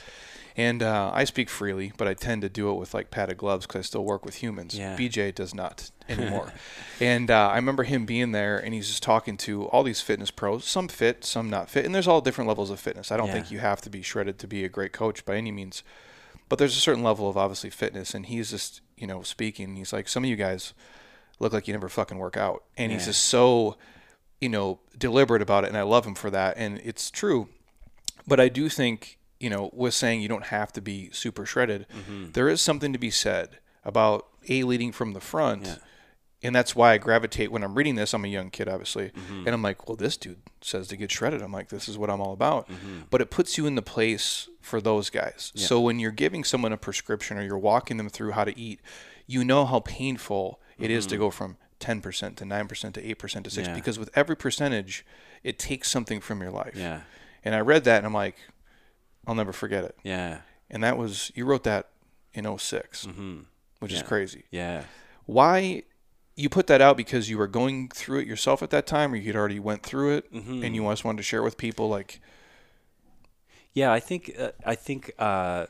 And 0.55 0.81
uh, 0.81 1.11
I 1.13 1.23
speak 1.25 1.49
freely, 1.49 1.93
but 1.97 2.07
I 2.07 2.13
tend 2.13 2.41
to 2.41 2.49
do 2.49 2.69
it 2.71 2.75
with 2.75 2.93
like 2.93 3.11
padded 3.11 3.37
gloves 3.37 3.65
because 3.65 3.79
I 3.79 3.81
still 3.83 4.03
work 4.03 4.25
with 4.25 4.35
humans. 4.35 4.77
Yeah. 4.77 4.97
BJ 4.97 5.33
does 5.35 5.53
not 5.53 5.91
anymore. 6.09 6.53
and 6.99 7.29
uh, 7.29 7.49
I 7.49 7.55
remember 7.55 7.83
him 7.83 8.05
being 8.05 8.31
there 8.31 8.57
and 8.57 8.73
he's 8.73 8.87
just 8.87 9.03
talking 9.03 9.37
to 9.37 9.65
all 9.67 9.83
these 9.83 10.01
fitness 10.01 10.31
pros, 10.31 10.65
some 10.65 10.87
fit, 10.87 11.23
some 11.23 11.49
not 11.49 11.69
fit. 11.69 11.85
And 11.85 11.93
there's 11.93 12.07
all 12.07 12.21
different 12.21 12.47
levels 12.47 12.69
of 12.69 12.79
fitness. 12.79 13.11
I 13.11 13.17
don't 13.17 13.27
Yeah. 13.27 13.33
think 13.33 13.51
you 13.51 13.59
have 13.59 13.81
to 13.81 13.89
be 13.89 14.01
shredded 14.01 14.39
to 14.39 14.47
be 14.47 14.63
a 14.65 14.69
great 14.69 14.91
coach 14.93 15.23
by 15.25 15.35
any 15.35 15.51
means. 15.51 15.83
But 16.49 16.59
there's 16.59 16.75
a 16.75 16.81
certain 16.81 17.03
level 17.03 17.29
of 17.29 17.37
obviously 17.37 17.69
fitness. 17.69 18.13
And 18.13 18.25
he's 18.25 18.49
just, 18.51 18.81
you 18.97 19.05
know, 19.05 19.21
speaking. 19.21 19.75
He's 19.75 19.93
like, 19.93 20.07
some 20.09 20.23
of 20.23 20.29
you 20.29 20.35
guys 20.35 20.73
look 21.39 21.53
like 21.53 21.67
you 21.67 21.73
never 21.73 21.89
fucking 21.89 22.17
work 22.17 22.35
out. 22.37 22.63
And 22.77 22.91
he's 22.91 23.05
just 23.05 23.23
so, 23.23 23.77
you 24.41 24.49
know, 24.49 24.79
deliberate 24.97 25.41
about 25.41 25.63
it. 25.63 25.67
And 25.67 25.77
I 25.77 25.81
love 25.83 26.05
him 26.05 26.15
for 26.15 26.29
that. 26.29 26.55
And 26.57 26.79
it's 26.83 27.11
true. 27.11 27.49
But 28.27 28.39
I 28.39 28.49
do 28.49 28.69
think, 28.69 29.17
you 29.39 29.49
know, 29.49 29.69
with 29.73 29.93
saying 29.93 30.21
you 30.21 30.27
don't 30.27 30.45
have 30.45 30.71
to 30.73 30.81
be 30.81 31.09
super 31.11 31.45
shredded, 31.45 31.85
Mm-hmm. 31.89 32.31
there 32.31 32.49
is 32.49 32.61
something 32.61 32.93
to 32.93 32.99
be 32.99 33.09
said 33.11 33.59
about 33.83 34.27
A, 34.49 34.63
leading 34.63 34.91
from 34.91 35.13
the 35.13 35.21
front. 35.21 35.65
Yeah. 35.65 35.75
And 36.41 36.55
that's 36.55 36.73
why 36.73 36.93
I 36.93 36.97
gravitate 36.99 37.51
when 37.51 37.63
I'm 37.65 37.75
reading 37.75 37.95
this. 37.95 38.13
I'm 38.13 38.23
a 38.23 38.29
young 38.29 38.49
kid, 38.49 38.69
obviously. 38.69 39.09
Mm-hmm. 39.09 39.39
And 39.39 39.49
I'm 39.49 39.61
like, 39.61 39.89
well, 39.89 39.97
this 39.97 40.15
dude 40.15 40.39
says 40.61 40.87
to 40.87 40.95
get 40.95 41.11
shredded. 41.11 41.41
I'm 41.41 41.51
like, 41.51 41.67
this 41.67 41.89
is 41.89 41.97
what 41.97 42.09
I'm 42.09 42.21
all 42.21 42.31
about. 42.31 42.69
Mm-hmm. 42.69 42.99
But 43.09 43.19
it 43.19 43.29
puts 43.29 43.57
you 43.57 43.65
in 43.65 43.75
the 43.75 43.81
place 43.81 44.47
for 44.61 44.79
those 44.79 45.09
guys. 45.09 45.51
So 45.55 45.81
when 45.81 45.99
you're 45.99 46.11
giving 46.11 46.45
someone 46.45 46.71
a 46.71 46.77
prescription 46.77 47.37
or 47.37 47.41
you're 47.43 47.57
walking 47.57 47.97
them 47.97 48.07
through 48.07 48.31
how 48.31 48.45
to 48.45 48.57
eat, 48.57 48.79
you 49.27 49.43
know 49.43 49.65
how 49.65 49.81
painful 49.81 50.61
it 50.77 50.89
is 50.89 51.05
to 51.07 51.17
go 51.17 51.29
from 51.29 51.57
10% 51.79 52.35
to 52.35 52.43
9% 52.45 52.93
to 52.93 53.01
8% 53.15 53.43
to 53.43 53.49
6 53.49 53.55
Mm-hmm. 53.55 53.69
Yeah. 53.69 53.75
because 53.75 53.97
with 53.99 54.09
every 54.15 54.35
percentage, 54.35 55.05
it 55.43 55.57
takes 55.59 55.89
something 55.89 56.19
from 56.19 56.41
your 56.41 56.51
life. 56.51 56.75
Yeah. 56.75 57.01
And 57.43 57.55
I 57.55 57.59
read 57.61 57.83
that 57.85 57.97
and 57.97 58.05
I'm 58.05 58.13
like, 58.13 58.35
I'll 59.25 59.35
never 59.35 59.53
forget 59.53 59.83
it. 59.83 59.95
Yeah. 60.03 60.41
And 60.69 60.83
that 60.83 60.97
was, 60.97 61.31
you 61.35 61.45
wrote 61.45 61.63
that 61.63 61.89
in 62.33 62.45
6 62.57 63.05
Mm-hmm. 63.05 63.39
which 63.79 63.93
is 63.93 64.01
crazy. 64.03 64.43
Yeah. 64.51 64.83
Why 65.25 65.83
you 66.35 66.49
put 66.49 66.67
that 66.67 66.81
out 66.81 66.95
because 66.97 67.29
you 67.29 67.37
were 67.37 67.47
going 67.47 67.89
through 67.89 68.19
it 68.19 68.27
yourself 68.27 68.63
at 68.63 68.69
that 68.69 68.87
time 68.87 69.11
or 69.13 69.15
you'd 69.17 69.35
already 69.35 69.59
went 69.59 69.83
through 69.83 70.15
it 70.17 70.33
Mm-hmm. 70.33 70.63
and 70.63 70.75
you 70.75 70.83
just 70.89 71.03
wanted 71.05 71.17
to 71.17 71.23
share 71.23 71.43
with 71.43 71.57
people 71.57 71.87
like, 71.89 72.21
Yeah, 73.73 73.91
I 73.91 73.99
think 73.99 74.33
uh, 74.37 74.51
I 74.65 74.75
think 74.75 75.11
uh, 75.19 75.65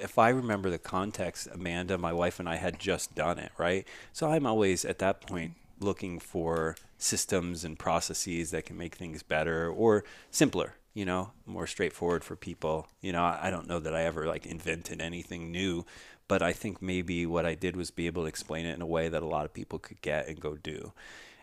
if 0.00 0.18
I 0.18 0.28
remember 0.30 0.70
the 0.70 0.78
context, 0.78 1.48
Amanda, 1.52 1.98
my 1.98 2.12
wife, 2.12 2.40
and 2.40 2.48
I 2.48 2.56
had 2.56 2.78
just 2.78 3.14
done 3.14 3.38
it, 3.38 3.52
right? 3.58 3.86
So 4.12 4.30
I'm 4.30 4.46
always 4.46 4.84
at 4.84 4.98
that 4.98 5.20
point 5.20 5.54
looking 5.80 6.18
for 6.18 6.76
systems 6.98 7.64
and 7.64 7.78
processes 7.78 8.50
that 8.50 8.64
can 8.64 8.78
make 8.78 8.94
things 8.94 9.22
better 9.22 9.68
or 9.68 10.04
simpler, 10.30 10.74
you 10.94 11.04
know, 11.04 11.32
more 11.46 11.66
straightforward 11.66 12.24
for 12.24 12.36
people. 12.36 12.88
You 13.00 13.12
know, 13.12 13.22
I 13.22 13.50
don't 13.50 13.68
know 13.68 13.80
that 13.80 13.94
I 13.94 14.04
ever 14.04 14.26
like 14.26 14.46
invented 14.46 15.00
anything 15.00 15.50
new, 15.50 15.84
but 16.28 16.42
I 16.42 16.52
think 16.52 16.80
maybe 16.80 17.26
what 17.26 17.44
I 17.44 17.54
did 17.54 17.76
was 17.76 17.90
be 17.90 18.06
able 18.06 18.22
to 18.22 18.28
explain 18.28 18.66
it 18.66 18.74
in 18.74 18.82
a 18.82 18.86
way 18.86 19.08
that 19.08 19.22
a 19.22 19.26
lot 19.26 19.44
of 19.44 19.52
people 19.52 19.78
could 19.78 20.00
get 20.00 20.28
and 20.28 20.40
go 20.40 20.56
do. 20.56 20.92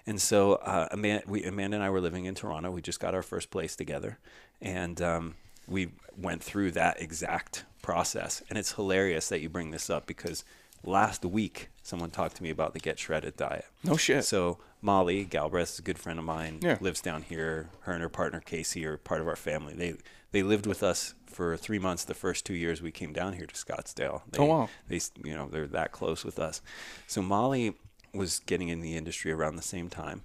And 0.07 0.19
so 0.19 0.53
uh, 0.55 0.87
Amanda, 0.91 1.23
we, 1.27 1.43
Amanda 1.43 1.75
and 1.77 1.83
I 1.83 1.89
were 1.89 2.01
living 2.01 2.25
in 2.25 2.33
Toronto. 2.33 2.71
We 2.71 2.81
just 2.81 2.99
got 2.99 3.13
our 3.13 3.21
first 3.21 3.51
place 3.51 3.75
together, 3.75 4.17
and 4.59 4.99
um, 5.01 5.35
we 5.71 5.91
went 6.17 6.43
through 6.43 6.71
that 6.71 7.01
exact 7.01 7.65
process. 7.81 8.43
And 8.49 8.59
it's 8.59 8.73
hilarious 8.73 9.29
that 9.29 9.41
you 9.41 9.49
bring 9.49 9.71
this 9.71 9.89
up 9.89 10.05
because 10.05 10.43
last 10.83 11.23
week 11.25 11.69
someone 11.81 12.11
talked 12.11 12.35
to 12.37 12.43
me 12.43 12.49
about 12.49 12.73
the 12.73 12.79
Get 12.79 12.99
Shredded 12.99 13.37
diet. 13.37 13.65
no 13.83 13.97
shit. 13.97 14.25
So 14.25 14.57
Molly 14.81 15.23
Galbraith 15.23 15.69
is 15.69 15.79
a 15.79 15.83
good 15.83 15.97
friend 15.99 16.19
of 16.19 16.25
mine. 16.25 16.59
Yeah. 16.61 16.77
Lives 16.81 17.01
down 17.01 17.23
here. 17.23 17.69
Her 17.81 17.93
and 17.93 18.01
her 18.01 18.09
partner 18.09 18.39
Casey 18.39 18.85
are 18.85 18.97
part 18.97 19.21
of 19.21 19.27
our 19.27 19.35
family. 19.35 19.73
They 19.73 19.95
they 20.31 20.43
lived 20.43 20.65
with 20.65 20.81
us 20.83 21.13
for 21.25 21.55
three 21.57 21.79
months. 21.79 22.03
The 22.03 22.13
first 22.13 22.45
two 22.45 22.53
years 22.53 22.81
we 22.81 22.91
came 22.91 23.13
down 23.13 23.33
here 23.33 23.45
to 23.45 23.55
Scottsdale. 23.55 24.21
They, 24.31 24.39
oh 24.39 24.45
wow. 24.45 24.69
They 24.87 24.99
you 25.23 25.35
know 25.35 25.47
they're 25.49 25.67
that 25.67 25.91
close 25.91 26.23
with 26.23 26.39
us. 26.39 26.61
So 27.07 27.21
Molly 27.21 27.75
was 28.13 28.39
getting 28.39 28.67
in 28.69 28.81
the 28.81 28.95
industry 28.97 29.31
around 29.31 29.55
the 29.55 29.61
same 29.61 29.89
time, 29.89 30.23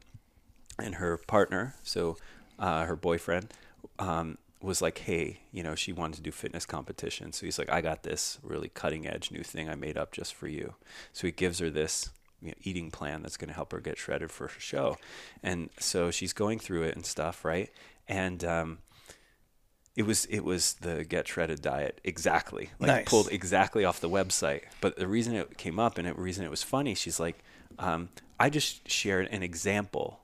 and 0.79 0.97
her 0.97 1.19
partner, 1.19 1.75
so 1.83 2.17
uh, 2.59 2.85
her 2.85 2.97
boyfriend, 2.97 3.53
um, 3.99 4.39
was 4.67 4.83
like, 4.83 4.99
hey, 4.99 5.41
you 5.53 5.63
know, 5.63 5.75
she 5.75 5.93
wanted 5.93 6.17
to 6.17 6.23
do 6.23 6.33
fitness 6.33 6.67
competition. 6.67 7.33
So 7.33 7.47
he's 7.47 7.59
like, 7.59 7.71
I 7.71 7.81
got 7.81 8.03
this 8.03 8.39
really 8.43 8.69
cutting 8.69 9.07
edge 9.07 9.31
new 9.31 9.43
thing 9.43 9.69
I 9.69 9.75
made 9.75 9.97
up 9.97 10.13
just 10.13 10.35
for 10.35 10.49
you. 10.49 10.75
So 11.13 11.27
he 11.27 11.33
gives 11.33 11.59
her 11.61 11.71
this 11.71 12.11
you 12.43 12.49
know, 12.49 12.55
eating 12.63 12.91
plan 12.91 13.23
that's 13.23 13.37
going 13.37 13.49
to 13.49 13.55
help 13.55 13.73
her 13.73 13.81
get 13.81 13.97
shredded 13.97 14.31
for 14.31 14.49
her 14.49 14.61
show. 14.61 14.99
And 15.43 15.71
so 15.79 16.11
she's 16.11 16.33
going 16.33 16.59
through 16.59 16.83
it 16.83 16.95
and 16.95 17.07
stuff, 17.07 17.45
right? 17.45 17.71
And 18.09 18.45
um, 18.45 18.79
it 19.97 20.03
was 20.05 20.27
it 20.27 20.41
was 20.45 20.75
the 20.75 21.05
get 21.05 21.27
shredded 21.27 21.63
diet 21.63 22.01
exactly 22.05 22.71
like 22.79 22.89
Nice. 22.89 23.05
pulled 23.09 23.33
exactly 23.33 23.85
off 23.85 24.01
the 24.01 24.11
website. 24.11 24.63
But 24.81 24.97
the 24.97 25.09
reason 25.09 25.35
it 25.35 25.57
came 25.57 25.79
up 25.79 25.97
and 25.99 26.07
the 26.07 26.15
reason 26.15 26.45
it 26.45 26.51
was 26.51 26.63
funny, 26.63 26.95
she's 26.95 27.19
like, 27.19 27.39
um, 27.79 28.11
I 28.39 28.51
just 28.51 28.89
shared 28.91 29.29
an 29.31 29.43
example, 29.43 30.21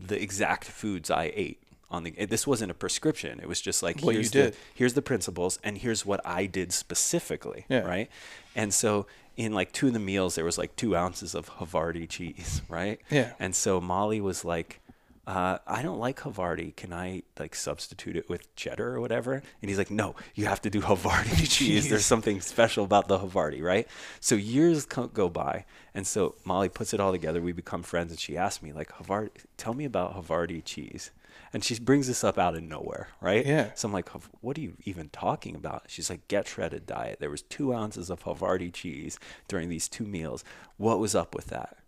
the 0.00 0.20
exact 0.22 0.64
foods 0.64 1.10
I 1.10 1.32
ate 1.34 1.62
on 1.90 2.02
the. 2.04 2.10
This 2.26 2.46
wasn't 2.46 2.70
a 2.70 2.74
prescription. 2.74 3.38
It 3.40 3.48
was 3.48 3.60
just 3.60 3.82
like 3.82 4.00
here's 4.00 4.30
the 4.30 4.54
here's 4.74 4.94
the 4.94 5.02
principles 5.02 5.58
and 5.62 5.78
here's 5.78 6.04
what 6.06 6.20
I 6.24 6.46
did 6.46 6.72
specifically, 6.72 7.64
Yeah. 7.68 7.80
right? 7.80 8.10
And 8.54 8.72
so 8.74 9.06
in 9.36 9.52
like 9.52 9.70
two 9.72 9.88
of 9.88 9.92
the 9.92 9.98
meals 10.00 10.34
there 10.34 10.44
was 10.46 10.56
like 10.58 10.74
two 10.76 10.96
ounces 10.96 11.34
of 11.34 11.48
Havarti 11.58 12.08
cheese, 12.08 12.62
right? 12.68 13.00
Yeah. 13.10 13.32
And 13.38 13.54
so 13.54 13.80
Molly 13.80 14.20
was 14.20 14.44
like, 14.44 14.80
uh, 15.26 15.58
I 15.66 15.82
don't 15.82 15.98
like 15.98 16.20
Havarti. 16.20 16.74
Can 16.76 16.92
I 16.92 17.22
like 17.38 17.54
substitute 17.54 18.16
it 18.16 18.28
with 18.28 18.54
cheddar 18.56 18.94
or 18.94 19.00
whatever? 19.00 19.34
And 19.34 19.68
he's 19.68 19.76
like, 19.78 19.90
no, 19.90 20.14
you 20.36 20.46
have 20.46 20.62
to 20.62 20.70
do 20.70 20.80
Havarti 20.80 21.50
cheese. 21.56 21.88
There's 21.90 22.06
something 22.06 22.40
special 22.40 22.84
about 22.84 23.08
the 23.08 23.18
Havarti, 23.18 23.60
right? 23.60 23.86
So 24.20 24.36
years 24.36 24.86
go 24.86 25.28
by, 25.28 25.64
and 25.94 26.06
so 26.06 26.36
Molly 26.44 26.68
puts 26.68 26.94
it 26.94 27.00
all 27.00 27.10
together. 27.12 27.42
We 27.42 27.50
become 27.52 27.82
friends, 27.82 28.12
and 28.12 28.20
she 28.20 28.36
asks 28.36 28.62
me 28.62 28.72
like, 28.72 28.92
Havarti, 28.92 29.30
tell 29.56 29.74
me 29.74 29.84
about 29.84 30.14
Havarti 30.16 30.64
cheese. 30.64 31.10
And 31.56 31.64
she 31.64 31.78
brings 31.78 32.06
this 32.06 32.22
up 32.22 32.36
out 32.36 32.54
of 32.54 32.62
nowhere, 32.64 33.08
right? 33.18 33.46
Yeah. 33.46 33.70
So 33.76 33.88
I'm 33.88 33.92
like, 33.94 34.10
what 34.42 34.58
are 34.58 34.60
you 34.60 34.74
even 34.84 35.08
talking 35.08 35.56
about? 35.56 35.84
She's 35.86 36.10
like, 36.10 36.28
get 36.28 36.46
shredded 36.46 36.84
diet. 36.84 37.16
There 37.18 37.30
was 37.30 37.40
two 37.40 37.72
ounces 37.72 38.10
of 38.10 38.24
Havarti 38.24 38.70
cheese 38.70 39.18
during 39.48 39.70
these 39.70 39.88
two 39.88 40.04
meals. 40.04 40.44
What 40.76 40.98
was 40.98 41.14
up 41.14 41.34
with 41.34 41.46
that? 41.46 41.78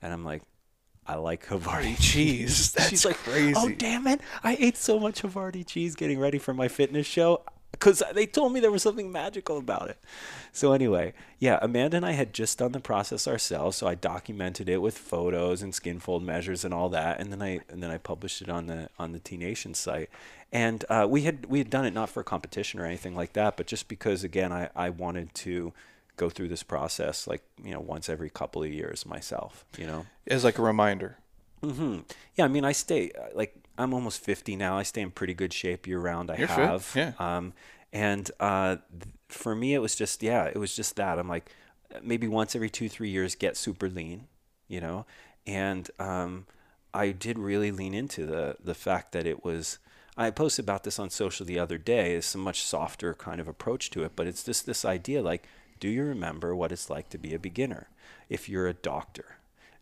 And 0.00 0.12
I'm 0.12 0.24
like, 0.24 0.42
I 1.08 1.16
like 1.16 1.44
Havarti 1.48 2.00
cheese. 2.00 2.70
That's 2.76 2.88
She's 2.88 3.04
like, 3.04 3.18
oh, 3.26 3.30
crazy. 3.32 3.54
oh 3.56 3.68
damn 3.70 4.06
it! 4.06 4.20
I 4.44 4.56
ate 4.60 4.76
so 4.76 5.00
much 5.00 5.22
Havarti 5.22 5.66
cheese 5.66 5.96
getting 5.96 6.20
ready 6.20 6.38
for 6.38 6.54
my 6.54 6.68
fitness 6.68 7.08
show 7.08 7.42
because 7.78 8.02
they 8.14 8.26
told 8.26 8.52
me 8.52 8.60
there 8.60 8.70
was 8.70 8.82
something 8.82 9.10
magical 9.12 9.58
about 9.58 9.88
it. 9.90 9.98
So 10.52 10.72
anyway, 10.72 11.12
yeah, 11.38 11.58
Amanda 11.62 11.96
and 11.98 12.06
I 12.06 12.12
had 12.12 12.32
just 12.32 12.58
done 12.58 12.72
the 12.72 12.80
process 12.80 13.28
ourselves, 13.28 13.76
so 13.76 13.86
I 13.86 13.94
documented 13.94 14.68
it 14.68 14.78
with 14.78 14.96
photos 14.96 15.62
and 15.62 15.74
skin 15.74 16.00
fold 16.00 16.22
measures 16.22 16.64
and 16.64 16.72
all 16.72 16.88
that, 16.90 17.20
and 17.20 17.32
then 17.32 17.42
I 17.42 17.60
and 17.68 17.82
then 17.82 17.90
I 17.90 17.98
published 17.98 18.42
it 18.42 18.48
on 18.48 18.66
the 18.66 18.88
on 18.98 19.12
the 19.12 19.18
T 19.18 19.36
Nation 19.36 19.74
site. 19.74 20.08
And 20.52 20.84
uh, 20.88 21.06
we 21.08 21.22
had 21.22 21.46
we 21.46 21.58
had 21.58 21.70
done 21.70 21.84
it 21.84 21.92
not 21.94 22.08
for 22.08 22.22
competition 22.22 22.80
or 22.80 22.86
anything 22.86 23.14
like 23.14 23.32
that, 23.34 23.56
but 23.56 23.66
just 23.66 23.88
because 23.88 24.24
again 24.24 24.52
I, 24.52 24.70
I 24.74 24.90
wanted 24.90 25.34
to 25.34 25.72
go 26.16 26.30
through 26.30 26.48
this 26.48 26.62
process 26.62 27.26
like 27.26 27.42
you 27.62 27.72
know 27.72 27.80
once 27.80 28.08
every 28.08 28.30
couple 28.30 28.62
of 28.62 28.72
years 28.72 29.04
myself 29.04 29.66
you 29.76 29.86
know 29.86 30.06
As 30.26 30.44
like 30.44 30.56
a 30.58 30.62
reminder. 30.62 31.18
hmm 31.60 31.98
yeah 32.36 32.46
i 32.46 32.48
mean 32.48 32.64
i 32.64 32.72
stay 32.72 33.10
uh, 33.10 33.26
like 33.34 33.54
i'm 33.78 33.94
almost 33.94 34.20
50 34.20 34.56
now 34.56 34.78
i 34.78 34.82
stay 34.82 35.00
in 35.00 35.10
pretty 35.10 35.34
good 35.34 35.52
shape 35.52 35.86
year 35.86 35.98
round 35.98 36.30
i 36.30 36.36
You're 36.36 36.48
fit, 36.48 36.58
have 36.58 36.92
yeah. 36.94 37.12
um 37.18 37.52
and 37.92 38.30
uh 38.40 38.76
th- 38.90 39.14
for 39.28 39.54
me 39.54 39.74
it 39.74 39.78
was 39.78 39.94
just 39.94 40.22
yeah 40.22 40.44
it 40.44 40.56
was 40.56 40.74
just 40.74 40.96
that 40.96 41.18
i'm 41.18 41.28
like 41.28 41.50
maybe 42.02 42.28
once 42.28 42.54
every 42.54 42.70
two 42.70 42.88
three 42.88 43.10
years 43.10 43.34
get 43.34 43.56
super 43.56 43.88
lean 43.88 44.26
you 44.68 44.80
know 44.80 45.06
and 45.46 45.90
um 45.98 46.46
i 46.92 47.10
did 47.10 47.38
really 47.38 47.70
lean 47.70 47.94
into 47.94 48.26
the 48.26 48.56
the 48.62 48.74
fact 48.74 49.12
that 49.12 49.26
it 49.26 49.44
was 49.44 49.78
I 50.16 50.30
posted 50.30 50.64
about 50.64 50.84
this 50.84 50.98
on 50.98 51.10
social 51.10 51.44
the 51.44 51.58
other 51.58 51.76
day. 51.76 52.14
It's 52.14 52.34
a 52.34 52.38
much 52.38 52.62
softer 52.62 53.12
kind 53.12 53.38
of 53.40 53.46
approach 53.48 53.90
to 53.90 54.02
it, 54.04 54.12
but 54.16 54.26
it's 54.26 54.44
just 54.44 54.64
this 54.64 54.84
idea 54.84 55.20
like, 55.20 55.46
do 55.78 55.88
you 55.88 56.04
remember 56.04 56.56
what 56.56 56.72
it's 56.72 56.88
like 56.88 57.10
to 57.10 57.18
be 57.18 57.34
a 57.34 57.38
beginner? 57.38 57.90
If 58.30 58.48
you're 58.48 58.66
a 58.66 58.72
doctor, 58.72 59.36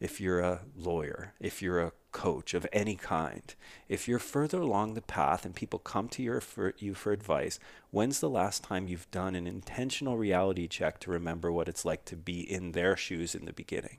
if 0.05 0.21
you're 0.21 0.41
a 0.41 0.61
lawyer, 0.77 1.33
if 1.41 1.63
you're 1.63 1.81
a 1.81 1.93
coach 2.13 2.53
of 2.53 2.67
any 2.75 2.95
kind, 2.95 3.55
if 3.89 4.07
you're 4.07 4.19
further 4.19 4.61
along 4.61 4.93
the 4.93 5.01
path 5.01 5.47
and 5.47 5.55
people 5.55 5.79
come 5.79 6.11
to 6.11 6.23
your 6.23 6.43
for, 6.43 6.75
you 6.77 6.93
for 6.93 7.11
advice, 7.11 7.59
when's 7.91 8.21
the 8.21 8.29
last 8.29 8.63
time 8.63 8.87
you've 8.87 9.11
done 9.11 9.35
an 9.35 9.47
intentional 9.47 10.19
reality 10.19 10.69
check 10.69 11.01
to 11.01 11.11
remember 11.11 11.51
what 11.51 11.69
it's 11.69 11.87
like 11.87 12.05
to 12.05 12.17
be 12.17 12.41
in 12.41 12.73
their 12.73 12.99
shoes 12.99 13.35
in 13.35 13.47
the 13.47 13.53
beginning? 13.55 13.97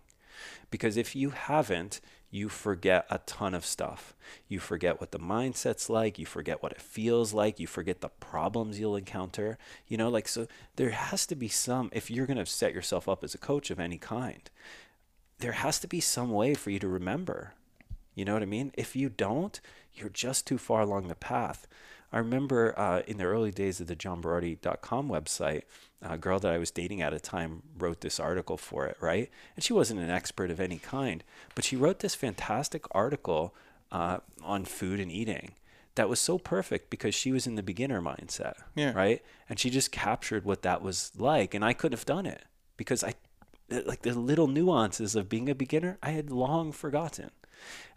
Because 0.69 0.95
if 0.95 1.15
you 1.15 1.31
haven't, 1.31 2.01
you 2.29 2.49
forget 2.49 3.05
a 3.09 3.19
ton 3.19 3.55
of 3.55 3.65
stuff. 3.65 4.13
You 4.47 4.59
forget 4.59 4.99
what 4.99 5.11
the 5.11 5.19
mindset's 5.19 5.89
like. 5.89 6.19
You 6.19 6.25
forget 6.25 6.61
what 6.61 6.73
it 6.73 6.81
feels 6.81 7.33
like. 7.33 7.59
You 7.59 7.65
forget 7.65 8.01
the 8.01 8.09
problems 8.09 8.79
you'll 8.79 8.97
encounter. 8.97 9.57
You 9.87 9.97
know, 9.97 10.09
like, 10.09 10.27
so 10.27 10.45
there 10.75 10.89
has 10.89 11.25
to 11.27 11.35
be 11.35 11.47
some, 11.47 11.89
if 11.93 12.11
you're 12.11 12.27
going 12.27 12.37
to 12.37 12.45
set 12.45 12.73
yourself 12.73 13.07
up 13.07 13.23
as 13.23 13.33
a 13.33 13.39
coach 13.39 13.71
of 13.71 13.79
any 13.79 13.97
kind, 13.97 14.49
there 15.39 15.53
has 15.53 15.79
to 15.79 15.87
be 15.87 15.99
some 15.99 16.31
way 16.31 16.53
for 16.53 16.69
you 16.69 16.79
to 16.79 16.87
remember. 16.87 17.53
You 18.13 18.25
know 18.25 18.33
what 18.33 18.43
I 18.43 18.47
mean? 18.47 18.71
If 18.75 18.95
you 18.95 19.09
don't, 19.09 19.59
you're 19.93 20.09
just 20.09 20.47
too 20.47 20.57
far 20.57 20.81
along 20.81 21.07
the 21.07 21.15
path. 21.15 21.67
I 22.13 22.19
remember 22.19 22.77
uh, 22.79 23.01
in 23.07 23.17
the 23.17 23.25
early 23.25 23.51
days 23.51 23.81
of 23.81 23.87
the 23.87 23.95
johnberardi.com 23.95 25.09
website, 25.09 25.63
a 26.01 26.17
girl 26.17 26.39
that 26.39 26.51
I 26.51 26.57
was 26.57 26.71
dating 26.71 27.01
at 27.01 27.13
a 27.13 27.19
time 27.19 27.63
wrote 27.77 28.01
this 28.01 28.19
article 28.19 28.57
for 28.57 28.85
it, 28.85 28.95
right? 29.01 29.29
And 29.55 29.63
she 29.63 29.73
wasn't 29.73 29.99
an 29.99 30.09
expert 30.09 30.49
of 30.51 30.59
any 30.59 30.77
kind, 30.77 31.23
but 31.55 31.65
she 31.65 31.75
wrote 31.75 31.99
this 31.99 32.15
fantastic 32.15 32.85
article 32.91 33.53
uh, 33.91 34.19
on 34.43 34.65
food 34.65 34.99
and 34.99 35.11
eating 35.11 35.53
that 35.95 36.07
was 36.09 36.19
so 36.19 36.37
perfect 36.37 36.89
because 36.89 37.15
she 37.15 37.31
was 37.31 37.47
in 37.47 37.55
the 37.55 37.63
beginner 37.63 38.01
mindset, 38.01 38.55
Yeah. 38.75 38.93
right? 38.93 39.21
And 39.49 39.57
she 39.59 39.69
just 39.69 39.91
captured 39.91 40.45
what 40.45 40.61
that 40.61 40.81
was 40.81 41.11
like, 41.17 41.53
and 41.53 41.65
I 41.65 41.73
couldn't 41.73 41.97
have 41.97 42.05
done 42.05 42.25
it 42.25 42.43
because 42.77 43.03
I, 43.03 43.13
like 43.69 44.03
the 44.03 44.13
little 44.13 44.47
nuances 44.47 45.15
of 45.15 45.29
being 45.29 45.49
a 45.49 45.55
beginner, 45.55 45.97
I 46.03 46.11
had 46.11 46.29
long 46.29 46.71
forgotten. 46.71 47.31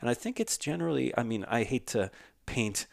And 0.01 0.09
I 0.09 0.15
think 0.15 0.41
it's 0.41 0.57
generally, 0.57 1.13
I 1.17 1.23
mean, 1.23 1.45
I 1.49 1.65
hate 1.65 1.87
to 1.89 2.11
paint 2.47 2.87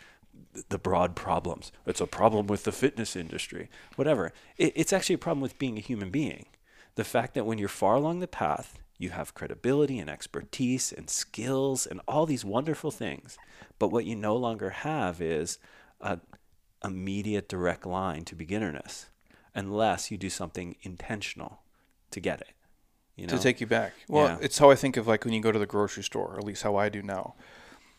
the 0.70 0.78
broad 0.78 1.16
problems. 1.16 1.72
It's 1.86 2.02
a 2.02 2.08
problem 2.08 2.48
with 2.48 2.64
the 2.64 2.72
fitness 2.72 3.16
industry, 3.16 3.70
whatever. 3.96 4.34
It, 4.58 4.74
it's 4.76 4.94
actually 4.94 5.16
a 5.16 5.20
problem 5.20 5.42
with 5.42 5.60
being 5.60 5.78
a 5.78 5.82
human 5.82 6.10
being. 6.10 6.48
The 6.96 7.04
fact 7.04 7.34
that 7.34 7.46
when 7.46 7.58
you're 7.58 7.68
far 7.70 7.96
along 7.96 8.20
the 8.20 8.28
path, 8.28 8.80
you 8.98 9.10
have 9.10 9.34
credibility 9.34 10.00
and 10.00 10.10
expertise 10.10 10.94
and 10.94 11.10
skills 11.10 11.86
and 11.86 12.00
all 12.08 12.26
these 12.26 12.46
wonderful 12.46 12.92
things. 12.92 13.38
But 13.78 13.90
what 13.90 14.06
you 14.06 14.16
no 14.16 14.36
longer 14.36 14.70
have 14.70 15.22
is 15.22 15.60
a 16.00 16.20
immediate 16.84 17.50
direct 17.50 17.86
line 17.86 18.24
to 18.26 18.36
beginnerness 18.36 19.08
unless 19.54 20.12
you 20.12 20.18
do 20.18 20.30
something 20.30 20.76
intentional 20.82 21.62
to 22.12 22.20
get 22.20 22.42
it. 22.42 22.55
You 23.16 23.28
know? 23.28 23.38
to 23.38 23.42
take 23.42 23.62
you 23.62 23.68
back. 23.68 23.94
Well, 24.10 24.28
Yeah. 24.28 24.38
it's 24.42 24.58
how 24.58 24.70
I 24.72 24.76
think 24.76 24.98
of 24.98 25.08
like 25.08 25.24
when 25.24 25.34
you 25.34 25.42
go 25.42 25.52
to 25.52 25.60
the 25.60 25.66
grocery 25.66 26.04
store, 26.04 26.34
or 26.34 26.38
at 26.38 26.44
least 26.44 26.64
how 26.64 26.76
I 26.76 26.90
do 26.90 27.02
now. 27.02 27.36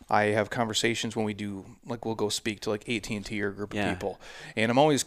I 0.08 0.24
have 0.26 0.50
conversations 0.50 1.16
when 1.16 1.24
we 1.24 1.34
do 1.34 1.64
like 1.84 2.04
we'll 2.04 2.14
go 2.14 2.28
speak 2.28 2.60
to 2.60 2.70
like 2.70 2.88
AT 2.88 3.10
and 3.16 3.24
T 3.26 3.42
or 3.42 3.48
a 3.48 3.52
group 3.54 3.74
Yeah. 3.74 3.86
of 3.90 3.94
people, 3.98 4.20
and 4.54 4.70
I'm 4.70 4.78
always 4.78 5.04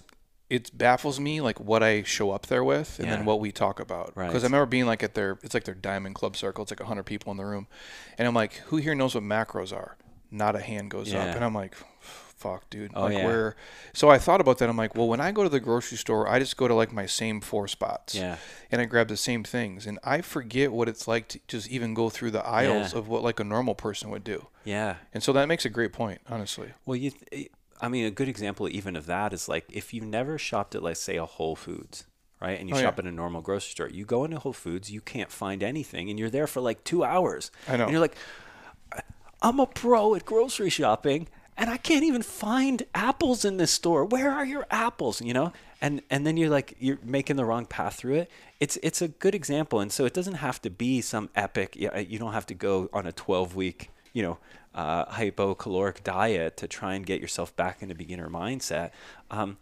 it 0.50 0.76
baffles 0.76 1.20
me 1.20 1.42
like 1.42 1.60
what 1.60 1.84
I 1.84 2.02
show 2.02 2.32
up 2.32 2.48
there 2.48 2.64
with 2.64 2.98
and 2.98 3.08
Yeah. 3.08 3.18
then 3.18 3.26
what 3.26 3.40
we 3.40 3.52
talk 3.52 3.80
about. 3.80 4.12
Right. 4.16 4.26
Because 4.28 4.44
I 4.44 4.48
remember 4.48 4.66
being 4.66 4.88
like 4.88 5.04
at 5.04 5.14
their 5.14 5.38
it's 5.44 5.54
like 5.54 5.64
their 5.66 5.76
diamond 5.76 6.16
club 6.16 6.36
circle. 6.36 6.64
It's 6.64 6.72
like 6.72 6.82
hundred 6.82 7.04
people 7.04 7.32
in 7.32 7.38
the 7.38 7.46
room, 7.46 7.68
and 8.18 8.28
I'm 8.28 8.34
like, 8.34 8.54
who 8.68 8.78
here 8.78 8.96
knows 8.96 9.14
what 9.16 9.24
macros 9.24 9.72
are? 9.72 9.96
Not 10.32 10.56
a 10.56 10.60
hand 10.60 10.90
goes 10.92 11.12
Yeah. 11.14 11.24
up, 11.26 11.36
and 11.36 11.46
I'm 11.46 11.54
like. 11.54 11.76
Fuck, 12.40 12.70
dude. 12.70 12.92
Oh, 12.96 13.02
like 13.04 13.18
yeah. 13.18 13.26
where? 13.26 13.56
So 13.94 14.10
I 14.10 14.18
thought 14.18 14.40
about 14.40 14.60
that. 14.60 14.70
I'm 14.70 14.78
like, 14.78 14.96
well, 14.96 15.10
when 15.10 15.20
I 15.20 15.32
go 15.34 15.44
to 15.44 15.50
the 15.50 15.60
grocery 15.60 15.98
store, 15.98 16.26
I 16.28 16.40
just 16.40 16.56
go 16.56 16.70
to 16.70 16.74
like 16.74 16.94
my 16.94 17.06
same 17.06 17.42
four 17.42 17.68
spots 17.68 18.16
Yeah. 18.16 18.38
and 18.72 18.80
I 18.82 18.86
grab 18.86 19.10
the 19.10 19.18
same 19.18 19.44
things, 19.44 19.86
and 19.86 20.00
I 20.06 20.22
forget 20.22 20.72
what 20.72 20.88
it's 20.88 21.06
like 21.06 21.28
to 21.30 21.40
just 21.50 21.68
even 21.70 21.94
go 21.94 22.10
through 22.10 22.32
the 22.32 22.46
aisles 22.46 22.94
Yeah. 22.94 23.00
of 23.00 23.10
what 23.10 23.24
like 23.24 23.42
a 23.42 23.44
normal 23.44 23.76
person 23.76 24.10
would 24.12 24.24
do. 24.24 24.48
Yeah. 24.64 24.96
And 25.14 25.22
so 25.22 25.34
that 25.34 25.48
makes 25.50 25.66
a 25.66 25.70
great 25.70 25.92
point, 25.92 26.22
honestly. 26.30 26.70
Well, 26.86 26.96
you, 26.96 27.12
th- 27.12 27.24
eh, 27.32 27.48
I 27.82 27.90
mean, 27.90 28.06
a 28.06 28.12
good 28.12 28.30
example 28.30 28.70
even 28.70 28.96
of 28.96 29.06
that 29.08 29.34
is 29.34 29.50
like 29.50 29.66
if 29.70 29.94
you 29.94 30.00
never 30.02 30.38
shopped 30.38 30.76
at, 30.76 30.82
let's 30.82 31.02
say, 31.02 31.18
a 31.18 31.26
Whole 31.26 31.58
Foods, 31.58 32.06
right? 32.42 32.58
And 32.58 32.70
you 32.70 32.76
Oh, 32.76 32.80
shop 32.80 32.96
yeah. 32.96 33.02
at 33.06 33.08
a 33.08 33.12
normal 33.12 33.42
grocery 33.42 33.72
store, 33.72 33.90
you 33.90 34.06
go 34.06 34.24
into 34.24 34.40
Whole 34.40 34.54
Foods, 34.54 34.90
you 34.90 35.02
can't 35.02 35.30
find 35.32 35.62
anything, 35.62 36.10
and 36.10 36.18
you're 36.18 36.30
there 36.30 36.48
for 36.48 36.62
like 36.62 36.86
two 36.86 37.04
hours. 37.04 37.52
I 37.68 37.76
know. 37.76 37.84
And 37.84 37.92
you're 37.92 38.00
like, 38.02 38.16
I'm 39.42 39.60
a 39.60 39.66
pro 39.68 40.16
at 40.16 40.26
grocery 40.26 40.70
shopping, 40.70 41.28
and 41.60 41.70
I 41.70 41.78
can't 41.78 42.04
even 42.04 42.24
find 42.24 42.84
apples 42.96 43.46
in 43.46 43.58
this 43.58 43.72
store. 43.72 44.06
Where 44.06 44.32
are 44.32 44.46
your 44.46 44.66
apples? 44.72 45.22
You 45.22 45.34
know. 45.34 45.54
And, 45.82 46.02
and 46.10 46.28
then 46.28 46.36
you're 46.36 46.50
like 46.50 46.76
you're 46.80 46.98
making 47.06 47.38
the 47.38 47.46
wrong 47.46 47.66
path 47.66 47.96
through 47.96 48.16
it. 48.16 48.32
It's 48.60 48.78
it's 48.84 49.02
a 49.02 49.08
good 49.08 49.34
example, 49.34 49.80
and 49.80 49.94
so 49.94 50.04
it 50.06 50.14
doesn't 50.14 50.36
have 50.36 50.62
to 50.64 50.70
be 50.70 51.00
some 51.00 51.30
epic. 51.36 51.78
You 51.78 52.20
don't 52.20 52.34
have 52.34 52.46
to 52.48 52.54
go 52.54 52.90
on 52.92 53.06
a 53.06 53.14
12 53.14 53.56
week 53.56 53.90
you 54.14 54.24
know 54.24 54.38
uh, 54.76 55.06
hypocaloric 55.06 56.04
diet 56.04 56.58
to 56.58 56.68
try 56.68 56.94
and 56.94 57.06
get 57.06 57.22
yourself 57.22 57.56
back 57.56 57.82
into 57.82 57.96
beginner 57.96 58.30
mindset. 58.30 58.92
Um, 59.32 59.58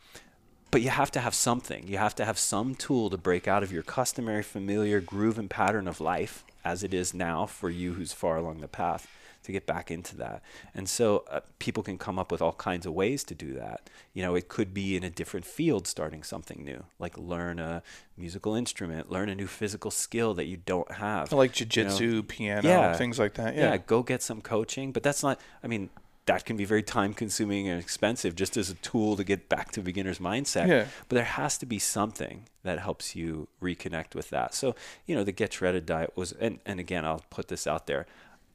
but 0.70 0.82
you 0.82 0.90
have 0.90 1.12
to 1.12 1.20
have 1.20 1.34
something. 1.34 1.88
You 1.88 1.98
have 1.98 2.16
to 2.16 2.26
have 2.26 2.38
some 2.38 2.76
tool 2.76 3.10
to 3.10 3.18
break 3.18 3.48
out 3.48 3.64
of 3.64 3.72
your 3.72 3.84
customary, 3.84 4.44
familiar 4.44 5.00
groove 5.00 5.40
and 5.40 5.50
pattern 5.50 5.88
of 5.88 6.02
life, 6.02 6.44
as 6.66 6.84
it 6.84 6.94
is 6.94 7.14
now 7.14 7.46
for 7.46 7.70
you 7.70 7.94
who's 7.94 8.12
far 8.12 8.38
along 8.38 8.60
the 8.60 8.68
path, 8.68 9.08
to 9.48 9.52
get 9.52 9.66
back 9.66 9.90
into 9.90 10.16
that. 10.18 10.44
And 10.76 10.88
so 10.88 11.24
uh, 11.32 11.40
people 11.58 11.82
can 11.82 11.98
come 11.98 12.20
up 12.20 12.32
with 12.32 12.42
all 12.42 12.54
kinds 12.54 12.86
of 12.86 12.94
ways 12.94 13.24
to 13.24 13.34
do 13.36 13.54
that. 13.56 13.90
You 14.14 14.22
know, 14.22 14.36
it 14.36 14.48
could 14.50 14.74
be 14.74 14.96
in 14.96 15.04
a 15.04 15.10
different 15.10 15.46
field, 15.46 15.88
starting 15.88 16.22
something 16.22 16.64
new, 16.64 16.84
like 17.00 17.18
learn 17.18 17.58
a 17.60 17.82
musical 18.16 18.54
instrument, 18.56 19.10
learn 19.10 19.30
a 19.30 19.36
new 19.36 19.48
physical 19.48 19.90
skill 19.90 20.34
that 20.36 20.46
you 20.46 20.58
don't 20.58 20.92
have. 20.92 21.32
Like 21.32 21.60
you 21.60 21.66
know? 21.66 21.90
jujitsu, 21.90 22.28
piano, 22.28 22.68
Yeah. 22.68 22.94
things 22.96 23.18
like 23.18 23.34
that. 23.36 23.56
yeah. 23.56 23.72
Yeah. 23.72 23.78
go 23.78 24.04
get 24.04 24.22
some 24.22 24.42
coaching. 24.42 24.92
But 24.92 25.02
that's 25.04 25.24
not, 25.24 25.40
I 25.64 25.68
mean, 25.68 25.90
that 26.26 26.44
can 26.44 26.58
be 26.58 26.66
very 26.66 26.84
time 26.84 27.14
consuming 27.14 27.70
and 27.70 27.80
expensive 27.80 28.36
just 28.36 28.58
as 28.58 28.70
a 28.70 28.74
tool 28.76 29.16
to 29.16 29.24
get 29.24 29.48
back 29.48 29.72
to 29.72 29.82
beginner's 29.82 30.20
mindset. 30.20 30.68
Yeah. 30.68 30.86
But 31.08 31.16
there 31.16 31.24
has 31.24 31.58
to 31.60 31.66
be 31.66 31.80
something 31.80 32.44
that 32.64 32.80
helps 32.80 33.16
you 33.16 33.48
reconnect 33.62 34.14
with 34.14 34.30
that. 34.32 34.54
So, 34.54 34.76
you 35.06 35.16
know, 35.16 35.24
the 35.24 35.32
Get 35.32 35.54
Shredded 35.54 35.86
diet 35.86 36.12
was, 36.18 36.34
and, 36.34 36.60
and 36.66 36.82
again, 36.82 37.06
I'll 37.06 37.24
put 37.30 37.48
this 37.48 37.66
out 37.66 37.88
there. 37.88 38.06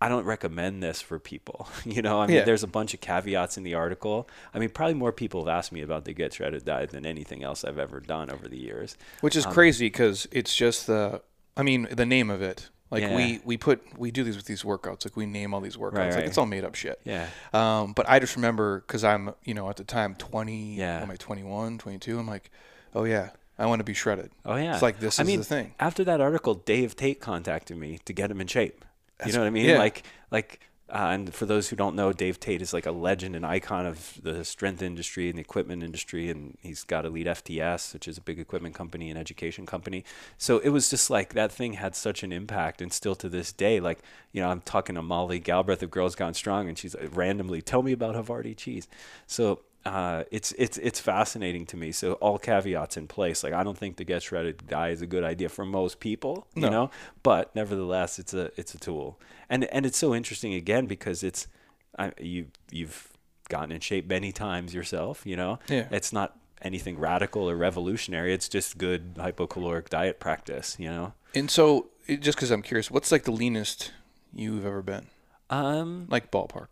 I 0.04 0.08
don't 0.08 0.24
recommend 0.24 0.82
this 0.82 1.00
for 1.00 1.18
people. 1.18 1.68
You 1.84 2.02
know, 2.02 2.20
I 2.22 2.26
mean, 2.26 2.36
Yeah. 2.36 2.44
there's 2.44 2.62
a 2.62 2.72
bunch 2.78 2.94
of 2.94 3.00
caveats 3.00 3.56
in 3.56 3.62
the 3.62 3.74
article. 3.74 4.28
I 4.54 4.58
mean, 4.58 4.70
probably 4.70 4.94
more 4.94 5.12
people 5.12 5.40
have 5.44 5.48
asked 5.58 5.72
me 5.72 5.82
about 5.82 6.04
the 6.04 6.12
Get 6.12 6.34
Shredded 6.34 6.64
diet 6.64 6.90
than 6.90 7.04
anything 7.06 7.42
else 7.44 7.64
I've 7.64 7.78
ever 7.78 8.00
done 8.00 8.30
over 8.30 8.48
the 8.48 8.58
years. 8.58 8.96
Which 9.20 9.36
is 9.36 9.46
Um, 9.46 9.52
crazy 9.52 9.86
because 9.86 10.26
it's 10.32 10.54
just 10.54 10.86
the, 10.86 11.22
I 11.56 11.62
mean, 11.62 11.86
the 11.90 12.06
name 12.06 12.30
of 12.30 12.40
it. 12.42 12.70
Like 12.90 13.02
Yeah. 13.02 13.16
we 13.16 13.40
we 13.44 13.56
put 13.56 13.78
we 13.98 14.10
do 14.10 14.22
these 14.22 14.36
with 14.36 14.44
these 14.46 14.62
workouts. 14.64 15.06
Like 15.06 15.16
we 15.16 15.24
name 15.26 15.54
all 15.54 15.60
these 15.62 15.76
workouts. 15.78 15.92
Right, 15.96 16.06
Like 16.08 16.16
right. 16.16 16.26
it's 16.26 16.36
all 16.38 16.46
made 16.46 16.64
up 16.64 16.74
shit. 16.74 17.00
Yeah. 17.04 17.26
Um, 17.54 17.92
but 17.94 18.04
I 18.08 18.18
just 18.18 18.36
remember 18.36 18.80
because 18.86 19.02
I'm, 19.02 19.34
you 19.44 19.54
know, 19.54 19.68
at 19.70 19.76
the 19.76 19.84
time 19.84 20.14
20, 20.16 20.74
Yeah. 20.76 21.00
am 21.02 21.10
I 21.10 21.16
21, 21.16 21.78
22? 21.78 22.18
I'm 22.18 22.26
like, 22.26 22.50
oh 22.94 23.04
yeah, 23.04 23.30
I 23.58 23.64
want 23.66 23.80
to 23.80 23.84
be 23.84 23.94
shredded. 23.94 24.30
Oh 24.44 24.56
yeah. 24.56 24.74
It's 24.74 24.82
like 24.82 25.00
this 25.00 25.18
I 25.18 25.22
is 25.22 25.26
mean, 25.26 25.38
the 25.38 25.44
thing. 25.46 25.74
After 25.80 26.04
that 26.04 26.20
article, 26.20 26.54
Dave 26.54 26.94
Tate 26.96 27.20
contacted 27.20 27.76
me 27.78 27.98
to 28.04 28.12
get 28.12 28.30
him 28.30 28.40
in 28.42 28.46
shape. 28.46 28.84
That's- 29.22 29.32
you 29.32 29.38
know 29.38 29.40
what 29.44 29.48
I 29.48 29.50
mean? 29.50 29.66
yeah. 29.66 29.78
Like 29.78 30.02
like 30.30 30.60
uh, 30.90 31.08
and 31.08 31.32
for 31.34 31.46
those 31.46 31.70
who 31.70 31.76
don't 31.76 31.96
know, 31.96 32.12
Dave 32.12 32.38
Tate 32.38 32.60
is 32.60 32.74
like 32.74 32.84
a 32.84 32.92
legend 32.92 33.34
and 33.34 33.46
icon 33.46 33.86
of 33.86 34.20
the 34.22 34.44
strength 34.44 34.82
industry 34.82 35.30
and 35.30 35.38
the 35.38 35.40
equipment 35.40 35.82
industry, 35.82 36.28
and 36.28 36.58
he's 36.60 36.84
got 36.84 37.06
Elite 37.06 37.26
FTS, 37.28 37.94
which 37.94 38.06
is 38.06 38.18
a 38.18 38.20
big 38.20 38.38
equipment 38.38 38.74
company 38.74 39.08
and 39.08 39.18
education 39.18 39.64
company. 39.64 40.04
So 40.36 40.58
it 40.58 40.68
was 40.68 40.90
just 40.90 41.08
like 41.08 41.32
that 41.32 41.50
thing 41.50 41.74
had 41.74 41.96
such 41.96 42.22
an 42.22 42.30
impact, 42.30 42.82
and 42.82 42.92
still 42.92 43.14
to 43.16 43.30
this 43.30 43.54
day, 43.54 43.80
like 43.80 44.00
you 44.32 44.42
know, 44.42 44.50
I'm 44.50 44.60
talking 44.60 44.96
to 44.96 45.02
Molly 45.02 45.38
Galbraith 45.38 45.82
of 45.82 45.90
Girls 45.90 46.14
Gone 46.14 46.34
Strong, 46.34 46.68
and 46.68 46.76
she's 46.76 46.94
like, 46.94 47.16
randomly 47.16 47.62
tell 47.62 47.82
me 47.82 47.92
about 47.92 48.14
Havarti 48.14 48.54
cheese. 48.54 48.86
So 49.26 49.60
uh, 49.84 50.24
it's 50.30 50.52
it's 50.58 50.78
it's 50.78 51.00
fascinating 51.00 51.66
to 51.66 51.76
me. 51.76 51.92
So 51.92 52.12
all 52.14 52.38
caveats 52.38 52.96
in 52.96 53.08
place. 53.08 53.42
Like 53.42 53.52
I 53.52 53.62
don't 53.64 53.76
think 53.78 53.96
the 53.96 54.04
get 54.04 54.22
shredded 54.22 54.66
guy 54.68 54.90
is 54.90 55.02
a 55.02 55.06
good 55.06 55.24
idea 55.24 55.48
for 55.48 55.64
most 55.64 55.98
people, 56.00 56.46
you 56.54 56.62
No. 56.62 56.70
know. 56.70 56.90
But 57.22 57.54
nevertheless, 57.56 58.18
it's 58.18 58.32
a 58.34 58.50
it's 58.56 58.74
a 58.74 58.78
tool, 58.78 59.18
and 59.50 59.64
and 59.64 59.84
it's 59.86 59.98
so 59.98 60.14
interesting 60.14 60.54
again 60.54 60.86
because 60.86 61.22
it's 61.22 61.46
I, 61.98 62.12
you 62.20 62.46
you've 62.70 63.08
gotten 63.48 63.72
in 63.72 63.80
shape 63.80 64.06
many 64.08 64.32
times 64.32 64.72
yourself. 64.72 65.26
You 65.26 65.36
know, 65.36 65.58
Yeah. 65.68 65.88
it's 65.90 66.12
not 66.12 66.38
anything 66.62 66.96
radical 66.98 67.50
or 67.50 67.56
revolutionary. 67.56 68.32
It's 68.32 68.48
just 68.48 68.78
good 68.78 69.14
hypocaloric 69.16 69.88
diet 69.88 70.20
practice. 70.20 70.76
You 70.78 70.90
know. 70.90 71.12
And 71.34 71.50
so, 71.50 71.88
just 72.08 72.36
because 72.38 72.50
I'm 72.50 72.62
curious, 72.62 72.90
what's 72.90 73.10
like 73.10 73.24
the 73.24 73.32
leanest 73.32 73.90
you've 74.34 74.64
ever 74.64 74.82
been? 74.82 75.06
Um, 75.50 76.06
Like 76.08 76.30
ballpark. 76.30 76.68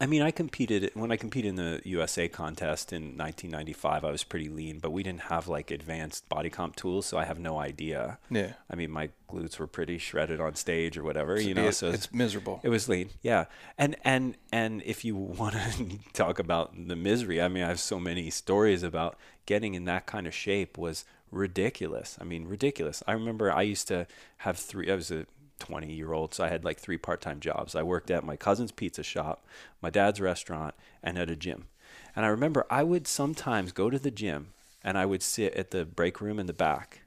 I 0.00 0.06
mean, 0.06 0.22
I 0.22 0.30
competed 0.30 0.90
when 0.94 1.12
I 1.12 1.16
competed 1.16 1.50
in 1.50 1.56
the 1.56 1.80
USA 1.84 2.26
contest 2.28 2.92
in 2.92 3.16
1995. 3.16 4.04
I 4.04 4.10
was 4.10 4.24
pretty 4.24 4.48
lean, 4.48 4.78
but 4.80 4.90
we 4.90 5.02
didn't 5.02 5.22
have 5.22 5.48
like 5.48 5.70
advanced 5.70 6.28
body 6.28 6.50
comp 6.50 6.76
tools, 6.76 7.06
so 7.06 7.18
I 7.18 7.24
have 7.24 7.38
no 7.38 7.58
idea. 7.58 8.18
Yeah. 8.30 8.54
I 8.70 8.74
mean, 8.74 8.90
my 8.90 9.10
glutes 9.30 9.58
were 9.58 9.66
pretty 9.66 9.98
shredded 9.98 10.40
on 10.40 10.54
stage 10.54 10.96
or 10.98 11.04
whatever, 11.04 11.40
you 11.40 11.54
know. 11.54 11.66
It- 11.68 11.74
so 11.74 11.90
it's 11.90 12.12
miserable. 12.12 12.60
it 12.62 12.68
was 12.70 12.88
lean, 12.88 13.10
yeah. 13.22 13.44
And 13.78 13.96
and 14.04 14.36
and 14.52 14.82
if 14.84 15.04
you 15.04 15.14
want 15.40 15.54
to 15.54 15.98
talk 16.12 16.38
about 16.38 16.72
the 16.88 16.96
misery, 16.96 17.40
I 17.40 17.48
mean, 17.48 17.62
I 17.64 17.68
have 17.68 17.80
so 17.80 18.00
many 18.00 18.30
stories 18.30 18.82
about 18.82 19.16
getting 19.46 19.74
in 19.74 19.84
that 19.84 20.06
kind 20.06 20.26
of 20.26 20.34
shape 20.34 20.78
was 20.78 21.04
ridiculous. 21.30 22.16
I 22.20 22.24
mean, 22.24 22.46
ridiculous. 22.46 23.02
I 23.06 23.12
remember 23.12 23.50
I 23.52 23.62
used 23.62 23.88
to 23.88 24.06
have 24.38 24.56
three. 24.58 24.90
I 24.90 24.94
was 24.94 25.10
a 25.10 25.26
20 25.62 25.92
year 25.92 26.12
old, 26.12 26.34
so 26.34 26.42
I 26.42 26.48
had 26.48 26.64
like 26.64 26.80
three 26.80 26.98
part 26.98 27.20
time 27.20 27.38
jobs. 27.38 27.76
I 27.76 27.84
worked 27.84 28.10
at 28.10 28.24
my 28.24 28.34
cousin's 28.34 28.72
pizza 28.72 29.04
shop, 29.04 29.46
my 29.80 29.90
dad's 29.90 30.20
restaurant, 30.20 30.74
and 31.04 31.16
at 31.16 31.30
a 31.30 31.36
gym. 31.36 31.68
And 32.16 32.26
I 32.26 32.28
remember 32.28 32.66
I 32.68 32.82
would 32.82 33.06
sometimes 33.06 33.70
go 33.70 33.88
to 33.88 33.98
the 33.98 34.10
gym 34.10 34.48
and 34.82 34.98
I 34.98 35.06
would 35.06 35.22
sit 35.22 35.54
at 35.54 35.70
the 35.70 35.84
break 35.84 36.20
room 36.20 36.40
in 36.40 36.46
the 36.46 36.52
back 36.52 37.02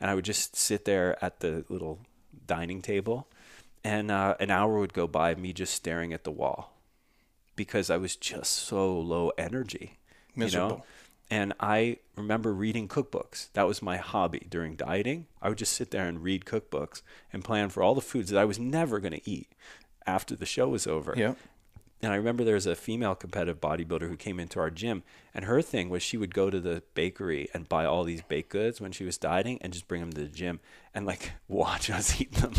and 0.00 0.10
I 0.10 0.14
would 0.14 0.24
just 0.24 0.56
sit 0.56 0.86
there 0.86 1.22
at 1.22 1.40
the 1.40 1.66
little 1.68 2.00
dining 2.46 2.80
table, 2.82 3.28
and 3.84 4.10
uh, 4.10 4.34
an 4.40 4.50
hour 4.50 4.78
would 4.80 4.94
go 4.94 5.06
by 5.06 5.34
me 5.36 5.52
just 5.52 5.74
staring 5.74 6.12
at 6.12 6.24
the 6.24 6.30
wall 6.30 6.72
because 7.54 7.90
I 7.90 7.98
was 7.98 8.16
just 8.16 8.52
so 8.52 8.98
low 8.98 9.30
energy, 9.38 9.98
you 10.34 10.58
know. 10.58 10.84
And 11.30 11.54
I 11.60 11.98
remember 12.16 12.52
reading 12.52 12.88
cookbooks. 12.88 13.48
That 13.54 13.66
was 13.66 13.80
my 13.80 13.96
hobby 13.96 14.46
during 14.50 14.76
dieting. 14.76 15.26
I 15.40 15.48
would 15.48 15.58
just 15.58 15.72
sit 15.72 15.90
there 15.90 16.06
and 16.06 16.22
read 16.22 16.44
cookbooks 16.44 17.02
and 17.32 17.42
plan 17.42 17.70
for 17.70 17.82
all 17.82 17.94
the 17.94 18.00
foods 18.00 18.30
that 18.30 18.38
I 18.38 18.44
was 18.44 18.58
never 18.58 19.00
going 19.00 19.14
to 19.14 19.30
eat 19.30 19.48
after 20.06 20.36
the 20.36 20.46
show 20.46 20.68
was 20.68 20.86
over. 20.86 21.14
Yeah. 21.16 21.34
And 22.02 22.12
I 22.12 22.16
remember 22.16 22.42
there 22.42 22.56
was 22.56 22.66
a 22.66 22.74
female 22.74 23.14
competitive 23.14 23.60
bodybuilder 23.60 24.08
who 24.08 24.16
came 24.16 24.40
into 24.40 24.58
our 24.58 24.70
gym, 24.70 25.04
and 25.32 25.44
her 25.44 25.62
thing 25.62 25.88
was 25.88 26.02
she 26.02 26.16
would 26.16 26.34
go 26.34 26.50
to 26.50 26.60
the 26.60 26.82
bakery 26.94 27.48
and 27.54 27.68
buy 27.68 27.84
all 27.84 28.02
these 28.02 28.22
baked 28.22 28.50
goods 28.50 28.80
when 28.80 28.90
she 28.90 29.04
was 29.04 29.16
dieting 29.16 29.58
and 29.62 29.72
just 29.72 29.86
bring 29.86 30.00
them 30.00 30.12
to 30.12 30.22
the 30.22 30.28
gym 30.28 30.58
and 30.92 31.06
like 31.06 31.32
watch 31.48 31.90
us 31.90 32.20
eat 32.20 32.32
them. 32.32 32.54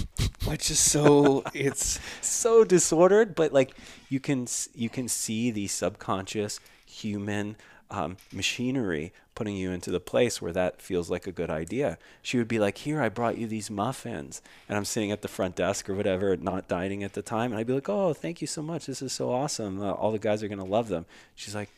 Which 0.46 0.72
is 0.72 0.80
so, 0.80 1.44
it's, 1.54 2.00
so 2.22 2.64
disordered, 2.64 3.36
but 3.36 3.52
like 3.52 3.76
you 4.08 4.22
can 4.22 4.48
you 4.74 4.90
can 4.90 5.10
see 5.10 5.52
the 5.52 5.68
subconscious 5.68 6.62
human 6.86 7.58
um, 7.94 8.18
machinery 8.32 9.14
putting 9.36 9.56
you 9.56 9.72
into 9.72 9.90
the 9.92 10.00
place 10.00 10.42
where 10.42 10.52
that 10.54 10.82
feels 10.82 11.10
like 11.10 11.26
a 11.28 11.32
good 11.32 11.50
idea. 11.50 11.98
She 12.22 12.38
would 12.38 12.48
be 12.48 12.60
like, 12.60 12.80
"Here, 12.80 13.02
I 13.02 13.10
brought 13.10 13.38
you 13.38 13.48
these 13.48 13.70
muffins," 13.72 14.42
and 14.68 14.78
I'm 14.78 14.86
sitting 14.86 15.12
at 15.12 15.22
the 15.22 15.28
front 15.28 15.56
desk 15.56 15.90
or 15.90 15.96
whatever, 15.96 16.36
not 16.38 16.68
dining 16.68 17.04
at 17.04 17.14
the 17.14 17.22
time, 17.22 17.52
and 17.52 17.60
I'd 17.60 17.68
be 17.68 17.74
like, 17.74 17.90
"Oh, 17.90 18.14
thank 18.14 18.42
you 18.42 18.48
so 18.48 18.62
much. 18.62 18.86
This 18.88 19.02
is 19.02 19.14
so 19.14 19.32
awesome. 19.32 19.82
Uh, 19.82 19.92
all 19.92 20.12
the 20.12 20.20
guys 20.20 20.44
are 20.44 20.48
gonna 20.48 20.66
love 20.66 20.90
them." 20.90 21.06
She's 21.36 21.56
like. 21.56 21.70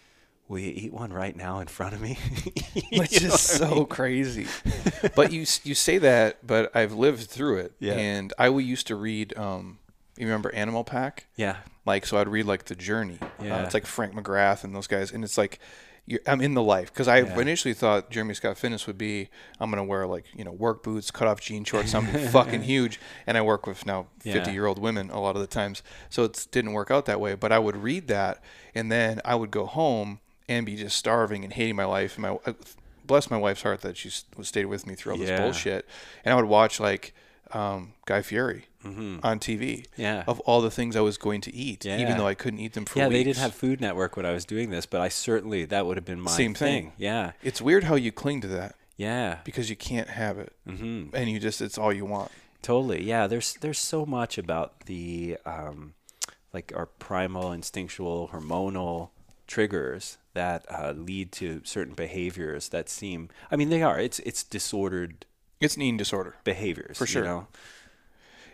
Will 0.47 0.59
you 0.59 0.73
eat 0.75 0.93
one 0.93 1.11
right 1.11 1.35
now 1.35 1.57
in 1.57 1.65
front 1.65 1.95
of 1.95 2.01
me? 2.01 2.19
Which 2.93 3.13
is 3.19 3.23
what 3.23 3.33
I 3.33 3.37
so 3.37 3.75
mean? 3.77 3.85
crazy. 3.87 4.45
but 5.15 5.33
you 5.33 5.39
you 5.63 5.73
say 5.73 5.97
that, 5.97 6.45
but 6.45 6.69
I've 6.75 6.93
lived 6.93 7.23
through 7.31 7.57
it. 7.61 7.71
Yeah. 7.79 7.93
And 7.93 8.31
I 8.37 8.51
we 8.51 8.63
used 8.63 8.85
to 8.87 8.95
read, 8.95 9.35
um, 9.39 9.79
you 10.17 10.27
remember 10.27 10.53
Animal 10.53 10.83
Pak? 10.83 11.25
Yeah, 11.35 11.57
Like, 11.83 12.05
so 12.05 12.17
I'd 12.19 12.27
read 12.27 12.45
like 12.45 12.65
The 12.65 12.75
Journey. 12.75 13.17
Uh, 13.21 13.25
Yeah. 13.43 13.63
it's 13.63 13.73
like 13.73 13.87
Frank 13.87 14.13
McGrath 14.13 14.63
and 14.63 14.75
those 14.75 14.85
guys. 14.85 15.11
And 15.11 15.23
it's 15.23 15.35
like, 15.35 15.57
I'm 16.27 16.39
in 16.41 16.53
the 16.53 16.61
life. 16.61 16.93
Because 16.93 17.07
I 17.07 17.21
Yeah. 17.21 17.39
initially 17.39 17.73
thought 17.73 18.11
Jeremy 18.11 18.35
Scott 18.35 18.57
Fitness 18.57 18.85
would 18.85 18.97
be, 18.97 19.29
I'm 19.59 19.71
going 19.71 19.83
to 19.83 19.87
wear 19.89 20.05
like, 20.05 20.25
you 20.35 20.43
know, 20.43 20.51
work 20.51 20.83
boots, 20.83 21.09
cut 21.09 21.27
off 21.27 21.41
jean 21.41 21.63
shorts, 21.63 21.95
I'm 21.95 22.05
fucking 22.29 22.61
huge. 22.61 22.99
And 23.25 23.37
I 23.37 23.41
work 23.41 23.65
with 23.65 23.85
now 23.87 24.07
50 24.19 24.29
Yeah. 24.29 24.53
year 24.53 24.65
old 24.67 24.77
women 24.79 25.09
a 25.09 25.19
lot 25.19 25.35
of 25.35 25.41
the 25.41 25.47
times. 25.47 25.81
So 26.09 26.23
it 26.25 26.47
didn't 26.51 26.73
work 26.73 26.91
out 26.91 27.05
that 27.05 27.19
way. 27.19 27.33
But 27.35 27.51
I 27.51 27.57
would 27.59 27.75
read 27.77 28.07
that 28.09 28.43
and 28.75 28.91
then 28.91 29.19
I 29.25 29.33
would 29.35 29.49
go 29.51 29.65
home 29.65 30.19
and 30.47 30.63
be 30.65 30.75
just 30.75 30.95
starving 30.97 31.43
and 31.43 31.51
hating 31.53 31.75
my 31.75 31.85
life. 31.85 32.15
And 32.17 32.21
my, 32.21 32.37
uh, 32.45 32.53
bless 33.03 33.31
my 33.31 33.37
wife's 33.37 33.63
heart 33.63 33.81
that 33.81 33.97
she 33.97 34.09
stayed 34.09 34.65
with 34.65 34.85
me 34.85 34.93
through 34.93 35.13
all 35.13 35.17
this 35.19 35.29
Yeah. 35.29 35.41
bullshit. 35.41 35.87
And 36.23 36.31
I 36.33 36.35
would 36.35 36.45
watch 36.45 36.79
like 36.79 37.13
um, 37.51 37.93
Guy 38.05 38.21
Fieri 38.21 38.65
on 39.23 39.39
TV 39.39 39.85
Mm-hmm. 39.87 40.01
Yeah. 40.01 40.23
of 40.27 40.39
all 40.41 40.61
the 40.61 40.69
things 40.71 40.95
I 40.95 41.01
was 41.01 41.17
going 41.17 41.41
to 41.41 41.53
eat, 41.53 41.85
Yeah. 41.85 41.97
even 41.99 42.17
though 42.17 42.27
I 42.27 42.35
couldn't 42.35 42.59
eat 42.59 42.73
them 42.73 42.85
for 42.85 42.99
yeah. 42.99 43.07
weeks. 43.07 43.17
They 43.17 43.23
didn't 43.23 43.37
have 43.37 43.53
Food 43.55 43.81
Network 43.81 44.15
when 44.17 44.25
I 44.25 44.31
was 44.31 44.45
doing 44.45 44.69
this, 44.69 44.85
but 44.85 45.01
I 45.01 45.09
certainly 45.09 45.65
that 45.65 45.85
would 45.85 45.97
have 45.97 46.05
been 46.05 46.19
my 46.19 46.31
Same 46.31 46.53
thing. 46.53 46.93
Yeah, 46.97 47.31
It's 47.43 47.61
weird 47.61 47.85
how 47.85 47.95
you 47.95 48.11
cling 48.11 48.41
to 48.41 48.47
that 48.49 48.75
yeah. 48.97 49.39
because 49.43 49.69
you 49.69 49.75
can't 49.75 50.09
have 50.09 50.37
it, 50.39 50.53
hmm 50.67 51.07
and 51.13 51.29
you 51.29 51.39
just 51.39 51.61
it's 51.61 51.77
all 51.77 51.91
you 51.93 52.05
want. 52.05 52.31
Totally. 52.61 53.03
Yeah. 53.03 53.27
There's 53.27 53.53
there's 53.61 53.79
so 53.79 54.05
much 54.05 54.37
about 54.37 54.81
the 54.85 55.37
um, 55.45 55.93
like 56.53 56.71
our 56.75 56.85
primal, 56.85 57.51
instinctual, 57.51 58.29
hormonal 58.33 59.09
triggers 59.47 60.17
that 60.33 60.65
uh, 60.69 60.91
lead 60.95 61.31
to 61.31 61.61
certain 61.63 61.93
behaviors 61.93 62.69
that 62.69 62.89
seem. 62.89 63.29
I 63.51 63.55
mean, 63.55 63.69
they 63.69 63.81
are. 63.83 63.99
It's 63.99 64.19
it's 64.19 64.43
disordered 64.43 65.25
It's 65.61 65.75
an 65.75 65.83
eating 65.83 65.97
disorder. 65.97 66.35
behaviors. 66.43 66.97
For 66.97 67.05
sure. 67.05 67.23
You 67.23 67.27
know? 67.29 67.47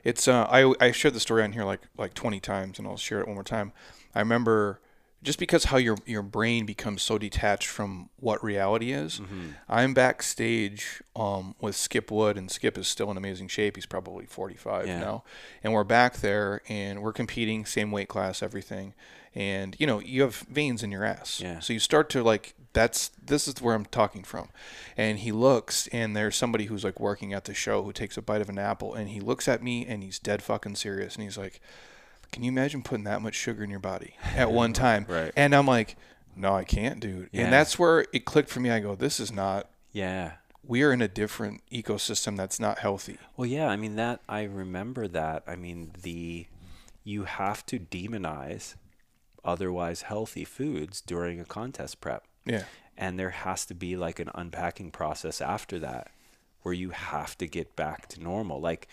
It's 0.03 0.27
uh, 0.27 0.47
I 0.49 0.73
I 0.79 0.91
shared 0.91 1.13
the 1.13 1.19
story 1.19 1.43
on 1.43 1.51
here 1.53 1.63
like 1.63 1.81
like 1.97 2.13
20 2.13 2.39
times, 2.39 2.79
and 2.79 2.87
I'll 2.87 2.97
share 2.97 3.21
it 3.21 3.27
one 3.27 3.35
more 3.35 3.43
time. 3.43 3.71
I 4.15 4.19
remember 4.19 4.79
just 5.23 5.37
because 5.39 5.65
how 5.65 5.77
your 5.77 5.97
your 6.05 6.21
brain 6.23 6.65
becomes 6.65 7.01
so 7.01 7.17
detached 7.17 7.67
from 7.67 8.09
what 8.17 8.43
reality 8.43 8.91
is. 8.91 9.19
Mm-hmm. 9.19 9.49
I'm 9.69 9.93
backstage 9.93 11.01
um, 11.15 11.55
with 11.61 11.75
Skip 11.75 12.09
Wood, 12.11 12.37
and 12.37 12.49
Skip 12.49 12.77
is 12.77 12.87
still 12.87 13.11
in 13.11 13.17
amazing 13.17 13.47
shape. 13.49 13.75
He's 13.77 13.85
probably 13.85 14.25
45 14.25 14.87
Yeah. 14.87 14.99
now, 14.99 15.23
and 15.63 15.73
we're 15.73 15.83
back 15.83 16.17
there, 16.17 16.61
and 16.67 17.01
we're 17.01 17.13
competing, 17.13 17.65
same 17.65 17.91
weight 17.91 18.07
class, 18.07 18.41
everything. 18.41 18.93
And 19.33 19.75
you 19.79 19.87
know 19.87 19.99
you 19.99 20.23
have 20.23 20.35
veins 20.49 20.83
in 20.83 20.91
your 20.91 21.05
ass, 21.05 21.39
Yeah. 21.39 21.59
so 21.59 21.71
you 21.71 21.79
start 21.79 22.09
to 22.09 22.23
like 22.23 22.53
that's 22.73 23.09
this 23.23 23.47
is 23.47 23.61
where 23.61 23.75
I'm 23.75 23.85
talking 23.85 24.23
from. 24.23 24.49
And 24.97 25.19
he 25.19 25.31
looks, 25.31 25.87
and 25.87 26.15
there's 26.15 26.35
somebody 26.35 26.65
who's 26.65 26.83
like 26.83 26.99
working 26.99 27.31
at 27.33 27.45
the 27.45 27.53
show 27.53 27.83
who 27.83 27.93
takes 27.93 28.17
a 28.17 28.21
bite 28.21 28.41
of 28.41 28.49
an 28.49 28.57
apple, 28.59 28.93
and 28.93 29.09
he 29.09 29.21
looks 29.21 29.47
at 29.47 29.61
me, 29.63 29.85
and 29.85 30.03
he's 30.03 30.19
dead 30.19 30.41
fucking 30.43 30.75
serious, 30.75 31.15
and 31.15 31.23
he's 31.23 31.37
like, 31.37 31.61
"Can 32.31 32.43
you 32.43 32.51
imagine 32.51 32.81
putting 32.83 33.03
that 33.05 33.21
much 33.21 33.35
sugar 33.35 33.63
in 33.63 33.69
your 33.69 33.79
body 33.79 34.15
at 34.35 34.51
one 34.51 34.73
time?" 34.87 35.05
Right. 35.07 35.31
And 35.35 35.53
I'm 35.55 35.67
like, 35.67 35.95
"No, 36.35 36.53
I 36.55 36.63
can't, 36.63 36.99
dude." 36.99 37.29
Yeah. 37.31 37.43
And 37.43 37.53
that's 37.53 37.77
where 37.79 38.05
it 38.13 38.25
clicked 38.25 38.49
for 38.49 38.59
me. 38.59 38.69
I 38.71 38.79
go, 38.79 38.95
"This 38.95 39.19
is 39.19 39.31
not. 39.31 39.69
Yeah. 39.91 40.33
We 40.63 40.83
are 40.83 40.93
in 40.93 41.01
a 41.01 41.07
different 41.07 41.61
ecosystem 41.71 42.37
that's 42.37 42.59
not 42.59 42.79
healthy." 42.79 43.17
Well, 43.37 43.47
yeah. 43.47 43.67
I 43.67 43.75
mean 43.75 43.95
that. 43.95 44.21
I 44.29 44.43
remember 44.43 45.07
that. 45.07 45.43
I 45.47 45.55
mean 45.55 45.91
the. 46.01 46.47
You 47.03 47.23
have 47.23 47.65
to 47.67 47.79
demonize 47.79 48.75
otherwise 49.43 50.03
healthy 50.03 50.45
foods 50.45 51.01
during 51.01 51.39
a 51.39 51.45
contest 51.45 51.99
prep. 51.99 52.25
Yeah. 52.45 52.63
and 52.97 53.19
there 53.19 53.29
has 53.31 53.65
to 53.67 53.73
be 53.75 53.95
like 53.95 54.19
an 54.19 54.29
unpacking 54.35 54.89
process 54.91 55.41
after 55.41 55.77
that 55.79 56.09
where 56.63 56.73
you 56.73 56.89
have 56.89 57.37
to 57.37 57.47
get 57.47 57.75
back 57.75 58.07
to 58.09 58.21
normal 58.21 58.59
like 58.59 58.87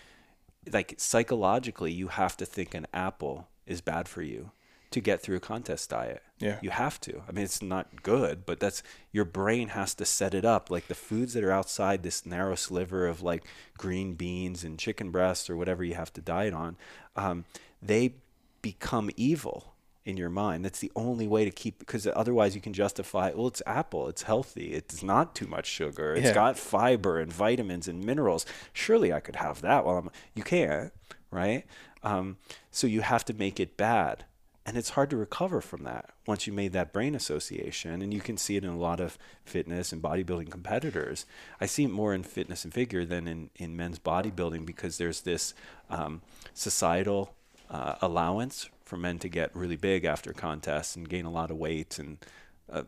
like 0.73 0.95
psychologically 0.99 1.93
you 1.93 2.09
have 2.09 2.37
to 2.37 2.47
think 2.47 2.75
an 2.75 2.87
apple 2.93 3.49
is 3.67 3.81
bad 3.81 4.09
for 4.09 4.23
you 4.23 4.51
to 4.91 5.01
get 5.01 5.21
through 5.21 5.37
a 5.37 5.41
contest 5.41 5.91
diet. 5.91 6.23
Yeah. 6.39 6.59
You 6.63 6.71
have 6.71 7.01
to. 7.03 7.23
I 7.29 7.33
mean, 7.33 7.45
it's 7.45 7.61
not 7.61 8.03
good, 8.03 8.47
but 8.47 8.59
that's 8.59 8.83
your 9.13 9.25
brain 9.25 9.69
has 9.69 9.95
to 9.97 10.05
set 10.05 10.35
it 10.35 10.45
up. 10.45 10.71
Like 10.71 10.89
the 10.89 10.95
foods 10.95 11.35
that 11.35 11.45
are 11.45 11.53
outside 11.53 12.03
this 12.03 12.25
narrow 12.25 12.55
sliver 12.55 13.07
of 13.07 13.23
like 13.23 13.45
green 13.77 14.15
beans 14.15 14.65
and 14.65 14.79
chicken 14.79 15.11
breasts 15.11 15.51
or 15.51 15.57
whatever 15.57 15.85
you 15.85 15.95
have 15.95 16.13
to 16.15 16.21
diet 16.21 16.55
on, 16.55 16.77
um, 17.17 17.45
they 17.83 18.15
become 18.63 19.11
evil 19.17 19.75
in 20.09 20.17
your 20.17 20.31
mind. 20.31 20.65
That's 20.65 20.81
the 20.81 20.91
only 20.97 21.29
way 21.29 21.45
to 21.45 21.51
keep 21.51 21.79
because 21.79 22.07
otherwise 22.17 22.55
you 22.55 22.63
can 22.63 22.73
justify, 22.73 23.31
well, 23.35 23.49
it's 23.49 23.63
apple, 23.67 24.09
it's 24.09 24.23
healthy, 24.23 24.73
it's 24.73 25.03
not 25.03 25.35
too 25.35 25.47
much 25.47 25.67
sugar, 25.67 26.15
it's 26.15 26.29
Yeah. 26.29 26.35
got 26.35 26.59
fiber 26.59 27.21
and 27.21 27.31
vitamins 27.31 27.87
and 27.87 28.03
minerals. 28.03 28.47
Surely 28.73 29.13
I 29.13 29.21
could 29.21 29.37
have 29.37 29.61
that 29.61 29.85
while 29.85 29.99
I'm. 29.99 30.11
You 30.35 30.43
can't, 30.43 30.93
right? 31.31 31.65
Um, 32.03 32.39
so 32.71 32.87
you 32.87 33.03
have 33.03 33.25
to 33.27 33.35
make 33.35 33.61
it 33.61 33.77
bad. 33.77 34.25
And 34.65 34.77
it's 34.77 34.91
hard 34.91 35.09
to 35.11 35.17
recover 35.17 35.63
from 35.63 35.85
that 35.85 36.11
once 36.27 36.47
you 36.47 36.53
made 36.53 36.73
that 36.75 36.93
brain 36.93 37.15
association. 37.15 38.03
And 38.03 38.13
you 38.13 38.21
can 38.21 38.37
see 38.37 38.57
it 38.57 38.65
in 38.65 38.71
a 38.71 38.77
lot 38.79 39.01
of 39.01 39.17
fitness 39.45 39.93
and 39.93 40.03
bodybuilding 40.03 40.51
competitors. 40.51 41.25
I 41.59 41.65
see 41.67 41.85
it 41.85 41.91
more 41.91 42.13
in 42.15 42.23
fitness 42.23 42.65
and 42.65 42.75
figure 42.75 43.07
than 43.07 43.27
in, 43.27 43.49
in 43.57 43.77
men's 43.77 43.99
bodybuilding 43.99 44.67
because 44.67 44.99
there's 44.99 45.23
this 45.23 45.55
um, 45.89 46.21
societal 46.53 47.35
uh, 47.71 47.95
allowance 48.03 48.69
for 48.89 48.97
men 48.97 49.19
to 49.21 49.29
get 49.29 49.55
really 49.55 49.77
big 49.77 50.05
after 50.05 50.33
contests 50.33 50.97
and 50.97 51.09
gain 51.09 51.25
a 51.27 51.31
lot 51.31 51.51
of 51.51 51.57
weight 51.57 51.99
and 51.99 52.19
uh, 52.73 52.83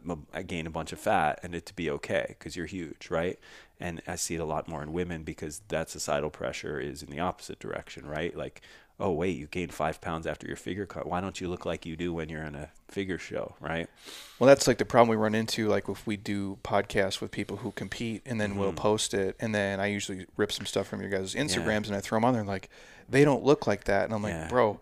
gain 0.46 0.66
a 0.66 0.70
bunch 0.70 0.92
of 0.92 0.98
fat 0.98 1.38
and 1.42 1.54
it 1.54 1.64
to 1.66 1.74
be 1.74 1.90
okay 1.90 2.26
because 2.38 2.56
you're 2.56 2.66
huge, 2.66 3.08
right? 3.10 3.38
And 3.78 4.02
I 4.06 4.16
see 4.16 4.34
it 4.34 4.40
a 4.40 4.44
lot 4.44 4.68
more 4.68 4.82
in 4.82 4.92
women 4.92 5.22
because 5.22 5.62
that 5.68 5.88
societal 5.88 6.30
pressure 6.30 6.78
is 6.80 7.02
in 7.02 7.10
the 7.10 7.20
opposite 7.20 7.58
direction, 7.58 8.04
right? 8.06 8.36
Like, 8.36 8.60
oh 8.98 9.10
wait, 9.12 9.38
you 9.38 9.46
gained 9.46 9.72
five 9.72 10.00
pounds 10.02 10.26
after 10.26 10.46
your 10.46 10.56
figure 10.56 10.84
cut. 10.84 11.06
Why 11.06 11.22
don't 11.22 11.40
you 11.40 11.48
look 11.48 11.64
like 11.64 11.86
you 11.86 11.96
do 11.96 12.12
when 12.12 12.28
you're 12.28 12.42
in 12.44 12.54
a 12.54 12.68
figure 12.88 13.16
show, 13.18 13.54
right? 13.58 13.88
Well, 14.38 14.46
that's 14.48 14.66
like 14.68 14.76
the 14.76 14.84
problem 14.84 15.08
we 15.08 15.16
run 15.16 15.34
into. 15.34 15.68
Like 15.68 15.88
if 15.88 16.06
we 16.06 16.18
do 16.18 16.58
podcasts 16.62 17.20
with 17.22 17.30
people 17.30 17.58
who 17.58 17.70
compete, 17.72 18.20
and 18.26 18.38
then 18.38 18.50
Mm-hmm. 18.50 18.58
we'll 18.60 18.72
post 18.74 19.14
it, 19.14 19.36
and 19.40 19.54
then 19.54 19.80
I 19.80 19.86
usually 19.86 20.26
rip 20.36 20.52
some 20.52 20.66
stuff 20.66 20.86
from 20.88 21.00
your 21.00 21.08
guys' 21.10 21.34
Instagrams 21.34 21.86
and 21.86 21.96
I 21.96 22.00
throw 22.00 22.16
them 22.16 22.24
on 22.26 22.32
there. 22.34 22.40
And 22.42 22.48
like 22.48 22.68
they 23.08 23.24
don't 23.24 23.42
look 23.44 23.66
like 23.66 23.84
that, 23.84 24.04
and 24.04 24.12
I'm 24.12 24.22
like, 24.22 24.34
Yeah. 24.34 24.48
bro, 24.48 24.78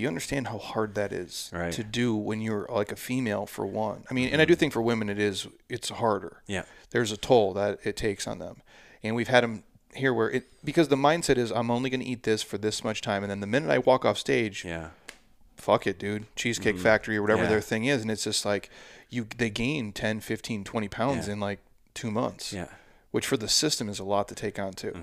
do 0.00 0.02
you 0.02 0.08
understand 0.08 0.48
how 0.48 0.58
hard 0.58 0.94
that 0.94 1.12
is 1.12 1.50
Right. 1.52 1.72
to 1.74 1.84
do 1.84 2.16
when 2.16 2.40
you're 2.40 2.66
like 2.70 2.90
a 2.90 2.96
female 2.96 3.44
for 3.46 3.66
one? 3.66 4.04
I 4.10 4.14
mean, 4.14 4.30
and 4.30 4.40
I 4.40 4.44
do 4.46 4.54
think 4.54 4.72
for 4.72 4.80
women 4.82 5.08
it 5.10 5.18
is 5.18 5.46
it's 5.68 5.90
harder. 5.90 6.38
Mm-hmm. 6.44 6.52
Yeah. 6.52 6.62
There's 6.90 7.12
a 7.12 7.16
toll 7.16 7.52
that 7.54 7.78
it 7.84 7.96
takes 7.96 8.26
on 8.26 8.38
them, 8.38 8.62
and 9.02 9.14
we've 9.14 9.28
had 9.28 9.44
them 9.44 9.62
here 9.94 10.14
where 10.14 10.30
it 10.30 10.44
because 10.64 10.88
the 10.88 10.96
mindset 10.96 11.36
is 11.36 11.50
I'm 11.50 11.70
only 11.70 11.90
going 11.90 12.00
to 12.00 12.06
eat 12.06 12.22
this 12.22 12.42
for 12.42 12.56
this 12.58 12.82
much 12.82 13.00
time, 13.02 13.22
and 13.22 13.30
then 13.30 13.40
the 13.40 13.46
minute 13.46 13.70
I 13.70 13.78
walk 13.78 14.04
off 14.04 14.16
stage, 14.18 14.64
Yeah. 14.64 14.90
fuck 15.56 15.86
it, 15.86 15.98
dude. 15.98 16.24
Cheesecake 16.36 16.78
Factory 16.78 17.16
or 17.16 17.22
whatever 17.22 17.40
Mm-hmm. 17.42 17.44
Yeah. 17.44 17.50
their 17.50 17.60
thing 17.60 17.84
is. 17.84 18.00
And 18.02 18.10
it's 18.10 18.24
just 18.24 18.44
like 18.46 18.70
you 19.10 19.26
they 19.36 19.50
gain 19.50 19.92
10, 19.92 20.20
15, 20.20 20.64
20 20.64 20.88
pounds 20.88 21.26
Yeah. 21.26 21.34
in 21.34 21.40
like 21.40 21.58
two 21.92 22.10
months. 22.10 22.52
Yeah. 22.52 22.68
Which 23.10 23.26
for 23.26 23.36
the 23.36 23.48
system 23.48 23.88
is 23.88 23.98
a 23.98 24.04
lot 24.04 24.28
to 24.28 24.34
take 24.34 24.58
on 24.58 24.72
too. 24.72 24.94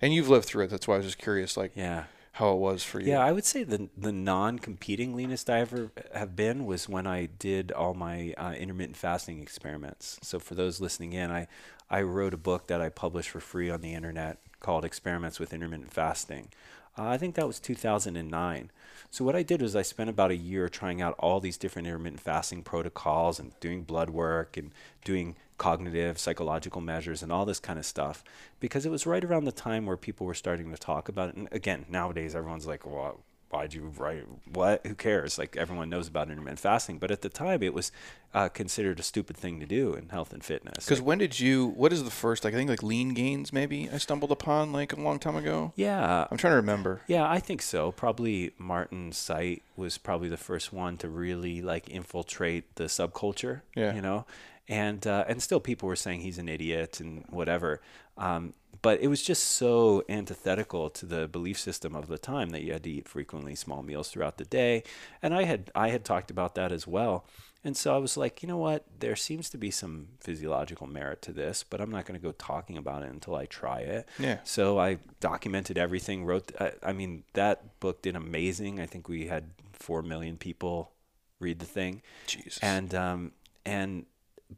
And 0.00 0.12
you've 0.14 0.28
lived 0.28 0.46
through 0.46 0.64
it. 0.64 0.70
That's 0.70 0.88
why 0.88 0.94
I 0.94 0.96
was 0.98 1.06
just 1.06 1.18
curious, 1.18 1.56
like 1.56 1.72
Yeah. 1.76 2.04
How 2.32 2.52
it 2.52 2.58
was 2.58 2.82
for 2.82 2.98
you. 3.00 3.10
Yeah, 3.10 3.24
I 3.24 3.32
would 3.32 3.44
say 3.44 3.62
the 3.62 3.88
the 3.96 4.12
non-competing 4.12 5.14
leanest 5.14 5.50
I 5.50 5.60
ever 5.60 5.90
have 6.14 6.34
been 6.34 6.64
was 6.64 6.88
when 6.88 7.06
I 7.06 7.26
did 7.26 7.72
all 7.72 7.94
my 7.94 8.34
uh, 8.38 8.52
intermittent 8.52 8.96
fasting 8.96 9.40
experiments. 9.40 10.18
So 10.22 10.38
for 10.38 10.54
those 10.54 10.80
listening 10.80 11.12
in, 11.12 11.30
I 11.30 11.46
I 11.90 12.02
wrote 12.02 12.32
a 12.32 12.38
book 12.38 12.68
that 12.68 12.80
I 12.80 12.88
published 12.88 13.30
for 13.30 13.40
free 13.40 13.68
on 13.68 13.82
the 13.82 13.92
internet 13.92 14.38
called 14.60 14.84
Experiments 14.84 15.38
with 15.38 15.52
Intermittent 15.52 15.92
Fasting. 15.92 16.48
Uh, 16.96 17.08
I 17.08 17.18
think 17.18 17.34
that 17.34 17.46
was 17.46 17.58
2009. 17.60 18.70
So 19.10 19.24
what 19.24 19.36
I 19.36 19.42
did 19.42 19.60
was 19.60 19.76
I 19.76 19.82
spent 19.82 20.08
about 20.08 20.30
a 20.30 20.36
year 20.36 20.68
trying 20.68 21.02
out 21.02 21.14
all 21.18 21.40
these 21.40 21.58
different 21.58 21.86
intermittent 21.86 22.20
fasting 22.20 22.62
protocols 22.62 23.38
and 23.38 23.58
doing 23.60 23.82
blood 23.82 24.08
work 24.08 24.56
and 24.56 24.72
doing 25.04 25.36
cognitive 25.58 26.18
psychological 26.18 26.80
measures 26.80 27.22
and 27.22 27.30
all 27.32 27.44
this 27.44 27.60
kind 27.60 27.78
of 27.78 27.86
stuff 27.86 28.24
because 28.60 28.84
it 28.84 28.90
was 28.90 29.06
right 29.06 29.24
around 29.24 29.44
the 29.44 29.52
time 29.52 29.86
where 29.86 29.96
people 29.96 30.26
were 30.26 30.34
starting 30.34 30.70
to 30.72 30.78
talk 30.78 31.08
about 31.08 31.28
it 31.28 31.36
and 31.36 31.48
again 31.52 31.84
nowadays 31.88 32.34
everyone's 32.34 32.66
like 32.66 32.84
well 32.84 33.20
why'd 33.50 33.74
you 33.74 33.92
write 33.98 34.24
what 34.50 34.84
who 34.86 34.94
cares 34.94 35.36
like 35.36 35.56
everyone 35.58 35.90
knows 35.90 36.08
about 36.08 36.30
intermittent 36.30 36.58
fasting 36.58 36.96
but 36.98 37.10
at 37.10 37.20
the 37.20 37.28
time 37.28 37.62
it 37.62 37.74
was 37.74 37.92
uh, 38.34 38.48
considered 38.48 38.98
a 38.98 39.02
stupid 39.02 39.36
thing 39.36 39.60
to 39.60 39.66
do 39.66 39.92
in 39.92 40.08
health 40.08 40.32
and 40.32 40.42
fitness 40.42 40.86
Because 40.86 41.02
when 41.02 41.18
did 41.18 41.38
you? 41.38 41.66
What 41.66 41.92
is 41.92 42.02
the 42.02 42.10
first? 42.10 42.44
Like 42.44 42.54
I 42.54 42.56
think 42.56 42.70
like 42.70 42.80
Leangains. 42.80 43.52
Maybe 43.52 43.90
I 43.92 43.98
stumbled 43.98 44.32
upon 44.32 44.72
like 44.72 44.94
a 44.94 44.98
long 44.98 45.18
time 45.18 45.36
ago. 45.36 45.74
yeah 45.76 46.26
I'm 46.30 46.38
trying 46.38 46.52
to 46.52 46.56
remember. 46.56 47.02
Yeah, 47.06 47.28
I 47.28 47.40
think 47.40 47.60
so. 47.60 47.92
Probably 47.92 48.54
Martin's 48.56 49.18
site 49.18 49.62
was 49.76 49.98
probably 49.98 50.30
the 50.30 50.38
first 50.38 50.72
one 50.72 50.96
to 50.96 51.10
really 51.10 51.60
like 51.60 51.90
infiltrate 51.90 52.74
the 52.76 52.84
subculture. 52.84 53.60
Yeah. 53.76 53.94
You 53.94 54.00
know, 54.00 54.24
and 54.68 55.06
uh, 55.06 55.24
and 55.28 55.42
still 55.42 55.60
people 55.60 55.88
were 55.88 55.96
saying 55.96 56.20
he's 56.20 56.38
an 56.38 56.48
idiot 56.48 57.00
and 57.00 57.24
whatever. 57.30 57.80
Um, 58.16 58.54
but 58.80 59.00
it 59.00 59.08
was 59.08 59.22
just 59.22 59.44
so 59.44 60.02
antithetical 60.08 60.90
to 60.90 61.06
the 61.06 61.28
belief 61.28 61.58
system 61.58 61.94
of 61.94 62.08
the 62.08 62.18
time 62.18 62.50
that 62.50 62.62
you 62.62 62.72
had 62.72 62.82
to 62.84 62.90
eat 62.90 63.08
frequently 63.08 63.54
small 63.54 63.82
meals 63.82 64.08
throughout 64.08 64.38
the 64.38 64.44
day, 64.44 64.82
and 65.22 65.34
I 65.34 65.44
had 65.44 65.70
I 65.74 65.88
had 65.88 66.04
talked 66.04 66.30
about 66.30 66.54
that 66.54 66.72
as 66.72 66.86
well. 66.86 67.24
And 67.64 67.76
so 67.76 67.94
I 67.94 67.98
was 67.98 68.16
like, 68.16 68.42
you 68.42 68.48
know 68.48 68.56
what? 68.56 68.84
There 68.98 69.14
seems 69.14 69.48
to 69.50 69.58
be 69.58 69.70
some 69.70 70.08
physiological 70.18 70.88
merit 70.88 71.22
to 71.22 71.32
this, 71.32 71.62
but 71.62 71.80
I'm 71.80 71.90
not 71.90 72.06
going 72.06 72.18
to 72.18 72.22
go 72.22 72.32
talking 72.32 72.76
about 72.76 73.04
it 73.04 73.10
until 73.10 73.36
I 73.36 73.46
try 73.46 73.80
it. 73.80 74.08
Yeah. 74.18 74.38
So 74.42 74.80
I 74.80 74.98
documented 75.20 75.78
everything. 75.78 76.24
Wrote. 76.24 76.50
I, 76.58 76.72
I 76.82 76.92
mean, 76.92 77.22
that 77.34 77.78
book 77.78 78.02
did 78.02 78.16
amazing. 78.16 78.80
I 78.80 78.86
think 78.86 79.08
we 79.08 79.26
had 79.26 79.50
four 79.72 80.02
million 80.02 80.38
people 80.38 80.90
read 81.38 81.60
the 81.60 81.66
thing, 81.66 82.02
Jesus. 82.26 82.58
and 82.62 82.94
um, 82.94 83.32
and 83.64 84.06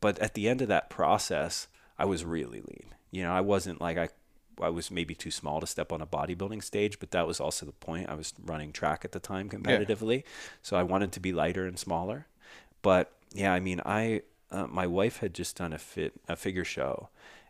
but 0.01 0.19
at 0.19 0.35
the 0.35 0.49
end 0.49 0.63
of 0.63 0.69
that 0.69 0.91
process, 0.91 1.69
I 1.99 2.05
was 2.05 2.25
really 2.25 2.61
lean. 2.61 2.95
You 3.11 3.23
know, 3.23 3.33
I 3.33 3.41
wasn't 3.41 3.81
like 3.81 3.99
I. 3.99 4.09
I 4.63 4.69
was 4.69 4.89
maybe 4.89 5.17
too 5.17 5.33
small 5.33 5.61
to 5.61 5.67
step 5.67 5.91
on 5.91 6.01
a 6.01 6.07
bodybuilding 6.07 6.63
stage, 6.63 7.01
but 7.01 7.11
that 7.11 7.27
was 7.27 7.41
also 7.41 7.67
the 7.67 7.73
point. 7.73 8.09
I 8.09 8.15
was 8.15 8.33
running 8.41 8.71
track 8.71 9.05
at 9.05 9.11
the 9.11 9.19
time 9.19 9.49
competitively, 9.51 10.23
so 10.63 10.77
I 10.77 10.85
wanted 10.85 11.11
to 11.13 11.21
be 11.21 11.33
lighter 11.33 11.67
and 11.67 11.77
smaller. 11.77 12.29
But 12.81 13.11
yeah, 13.33 13.53
I 13.53 13.59
mean, 13.59 13.81
I 13.85 14.23
uh, 14.53 14.69
my 14.69 14.87
wife 14.87 15.17
had 15.19 15.35
just 15.35 15.57
done 15.57 15.73
a 15.73 15.79
fit 15.79 16.13
a 16.29 16.37
figure 16.37 16.65
show, 16.65 17.09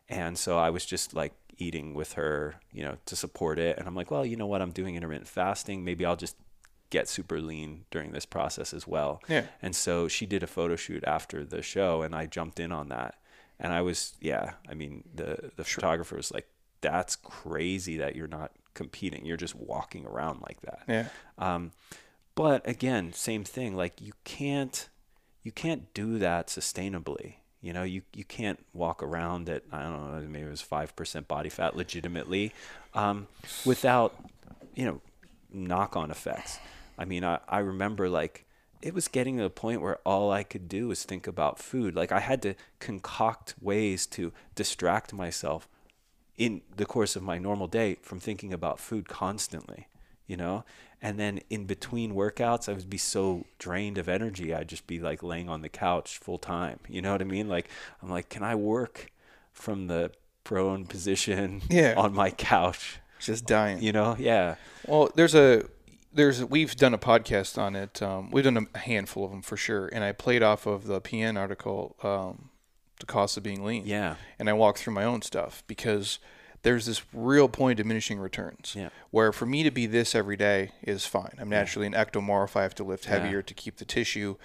and 0.08 0.38
so 0.38 0.56
I 0.56 0.70
was 0.70 0.86
just 0.86 1.12
like 1.12 1.34
eating 1.58 1.92
with 1.92 2.14
her, 2.14 2.56
you 2.72 2.82
know, 2.82 2.96
to 3.06 3.16
support 3.16 3.58
it. 3.58 3.76
And 3.78 3.86
I'm 3.86 3.94
like, 3.94 4.10
well, 4.10 4.24
you 4.24 4.36
know 4.36 4.46
what? 4.46 4.62
I'm 4.62 4.72
doing 4.72 4.96
intermittent 4.96 5.28
fasting. 5.28 5.84
Maybe 5.84 6.06
I'll 6.06 6.16
just 6.16 6.36
get 6.94 7.08
super 7.08 7.40
lean 7.40 7.84
during 7.90 8.12
this 8.12 8.24
process 8.24 8.72
as 8.72 8.86
well. 8.86 9.20
Yeah. 9.28 9.46
And 9.60 9.74
so 9.74 10.06
she 10.06 10.26
did 10.26 10.42
a 10.44 10.46
photo 10.46 10.76
shoot 10.76 11.02
after 11.04 11.44
the 11.44 11.60
show, 11.60 12.02
and 12.02 12.14
I 12.14 12.26
jumped 12.26 12.60
in 12.60 12.70
on 12.70 12.88
that. 12.88 13.16
And 13.58 13.72
I 13.72 13.82
was, 13.82 14.14
yeah, 14.20 14.52
I 14.68 14.74
mean, 14.74 15.04
the 15.12 15.50
the 15.56 15.64
photographer 15.64 16.16
was 16.16 16.32
like, 16.32 16.48
"That's 16.80 17.16
crazy 17.16 17.98
that 17.98 18.14
you're 18.14 18.28
not 18.28 18.52
competing. 18.74 19.26
You're 19.26 19.36
just 19.36 19.54
walking 19.54 20.06
around 20.06 20.40
like 20.42 20.60
that." 20.62 20.82
yeah. 20.88 21.08
Um, 21.38 21.72
but 22.34 22.66
again, 22.68 23.12
same 23.12 23.44
thing. 23.44 23.76
Like 23.76 24.00
you 24.00 24.12
can't 24.24 24.88
you 25.42 25.52
can't 25.52 25.92
do 25.94 26.18
that 26.18 26.46
sustainably. 26.48 27.34
You 27.60 27.72
know, 27.72 27.82
you 27.82 28.02
you 28.12 28.24
can't 28.24 28.58
walk 28.72 29.02
around 29.02 29.48
at 29.48 29.62
I 29.72 29.82
don't 29.82 29.92
know 29.92 30.28
maybe 30.28 30.46
it 30.46 30.50
was 30.50 30.62
five 30.62 30.94
percent 30.94 31.26
body 31.26 31.48
fat 31.48 31.76
legitimately, 31.76 32.52
um, 32.94 33.26
without 33.64 34.14
you 34.74 34.84
know 34.84 35.00
knock 35.52 35.96
on 35.96 36.10
effects. 36.10 36.58
I 36.98 37.04
mean, 37.04 37.24
I, 37.24 37.40
I 37.48 37.58
remember 37.58 38.08
like 38.08 38.44
it 38.82 38.92
was 38.94 39.08
getting 39.08 39.38
to 39.38 39.42
the 39.44 39.50
point 39.50 39.80
where 39.80 39.98
all 40.04 40.30
I 40.30 40.42
could 40.42 40.68
do 40.68 40.88
was 40.88 41.04
think 41.04 41.26
about 41.26 41.58
food. 41.58 41.94
Like 41.94 42.12
I 42.12 42.20
had 42.20 42.42
to 42.42 42.54
concoct 42.80 43.54
ways 43.60 44.06
to 44.08 44.32
distract 44.54 45.12
myself 45.12 45.68
in 46.36 46.60
the 46.76 46.84
course 46.84 47.16
of 47.16 47.22
my 47.22 47.38
normal 47.38 47.66
day 47.66 47.96
from 48.02 48.20
thinking 48.20 48.52
about 48.52 48.78
food 48.80 49.08
constantly, 49.08 49.86
you 50.26 50.36
know? 50.36 50.64
And 51.00 51.18
then 51.18 51.40
in 51.50 51.64
between 51.64 52.14
workouts, 52.14 52.68
I 52.68 52.72
would 52.72 52.90
be 52.90 52.98
so 52.98 53.44
drained 53.58 53.98
of 53.98 54.08
energy. 54.08 54.54
I'd 54.54 54.68
just 54.68 54.86
be 54.86 54.98
like 54.98 55.22
laying 55.22 55.48
on 55.48 55.62
the 55.62 55.68
couch 55.68 56.18
full 56.18 56.38
time. 56.38 56.78
You 56.88 57.02
know 57.02 57.12
what 57.12 57.20
I 57.20 57.24
mean? 57.24 57.48
Like, 57.48 57.68
I'm 58.02 58.10
like, 58.10 58.28
can 58.30 58.42
I 58.42 58.54
work 58.54 59.10
from 59.52 59.86
the 59.86 60.10
prone 60.42 60.86
position 60.86 61.62
Yeah. 61.70 61.94
on 61.96 62.14
my 62.14 62.30
couch? 62.30 62.98
Just 63.20 63.46
dying. 63.46 63.80
You 63.82 63.92
know? 63.92 64.16
Yeah. 64.18 64.56
Well, 64.86 65.10
there's 65.14 65.34
a 65.34 65.64
there's 66.14 66.44
we've 66.44 66.74
done 66.76 66.94
a 66.94 66.98
podcast 66.98 67.58
on 67.58 67.76
it. 67.76 68.00
Um, 68.02 68.30
we've 68.30 68.44
done 68.44 68.68
a 68.74 68.78
handful 68.78 69.24
of 69.24 69.30
them 69.30 69.42
for 69.42 69.56
sure, 69.56 69.88
and 69.92 70.02
I 70.04 70.12
played 70.12 70.42
off 70.42 70.66
of 70.66 70.86
the 70.86 71.00
PN 71.00 71.38
article, 71.38 71.96
um, 72.02 72.50
"The 73.00 73.06
Cost 73.06 73.36
of 73.36 73.42
Being 73.42 73.64
Lean." 73.64 73.84
Yeah. 73.86 74.16
and 74.38 74.48
I 74.48 74.52
walked 74.52 74.78
through 74.78 74.94
my 74.94 75.04
own 75.04 75.22
stuff 75.22 75.62
because 75.66 76.18
there's 76.62 76.86
this 76.86 77.02
real 77.12 77.46
point 77.48 77.78
of 77.78 77.84
diminishing 77.84 78.18
returns. 78.18 78.74
Yeah. 78.74 78.88
Where 79.10 79.32
for 79.32 79.44
me 79.44 79.62
to 79.64 79.70
be 79.70 79.84
this 79.86 80.14
every 80.14 80.36
day 80.36 80.70
is 80.82 81.04
fine. 81.04 81.34
I'm 81.38 81.50
naturally 81.50 81.86
an 81.86 81.92
ectomorph. 81.92 82.56
I 82.56 82.62
have 82.62 82.74
to 82.76 82.84
lift 82.84 83.04
Yeah. 83.04 83.18
heavier 83.18 83.42
to 83.42 83.52
keep 83.54 83.76
the 83.76 83.84
tissue, 83.84 84.36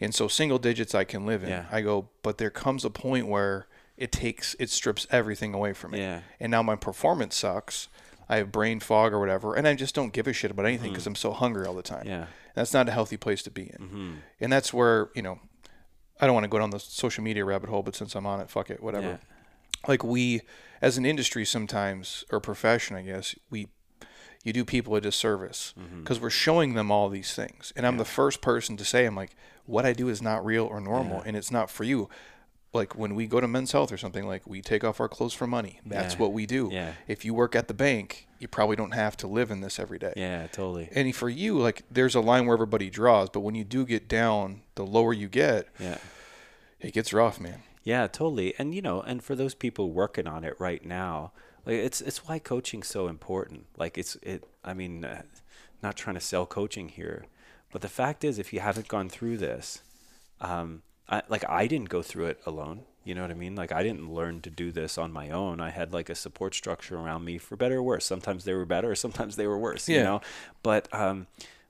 and 0.00 0.14
so 0.14 0.28
single 0.28 0.58
digits 0.58 0.94
I 0.94 1.04
can 1.04 1.24
live 1.24 1.42
in. 1.44 1.48
Yeah. 1.48 1.64
I 1.72 1.80
go, 1.80 2.08
but 2.22 2.36
there 2.38 2.50
comes 2.50 2.84
a 2.84 2.90
point 2.90 3.26
where 3.26 3.66
it 3.96 4.10
takes 4.12 4.54
it 4.58 4.68
strips 4.70 5.06
everything 5.10 5.54
away 5.54 5.72
from 5.72 5.92
me. 5.92 6.00
Yeah. 6.00 6.20
And 6.40 6.50
now 6.50 6.62
my 6.62 6.76
performance 6.76 7.36
sucks. 7.36 7.88
I 8.28 8.36
have 8.36 8.50
brain 8.52 8.80
fog 8.80 9.12
or 9.12 9.20
whatever, 9.20 9.54
and 9.54 9.66
I 9.68 9.74
just 9.74 9.94
don't 9.94 10.12
give 10.12 10.26
a 10.26 10.32
shit 10.32 10.50
about 10.50 10.66
anything 10.66 10.90
because 10.90 11.06
I'm 11.06 11.14
so 11.14 11.32
hungry 11.32 11.66
all 11.66 11.74
the 11.74 11.82
time. 11.82 12.00
Mm-hmm. 12.00 12.08
Yeah. 12.08 12.26
That's 12.54 12.72
not 12.72 12.88
a 12.88 12.92
healthy 12.92 13.16
place 13.16 13.42
to 13.44 13.50
be 13.50 13.62
in. 13.62 13.78
Mm-hmm. 13.86 14.12
And 14.40 14.52
that's 14.52 14.72
where, 14.72 15.10
you 15.14 15.22
know, 15.22 15.38
I 16.20 16.26
don't 16.26 16.34
want 16.34 16.44
to 16.44 16.48
go 16.48 16.58
down 16.58 16.70
the 16.70 16.78
social 16.80 17.24
media 17.24 17.44
rabbit 17.44 17.68
hole, 17.70 17.82
but 17.82 17.94
since 17.96 18.14
I'm 18.14 18.26
on 18.26 18.40
it, 18.40 18.48
fuck 18.50 18.70
it, 18.70 18.82
whatever. 18.82 19.06
Yeah. 19.08 19.16
Like 19.88 20.04
we, 20.04 20.42
as 20.80 20.96
an 20.98 21.04
industry, 21.04 21.44
sometimes 21.44 22.24
or 22.30 22.40
profession, 22.40 22.94
I 22.96 23.02
guess 23.02 23.34
we, 23.50 23.68
you 24.44 24.52
do 24.52 24.64
people 24.64 24.94
a 24.96 25.00
disservice 25.00 25.74
Mm-hmm. 25.78 26.00
because 26.00 26.20
we're 26.20 26.30
showing 26.30 26.74
them 26.74 26.90
all 26.90 27.08
these 27.08 27.34
things, 27.34 27.72
and 27.76 27.86
I'm 27.86 27.96
the 27.96 28.04
first 28.04 28.40
person 28.40 28.76
to 28.76 28.84
say, 28.84 29.04
I'm 29.06 29.16
like, 29.16 29.34
what 29.66 29.86
I 29.86 29.92
do 29.92 30.08
is 30.08 30.20
not 30.20 30.44
real 30.44 30.64
or 30.66 30.80
normal, 30.80 31.18
Yeah. 31.18 31.22
and 31.26 31.36
it's 31.36 31.50
not 31.50 31.70
for 31.70 31.84
you. 31.84 32.08
Like 32.74 32.96
when 32.96 33.14
we 33.14 33.26
go 33.26 33.38
to 33.40 33.46
Men's 33.48 33.72
Health 33.72 33.92
or 33.92 33.98
something, 33.98 34.26
like 34.26 34.46
we 34.46 34.62
take 34.62 34.82
off 34.82 34.98
our 34.98 35.08
clothes 35.08 35.34
for 35.34 35.46
money. 35.46 35.80
That's 35.84 36.14
Yeah. 36.14 36.20
what 36.20 36.32
we 36.32 36.46
do. 36.46 36.70
Yeah. 36.72 36.94
If 37.06 37.22
you 37.24 37.34
work 37.34 37.54
at 37.54 37.68
the 37.68 37.74
bank, 37.74 38.26
you 38.38 38.48
probably 38.48 38.76
don't 38.76 38.92
have 38.94 39.16
to 39.18 39.26
live 39.26 39.50
in 39.50 39.60
this 39.60 39.78
every 39.78 39.98
day. 39.98 40.14
Yeah, 40.16 40.46
totally. 40.46 40.88
And 40.94 41.14
for 41.14 41.28
you, 41.28 41.58
like 41.58 41.82
there's 41.90 42.14
a 42.14 42.20
line 42.20 42.46
where 42.46 42.54
everybody 42.54 42.88
draws, 42.88 43.28
but 43.28 43.40
when 43.40 43.54
you 43.54 43.64
do 43.64 43.84
get 43.84 44.08
down, 44.08 44.62
the 44.74 44.86
lower 44.86 45.12
you 45.12 45.28
get, 45.28 45.68
Yeah. 45.78 45.98
it 46.80 46.92
gets 46.94 47.12
rough, 47.12 47.38
man. 47.38 47.62
Yeah, 47.84 48.06
totally. 48.06 48.54
And 48.58 48.74
you 48.74 48.80
know, 48.80 49.02
and 49.02 49.22
for 49.22 49.34
those 49.34 49.54
people 49.54 49.90
working 49.92 50.26
on 50.26 50.42
it 50.42 50.54
right 50.58 50.84
now, 50.84 51.32
like 51.66 51.74
it's 51.76 52.00
it's 52.00 52.26
why 52.26 52.38
coaching's 52.38 52.88
so 52.88 53.06
important. 53.06 53.66
Like 53.76 53.98
it's 53.98 54.16
it. 54.22 54.44
I 54.64 54.72
mean, 54.72 55.04
uh, 55.04 55.22
not 55.82 55.96
trying 55.96 56.14
to 56.14 56.20
sell 56.20 56.46
coaching 56.46 56.88
here, 56.88 57.26
but 57.70 57.82
the 57.82 57.88
fact 57.88 58.24
is, 58.24 58.38
if 58.38 58.52
you 58.52 58.60
haven't 58.60 58.88
gone 58.88 59.08
through 59.10 59.36
this, 59.38 59.82
um, 60.40 60.82
I, 61.08 61.22
like 61.28 61.48
I 61.48 61.66
didn't 61.66 61.88
go 61.88 62.02
through 62.02 62.26
it 62.26 62.40
alone. 62.46 62.82
You 63.04 63.14
know 63.16 63.22
what 63.22 63.30
I 63.32 63.34
mean? 63.34 63.56
Like 63.56 63.72
I 63.72 63.82
didn't 63.82 64.12
learn 64.12 64.40
to 64.42 64.50
do 64.50 64.70
this 64.70 64.96
on 64.96 65.12
my 65.12 65.30
own. 65.30 65.60
I 65.60 65.70
had 65.70 65.92
like 65.92 66.08
a 66.08 66.14
support 66.14 66.54
structure 66.54 66.96
around 66.96 67.24
me 67.24 67.36
for 67.38 67.56
better 67.56 67.78
or 67.78 67.82
worse. 67.82 68.04
Sometimes 68.04 68.44
they 68.44 68.54
were 68.54 68.64
better, 68.64 68.94
sometimes 69.06 69.36
they 69.36 69.46
were 69.46 69.58
worse. 69.58 69.88
You 69.88 69.96
Yeah. 69.96 70.02
know, 70.04 70.20
but 70.62 70.92
um, 70.94 71.26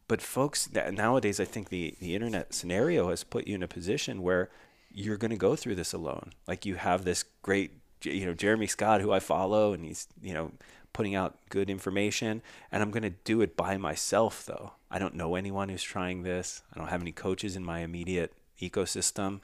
but 0.08 0.20
folks 0.20 0.68
nowadays, 0.72 1.40
I 1.40 1.44
think 1.46 1.68
the 1.70 1.94
the 2.00 2.14
internet 2.14 2.52
scenario 2.54 3.08
has 3.10 3.24
put 3.24 3.46
you 3.46 3.54
in 3.54 3.62
a 3.62 3.68
position 3.68 4.22
where 4.22 4.50
you're 4.94 5.16
going 5.16 5.30
to 5.30 5.36
go 5.38 5.56
through 5.56 5.74
this 5.76 5.94
alone. 5.94 6.32
Like 6.46 6.66
you 6.66 6.74
have 6.74 7.04
this 7.04 7.24
great, 7.40 7.70
you 8.02 8.26
know, 8.26 8.34
Jeremy 8.34 8.66
Scott, 8.66 9.00
who 9.00 9.10
I 9.10 9.20
follow, 9.20 9.72
and 9.72 9.84
he's 9.84 10.06
you 10.22 10.34
know 10.34 10.52
putting 10.92 11.14
out 11.14 11.38
good 11.48 11.70
information, 11.70 12.42
and 12.70 12.82
I'm 12.82 12.90
going 12.90 13.02
to 13.04 13.14
do 13.24 13.40
it 13.40 13.56
by 13.56 13.78
myself 13.78 14.44
though. 14.44 14.72
I 14.90 14.98
don't 14.98 15.14
know 15.14 15.34
anyone 15.36 15.70
who's 15.70 15.82
trying 15.82 16.22
this. 16.24 16.60
I 16.74 16.78
don't 16.78 16.88
have 16.88 17.00
any 17.00 17.12
coaches 17.12 17.56
in 17.56 17.64
my 17.64 17.78
immediate 17.78 18.34
ecosystem. 18.70 19.40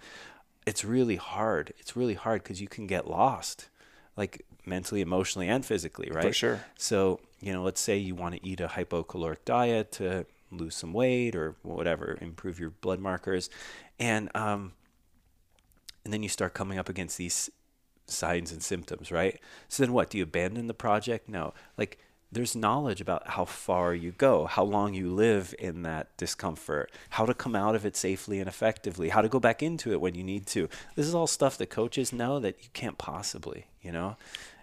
It's 0.66 0.84
really 0.84 1.16
hard. 1.16 1.72
It's 1.78 1.96
really 1.96 2.14
hard 2.14 2.42
because 2.42 2.60
you 2.60 2.68
can 2.68 2.86
get 2.86 3.08
lost, 3.08 3.68
like 4.16 4.44
mentally, 4.66 5.00
emotionally, 5.00 5.48
and 5.48 5.64
physically, 5.64 6.10
right? 6.12 6.24
For 6.24 6.32
sure. 6.32 6.60
So, 6.76 7.20
you 7.40 7.52
know, 7.52 7.62
let's 7.62 7.80
say 7.80 7.96
you 7.96 8.14
want 8.14 8.34
to 8.34 8.46
eat 8.46 8.60
a 8.60 8.68
hypocaloric 8.68 9.38
diet 9.44 9.92
to 9.92 10.26
lose 10.50 10.74
some 10.74 10.92
weight 10.92 11.34
or 11.36 11.56
whatever, 11.62 12.16
improve 12.20 12.58
your 12.58 12.70
blood 12.70 13.00
markers. 13.00 13.50
And 13.98 14.30
um 14.34 14.72
and 16.04 16.12
then 16.12 16.22
you 16.22 16.28
start 16.28 16.54
coming 16.54 16.78
up 16.78 16.88
against 16.88 17.18
these 17.18 17.50
signs 18.06 18.50
and 18.52 18.62
symptoms, 18.62 19.12
right? 19.12 19.38
So 19.68 19.82
then 19.82 19.92
what? 19.92 20.10
Do 20.10 20.18
you 20.18 20.24
abandon 20.24 20.66
the 20.66 20.74
project? 20.74 21.28
No. 21.28 21.52
Like 21.76 21.98
there's 22.30 22.54
knowledge 22.54 23.00
about 23.00 23.28
how 23.28 23.44
far 23.44 23.94
you 23.94 24.12
go, 24.12 24.44
how 24.46 24.62
long 24.62 24.92
you 24.94 25.10
live 25.10 25.54
in 25.58 25.82
that 25.82 26.14
discomfort, 26.18 26.90
how 27.10 27.24
to 27.24 27.32
come 27.34 27.56
out 27.56 27.74
of 27.74 27.86
it 27.86 27.96
safely 27.96 28.38
and 28.38 28.48
effectively, 28.48 29.08
how 29.08 29.22
to 29.22 29.28
go 29.28 29.40
back 29.40 29.62
into 29.62 29.92
it 29.92 30.00
when 30.00 30.14
you 30.14 30.22
need 30.22 30.46
to. 30.48 30.68
This 30.94 31.06
is 31.06 31.14
all 31.14 31.26
stuff 31.26 31.56
that 31.58 31.70
coaches 31.70 32.12
know 32.12 32.38
that 32.40 32.56
you 32.62 32.68
can't 32.74 32.98
possibly, 32.98 33.66
you 33.80 33.92
know? 33.92 34.16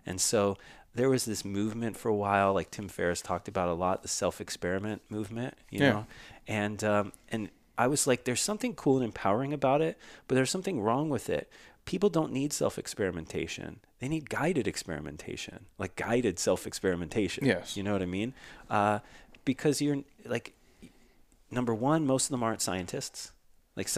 And 0.05 0.21
so 0.21 0.57
there 0.93 1.09
was 1.09 1.25
this 1.25 1.43
movement 1.43 1.97
for 1.97 2.09
a 2.09 2.15
while, 2.15 2.53
like 2.53 2.69
Tim 2.71 2.87
Ferriss 2.87 3.21
talked 3.21 3.47
about 3.47 3.67
a 3.67 3.73
lot, 3.73 4.03
the 4.03 4.07
self-experiment 4.07 5.01
movement, 5.09 5.55
you 5.71 5.79
Yeah. 5.79 5.89
know, 5.91 6.05
and 6.47 6.83
um, 6.83 7.13
and 7.29 7.49
I 7.77 7.87
was 7.87 8.07
like, 8.07 8.23
there's 8.23 8.41
something 8.41 8.73
cool 8.75 8.97
and 8.97 9.05
empowering 9.05 9.51
about 9.51 9.81
it, 9.81 9.97
but 10.27 10.35
there's 10.35 10.51
something 10.51 10.79
wrong 10.79 11.09
with 11.09 11.29
it. 11.29 11.49
People 11.85 12.09
don't 12.09 12.31
need 12.31 12.51
self-experimentation; 12.51 13.79
they 13.99 14.07
need 14.07 14.29
guided 14.29 14.67
experimentation, 14.67 15.67
like 15.77 15.95
guided 15.95 16.39
self-experimentation. 16.39 17.45
Yes. 17.45 17.77
you 17.77 17.83
know 17.83 17.93
what 17.93 18.01
I 18.01 18.07
mean? 18.07 18.33
Uh, 18.69 18.99
because 19.45 19.81
you're 19.81 20.03
like, 20.25 20.53
number 21.51 21.73
one, 21.73 22.05
most 22.05 22.25
of 22.25 22.31
them 22.31 22.43
aren't 22.43 22.61
scientists. 22.61 23.31
Like, 23.75 23.89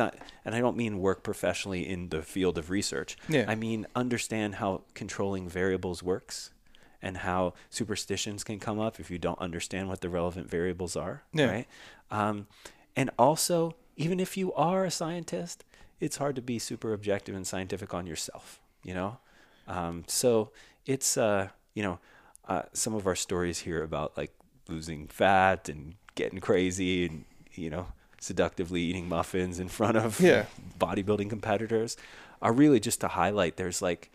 and 0.43 0.55
I 0.55 0.59
don't 0.59 0.75
mean 0.75 0.99
work 0.99 1.23
professionally 1.23 1.87
in 1.87 2.09
the 2.09 2.23
field 2.23 2.57
of 2.57 2.69
research. 2.69 3.15
Yeah. 3.29 3.45
I 3.47 3.55
mean 3.55 3.85
understand 3.95 4.55
how 4.55 4.81
controlling 4.95 5.47
variables 5.47 6.01
works, 6.01 6.51
and 7.01 7.17
how 7.17 7.53
superstitions 7.69 8.43
can 8.43 8.59
come 8.59 8.79
up 8.79 8.99
if 8.99 9.11
you 9.11 9.19
don't 9.19 9.39
understand 9.39 9.87
what 9.87 10.01
the 10.01 10.09
relevant 10.09 10.49
variables 10.49 10.95
are. 10.95 11.23
Yeah. 11.31 11.45
Right. 11.51 11.67
Um, 12.09 12.47
and 12.95 13.11
also, 13.19 13.75
even 13.95 14.19
if 14.19 14.35
you 14.35 14.51
are 14.53 14.83
a 14.83 14.91
scientist, 14.91 15.63
it's 15.99 16.17
hard 16.17 16.35
to 16.35 16.41
be 16.41 16.59
super 16.59 16.93
objective 16.93 17.35
and 17.35 17.45
scientific 17.47 17.93
on 17.93 18.07
yourself. 18.07 18.59
You 18.83 18.93
know. 18.93 19.17
Um, 19.67 20.03
so 20.07 20.51
it's 20.85 21.17
uh, 21.17 21.49
you 21.73 21.83
know, 21.83 21.99
uh, 22.47 22.63
some 22.73 22.93
of 22.95 23.05
our 23.07 23.15
stories 23.15 23.59
here 23.59 23.83
about 23.83 24.17
like 24.17 24.31
losing 24.69 25.07
fat 25.07 25.69
and 25.69 25.95
getting 26.15 26.39
crazy 26.39 27.05
and 27.05 27.25
you 27.53 27.69
know 27.69 27.87
seductively 28.19 28.81
eating 28.81 29.07
muffins 29.07 29.59
in 29.59 29.67
front 29.69 29.95
of 29.97 30.19
Yeah. 30.19 30.45
bodybuilding 30.79 31.29
competitors 31.29 31.95
are 32.41 32.51
really 32.51 32.79
just 32.79 32.99
to 33.01 33.07
highlight 33.09 33.57
there's 33.57 33.81
like 33.81 34.11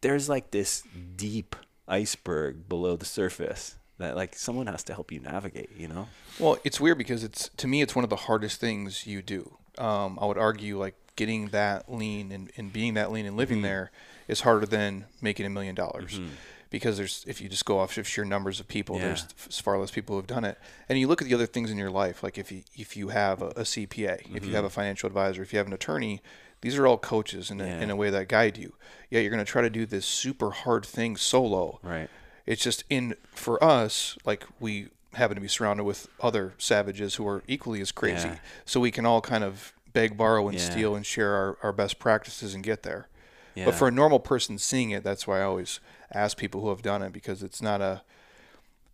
there's 0.00 0.28
like 0.28 0.50
this 0.50 0.82
deep 1.16 1.54
iceberg 1.86 2.68
below 2.68 2.96
the 2.96 3.04
surface 3.04 3.76
that 3.98 4.16
like 4.16 4.34
someone 4.34 4.66
has 4.66 4.82
to 4.84 4.92
help 4.92 5.12
you 5.12 5.20
navigate 5.20 5.70
you 5.76 5.86
know 5.88 6.08
Well, 6.40 6.58
it's 6.64 6.80
weird 6.80 6.98
because 6.98 7.22
it's 7.22 7.48
to 7.56 7.66
me 7.68 7.80
it's 7.80 7.94
one 7.94 8.02
of 8.04 8.10
the 8.10 8.16
hardest 8.16 8.60
things 8.60 9.06
you 9.06 9.22
do. 9.22 9.56
Um, 9.78 10.18
I 10.20 10.26
would 10.26 10.38
argue 10.38 10.78
like 10.78 10.94
getting 11.16 11.48
that 11.48 11.90
lean 11.92 12.32
and, 12.32 12.50
and 12.56 12.72
being 12.72 12.94
that 12.94 13.12
lean 13.12 13.26
and 13.26 13.36
living 13.36 13.58
mm-hmm. 13.58 13.66
there 13.66 13.90
is 14.28 14.40
harder 14.40 14.66
than 14.66 15.04
making 15.20 15.46
a 15.46 15.50
million 15.50 15.74
dollars. 15.74 16.14
Mm-hmm. 16.14 16.30
Because 16.70 16.96
there's 16.96 17.24
if 17.28 17.40
you 17.40 17.48
just 17.48 17.64
go 17.64 17.78
off 17.78 17.96
of 17.98 18.08
sheer 18.08 18.24
numbers 18.24 18.58
of 18.58 18.66
people, 18.66 18.96
Yeah. 18.96 19.04
there's 19.04 19.22
far 19.60 19.78
less 19.78 19.92
people 19.92 20.16
who've 20.16 20.26
done 20.26 20.44
it. 20.44 20.58
And 20.88 20.98
you 20.98 21.06
look 21.06 21.22
at 21.22 21.28
the 21.28 21.34
other 21.34 21.46
things 21.46 21.70
in 21.70 21.78
your 21.78 21.90
life, 21.90 22.22
like 22.22 22.36
if 22.36 22.50
you 22.50 22.62
if 22.74 22.96
you 22.96 23.08
have 23.08 23.42
a, 23.42 23.48
a 23.48 23.62
CPA, 23.62 24.34
if 24.34 24.44
you 24.44 24.54
have 24.54 24.60
mm-hmm. 24.60 24.66
a 24.66 24.70
financial 24.70 25.06
advisor, 25.06 25.42
if 25.42 25.52
you 25.52 25.58
have 25.58 25.68
an 25.68 25.72
attorney, 25.72 26.20
these 26.62 26.76
are 26.76 26.86
all 26.86 26.98
coaches 26.98 27.50
in 27.50 27.60
a, 27.60 27.66
Yeah. 27.66 27.80
in 27.80 27.90
a 27.90 27.96
way 27.96 28.10
that 28.10 28.26
guide 28.26 28.56
you. 28.56 28.72
Yeah, 29.10 29.20
you're 29.20 29.30
going 29.30 29.44
to 29.44 29.50
try 29.50 29.62
to 29.62 29.70
do 29.70 29.86
this 29.86 30.06
super 30.06 30.50
hard 30.50 30.84
thing 30.84 31.16
solo. 31.16 31.78
right 31.82 32.08
It's 32.46 32.62
just 32.62 32.82
in 32.90 33.14
for 33.26 33.62
us, 33.62 34.16
like 34.24 34.44
we 34.58 34.88
happen 35.12 35.36
to 35.36 35.40
be 35.42 35.48
surrounded 35.48 35.84
with 35.84 36.08
other 36.20 36.54
savages 36.58 37.16
who 37.16 37.28
are 37.28 37.42
equally 37.46 37.80
as 37.82 37.92
crazy. 37.92 38.28
Yeah. 38.28 38.36
So 38.64 38.80
we 38.80 38.90
can 38.90 39.06
all 39.06 39.20
kind 39.20 39.44
of 39.44 39.73
beg, 39.94 40.16
borrow, 40.18 40.46
and 40.48 40.58
Yeah. 40.58 40.66
steal 40.66 40.94
and 40.94 41.06
share 41.06 41.32
our, 41.34 41.58
our 41.62 41.72
best 41.72 41.98
practices 41.98 42.54
and 42.54 42.62
get 42.62 42.82
there. 42.82 43.08
yeah 43.54 43.64
But 43.64 43.74
for 43.76 43.88
a 43.88 43.92
normal 43.92 44.20
person 44.20 44.58
seeing 44.58 44.90
it, 44.90 45.02
that's 45.02 45.26
why 45.26 45.40
I 45.40 45.44
always 45.44 45.80
ask 46.12 46.36
people 46.36 46.60
who 46.60 46.68
have 46.68 46.82
done 46.82 47.00
it 47.02 47.12
because 47.12 47.42
it's 47.42 47.62
not 47.62 47.80
a 47.80 48.02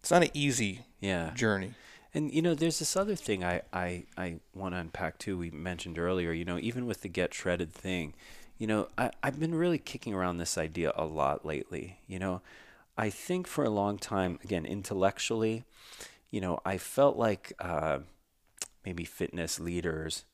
it's 0.01 0.11
not 0.11 0.23
an 0.23 0.31
easy 0.33 0.81
yeah 1.01 1.33
journey. 1.35 1.75
And 2.15 2.33
you 2.33 2.43
know, 2.43 2.55
there's 2.55 2.79
this 2.79 2.97
other 2.97 3.17
thing 3.17 3.45
I 3.45 3.63
I, 3.73 4.05
I 4.17 4.37
want 4.55 4.75
to 4.75 4.79
unpack 4.79 5.19
too. 5.19 5.37
We 5.39 5.51
mentioned 5.51 5.99
earlier, 5.99 6.33
you 6.33 6.45
know, 6.45 6.59
even 6.59 6.87
with 6.87 7.03
the 7.03 7.09
get 7.09 7.35
shredded 7.35 7.73
thing, 7.73 8.15
you 8.59 8.67
know, 8.67 8.89
I, 8.99 9.11
I've 9.23 9.41
been 9.41 9.55
really 9.55 9.79
kicking 9.79 10.15
around 10.15 10.39
this 10.39 10.59
idea 10.59 10.93
a 10.97 11.05
lot 11.05 11.45
lately. 11.45 11.99
You 12.07 12.19
know, 12.19 12.43
I 12.99 13.11
think 13.11 13.47
for 13.47 13.65
a 13.65 13.71
long 13.71 13.99
time, 13.99 14.39
again, 14.45 14.67
intellectually, 14.67 15.65
you 16.31 16.41
know, 16.41 16.61
I 16.65 16.79
felt 16.79 17.17
like 17.17 17.53
uh, 17.61 18.01
maybe 18.85 19.05
fitness 19.05 19.61
leaders 19.61 20.25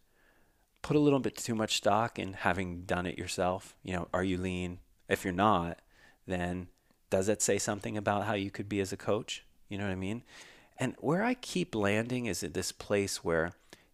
put 0.83 0.97
a 0.97 1.01
little 1.01 1.19
bit 1.19 1.37
too 1.37 1.55
much 1.55 1.77
stock 1.77 2.19
in 2.19 2.35
having 2.35 2.83
done 2.83 3.07
it 3.07 3.19
yourself. 3.19 3.77
You 3.83 3.95
know, 3.95 4.09
are 4.15 4.25
you 4.25 4.39
lean? 4.39 4.79
If 5.09 5.25
you're 5.25 5.33
not, 5.33 5.81
then 6.27 6.69
does 7.11 7.27
that 7.27 7.43
say 7.43 7.59
something 7.59 7.97
about 7.97 8.25
how 8.25 8.35
you 8.35 8.51
could 8.51 8.69
be 8.69 8.81
as 8.81 8.93
a 8.93 8.97
coach? 8.97 9.45
You 9.69 9.79
know 9.79 9.85
what 9.85 9.93
I 9.93 9.97
mean? 9.97 10.23
And 10.79 10.95
where 10.99 11.23
I 11.23 11.35
keep 11.35 11.75
landing 11.75 12.27
is 12.27 12.43
at 12.43 12.55
this 12.55 12.73
place 12.73 13.25
where 13.25 13.53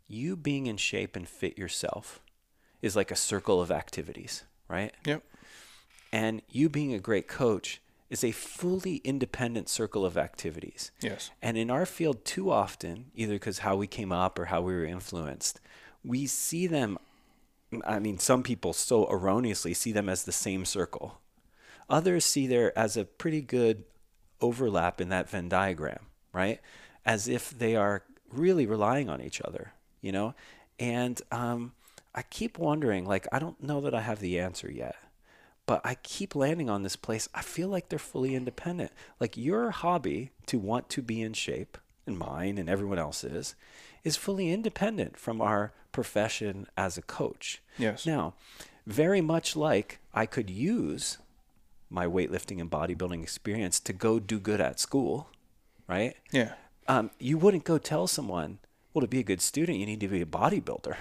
you 0.08 0.36
being 0.36 0.66
in 0.66 0.76
shape 0.76 1.16
and 1.16 1.28
fit 1.28 1.56
yourself 1.56 2.20
is 2.80 2.96
like 2.96 3.10
a 3.10 3.16
circle 3.16 3.62
of 3.62 3.70
activities, 3.70 4.44
right? 4.68 4.92
Yep. 5.06 5.22
And 6.12 6.42
you 6.50 6.68
being 6.68 6.92
a 6.92 6.98
great 6.98 7.28
coach 7.28 7.80
is 8.10 8.22
a 8.22 8.32
fully 8.32 8.96
independent 8.96 9.70
circle 9.70 10.04
of 10.04 10.18
activities. 10.18 10.90
Yes. 11.00 11.30
And 11.40 11.56
in 11.56 11.70
our 11.70 11.86
field, 11.86 12.26
too 12.26 12.50
often, 12.50 13.06
either 13.14 13.34
because 13.34 13.60
how 13.60 13.76
we 13.76 13.86
came 13.86 14.12
up 14.12 14.38
or 14.38 14.46
how 14.46 14.60
we 14.60 14.74
were 14.74 14.84
influenced, 14.84 15.60
we 16.04 16.26
see 16.26 16.66
them. 16.66 16.98
I 17.86 17.98
mean, 17.98 18.18
some 18.18 18.42
people 18.42 18.72
so 18.72 19.10
erroneously 19.10 19.74
see 19.74 19.92
them 19.92 20.08
as 20.08 20.24
the 20.24 20.32
same 20.32 20.64
circle. 20.64 21.20
Others 21.88 22.24
see 22.24 22.46
there 22.46 22.76
as 22.78 22.96
a 22.96 23.04
pretty 23.04 23.40
good 23.40 23.84
overlap 24.40 25.00
in 25.00 25.08
that 25.08 25.30
Venn 25.30 25.48
diagram, 25.48 26.06
right? 26.32 26.60
As 27.04 27.28
if 27.28 27.50
they 27.50 27.76
are 27.76 28.02
really 28.30 28.66
relying 28.66 29.08
on 29.08 29.20
each 29.20 29.40
other, 29.40 29.72
you 30.00 30.12
know? 30.12 30.34
And 30.78 31.20
um, 31.30 31.72
I 32.14 32.22
keep 32.22 32.58
wondering, 32.58 33.06
like, 33.06 33.26
I 33.32 33.38
don't 33.38 33.62
know 33.62 33.80
that 33.80 33.94
I 33.94 34.00
have 34.00 34.20
the 34.20 34.38
answer 34.38 34.70
yet 34.70 34.96
but 35.66 35.80
I 35.84 35.94
keep 36.02 36.34
landing 36.34 36.68
on 36.68 36.82
this 36.82 36.96
place. 36.96 37.28
I 37.34 37.42
feel 37.42 37.68
like 37.68 37.88
they're 37.88 37.98
fully 37.98 38.34
independent. 38.34 38.92
Like 39.20 39.36
your 39.36 39.70
hobby 39.70 40.32
to 40.46 40.58
want 40.58 40.88
to 40.90 41.02
be 41.02 41.22
in 41.22 41.32
shape, 41.32 41.78
and 42.06 42.18
mine 42.18 42.58
and 42.58 42.68
everyone 42.68 42.98
else's, 42.98 43.54
is 44.02 44.16
fully 44.16 44.50
independent 44.50 45.16
from 45.16 45.40
our 45.40 45.72
profession 45.92 46.66
as 46.76 46.96
a 46.98 47.02
coach. 47.02 47.62
Yes. 47.78 48.06
Now, 48.06 48.34
very 48.86 49.20
much 49.20 49.54
like 49.56 49.98
I 50.12 50.26
could 50.26 50.50
use 50.50 51.18
my 51.90 52.06
weightlifting 52.06 52.60
and 52.60 52.70
bodybuilding 52.70 53.22
experience 53.22 53.78
to 53.80 53.92
go 53.92 54.18
do 54.18 54.38
good 54.38 54.60
at 54.60 54.80
school, 54.80 55.28
right? 55.86 56.16
Yeah. 56.30 56.54
Um, 56.88 57.10
you 57.18 57.38
wouldn't 57.38 57.64
go 57.64 57.78
tell 57.78 58.06
someone, 58.06 58.58
well, 58.92 59.02
to 59.02 59.06
be 59.06 59.20
a 59.20 59.22
good 59.22 59.40
student, 59.40 59.78
you 59.78 59.86
need 59.86 60.00
to 60.00 60.08
be 60.08 60.22
a 60.22 60.26
bodybuilder. 60.26 60.96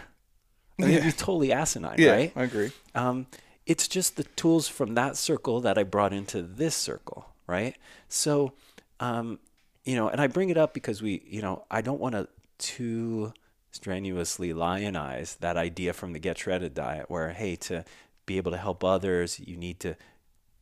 I 0.79 0.81
mean, 0.85 0.91
It'd 0.91 1.03
be 1.03 1.11
totally 1.11 1.51
asinine, 1.53 1.95
Yeah, 1.97 2.11
right? 2.11 2.33
I 2.35 2.43
agree. 2.43 2.71
Um, 2.93 3.27
it's 3.65 3.87
just 3.87 4.15
the 4.17 4.23
tools 4.23 4.67
from 4.67 4.95
that 4.95 5.15
circle 5.15 5.61
that 5.61 5.77
I 5.77 5.83
brought 5.83 6.13
into 6.13 6.41
this 6.41 6.75
circle, 6.75 7.29
right? 7.47 7.75
So, 8.09 8.53
um, 8.99 9.39
you 9.85 9.95
know, 9.95 10.07
and 10.09 10.19
I 10.19 10.27
bring 10.27 10.49
it 10.49 10.57
up 10.57 10.73
because 10.73 11.01
we, 11.01 11.23
you 11.25 11.41
know, 11.41 11.65
I 11.71 11.81
don't 11.81 11.99
want 11.99 12.15
to 12.15 12.27
too 12.57 13.33
strenuously 13.71 14.53
lionize 14.53 15.37
that 15.39 15.57
idea 15.57 15.93
from 15.93 16.13
the 16.13 16.19
Get 16.19 16.37
Shredded 16.37 16.73
diet 16.73 17.09
where, 17.09 17.29
hey, 17.31 17.55
to 17.57 17.83
be 18.25 18.37
able 18.37 18.51
to 18.51 18.57
help 18.57 18.83
others, 18.83 19.39
you 19.39 19.57
need 19.57 19.79
to 19.81 19.95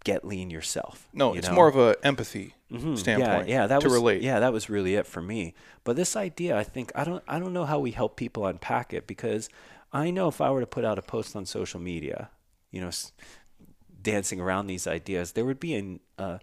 get 0.05 0.23
lean 0.23 0.49
yourself. 0.49 1.09
No, 1.13 1.33
you 1.33 1.39
it's 1.39 1.49
know? 1.49 1.55
more 1.55 1.67
of 1.67 1.75
a 1.75 1.95
empathy 2.03 2.55
Mhm. 2.71 2.97
standpoint. 2.97 3.49
Yeah, 3.49 3.61
yeah, 3.63 3.67
that 3.67 3.81
to 3.81 3.87
was 3.87 3.93
relate. 3.93 4.21
Yeah, 4.21 4.39
that 4.39 4.53
was 4.53 4.69
really 4.69 4.95
it 4.95 5.05
for 5.05 5.21
me. 5.21 5.53
But 5.83 5.95
this 5.97 6.15
idea, 6.15 6.57
I 6.57 6.63
think, 6.63 6.91
I 6.95 7.03
don't, 7.03 7.23
I 7.27 7.37
don't 7.39 7.51
know 7.53 7.65
how 7.65 7.79
we 7.79 7.91
help 7.91 8.15
people 8.15 8.45
unpack 8.45 8.93
it 8.93 9.05
because 9.07 9.49
I 9.91 10.09
know 10.11 10.27
if 10.29 10.39
I 10.39 10.51
were 10.51 10.61
to 10.61 10.67
put 10.67 10.85
out 10.85 10.97
a 10.99 11.01
post 11.01 11.35
on 11.35 11.45
social 11.45 11.79
media, 11.81 12.29
you 12.71 12.79
know, 12.79 12.87
s- 12.87 13.11
dancing 14.01 14.39
around 14.39 14.67
these 14.67 14.87
ideas, 14.87 15.33
there 15.33 15.45
would 15.45 15.59
be 15.59 15.75
a, 15.75 16.23
a 16.23 16.39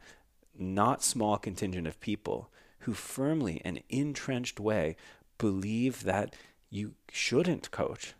not 0.59 1.03
small 1.03 1.39
contingent 1.39 1.87
of 1.87 1.99
people 2.01 2.51
who 2.81 2.93
firmly 2.93 3.63
and 3.65 3.83
entrenched 3.89 4.61
way 4.61 4.97
believe 5.39 6.03
that 6.05 6.35
you 6.71 6.95
shouldn't 7.11 7.71
coach 7.71 8.15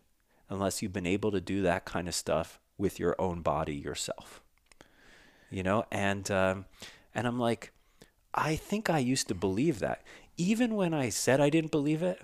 unless 0.49 0.81
you've 0.81 0.93
been 0.93 1.05
able 1.07 1.31
to 1.31 1.41
do 1.41 1.61
that 1.61 1.85
kind 1.85 2.07
of 2.07 2.15
stuff 2.15 2.59
with 2.77 2.99
your 2.99 3.15
own 3.19 3.41
body 3.41 3.75
yourself 3.75 4.41
you 5.49 5.63
know 5.63 5.85
and 5.91 6.29
um, 6.31 6.65
and 7.15 7.27
i'm 7.27 7.39
like 7.39 7.71
i 8.33 8.55
think 8.55 8.89
i 8.89 8.99
used 8.99 9.27
to 9.27 9.35
believe 9.35 9.79
that 9.79 10.01
even 10.37 10.75
when 10.75 10.93
i 10.93 11.09
said 11.09 11.39
i 11.41 11.49
didn't 11.49 11.71
believe 11.71 12.03
it 12.03 12.21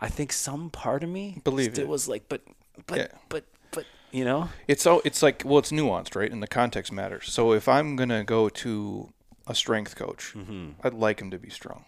i 0.00 0.08
think 0.08 0.32
some 0.32 0.70
part 0.70 1.02
of 1.04 1.10
me 1.10 1.40
Believed 1.44 1.78
it. 1.78 1.88
was 1.88 2.08
like 2.08 2.28
but 2.28 2.42
but 2.86 2.98
Yeah. 2.98 3.06
but 3.28 3.44
but 3.70 3.84
you 4.10 4.24
know 4.24 4.48
It's 4.68 4.82
so 4.82 5.00
it's 5.04 5.22
like 5.22 5.42
well, 5.44 5.58
it's 5.58 5.72
nuanced, 5.72 6.14
right? 6.16 6.30
And 6.30 6.42
the 6.42 6.46
context 6.46 6.92
matters. 6.92 7.32
So 7.32 7.52
if 7.52 7.66
I'm 7.68 7.96
gonna 7.96 8.24
go 8.24 8.48
to 8.50 9.12
a 9.46 9.54
strength 9.54 9.96
coach, 9.96 10.34
Mm-hmm. 10.36 10.70
I'd 10.84 10.94
like 10.94 11.20
him 11.20 11.30
to 11.30 11.38
be 11.38 11.48
strong. 11.50 11.84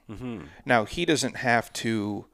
Now 0.65 0.85
he 0.87 1.05
doesn't 1.05 1.37
have 1.37 1.73
to 1.75 2.27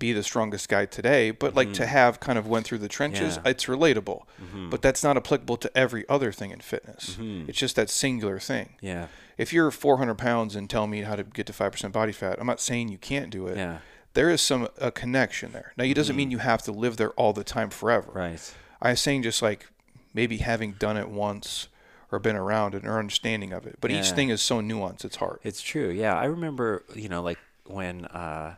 be 0.00 0.12
the 0.12 0.24
strongest 0.24 0.68
guy 0.68 0.84
today, 0.86 1.30
but 1.30 1.54
like 1.54 1.72
to 1.74 1.86
have 1.86 2.18
kind 2.18 2.36
of 2.38 2.48
went 2.48 2.66
through 2.66 2.78
the 2.78 2.88
trenches, 2.88 3.20
Mm-hmm. 3.38 3.46
Yeah. 3.46 3.52
Mm-hmm. 3.52 3.54
it's 3.54 3.64
relatable. 3.66 4.22
But 4.70 4.82
that's 4.82 5.04
not 5.04 5.16
applicable 5.16 5.58
to 5.58 5.70
every 5.78 6.04
other 6.08 6.32
thing 6.32 6.50
in 6.50 6.58
fitness. 6.60 7.16
It's 7.20 7.58
just 7.58 7.76
that 7.76 7.88
singular 7.90 8.40
thing. 8.40 8.70
yeah 8.80 9.06
If 9.38 9.52
you're 9.52 9.70
400 9.70 10.16
pounds 10.16 10.56
and 10.56 10.68
tell 10.68 10.86
me 10.88 11.02
how 11.02 11.14
to 11.14 11.22
get 11.22 11.46
to 11.46 11.52
5% 11.52 11.92
body 11.92 12.12
fat, 12.12 12.38
I'm 12.40 12.46
not 12.48 12.60
saying 12.60 12.88
you 12.88 12.98
can't 12.98 13.30
do 13.30 13.46
it. 13.46 13.56
yeah 13.56 13.78
There 14.14 14.28
is 14.30 14.40
some 14.42 14.66
a 14.78 14.90
connection 14.90 15.52
there. 15.52 15.72
Now, 15.76 15.84
it 15.84 15.94
doesn't 15.94 16.16
mean 16.16 16.30
you 16.32 16.38
have 16.38 16.62
to 16.62 16.72
live 16.72 16.96
there 16.96 17.10
all 17.10 17.32
the 17.32 17.44
time 17.44 17.70
forever. 17.70 18.08
Mm-hmm. 18.08 18.18
right 18.18 18.54
I'm 18.82 18.96
saying 18.96 19.22
just 19.22 19.40
like 19.42 19.68
maybe 20.14 20.38
having 20.38 20.72
done 20.72 20.96
it 20.96 21.08
once 21.08 21.68
or 22.10 22.18
been 22.18 22.34
around 22.36 22.74
it 22.74 22.84
or 22.84 22.98
understanding 22.98 23.52
of 23.52 23.66
it. 23.66 23.76
But 23.80 23.90
each 23.92 24.10
thing 24.12 24.30
is 24.30 24.40
so 24.42 24.60
nuanced, 24.60 25.04
it's 25.04 25.16
hard. 25.16 25.38
It's 25.44 25.62
true. 25.62 25.90
Yeah, 25.90 26.14
I 26.16 26.24
remember. 26.24 26.82
You 26.94 27.08
know, 27.08 27.22
like 27.22 27.38
when 27.66 28.06
uh, 28.06 28.56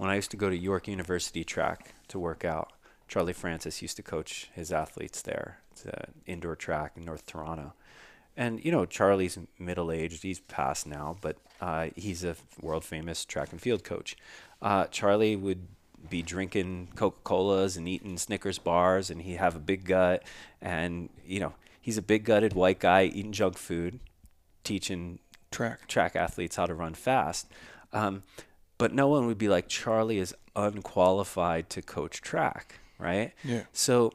when 0.00 0.08
I 0.08 0.14
used 0.14 0.30
to 0.30 0.38
go 0.38 0.48
to 0.48 0.56
York 0.56 0.88
University 0.88 1.44
track 1.44 1.92
to 2.08 2.18
work 2.18 2.42
out. 2.42 2.72
Charlie 3.06 3.34
Francis 3.34 3.82
used 3.82 3.96
to 3.96 4.02
coach 4.02 4.48
his 4.54 4.72
athletes 4.72 5.20
there. 5.20 5.58
It's 5.72 5.84
an 5.84 6.14
indoor 6.24 6.56
track 6.56 6.92
in 6.96 7.04
North 7.04 7.26
Toronto. 7.26 7.74
And 8.34 8.64
you 8.64 8.72
know, 8.72 8.86
Charlie's 8.86 9.38
middle 9.58 9.92
aged. 9.92 10.22
He's 10.22 10.40
passed 10.40 10.86
now, 10.86 11.18
but 11.20 11.36
uh, 11.60 11.88
he's 11.96 12.24
a 12.24 12.36
world 12.62 12.82
famous 12.82 13.26
track 13.26 13.52
and 13.52 13.60
field 13.60 13.84
coach. 13.84 14.16
Uh, 14.62 14.86
Charlie 14.86 15.36
would 15.36 15.66
be 16.08 16.22
drinking 16.22 16.88
Coca 16.96 17.20
Colas 17.22 17.76
and 17.76 17.86
eating 17.86 18.16
Snickers 18.16 18.58
bars, 18.58 19.10
and 19.10 19.20
he'd 19.20 19.36
have 19.36 19.54
a 19.54 19.60
big 19.60 19.84
gut. 19.84 20.22
And 20.62 21.10
you 21.26 21.40
know, 21.40 21.52
he's 21.78 21.98
a 21.98 22.02
big 22.02 22.24
gutted 22.24 22.54
white 22.54 22.78
guy 22.78 23.04
eating 23.04 23.32
junk 23.32 23.58
food, 23.58 24.00
teaching 24.64 25.18
Track. 25.50 25.88
track 25.88 26.16
athletes 26.16 26.56
how 26.56 26.64
to 26.64 26.74
run 26.74 26.94
fast. 26.94 27.48
Um, 27.92 28.22
but 28.80 28.94
no 28.94 29.08
one 29.08 29.26
would 29.26 29.36
be 29.36 29.48
like, 29.48 29.68
Charlie 29.68 30.18
is 30.18 30.34
unqualified 30.56 31.68
to 31.68 31.82
coach 31.82 32.22
track, 32.22 32.80
right? 32.98 33.32
Yeah. 33.44 33.64
So, 33.74 34.14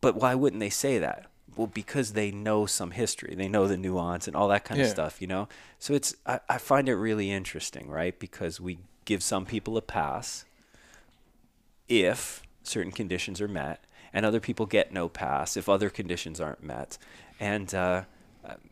but 0.00 0.14
why 0.14 0.36
wouldn't 0.36 0.60
they 0.60 0.70
say 0.70 0.98
that? 0.98 1.26
Well, 1.56 1.66
because 1.66 2.12
they 2.12 2.30
know 2.30 2.66
some 2.66 2.92
history, 2.92 3.34
they 3.34 3.48
know 3.48 3.66
the 3.66 3.76
nuance 3.76 4.28
and 4.28 4.36
all 4.36 4.46
that 4.46 4.64
kind 4.64 4.80
of 4.80 4.86
stuff, 4.86 5.20
you 5.20 5.26
know? 5.26 5.48
So 5.80 5.92
it's, 5.92 6.14
I, 6.24 6.38
I 6.48 6.58
find 6.58 6.88
it 6.88 6.94
really 6.94 7.32
interesting, 7.32 7.88
right? 7.88 8.16
Because 8.16 8.60
we 8.60 8.78
give 9.04 9.24
some 9.24 9.44
people 9.44 9.76
a 9.76 9.82
pass 9.82 10.44
if 11.88 12.42
certain 12.62 12.92
conditions 12.92 13.40
are 13.40 13.48
met, 13.48 13.82
and 14.12 14.24
other 14.24 14.38
people 14.38 14.66
get 14.66 14.92
no 14.92 15.08
pass 15.08 15.56
if 15.56 15.68
other 15.68 15.90
conditions 15.90 16.40
aren't 16.40 16.62
met. 16.62 16.96
And 17.40 17.74
uh, 17.74 18.04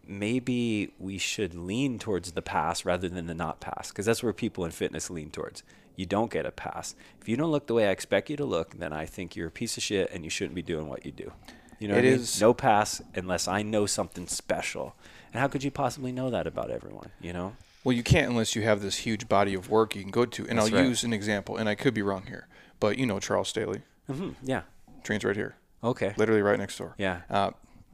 maybe 0.06 0.92
we 0.98 1.18
should 1.18 1.54
lean 1.54 1.98
towards 1.98 2.32
the 2.32 2.42
pass 2.42 2.84
rather 2.84 3.08
than 3.08 3.26
the 3.26 3.34
not 3.34 3.60
pass, 3.60 3.88
because 3.88 4.06
that's 4.06 4.22
where 4.22 4.32
people 4.32 4.64
in 4.64 4.70
fitness 4.70 5.10
lean 5.10 5.30
towards. 5.30 5.62
You 5.96 6.06
don't 6.06 6.30
get 6.30 6.44
a 6.46 6.50
pass. 6.50 6.94
If 7.20 7.28
you 7.28 7.36
don't 7.36 7.50
look 7.50 7.66
the 7.66 7.74
way 7.74 7.88
I 7.88 7.90
expect 7.90 8.28
you 8.30 8.36
to 8.36 8.44
look, 8.44 8.78
then 8.78 8.92
I 8.92 9.06
think 9.06 9.34
you're 9.34 9.48
a 9.48 9.50
piece 9.50 9.76
of 9.76 9.82
shit 9.82 10.10
and 10.12 10.24
you 10.24 10.30
shouldn't 10.30 10.54
be 10.54 10.62
doing 10.62 10.88
what 10.88 11.06
you 11.06 11.12
do. 11.12 11.32
You 11.78 11.88
know, 11.88 11.94
It 11.94 11.98
I 12.00 12.02
mean? 12.02 12.12
is- 12.12 12.40
no 12.40 12.52
pass 12.54 13.00
unless 13.14 13.48
I 13.48 13.62
know 13.62 13.86
something 13.86 14.26
special. 14.26 14.94
And 15.32 15.40
how 15.40 15.48
could 15.48 15.62
you 15.64 15.70
possibly 15.70 16.12
know 16.12 16.30
that 16.30 16.46
about 16.46 16.70
everyone? 16.70 17.10
You 17.20 17.32
know? 17.32 17.56
Well, 17.84 17.94
you 17.94 18.02
can't 18.02 18.28
unless 18.30 18.54
you 18.56 18.62
have 18.62 18.82
this 18.82 18.96
huge 18.98 19.28
body 19.28 19.54
of 19.54 19.70
work 19.70 19.94
you 19.94 20.02
can 20.02 20.10
go 20.10 20.26
to. 20.26 20.46
And 20.48 20.58
That's 20.58 20.70
I'll 20.70 20.76
right. 20.80 20.86
use 20.86 21.04
an 21.04 21.12
example, 21.12 21.56
and 21.56 21.68
I 21.68 21.74
could 21.74 21.94
be 21.94 22.02
wrong 22.02 22.24
here, 22.26 22.46
but 22.80 22.98
you 22.98 23.06
know 23.06 23.18
Charles 23.20 23.48
Staley 23.48 23.82
hmm 24.06 24.30
Yeah. 24.42 24.62
trains 25.04 25.24
right 25.24 25.36
here, 25.36 25.56
Okay. 25.84 26.12
literally 26.16 26.42
right 26.42 26.58
next 26.58 26.76
door. 26.78 26.94
Yeah. 26.98 27.20
Uh, 27.30 27.50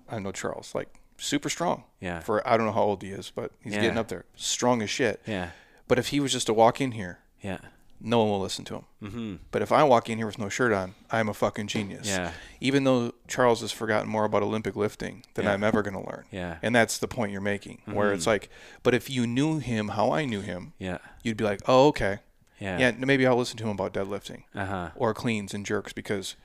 I 0.09 0.19
know 0.19 0.33
Charles, 0.33 0.75
like 0.75 0.89
super 1.23 1.49
strong. 1.49 1.85
Yeah. 2.01 2.21
For 2.21 2.47
I 2.47 2.57
don't 2.57 2.67
know 2.67 2.73
how 2.73 2.83
old 2.83 3.03
he 3.03 3.11
is, 3.11 3.31
but 3.35 3.53
he's 3.63 3.75
Yeah. 3.75 3.81
getting 3.83 3.99
up 3.99 4.09
there, 4.09 4.25
strong 4.37 4.83
as 4.83 4.91
shit. 4.91 5.21
Yeah. 5.27 5.51
But 5.89 5.99
if 5.99 6.09
he 6.09 6.21
was 6.21 6.33
just 6.33 6.47
to 6.47 6.55
walk 6.55 6.81
in 6.81 6.93
here, 6.93 7.19
Yeah. 7.41 7.59
no 8.01 8.19
one 8.21 8.29
will 8.31 8.41
listen 8.41 8.65
to 8.67 8.75
him. 8.77 8.85
Mm-hmm. 9.03 9.35
But 9.51 9.63
if 9.63 9.71
I 9.73 9.83
walk 9.85 10.09
in 10.11 10.19
here 10.19 10.27
with 10.27 10.39
no 10.39 10.49
shirt 10.49 10.73
on, 10.73 10.95
I'm 11.11 11.29
a 11.29 11.35
fucking 11.35 11.69
genius. 11.69 12.09
Yeah. 12.09 12.33
Even 12.61 12.85
though 12.85 13.13
Charles 13.29 13.61
has 13.61 13.71
forgotten 13.73 14.09
more 14.09 14.25
about 14.25 14.43
Olympic 14.43 14.75
lifting 14.75 15.25
than 15.35 15.45
Yeah. 15.45 15.53
I'm 15.53 15.63
ever 15.63 15.83
going 15.83 15.95
to 15.95 16.01
learn. 16.11 16.25
Yeah. 16.31 16.59
And 16.63 16.75
that's 16.75 16.99
the 16.99 17.09
point 17.09 17.31
you're 17.33 17.41
making, 17.41 17.83
where 17.87 18.13
it's 18.13 18.27
like, 18.27 18.49
but 18.83 18.95
if 18.95 19.09
you 19.11 19.27
knew 19.27 19.59
him 19.59 19.89
how 19.89 20.13
I 20.13 20.25
knew 20.25 20.41
him, 20.41 20.73
Yeah. 20.79 20.99
you'd 21.23 21.37
be 21.37 21.45
like, 21.45 21.61
oh, 21.67 21.89
okay. 21.89 22.19
Yeah. 22.59 22.79
Yeah, 22.79 22.93
maybe 22.99 23.27
I'll 23.27 23.37
listen 23.37 23.57
to 23.59 23.65
him 23.65 23.71
about 23.71 23.93
deadlifting 23.93 24.45
Uh 24.55 24.67
huh. 24.67 24.91
or 24.97 25.13
cleans 25.15 25.53
and 25.55 25.67
jerks 25.67 25.93
because 25.93 26.37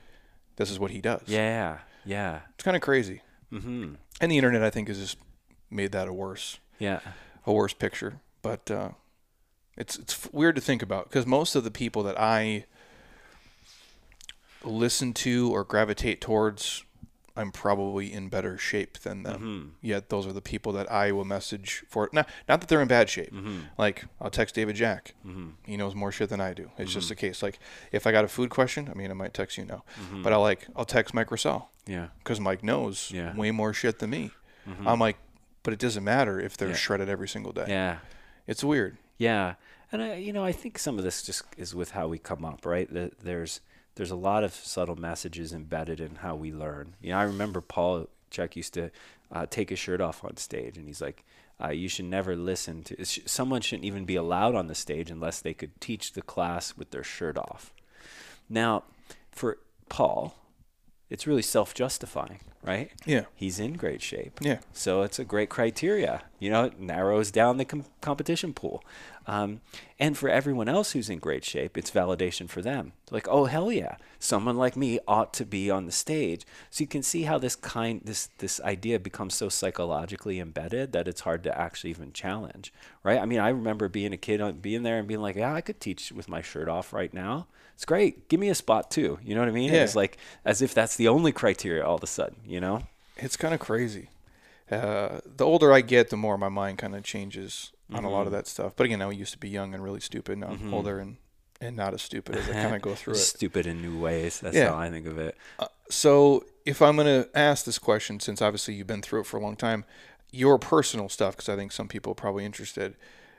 this 0.57 0.69
is 0.71 0.79
what 0.79 0.89
he 0.91 0.99
does. 1.01 1.21
Yeah. 1.27 1.79
Yeah. 2.05 2.41
It's 2.55 2.63
kind 2.63 2.75
of 2.75 2.81
crazy. 2.81 3.21
Mm-hmm. 3.53 3.93
And 4.19 4.31
the 4.31 4.37
internet, 4.37 4.63
I 4.63 4.69
think, 4.69 4.87
has 4.87 4.97
just 4.99 5.17
made 5.69 5.91
that 5.91 6.07
a 6.07 6.13
worse, 6.13 6.59
Yeah. 6.79 6.99
a 7.45 7.51
worse 7.53 7.73
picture. 7.73 8.19
But 8.41 8.69
uh, 8.71 8.89
it's 9.75 9.97
it's 9.97 10.31
weird 10.31 10.55
to 10.55 10.61
think 10.61 10.81
about 10.81 11.05
because 11.09 11.25
most 11.25 11.55
of 11.55 11.63
the 11.63 11.71
people 11.71 12.01
that 12.03 12.19
I 12.19 12.65
listen 14.63 15.13
to 15.13 15.51
or 15.53 15.63
gravitate 15.63 16.21
towards, 16.21 16.83
I'm 17.37 17.51
probably 17.51 18.11
in 18.11 18.29
better 18.29 18.57
shape 18.57 18.97
than 18.99 19.23
them. 19.23 19.35
Mm-hmm. 19.39 19.67
Yet 19.81 20.09
those 20.09 20.25
are 20.27 20.33
the 20.33 20.41
people 20.41 20.71
that 20.73 20.91
I 20.91 21.11
will 21.11 21.23
message 21.25 21.83
for. 21.87 22.09
Not 22.11 22.27
not 22.49 22.59
that 22.61 22.67
they're 22.67 22.81
in 22.81 22.87
bad 22.87 23.09
shape. 23.09 23.31
Mm-hmm. 23.33 23.59
Like 23.77 24.05
I'll 24.19 24.29
text 24.29 24.55
David 24.55 24.75
Jack. 24.75 25.13
He 25.65 25.77
knows 25.77 25.93
more 25.95 26.11
shit 26.11 26.29
than 26.29 26.41
I 26.41 26.53
do. 26.53 26.71
It's 26.77 26.93
just 26.93 27.09
the 27.09 27.15
case. 27.15 27.43
Like 27.43 27.59
if 27.91 28.07
I 28.07 28.11
got 28.11 28.25
a 28.25 28.27
food 28.27 28.49
question, 28.49 28.89
I 28.89 28.93
mean 28.95 29.11
I 29.11 29.13
might 29.13 29.33
text 29.33 29.57
you 29.57 29.65
now, 29.65 29.83
but 30.23 30.33
I'll 30.33 30.41
like 30.41 30.67
I'll 30.75 30.85
text 30.85 31.13
Mike 31.13 31.31
Russell 31.31 31.69
Yeah. 31.85 32.07
because 32.19 32.39
Mike 32.39 32.63
knows 32.63 33.11
Yeah. 33.13 33.35
way 33.35 33.51
more 33.51 33.73
shit 33.73 33.99
than 33.99 34.09
me. 34.09 34.31
I'm 34.85 34.99
like, 34.99 35.17
but 35.63 35.73
it 35.73 35.79
doesn't 35.79 36.03
matter 36.03 36.39
if 36.39 36.57
they're 36.57 36.69
Yeah. 36.69 36.75
shredded 36.75 37.07
every 37.09 37.27
single 37.29 37.53
day. 37.53 37.65
Yeah. 37.69 37.99
It's 38.47 38.63
weird. 38.63 38.97
Yeah, 39.17 39.55
and 39.91 40.01
I, 40.03 40.15
you 40.15 40.31
know, 40.33 40.43
I 40.45 40.51
think 40.51 40.77
some 40.77 40.97
of 40.97 41.03
this 41.03 41.21
just 41.23 41.43
is 41.57 41.73
with 41.73 41.91
how 41.91 42.07
we 42.07 42.17
come 42.19 42.43
up, 42.45 42.65
right? 42.65 42.91
That 42.93 43.19
there's 43.21 43.61
there's 43.97 44.11
a 44.11 44.15
lot 44.15 44.43
of 44.43 44.53
subtle 44.53 44.95
messages 44.95 45.51
embedded 45.53 45.99
in 45.99 46.15
how 46.17 46.35
we 46.35 46.51
learn. 46.53 46.95
You 47.01 47.11
know, 47.11 47.17
I 47.17 47.23
remember 47.23 47.61
Paul 47.61 48.07
Chek 48.31 48.55
used 48.55 48.73
to 48.75 48.91
uh, 49.31 49.45
take 49.49 49.69
his 49.69 49.79
shirt 49.79 49.99
off 49.99 50.23
on 50.23 50.37
stage, 50.37 50.77
and 50.77 50.87
he's 50.87 51.01
like, 51.01 51.25
uh, 51.61 51.69
"You 51.69 51.89
should 51.89 52.05
never 52.05 52.35
listen 52.35 52.83
to 52.83 53.03
sh- 53.03 53.19
someone. 53.25 53.61
Shouldn't 53.61 53.85
even 53.85 54.05
be 54.05 54.15
allowed 54.15 54.55
on 54.55 54.67
the 54.67 54.75
stage 54.75 55.09
unless 55.09 55.41
they 55.41 55.53
could 55.53 55.81
teach 55.81 56.13
the 56.13 56.21
class 56.21 56.77
with 56.77 56.91
their 56.91 57.03
shirt 57.03 57.37
off." 57.37 57.73
Now, 58.49 58.83
for 59.31 59.57
Paul, 59.89 60.35
it's 61.09 61.25
really 61.27 61.41
self-justifying, 61.41 62.39
right? 62.63 62.91
Yeah. 63.05 63.25
He's 63.35 63.59
in 63.59 63.73
great 63.73 64.01
shape. 64.01 64.39
Yeah. 64.41 64.59
So 64.73 65.01
it's 65.01 65.19
a 65.19 65.25
great 65.25 65.49
criteria. 65.49 66.23
You 66.39 66.51
know, 66.51 66.65
it 66.65 66.79
narrows 66.79 67.31
down 67.31 67.57
the 67.57 67.65
com- 67.65 67.85
competition 68.01 68.53
pool. 68.53 68.83
Um, 69.25 69.61
and 69.99 70.17
for 70.17 70.29
everyone 70.29 70.69
else 70.69 70.91
who's 70.91 71.09
in 71.09 71.19
great 71.19 71.43
shape, 71.43 71.77
it's 71.77 71.91
validation 71.91 72.47
for 72.49 72.61
them. 72.61 72.93
Like, 73.11 73.27
oh 73.27 73.45
hell 73.45 73.71
yeah, 73.71 73.97
someone 74.19 74.55
like 74.55 74.77
me 74.77 74.99
ought 75.07 75.33
to 75.35 75.45
be 75.45 75.69
on 75.69 75.85
the 75.85 75.91
stage. 75.91 76.45
So 76.69 76.83
you 76.83 76.87
can 76.87 77.03
see 77.03 77.23
how 77.23 77.37
this 77.37 77.55
kind, 77.55 78.01
this 78.03 78.29
this 78.37 78.61
idea 78.61 78.99
becomes 78.99 79.35
so 79.35 79.49
psychologically 79.49 80.39
embedded 80.39 80.93
that 80.93 81.07
it's 81.07 81.21
hard 81.21 81.43
to 81.43 81.57
actually 81.59 81.89
even 81.89 82.13
challenge, 82.13 82.71
right? 83.03 83.19
I 83.19 83.25
mean, 83.25 83.39
I 83.39 83.49
remember 83.49 83.89
being 83.89 84.13
a 84.13 84.17
kid, 84.17 84.61
being 84.61 84.83
there 84.83 84.99
and 84.99 85.07
being 85.07 85.21
like, 85.21 85.35
yeah, 85.35 85.53
I 85.53 85.61
could 85.61 85.81
teach 85.81 86.11
with 86.11 86.29
my 86.29 86.41
shirt 86.41 86.69
off 86.69 86.93
right 86.93 87.13
now. 87.13 87.47
It's 87.75 87.85
great. 87.85 88.27
Give 88.27 88.39
me 88.39 88.49
a 88.49 88.55
spot 88.55 88.89
too. 88.89 89.19
You 89.23 89.35
know 89.35 89.41
what 89.41 89.49
I 89.49 89.53
mean? 89.53 89.71
Yeah. 89.71 89.83
It's 89.83 89.95
like 89.95 90.17
as 90.45 90.61
if 90.61 90.73
that's 90.73 90.95
the 90.95 91.09
only 91.09 91.31
criteria 91.31 91.85
all 91.85 91.95
of 91.95 92.03
a 92.03 92.07
sudden. 92.07 92.37
You 92.45 92.59
know? 92.59 92.83
It's 93.17 93.37
kind 93.37 93.53
of 93.53 93.59
crazy. 93.59 94.09
Uh, 94.71 95.19
the 95.25 95.45
older 95.45 95.71
I 95.71 95.81
get, 95.81 96.09
the 96.09 96.17
more 96.17 96.37
my 96.37 96.49
mind 96.49 96.77
kind 96.77 96.95
of 96.95 97.03
changes 97.03 97.71
on 97.93 98.03
a 98.03 98.09
lot 98.09 98.19
Mm-hmm. 98.19 98.25
of 98.27 98.31
that 98.33 98.47
stuff. 98.47 98.73
But 98.75 98.85
again, 98.85 99.01
I 99.01 99.09
used 99.11 99.31
to 99.31 99.37
be 99.37 99.49
young 99.49 99.73
and 99.73 99.81
really 99.83 100.01
stupid. 100.01 100.37
Now 100.39 100.47
I'm 100.49 100.73
older 100.73 100.99
and, 100.99 101.17
and 101.61 101.75
not 101.75 101.93
as 101.93 102.01
stupid 102.01 102.35
as 102.35 102.49
I 102.49 102.53
kind 102.63 102.75
of 102.75 102.81
go 102.81 102.93
through 102.95 103.13
it. 103.13 103.17
Stupid 103.17 103.65
in 103.65 103.81
new 103.81 103.97
ways. 103.99 104.39
That's 104.41 104.55
Yeah. 104.57 104.71
how 104.71 104.77
I 104.77 104.89
think 104.89 105.05
of 105.07 105.17
it. 105.17 105.37
So 105.89 106.43
if 106.65 106.81
I'm 106.81 106.95
going 106.97 107.23
to 107.23 107.29
ask 107.37 107.63
this 107.65 107.79
question, 107.79 108.19
since 108.19 108.41
obviously 108.41 108.73
you've 108.73 108.87
been 108.87 109.01
through 109.01 109.21
it 109.21 109.25
for 109.25 109.37
a 109.37 109.41
long 109.41 109.55
time, 109.55 109.85
your 110.31 110.59
personal 110.59 111.07
stuff, 111.07 111.35
because 111.37 111.47
I 111.47 111.55
think 111.55 111.71
some 111.71 111.87
people 111.87 112.11
are 112.11 112.15
probably 112.15 112.43
interested. 112.43 112.95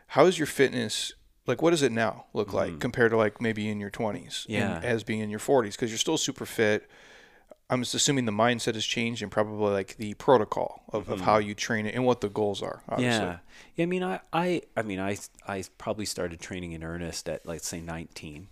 How 0.08 0.24
is 0.24 0.38
your 0.38 0.46
fitness? 0.46 1.12
Like, 1.46 1.60
what 1.60 1.70
does 1.70 1.82
it 1.82 1.92
now 1.92 2.24
look 2.32 2.52
like 2.54 2.78
compared 2.80 3.10
to 3.10 3.16
like 3.18 3.40
maybe 3.40 3.68
in 3.68 3.78
your 3.80 3.90
20s, 3.90 4.46
Mm-hmm. 4.46 4.52
Yeah. 4.52 4.76
and 4.76 4.84
as 4.84 5.04
being 5.04 5.20
in 5.20 5.28
your 5.28 5.40
40s? 5.40 5.72
Because 5.72 5.90
you're 5.90 5.98
still 5.98 6.16
super 6.18 6.46
fit. 6.46 6.88
I'm 7.70 7.82
just 7.82 7.94
assuming 7.94 8.24
the 8.24 8.32
mindset 8.32 8.74
has 8.74 8.86
changed 8.86 9.22
and 9.22 9.30
probably 9.30 9.70
like 9.72 9.96
the 9.98 10.14
protocol 10.14 10.82
of, 10.90 11.10
of 11.10 11.20
how 11.20 11.36
you 11.36 11.54
train 11.54 11.84
it 11.84 11.94
and 11.94 12.04
what 12.04 12.22
the 12.22 12.30
goals 12.30 12.62
are. 12.62 12.82
Obviously. 12.88 13.20
Mm-hmm. 13.20 13.24
Yeah. 13.26 13.38
yeah. 13.76 13.82
I 13.82 13.86
mean, 13.86 14.02
I, 14.02 14.20
I, 14.32 14.62
I 14.76 14.82
mean, 14.82 15.00
I, 15.00 15.18
I 15.46 15.64
probably 15.76 16.06
started 16.06 16.40
training 16.40 16.72
in 16.72 16.82
earnest 16.82 17.28
at 17.28 17.44
like 17.44 17.62
say 17.62 17.80
19, 17.80 18.48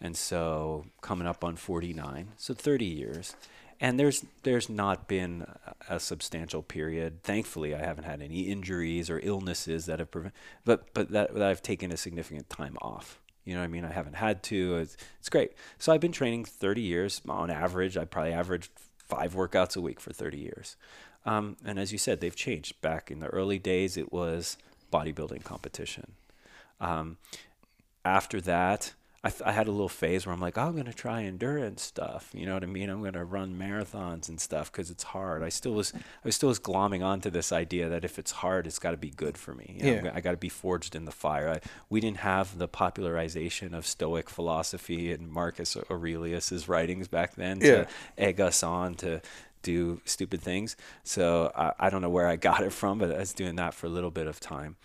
and 0.00 0.16
so 0.16 0.86
coming 1.02 1.28
up 1.28 1.44
on 1.44 1.54
49, 1.54 2.32
so 2.36 2.52
30 2.54 2.84
years. 2.84 3.36
And 3.80 3.96
there's 3.98 4.24
there's 4.42 4.68
not 4.68 5.06
been 5.06 5.46
a 5.88 6.00
substantial 6.00 6.64
period. 6.64 7.22
Thankfully, 7.22 7.76
I 7.76 7.78
haven't 7.78 8.04
had 8.04 8.20
any 8.20 8.40
injuries 8.42 9.08
or 9.08 9.20
illnesses 9.22 9.86
that 9.86 10.00
have 10.00 10.10
prevent, 10.10 10.34
but 10.64 10.92
but 10.94 11.12
that, 11.12 11.32
that 11.32 11.42
I've 11.44 11.62
taken 11.62 11.92
a 11.92 11.96
significant 11.96 12.50
time 12.50 12.76
off. 12.82 13.20
You 13.48 13.54
know 13.54 13.60
what 13.60 13.64
I 13.64 13.68
mean? 13.68 13.86
I 13.86 13.92
haven't 13.92 14.16
had 14.16 14.42
to. 14.44 14.76
It's, 14.76 14.98
it's 15.18 15.30
great. 15.30 15.52
So 15.78 15.90
I've 15.90 16.02
been 16.02 16.12
training 16.12 16.44
30 16.44 16.82
years 16.82 17.22
on 17.26 17.50
average. 17.50 17.96
I 17.96 18.04
probably 18.04 18.34
averaged 18.34 18.70
five 18.98 19.34
workouts 19.34 19.74
a 19.74 19.80
week 19.80 20.00
for 20.00 20.12
30 20.12 20.36
years. 20.36 20.76
Um, 21.24 21.56
and 21.64 21.78
as 21.78 21.90
you 21.90 21.96
said, 21.96 22.20
they've 22.20 22.36
changed. 22.36 22.78
Back 22.82 23.10
in 23.10 23.20
the 23.20 23.28
early 23.28 23.58
days, 23.58 23.96
it 23.96 24.12
was 24.12 24.58
bodybuilding 24.92 25.44
competition. 25.44 26.12
Um, 26.78 27.16
after 28.04 28.38
that, 28.42 28.92
I, 29.24 29.30
th- 29.30 29.42
I 29.44 29.50
had 29.50 29.66
a 29.66 29.72
little 29.72 29.88
phase 29.88 30.24
where 30.26 30.32
I'm 30.32 30.40
like, 30.40 30.56
oh, 30.56 30.62
I'm 30.62 30.74
going 30.74 30.84
to 30.86 30.92
try 30.94 31.24
endurance 31.24 31.82
stuff. 31.82 32.30
You 32.32 32.46
know 32.46 32.54
what 32.54 32.62
I 32.62 32.66
mean? 32.66 32.88
I'm 32.88 33.00
going 33.00 33.14
to 33.14 33.24
run 33.24 33.58
marathons 33.58 34.28
and 34.28 34.40
stuff 34.40 34.70
because 34.70 34.90
it's 34.90 35.02
hard. 35.02 35.42
I 35.42 35.48
still 35.48 35.72
was, 35.72 35.92
I 35.94 35.98
was 36.22 36.36
still 36.36 36.50
was 36.50 36.60
glomming 36.60 37.04
onto 37.04 37.28
this 37.28 37.50
idea 37.50 37.88
that 37.88 38.04
if 38.04 38.18
it's 38.20 38.30
hard, 38.30 38.66
it's 38.68 38.78
got 38.78 38.92
to 38.92 38.96
be 38.96 39.10
good 39.10 39.36
for 39.36 39.54
me. 39.54 39.76
You 39.80 39.86
know, 39.96 40.00
Yeah. 40.04 40.12
I 40.14 40.20
got 40.20 40.30
to 40.30 40.36
be 40.36 40.48
forged 40.48 40.94
in 40.94 41.04
the 41.04 41.10
fire. 41.10 41.48
I, 41.50 41.60
we 41.90 41.98
didn't 42.00 42.18
have 42.18 42.58
the 42.58 42.68
popularization 42.68 43.74
of 43.74 43.86
Stoic 43.86 44.30
philosophy 44.30 45.12
and 45.12 45.28
Marcus 45.28 45.76
Aurelius's 45.90 46.68
writings 46.68 47.08
back 47.08 47.34
then 47.34 47.58
to 47.60 47.88
egg 48.16 48.40
us 48.40 48.62
on 48.62 48.94
to 48.96 49.20
do 49.62 50.00
stupid 50.04 50.40
things. 50.40 50.76
So 51.02 51.50
I, 51.56 51.72
I 51.80 51.90
don't 51.90 52.02
know 52.02 52.10
where 52.10 52.28
I 52.28 52.36
got 52.36 52.62
it 52.62 52.72
from, 52.72 52.98
but 52.98 53.10
I 53.12 53.18
was 53.18 53.32
doing 53.32 53.56
that 53.56 53.74
for 53.74 53.86
a 53.86 53.90
little 53.90 54.12
bit 54.12 54.28
of 54.28 54.38
time. 54.38 54.76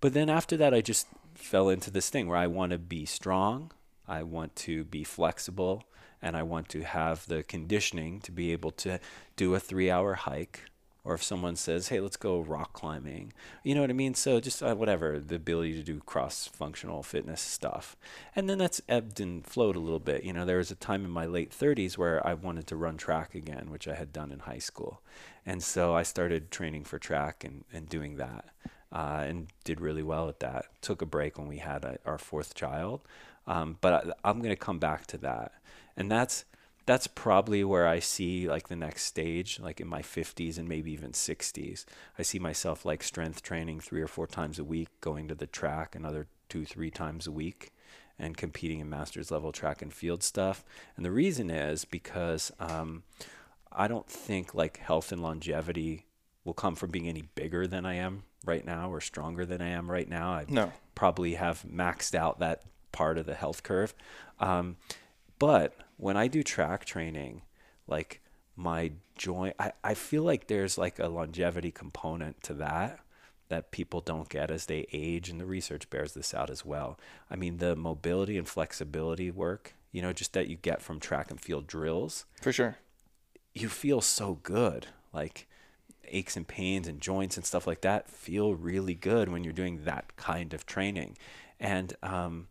But 0.00 0.14
then 0.14 0.30
after 0.30 0.56
that, 0.56 0.72
I 0.72 0.80
just 0.80 1.06
fell 1.34 1.68
into 1.68 1.90
this 1.90 2.08
thing 2.08 2.26
where 2.26 2.38
I 2.38 2.46
want 2.46 2.72
to 2.72 2.78
be 2.78 3.04
strong, 3.04 3.70
I 4.06 4.22
want 4.22 4.56
to 4.56 4.84
be 4.84 5.04
flexible, 5.04 5.84
and 6.20 6.36
I 6.36 6.42
want 6.42 6.68
to 6.70 6.82
have 6.82 7.26
the 7.26 7.42
conditioning 7.42 8.20
to 8.20 8.32
be 8.32 8.52
able 8.52 8.70
to 8.72 9.00
do 9.36 9.54
a 9.54 9.60
three 9.60 9.90
hour 9.90 10.14
hike. 10.14 10.62
Or 11.04 11.14
if 11.14 11.22
someone 11.24 11.56
says, 11.56 11.88
"Hey, 11.88 11.98
let's 11.98 12.16
go 12.16 12.38
rock 12.38 12.74
climbing," 12.74 13.32
you 13.64 13.74
know 13.74 13.80
what 13.80 13.90
I 13.90 13.92
mean. 13.92 14.14
So 14.14 14.38
just 14.38 14.62
uh, 14.62 14.76
whatever 14.76 15.18
the 15.18 15.34
ability 15.34 15.72
to 15.74 15.82
do 15.82 15.98
cross-functional 15.98 17.02
fitness 17.02 17.40
stuff, 17.40 17.96
and 18.36 18.48
then 18.48 18.58
that's 18.58 18.80
ebbed 18.88 19.18
and 19.18 19.44
flowed 19.44 19.74
a 19.74 19.80
little 19.80 19.98
bit. 19.98 20.22
You 20.22 20.32
know, 20.32 20.44
there 20.44 20.58
was 20.58 20.70
a 20.70 20.76
time 20.76 21.04
in 21.04 21.10
my 21.10 21.26
late 21.26 21.50
30s 21.50 21.98
where 21.98 22.24
I 22.24 22.34
wanted 22.34 22.68
to 22.68 22.76
run 22.76 22.96
track 22.98 23.34
again, 23.34 23.68
which 23.68 23.88
I 23.88 23.94
had 23.96 24.12
done 24.12 24.30
in 24.30 24.40
high 24.40 24.60
school, 24.60 25.02
and 25.44 25.60
so 25.60 25.92
I 25.92 26.04
started 26.04 26.52
training 26.52 26.84
for 26.84 27.00
track 27.00 27.42
and, 27.42 27.64
and 27.72 27.88
doing 27.88 28.16
that, 28.18 28.44
uh, 28.92 29.24
and 29.26 29.48
did 29.64 29.80
really 29.80 30.04
well 30.04 30.28
at 30.28 30.38
that. 30.38 30.66
Took 30.82 31.02
a 31.02 31.06
break 31.06 31.36
when 31.36 31.48
we 31.48 31.58
had 31.58 31.84
a, 31.84 31.98
our 32.06 32.18
fourth 32.18 32.54
child, 32.54 33.00
um, 33.46 33.78
but 33.80 33.92
I, 34.24 34.28
I'm 34.30 34.38
going 34.38 34.50
to 34.50 34.56
come 34.56 34.78
back 34.78 35.06
to 35.08 35.18
that, 35.18 35.52
and 35.96 36.10
that's 36.10 36.44
that's 36.84 37.06
probably 37.06 37.62
where 37.62 37.86
I 37.86 38.00
see 38.00 38.48
like 38.48 38.66
the 38.68 38.74
next 38.76 39.04
stage, 39.04 39.60
like 39.60 39.80
in 39.80 39.86
my 39.86 40.02
50s 40.02 40.58
and 40.58 40.68
maybe 40.68 40.90
even 40.92 41.12
60s. 41.12 41.84
I 42.18 42.22
see 42.22 42.40
myself 42.40 42.84
like 42.84 43.04
strength 43.04 43.40
training 43.42 43.78
three 43.78 44.02
or 44.02 44.08
four 44.08 44.26
times 44.26 44.58
a 44.58 44.64
week, 44.64 44.88
going 45.00 45.28
to 45.28 45.36
the 45.36 45.46
track 45.46 45.94
another 45.94 46.26
two, 46.48 46.64
three 46.64 46.90
times 46.90 47.28
a 47.28 47.32
week, 47.32 47.70
and 48.18 48.36
competing 48.36 48.80
in 48.80 48.90
master's 48.90 49.30
level 49.30 49.52
track 49.52 49.80
and 49.80 49.94
field 49.94 50.24
stuff. 50.24 50.64
And 50.96 51.04
the 51.06 51.12
reason 51.12 51.50
is 51.50 51.84
because 51.84 52.50
um, 52.58 53.04
I 53.70 53.86
don't 53.86 54.08
think 54.08 54.52
like 54.52 54.78
health 54.78 55.12
and 55.12 55.22
longevity 55.22 56.06
will 56.44 56.52
come 56.52 56.74
from 56.74 56.90
being 56.90 57.08
any 57.08 57.22
bigger 57.36 57.68
than 57.68 57.86
I 57.86 57.94
am 57.94 58.24
right 58.44 58.64
now 58.64 58.90
or 58.90 59.00
stronger 59.00 59.46
than 59.46 59.62
I 59.62 59.68
am 59.68 59.88
right 59.88 60.08
now. 60.08 60.32
I 60.32 60.46
No. 60.48 60.72
probably 60.96 61.34
have 61.34 61.62
maxed 61.62 62.16
out 62.16 62.40
that 62.40 62.62
part 62.92 63.18
of 63.18 63.26
the 63.26 63.34
health 63.34 63.62
curve. 63.62 63.94
Um, 64.38 64.76
but 65.38 65.74
when 65.96 66.16
I 66.16 66.28
do 66.28 66.42
track 66.42 66.84
training, 66.84 67.42
like 67.86 68.20
my 68.56 68.92
joint, 69.16 69.56
I, 69.58 69.72
I 69.82 69.94
feel 69.94 70.22
like 70.22 70.46
there's 70.46 70.78
like 70.78 70.98
a 70.98 71.08
longevity 71.08 71.70
component 71.70 72.42
to 72.44 72.54
that 72.54 73.00
that 73.48 73.70
people 73.70 74.00
don't 74.00 74.30
get 74.30 74.50
as 74.50 74.64
they 74.64 74.86
age, 74.94 75.28
and 75.28 75.38
the 75.38 75.44
research 75.44 75.90
bears 75.90 76.14
this 76.14 76.32
out 76.32 76.48
as 76.48 76.64
well. 76.64 76.98
I 77.30 77.36
mean, 77.36 77.58
the 77.58 77.76
mobility 77.76 78.38
and 78.38 78.48
flexibility 78.48 79.30
work, 79.30 79.74
you 79.90 80.00
know, 80.00 80.14
just 80.14 80.32
that 80.32 80.48
you 80.48 80.56
get 80.56 80.80
from 80.80 80.98
track 80.98 81.30
and 81.30 81.38
field 81.38 81.66
drills, 81.66 82.24
For 82.40 82.50
sure. 82.50 82.78
you 83.52 83.68
feel 83.68 84.00
so 84.00 84.38
good. 84.42 84.86
Like 85.12 85.46
aches 86.08 86.34
and 86.34 86.48
pains 86.48 86.88
and 86.88 86.98
joints 87.00 87.36
and 87.36 87.44
stuff 87.44 87.66
like 87.66 87.82
that 87.82 88.08
feel 88.08 88.54
really 88.54 88.94
good 88.94 89.28
when 89.28 89.44
you're 89.44 89.52
doing 89.52 89.84
that 89.84 90.16
kind 90.16 90.54
of 90.54 90.64
training. 90.64 91.18
And 91.60 91.94
um, 92.02 92.48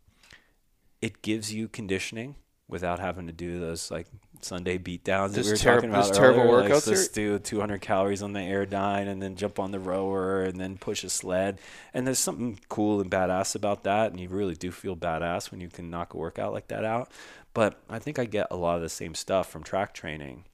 it 1.01 1.21
gives 1.21 1.53
you 1.53 1.67
conditioning 1.67 2.35
without 2.67 2.99
having 2.99 3.27
to 3.27 3.33
do 3.33 3.59
those 3.59 3.91
like 3.91 4.07
Sunday 4.39 4.77
beatdowns 4.77 5.33
that 5.33 5.43
we 5.43 5.51
were 5.51 5.57
terri- 5.57 5.75
talking 5.75 5.89
about 5.89 6.13
terrible 6.13 6.41
earlier. 6.41 6.61
Like, 6.61 6.71
workouts 6.71 6.85
just 6.87 7.13
do 7.13 7.37
200 7.37 7.81
calories 7.81 8.21
on 8.21 8.33
the 8.33 8.39
Airdyne 8.39 9.07
and 9.07 9.21
then 9.21 9.35
jump 9.35 9.59
on 9.59 9.71
the 9.71 9.79
rower 9.79 10.43
and 10.43 10.59
then 10.59 10.77
push 10.77 11.03
a 11.03 11.09
sled. 11.09 11.59
And 11.93 12.07
there's 12.07 12.17
something 12.17 12.59
cool 12.69 13.01
and 13.01 13.11
badass 13.11 13.55
about 13.55 13.83
that. 13.83 14.11
And 14.11 14.19
you 14.19 14.29
really 14.29 14.55
do 14.55 14.71
feel 14.71 14.95
badass 14.95 15.51
when 15.51 15.59
you 15.59 15.67
can 15.67 15.89
knock 15.89 16.13
a 16.13 16.17
workout 16.17 16.53
like 16.53 16.69
that 16.69 16.85
out. 16.85 17.11
But 17.53 17.81
I 17.89 17.99
think 17.99 18.17
I 18.17 18.25
get 18.25 18.47
a 18.49 18.55
lot 18.55 18.77
of 18.77 18.81
the 18.81 18.89
same 18.89 19.15
stuff 19.15 19.49
from 19.49 19.63
track 19.63 19.93
training. 19.93 20.45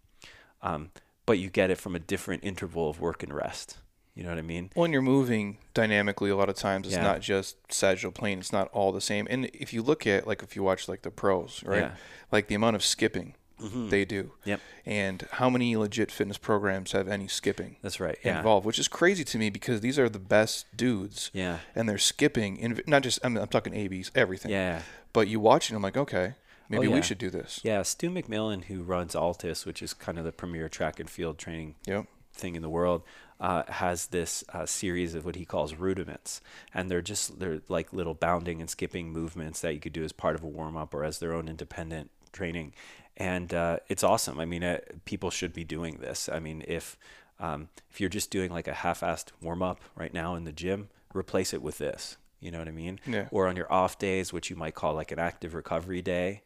Um, 0.61 0.89
but 1.25 1.37
you 1.37 1.49
get 1.49 1.69
it 1.69 1.77
from 1.77 1.95
a 1.95 1.99
different 1.99 2.43
interval 2.43 2.89
of 2.89 2.99
work 2.99 3.21
and 3.21 3.33
rest. 3.33 3.77
You 4.17 4.23
know 4.23 4.29
what 4.29 4.39
I 4.39 4.41
mean? 4.41 4.71
When 4.73 4.91
you're 4.91 5.03
moving 5.03 5.59
dynamically, 5.75 6.31
a 6.31 6.35
lot 6.35 6.49
of 6.49 6.55
times 6.55 6.87
it's 6.87 6.95
Yeah. 6.95 7.03
not 7.03 7.21
just 7.21 7.55
sagittal 7.71 8.11
plane. 8.11 8.39
It's 8.39 8.51
not 8.51 8.67
all 8.73 8.91
the 8.91 8.99
same. 8.99 9.27
And 9.29 9.45
if 9.53 9.73
you 9.73 9.83
look 9.83 10.07
at 10.07 10.25
like 10.25 10.41
if 10.41 10.55
you 10.55 10.63
watch 10.63 10.87
like 10.89 11.03
the 11.03 11.11
pros, 11.11 11.63
right? 11.63 11.81
Yeah. 11.81 11.91
Like 12.31 12.47
the 12.47 12.55
amount 12.55 12.75
of 12.75 12.83
skipping 12.83 13.35
mm-hmm. 13.61 13.89
they 13.89 14.05
do, 14.05 14.31
Yep. 14.43 14.59
and 14.87 15.27
how 15.33 15.51
many 15.51 15.75
legit 15.77 16.09
fitness 16.11 16.39
programs 16.39 16.93
have 16.93 17.07
any 17.07 17.27
skipping 17.27 17.75
That's 17.83 17.99
right. 17.99 18.17
Yeah. 18.23 18.37
involved, 18.39 18.65
which 18.65 18.79
is 18.79 18.87
crazy 18.87 19.23
to 19.23 19.37
me 19.37 19.51
because 19.51 19.81
these 19.81 19.99
are 19.99 20.09
the 20.09 20.19
best 20.19 20.65
dudes, 20.75 21.29
Yeah. 21.31 21.59
and 21.75 21.87
they're 21.87 21.99
skipping. 21.99 22.57
In, 22.57 22.81
not 22.87 23.03
just 23.03 23.19
I 23.23 23.29
mean, 23.29 23.37
I'm 23.37 23.47
talking 23.47 23.75
ABs, 23.75 24.09
everything. 24.15 24.49
Yeah. 24.51 24.81
But 25.13 25.27
you 25.27 25.39
watch 25.39 25.69
it, 25.71 25.75
I'm 25.75 25.83
like, 25.83 25.95
okay, 25.97 26.33
oh, 26.35 26.41
maybe 26.69 26.87
Oh, 26.87 26.91
we 26.91 27.03
should 27.03 27.19
do 27.19 27.29
this. 27.29 27.59
Yeah. 27.63 27.83
Stu 27.83 28.09
McMillan, 28.09 28.63
who 28.65 28.81
runs 28.81 29.13
ALTIS, 29.15 29.65
which 29.67 29.83
is 29.83 29.93
kind 29.93 30.17
of 30.17 30.25
the 30.25 30.31
premier 30.31 30.69
track 30.69 30.99
and 30.99 31.07
field 31.09 31.37
training 31.37 31.75
Yep. 31.85 32.07
thing 32.33 32.55
in 32.55 32.61
the 32.63 32.69
world, 32.69 33.03
uh, 33.39 33.63
has 33.67 34.07
this 34.07 34.43
uh, 34.53 34.65
series 34.65 35.15
of 35.15 35.25
what 35.25 35.35
he 35.35 35.45
calls 35.45 35.75
rudiments, 35.75 36.41
and 36.73 36.89
they're 36.89 37.01
just 37.01 37.39
they're 37.39 37.61
like 37.67 37.93
little 37.93 38.13
bounding 38.13 38.61
and 38.61 38.69
skipping 38.69 39.11
movements 39.11 39.61
that 39.61 39.73
you 39.73 39.79
could 39.79 39.93
do 39.93 40.03
as 40.03 40.11
part 40.11 40.35
of 40.35 40.43
a 40.43 40.47
warm 40.47 40.75
up 40.75 40.93
or 40.93 41.03
as 41.03 41.19
their 41.19 41.33
own 41.33 41.47
independent 41.47 42.09
training, 42.31 42.73
and 43.15 43.53
uh, 43.53 43.77
it's 43.87 44.03
awesome. 44.03 44.39
I 44.39 44.45
mean, 44.45 44.63
uh, 44.63 44.79
people 45.05 45.29
should 45.29 45.53
be 45.53 45.63
doing 45.63 45.97
this. 45.97 46.29
I 46.29 46.39
mean, 46.39 46.63
if 46.67 46.97
um, 47.39 47.69
if 47.89 48.01
you're 48.01 48.09
just 48.09 48.31
doing 48.31 48.51
like 48.51 48.67
a 48.67 48.73
half-assed 48.73 49.31
warm 49.41 49.61
up 49.61 49.79
right 49.95 50.13
now 50.13 50.35
in 50.35 50.43
the 50.43 50.51
gym, 50.51 50.89
replace 51.13 51.53
it 51.53 51.61
with 51.61 51.77
this. 51.77 52.17
You 52.39 52.51
know 52.51 52.59
what 52.59 52.67
I 52.67 52.71
mean? 52.71 52.99
Yeah. 53.05 53.27
Or 53.31 53.47
on 53.47 53.55
your 53.55 53.71
off 53.71 53.97
days, 53.97 54.31
which 54.31 54.49
you 54.49 54.55
might 54.55 54.75
call 54.75 54.93
like 54.93 55.11
an 55.11 55.19
active 55.19 55.53
recovery 55.55 56.01
day, 56.01 56.43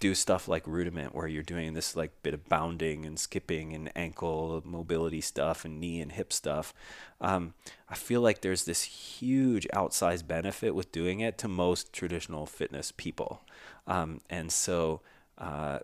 do 0.00 0.14
stuff 0.14 0.48
like 0.48 0.66
rudiment 0.66 1.14
where 1.14 1.26
you're 1.28 1.42
doing 1.42 1.74
this 1.74 1.96
like 1.96 2.10
bit 2.22 2.34
of 2.34 2.48
bounding 2.48 3.06
and 3.06 3.18
skipping 3.18 3.72
and 3.72 3.90
ankle 3.96 4.60
mobility 4.64 5.20
stuff 5.20 5.64
and 5.64 5.80
knee 5.80 6.00
and 6.00 6.12
hip 6.12 6.32
stuff 6.32 6.74
um, 7.20 7.54
i 7.88 7.94
feel 7.94 8.20
like 8.20 8.40
there's 8.40 8.64
this 8.64 8.82
huge 8.82 9.66
outsized 9.72 10.26
benefit 10.26 10.74
with 10.74 10.92
doing 10.92 11.20
it 11.20 11.38
to 11.38 11.48
most 11.48 11.92
traditional 11.92 12.44
fitness 12.44 12.92
people 12.92 13.42
um, 13.86 14.20
and 14.28 14.50
so 14.50 15.00
uh, 15.38 15.78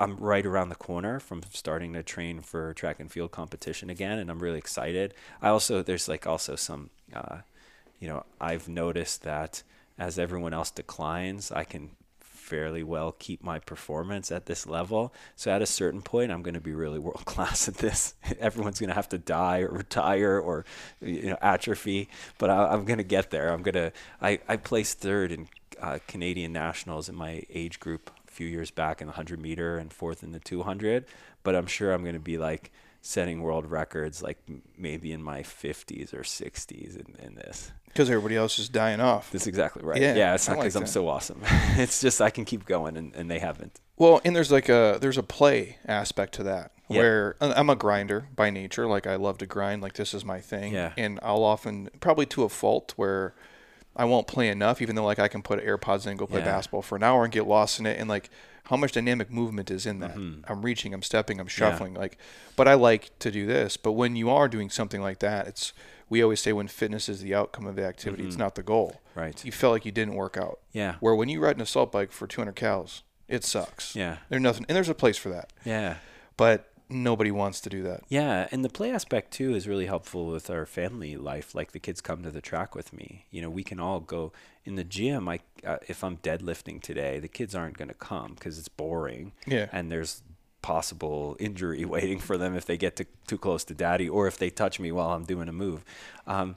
I'm 0.00 0.16
right 0.16 0.46
around 0.46 0.70
the 0.70 0.76
corner 0.76 1.20
from 1.20 1.42
starting 1.52 1.92
to 1.92 2.02
train 2.02 2.40
for 2.40 2.72
track 2.72 3.00
and 3.00 3.12
field 3.12 3.32
competition 3.32 3.90
again, 3.90 4.18
and 4.18 4.30
I'm 4.30 4.38
really 4.38 4.58
excited. 4.58 5.12
I 5.42 5.48
also 5.50 5.82
there's 5.82 6.08
like 6.08 6.26
also 6.26 6.56
some, 6.56 6.88
uh, 7.14 7.38
you 7.98 8.08
know, 8.08 8.24
I've 8.40 8.66
noticed 8.66 9.22
that 9.24 9.62
as 9.98 10.18
everyone 10.18 10.54
else 10.54 10.70
declines, 10.70 11.52
I 11.52 11.64
can 11.64 11.90
fairly 12.50 12.82
well 12.82 13.12
keep 13.12 13.44
my 13.44 13.60
performance 13.60 14.32
at 14.32 14.46
this 14.46 14.66
level. 14.66 15.14
So 15.36 15.52
at 15.52 15.62
a 15.62 15.66
certain 15.66 16.02
point, 16.02 16.32
I'm 16.32 16.42
going 16.42 16.54
to 16.54 16.60
be 16.60 16.72
really 16.72 16.98
world 16.98 17.24
class 17.24 17.68
at 17.68 17.76
this. 17.76 18.14
Everyone's 18.40 18.80
going 18.80 18.88
to 18.88 18.94
have 18.94 19.08
to 19.10 19.18
die 19.18 19.60
or 19.60 19.68
retire 19.68 20.36
or 20.38 20.64
you 21.00 21.30
know 21.30 21.38
atrophy, 21.40 22.08
but 22.38 22.50
I, 22.50 22.74
am 22.74 22.84
going 22.84 22.98
to 22.98 23.04
get 23.04 23.30
there. 23.30 23.52
I'm 23.52 23.62
going 23.62 23.76
to. 23.76 23.92
I 24.20 24.40
I 24.48 24.56
placed 24.56 24.98
third 24.98 25.30
in 25.30 25.48
uh, 25.80 26.00
Canadian 26.08 26.52
nationals 26.52 27.08
in 27.08 27.14
my 27.14 27.44
age 27.54 27.78
group 27.78 28.10
a 28.26 28.30
few 28.32 28.48
years 28.48 28.72
back 28.72 29.00
in 29.00 29.06
the 29.06 29.12
100 29.12 29.40
meter 29.40 29.78
and 29.78 29.92
fourth 29.92 30.24
in 30.24 30.32
the 30.32 30.40
200. 30.40 31.06
But 31.44 31.54
I'm 31.54 31.68
sure 31.68 31.92
I'm 31.92 32.02
going 32.02 32.14
to 32.14 32.20
be 32.20 32.36
like 32.36 32.72
setting 33.02 33.42
world 33.42 33.70
records 33.70 34.22
like 34.22 34.38
maybe 34.76 35.12
in 35.12 35.22
my 35.22 35.42
50s 35.42 36.12
or 36.12 36.22
60s 36.22 36.96
in, 36.96 37.24
in 37.24 37.34
this. 37.34 37.72
Because 37.86 38.08
everybody 38.08 38.36
else 38.36 38.58
is 38.58 38.68
dying 38.68 39.00
off. 39.00 39.32
That's 39.32 39.46
exactly 39.46 39.82
right. 39.82 40.00
Yeah, 40.00 40.14
yeah 40.14 40.34
it's 40.34 40.48
not 40.48 40.58
because 40.58 40.76
like 40.76 40.82
I'm 40.82 40.86
so 40.86 41.08
awesome. 41.08 41.40
it's 41.76 42.00
just 42.00 42.20
I 42.20 42.30
can 42.30 42.44
keep 42.44 42.64
going, 42.64 42.96
and, 42.96 43.14
and 43.16 43.28
they 43.28 43.40
haven't. 43.40 43.80
Well, 43.96 44.20
and 44.24 44.34
there's 44.36 44.52
like 44.52 44.68
a 44.68 44.98
there's 45.00 45.18
a 45.18 45.24
play 45.24 45.78
aspect 45.86 46.34
to 46.34 46.44
that 46.44 46.70
where 46.86 47.36
I'm 47.40 47.70
a 47.70 47.76
grinder 47.76 48.28
by 48.34 48.50
nature. 48.50 48.86
Like 48.86 49.06
I 49.06 49.16
love 49.16 49.38
to 49.38 49.46
grind. 49.46 49.82
Like 49.82 49.94
this 49.94 50.14
is 50.14 50.24
my 50.24 50.40
thing. 50.40 50.72
Yeah. 50.72 50.92
And 50.96 51.18
I'll 51.22 51.44
often, 51.44 51.88
probably 52.00 52.26
to 52.26 52.44
a 52.44 52.48
fault, 52.48 52.94
where 52.96 53.34
I 54.00 54.04
won't 54.04 54.26
play 54.26 54.48
enough, 54.48 54.80
even 54.80 54.96
though 54.96 55.04
like 55.04 55.18
I 55.18 55.28
can 55.28 55.42
put 55.42 55.62
AirPods 55.62 56.04
in 56.04 56.12
and 56.12 56.18
go 56.18 56.26
play 56.26 56.40
yeah. 56.40 56.46
basketball 56.46 56.80
for 56.80 56.96
an 56.96 57.02
hour 57.02 57.22
and 57.22 57.30
get 57.30 57.46
lost 57.46 57.78
in 57.78 57.84
it. 57.84 58.00
And 58.00 58.08
like 58.08 58.30
how 58.64 58.76
much 58.76 58.92
dynamic 58.92 59.30
movement 59.30 59.70
is 59.70 59.84
in 59.84 60.00
that? 60.00 60.14
Mm-hmm. 60.14 60.50
I'm 60.50 60.62
reaching, 60.62 60.94
I'm 60.94 61.02
stepping, 61.02 61.38
I'm 61.38 61.48
shuffling. 61.48 61.92
Yeah. 61.92 61.98
Like, 61.98 62.18
but 62.56 62.66
I 62.66 62.74
like 62.74 63.10
to 63.18 63.30
do 63.30 63.44
this. 63.44 63.76
But 63.76 63.92
when 63.92 64.16
you 64.16 64.30
are 64.30 64.48
doing 64.48 64.70
something 64.70 65.02
like 65.02 65.18
that, 65.18 65.48
it's 65.48 65.74
we 66.08 66.22
always 66.22 66.40
say 66.40 66.54
when 66.54 66.66
fitness 66.66 67.10
is 67.10 67.20
the 67.20 67.34
outcome 67.34 67.66
of 67.66 67.76
the 67.76 67.84
activity, 67.84 68.22
mm-hmm. 68.22 68.28
it's 68.28 68.38
not 68.38 68.54
the 68.54 68.62
goal. 68.62 69.02
Right. 69.14 69.44
You 69.44 69.52
felt 69.52 69.72
like 69.72 69.84
you 69.84 69.92
didn't 69.92 70.14
work 70.14 70.38
out. 70.38 70.60
Yeah. 70.72 70.94
Where 71.00 71.14
when 71.14 71.28
you 71.28 71.38
ride 71.38 71.56
an 71.56 71.62
assault 71.62 71.92
bike 71.92 72.10
for 72.10 72.26
200 72.26 72.56
cows, 72.56 73.02
it 73.28 73.44
sucks. 73.44 73.94
Yeah. 73.94 74.16
There's 74.30 74.40
nothing, 74.40 74.64
and 74.66 74.76
there's 74.76 74.88
a 74.88 74.94
place 74.94 75.18
for 75.18 75.28
that. 75.28 75.52
Yeah. 75.62 75.96
But 76.38 76.69
nobody 76.90 77.30
wants 77.30 77.60
to 77.62 77.70
do 77.70 77.82
that. 77.84 78.02
Yeah, 78.08 78.48
and 78.50 78.64
the 78.64 78.68
play 78.68 78.90
aspect 78.90 79.32
too 79.32 79.54
is 79.54 79.68
really 79.68 79.86
helpful 79.86 80.26
with 80.26 80.50
our 80.50 80.66
family 80.66 81.16
life. 81.16 81.54
Like 81.54 81.72
the 81.72 81.78
kids 81.78 82.00
come 82.00 82.22
to 82.22 82.30
the 82.30 82.40
track 82.40 82.74
with 82.74 82.92
me. 82.92 83.26
You 83.30 83.42
know, 83.42 83.50
we 83.50 83.64
can 83.64 83.80
all 83.80 84.00
go 84.00 84.32
in 84.64 84.74
the 84.74 84.84
gym. 84.84 85.28
I 85.28 85.40
uh, 85.64 85.78
if 85.88 86.02
I'm 86.04 86.18
deadlifting 86.18 86.82
today, 86.82 87.18
the 87.18 87.28
kids 87.28 87.54
aren't 87.54 87.78
going 87.78 87.88
to 87.88 87.94
come 87.94 88.34
because 88.34 88.58
it's 88.58 88.68
boring. 88.68 89.32
Yeah, 89.46 89.68
and 89.72 89.90
there's 89.90 90.22
possible 90.62 91.36
injury 91.38 91.84
waiting 91.96 92.18
for 92.18 92.36
them 92.36 92.54
if 92.54 92.66
they 92.66 92.76
get 92.76 92.96
to, 92.96 93.06
too 93.26 93.38
close 93.38 93.64
to 93.64 93.74
daddy 93.74 94.08
or 94.08 94.26
if 94.26 94.36
they 94.36 94.50
touch 94.50 94.78
me 94.78 94.92
while 94.92 95.10
I'm 95.10 95.24
doing 95.24 95.48
a 95.48 95.52
move. 95.52 95.84
Um, 96.26 96.56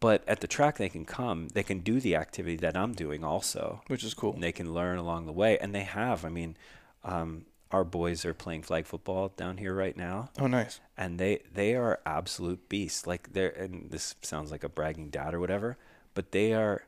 but 0.00 0.22
at 0.28 0.40
the 0.40 0.46
track, 0.46 0.76
they 0.76 0.90
can 0.90 1.06
come, 1.06 1.48
they 1.54 1.62
can 1.62 1.78
do 1.78 1.98
the 1.98 2.14
activity 2.16 2.56
that 2.56 2.76
I'm 2.76 2.92
doing 2.92 3.24
also, 3.24 3.80
which 3.86 4.04
is 4.04 4.12
cool. 4.12 4.34
And 4.34 4.42
they 4.42 4.52
can 4.52 4.74
learn 4.74 4.98
along 4.98 5.24
the 5.24 5.32
way, 5.32 5.56
and 5.58 5.74
they 5.74 5.84
have. 5.84 6.26
I 6.26 6.28
mean, 6.28 6.58
um, 7.04 7.46
our 7.74 7.82
boys 7.82 8.24
are 8.24 8.32
playing 8.32 8.62
flag 8.62 8.86
football 8.86 9.32
down 9.36 9.56
here 9.56 9.74
right 9.74 9.96
now. 9.96 10.30
Oh, 10.38 10.46
nice. 10.46 10.80
And 10.96 11.18
they 11.18 11.40
they 11.52 11.74
are 11.74 11.98
absolute 12.06 12.68
beasts. 12.68 13.04
Like 13.04 13.32
they're 13.32 13.50
and 13.50 13.90
this 13.90 14.14
sounds 14.22 14.52
like 14.52 14.62
a 14.62 14.68
bragging 14.68 15.10
dad 15.10 15.34
or 15.34 15.40
whatever, 15.40 15.76
but 16.14 16.30
they 16.30 16.54
are 16.54 16.84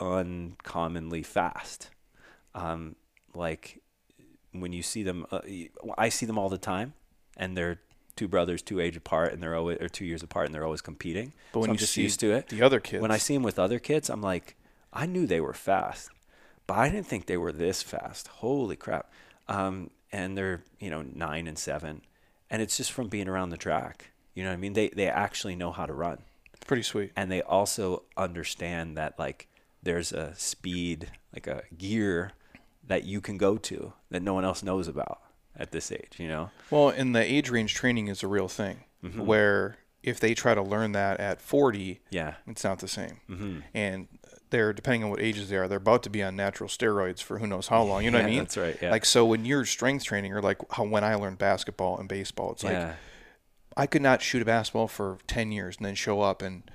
uncommonly 0.00 1.22
fast. 1.22 1.90
Um, 2.52 2.96
like 3.32 3.80
when 4.50 4.72
you 4.72 4.82
see 4.82 5.04
them, 5.04 5.24
uh, 5.30 5.40
I 5.96 6.08
see 6.08 6.26
them 6.26 6.36
all 6.36 6.48
the 6.48 6.58
time, 6.58 6.94
and 7.36 7.56
they're 7.56 7.78
two 8.16 8.26
brothers, 8.26 8.60
two 8.60 8.80
age 8.80 8.96
apart, 8.96 9.32
and 9.32 9.40
they're 9.40 9.54
always 9.54 9.78
or 9.80 9.88
two 9.88 10.04
years 10.04 10.24
apart, 10.24 10.46
and 10.46 10.54
they're 10.54 10.64
always 10.64 10.82
competing. 10.82 11.32
But 11.52 11.60
when 11.60 11.68
so 11.68 11.70
I'm 11.70 11.74
you 11.74 11.78
just 11.78 11.96
used 11.96 12.18
to 12.20 12.32
it, 12.32 12.48
the 12.48 12.62
other 12.62 12.80
kids, 12.80 13.00
when 13.00 13.12
I 13.12 13.18
see 13.18 13.34
them 13.34 13.44
with 13.44 13.60
other 13.60 13.78
kids, 13.78 14.10
I'm 14.10 14.22
like, 14.22 14.56
I 14.92 15.06
knew 15.06 15.28
they 15.28 15.40
were 15.40 15.54
fast, 15.54 16.10
but 16.66 16.76
I 16.76 16.88
didn't 16.88 17.06
think 17.06 17.26
they 17.26 17.36
were 17.36 17.52
this 17.52 17.84
fast. 17.84 18.26
Holy 18.26 18.74
crap! 18.74 19.12
Um, 19.46 19.90
and 20.12 20.36
they're 20.36 20.62
you 20.78 20.90
know 20.90 21.02
nine 21.02 21.46
and 21.46 21.58
seven, 21.58 22.02
and 22.50 22.62
it's 22.62 22.76
just 22.76 22.92
from 22.92 23.08
being 23.08 23.28
around 23.28 23.50
the 23.50 23.56
track. 23.56 24.10
You 24.34 24.44
know 24.44 24.50
what 24.50 24.54
I 24.54 24.58
mean? 24.58 24.72
They 24.74 24.88
they 24.88 25.08
actually 25.08 25.56
know 25.56 25.72
how 25.72 25.86
to 25.86 25.92
run. 25.92 26.18
Pretty 26.66 26.82
sweet. 26.82 27.12
And 27.16 27.30
they 27.30 27.40
also 27.42 28.02
understand 28.16 28.96
that 28.96 29.18
like 29.18 29.48
there's 29.82 30.12
a 30.12 30.34
speed, 30.34 31.10
like 31.32 31.46
a 31.46 31.62
gear 31.76 32.32
that 32.86 33.04
you 33.04 33.20
can 33.20 33.38
go 33.38 33.56
to 33.56 33.92
that 34.10 34.22
no 34.22 34.34
one 34.34 34.44
else 34.44 34.62
knows 34.62 34.88
about 34.88 35.20
at 35.56 35.72
this 35.72 35.90
age, 35.92 36.16
you 36.18 36.28
know? 36.28 36.50
Well, 36.70 36.88
and 36.90 37.14
the 37.14 37.22
age 37.22 37.50
range 37.50 37.74
training 37.74 38.08
is 38.08 38.22
a 38.22 38.26
real 38.26 38.48
thing 38.48 38.84
mm-hmm. 39.04 39.24
where 39.24 39.78
if 40.02 40.20
they 40.20 40.34
try 40.34 40.54
to 40.54 40.62
learn 40.62 40.92
that 40.92 41.20
at 41.20 41.40
40, 41.40 42.00
yeah, 42.10 42.34
it's 42.46 42.64
not 42.64 42.78
the 42.78 42.88
same. 42.88 43.20
Mm-hmm. 43.28 43.58
And 43.74 44.08
they're 44.50 44.72
depending 44.72 45.04
on 45.04 45.10
what 45.10 45.20
ages 45.20 45.48
they 45.48 45.56
are, 45.56 45.68
they're 45.68 45.78
about 45.78 46.02
to 46.04 46.10
be 46.10 46.22
on 46.22 46.36
natural 46.36 46.68
steroids 46.68 47.22
for 47.22 47.38
who 47.38 47.46
knows 47.46 47.68
how 47.68 47.82
long. 47.82 48.04
You 48.04 48.10
know 48.10 48.18
yeah, 48.18 48.24
what 48.24 48.28
I 48.28 48.32
mean? 48.32 48.38
That's 48.40 48.56
right. 48.56 48.78
Yeah. 48.80 48.90
Like 48.90 49.04
so, 49.04 49.24
when 49.24 49.44
you're 49.44 49.64
strength 49.64 50.04
training, 50.04 50.32
or 50.32 50.42
like 50.42 50.58
how 50.72 50.84
when 50.84 51.04
I 51.04 51.14
learned 51.14 51.38
basketball 51.38 51.98
and 51.98 52.08
baseball, 52.08 52.52
it's 52.52 52.64
yeah. 52.64 52.86
like 52.86 52.96
I 53.76 53.86
could 53.86 54.02
not 54.02 54.22
shoot 54.22 54.42
a 54.42 54.44
basketball 54.44 54.88
for 54.88 55.18
ten 55.26 55.52
years 55.52 55.76
and 55.76 55.86
then 55.86 55.94
show 55.94 56.20
up 56.20 56.42
and 56.42 56.70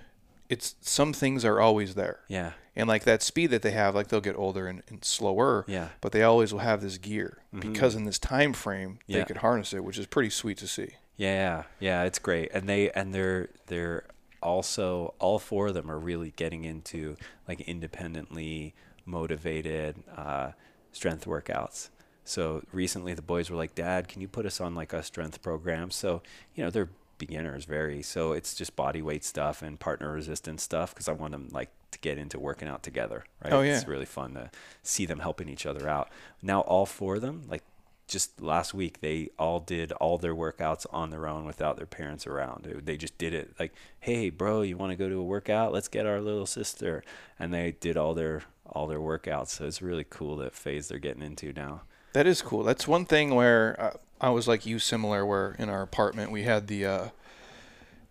it's 0.49 0.75
some 0.81 1.13
things 1.13 1.43
are 1.43 1.59
always 1.59 1.95
there. 1.95 2.19
Yeah. 2.27 2.53
And 2.75 2.87
like 2.87 3.03
that 3.03 3.21
speed 3.21 3.47
that 3.51 3.61
they 3.61 3.71
have, 3.71 3.95
like 3.95 4.07
they'll 4.07 4.21
get 4.21 4.35
older 4.35 4.67
and, 4.67 4.83
and 4.87 5.03
slower. 5.03 5.63
Yeah. 5.67 5.89
But 6.01 6.11
they 6.11 6.23
always 6.23 6.51
will 6.51 6.59
have 6.59 6.81
this 6.81 6.97
gear 6.97 7.39
mm-hmm. 7.53 7.71
because 7.71 7.95
in 7.95 8.05
this 8.05 8.19
time 8.19 8.53
frame 8.53 8.99
they 9.07 9.17
yeah. 9.17 9.23
could 9.25 9.37
harness 9.37 9.73
it, 9.73 9.83
which 9.83 9.97
is 9.97 10.05
pretty 10.05 10.29
sweet 10.29 10.57
to 10.59 10.67
see. 10.67 10.93
Yeah, 11.15 11.63
yeah, 11.79 12.03
it's 12.03 12.17
great, 12.17 12.49
and 12.53 12.67
they 12.67 12.89
and 12.89 13.13
they're 13.13 13.49
they're 13.67 14.05
also 14.43 15.13
all 15.19 15.39
four 15.39 15.67
of 15.67 15.73
them 15.73 15.89
are 15.89 15.99
really 15.99 16.33
getting 16.35 16.63
into 16.63 17.15
like 17.47 17.61
independently 17.61 18.73
motivated 19.05 20.03
uh, 20.15 20.51
strength 20.91 21.25
workouts. 21.25 21.89
So 22.25 22.63
recently, 22.71 23.13
the 23.13 23.21
boys 23.21 23.49
were 23.49 23.57
like, 23.57 23.75
"Dad, 23.75 24.07
can 24.07 24.21
you 24.21 24.27
put 24.27 24.45
us 24.45 24.61
on 24.61 24.75
like 24.75 24.93
a 24.93 25.03
strength 25.03 25.41
program?" 25.41 25.91
So 25.91 26.21
you 26.55 26.63
know 26.63 26.69
they're 26.69 26.89
beginners 27.17 27.65
very 27.65 28.01
so 28.01 28.33
it's 28.33 28.55
just 28.55 28.75
body 28.75 29.01
weight 29.01 29.23
stuff 29.23 29.61
and 29.61 29.79
partner 29.79 30.11
resistance 30.11 30.63
stuff 30.63 30.93
because 30.93 31.07
i 31.07 31.11
want 31.11 31.31
them 31.31 31.47
like 31.51 31.69
to 31.91 31.99
get 31.99 32.17
into 32.17 32.39
working 32.39 32.67
out 32.67 32.83
together 32.83 33.23
right 33.43 33.53
oh, 33.53 33.61
yeah. 33.61 33.75
it's 33.75 33.87
really 33.87 34.05
fun 34.05 34.33
to 34.33 34.49
see 34.81 35.05
them 35.05 35.19
helping 35.19 35.47
each 35.47 35.65
other 35.65 35.87
out 35.87 36.09
now 36.41 36.61
all 36.61 36.85
four 36.85 37.15
of 37.15 37.21
them 37.21 37.43
like 37.47 37.63
just 38.07 38.41
last 38.41 38.73
week 38.73 39.01
they 39.01 39.29
all 39.39 39.59
did 39.59 39.91
all 39.93 40.17
their 40.17 40.35
workouts 40.35 40.85
on 40.91 41.09
their 41.09 41.27
own 41.27 41.45
without 41.45 41.77
their 41.77 41.85
parents 41.85 42.27
around 42.27 42.65
they 42.83 42.97
just 42.97 43.17
did 43.17 43.33
it 43.33 43.53
like 43.59 43.73
hey 44.01 44.29
bro 44.29 44.61
you 44.61 44.75
want 44.75 44.91
to 44.91 44.95
go 44.95 45.07
to 45.07 45.15
a 45.15 45.23
workout 45.23 45.71
let's 45.71 45.87
get 45.87 46.05
our 46.05 46.19
little 46.19 46.45
sister 46.45 47.03
and 47.39 47.53
they 47.53 47.71
did 47.79 47.95
all 47.95 48.13
their 48.13 48.43
all 48.65 48.87
their 48.87 48.99
workouts 48.99 49.49
so 49.49 49.65
it's 49.65 49.81
really 49.81 50.05
cool 50.09 50.35
that 50.35 50.53
phase 50.53 50.89
they're 50.89 50.99
getting 50.99 51.23
into 51.23 51.53
now 51.53 51.81
that 52.13 52.27
is 52.27 52.41
cool 52.41 52.63
that's 52.63 52.87
one 52.87 53.05
thing 53.05 53.33
where 53.33 53.79
uh, 53.79 53.97
I 54.23 54.29
was 54.29 54.47
like 54.47 54.65
you, 54.65 54.79
similar. 54.79 55.25
Where 55.25 55.53
in 55.59 55.67
our 55.67 55.81
apartment 55.81 56.31
we 56.31 56.43
had 56.43 56.67
the 56.67 56.85
uh, 56.85 57.07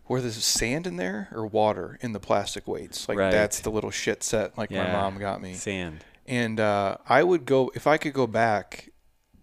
where 0.05 0.21
there's 0.21 0.45
sand 0.45 0.87
in 0.87 0.97
there 0.97 1.29
or 1.33 1.47
water 1.47 1.99
in 2.03 2.13
the 2.13 2.21
plastic 2.21 2.69
weights. 2.69 3.09
Like 3.09 3.17
right. 3.17 3.31
that's 3.31 3.61
the 3.61 3.71
little 3.71 3.91
shit 3.91 4.23
set. 4.23 4.59
Like 4.59 4.71
yeah. 4.71 4.85
my 4.85 4.93
mom 4.93 5.19
got 5.19 5.41
me 5.41 5.55
sand. 5.55 6.05
And 6.27 6.61
uh, 6.61 6.99
I 7.09 7.23
would 7.23 7.47
go 7.47 7.73
if 7.75 7.87
I 7.87 7.97
could 7.97 8.13
go 8.13 8.27
back. 8.27 8.91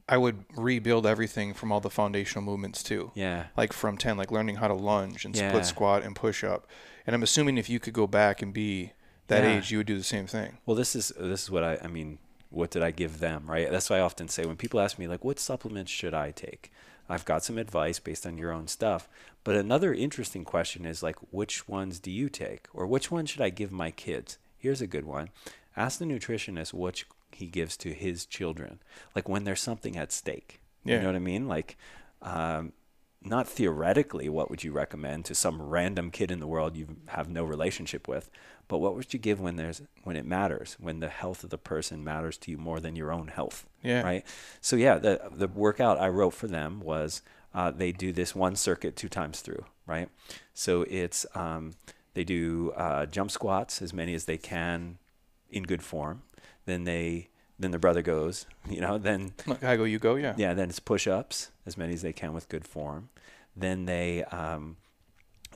I 0.09 0.17
would 0.17 0.43
rebuild 0.57 1.05
everything 1.05 1.53
from 1.53 1.71
all 1.71 1.79
the 1.79 1.89
foundational 1.89 2.43
movements 2.43 2.81
too. 2.81 3.11
Yeah. 3.13 3.45
Like 3.55 3.71
from 3.71 3.95
10, 3.95 4.17
like 4.17 4.31
learning 4.31 4.55
how 4.55 4.67
to 4.67 4.73
lunge 4.73 5.23
and 5.23 5.35
yeah. 5.35 5.49
split 5.49 5.65
squat 5.65 6.03
and 6.03 6.15
push 6.15 6.43
up. 6.43 6.67
And 7.05 7.15
I'm 7.15 7.23
assuming 7.23 7.57
if 7.57 7.69
you 7.69 7.79
could 7.79 7.93
go 7.93 8.07
back 8.07 8.41
and 8.41 8.51
be 8.51 8.93
that 9.27 9.43
yeah. 9.43 9.57
age, 9.57 9.71
you 9.71 9.77
would 9.77 9.87
do 9.87 9.97
the 9.97 10.03
same 10.03 10.25
thing. 10.25 10.57
Well, 10.65 10.75
this 10.75 10.95
is 10.95 11.13
this 11.17 11.43
is 11.43 11.51
what 11.51 11.63
I 11.63 11.77
I 11.83 11.87
mean, 11.87 12.17
what 12.49 12.71
did 12.71 12.81
I 12.81 12.89
give 12.89 13.19
them, 13.19 13.45
right? 13.45 13.69
That's 13.69 13.89
why 13.89 13.97
I 13.97 14.01
often 14.01 14.27
say 14.27 14.45
when 14.45 14.57
people 14.57 14.79
ask 14.79 14.97
me 14.97 15.07
like 15.07 15.23
what 15.23 15.39
supplements 15.39 15.91
should 15.91 16.15
I 16.15 16.31
take? 16.31 16.71
I've 17.09 17.25
got 17.25 17.43
some 17.43 17.57
advice 17.57 17.99
based 17.99 18.27
on 18.27 18.37
your 18.37 18.51
own 18.51 18.67
stuff. 18.67 19.09
But 19.43 19.55
another 19.55 19.93
interesting 19.93 20.43
question 20.43 20.85
is 20.85 21.01
like, 21.01 21.15
which 21.31 21.67
ones 21.67 21.99
do 21.99 22.11
you 22.11 22.29
take? 22.29 22.67
Or 22.71 22.85
which 22.85 23.09
one 23.09 23.25
should 23.25 23.41
I 23.41 23.49
give 23.49 23.71
my 23.71 23.89
kids? 23.89 24.37
Here's 24.57 24.81
a 24.81 24.87
good 24.87 25.05
one. 25.05 25.29
Ask 25.75 25.97
the 25.97 26.05
nutritionist 26.05 26.73
which 26.73 27.07
he 27.39 27.47
gives 27.47 27.75
to 27.77 27.93
his 27.93 28.25
children, 28.25 28.79
like 29.15 29.27
when 29.27 29.43
there's 29.43 29.61
something 29.61 29.97
at 29.97 30.11
stake. 30.11 30.61
Yeah. 30.83 30.95
You 30.95 31.01
know 31.01 31.07
what 31.07 31.15
I 31.15 31.19
mean? 31.19 31.47
Like, 31.47 31.77
um, 32.21 32.73
not 33.21 33.47
theoretically 33.47 34.29
what 34.29 34.49
would 34.49 34.63
you 34.63 34.71
recommend 34.71 35.25
to 35.25 35.35
some 35.35 35.61
random 35.61 36.09
kid 36.09 36.31
in 36.31 36.39
the 36.39 36.47
world 36.47 36.77
you 36.77 36.97
have 37.07 37.29
no 37.29 37.43
relationship 37.43 38.07
with, 38.07 38.29
but 38.67 38.77
what 38.77 38.95
would 38.95 39.13
you 39.13 39.19
give 39.19 39.41
when 39.41 39.57
there's 39.57 39.81
when 40.03 40.15
it 40.15 40.25
matters, 40.25 40.77
when 40.79 40.99
the 40.99 41.09
health 41.09 41.43
of 41.43 41.49
the 41.49 41.57
person 41.57 42.03
matters 42.03 42.37
to 42.37 42.51
you 42.51 42.57
more 42.57 42.79
than 42.79 42.95
your 42.95 43.11
own 43.11 43.27
health. 43.27 43.65
Yeah. 43.83 44.03
Right. 44.03 44.25
So 44.61 44.75
yeah, 44.75 44.97
the 44.97 45.21
the 45.31 45.47
workout 45.47 45.99
I 45.99 46.07
wrote 46.07 46.33
for 46.33 46.47
them 46.47 46.79
was 46.79 47.21
uh, 47.53 47.71
they 47.71 47.91
do 47.91 48.11
this 48.13 48.35
one 48.35 48.55
circuit 48.55 48.95
two 48.95 49.09
times 49.09 49.41
through. 49.41 49.65
Right. 49.85 50.09
So 50.53 50.83
it's 50.83 51.25
um, 51.35 51.73
they 52.13 52.23
do 52.23 52.71
uh, 52.75 53.05
jump 53.05 53.31
squats 53.31 53.81
as 53.81 53.93
many 53.93 54.13
as 54.13 54.25
they 54.25 54.37
can 54.37 54.97
in 55.49 55.63
good 55.63 55.83
form. 55.83 56.23
Then 56.65 56.83
they 56.83 57.28
then 57.59 57.71
the 57.71 57.79
brother 57.79 58.01
goes, 58.01 58.45
you 58.69 58.81
know, 58.81 58.97
then 58.97 59.33
I 59.61 59.75
go, 59.77 59.83
you 59.83 59.99
go, 59.99 60.15
yeah. 60.15 60.33
yeah, 60.37 60.53
then 60.53 60.69
it's 60.69 60.79
push-ups 60.79 61.49
as 61.65 61.77
many 61.77 61.93
as 61.93 62.01
they 62.01 62.13
can 62.13 62.33
with 62.33 62.49
good 62.49 62.65
form. 62.65 63.09
Then 63.55 63.85
they 63.85 64.23
um, 64.25 64.77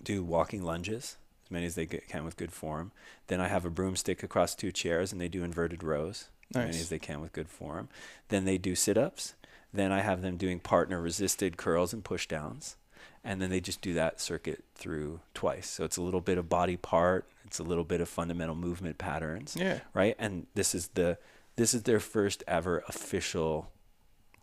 do 0.03 0.23
walking 0.23 0.63
lunges 0.63 1.17
as 1.45 1.51
many 1.51 1.65
as 1.65 1.75
they 1.75 1.85
can 1.85 2.25
with 2.25 2.37
good 2.37 2.51
form. 2.51 2.91
Then 3.27 3.39
I 3.39 3.47
have 3.47 3.65
a 3.65 3.69
broomstick 3.69 4.23
across 4.23 4.53
two 4.55 4.71
chairs 4.71 5.11
and 5.11 5.21
they 5.21 5.29
do 5.29 5.43
inverted 5.43 5.83
rows 5.83 6.29
as 6.51 6.55
many 6.57 6.69
as 6.79 6.89
they 6.89 6.99
can 6.99 7.21
with 7.21 7.31
good 7.33 7.49
form. 7.49 7.87
Then 8.29 8.45
they 8.45 8.57
do 8.57 8.75
sit-ups. 8.75 9.35
Then 9.73 9.91
I 9.91 10.01
have 10.01 10.21
them 10.21 10.37
doing 10.37 10.59
partner 10.59 11.01
resisted 11.01 11.57
curls 11.57 11.93
and 11.93 12.03
push 12.03 12.27
downs. 12.27 12.75
And 13.23 13.41
then 13.41 13.49
they 13.49 13.61
just 13.61 13.81
do 13.81 13.93
that 13.93 14.19
circuit 14.19 14.63
through 14.75 15.21
twice. 15.33 15.69
So 15.69 15.85
it's 15.85 15.97
a 15.97 16.01
little 16.01 16.19
bit 16.21 16.37
of 16.37 16.49
body 16.49 16.75
part, 16.75 17.25
it's 17.45 17.57
a 17.59 17.63
little 17.63 17.85
bit 17.85 18.01
of 18.01 18.09
fundamental 18.09 18.55
movement 18.55 18.97
patterns 18.97 19.55
Yeah. 19.57 19.79
right? 19.93 20.15
And 20.19 20.45
this 20.55 20.75
is 20.75 20.89
the 20.89 21.17
this 21.55 21.73
is 21.73 21.83
their 21.83 21.99
first 21.99 22.43
ever 22.47 22.83
official 22.87 23.71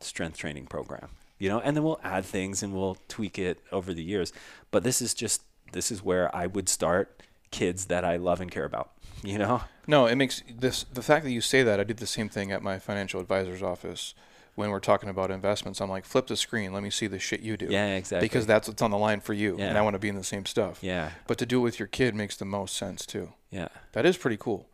strength 0.01 0.39
training 0.39 0.67
program. 0.67 1.11
You 1.39 1.49
know, 1.49 1.61
and 1.61 1.75
then 1.75 1.85
we'll 1.85 2.01
add 2.05 2.27
things 2.27 2.63
and 2.63 2.75
we'll 2.75 2.99
tweak 3.09 3.39
it 3.39 3.61
over 3.73 3.95
the 3.95 4.03
years. 4.03 4.33
But 4.71 4.83
this 4.85 5.01
is 5.01 5.15
just 5.15 5.43
this 5.73 5.91
is 5.91 6.03
where 6.03 6.35
I 6.35 6.47
would 6.47 6.69
start 6.69 7.23
kids 7.51 7.87
that 7.87 8.05
I 8.05 8.17
love 8.17 8.41
and 8.41 8.51
care 8.51 8.65
about. 8.65 8.93
You 9.23 9.37
know? 9.37 9.61
No, 9.87 10.07
it 10.07 10.15
makes 10.15 10.43
this 10.49 10.85
the 10.85 11.03
fact 11.03 11.25
that 11.25 11.31
you 11.31 11.43
say 11.43 11.63
that. 11.63 11.79
I 11.79 11.85
did 11.85 11.99
the 11.99 12.07
same 12.07 12.31
thing 12.31 12.53
at 12.53 12.63
my 12.63 12.79
financial 12.79 13.21
advisor's 13.21 13.63
office 13.63 14.15
when 14.55 14.71
we're 14.71 14.81
talking 14.81 15.11
about 15.11 15.31
investments. 15.31 15.81
I'm 15.81 15.91
like, 15.91 16.07
flip 16.07 16.27
the 16.27 16.37
screen, 16.37 16.73
let 16.73 16.83
me 16.83 16.89
see 16.89 17.07
the 17.07 17.19
shit 17.19 17.41
you 17.41 17.59
do. 17.59 17.67
Yeah, 17.67 17.97
exactly. 17.97 18.25
Because 18.25 18.47
that's 18.47 18.67
what's 18.67 18.81
on 18.81 18.91
the 18.91 18.97
line 18.97 19.21
for 19.21 19.35
you, 19.35 19.59
and 19.59 19.77
I 19.77 19.83
want 19.83 19.95
to 19.95 19.99
be 19.99 20.09
in 20.09 20.15
the 20.15 20.25
same 20.25 20.47
stuff. 20.47 20.79
Yeah. 20.81 21.11
But 21.27 21.37
to 21.39 21.45
do 21.45 21.59
it 21.59 21.63
with 21.63 21.79
your 21.79 21.89
kid 21.89 22.15
makes 22.15 22.37
the 22.37 22.47
most 22.47 22.77
sense 22.77 23.05
too. 23.05 23.33
Yeah. 23.51 23.69
That 23.93 24.07
is 24.07 24.17
pretty 24.17 24.39
cool. 24.39 24.69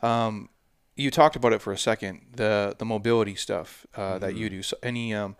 Um, 0.00 0.48
you 0.96 1.10
talked 1.10 1.36
about 1.36 1.52
it 1.52 1.60
for 1.62 1.72
a 1.72 1.78
second, 1.78 2.20
the 2.36 2.74
the 2.78 2.84
mobility 2.84 3.34
stuff 3.34 3.86
uh, 3.96 4.18
that 4.18 4.30
Mm-hmm. 4.32 4.38
you 4.42 4.50
do. 4.50 4.62
So 4.62 4.76
any 4.82 5.14
um, 5.14 5.36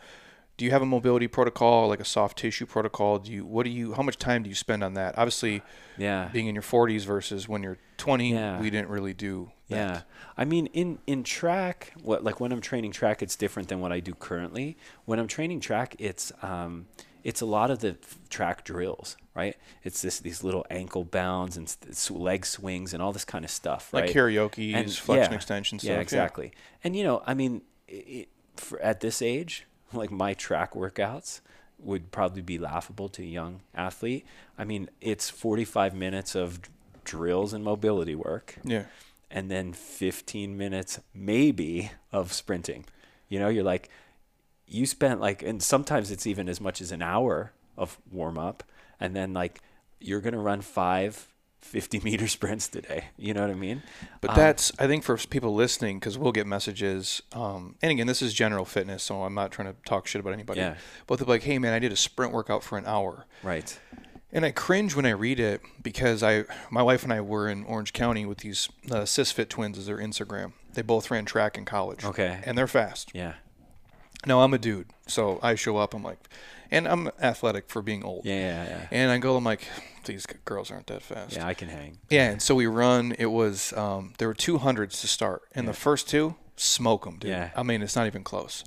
do 0.56 0.64
you 0.64 0.70
have 0.70 0.82
a 0.82 0.86
mobility 0.86 1.26
protocol, 1.28 1.88
like 1.88 2.00
a 2.00 2.04
soft 2.04 2.38
tissue 2.38 2.66
protocol? 2.66 3.18
Do 3.18 3.32
you 3.32 3.44
what 3.44 3.64
do 3.64 3.70
you 3.70 3.94
how 3.94 4.02
much 4.02 4.16
time 4.18 4.42
do 4.42 4.48
you 4.48 4.54
spend 4.54 4.82
on 4.84 4.94
that? 4.94 5.16
Obviously, 5.18 5.62
Yeah. 5.98 6.28
being 6.32 6.46
in 6.46 6.54
your 6.54 6.62
40s 6.62 7.04
versus 7.04 7.48
when 7.48 7.62
you're 7.62 7.78
20, 7.98 8.32
Yeah. 8.32 8.60
we 8.60 8.70
didn't 8.70 8.88
really 8.88 9.14
do 9.14 9.50
that. 9.68 9.76
Yeah. 9.76 10.02
I 10.36 10.44
mean 10.44 10.66
in 10.72 10.98
in 11.06 11.22
track, 11.22 11.92
what 12.02 12.22
like 12.24 12.40
when 12.40 12.52
I'm 12.52 12.60
training 12.60 12.92
track 12.92 13.22
it's 13.22 13.36
different 13.36 13.68
than 13.68 13.80
what 13.80 13.92
I 13.92 14.00
do 14.00 14.14
currently. 14.14 14.76
When 15.04 15.18
I'm 15.18 15.28
training 15.28 15.60
track, 15.60 15.96
it's 15.98 16.32
um 16.42 16.86
it's 17.24 17.40
a 17.40 17.46
lot 17.46 17.70
of 17.70 17.78
the 17.80 17.96
track 18.30 18.64
drills, 18.64 19.16
right? 19.34 19.56
It's 19.84 20.02
this 20.02 20.18
these 20.20 20.42
little 20.44 20.66
ankle 20.70 21.04
bounds 21.04 21.56
and 21.56 21.74
leg 22.10 22.44
swings 22.46 22.92
and 22.92 23.02
all 23.02 23.12
this 23.12 23.24
kind 23.24 23.44
of 23.44 23.50
stuff, 23.50 23.92
right? 23.92 24.04
Like 24.06 24.14
karaoke, 24.14 24.74
And- 24.74 24.92
flexion 24.92 25.32
yeah. 25.32 25.36
extension 25.36 25.78
stuff. 25.78 25.90
Yeah, 25.90 26.00
exactly. 26.00 26.52
And 26.84 26.96
you 26.96 27.04
know, 27.04 27.22
I 27.26 27.34
mean, 27.34 27.62
it, 27.88 28.28
for, 28.56 28.80
at 28.80 29.00
this 29.00 29.22
age, 29.22 29.66
like 29.92 30.10
my 30.10 30.34
track 30.34 30.74
workouts 30.74 31.40
would 31.78 32.12
probably 32.12 32.42
be 32.42 32.58
laughable 32.58 33.08
to 33.08 33.22
a 33.22 33.26
young 33.26 33.60
athlete. 33.74 34.24
I 34.56 34.64
mean, 34.64 34.88
it's 35.00 35.28
45 35.30 35.94
minutes 35.94 36.34
of 36.36 36.60
drills 37.04 37.52
and 37.52 37.64
mobility 37.64 38.14
work, 38.14 38.56
Yeah. 38.62 38.84
and 39.30 39.50
then 39.50 39.72
15 39.72 40.56
minutes 40.56 41.00
maybe 41.12 41.90
of 42.12 42.32
sprinting. 42.32 42.84
You 43.28 43.40
know, 43.40 43.48
you're 43.48 43.64
like, 43.64 43.88
you 44.72 44.86
spent 44.86 45.20
like, 45.20 45.42
and 45.42 45.62
sometimes 45.62 46.10
it's 46.10 46.26
even 46.26 46.48
as 46.48 46.60
much 46.60 46.80
as 46.80 46.92
an 46.92 47.02
hour 47.02 47.52
of 47.76 47.98
warm 48.10 48.38
up, 48.38 48.62
and 49.00 49.14
then 49.14 49.32
like 49.32 49.60
you're 50.00 50.20
gonna 50.20 50.38
run 50.40 50.60
five 50.60 51.28
50 51.60 52.00
meter 52.04 52.26
sprints 52.26 52.68
today. 52.68 53.04
You 53.16 53.34
know 53.34 53.40
what 53.42 53.50
I 53.50 53.54
mean? 53.54 53.82
But 54.20 54.30
Um, 54.30 54.36
that's, 54.36 54.72
I 54.78 54.86
think, 54.86 55.04
for 55.04 55.16
people 55.16 55.54
listening, 55.54 55.98
because 56.00 56.18
we'll 56.18 56.32
get 56.32 56.46
messages. 56.46 57.22
Um, 57.32 57.76
and 57.80 57.92
again, 57.92 58.06
this 58.08 58.20
is 58.20 58.34
general 58.34 58.64
fitness, 58.64 59.02
so 59.04 59.22
I'm 59.22 59.34
not 59.34 59.52
trying 59.52 59.72
to 59.72 59.76
talk 59.86 60.06
shit 60.06 60.20
about 60.20 60.32
anybody. 60.32 60.60
Yeah. 60.60 60.74
But 61.06 61.18
they're 61.18 61.26
like, 61.26 61.44
hey, 61.44 61.58
man, 61.58 61.72
I 61.72 61.78
did 61.78 61.92
a 61.92 61.96
sprint 61.96 62.32
workout 62.32 62.62
for 62.64 62.76
an 62.78 62.84
hour. 62.86 63.26
right. 63.42 63.78
And 64.34 64.46
I 64.46 64.50
cringe 64.50 64.96
when 64.96 65.04
I 65.04 65.10
read 65.10 65.38
it 65.38 65.60
because 65.82 66.22
I, 66.22 66.44
my 66.70 66.82
wife 66.82 67.02
and 67.04 67.12
I 67.12 67.20
were 67.20 67.50
in 67.50 67.64
Orange 67.64 67.92
County 67.92 68.24
with 68.24 68.38
these 68.38 68.66
uh, 68.90 69.02
Sisfit 69.02 69.50
twins 69.50 69.76
as 69.76 69.84
their 69.84 69.98
Instagram. 69.98 70.54
They 70.72 70.80
both 70.80 71.10
ran 71.10 71.26
track 71.26 71.58
in 71.58 71.66
college. 71.66 72.02
Okay. 72.02 72.40
And 72.44 72.56
they're 72.56 72.66
fast. 72.66 73.10
Yeah. 73.14 73.34
No, 74.26 74.42
I'm 74.42 74.54
a 74.54 74.58
dude, 74.58 74.88
so 75.06 75.38
I 75.42 75.54
show 75.54 75.76
up. 75.78 75.94
I'm 75.94 76.02
like, 76.02 76.18
and 76.70 76.86
I'm 76.88 77.10
athletic 77.20 77.68
for 77.68 77.82
being 77.82 78.04
old. 78.04 78.24
Yeah, 78.24 78.34
yeah, 78.34 78.64
yeah. 78.68 78.86
And 78.90 79.10
I 79.10 79.18
go, 79.18 79.36
I'm 79.36 79.44
like, 79.44 79.66
these 80.04 80.26
girls 80.44 80.70
aren't 80.70 80.86
that 80.88 81.02
fast. 81.02 81.36
Yeah, 81.36 81.46
I 81.46 81.54
can 81.54 81.68
hang. 81.68 81.98
Yeah, 82.08 82.30
and 82.30 82.40
so 82.42 82.54
we 82.54 82.66
run. 82.66 83.14
It 83.18 83.26
was 83.26 83.72
um, 83.74 84.14
there 84.18 84.28
were 84.28 84.34
two 84.34 84.58
hundreds 84.58 85.00
to 85.00 85.08
start, 85.08 85.42
and 85.54 85.66
the 85.68 85.72
first 85.72 86.08
two 86.08 86.36
smoke 86.56 87.04
them, 87.04 87.18
dude. 87.18 87.30
Yeah. 87.30 87.50
I 87.56 87.62
mean, 87.62 87.82
it's 87.82 87.96
not 87.96 88.06
even 88.06 88.22
close. 88.24 88.64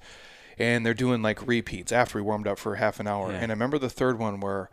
And 0.58 0.86
they're 0.86 0.94
doing 0.94 1.22
like 1.22 1.46
repeats 1.46 1.92
after 1.92 2.18
we 2.18 2.22
warmed 2.22 2.48
up 2.48 2.58
for 2.58 2.76
half 2.76 3.00
an 3.00 3.08
hour. 3.08 3.32
Yeah. 3.32 3.40
And 3.40 3.52
I 3.52 3.54
remember 3.54 3.78
the 3.78 3.90
third 3.90 4.18
one 4.18 4.40
where 4.40 4.70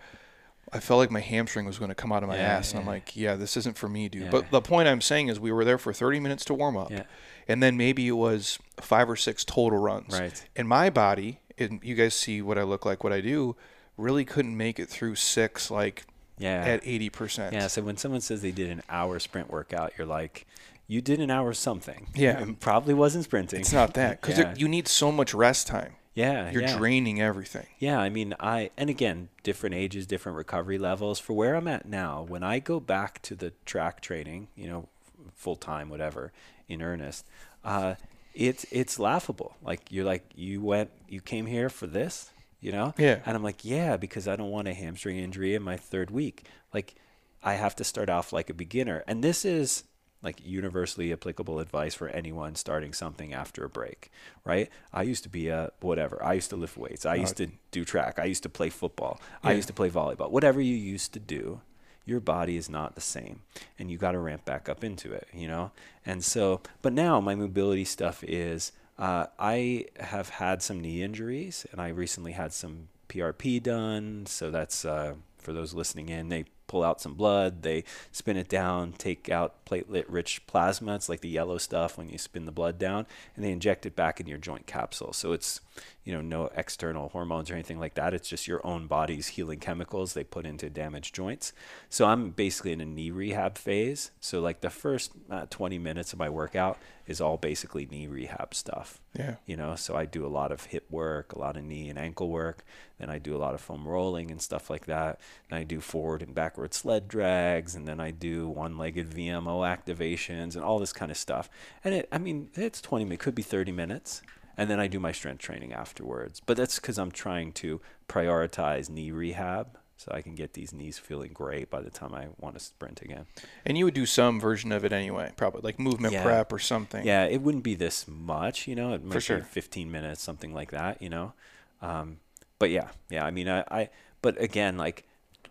I 0.72 0.78
felt 0.80 0.98
like 0.98 1.10
my 1.10 1.20
hamstring 1.20 1.66
was 1.66 1.78
going 1.78 1.88
to 1.90 1.94
come 1.94 2.12
out 2.12 2.22
of 2.22 2.28
my 2.28 2.36
Yeah, 2.36 2.42
ass, 2.42 2.70
and 2.70 2.80
I'm 2.80 2.86
like, 2.86 3.14
yeah, 3.16 3.34
this 3.34 3.56
isn't 3.56 3.76
for 3.76 3.88
me, 3.88 4.08
dude. 4.08 4.22
Yeah. 4.24 4.30
But 4.30 4.50
the 4.50 4.60
point 4.62 4.88
I'm 4.88 5.00
saying 5.00 5.28
is, 5.28 5.38
we 5.40 5.50
were 5.52 5.64
there 5.64 5.78
for 5.78 5.92
30 5.92 6.20
minutes 6.20 6.44
to 6.46 6.54
warm 6.54 6.76
up, 6.76 6.90
Yeah. 6.90 7.02
And 7.48 7.62
then 7.62 7.76
maybe 7.76 8.06
it 8.08 8.12
was 8.12 8.58
five 8.80 9.08
or 9.10 9.16
six 9.16 9.44
total 9.44 9.78
runs. 9.78 10.18
Right. 10.18 10.44
And 10.56 10.68
my 10.68 10.90
body, 10.90 11.40
and 11.58 11.80
you 11.82 11.94
guys 11.94 12.14
see 12.14 12.42
what 12.42 12.58
I 12.58 12.62
look 12.62 12.84
like, 12.86 13.04
what 13.04 13.12
I 13.12 13.20
do, 13.20 13.56
really 13.96 14.24
couldn't 14.24 14.56
make 14.56 14.78
it 14.78 14.88
through 14.88 15.14
six, 15.16 15.70
like 15.70 16.04
Yeah. 16.38 16.62
at 16.64 16.82
80%. 16.84 17.52
yeah. 17.52 17.66
So 17.66 17.82
when 17.82 17.96
someone 17.96 18.20
says 18.20 18.42
they 18.42 18.50
did 18.52 18.70
an 18.70 18.82
hour 18.88 19.18
sprint 19.18 19.50
workout, 19.50 19.92
you're 19.98 20.06
like, 20.06 20.46
you 20.88 21.00
did 21.00 21.20
an 21.20 21.30
hour 21.30 21.52
something. 21.52 22.08
Yeah. 22.14 22.40
It 22.42 22.60
probably 22.60 22.94
wasn't 22.94 23.24
sprinting. 23.24 23.60
It's 23.60 23.72
not 23.72 23.94
that 23.94 24.20
because 24.20 24.38
Yeah. 24.38 24.54
you 24.56 24.68
need 24.68 24.88
so 24.88 25.12
much 25.12 25.32
rest 25.34 25.66
time. 25.66 25.94
Yeah. 26.14 26.50
You're 26.50 26.62
yeah. 26.62 26.76
draining 26.76 27.22
everything. 27.22 27.66
Yeah, 27.78 27.98
I 27.98 28.10
mean, 28.10 28.34
I 28.38 28.70
and 28.76 28.90
again, 28.90 29.30
different 29.42 29.74
ages, 29.74 30.06
different 30.06 30.36
recovery 30.36 30.76
levels. 30.76 31.18
For 31.18 31.32
where 31.32 31.54
I'm 31.54 31.66
at 31.68 31.86
now, 31.86 32.22
when 32.28 32.42
I 32.42 32.58
go 32.58 32.80
back 32.80 33.22
to 33.22 33.34
the 33.34 33.52
track 33.64 34.02
training, 34.02 34.48
you 34.54 34.68
know, 34.68 34.88
full 35.34 35.56
time, 35.56 35.88
whatever, 35.88 36.30
in 36.72 36.82
earnest, 36.82 37.26
uh, 37.64 37.94
it's 38.34 38.64
it's 38.70 38.98
laughable. 38.98 39.56
Like 39.62 39.90
you're 39.90 40.04
like 40.04 40.24
you 40.34 40.62
went, 40.62 40.90
you 41.08 41.20
came 41.20 41.46
here 41.46 41.68
for 41.68 41.86
this, 41.86 42.30
you 42.60 42.72
know? 42.72 42.94
Yeah. 42.98 43.20
And 43.26 43.36
I'm 43.36 43.42
like, 43.42 43.64
yeah, 43.64 43.96
because 43.96 44.26
I 44.26 44.36
don't 44.36 44.50
want 44.50 44.68
a 44.68 44.74
hamstring 44.74 45.18
injury 45.18 45.54
in 45.54 45.62
my 45.62 45.76
third 45.76 46.10
week. 46.10 46.46
Like, 46.72 46.94
I 47.42 47.54
have 47.54 47.76
to 47.76 47.84
start 47.84 48.08
off 48.08 48.32
like 48.32 48.48
a 48.48 48.54
beginner, 48.54 49.04
and 49.06 49.22
this 49.22 49.44
is 49.44 49.84
like 50.22 50.40
universally 50.44 51.12
applicable 51.12 51.58
advice 51.58 51.94
for 51.94 52.08
anyone 52.08 52.54
starting 52.54 52.92
something 52.92 53.34
after 53.34 53.64
a 53.64 53.68
break, 53.68 54.08
right? 54.44 54.70
I 54.92 55.02
used 55.02 55.24
to 55.24 55.28
be 55.28 55.48
a 55.48 55.72
whatever. 55.80 56.22
I 56.22 56.34
used 56.34 56.50
to 56.50 56.56
lift 56.56 56.76
weights. 56.76 57.04
I 57.04 57.16
used 57.16 57.36
to 57.38 57.48
do 57.72 57.84
track. 57.84 58.20
I 58.20 58.26
used 58.26 58.44
to 58.44 58.48
play 58.48 58.70
football. 58.70 59.20
I 59.42 59.52
used 59.52 59.66
to 59.66 59.74
play 59.74 59.90
volleyball. 59.90 60.30
Whatever 60.30 60.60
you 60.60 60.76
used 60.76 61.12
to 61.14 61.18
do, 61.18 61.60
your 62.04 62.20
body 62.20 62.56
is 62.56 62.68
not 62.68 62.94
the 62.94 63.00
same 63.00 63.40
and 63.78 63.90
you 63.90 63.98
got 63.98 64.12
to 64.12 64.18
ramp 64.18 64.44
back 64.44 64.68
up 64.68 64.82
into 64.82 65.12
it, 65.12 65.28
you 65.32 65.46
know? 65.46 65.70
And 66.04 66.24
so, 66.24 66.60
but 66.80 66.92
now 66.92 67.20
my 67.20 67.34
mobility 67.34 67.84
stuff 67.84 68.24
is 68.24 68.72
uh, 68.98 69.26
I 69.38 69.86
have 69.98 70.30
had 70.30 70.62
some 70.62 70.80
knee 70.80 71.02
injuries 71.02 71.66
and 71.72 71.80
I 71.80 71.88
recently 71.88 72.32
had 72.32 72.52
some 72.52 72.88
PRP 73.08 73.62
done. 73.62 74.26
So 74.26 74.50
that's 74.50 74.84
uh, 74.84 75.14
for 75.38 75.52
those 75.52 75.74
listening 75.74 76.08
in, 76.08 76.28
they 76.28 76.44
pull 76.72 76.82
out 76.82 77.02
some 77.02 77.12
blood, 77.12 77.60
they 77.60 77.84
spin 78.12 78.38
it 78.38 78.48
down, 78.48 78.94
take 78.94 79.28
out 79.28 79.62
platelet 79.66 80.06
rich 80.08 80.46
plasma. 80.46 80.94
It's 80.94 81.06
like 81.06 81.20
the 81.20 81.28
yellow 81.28 81.58
stuff 81.58 81.98
when 81.98 82.08
you 82.08 82.16
spin 82.16 82.46
the 82.46 82.50
blood 82.50 82.78
down, 82.78 83.06
and 83.36 83.44
they 83.44 83.52
inject 83.52 83.84
it 83.84 83.94
back 83.94 84.20
in 84.20 84.26
your 84.26 84.38
joint 84.38 84.66
capsule. 84.66 85.12
So 85.12 85.32
it's, 85.32 85.60
you 86.02 86.14
know, 86.14 86.22
no 86.22 86.48
external 86.56 87.10
hormones 87.10 87.50
or 87.50 87.54
anything 87.54 87.78
like 87.78 87.92
that. 87.96 88.14
It's 88.14 88.26
just 88.26 88.48
your 88.48 88.66
own 88.66 88.86
body's 88.86 89.28
healing 89.28 89.58
chemicals 89.58 90.14
they 90.14 90.24
put 90.24 90.46
into 90.46 90.70
damaged 90.70 91.14
joints. 91.14 91.52
So 91.90 92.06
I'm 92.06 92.30
basically 92.30 92.72
in 92.72 92.80
a 92.80 92.86
knee 92.86 93.10
rehab 93.10 93.58
phase. 93.58 94.10
So 94.18 94.40
like 94.40 94.62
the 94.62 94.70
first 94.70 95.12
uh, 95.30 95.44
20 95.50 95.78
minutes 95.78 96.14
of 96.14 96.18
my 96.18 96.30
workout 96.30 96.78
is 97.12 97.20
all 97.20 97.36
basically 97.36 97.86
knee 97.86 98.06
rehab 98.06 98.54
stuff. 98.54 98.98
Yeah. 99.16 99.34
you 99.44 99.56
know 99.56 99.76
so 99.76 99.94
i 99.94 100.06
do 100.06 100.24
a 100.24 100.32
lot 100.38 100.50
of 100.50 100.64
hip 100.64 100.86
work 100.90 101.34
a 101.34 101.38
lot 101.38 101.58
of 101.58 101.64
knee 101.64 101.90
and 101.90 101.98
ankle 101.98 102.30
work. 102.30 102.64
Then 102.98 103.10
i 103.10 103.18
do 103.18 103.36
a 103.36 103.42
lot 103.44 103.54
of 103.54 103.60
foam 103.60 103.86
rolling 103.86 104.30
and 104.30 104.40
stuff 104.40 104.70
like 104.70 104.86
that. 104.86 105.20
And 105.48 105.58
i 105.58 105.62
do 105.62 105.80
forward 105.80 106.22
and 106.22 106.34
backward 106.34 106.72
sled 106.74 107.08
drags 107.08 107.74
and 107.74 107.86
then 107.86 108.00
i 108.00 108.10
do 108.10 108.48
one-legged 108.48 109.10
vmo 109.10 109.56
activations 109.74 110.56
and 110.56 110.64
all 110.64 110.78
this 110.78 110.92
kind 110.92 111.10
of 111.10 111.18
stuff. 111.18 111.50
And 111.84 111.94
it 111.94 112.08
i 112.10 112.18
mean 112.18 112.48
it's 112.54 112.80
20 112.80 113.12
it 113.14 113.20
could 113.20 113.34
be 113.34 113.42
30 113.42 113.72
minutes 113.72 114.22
and 114.56 114.68
then 114.68 114.78
I 114.78 114.86
do 114.86 115.00
my 115.00 115.12
strength 115.12 115.40
training 115.40 115.72
afterwards. 115.72 116.40
But 116.44 116.58
that's 116.58 116.78
because 116.78 116.98
I'm 116.98 117.10
trying 117.10 117.52
to 117.52 117.80
prioritize 118.06 118.90
knee 118.90 119.10
rehab 119.10 119.78
so 120.04 120.12
I 120.12 120.20
can 120.20 120.34
get 120.34 120.54
these 120.54 120.72
knees 120.72 120.98
feeling 120.98 121.32
great 121.32 121.70
by 121.70 121.80
the 121.80 121.90
time 121.90 122.12
I 122.12 122.28
want 122.38 122.56
to 122.56 122.60
sprint 122.60 123.02
again. 123.02 123.26
And 123.64 123.78
you 123.78 123.84
would 123.84 123.94
do 123.94 124.04
some 124.06 124.40
version 124.40 124.72
of 124.72 124.84
it 124.84 124.92
anyway, 124.92 125.30
probably 125.36 125.60
like 125.62 125.78
movement 125.78 126.12
Yeah. 126.12 126.24
prep 126.24 126.52
or 126.52 126.58
something. 126.58 127.06
Yeah, 127.06 127.24
it 127.24 127.40
wouldn't 127.40 127.62
be 127.62 127.76
this 127.76 128.08
much, 128.08 128.66
you 128.66 128.74
know. 128.74 128.94
It 128.94 129.04
might 129.04 129.22
sure. 129.22 129.38
be 129.38 129.44
15 129.44 129.90
minutes, 129.92 130.20
something 130.20 130.52
like 130.52 130.72
that, 130.72 131.00
you 131.00 131.08
know. 131.08 131.34
Um, 131.80 132.18
but 132.58 132.70
yeah, 132.70 132.88
yeah. 133.10 133.24
I 133.24 133.30
mean, 133.30 133.48
I, 133.48 133.60
I, 133.70 133.90
but 134.22 134.40
again, 134.40 134.76
like 134.76 135.04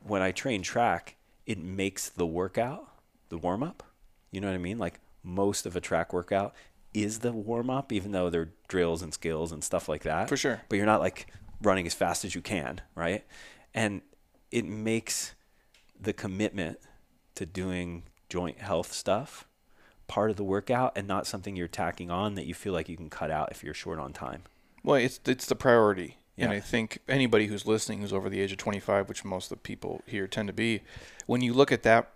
when 0.03 0.21
I 0.21 0.31
train 0.31 0.61
track, 0.61 1.15
it 1.45 1.57
makes 1.57 2.09
the 2.09 2.25
workout, 2.25 2.87
the 3.29 3.37
warm 3.37 3.63
up. 3.63 3.83
You 4.31 4.41
know 4.41 4.47
what 4.47 4.55
I 4.55 4.59
mean? 4.59 4.77
Like 4.79 4.99
most 5.23 5.65
of 5.65 5.75
a 5.75 5.81
track 5.81 6.11
workout 6.13 6.53
is 6.93 7.19
the 7.19 7.31
warm 7.31 7.69
up, 7.69 7.91
even 7.93 8.11
though 8.11 8.29
they're 8.29 8.49
drills 8.67 9.01
and 9.01 9.13
skills 9.13 9.51
and 9.51 9.63
stuff 9.63 9.87
like 9.87 10.03
that. 10.03 10.27
For 10.27 10.37
sure. 10.37 10.61
But 10.67 10.75
you're 10.75 10.85
not 10.85 10.99
like 10.99 11.27
running 11.61 11.85
as 11.85 11.93
fast 11.93 12.25
as 12.25 12.35
you 12.35 12.41
can, 12.41 12.81
right? 12.95 13.23
And 13.73 14.01
it 14.51 14.65
makes 14.65 15.33
the 15.99 16.13
commitment 16.13 16.79
to 17.35 17.45
doing 17.45 18.03
joint 18.29 18.59
health 18.59 18.91
stuff 18.93 19.47
part 20.07 20.29
of 20.29 20.35
the 20.35 20.43
workout 20.43 20.91
and 20.95 21.07
not 21.07 21.25
something 21.25 21.55
you're 21.55 21.67
tacking 21.67 22.11
on 22.11 22.35
that 22.35 22.45
you 22.45 22.53
feel 22.53 22.73
like 22.73 22.89
you 22.89 22.97
can 22.97 23.09
cut 23.09 23.31
out 23.31 23.49
if 23.51 23.63
you're 23.63 23.73
short 23.73 23.97
on 23.99 24.11
time. 24.11 24.43
Well, 24.83 24.95
it's 24.97 25.19
it's 25.25 25.45
the 25.45 25.55
priority. 25.55 26.17
And 26.37 26.51
I 26.51 26.59
think 26.59 26.99
anybody 27.07 27.45
who's 27.45 27.67
listening 27.67 28.01
who's 28.01 28.11
over 28.11 28.27
the 28.27 28.39
age 28.41 28.51
of 28.51 28.57
25, 28.57 29.07
which 29.07 29.23
most 29.23 29.51
of 29.51 29.57
the 29.59 29.61
people 29.61 30.01
here 30.07 30.25
tend 30.27 30.47
to 30.47 30.53
be, 30.53 30.81
when 31.27 31.41
you 31.41 31.53
look 31.53 31.71
at 31.71 31.83
that 31.83 32.09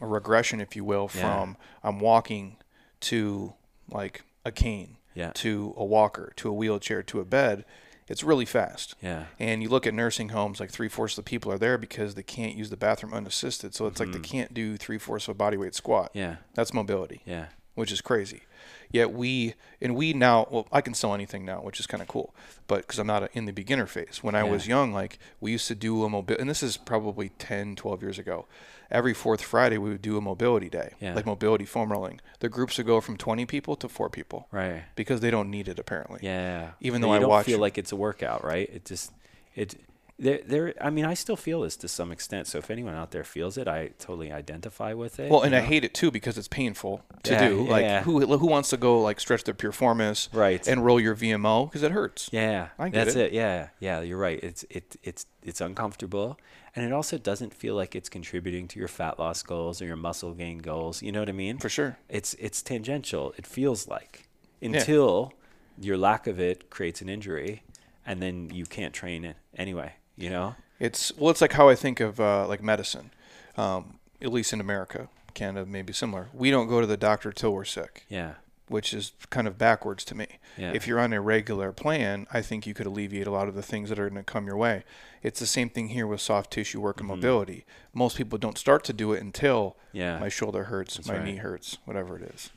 a 0.00 0.06
regression, 0.06 0.60
if 0.60 0.76
you 0.76 0.84
will, 0.84 1.10
Yeah. 1.14 1.20
from 1.22 1.56
I'm 1.82 1.98
walking 1.98 2.58
to 3.00 3.54
like 3.90 4.22
a 4.44 4.52
cane 4.52 4.98
Yeah. 5.14 5.32
to 5.34 5.74
a 5.76 5.84
walker 5.84 6.32
to 6.36 6.48
a 6.48 6.52
wheelchair 6.52 7.02
to 7.02 7.18
a 7.20 7.24
bed, 7.24 7.64
it's 8.08 8.22
really 8.22 8.44
fast. 8.44 8.94
Yeah. 9.02 9.24
And 9.38 9.62
you 9.62 9.68
look 9.68 9.86
at 9.86 9.94
nursing 9.94 10.30
homes, 10.30 10.60
like 10.60 10.70
three 10.70 10.88
fourths 10.88 11.18
of 11.18 11.24
the 11.24 11.28
people 11.28 11.50
are 11.52 11.58
there 11.58 11.78
because 11.78 12.14
they 12.14 12.22
can't 12.22 12.54
use 12.54 12.70
the 12.70 12.76
bathroom 12.76 13.12
unassisted. 13.12 13.74
So 13.74 13.86
it's 13.86 14.00
like 14.00 14.12
they 14.12 14.20
can't 14.20 14.54
do 14.54 14.76
three 14.76 14.98
fourths 14.98 15.28
of 15.28 15.32
a 15.32 15.34
body 15.34 15.56
weight 15.56 15.74
squat. 15.74 16.10
Mm-hmm. 16.10 16.18
Yeah. 16.18 16.36
That's 16.54 16.72
mobility 16.72 17.22
Yeah. 17.24 17.46
Which 17.76 17.92
is 17.92 18.00
crazy. 18.00 18.42
Yet 18.90 19.12
we 19.12 19.54
and 19.80 19.94
we 19.94 20.12
now, 20.12 20.46
well, 20.50 20.66
I 20.72 20.80
can 20.80 20.94
sell 20.94 21.12
anything 21.14 21.44
now, 21.44 21.58
which 21.60 21.78
is 21.80 21.86
kind 21.86 22.00
of 22.02 22.08
cool. 22.08 22.34
But 22.66 22.78
because 22.78 22.98
I'm 22.98 23.06
not 23.06 23.22
a, 23.24 23.28
in 23.32 23.44
the 23.44 23.52
beginner 23.52 23.86
phase, 23.86 24.18
when 24.22 24.34
I 24.34 24.44
Yeah. 24.44 24.50
was 24.50 24.66
young, 24.66 24.92
like 24.92 25.18
we 25.40 25.52
used 25.52 25.68
to 25.68 25.74
do 25.74 26.02
a 26.04 26.08
mobility, 26.08 26.40
and 26.40 26.48
this 26.50 26.62
is 26.62 26.76
probably 26.76 27.28
10, 27.38 27.76
12 27.76 28.02
years 28.02 28.18
ago. 28.18 28.46
Every 28.90 29.12
fourth 29.14 29.42
Friday, 29.42 29.78
we 29.78 29.90
would 29.90 30.02
do 30.02 30.16
a 30.16 30.20
mobility 30.20 30.68
day, 30.68 30.92
Yeah. 31.00 31.14
like 31.14 31.26
mobility 31.26 31.64
foam 31.64 31.90
rolling. 31.90 32.20
The 32.38 32.48
groups 32.48 32.78
would 32.78 32.86
go 32.86 33.00
from 33.00 33.16
20 33.16 33.44
people 33.44 33.74
to 33.76 33.88
four 33.88 34.08
people 34.08 34.46
Right. 34.52 34.84
because 34.94 35.20
they 35.20 35.30
don't 35.32 35.50
need 35.50 35.66
it 35.68 35.78
apparently. 35.80 36.20
Yeah. 36.22 36.70
Even 36.80 37.00
though 37.00 37.10
I 37.12 37.18
don't 37.18 37.28
watch- 37.28 37.46
feel 37.46 37.58
like 37.58 37.76
it's 37.78 37.90
a 37.92 37.96
workout, 37.96 38.44
right? 38.44 38.68
It 38.72 38.84
just 38.84 39.12
it 39.56 39.74
there 40.18 40.40
there 40.46 40.74
I 40.80 40.88
mean 40.90 41.04
I 41.04 41.12
still 41.14 41.36
feel 41.36 41.60
this 41.60 41.76
to 41.76 41.88
some 41.88 42.10
extent. 42.10 42.46
So 42.46 42.58
if 42.58 42.70
anyone 42.70 42.94
out 42.94 43.10
there 43.10 43.24
feels 43.24 43.58
it, 43.58 43.68
I 43.68 43.88
totally 43.98 44.32
identify 44.32 44.94
with 44.94 45.20
it. 45.20 45.30
Well, 45.30 45.42
and 45.42 45.54
I 45.54 45.60
hate 45.60 45.84
it 45.84 45.92
too 45.92 46.10
because 46.10 46.38
it's 46.38 46.48
painful 46.48 47.02
to 47.24 47.32
Yeah, 47.32 47.48
do. 47.48 47.68
Like 47.68 47.82
yeah. 47.82 48.02
who 48.02 48.24
who 48.38 48.46
wants 48.46 48.70
to 48.70 48.76
go 48.78 49.00
like 49.02 49.20
stretch 49.20 49.44
their 49.44 49.54
piriformis 49.54 50.28
Right. 50.32 50.66
and 50.66 50.84
roll 50.84 50.98
your 50.98 51.14
VMO 51.14 51.66
because 51.66 51.82
it 51.82 51.92
hurts. 51.92 52.30
Yeah, 52.32 52.68
I 52.78 52.88
get 52.88 53.04
that's 53.04 53.16
it. 53.16 53.26
it. 53.26 53.32
Yeah, 53.34 53.68
yeah, 53.78 54.00
you're 54.00 54.18
right. 54.18 54.40
It's 54.42 54.64
it 54.70 54.96
it's 55.02 55.26
it's 55.42 55.60
uncomfortable, 55.60 56.38
and 56.74 56.84
it 56.86 56.92
also 56.92 57.18
doesn't 57.18 57.52
feel 57.52 57.74
like 57.74 57.94
it's 57.94 58.08
contributing 58.08 58.68
to 58.68 58.78
your 58.78 58.88
fat 58.88 59.18
loss 59.18 59.42
goals 59.42 59.82
or 59.82 59.86
your 59.86 59.96
muscle 59.96 60.32
gain 60.32 60.58
goals. 60.58 61.02
You 61.02 61.12
know 61.12 61.20
what 61.20 61.28
I 61.28 61.32
mean? 61.32 61.58
For 61.58 61.68
sure. 61.68 61.98
It's 62.08 62.32
it's 62.34 62.62
tangential. 62.62 63.34
It 63.36 63.46
feels 63.46 63.86
like 63.86 64.28
until 64.62 65.32
your 65.78 65.98
lack 65.98 66.26
of 66.26 66.40
it 66.40 66.70
creates 66.70 67.02
an 67.02 67.10
injury, 67.10 67.62
and 68.06 68.22
then 68.22 68.48
you 68.50 68.64
can't 68.64 68.94
train 68.94 69.24
it 69.26 69.36
anyway. 69.58 69.92
You 70.16 70.30
know? 70.30 70.54
It's 70.78 71.12
well, 71.16 71.30
it's 71.30 71.40
like 71.40 71.52
how 71.54 71.68
I 71.68 71.74
think 71.74 72.00
of 72.00 72.20
uh, 72.20 72.46
like 72.48 72.62
medicine, 72.62 73.10
um, 73.56 73.98
at 74.20 74.32
least 74.32 74.52
in 74.52 74.60
America, 74.60 75.08
Canada 75.34 75.66
maybe 75.66 75.92
similar. 75.92 76.28
We 76.32 76.50
don't 76.50 76.68
go 76.68 76.80
to 76.80 76.86
the 76.86 76.96
doctor 76.96 77.32
till 77.32 77.52
we're 77.52 77.64
sick, 77.64 78.04
Yeah. 78.08 78.34
which 78.68 78.92
is 78.92 79.12
kind 79.30 79.46
of 79.46 79.56
backwards 79.58 80.04
to 80.06 80.14
me. 80.14 80.26
Yeah. 80.58 80.72
If 80.74 80.86
you're 80.86 80.98
on 81.00 81.12
a 81.12 81.20
regular 81.20 81.72
plan, 81.72 82.26
I 82.32 82.42
think 82.42 82.66
you 82.66 82.74
could 82.74 82.86
alleviate 82.86 83.26
a 83.26 83.30
lot 83.30 83.48
of 83.48 83.54
the 83.54 83.62
things 83.62 83.88
that 83.90 83.98
are 83.98 84.08
going 84.08 84.22
to 84.22 84.30
come 84.32 84.46
your 84.46 84.56
way. 84.56 84.84
It's 85.22 85.40
the 85.40 85.46
same 85.46 85.68
thing 85.70 85.88
here 85.88 86.06
with 86.06 86.20
soft 86.20 86.50
tissue 86.50 86.80
work 86.80 86.98
and 87.00 87.08
mobility. 87.08 87.64
Most 87.94 88.16
people 88.16 88.38
don't 88.38 88.58
start 88.58 88.84
to 88.84 88.92
do 88.92 89.12
it 89.12 89.22
until 89.22 89.76
Yeah. 89.92 90.18
my 90.18 90.28
shoulder 90.28 90.64
hurts, 90.64 91.06
my 91.06 91.14
right. 91.16 91.24
knee 91.24 91.36
hurts, 91.36 91.78
whatever 91.84 92.16
it 92.18 92.22
is. 92.34 92.50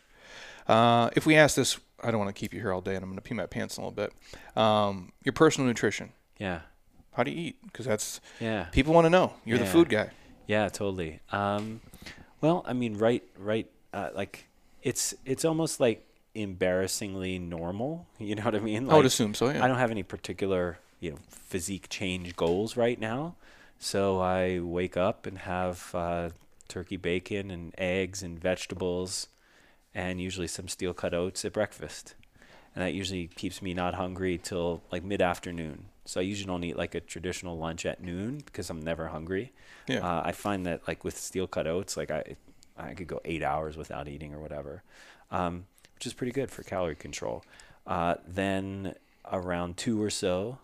Uh, 0.68 1.10
if 1.16 1.26
we 1.26 1.36
ask 1.36 1.56
this, 1.56 1.80
I 2.04 2.12
don't 2.12 2.20
want 2.20 2.34
to 2.34 2.40
keep 2.40 2.54
you 2.54 2.60
here 2.62 2.72
all 2.72 2.82
day, 2.82 2.96
and 2.96 3.04
I'm 3.04 3.10
going 3.10 3.18
to 3.18 3.22
pee 3.22 3.34
my 3.34 3.46
pants 3.48 3.78
a 3.78 3.82
little 3.82 3.92
bit. 3.92 4.14
Um, 4.56 5.12
your 5.24 5.34
personal 5.34 5.68
nutrition. 5.68 6.12
Yeah. 6.38 6.62
How 7.20 7.24
do 7.24 7.32
you 7.32 7.48
eat? 7.48 7.58
Because 7.64 7.86
that's 7.86 8.22
Yeah. 8.40 8.68
people 8.72 8.94
want 8.94 9.04
to 9.04 9.10
know. 9.10 9.34
You're 9.44 9.58
the 9.58 9.66
food 9.66 9.90
guy. 9.90 10.12
Yeah, 10.48 10.70
totally. 10.70 11.20
Um, 11.34 11.82
well, 12.40 12.64
I 12.66 12.72
mean, 12.72 12.98
right, 12.98 13.22
right. 13.38 13.70
Uh, 13.92 14.12
like, 14.16 14.46
it's 14.84 15.14
it's 15.26 15.44
almost 15.44 15.82
like 15.82 16.06
embarrassingly 16.34 17.38
normal. 17.38 18.08
You 18.20 18.36
know 18.36 18.44
what 18.46 18.56
I 18.56 18.60
mean? 18.60 18.84
I 18.90 18.94
would 18.94 19.00
Like, 19.00 19.06
assume 19.08 19.34
so. 19.34 19.50
Yeah. 19.50 19.62
I 19.62 19.68
don't 19.68 19.78
have 19.80 19.92
any 19.92 20.02
particular, 20.04 20.80
you 21.02 21.12
know, 21.12 21.18
physique 21.30 21.88
change 21.90 22.38
goals 22.38 22.78
right 22.78 22.98
now. 22.98 23.36
So 23.80 24.22
I 24.22 24.60
wake 24.62 24.96
up 24.96 25.26
and 25.26 25.40
have 25.40 25.92
uh, 25.94 26.30
turkey 26.70 26.96
bacon 26.96 27.52
and 27.52 27.74
eggs 27.78 28.24
and 28.24 28.40
vegetables, 28.40 29.28
and 29.94 30.22
usually 30.22 30.48
some 30.48 30.70
steel 30.70 30.94
cut 30.94 31.14
oats 31.14 31.44
at 31.44 31.52
breakfast. 31.52 32.16
And 32.74 32.82
that 32.82 32.94
usually 32.94 33.28
keeps 33.28 33.62
me 33.62 33.74
not 33.74 33.96
hungry 33.96 34.38
till 34.42 34.84
like 34.90 35.04
mid 35.04 35.22
afternoon. 35.22 35.88
So 36.10 36.20
I 36.20 36.24
usually 36.24 36.48
don't 36.48 36.64
eat 36.64 36.76
like 36.76 36.96
a 36.96 37.00
traditional 37.00 37.58
lunch 37.58 37.86
at 37.86 38.02
noon 38.02 38.38
because 38.46 38.70
I'm 38.70 38.82
never 38.82 39.08
hungry. 39.08 39.52
Yeah. 39.88 40.00
Uh, 40.00 40.24
I 40.26 40.32
find 40.32 40.66
that 40.66 40.88
like 40.88 41.04
with 41.04 41.18
steel 41.18 41.46
cut 41.46 41.68
oats, 41.68 41.96
like 41.98 42.10
I, 42.10 42.36
I 42.78 42.94
could 42.96 43.08
go 43.08 43.22
eight 43.26 43.44
hours 43.44 43.78
without 43.78 44.08
eating 44.08 44.34
or 44.34 44.40
whatever, 44.40 44.84
um, 45.30 45.66
which 45.96 46.08
is 46.08 46.14
pretty 46.14 46.32
good 46.32 46.50
for 46.50 46.64
calorie 46.64 46.96
control. 46.96 47.44
Uh, 47.86 48.16
then 48.28 48.96
around 49.32 49.78
two 49.78 50.02
or 50.02 50.10
so, 50.10 50.58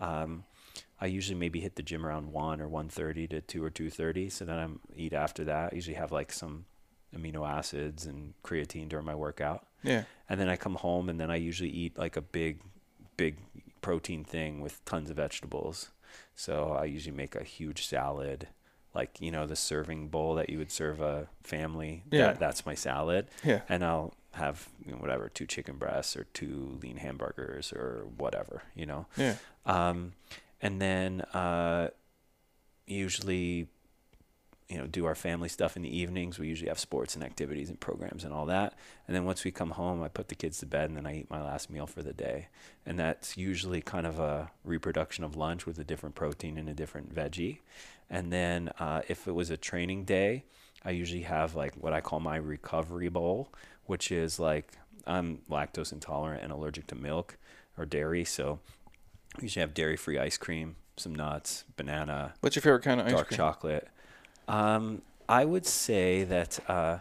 um, 0.00 0.44
I 1.00 1.06
usually 1.06 1.38
maybe 1.38 1.60
hit 1.60 1.76
the 1.76 1.82
gym 1.82 2.06
around 2.06 2.32
one 2.32 2.60
or 2.60 2.68
one 2.68 2.88
thirty 2.88 3.26
to 3.28 3.42
two 3.42 3.62
or 3.62 3.70
two 3.70 3.90
thirty. 3.90 4.30
So 4.30 4.46
then 4.46 4.58
I'm 4.58 4.80
eat 4.96 5.12
after 5.12 5.44
that. 5.44 5.72
I 5.72 5.74
usually 5.76 5.96
have 5.96 6.10
like 6.10 6.32
some 6.32 6.64
amino 7.14 7.48
acids 7.48 8.06
and 8.06 8.34
creatine 8.42 8.88
during 8.88 9.06
my 9.06 9.14
workout 9.14 9.66
yeah. 9.86 10.02
and 10.28 10.40
then 10.40 10.48
I 10.48 10.56
come 10.56 10.74
home 10.74 11.08
and 11.08 11.18
then 11.18 11.30
I 11.30 11.36
usually 11.36 11.70
eat 11.70 11.96
like 11.96 12.16
a 12.16 12.20
big, 12.20 12.60
big 13.16 13.38
protein 13.86 14.24
thing 14.24 14.60
with 14.60 14.84
tons 14.84 15.10
of 15.10 15.16
vegetables. 15.16 15.90
So 16.34 16.76
I 16.76 16.86
usually 16.86 17.16
make 17.16 17.36
a 17.36 17.44
huge 17.44 17.86
salad, 17.86 18.48
like 18.92 19.20
you 19.20 19.30
know 19.30 19.46
the 19.46 19.54
serving 19.54 20.08
bowl 20.08 20.34
that 20.34 20.50
you 20.50 20.58
would 20.58 20.72
serve 20.72 21.00
a 21.00 21.28
family. 21.44 22.02
Yeah. 22.10 22.26
That, 22.26 22.40
that's 22.40 22.66
my 22.66 22.74
salad. 22.74 23.28
Yeah. 23.44 23.60
And 23.68 23.84
I'll 23.84 24.12
have 24.32 24.68
you 24.84 24.90
know, 24.90 24.98
whatever 24.98 25.28
two 25.28 25.46
chicken 25.46 25.76
breasts 25.76 26.16
or 26.16 26.24
two 26.34 26.80
lean 26.82 26.96
hamburgers 26.96 27.72
or 27.72 28.08
whatever 28.16 28.64
you 28.74 28.86
know. 28.86 29.06
Yeah. 29.16 29.36
Um, 29.64 30.14
and 30.60 30.82
then 30.82 31.20
uh, 31.32 31.90
usually, 32.88 33.68
you 34.68 34.78
know, 34.78 34.86
do 34.86 35.04
our 35.06 35.14
family 35.14 35.48
stuff 35.48 35.76
in 35.76 35.82
the 35.82 35.96
evenings. 35.96 36.38
We 36.38 36.48
usually 36.48 36.68
have 36.68 36.78
sports 36.78 37.14
and 37.14 37.22
activities 37.22 37.68
and 37.68 37.78
programs 37.78 38.24
and 38.24 38.32
all 38.32 38.46
that. 38.46 38.74
And 39.06 39.14
then 39.14 39.24
once 39.24 39.44
we 39.44 39.52
come 39.52 39.70
home, 39.70 40.02
I 40.02 40.08
put 40.08 40.28
the 40.28 40.34
kids 40.34 40.58
to 40.58 40.66
bed 40.66 40.88
and 40.88 40.96
then 40.96 41.06
I 41.06 41.18
eat 41.18 41.30
my 41.30 41.40
last 41.42 41.70
meal 41.70 41.86
for 41.86 42.02
the 42.02 42.12
day. 42.12 42.48
And 42.84 42.98
that's 42.98 43.36
usually 43.36 43.80
kind 43.80 44.06
of 44.06 44.18
a 44.18 44.50
reproduction 44.64 45.22
of 45.22 45.36
lunch 45.36 45.66
with 45.66 45.78
a 45.78 45.84
different 45.84 46.16
protein 46.16 46.58
and 46.58 46.68
a 46.68 46.74
different 46.74 47.14
veggie. 47.14 47.58
And 48.10 48.32
then 48.32 48.70
uh, 48.80 49.02
if 49.08 49.28
it 49.28 49.32
was 49.32 49.50
a 49.50 49.56
training 49.56 50.04
day, 50.04 50.44
I 50.84 50.90
usually 50.90 51.22
have 51.22 51.54
like 51.54 51.74
what 51.74 51.92
I 51.92 52.00
call 52.00 52.18
my 52.20 52.36
recovery 52.36 53.08
bowl, 53.08 53.52
which 53.84 54.10
is 54.10 54.40
like 54.40 54.72
I'm 55.06 55.42
lactose 55.48 55.92
intolerant 55.92 56.42
and 56.42 56.50
allergic 56.52 56.88
to 56.88 56.96
milk 56.96 57.38
or 57.78 57.86
dairy. 57.86 58.24
So 58.24 58.58
I 59.38 59.42
usually 59.42 59.60
have 59.60 59.74
dairy 59.74 59.96
free 59.96 60.18
ice 60.18 60.36
cream, 60.36 60.74
some 60.96 61.14
nuts, 61.14 61.64
banana, 61.76 62.34
What's 62.40 62.56
your 62.56 62.62
favorite 62.62 62.82
kind 62.82 63.00
of 63.00 63.06
ice 63.06 63.12
dark 63.12 63.28
cream? 63.28 63.36
chocolate. 63.36 63.88
Um, 64.48 65.02
I 65.28 65.44
would 65.44 65.66
say 65.66 66.24
that 66.24 66.58
uh, 66.68 66.98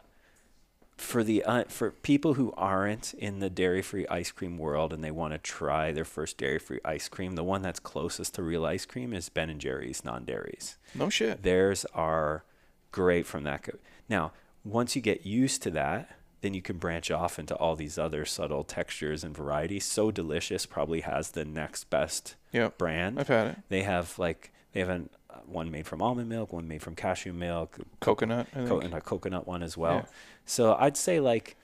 for 0.97 1.23
the 1.23 1.43
uh, 1.43 1.65
for 1.67 1.91
people 1.91 2.35
who 2.35 2.53
aren't 2.57 3.13
in 3.15 3.39
the 3.39 3.49
dairy 3.49 3.81
free 3.81 4.07
ice 4.07 4.31
cream 4.31 4.57
world 4.57 4.93
and 4.93 5.03
they 5.03 5.11
want 5.11 5.33
to 5.33 5.37
try 5.37 5.91
their 5.91 6.05
first 6.05 6.37
dairy 6.37 6.57
free 6.59 6.79
ice 6.85 7.07
cream, 7.09 7.35
the 7.35 7.43
one 7.43 7.61
that's 7.61 7.79
closest 7.79 8.35
to 8.35 8.43
real 8.43 8.65
ice 8.65 8.85
cream 8.85 9.13
is 9.13 9.29
Ben 9.29 9.49
and 9.49 9.59
Jerry's 9.61 10.03
non 10.03 10.25
dairies. 10.25 10.77
No 10.95 11.09
shit. 11.09 11.43
Theirs 11.43 11.85
are 11.93 12.43
great 12.91 13.25
from 13.27 13.43
that. 13.43 13.63
co- 13.63 13.77
Now, 14.09 14.31
once 14.63 14.95
you 14.95 15.01
get 15.01 15.25
used 15.25 15.61
to 15.63 15.71
that, 15.71 16.09
then 16.41 16.53
you 16.53 16.61
can 16.61 16.77
branch 16.77 17.11
off 17.11 17.37
into 17.37 17.55
all 17.55 17.75
these 17.75 17.97
other 17.97 18.25
subtle 18.25 18.63
textures 18.63 19.23
and 19.23 19.35
varieties. 19.35 19.83
So 19.85 20.11
Delicious 20.11 20.65
probably 20.65 21.01
has 21.01 21.31
the 21.31 21.45
next 21.45 21.89
best 21.89 22.35
Yep. 22.53 22.77
brand. 22.77 23.19
I've 23.19 23.27
had 23.27 23.47
it. 23.47 23.57
They 23.69 23.83
have 23.83 24.17
like 24.17 24.51
they 24.71 24.79
have 24.79 24.89
an, 24.89 25.09
Uh, 25.35 25.39
one 25.45 25.69
made 25.71 25.85
from 25.85 26.01
almond 26.01 26.29
milk, 26.29 26.53
one 26.53 26.67
made 26.67 26.81
from 26.81 26.95
cashew 26.95 27.33
milk, 27.33 27.77
Coconut. 27.99 28.47
Co- 28.53 28.79
and 28.79 28.93
a 28.93 29.01
coconut 29.01 29.45
one 29.47 29.61
as 29.63 29.75
well. 29.77 29.95
Yeah. 29.95 30.05
So 30.45 30.75
I'd 30.79 30.97
say 30.97 31.19
like 31.19 31.55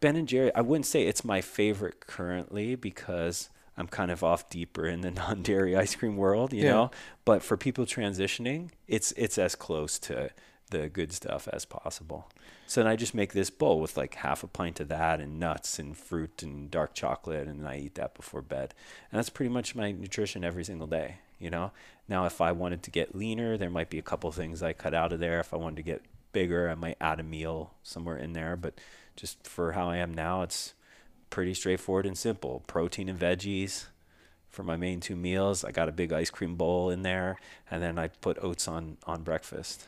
Ben 0.00 0.16
and 0.16 0.26
Jerry, 0.28 0.54
I 0.54 0.60
wouldn't 0.60 0.86
say 0.86 1.06
it's 1.06 1.24
my 1.24 1.40
favorite 1.40 2.06
currently 2.06 2.74
because 2.74 3.48
I'm 3.76 3.86
kind 3.88 4.10
of 4.10 4.22
off 4.22 4.48
deeper 4.50 4.86
in 4.86 5.00
the 5.02 5.10
non-dairy 5.22 5.76
ice 5.76 5.94
cream 5.94 6.16
world, 6.16 6.52
you 6.52 6.64
Yeah. 6.64 6.70
know. 6.72 6.90
But 7.24 7.42
for 7.42 7.56
people 7.56 7.84
transitioning, 7.86 8.70
it's 8.88 9.12
it's 9.12 9.38
as 9.38 9.54
close 9.54 9.98
to 10.00 10.30
the 10.70 10.88
good 10.88 11.12
stuff 11.12 11.46
as 11.52 11.64
possible. 11.64 12.28
So 12.66 12.82
then 12.82 12.90
I 12.90 12.96
just 12.96 13.14
make 13.14 13.34
this 13.34 13.50
bowl 13.50 13.78
with 13.80 13.96
like 13.96 14.14
half 14.14 14.42
a 14.42 14.46
pint 14.46 14.80
of 14.80 14.88
that 14.88 15.20
and 15.20 15.38
nuts 15.38 15.78
and 15.78 15.94
fruit 15.96 16.42
and 16.42 16.70
dark 16.70 16.94
chocolate, 16.94 17.46
and 17.46 17.68
I 17.68 17.76
eat 17.76 17.94
that 17.96 18.14
before 18.14 18.40
bed. 18.42 18.72
And 19.12 19.18
that's 19.18 19.28
pretty 19.28 19.50
much 19.52 19.74
my 19.74 19.92
nutrition 19.92 20.42
every 20.44 20.64
single 20.64 20.86
day, 20.86 21.16
you 21.38 21.50
know. 21.50 21.72
Now, 22.08 22.26
if 22.26 22.40
I 22.40 22.52
wanted 22.52 22.82
to 22.82 22.90
get 22.90 23.14
leaner, 23.14 23.56
there 23.56 23.70
might 23.70 23.90
be 23.90 23.98
a 23.98 24.02
couple 24.02 24.30
things 24.30 24.62
I 24.62 24.72
cut 24.72 24.94
out 24.94 25.12
of 25.12 25.20
there. 25.20 25.40
If 25.40 25.54
I 25.54 25.56
wanted 25.56 25.76
to 25.76 25.82
get 25.82 26.02
bigger, 26.32 26.68
I 26.68 26.74
might 26.74 26.96
add 27.00 27.20
a 27.20 27.22
meal 27.22 27.74
somewhere 27.82 28.16
in 28.18 28.34
there. 28.34 28.56
But 28.56 28.74
just 29.16 29.46
for 29.46 29.72
how 29.72 29.88
I 29.88 29.96
am 29.96 30.12
now, 30.12 30.42
it's 30.42 30.74
pretty 31.30 31.54
straightforward 31.54 32.06
and 32.06 32.16
simple. 32.16 32.62
Protein 32.66 33.08
and 33.08 33.18
veggies 33.18 33.86
for 34.50 34.62
my 34.62 34.76
main 34.76 35.00
two 35.00 35.16
meals. 35.16 35.64
I 35.64 35.72
got 35.72 35.88
a 35.88 35.92
big 35.92 36.12
ice 36.12 36.30
cream 36.30 36.56
bowl 36.56 36.90
in 36.90 37.02
there, 37.02 37.38
and 37.70 37.82
then 37.82 37.98
I 37.98 38.08
put 38.08 38.42
oats 38.42 38.68
on 38.68 38.98
on 39.06 39.22
breakfast. 39.22 39.86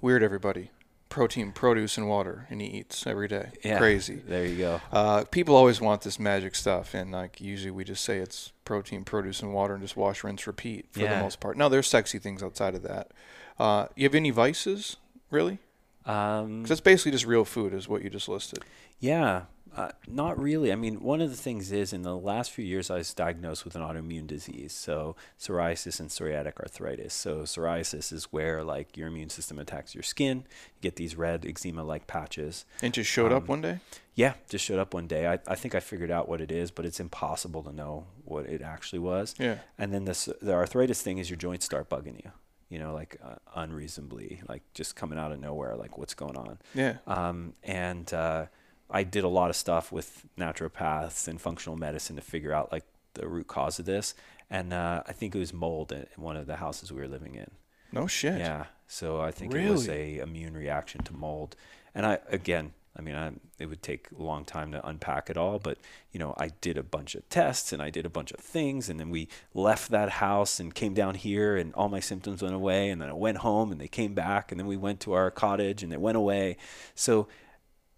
Weird, 0.00 0.22
everybody. 0.22 0.70
Protein, 1.08 1.52
produce, 1.52 1.96
and 1.96 2.06
water, 2.06 2.46
and 2.50 2.60
he 2.60 2.66
eats 2.66 3.06
every 3.06 3.28
day. 3.28 3.50
Yeah, 3.64 3.78
Crazy. 3.78 4.16
There 4.16 4.44
you 4.44 4.58
go. 4.58 4.80
Uh, 4.92 5.24
people 5.24 5.56
always 5.56 5.80
want 5.80 6.02
this 6.02 6.18
magic 6.18 6.54
stuff, 6.54 6.92
and 6.94 7.12
like 7.12 7.40
usually 7.40 7.70
we 7.70 7.84
just 7.84 8.04
say 8.04 8.18
it's 8.18 8.52
protein, 8.68 9.02
produce, 9.02 9.40
and 9.42 9.52
water, 9.54 9.72
and 9.74 9.82
just 9.82 9.96
wash, 9.96 10.22
rinse, 10.22 10.46
repeat 10.46 10.86
for 10.92 11.00
the 11.16 11.20
most 11.22 11.40
part. 11.40 11.56
Now 11.56 11.68
there's 11.70 11.86
sexy 11.88 12.18
things 12.18 12.42
outside 12.42 12.74
of 12.74 12.82
that. 12.82 13.10
Uh, 13.58 13.86
you 13.96 14.04
have 14.04 14.14
any 14.14 14.30
vices, 14.30 14.98
really? 15.30 15.58
Um, 16.04 16.62
'Cause 16.62 16.72
it's 16.72 16.80
basically 16.82 17.12
just 17.12 17.24
real 17.26 17.44
food, 17.46 17.72
is 17.72 17.88
what 17.88 18.02
you 18.02 18.10
just 18.10 18.28
listed. 18.28 18.64
Yeah, 19.00 19.42
uh, 19.78 19.90
not 20.06 20.40
really. 20.40 20.72
I 20.72 20.76
mean, 20.76 21.00
one 21.00 21.20
of 21.20 21.30
the 21.30 21.36
things 21.36 21.72
is 21.72 21.92
in 21.92 22.02
the 22.02 22.16
last 22.16 22.50
few 22.50 22.64
years, 22.64 22.90
I 22.90 22.98
was 22.98 23.14
diagnosed 23.14 23.64
with 23.64 23.76
an 23.76 23.82
autoimmune 23.82 24.26
disease, 24.26 24.72
so 24.72 25.16
psoriasis 25.38 26.00
and 26.00 26.08
psoriatic 26.10 26.58
arthritis. 26.60 27.14
So 27.14 27.42
psoriasis 27.42 28.12
is 28.12 28.24
where 28.32 28.64
like 28.64 28.96
your 28.96 29.08
immune 29.08 29.30
system 29.30 29.58
attacks 29.58 29.94
your 29.94 30.02
skin. 30.02 30.38
You 30.74 30.80
get 30.82 30.96
these 30.96 31.16
red 31.16 31.46
eczema-like 31.46 32.06
patches. 32.06 32.64
And 32.82 32.92
just 32.92 33.10
showed 33.10 33.32
up 33.32 33.42
Um, 33.44 33.48
one 33.48 33.60
day. 33.62 33.80
Yeah, 34.14 34.34
just 34.48 34.64
showed 34.64 34.80
up 34.80 34.94
one 34.94 35.06
day. 35.06 35.28
I, 35.28 35.38
I 35.46 35.54
think 35.54 35.74
I 35.74 35.80
figured 35.80 36.10
out 36.10 36.28
what 36.28 36.40
it 36.40 36.50
is, 36.50 36.72
but 36.72 36.84
it's 36.84 36.98
impossible 36.98 37.62
to 37.62 37.72
know 37.72 38.06
what 38.24 38.46
it 38.46 38.62
actually 38.62 38.98
was. 38.98 39.34
Yeah. 39.38 39.58
And 39.78 39.94
then 39.94 40.04
this 40.04 40.28
the 40.42 40.54
arthritis 40.54 41.00
thing 41.02 41.18
is 41.18 41.30
your 41.30 41.36
joints 41.36 41.64
start 41.64 41.88
bugging 41.88 42.24
you. 42.24 42.32
You 42.68 42.78
know, 42.78 42.92
like 42.92 43.16
uh, 43.24 43.36
unreasonably, 43.54 44.42
like 44.46 44.62
just 44.74 44.94
coming 44.94 45.18
out 45.18 45.32
of 45.32 45.40
nowhere, 45.40 45.74
like 45.76 45.96
what's 45.96 46.14
going 46.14 46.36
on. 46.36 46.58
Yeah. 46.74 46.96
Um, 47.06 47.54
and 47.62 48.12
uh, 48.12 48.46
I 48.90 49.02
did 49.04 49.24
a 49.24 49.28
lot 49.28 49.50
of 49.50 49.56
stuff 49.56 49.92
with 49.92 50.24
naturopaths 50.38 51.28
and 51.28 51.40
functional 51.40 51.76
medicine 51.76 52.16
to 52.16 52.22
figure 52.22 52.52
out 52.52 52.72
like 52.72 52.84
the 53.14 53.28
root 53.28 53.46
cause 53.46 53.78
of 53.78 53.84
this. 53.86 54.14
And 54.50 54.72
uh, 54.72 55.02
I 55.06 55.12
think 55.12 55.34
it 55.34 55.38
was 55.38 55.52
mold 55.52 55.92
in 55.92 56.06
one 56.16 56.36
of 56.36 56.46
the 56.46 56.56
houses 56.56 56.90
we 56.92 57.00
were 57.00 57.08
living 57.08 57.34
in. 57.34 57.50
No 57.92 58.06
shit. 58.06 58.38
Yeah. 58.38 58.66
So 58.86 59.20
I 59.20 59.30
think 59.30 59.54
it 59.54 59.70
was 59.70 59.86
Really? 59.88 60.20
a 60.20 60.22
immune 60.22 60.54
reaction 60.56 61.02
to 61.04 61.12
mold. 61.14 61.54
And 61.94 62.06
I 62.06 62.18
again, 62.30 62.72
I 62.96 63.02
mean, 63.02 63.14
I, 63.14 63.32
it 63.58 63.66
would 63.66 63.82
take 63.82 64.08
a 64.18 64.22
long 64.22 64.44
time 64.44 64.72
to 64.72 64.84
unpack 64.86 65.30
it 65.30 65.36
all, 65.36 65.58
but 65.58 65.78
you 66.10 66.18
know, 66.18 66.34
I 66.36 66.48
did 66.60 66.76
a 66.76 66.82
bunch 66.82 67.14
of 67.14 67.28
tests 67.28 67.72
and 67.72 67.80
I 67.80 67.90
did 67.90 68.04
a 68.04 68.10
bunch 68.10 68.32
of 68.32 68.40
things, 68.40 68.88
and 68.88 68.98
then 68.98 69.10
we 69.10 69.28
left 69.54 69.90
that 69.90 70.10
house 70.10 70.58
and 70.58 70.74
came 70.74 70.94
down 70.94 71.14
here, 71.14 71.56
and 71.56 71.72
all 71.74 71.88
my 71.88 72.00
symptoms 72.00 72.42
went 72.42 72.54
away, 72.56 72.90
and 72.90 73.00
then 73.00 73.08
I 73.08 73.12
went 73.12 73.38
home 73.38 73.70
and 73.70 73.80
they 73.80 73.86
came 73.88 74.14
back, 74.14 74.50
and 74.50 74.58
then 74.58 74.66
we 74.66 74.76
went 74.76 74.98
to 75.00 75.12
our 75.12 75.30
cottage 75.30 75.82
and 75.84 75.92
it 75.92 76.00
went 76.00 76.16
away. 76.16 76.56
So, 76.94 77.28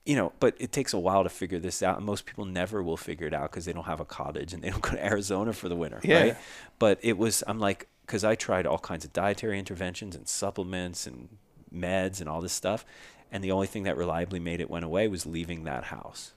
you 0.07 0.17
know, 0.17 0.33
but 0.41 0.55
it 0.59 0.73
takes 0.73 0.93
a 0.93 0.99
while 0.99 1.23
to 1.25 1.29
figure 1.31 1.59
this 1.59 1.83
out, 1.83 1.97
and 1.99 2.07
most 2.07 2.25
people 2.27 2.45
never 2.45 2.83
will 2.83 2.97
figure 2.97 3.27
it 3.27 3.35
out 3.35 3.51
because 3.51 3.65
they 3.67 3.73
don't 3.73 3.85
have 3.85 4.01
a 4.01 4.05
cottage 4.05 4.53
and 4.55 4.63
they 4.63 4.71
don't 4.71 4.81
go 4.83 4.91
to 4.93 5.05
Arizona 5.13 5.53
for 5.53 5.69
the 5.69 5.77
winter, 5.77 6.01
Yeah. 6.03 6.21
right? 6.23 6.37
But 6.79 6.99
it 7.03 7.19
was, 7.19 7.43
I'm 7.47 7.59
like, 7.61 7.87
because 8.07 8.25
I 8.25 8.35
tried 8.35 8.67
all 8.67 8.79
kinds 8.79 9.05
of 9.05 9.13
dietary 9.13 9.59
interventions 9.59 10.17
and 10.17 10.27
supplements 10.27 11.07
and 11.07 11.29
meds 11.73 12.21
and 12.21 12.29
all 12.29 12.41
this 12.41 12.53
stuff, 12.53 12.85
and 13.31 13.45
the 13.45 13.53
only 13.53 13.69
thing 13.69 13.85
that 13.85 13.97
reliably 13.97 14.41
made 14.41 14.61
it 14.61 14.69
went 14.71 14.85
away 14.85 15.07
was 15.07 15.27
leaving 15.27 15.63
that 15.65 15.85
house, 15.85 16.33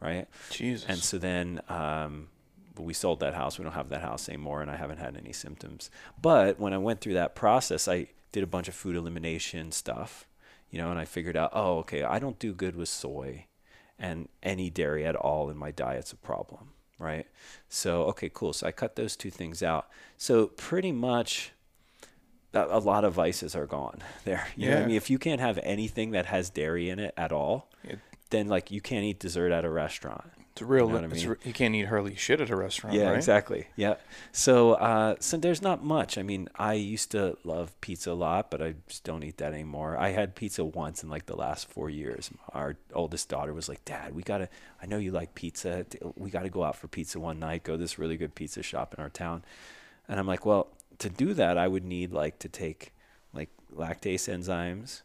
right? 0.00 0.28
Jesus. 0.50 0.88
And 0.88 0.98
so 0.98 1.18
then 1.18 1.60
um, 1.68 2.28
we 2.78 2.94
sold 2.94 3.18
that 3.20 3.34
house. 3.34 3.58
We 3.58 3.64
don't 3.64 3.72
have 3.72 3.88
that 3.88 4.02
house 4.02 4.28
anymore, 4.28 4.62
and 4.62 4.70
I 4.70 4.76
haven't 4.76 4.98
had 4.98 5.16
any 5.16 5.32
symptoms. 5.32 5.90
But 6.22 6.60
when 6.60 6.72
I 6.72 6.78
went 6.78 7.00
through 7.00 7.14
that 7.14 7.34
process, 7.34 7.88
I 7.88 8.06
did 8.30 8.44
a 8.44 8.46
bunch 8.46 8.68
of 8.68 8.74
food 8.76 8.94
elimination 8.94 9.72
stuff, 9.72 10.27
you 10.70 10.78
know, 10.78 10.90
and 10.90 10.98
I 10.98 11.04
figured 11.04 11.36
out, 11.36 11.50
oh, 11.52 11.78
okay, 11.78 12.02
I 12.02 12.18
don't 12.18 12.38
do 12.38 12.52
good 12.52 12.76
with 12.76 12.88
soy 12.88 13.46
and 13.98 14.28
any 14.42 14.70
dairy 14.70 15.04
at 15.06 15.16
all 15.16 15.50
in 15.50 15.56
my 15.56 15.70
diet's 15.70 16.12
a 16.12 16.16
problem, 16.16 16.70
right? 16.98 17.26
So, 17.68 18.02
okay, 18.04 18.30
cool. 18.32 18.52
So 18.52 18.66
I 18.66 18.72
cut 18.72 18.94
those 18.96 19.16
two 19.16 19.30
things 19.30 19.62
out. 19.62 19.88
So 20.16 20.46
pretty 20.46 20.92
much 20.92 21.52
a, 22.54 22.78
lot 22.80 23.04
of 23.04 23.12
vices 23.14 23.54
are 23.56 23.66
gone 23.66 24.02
there. 24.24 24.48
You 24.56 24.66
know 24.68 24.74
what 24.74 24.78
Yeah. 24.78 24.84
I 24.84 24.88
mean? 24.88 24.96
If 24.96 25.10
you 25.10 25.18
can't 25.18 25.40
have 25.40 25.58
anything 25.62 26.12
that 26.12 26.26
has 26.26 26.48
dairy 26.50 26.88
in 26.90 26.98
it 26.98 27.14
at 27.16 27.32
all, 27.32 27.70
It- 27.84 27.98
then 28.30 28.46
like 28.48 28.70
you 28.70 28.80
can't 28.82 29.04
eat 29.04 29.18
dessert 29.18 29.52
at 29.52 29.64
a 29.64 29.70
restaurant. 29.70 30.30
It's 30.60 30.68
real. 30.68 30.86
you 30.88 30.92
know 30.92 30.98
I 30.98 31.06
mean? 31.06 31.28
re- 31.28 31.36
you 31.44 31.52
can't 31.52 31.74
eat 31.74 31.86
hardly 31.86 32.14
shit 32.16 32.40
at 32.40 32.50
a 32.50 32.56
restaurant, 32.56 32.96
Yeah, 32.96 33.08
right? 33.10 33.16
exactly. 33.16 33.68
Yeah. 33.76 33.94
So, 34.32 34.72
uh, 34.74 35.14
so 35.20 35.36
there's 35.36 35.62
not 35.62 35.84
much. 35.84 36.18
I 36.18 36.22
mean, 36.22 36.48
I 36.56 36.74
used 36.74 37.10
to 37.12 37.36
love 37.44 37.78
pizza 37.80 38.10
a 38.10 38.14
lot, 38.14 38.50
but 38.50 38.60
I 38.62 38.74
just 38.88 39.04
don't 39.04 39.22
eat 39.22 39.38
that 39.38 39.52
anymore. 39.52 39.96
I 39.96 40.10
had 40.10 40.34
pizza 40.34 40.64
once 40.64 41.02
in 41.02 41.08
like 41.08 41.26
the 41.26 41.36
last 41.36 41.68
four 41.68 41.88
years. 41.90 42.30
Our 42.52 42.76
oldest 42.92 43.28
daughter 43.28 43.52
was 43.54 43.68
like, 43.68 43.84
"Dad, 43.84 44.14
we 44.14 44.22
gotta. 44.22 44.48
I 44.82 44.86
know 44.86 44.98
you 44.98 45.12
like 45.12 45.34
pizza. 45.34 45.86
We 46.16 46.30
gotta 46.30 46.50
go 46.50 46.64
out 46.64 46.76
for 46.76 46.88
pizza 46.88 47.18
one 47.20 47.38
night. 47.38 47.62
Go 47.64 47.74
to 47.74 47.78
this 47.78 47.98
really 47.98 48.16
good 48.16 48.34
pizza 48.34 48.62
shop 48.62 48.94
in 48.94 49.00
our 49.02 49.10
town." 49.10 49.44
And 50.08 50.18
I'm 50.18 50.26
like, 50.26 50.44
"Well, 50.44 50.68
to 50.98 51.08
do 51.08 51.34
that, 51.34 51.56
I 51.58 51.68
would 51.68 51.84
need 51.84 52.12
like 52.12 52.38
to 52.40 52.48
take 52.48 52.92
like 53.32 53.50
lactase 53.74 54.28
enzymes, 54.28 55.02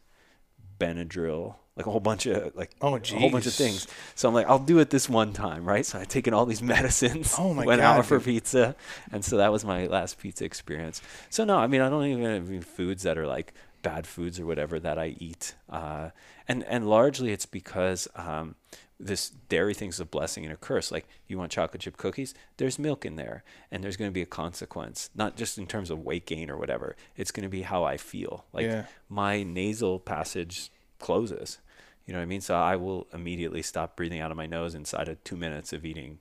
Benadryl." 0.78 1.56
Like 1.76 1.86
a 1.86 1.90
whole 1.90 2.00
bunch 2.00 2.26
of 2.26 2.54
like 2.54 2.70
Oh, 2.80 2.94
a 2.94 3.00
whole 3.00 3.30
bunch 3.30 3.46
of 3.46 3.54
things. 3.54 3.88
So 4.14 4.28
I'm 4.28 4.34
like, 4.34 4.46
I'll 4.48 4.60
do 4.60 4.78
it 4.78 4.90
this 4.90 5.08
one 5.08 5.32
time, 5.32 5.64
right? 5.64 5.84
So 5.84 5.98
I 5.98 6.04
taken 6.04 6.32
all 6.32 6.46
these 6.46 6.62
medicines. 6.74 7.34
Oh 7.36 7.52
my 7.52 7.64
went 7.64 7.80
God, 7.80 7.98
out 7.98 8.06
for 8.06 8.20
pizza, 8.20 8.76
and 9.10 9.24
so 9.24 9.38
that 9.38 9.50
was 9.50 9.64
my 9.64 9.86
last 9.86 10.18
pizza 10.18 10.44
experience. 10.44 11.02
So 11.30 11.44
no, 11.44 11.56
I 11.58 11.66
mean 11.66 11.80
I 11.80 11.88
don't 11.88 12.04
even 12.06 12.22
have 12.24 12.48
any 12.48 12.60
foods 12.60 13.02
that 13.02 13.18
are 13.18 13.26
like 13.26 13.52
bad 13.82 14.06
foods 14.06 14.38
or 14.38 14.46
whatever 14.46 14.78
that 14.78 14.98
I 15.00 15.16
eat, 15.18 15.54
uh, 15.68 16.10
and 16.46 16.62
and 16.64 16.88
largely 16.88 17.32
it's 17.32 17.44
because 17.46 18.06
um, 18.14 18.54
this 19.00 19.30
dairy 19.48 19.74
thing's 19.74 19.94
is 19.96 20.00
a 20.00 20.04
blessing 20.04 20.44
and 20.44 20.52
a 20.54 20.56
curse. 20.56 20.92
Like 20.92 21.08
you 21.26 21.38
want 21.38 21.50
chocolate 21.50 21.82
chip 21.82 21.96
cookies, 21.96 22.34
there's 22.56 22.78
milk 22.78 23.04
in 23.04 23.16
there, 23.16 23.42
and 23.72 23.82
there's 23.82 23.96
going 23.96 24.08
to 24.12 24.14
be 24.14 24.22
a 24.22 24.26
consequence, 24.26 25.10
not 25.16 25.36
just 25.36 25.58
in 25.58 25.66
terms 25.66 25.90
of 25.90 26.04
weight 26.04 26.24
gain 26.24 26.50
or 26.50 26.56
whatever. 26.56 26.94
It's 27.16 27.32
going 27.32 27.42
to 27.42 27.48
be 27.48 27.62
how 27.62 27.82
I 27.82 27.96
feel. 27.96 28.44
Like 28.52 28.66
Yeah. 28.66 28.84
my 29.08 29.42
nasal 29.42 29.98
passage 29.98 30.70
closes. 31.00 31.58
You 32.06 32.12
know 32.12 32.18
what 32.18 32.24
I 32.24 32.26
mean? 32.26 32.40
So 32.40 32.54
I 32.54 32.76
will 32.76 33.06
immediately 33.12 33.62
stop 33.62 33.96
breathing 33.96 34.20
out 34.20 34.30
of 34.30 34.36
my 34.36 34.46
nose 34.46 34.74
inside 34.74 35.08
of 35.08 35.22
two 35.24 35.36
minutes 35.36 35.72
of 35.72 35.84
eating 35.84 36.20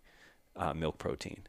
uh, 0.56 0.74
milk 0.74 0.98
protein. 0.98 1.44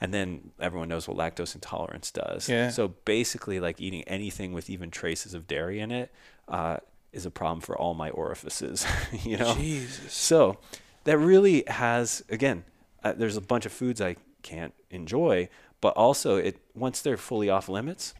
And 0.00 0.12
then 0.12 0.50
everyone 0.60 0.88
knows 0.88 1.08
what 1.08 1.16
lactose 1.16 1.54
intolerance 1.54 2.10
does. 2.10 2.48
Yeah. 2.48 2.68
So 2.70 2.88
basically, 2.88 3.60
like 3.60 3.80
eating 3.80 4.02
anything 4.04 4.52
with 4.52 4.68
even 4.68 4.90
traces 4.90 5.32
of 5.32 5.46
dairy 5.46 5.80
in 5.80 5.90
it 5.90 6.12
uh, 6.48 6.78
is 7.12 7.24
a 7.24 7.30
problem 7.30 7.60
for 7.60 7.76
all 7.78 7.94
my 7.94 8.10
orifices. 8.10 8.84
you 9.22 9.36
know. 9.38 9.54
Jesus. 9.54 10.12
So 10.12 10.58
that 11.04 11.16
really 11.16 11.64
has 11.68 12.22
again, 12.28 12.64
uh, 13.04 13.12
there's 13.12 13.36
a 13.36 13.40
bunch 13.40 13.64
of 13.64 13.72
foods 13.72 14.00
I 14.02 14.16
can't 14.42 14.74
enjoy, 14.90 15.48
but 15.80 15.94
also 15.96 16.36
it 16.36 16.58
once 16.74 17.00
they're 17.00 17.16
fully 17.16 17.48
off 17.48 17.68
limits, 17.68 18.12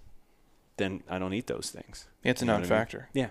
then 0.78 1.02
I 1.10 1.18
don't 1.18 1.34
eat 1.34 1.46
those 1.46 1.70
things. 1.70 2.06
It's 2.22 2.40
a 2.40 2.44
You 2.44 2.46
know 2.46 2.52
what 2.54 2.58
I 2.58 2.60
mean? 2.62 2.68
non-factor. 2.70 3.08
Yeah. 3.12 3.30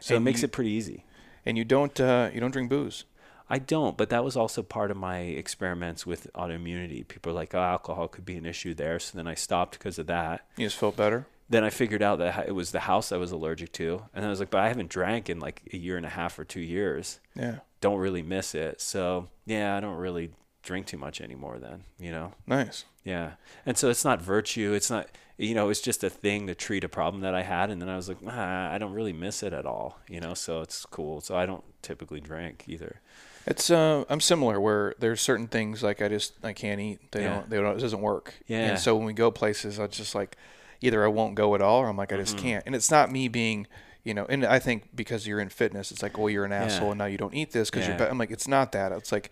So 0.00 0.16
it 0.16 0.20
makes 0.20 0.42
you- 0.42 0.46
it 0.46 0.52
pretty 0.52 0.70
easy. 0.70 1.04
And 1.46 1.56
you 1.56 1.64
don't 1.64 1.98
uh, 1.98 2.30
you 2.34 2.40
don't 2.40 2.50
drink 2.50 2.68
booze. 2.68 3.04
I 3.48 3.58
don't, 3.60 3.96
but 3.96 4.10
that 4.10 4.24
was 4.24 4.36
also 4.36 4.62
part 4.62 4.90
of 4.90 4.96
my 4.96 5.18
experiments 5.18 6.04
with 6.04 6.26
autoimmunity. 6.34 7.06
People 7.06 7.30
are 7.30 7.36
like, 7.36 7.54
oh, 7.54 7.60
alcohol 7.60 8.08
could 8.08 8.24
be 8.24 8.36
an 8.36 8.44
issue 8.44 8.74
there. 8.74 8.98
So 8.98 9.16
then 9.16 9.28
I 9.28 9.34
stopped 9.34 9.78
because 9.78 10.00
of 10.00 10.08
that. 10.08 10.46
You 10.56 10.66
just 10.66 10.78
felt 10.78 10.96
better. 10.96 11.26
Then 11.48 11.62
I 11.62 11.70
figured 11.70 12.02
out 12.02 12.18
that 12.18 12.48
it 12.48 12.56
was 12.56 12.72
the 12.72 12.80
house 12.80 13.12
I 13.12 13.18
was 13.18 13.30
allergic 13.30 13.70
to. 13.74 14.02
And 14.12 14.26
I 14.26 14.28
was 14.28 14.40
like, 14.40 14.50
but 14.50 14.62
I 14.62 14.68
haven't 14.68 14.90
drank 14.90 15.30
in 15.30 15.38
like 15.38 15.62
a 15.72 15.76
year 15.76 15.96
and 15.96 16.04
a 16.04 16.08
half 16.08 16.36
or 16.40 16.44
two 16.44 16.60
years. 16.60 17.20
Yeah. 17.36 17.58
Don't 17.80 17.98
really 17.98 18.22
miss 18.22 18.52
it. 18.56 18.80
So 18.80 19.28
yeah, 19.44 19.76
I 19.76 19.80
don't 19.80 19.96
really 19.96 20.32
drink 20.64 20.86
too 20.86 20.98
much 20.98 21.20
anymore 21.20 21.58
then, 21.60 21.84
you 22.00 22.10
know? 22.10 22.32
Nice. 22.48 22.84
Yeah. 23.04 23.34
And 23.64 23.78
so 23.78 23.90
it's 23.90 24.04
not 24.04 24.20
virtue. 24.20 24.72
It's 24.72 24.90
not, 24.90 25.06
you 25.38 25.54
know, 25.54 25.68
it's 25.68 25.80
just 25.80 26.02
a 26.04 26.10
thing 26.10 26.46
to 26.46 26.54
treat 26.54 26.82
a 26.84 26.88
problem 26.88 27.22
that 27.22 27.34
I 27.34 27.42
had. 27.42 27.70
And 27.70 27.80
then 27.82 27.88
I 27.88 27.96
was 27.96 28.08
like, 28.08 28.18
ah, 28.26 28.70
I 28.72 28.78
don't 28.78 28.92
really 28.92 29.12
miss 29.12 29.42
it 29.42 29.52
at 29.52 29.66
all, 29.66 29.98
you 30.08 30.20
know? 30.20 30.34
So 30.34 30.62
it's 30.62 30.86
cool. 30.86 31.20
So 31.20 31.36
I 31.36 31.44
don't 31.46 31.62
typically 31.82 32.20
drink 32.20 32.64
either. 32.66 33.00
It's 33.46 33.70
uh, 33.70 34.04
I'm 34.08 34.20
similar 34.20 34.60
where 34.60 34.94
there's 34.98 35.20
certain 35.20 35.46
things 35.46 35.82
like 35.82 36.02
I 36.02 36.08
just 36.08 36.32
I 36.42 36.52
can't 36.52 36.80
eat. 36.80 37.12
They 37.12 37.22
Yeah. 37.22 37.34
don't. 37.36 37.50
They 37.50 37.56
don't. 37.58 37.76
It 37.76 37.80
doesn't 37.80 38.00
work. 38.00 38.34
Yeah. 38.46 38.70
And 38.70 38.78
so 38.78 38.96
when 38.96 39.04
we 39.06 39.12
go 39.12 39.30
places, 39.30 39.78
I 39.78 39.86
just 39.86 40.14
like 40.14 40.36
either 40.80 41.04
I 41.04 41.08
won't 41.08 41.34
go 41.36 41.54
at 41.54 41.62
all 41.62 41.80
or 41.80 41.88
I'm 41.88 41.96
like 41.96 42.12
I 42.12 42.16
Mm-hmm. 42.16 42.24
just 42.24 42.38
can't. 42.38 42.64
And 42.66 42.74
it's 42.74 42.90
not 42.90 43.12
me 43.12 43.28
being 43.28 43.66
You 44.04 44.14
know, 44.14 44.24
and 44.28 44.44
I 44.46 44.58
think 44.60 44.90
because 44.94 45.26
you're 45.26 45.40
in 45.40 45.48
fitness, 45.48 45.90
it's 45.90 46.00
like, 46.02 46.16
well, 46.16 46.30
you're 46.30 46.44
an 46.44 46.52
asshole, 46.52 46.92
and 46.92 46.98
now 46.98 47.06
you 47.06 47.18
don't 47.18 47.34
eat 47.34 47.50
this 47.50 47.70
because 47.70 47.86
you're. 47.88 47.96
Yeah. 47.98 48.04
Be-. 48.04 48.10
I'm 48.10 48.18
like, 48.18 48.30
it's 48.30 48.46
not 48.48 48.70
that. 48.72 48.92
It's 48.92 49.10
like, 49.10 49.30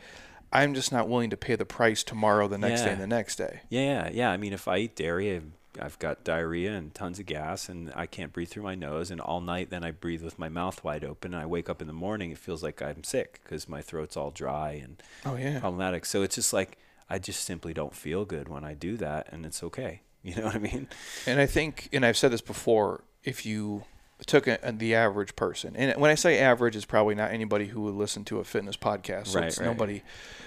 I'm 0.53 0.75
just 0.75 0.91
not 0.93 1.09
willing 1.09 1.31
to 1.31 1.37
pay 1.37 1.55
the 1.57 1.65
price 1.65 2.03
tomorrow, 2.05 2.49
the 2.49 2.59
next 2.59 2.83
day, 2.83 2.91
and 2.91 3.01
the 3.01 3.07
next 3.07 3.37
day. 3.37 3.61
Yeah, 3.69 4.09
yeah. 4.13 4.31
I 4.33 4.37
mean, 4.37 4.53
if 4.53 4.67
I 4.67 4.79
eat 4.79 4.97
dairy, 4.97 5.33
I've, 5.37 5.45
I've 5.81 5.99
got 5.99 6.25
diarrhea 6.25 6.73
and 6.75 6.95
tons 6.95 7.19
of 7.19 7.27
gas, 7.27 7.69
and 7.69 7.93
I 7.95 8.07
can't 8.07 8.33
breathe 8.33 8.49
through 8.49 8.63
my 8.63 8.75
nose. 8.75 9.11
And 9.11 9.21
all 9.21 9.41
night, 9.41 9.71
then 9.71 9.85
I 9.85 9.91
breathe 9.91 10.23
with 10.23 10.39
my 10.39 10.49
mouth 10.49 10.83
wide 10.85 11.05
open. 11.05 11.35
And 11.35 11.43
I 11.43 11.47
wake 11.47 11.69
up 11.69 11.81
in 11.81 11.87
the 11.87 11.93
morning, 11.93 12.31
it 12.31 12.39
feels 12.39 12.63
like 12.63 12.81
I'm 12.83 13.03
sick 13.05 13.41
because 13.43 13.69
my 13.69 13.83
throat's 13.83 14.17
all 14.17 14.31
dry 14.31 14.73
and 14.73 15.03
Oh 15.27 15.37
yeah. 15.37 15.61
problematic. 15.61 16.05
So 16.07 16.23
it's 16.23 16.37
just 16.37 16.53
like 16.53 16.79
I 17.11 17.19
just 17.19 17.45
simply 17.45 17.75
don't 17.75 17.95
feel 17.95 18.25
good 18.25 18.49
when 18.49 18.65
I 18.65 18.75
do 18.75 18.97
that, 18.99 19.29
and 19.31 19.45
it's 19.47 19.63
okay. 19.63 20.01
You 20.25 20.37
know 20.37 20.45
what 20.47 20.55
I 20.55 20.59
mean? 20.59 20.89
And 21.27 21.39
I 21.39 21.45
think, 21.45 21.91
and 21.93 22.03
I've 22.07 22.17
said 22.17 22.31
this 22.33 22.41
before, 22.41 23.05
if 23.25 23.45
you 23.45 23.85
took 24.27 24.47
a, 24.47 24.59
the 24.77 24.95
average 24.95 25.37
person, 25.37 25.75
and 25.77 26.01
when 26.01 26.11
I 26.11 26.15
say 26.15 26.39
average, 26.39 26.77
it's 26.77 26.85
probably 26.85 27.15
not 27.15 27.33
anybody 27.33 27.67
who 27.67 27.83
would 27.83 27.95
listen 27.95 28.25
to 28.27 28.39
a 28.39 28.45
fitness 28.45 28.77
podcast. 28.77 29.29
So 29.29 29.41
Right, 29.41 29.49
it's 29.49 29.59
right. 29.59 29.67
nobody, 29.67 30.03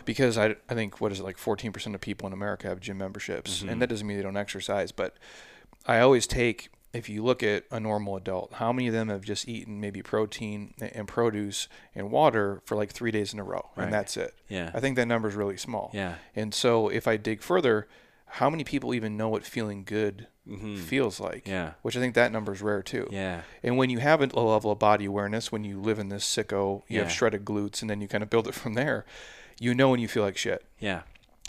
because 0.05 0.37
I, 0.37 0.55
I 0.69 0.73
think, 0.73 1.01
what 1.01 1.11
is 1.11 1.19
it, 1.19 1.23
like 1.23 1.37
14% 1.37 1.93
of 1.93 2.01
people 2.01 2.27
in 2.27 2.33
America 2.33 2.67
have 2.67 2.79
gym 2.79 2.97
memberships. 2.97 3.59
Mm-hmm. 3.59 3.69
And 3.69 3.81
that 3.81 3.87
doesn't 3.89 4.07
mean 4.07 4.17
they 4.17 4.23
don't 4.23 4.37
exercise. 4.37 4.91
But 4.91 5.15
I 5.85 5.99
always 5.99 6.27
take, 6.27 6.69
if 6.93 7.09
you 7.09 7.23
look 7.23 7.43
at 7.43 7.65
a 7.69 7.79
normal 7.79 8.15
adult, 8.15 8.53
how 8.53 8.71
many 8.71 8.87
of 8.87 8.93
them 8.93 9.09
have 9.09 9.21
just 9.21 9.47
eaten 9.47 9.79
maybe 9.81 10.01
protein 10.01 10.73
and 10.79 11.07
produce 11.07 11.67
and 11.93 12.09
water 12.09 12.61
for 12.65 12.75
like 12.75 12.91
three 12.91 13.11
days 13.11 13.33
in 13.33 13.39
a 13.39 13.43
row? 13.43 13.69
Right. 13.75 13.85
And 13.85 13.93
that's 13.93 14.17
it. 14.17 14.33
Yeah. 14.47 14.71
I 14.73 14.79
think 14.79 14.95
that 14.95 15.07
number 15.07 15.27
is 15.27 15.35
really 15.35 15.57
small. 15.57 15.91
Yeah. 15.93 16.15
And 16.35 16.53
so 16.53 16.87
if 16.87 17.07
I 17.07 17.17
dig 17.17 17.41
further, 17.41 17.87
how 18.27 18.49
many 18.49 18.63
people 18.63 18.93
even 18.93 19.17
know 19.17 19.29
what 19.29 19.45
feeling 19.45 19.83
good 19.83 20.27
feels 20.85 21.19
like? 21.19 21.43
Mm-hmm. 21.43 21.49
Yeah. 21.49 21.71
Which 21.81 21.97
I 21.97 21.99
think 21.99 22.15
that 22.15 22.31
number 22.31 22.53
is 22.53 22.61
rare 22.61 22.83
too. 22.83 23.07
Yeah. 23.11 23.41
And 23.63 23.77
when 23.77 23.89
you 23.89 23.99
have 23.99 24.21
a 24.21 24.39
level 24.39 24.71
of 24.71 24.79
body 24.79 25.05
awareness, 25.05 25.51
when 25.51 25.63
you 25.63 25.79
live 25.79 25.99
in 25.99 26.09
this 26.09 26.25
sicko, 26.25 26.83
you 26.87 26.99
have 26.99 27.11
shredded 27.11 27.45
glutes, 27.45 27.81
and 27.81 27.89
then 27.89 28.01
you 28.01 28.07
kind 28.07 28.23
of 28.23 28.29
build 28.29 28.47
it 28.47 28.53
from 28.53 28.73
there, 28.73 29.05
you 29.59 29.73
know 29.73 29.89
when 29.89 29.99
you 29.99 30.07
feel 30.07 30.23
like 30.23 30.37
shit. 30.37 30.63
Yeah. 30.79 31.01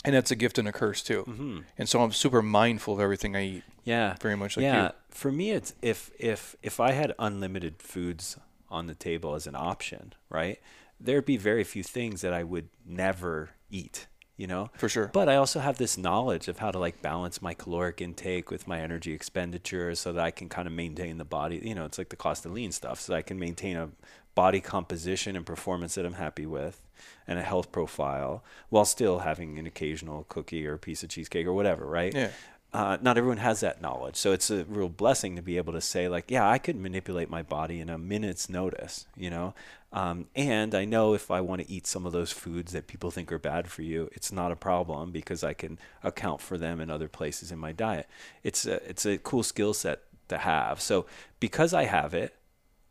And 0.05 0.15
that's 0.15 0.31
a 0.31 0.35
gift 0.35 0.57
and 0.57 0.67
a 0.67 0.71
curse 0.71 1.03
too. 1.03 1.25
Mm-hmm. 1.27 1.59
And 1.77 1.89
so 1.89 2.01
I'm 2.01 2.11
super 2.11 2.41
mindful 2.41 2.93
of 2.93 2.99
everything 2.99 3.35
I 3.35 3.43
eat. 3.43 3.63
Yeah. 3.83 4.15
Very 4.21 4.35
much 4.35 4.55
like 4.55 4.63
yeah. 4.63 4.83
you. 4.85 4.89
For 5.09 5.31
me, 5.31 5.51
it's 5.51 5.73
if 5.81 6.11
if 6.17 6.55
if 6.63 6.79
I 6.79 6.91
had 6.91 7.13
unlimited 7.19 7.81
foods 7.81 8.37
on 8.69 8.87
the 8.87 8.95
table 8.95 9.35
as 9.35 9.47
an 9.47 9.55
option, 9.55 10.13
right? 10.29 10.59
There'd 10.99 11.25
be 11.25 11.37
very 11.37 11.63
few 11.63 11.83
things 11.83 12.21
that 12.21 12.33
I 12.33 12.43
would 12.43 12.69
never 12.85 13.51
eat. 13.69 14.07
You 14.39 14.47
know, 14.47 14.69
For 14.77 14.87
sure. 14.87 15.09
But 15.11 15.27
I 15.27 15.35
also 15.35 15.59
have 15.59 15.77
this 15.77 15.97
knowledge 15.97 16.47
of 16.47 16.59
how 16.59 16.71
to 16.71 16.79
like 16.79 17.01
balance 17.01 17.41
my 17.41 17.53
caloric 17.53 17.99
intake 17.99 18.49
with 18.49 18.69
my 18.69 18.79
energy 18.79 19.11
expenditure, 19.11 19.93
so 19.95 20.13
that 20.13 20.23
I 20.23 20.31
can 20.31 20.47
kind 20.47 20.65
of 20.65 20.73
maintain 20.73 21.17
the 21.17 21.25
body. 21.25 21.59
You 21.61 21.75
know, 21.75 21.83
it's 21.83 21.97
like 21.97 22.07
the 22.07 22.15
cost 22.15 22.45
of 22.45 22.53
lean 22.53 22.71
stuff, 22.71 23.01
so 23.01 23.13
I 23.13 23.21
can 23.21 23.37
maintain 23.37 23.75
a 23.75 23.89
body 24.35 24.61
composition 24.61 25.35
and 25.35 25.45
performance 25.45 25.95
that 25.95 26.05
I'm 26.05 26.13
happy 26.13 26.45
with, 26.45 26.79
and 27.27 27.37
a 27.37 27.43
health 27.43 27.73
profile, 27.73 28.41
while 28.69 28.85
still 28.85 29.19
having 29.19 29.59
an 29.59 29.65
occasional 29.65 30.23
cookie 30.29 30.65
or 30.65 30.77
piece 30.77 31.03
of 31.03 31.09
cheesecake 31.09 31.45
or 31.45 31.53
whatever, 31.53 31.85
right? 31.85 32.13
Yeah. 32.15 32.31
Uh, 32.71 32.97
not 33.01 33.17
everyone 33.17 33.37
has 33.37 33.61
that 33.61 33.81
knowledge. 33.81 34.15
So 34.15 34.31
it's 34.31 34.51
a 34.51 34.63
real 34.65 34.89
blessing 34.89 35.35
to 35.35 35.41
be 35.41 35.57
able 35.57 35.73
to 35.73 35.81
say, 35.81 36.07
like, 36.07 36.29
yeah, 36.29 36.47
I 36.47 36.59
could 36.59 36.75
manipulate 36.75 37.29
my 37.29 37.41
body 37.41 37.79
in 37.79 37.89
a 37.89 37.97
minute's 37.97 38.49
notice, 38.49 39.07
you 39.17 39.29
know? 39.29 39.55
Um, 39.91 40.27
and 40.35 40.75
I 40.75 40.85
know 40.85 41.15
if 41.15 41.31
I 41.31 41.41
want 41.41 41.61
to 41.61 41.71
eat 41.71 41.87
some 41.87 42.05
of 42.05 42.11
those 42.11 42.31
foods 42.31 42.73
that 42.73 42.85
people 42.85 43.09
think 43.09 43.31
are 43.31 43.39
bad 43.39 43.69
for 43.69 43.81
you, 43.81 44.07
it's 44.11 44.31
not 44.31 44.51
a 44.51 44.55
problem 44.55 45.11
because 45.11 45.43
I 45.43 45.53
can 45.53 45.79
account 46.03 46.41
for 46.41 46.59
them 46.59 46.79
in 46.79 46.91
other 46.91 47.07
places 47.07 47.51
in 47.51 47.57
my 47.57 47.71
diet. 47.71 48.07
It's 48.43 48.67
a, 48.67 48.87
it's 48.87 49.05
a 49.05 49.17
cool 49.17 49.41
skill 49.41 49.73
set 49.73 50.03
to 50.27 50.37
have. 50.37 50.79
So 50.79 51.07
because 51.39 51.73
I 51.73 51.85
have 51.85 52.13
it, 52.13 52.35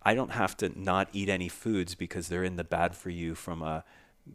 I 0.03 0.15
don't 0.15 0.33
have 0.33 0.57
to 0.57 0.73
not 0.77 1.09
eat 1.13 1.29
any 1.29 1.49
foods 1.49 1.95
because 1.95 2.29
they're 2.29 2.43
in 2.43 2.57
the 2.57 2.65
bad 2.65 2.97
for 2.97 3.11
you 3.11 3.37
from 3.37 3.63
a 3.63 3.85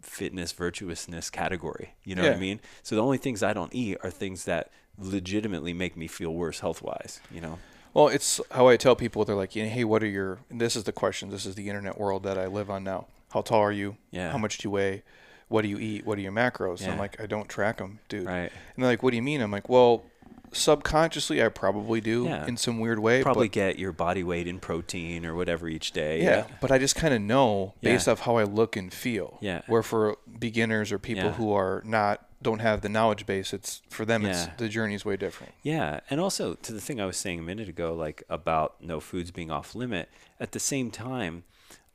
fitness 0.01 0.53
virtuousness 0.53 1.29
category. 1.29 1.95
You 2.05 2.15
know 2.15 2.23
what 2.23 2.37
I 2.37 2.39
mean? 2.39 2.61
So 2.81 2.95
the 2.95 3.03
only 3.03 3.17
things 3.17 3.43
I 3.43 3.53
don't 3.53 3.73
eat 3.73 3.97
are 4.03 4.11
things 4.11 4.45
that 4.45 4.71
legitimately 4.97 5.73
make 5.73 5.95
me 5.97 6.07
feel 6.07 6.33
worse 6.33 6.59
health 6.59 6.81
wise, 6.81 7.19
you 7.31 7.41
know? 7.41 7.59
Well, 7.93 8.07
it's 8.07 8.39
how 8.51 8.67
I 8.67 8.77
tell 8.77 8.95
people. 8.95 9.23
They're 9.23 9.35
like, 9.35 9.53
"Hey, 9.53 9.83
what 9.83 10.01
are 10.01 10.07
your?" 10.07 10.39
This 10.49 10.75
is 10.75 10.83
the 10.85 10.91
question. 10.91 11.29
This 11.29 11.45
is 11.45 11.53
the 11.55 11.67
internet 11.69 11.99
world 11.99 12.23
that 12.23 12.37
I 12.39 12.47
live 12.47 12.69
on 12.71 12.83
now. 12.83 13.05
How 13.31 13.41
tall 13.41 13.59
are 13.61 13.71
you? 13.71 13.97
Yeah. 14.11 14.31
How 14.31 14.37
much 14.39 14.57
do 14.57 14.67
you 14.67 14.71
weigh? 14.71 15.03
What 15.47 15.61
do 15.61 15.67
you 15.67 15.77
eat? 15.77 16.03
What 16.05 16.17
are 16.17 16.21
your 16.21 16.31
macros? 16.31 16.81
And 16.81 16.91
I'm 16.93 16.97
like, 16.97 17.19
I 17.21 17.27
don't 17.27 17.47
track 17.47 17.77
them, 17.77 17.99
dude. 18.09 18.25
Right. 18.25 18.51
And 18.75 18.83
they're 18.83 18.87
like, 18.91 19.03
"What 19.03 19.11
do 19.11 19.15
you 19.17 19.21
mean?" 19.21 19.41
I'm 19.41 19.51
like, 19.51 19.69
"Well, 19.69 20.03
subconsciously, 20.51 21.43
I 21.43 21.49
probably 21.49 21.99
do 22.01 22.25
Yeah. 22.25 22.45
in 22.47 22.57
some 22.57 22.79
weird 22.79 22.99
way. 22.99 23.21
Probably 23.21 23.49
get 23.49 23.77
your 23.79 23.91
body 23.91 24.23
weight 24.23 24.47
in 24.47 24.59
protein 24.59 25.25
or 25.25 25.35
whatever 25.35 25.67
each 25.67 25.91
day. 25.91 26.23
yeah, 26.23 26.45
but 26.61 26.71
I 26.71 26.77
just 26.77 26.95
kind 26.95 27.13
of 27.13 27.21
know 27.21 27.73
based 27.81 28.07
Yeah. 28.07 28.13
off 28.13 28.21
how 28.21 28.37
I 28.37 28.43
look 28.43 28.75
and 28.75 28.93
feel. 28.93 29.37
Yeah. 29.41 29.61
Where 29.67 29.83
for 29.83 30.17
beginners 30.39 30.91
or 30.91 30.99
people 30.99 31.25
Yeah. 31.25 31.31
who 31.33 31.51
are 31.53 31.81
not 31.85 32.25
don't 32.43 32.59
have 32.59 32.81
the 32.81 32.89
knowledge 32.89 33.25
base, 33.25 33.53
it's 33.53 33.81
for 33.89 34.05
them. 34.05 34.25
It's 34.25 34.45
Yeah. 34.45 34.53
the 34.57 34.69
journey's 34.69 35.03
way 35.05 35.17
different. 35.17 35.53
Yeah, 35.63 36.01
and 36.09 36.19
also 36.19 36.53
to 36.55 36.73
the 36.73 36.81
thing 36.81 37.01
I 37.01 37.05
was 37.05 37.17
saying 37.17 37.39
a 37.39 37.43
minute 37.43 37.67
ago, 37.69 37.93
like 37.95 38.23
about 38.29 38.81
no 38.81 38.99
foods 38.99 39.31
being 39.31 39.49
off 39.51 39.73
limit. 39.75 40.09
At 40.39 40.51
the 40.51 40.59
same 40.59 40.91
time, 40.91 41.43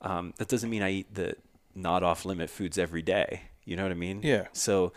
um, 0.01 0.35
that 0.39 0.49
doesn't 0.49 0.71
mean 0.71 0.83
I 0.83 0.91
eat 0.91 1.15
the 1.15 1.35
not 1.75 2.03
off 2.03 2.25
limit 2.25 2.51
foods 2.51 2.77
every 2.79 3.03
day. 3.03 3.43
You 3.65 3.77
know 3.77 3.83
what 3.85 3.93
I 3.93 3.97
mean? 3.97 4.23
Yeah. 4.23 4.49
So, 4.53 4.93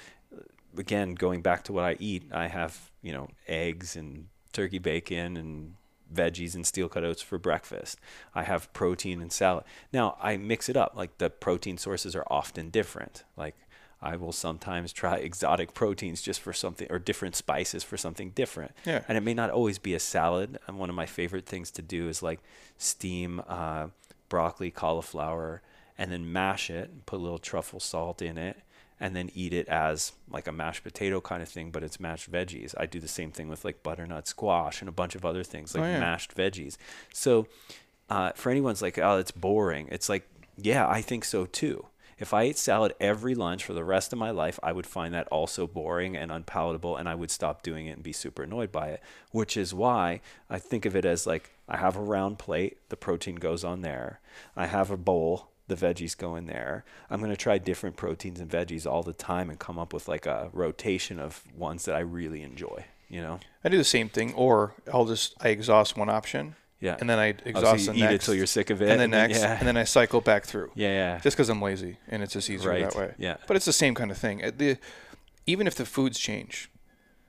again, 0.78 1.14
going 1.16 1.42
back 1.42 1.64
to 1.66 1.74
what 1.74 1.84
I 1.84 1.98
eat, 2.00 2.24
I 2.32 2.48
have 2.48 2.90
you 3.02 3.12
know 3.14 3.30
eggs 3.48 3.96
and 3.96 4.28
turkey 4.54 4.80
bacon 4.80 5.38
and 5.38 5.76
veggies 6.14 6.56
and 6.56 6.68
steel 6.68 6.90
cut 6.90 7.04
oats 7.06 7.22
for 7.22 7.38
breakfast. 7.38 7.98
I 8.36 8.44
have 8.44 8.72
protein 8.74 9.22
and 9.22 9.32
salad. 9.32 9.64
Now 9.94 10.18
I 10.22 10.36
mix 10.38 10.68
it 10.68 10.76
up. 10.76 10.94
Like 10.96 11.18
the 11.20 11.30
protein 11.30 11.78
sources 11.78 12.16
are 12.16 12.26
often 12.28 12.70
different. 12.70 13.24
Like 13.38 13.56
I 14.02 14.16
will 14.16 14.32
sometimes 14.32 14.92
try 14.94 15.18
exotic 15.18 15.74
proteins 15.76 16.22
just 16.22 16.42
for 16.42 16.54
something 16.54 16.88
or 16.90 16.98
different 16.98 17.36
spices 17.36 17.84
for 17.84 17.98
something 17.98 18.32
different. 18.32 18.72
Yeah. 18.86 19.04
And 19.08 19.18
it 19.18 19.22
may 19.22 19.34
not 19.36 19.50
always 19.52 19.78
be 19.78 19.94
a 19.94 20.00
salad. 20.00 20.58
And 20.68 20.80
one 20.80 20.90
of 20.90 20.96
my 20.96 21.06
favorite 21.06 21.46
things 21.46 21.70
to 21.72 21.82
do 21.84 22.10
is 22.10 22.24
like 22.24 22.40
steam 22.78 23.42
uh, 23.48 23.88
broccoli, 24.30 24.72
cauliflower, 24.72 25.62
and 25.98 26.12
then 26.12 26.32
mash 26.32 26.70
it 26.70 26.90
and 26.90 27.06
put 27.06 27.18
a 27.18 27.24
little 27.24 27.38
truffle 27.38 27.80
salt 27.80 28.22
in 28.22 28.38
it 28.38 28.58
and 29.00 29.16
then 29.16 29.30
eat 29.34 29.54
it 29.54 29.68
as 29.68 30.14
like 30.30 30.48
a 30.48 30.52
mashed 30.52 30.84
potato 30.84 31.20
kind 31.22 31.42
of 31.42 31.50
thing, 31.50 31.72
but 31.72 31.84
it's 31.84 32.00
mashed 32.00 32.32
veggies. 32.32 32.74
I 32.78 32.86
do 32.86 33.00
the 33.00 33.08
same 33.08 33.32
thing 33.32 33.50
with 33.50 33.66
like 33.66 33.84
butternut 33.84 34.28
squash 34.28 34.82
and 34.82 34.90
a 34.90 34.92
bunch 34.92 35.16
of 35.16 35.26
other 35.26 35.44
things 35.44 35.74
like 35.76 35.84
Oh, 35.84 35.88
yeah. 35.88 36.00
mashed 36.00 36.36
veggies. 36.36 36.78
So 37.14 37.48
uh, 38.10 38.32
for 38.34 38.50
anyone's 38.52 38.82
like, 38.82 38.98
oh, 39.00 39.18
it's 39.18 39.32
boring. 39.32 39.88
It's 39.92 40.08
like, 40.10 40.28
yeah, 40.58 40.88
I 40.88 41.02
think 41.02 41.24
so 41.26 41.46
too. 41.46 41.86
If 42.22 42.36
I 42.36 42.44
ate 42.44 42.58
salad 42.60 42.94
every 43.00 43.34
lunch 43.34 43.66
for 43.66 43.74
the 43.74 43.84
rest 43.84 44.14
of 44.14 44.20
my 44.20 44.30
life, 44.30 44.60
I 44.62 44.74
would 44.74 44.86
find 44.86 45.12
that 45.16 45.28
also 45.30 45.66
boring 45.66 46.16
and 46.16 46.32
unpalatable, 46.32 46.96
and 46.96 47.10
I 47.10 47.16
would 47.16 47.32
stop 47.32 47.64
doing 47.64 47.88
it 47.88 47.94
and 47.94 48.04
be 48.04 48.14
super 48.14 48.44
annoyed 48.44 48.72
by 48.72 48.90
it. 48.90 49.02
Which 49.32 49.58
is 49.58 49.74
why 49.74 50.22
I 50.48 50.60
think 50.60 50.86
of 50.86 50.96
it 50.96 51.04
as 51.04 51.26
like 51.26 51.56
I 51.68 51.78
have 51.78 51.96
a 51.96 52.02
round 52.02 52.38
plate, 52.38 52.78
the 52.90 52.96
protein 52.96 53.38
goes 53.38 53.64
on 53.64 53.82
there. 53.82 54.20
I 54.56 54.68
have 54.68 54.92
a 54.92 54.98
bowl, 54.98 55.50
the 55.68 55.76
veggies 55.76 56.16
go 56.16 56.36
in 56.36 56.46
there. 56.46 56.86
I'm 57.10 57.22
going 57.22 57.32
to 57.32 57.38
try 57.38 57.58
different 57.58 57.98
proteins 57.98 58.40
and 58.40 58.52
veggies 58.52 58.86
all 58.86 59.02
the 59.02 59.14
time 59.14 59.50
and 59.50 59.58
come 59.58 59.80
up 59.80 59.92
with 59.92 60.08
like 60.08 60.28
a 60.28 60.52
rotation 60.54 61.18
of 61.18 61.44
ones 61.58 61.86
that 61.86 61.96
I 61.96 62.02
really 62.02 62.44
enjoy, 62.44 62.86
you 63.10 63.22
know? 63.22 63.40
I 63.64 63.70
do 63.70 63.80
the 63.80 63.84
same 63.84 64.10
thing, 64.10 64.32
or 64.36 64.76
I'll 64.94 65.06
just 65.06 65.34
I 65.42 65.50
exhaust 65.50 65.98
one 65.98 66.10
option, 66.10 66.56
Yeah. 66.82 66.98
and 67.00 67.10
then 67.10 67.20
I 67.20 67.30
Oh, 67.30 67.34
so 67.44 67.50
exhaust 67.50 67.80
you 67.86 67.94
the 67.94 67.98
eat 68.00 68.02
next, 68.02 68.16
it 68.16 68.22
till 68.26 68.34
you're 68.36 68.46
sick 68.48 68.70
of 68.72 68.82
it, 68.82 68.90
and 68.90 69.00
then 69.00 69.02
and 69.06 69.14
then- 69.14 69.30
next, 69.30 69.42
yeah. 69.42 69.58
and 69.60 69.68
then 69.68 69.78
I 69.78 69.84
cycle 69.86 70.20
back 70.20 70.46
through. 70.46 70.72
Yeah, 70.76 70.90
yeah. 70.90 71.20
Just 71.20 71.38
because 71.38 71.48
I'm 71.50 71.62
lazy, 71.62 71.98
and 72.10 72.22
it's 72.24 72.34
just 72.34 72.50
easier 72.50 72.70
Right, 72.72 72.90
that 72.90 72.96
way. 72.96 73.14
yeah. 73.18 73.38
But 73.48 73.56
it's 73.56 73.66
the 73.66 73.74
same 73.74 73.94
kind 73.96 74.12
of 74.12 74.18
thing. 74.18 74.40
The 74.58 74.78
even 75.46 75.68
if 75.68 75.76
the 75.76 75.86
foods 75.86 76.20
change, 76.20 76.70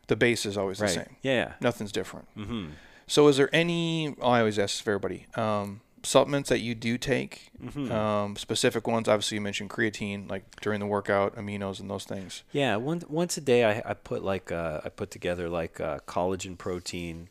the 0.08 0.16
base 0.16 0.44
is 0.46 0.56
always 0.58 0.80
right. 0.80 0.88
the 0.88 0.94
same. 0.94 1.16
Yeah, 1.22 1.32
yeah. 1.32 1.52
Nothing's 1.60 1.92
different. 1.92 2.28
Mm-hmm. 2.36 2.66
So, 3.06 3.28
is 3.28 3.36
there 3.36 3.48
any? 3.54 4.14
Oh, 4.20 4.30
I 4.30 4.38
always 4.40 4.58
ask 4.58 4.74
this 4.74 4.80
for 4.80 4.90
everybody. 4.92 5.26
Um, 5.34 5.80
supplements 6.02 6.48
that 6.48 6.58
you 6.60 6.74
do 6.74 6.96
take, 6.98 7.50
Mm-hmm. 7.62 7.92
um, 7.92 8.36
specific 8.36 8.86
ones. 8.88 9.06
Obviously, 9.08 9.36
you 9.36 9.40
mentioned 9.42 9.70
creatine, 9.70 10.28
like 10.30 10.60
during 10.60 10.80
the 10.80 10.86
workout, 10.86 11.36
aminos, 11.36 11.78
and 11.78 11.88
those 11.90 12.04
things. 12.04 12.42
Yeah, 12.52 12.76
one, 12.76 13.02
once 13.08 13.36
a 13.36 13.40
day 13.40 13.64
I, 13.64 13.82
I 13.90 13.94
put 13.94 14.24
like 14.24 14.50
uh, 14.50 14.80
I 14.84 14.88
put 14.88 15.10
together 15.10 15.48
like 15.48 15.78
uh, 15.80 15.98
collagen 16.06 16.56
protein, 16.58 17.28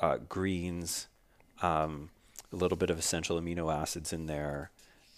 uh, 0.00 0.18
greens, 0.28 1.06
um, 1.64 2.10
a 2.52 2.56
little 2.56 2.76
bit 2.76 2.90
of 2.90 2.98
essential 2.98 3.40
amino 3.40 3.74
acids 3.74 4.12
in 4.12 4.26
there, 4.26 4.70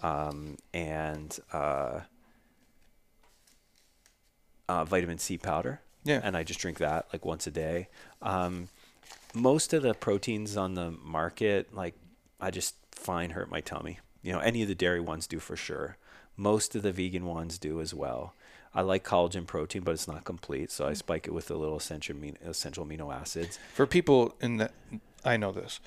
um, 0.03 0.57
and 0.73 1.39
uh, 1.53 2.01
uh, 4.69 4.85
vitamin 4.85 5.19
C 5.19 5.37
powder. 5.37 5.81
Yeah. 6.05 6.21
And 6.23 6.37
I 6.37 6.45
just 6.45 6.61
drink 6.61 6.79
that 6.79 7.07
like 7.13 7.25
once 7.25 7.49
a 7.49 7.51
day. 7.51 7.89
Um, 8.23 8.69
most 9.35 9.73
of 9.73 9.83
the 9.83 9.93
proteins 9.93 10.57
on 10.57 10.75
the 10.75 10.93
market, 10.93 11.75
like 11.75 11.95
I 12.41 12.51
just 12.53 12.77
find 12.93 13.33
hurt 13.33 13.51
my 13.51 13.61
tummy. 13.61 13.99
You 14.23 14.33
know, 14.33 14.39
any 14.39 14.63
of 14.63 14.69
the 14.69 14.75
dairy 14.75 15.01
ones 15.01 15.27
do 15.27 15.41
for 15.41 15.57
sure. 15.57 15.97
Most 16.37 16.77
of 16.77 16.83
the 16.83 16.93
vegan 16.93 17.27
ones 17.27 17.59
do 17.59 17.81
as 17.81 17.93
well. 17.93 18.35
I 18.75 18.83
like 18.83 19.05
collagen 19.05 19.47
protein, 19.47 19.83
but 19.83 19.93
it's 19.93 20.07
not 20.07 20.25
complete, 20.25 20.71
so 20.71 20.87
I 20.87 20.93
spike 20.93 21.27
it 21.27 21.31
with 21.33 21.51
a 21.51 21.55
little 21.55 21.79
essential 21.79 22.15
amino, 22.15 22.37
essential 22.47 22.85
amino 22.85 23.15
acids. 23.15 23.59
For 23.73 23.87
people 23.87 24.35
in 24.41 24.59
that, 24.59 24.73
I 25.25 25.39
know 25.39 25.51
this. 25.51 25.81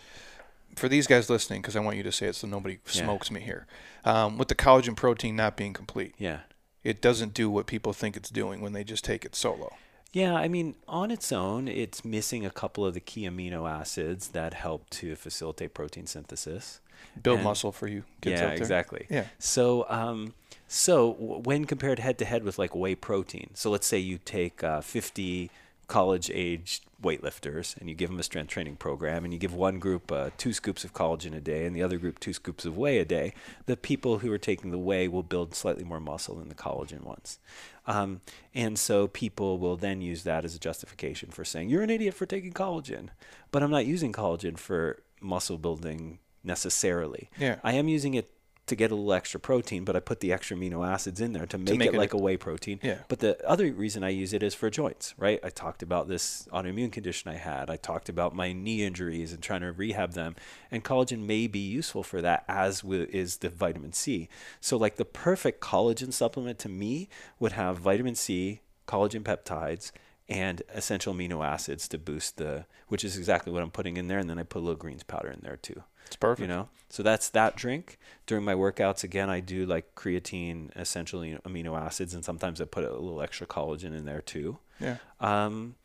For 0.76 0.88
these 0.90 1.08
guys 1.08 1.30
listening, 1.30 1.62
because 1.62 1.76
I 1.76 1.80
want 1.80 1.98
you 1.98 2.04
to 2.04 2.12
say 2.12 2.28
it 2.28 2.36
so 2.36 2.48
nobody 2.48 2.80
Yeah. 2.86 2.92
smokes 3.04 3.30
me 3.32 3.42
here. 3.42 3.68
Um, 4.06 4.38
with 4.38 4.48
the 4.48 4.56
collagen 4.56 4.96
protein 4.96 5.36
not 5.36 5.58
being 5.58 5.74
complete, 5.74 6.14
Yeah. 6.18 6.42
it 6.84 7.02
doesn't 7.02 7.34
do 7.34 7.50
what 7.50 7.68
people 7.68 7.94
think 7.94 8.16
it's 8.16 8.30
doing 8.30 8.62
when 8.62 8.74
they 8.74 8.84
just 8.84 9.04
take 9.04 9.26
it 9.26 9.36
solo. 9.36 9.76
Yeah, 10.12 10.34
I 10.36 10.48
mean, 10.48 10.76
on 10.88 11.12
its 11.12 11.32
own, 11.32 11.68
it's 11.68 12.04
missing 12.04 12.44
a 12.46 12.50
couple 12.50 12.84
of 12.86 12.94
the 12.96 13.00
key 13.00 13.24
amino 13.28 13.70
acids 13.70 14.30
that 14.30 14.56
help 14.56 14.90
to 14.92 15.16
facilitate 15.16 15.74
protein 15.76 16.08
synthesis. 16.08 16.80
Build 17.22 17.38
And- 17.38 17.44
muscle 17.46 17.72
for 17.72 17.88
you 17.88 18.04
yeah, 18.24 18.50
exactly. 18.50 19.06
Yeah. 19.10 19.26
So, 19.38 19.86
um, 19.90 20.34
so 20.68 21.12
when 21.12 21.66
compared 21.66 22.00
head 22.00 22.18
to 22.20 22.26
head 22.26 22.44
with 22.44 22.58
like 22.58 22.74
whey 22.76 22.96
protein, 22.96 23.52
so 23.54 23.70
let's 23.70 23.86
say 23.88 24.00
you 24.00 24.18
take 24.18 24.64
uh, 24.64 24.82
50 24.82 25.52
college-aged 25.88 26.84
weightlifters 27.02 27.78
and 27.78 27.90
you 27.90 27.96
give 27.96 28.10
them 28.10 28.20
a 28.20 28.24
strength 28.24 28.50
training 28.50 28.76
program, 28.76 29.24
and 29.24 29.34
you 29.34 29.40
give 29.40 29.54
one 29.54 29.80
group 29.80 30.12
uh, 30.12 30.30
two 30.38 30.54
scoops 30.54 30.84
of 30.84 30.94
collagen 30.94 31.36
a 31.36 31.42
day, 31.42 31.66
and 31.66 31.76
the 31.76 31.84
other 31.84 31.98
group 31.98 32.20
two 32.20 32.34
scoops 32.34 32.66
of 32.66 32.78
whey 32.78 32.98
a 33.00 33.06
day. 33.06 33.34
The 33.66 33.78
people 33.78 34.20
who 34.20 34.32
are 34.32 34.38
taking 34.38 34.72
the 34.72 34.78
whey 34.78 35.08
will 35.08 35.24
build 35.24 35.56
slightly 35.56 35.84
more 35.84 36.00
muscle 36.00 36.36
than 36.36 36.50
the 36.50 36.56
collagen 36.56 37.04
ones. 37.04 37.40
Um, 37.88 38.22
and 38.54 38.78
so 38.78 39.08
people 39.08 39.58
will 39.58 39.76
then 39.76 40.02
use 40.02 40.24
that 40.24 40.46
as 40.46 40.56
a 40.56 40.60
justification 40.60 41.32
for 41.32 41.44
saying, 41.44 41.70
you're 41.70 41.82
an 41.82 41.90
idiot 41.90 42.14
for 42.14 42.26
taking 42.26 42.54
collagen. 42.54 43.10
But 43.52 43.64
I'm 43.64 43.72
not 43.72 43.86
using 43.86 44.14
collagen 44.14 44.58
for 44.58 45.02
muscle 45.22 45.58
building 45.58 46.20
necessarily. 46.44 47.30
Yeah. 47.38 47.58
I 47.64 47.74
am 47.74 47.88
using 47.88 48.14
it 48.14 48.30
to 48.70 48.76
get 48.76 48.92
a 48.92 48.96
little 48.96 49.14
extra 49.14 49.40
protein, 49.40 49.84
but 49.84 49.96
I 49.96 50.00
put 50.00 50.20
the 50.22 50.32
extra 50.32 50.56
amino 50.58 50.88
acids 50.88 51.20
in 51.20 51.34
there 51.34 51.46
to 51.48 51.58
make, 51.58 51.78
make 51.78 51.90
it, 51.90 51.96
it 51.96 51.98
like 51.98 52.14
a- 52.14 52.18
a 52.18 52.20
whey 52.20 52.38
protein. 52.38 52.80
Yeah. 52.82 53.00
But 53.08 53.20
the 53.20 53.46
other 53.48 53.72
reason 53.72 54.04
I 54.04 54.10
use 54.10 54.34
it 54.34 54.42
is 54.42 54.56
for 54.56 54.70
joints, 54.70 55.14
right? 55.18 55.40
I 55.44 55.50
talked 55.50 55.84
about 55.84 56.08
this 56.08 56.48
autoimmune 56.52 56.92
condition 56.92 57.30
I 57.32 57.36
had. 57.36 57.70
I 57.70 57.76
talked 57.76 58.10
about 58.10 58.34
my 58.34 58.54
knee 58.54 58.84
injuries 58.84 59.34
and 59.34 59.44
trying 59.44 59.62
to 59.62 59.72
rehab 59.72 60.14
them. 60.14 60.36
And 60.72 60.84
collagen 60.84 61.26
may 61.26 61.48
be 61.48 61.60
useful 61.60 62.04
for 62.04 62.22
that, 62.22 62.46
as 62.48 62.84
is 62.84 63.38
the 63.38 63.50
vitamin 63.50 63.94
C. 63.94 64.30
So, 64.62 64.78
like 64.78 64.96
the 64.96 65.06
perfect 65.06 65.62
collagen 65.62 66.14
supplement 66.14 66.60
to 66.60 66.70
me 66.70 67.10
would 67.40 67.54
have 67.54 67.78
vitamin 67.78 68.16
C, 68.16 68.62
collagen 68.88 69.24
peptides, 69.24 69.92
and 70.28 70.62
essential 70.74 71.14
amino 71.14 71.44
acids 71.46 71.88
to 71.88 71.98
boost 71.98 72.38
the, 72.38 72.66
which 72.88 73.04
is 73.04 73.18
exactly 73.18 73.52
what 73.52 73.64
I'm 73.64 73.72
putting 73.72 73.98
in 73.98 74.08
there. 74.08 74.20
And 74.20 74.30
then 74.30 74.38
I 74.38 74.44
put 74.44 74.60
a 74.60 74.66
little 74.66 74.76
greens 74.76 75.04
powder 75.04 75.30
in 75.30 75.40
there 75.42 75.58
too 75.58 75.84
It's 76.10 76.16
perfect. 76.16 76.42
you 76.42 76.48
know 76.48 76.70
so 76.90 77.04
that's 77.04 77.30
that 77.30 77.56
drink 77.56 77.98
during 78.26 78.44
my 78.44 78.54
workouts 78.56 79.04
again 79.04 79.30
i 79.30 79.40
do 79.40 79.66
like 79.66 79.94
creatine 79.96 80.70
essential 80.76 81.22
amino 81.22 81.80
acids 81.80 82.14
and 82.16 82.26
sometimes 82.26 82.60
i 82.60 82.66
put 82.66 82.84
a 82.84 82.92
little 82.94 83.22
extra 83.22 83.46
collagen 83.48 83.96
in 83.98 84.06
there 84.06 84.22
too 84.22 84.58
Yeah. 84.80 84.98
um, 85.22 85.76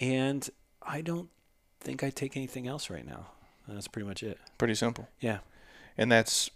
and 0.00 0.48
i 0.82 1.00
don't 1.00 1.28
think 1.80 2.02
i 2.04 2.10
take 2.10 2.36
anything 2.36 2.66
else 2.68 2.88
right 2.90 3.04
now 3.06 3.26
And 3.66 3.76
that's 3.76 3.88
pretty 3.88 4.06
much 4.08 4.22
it 4.22 4.38
Pretty 4.58 4.74
simple. 4.76 5.08
yeah 5.20 5.38
And 5.98 6.10
that's 6.10 6.50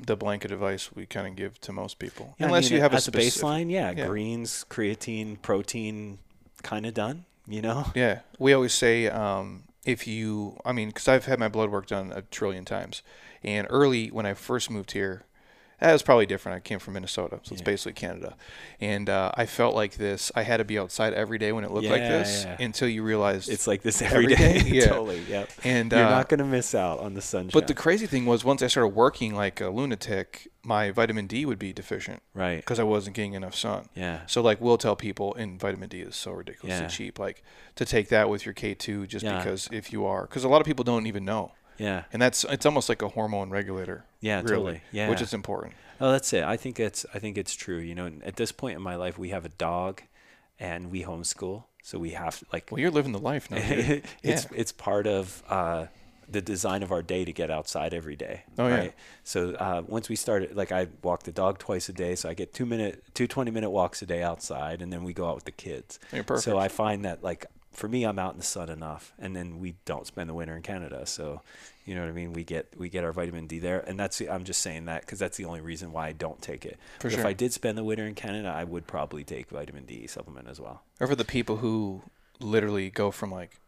the 0.00 0.16
blanket 0.16 0.50
advice 0.52 0.90
we 0.94 1.04
kind 1.06 1.26
of 1.26 1.36
give 1.36 1.60
to 1.60 1.70
most 1.72 1.98
people. 1.98 2.34
Yeah, 2.38 2.46
I 2.46 2.48
Unless 2.48 2.64
mean, 2.70 2.76
you 2.76 2.80
have 2.80 2.94
a 2.94 2.96
a 2.96 3.00
specific- 3.00 3.42
baseline 3.42 3.70
yeah, 3.70 3.90
yeah. 3.90 4.06
greens 4.06 4.64
creatine 4.70 5.36
protein 5.42 6.18
kind 6.62 6.86
of 6.86 6.94
done 6.94 7.24
you 7.46 7.60
know 7.60 7.86
Yeah, 7.94 8.20
we 8.38 8.52
always 8.54 8.72
say 8.72 9.08
um, 9.08 9.64
if 9.84 10.06
you, 10.06 10.58
I 10.64 10.72
mean, 10.72 10.88
because 10.88 11.08
I've 11.08 11.26
had 11.26 11.38
my 11.38 11.48
blood 11.48 11.70
work 11.70 11.86
done 11.86 12.12
a 12.12 12.22
trillion 12.22 12.64
times, 12.64 13.02
and 13.42 13.66
early 13.70 14.08
when 14.08 14.26
I 14.26 14.34
first 14.34 14.70
moved 14.70 14.92
here, 14.92 15.24
that 15.82 15.92
was 15.92 16.02
probably 16.02 16.26
different. 16.26 16.56
I 16.56 16.60
came 16.60 16.78
from 16.78 16.94
Minnesota, 16.94 17.40
so 17.42 17.52
it's 17.52 17.60
Yeah. 17.60 17.64
basically 17.66 17.92
Canada, 17.94 18.36
and 18.80 19.08
uh, 19.10 19.32
I 19.34 19.46
felt 19.46 19.74
like 19.74 19.96
this. 19.96 20.30
I 20.34 20.42
had 20.42 20.58
to 20.58 20.64
be 20.64 20.78
outside 20.78 21.12
every 21.14 21.38
day 21.38 21.52
when 21.52 21.64
it 21.64 21.70
looked 21.70 21.88
like 21.88 22.02
this 22.02 22.44
yeah. 22.44 22.56
until 22.60 22.88
you 22.88 23.02
realized 23.02 23.48
it's 23.50 23.66
like 23.66 23.82
this 23.82 24.00
Every 24.02 24.24
every 24.24 24.34
day, 24.36 24.58
day? 24.60 24.68
Yeah. 24.78 24.86
totally 24.86 25.20
yep 25.28 25.50
And 25.64 25.92
you're 25.92 26.04
uh, 26.04 26.10
not 26.10 26.28
going 26.28 26.38
to 26.38 26.44
miss 26.44 26.74
out 26.74 27.00
on 27.00 27.14
the 27.14 27.20
sunshine 27.22 27.50
But 27.52 27.66
the 27.66 27.74
crazy 27.74 28.06
thing 28.06 28.24
was, 28.26 28.44
once 28.44 28.62
I 28.62 28.66
started 28.68 28.88
working 28.88 29.34
like 29.34 29.60
a 29.60 29.68
lunatic, 29.68 30.48
my 30.64 30.90
vitamin 30.90 31.26
D 31.26 31.44
would 31.46 31.58
be 31.58 31.72
deficient 31.72 32.22
right 32.34 32.56
because 32.56 32.78
I 32.78 32.84
wasn't 32.84 33.16
getting 33.16 33.34
enough 33.34 33.54
sun. 33.54 33.88
yeah 33.94 34.20
So 34.26 34.40
like 34.42 34.60
we'll 34.60 34.78
tell 34.78 34.96
people, 34.96 35.34
and 35.34 35.58
vitamin 35.60 35.88
D 35.88 36.00
is 36.00 36.16
so 36.16 36.32
ridiculously 36.32 36.82
Yeah. 36.84 36.88
cheap, 36.88 37.18
like 37.18 37.42
to 37.76 37.84
take 37.84 38.08
that 38.08 38.28
with 38.28 38.44
your 38.46 38.54
K2 38.54 39.06
just 39.08 39.24
Yeah. 39.24 39.38
because 39.38 39.68
if 39.72 39.92
you 39.92 40.04
are, 40.06 40.22
because 40.22 40.44
a 40.44 40.48
lot 40.48 40.60
of 40.60 40.66
people 40.66 40.84
don't 40.84 41.06
even 41.06 41.24
know, 41.24 41.52
yeah 41.78 42.04
and 42.12 42.20
that's 42.20 42.44
it's 42.44 42.66
almost 42.66 42.88
like 42.88 43.02
a 43.02 43.08
hormone 43.08 43.50
regulator. 43.50 44.04
Yeah, 44.20 44.36
really, 44.36 44.48
totally. 44.48 44.82
Yeah. 44.92 45.10
which 45.10 45.20
is 45.20 45.34
important. 45.34 45.74
Oh, 46.00 46.10
that's 46.10 46.32
it. 46.32 46.42
I 46.42 46.56
think 46.56 46.80
it's 46.80 47.06
I 47.14 47.18
think 47.18 47.38
it's 47.38 47.54
true. 47.54 47.78
You 47.78 47.94
know, 47.94 48.10
at 48.24 48.36
this 48.36 48.52
point 48.52 48.76
in 48.76 48.82
my 48.82 48.96
life, 48.96 49.18
we 49.18 49.30
have 49.30 49.44
a 49.44 49.50
dog, 49.50 50.02
and 50.58 50.90
we 50.90 51.04
homeschool, 51.04 51.64
so 51.82 51.98
we 51.98 52.10
have 52.10 52.42
like 52.52 52.68
Well, 52.70 52.80
you're 52.80 52.90
living 52.90 53.12
the 53.12 53.18
life 53.18 53.50
now. 53.50 53.58
it's 53.60 54.04
yeah. 54.22 54.42
it's 54.52 54.72
part 54.72 55.06
of 55.06 55.42
uh, 55.48 55.86
the 56.28 56.40
design 56.40 56.82
of 56.82 56.92
our 56.92 57.02
day 57.02 57.24
to 57.24 57.32
get 57.32 57.50
outside 57.50 57.94
every 57.94 58.16
day. 58.16 58.42
Oh, 58.58 58.66
yeah. 58.68 58.76
right? 58.76 58.94
So 59.22 59.54
uh, 59.54 59.82
once 59.86 60.08
we 60.08 60.16
started, 60.16 60.56
like 60.56 60.72
I 60.72 60.88
walk 61.02 61.24
the 61.24 61.32
dog 61.32 61.58
twice 61.58 61.88
a 61.88 61.92
day, 61.92 62.14
so 62.14 62.28
I 62.28 62.34
get 62.34 62.52
two 62.52 62.66
minute 62.66 63.04
two 63.14 63.26
20 63.26 63.50
minute 63.50 63.70
walks 63.70 64.02
a 64.02 64.06
day 64.06 64.22
outside, 64.22 64.82
and 64.82 64.92
then 64.92 65.04
we 65.04 65.12
go 65.12 65.28
out 65.28 65.34
with 65.34 65.44
the 65.44 65.52
kids. 65.52 65.98
You're 66.12 66.24
perfect. 66.24 66.44
So 66.44 66.58
I 66.58 66.68
find 66.68 67.04
that 67.04 67.22
like 67.22 67.46
for 67.72 67.88
me, 67.88 68.04
I'm 68.04 68.18
out 68.18 68.32
in 68.32 68.38
the 68.38 68.44
sun 68.44 68.68
enough, 68.68 69.12
and 69.18 69.34
then 69.34 69.58
we 69.60 69.74
don't 69.84 70.06
spend 70.06 70.28
the 70.30 70.34
winter 70.34 70.54
in 70.56 70.62
Canada. 70.62 71.06
So, 71.06 71.40
you 71.84 71.94
know 71.94 72.02
what 72.02 72.08
I 72.10 72.12
mean. 72.12 72.32
We 72.32 72.44
get 72.44 72.68
we 72.76 72.88
get 72.88 73.02
our 73.04 73.12
vitamin 73.12 73.46
D 73.46 73.58
there, 73.58 73.80
and 73.80 73.98
that's 73.98 74.20
I'm 74.20 74.44
just 74.44 74.60
saying 74.60 74.84
that 74.86 75.00
because 75.02 75.18
that's 75.18 75.36
the 75.36 75.44
only 75.46 75.60
reason 75.60 75.92
why 75.92 76.08
I 76.08 76.12
don't 76.12 76.40
take 76.40 76.64
it. 76.64 76.78
For 77.00 77.08
But 77.10 77.18
If. 77.18 77.24
I 77.26 77.32
did 77.32 77.52
spend 77.52 77.76
the 77.78 77.84
winter 77.84 78.06
in 78.06 78.14
Canada, 78.14 78.48
I 78.54 78.64
would 78.64 78.86
probably 78.86 79.24
take 79.24 79.48
vitamin 79.50 79.84
D 79.84 80.06
supplement 80.06 80.48
as 80.48 80.60
well. 80.60 80.82
or 81.00 81.06
for 81.06 81.16
the 81.16 81.24
people 81.24 81.56
who 81.58 82.02
literally 82.40 82.90
go 82.90 83.10
from 83.10 83.30
like 83.32 83.58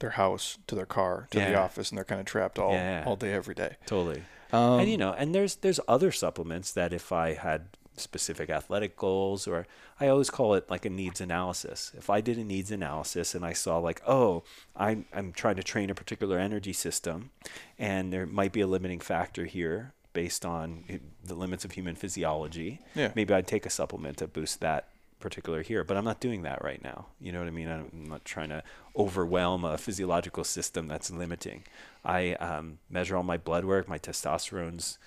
their 0.00 0.10
house 0.10 0.58
to 0.66 0.74
their 0.74 0.86
car 0.86 1.28
to 1.30 1.38
the 1.38 1.54
office, 1.54 1.90
and 1.90 1.98
they're 1.98 2.04
kind 2.04 2.20
of 2.20 2.26
trapped 2.26 2.58
all 2.58 2.72
Yeah. 2.72 3.04
all 3.06 3.16
day 3.16 3.32
every 3.32 3.54
day. 3.54 3.76
Totally. 3.86 4.22
Um, 4.52 4.80
and 4.80 4.90
you 4.90 4.96
know, 4.98 5.12
and 5.12 5.34
there's 5.34 5.56
there's 5.56 5.78
other 5.86 6.10
supplements 6.10 6.72
that 6.72 6.92
if 6.92 7.12
I 7.12 7.34
had 7.34 7.68
specific 8.00 8.50
athletic 8.50 8.96
goals 8.96 9.46
or 9.46 9.66
I 9.98 10.08
always 10.08 10.30
call 10.30 10.54
it 10.54 10.70
like 10.70 10.84
a 10.84 10.90
needs 10.90 11.20
analysis. 11.20 11.92
If 11.96 12.10
I 12.10 12.20
did 12.20 12.38
a 12.38 12.44
needs 12.44 12.70
analysis 12.70 13.34
and 13.34 13.44
I 13.44 13.52
saw 13.52 13.78
like, 13.78 14.02
oh, 14.06 14.42
I'm 14.76 15.04
I'm 15.12 15.32
trying 15.32 15.56
to 15.56 15.62
train 15.62 15.90
a 15.90 15.94
particular 15.94 16.38
energy 16.38 16.72
system 16.72 17.30
and 17.78 18.12
there 18.12 18.26
might 18.26 18.52
be 18.52 18.60
a 18.60 18.66
limiting 18.66 19.00
factor 19.00 19.44
here 19.44 19.92
based 20.12 20.44
on 20.44 20.84
the 21.24 21.34
limits 21.34 21.64
of 21.64 21.72
human 21.72 21.94
physiology. 21.94 22.80
Yeah. 22.94 23.12
Maybe 23.14 23.32
I'd 23.32 23.46
take 23.46 23.66
a 23.66 23.70
supplement 23.70 24.18
to 24.18 24.26
boost 24.26 24.60
that 24.60 24.88
particular 25.20 25.62
here, 25.62 25.84
but 25.84 25.96
I'm 25.96 26.04
not 26.04 26.18
doing 26.18 26.42
that 26.42 26.64
right 26.64 26.82
now. 26.82 27.06
You 27.20 27.30
know 27.30 27.38
what 27.38 27.48
I 27.48 27.52
mean? 27.52 27.68
I'm 27.68 28.04
not 28.08 28.24
trying 28.24 28.48
to 28.48 28.62
overwhelm 28.96 29.64
a 29.64 29.78
physiological 29.78 30.44
system 30.44 30.88
that's 30.88 31.10
limiting. 31.10 31.64
I 32.04 32.32
um, 32.34 32.78
measure 32.88 33.16
all 33.16 33.22
my 33.22 33.36
blood 33.36 33.64
work. 33.64 33.86
My 33.86 33.98
testosterone's 33.98 34.98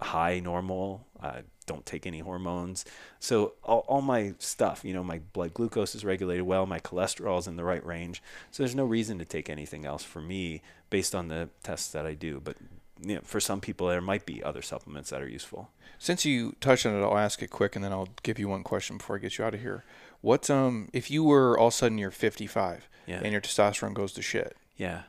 high, 0.00 0.40
normal. 0.40 1.06
I 1.22 1.42
don't 1.66 1.84
take 1.86 2.06
any 2.06 2.18
hormones. 2.20 2.84
So 3.20 3.52
all, 3.62 3.84
all 3.86 4.00
my 4.02 4.34
stuff, 4.38 4.84
you 4.84 4.92
know, 4.92 5.04
my 5.04 5.20
blood 5.32 5.54
glucose 5.54 5.94
is 5.94 6.04
regulated 6.04 6.44
well. 6.46 6.66
My 6.66 6.80
cholesterol 6.80 7.38
is 7.38 7.46
in 7.46 7.56
the 7.56 7.64
right 7.64 7.84
range. 7.84 8.22
So 8.50 8.62
there's 8.62 8.74
no 8.74 8.84
reason 8.84 9.18
to 9.18 9.24
take 9.24 9.48
anything 9.48 9.84
else 9.86 10.02
for 10.02 10.20
me 10.20 10.62
based 10.88 11.14
on 11.14 11.28
the 11.28 11.48
tests 11.62 11.92
that 11.92 12.06
I 12.06 12.14
do. 12.14 12.40
But 12.42 12.56
you 13.02 13.14
know, 13.16 13.20
for 13.22 13.40
some 13.40 13.60
people, 13.60 13.86
there 13.88 14.00
might 14.00 14.26
be 14.26 14.42
other 14.42 14.62
supplements 14.62 15.10
that 15.10 15.22
are 15.22 15.28
useful. 15.28 15.70
Since 15.98 16.24
you 16.24 16.56
touched 16.60 16.86
on 16.86 16.94
it, 16.94 17.02
I'll 17.02 17.16
ask 17.18 17.42
it 17.42 17.50
quick, 17.50 17.76
and 17.76 17.84
then 17.84 17.92
I'll 17.92 18.08
give 18.22 18.38
you 18.38 18.48
one 18.48 18.62
question 18.62 18.96
before 18.98 19.16
I 19.16 19.18
get 19.20 19.38
you 19.38 19.44
out 19.44 19.54
of 19.54 19.60
here. 19.60 19.84
What 20.22 20.50
um 20.50 20.88
if 20.92 21.10
you 21.10 21.24
were 21.24 21.58
all 21.58 21.68
of 21.68 21.72
a 21.74 21.76
sudden 21.76 21.96
you're 21.98 22.10
55 22.10 22.88
Yeah. 23.06 23.20
and 23.22 23.32
your 23.32 23.40
testosterone 23.40 23.94
goes 23.94 24.12
to 24.14 24.22
shit? 24.22 24.56
Yeah. 24.76 25.02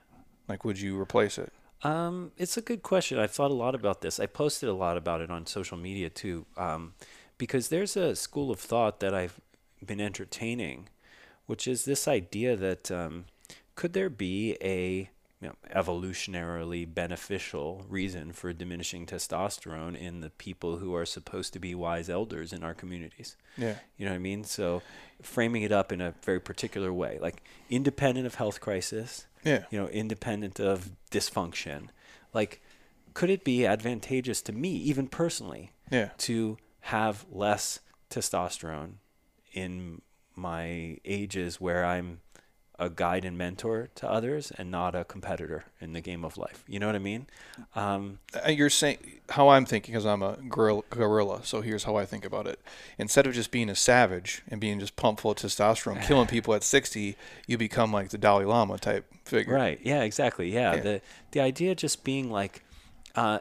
Like, 0.48 0.64
would 0.66 0.80
you 0.80 1.00
replace 1.00 1.38
it? 1.38 1.52
Um, 1.84 2.32
it's 2.38 2.58
a 2.58 2.62
good 2.62 2.84
question. 2.84 3.18
I've 3.18 3.32
thought 3.32 3.52
a 3.52 3.56
lot 3.56 3.76
about 3.76 4.02
this. 4.02 4.20
I 4.20 4.26
posted 4.26 4.70
a 4.70 4.74
lot 4.74 4.98
about 4.98 5.22
it 5.22 5.32
on 5.32 5.46
social 5.46 5.78
media 5.78 6.10
too, 6.10 6.46
um, 6.58 6.94
because 7.38 7.70
there's 7.70 7.98
a 7.98 8.16
school 8.16 8.52
of 8.52 8.60
thought 8.60 9.00
that 9.00 9.14
I've 9.14 9.40
been 9.84 10.02
entertaining, 10.02 10.90
which 11.48 11.68
is 11.68 11.86
this 11.86 12.08
idea 12.08 12.56
that 12.56 12.92
um, 12.92 13.26
could 13.76 13.94
there 13.94 14.10
be 14.10 14.58
a 14.62 15.10
you 15.42 15.48
know, 15.48 15.56
evolutionarily 15.76 16.92
beneficial 16.92 17.84
reason 17.90 18.32
for 18.32 18.54
diminishing 18.54 19.08
testosterone 19.08 19.98
in 19.98 20.22
the 20.22 20.30
people 20.30 20.78
who 20.78 20.94
are 20.94 21.06
supposed 21.06 21.52
to 21.54 21.60
be 21.60 21.74
wise 21.74 22.12
elders 22.12 22.54
in 22.54 22.64
our 22.64 22.76
communities? 22.76 23.36
Yeah. 23.58 23.76
You 23.98 24.06
know 24.06 24.12
what 24.12 24.18
I 24.18 24.20
mean? 24.20 24.44
So 24.44 24.84
framing 25.24 25.64
it 25.64 25.72
up 25.72 25.92
in 25.92 26.00
a 26.00 26.14
very 26.22 26.40
particular 26.40 26.94
way, 26.94 27.18
like 27.20 27.42
independent 27.72 28.28
of 28.28 28.36
health 28.36 28.62
crisis, 28.62 29.26
Yeah. 29.44 29.66
you 29.72 29.80
know, 29.80 29.88
independent 29.88 30.60
of 30.60 30.92
dysfunction. 31.12 31.88
Like, 32.34 32.62
could 33.14 33.30
it 33.30 33.44
be 33.44 33.66
advantageous 33.66 34.42
to 34.44 34.52
me, 34.54 34.70
even 34.76 35.08
personally, 35.08 35.72
Yeah. 35.92 36.10
to 36.20 36.58
have 36.82 37.26
less 37.32 37.80
testosterone 38.10 38.94
in 39.54 40.02
my 40.36 40.98
ages 41.06 41.60
where 41.60 41.84
I'm 41.86 42.22
a 42.82 42.90
guide 42.90 43.24
and 43.24 43.38
mentor 43.38 43.90
to 43.94 44.10
others 44.10 44.52
and 44.58 44.72
not 44.72 44.96
a 44.96 45.06
competitor 45.06 45.66
in 45.80 45.94
the 45.94 46.02
game 46.02 46.26
of 46.26 46.36
life. 46.36 46.64
You 46.68 46.80
know 46.80 46.88
what 46.88 46.96
I 46.96 47.00
mean? 47.00 47.28
Um, 47.76 48.18
Uh, 48.44 48.50
You're 48.50 48.72
saying 48.72 48.98
how 49.30 49.50
I'm 49.50 49.66
thinking 49.66 49.94
because 49.94 50.06
I'm 50.06 50.24
a 50.24 50.38
gorilla, 50.50 50.82
gorilla. 50.90 51.42
So 51.44 51.62
here's 51.62 51.84
how 51.84 51.96
I 51.96 52.06
think 52.08 52.26
about 52.26 52.48
it. 52.48 52.60
Instead 52.98 53.28
of 53.28 53.34
just 53.34 53.52
being 53.52 53.70
a 53.70 53.76
savage 53.76 54.42
and 54.48 54.60
being 54.60 54.80
just 54.80 54.96
pumped 54.96 55.22
full 55.22 55.30
of 55.32 55.38
testosterone, 55.38 56.02
killing 56.08 56.26
people 56.26 56.56
at 56.56 56.64
60, 56.64 57.16
you 57.46 57.58
become 57.58 57.94
like 57.94 58.10
the 58.10 58.18
Dalai 58.18 58.46
Lama 58.46 58.80
type 58.80 59.06
figure. 59.26 59.54
Right. 59.54 59.80
Yeah. 59.84 60.02
Exactly. 60.02 60.52
Yeah. 60.52 60.74
Yeah. 60.76 60.82
The 60.82 61.02
the 61.34 61.40
idea 61.40 61.76
just 61.76 62.04
being 62.04 62.32
like, 62.32 62.64
uh, 63.14 63.40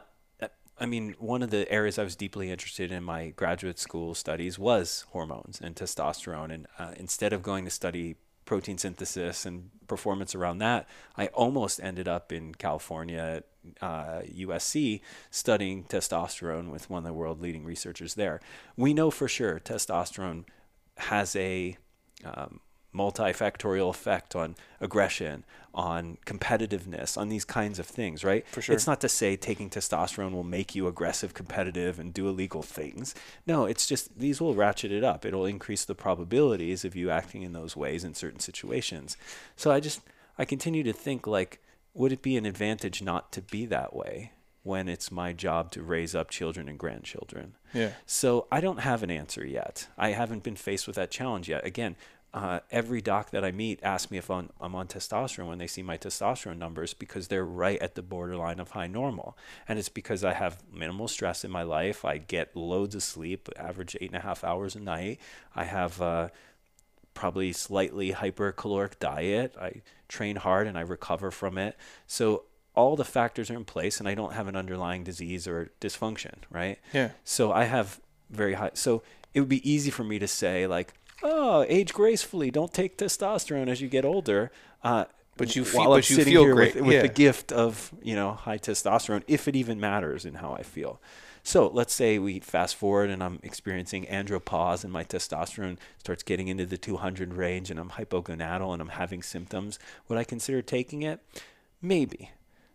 I 0.79 0.85
mean, 0.85 1.15
one 1.19 1.41
of 1.43 1.49
the 1.49 1.71
areas 1.71 1.97
I 1.99 2.03
was 2.03 2.15
deeply 2.15 2.51
interested 2.51 2.91
in 2.91 3.03
my 3.03 3.29
graduate 3.29 3.79
school 3.79 4.13
studies 4.13 4.57
was 4.59 5.05
hormones 5.11 5.59
and 5.61 5.75
testosterone. 5.75 6.51
And 6.53 6.67
uh, 6.77 6.93
instead 6.97 7.33
of 7.33 7.41
going 7.43 7.65
to 7.65 7.71
study 7.71 8.17
protein 8.51 8.77
synthesis 8.77 9.45
and 9.45 9.69
performance 9.87 10.35
around 10.35 10.57
that, 10.57 10.85
I 11.15 11.27
almost 11.27 11.79
ended 11.81 12.09
up 12.09 12.33
in 12.33 12.53
California, 12.53 13.43
uh, 13.79 14.23
USC, 14.27 14.99
studying 15.29 15.85
testosterone 15.85 16.69
with 16.69 16.89
one 16.89 16.97
of 16.97 17.05
the 17.05 17.13
world 17.13 17.39
leading 17.39 17.63
researchers 17.63 18.15
there. 18.15 18.41
We 18.75 18.93
know 18.93 19.09
for 19.09 19.29
sure 19.29 19.61
testosterone 19.61 20.43
has 20.97 21.33
a 21.37 21.77
um, 22.25 22.59
multifactorial 22.93 23.89
effect 23.89 24.35
on 24.35 24.55
aggression, 24.79 25.45
on 25.73 26.17
competitiveness, 26.25 27.17
on 27.17 27.29
these 27.29 27.45
kinds 27.45 27.79
of 27.79 27.85
things, 27.85 28.23
right? 28.23 28.45
For 28.47 28.61
sure. 28.61 28.75
It's 28.75 28.87
not 28.87 28.99
to 29.01 29.09
say 29.09 29.37
taking 29.37 29.69
testosterone 29.69 30.33
will 30.33 30.43
make 30.43 30.75
you 30.75 30.87
aggressive, 30.87 31.33
competitive, 31.33 31.99
and 31.99 32.13
do 32.13 32.27
illegal 32.27 32.61
things. 32.61 33.15
No, 33.47 33.65
it's 33.65 33.87
just 33.87 34.19
these 34.19 34.41
will 34.41 34.55
ratchet 34.55 34.91
it 34.91 35.03
up. 35.03 35.25
It'll 35.25 35.45
increase 35.45 35.85
the 35.85 35.95
probabilities 35.95 36.83
of 36.83 36.95
you 36.95 37.09
acting 37.09 37.43
in 37.43 37.53
those 37.53 37.77
ways 37.77 38.03
in 38.03 38.13
certain 38.13 38.41
situations. 38.41 39.15
So 39.55 39.71
I 39.71 39.79
just, 39.79 40.01
I 40.37 40.45
continue 40.45 40.83
to 40.83 40.93
think 40.93 41.25
like, 41.25 41.61
would 41.93 42.11
it 42.11 42.21
be 42.21 42.37
an 42.37 42.45
advantage 42.45 43.01
not 43.01 43.31
to 43.33 43.41
be 43.41 43.65
that 43.67 43.95
way 43.95 44.31
when 44.63 44.87
it's 44.87 45.11
my 45.11 45.33
job 45.33 45.71
to 45.71 45.81
raise 45.81 46.13
up 46.13 46.29
children 46.29 46.69
and 46.69 46.77
grandchildren? 46.77 47.55
Yeah. 47.73 47.91
So 48.05 48.47
I 48.51 48.61
don't 48.61 48.81
have 48.81 49.03
an 49.03 49.11
answer 49.11 49.45
yet. 49.45 49.87
I 49.97 50.11
haven't 50.11 50.43
been 50.43 50.55
faced 50.55 50.87
with 50.87 50.97
that 50.97 51.11
challenge 51.11 51.49
yet. 51.49 51.65
Again, 51.65 51.95
uh, 52.33 52.61
every 52.71 53.01
doc 53.01 53.31
that 53.31 53.43
I 53.43 53.51
meet 53.51 53.81
asks 53.83 54.09
me 54.09 54.17
if 54.17 54.31
I'm, 54.31 54.49
I'm 54.61 54.73
on 54.73 54.87
testosterone 54.87 55.47
when 55.47 55.57
they 55.57 55.67
see 55.67 55.83
my 55.83 55.97
testosterone 55.97 56.57
numbers 56.57 56.93
because 56.93 57.27
they're 57.27 57.45
right 57.45 57.79
at 57.81 57.95
the 57.95 58.01
borderline 58.01 58.59
of 58.59 58.71
high 58.71 58.87
normal. 58.87 59.37
And 59.67 59.77
it's 59.77 59.89
because 59.89 60.23
I 60.23 60.33
have 60.33 60.63
minimal 60.73 61.09
stress 61.09 61.43
in 61.43 61.51
my 61.51 61.63
life. 61.63 62.05
I 62.05 62.17
get 62.17 62.55
loads 62.55 62.95
of 62.95 63.03
sleep, 63.03 63.49
average 63.57 63.97
eight 63.99 64.11
and 64.11 64.17
a 64.17 64.21
half 64.21 64.43
hours 64.43 64.75
a 64.75 64.79
night. 64.79 65.19
I 65.55 65.65
have 65.65 66.01
uh, 66.01 66.29
probably 67.13 67.51
slightly 67.51 68.13
hypercaloric 68.13 68.99
diet. 68.99 69.55
I 69.59 69.81
train 70.07 70.37
hard 70.37 70.67
and 70.67 70.77
I 70.77 70.81
recover 70.81 71.31
from 71.31 71.57
it. 71.57 71.77
So 72.07 72.45
all 72.75 72.95
the 72.95 73.03
factors 73.03 73.51
are 73.51 73.55
in 73.55 73.65
place 73.65 73.99
and 73.99 74.07
I 74.07 74.15
don't 74.15 74.33
have 74.33 74.47
an 74.47 74.55
underlying 74.55 75.03
disease 75.03 75.47
or 75.47 75.71
dysfunction, 75.81 76.35
right? 76.49 76.79
Yeah. 76.93 77.11
So 77.25 77.51
I 77.51 77.65
have 77.65 77.99
very 78.29 78.53
high. 78.53 78.71
So 78.73 79.03
it 79.33 79.41
would 79.41 79.49
be 79.49 79.69
easy 79.69 79.91
for 79.91 80.05
me 80.05 80.19
to 80.19 80.27
say 80.27 80.67
like, 80.67 80.93
oh, 81.23 81.65
age 81.67 81.93
gracefully. 81.93 82.51
Don't 82.51 82.73
take 82.73 82.97
testosterone 82.97 83.67
as 83.67 83.81
you 83.81 83.87
get 83.87 84.05
older. 84.05 84.51
Uh, 84.83 85.05
But 85.37 85.55
you 85.55 85.63
while 85.63 85.71
feel- 85.71 85.81
I'm 85.93 85.97
but 85.99 86.09
you 86.09 86.15
sitting 86.17 86.33
feel 86.33 86.43
here 86.43 86.55
great, 86.55 86.75
with, 86.75 86.83
with 86.85 86.95
yeah. 86.95 87.01
the 87.03 87.07
gift 87.09 87.51
of 87.51 87.91
you 88.01 88.15
know 88.15 88.33
high 88.33 88.57
testosterone, 88.57 89.23
if 89.27 89.47
it 89.47 89.55
even 89.55 89.79
matters 89.79 90.25
in 90.25 90.35
how 90.35 90.53
I 90.53 90.63
feel. 90.63 91.01
So 91.43 91.67
let's 91.73 91.93
say 91.93 92.19
we 92.19 92.39
fast 92.39 92.75
forward 92.75 93.09
and 93.09 93.23
I'm 93.23 93.39
experiencing 93.41 94.05
andropause 94.05 94.83
and 94.83 94.93
my 94.93 95.03
testosterone 95.03 95.77
starts 95.97 96.21
getting 96.21 96.47
into 96.49 96.67
the 96.67 96.77
200 96.77 97.33
range 97.33 97.71
and 97.71 97.79
I'm 97.79 97.89
hypogonadal 97.91 98.71
and 98.73 98.79
I'm 98.79 98.89
having 98.89 99.23
symptoms. 99.23 99.79
Would 100.07 100.19
I 100.19 100.23
consider 100.23 100.61
taking 100.61 101.01
it? 101.01 101.19
Maybe. 101.81 102.29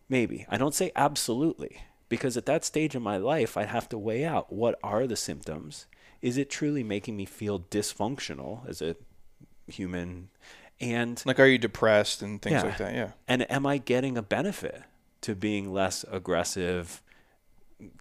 Maybe. 0.09 0.47
I 0.49 0.57
don't 0.57 0.75
say 0.75 0.91
absolutely 0.97 1.83
because 2.09 2.37
at 2.37 2.47
that 2.47 2.65
stage 2.65 2.97
in 2.97 3.03
my 3.03 3.19
life, 3.19 3.57
I'd 3.57 3.69
have 3.69 3.89
to 3.91 3.99
weigh 3.99 4.25
out 4.25 4.53
what 4.53 4.77
are 4.83 5.07
the 5.07 5.15
symptoms. 5.17 5.87
Is 6.27 6.37
it 6.37 6.51
truly 6.51 6.83
making 6.83 7.17
me 7.17 7.25
feel 7.25 7.61
dysfunctional 7.61 8.69
as 8.69 8.83
a 8.83 8.97
human? 9.69 10.29
And 10.81 11.23
Like, 11.25 11.39
are 11.39 11.47
you 11.47 11.57
depressed 11.59 12.21
and 12.21 12.43
things 12.43 12.55
Yeah. 12.55 12.63
like 12.63 12.79
that? 12.79 12.95
Yeah. 12.95 13.11
and 13.29 13.49
am 13.51 13.65
I 13.65 13.79
getting 13.79 14.19
a 14.19 14.23
benefit 14.23 14.83
to 15.21 15.35
being 15.37 15.73
less 15.73 16.05
aggressive, 16.11 17.01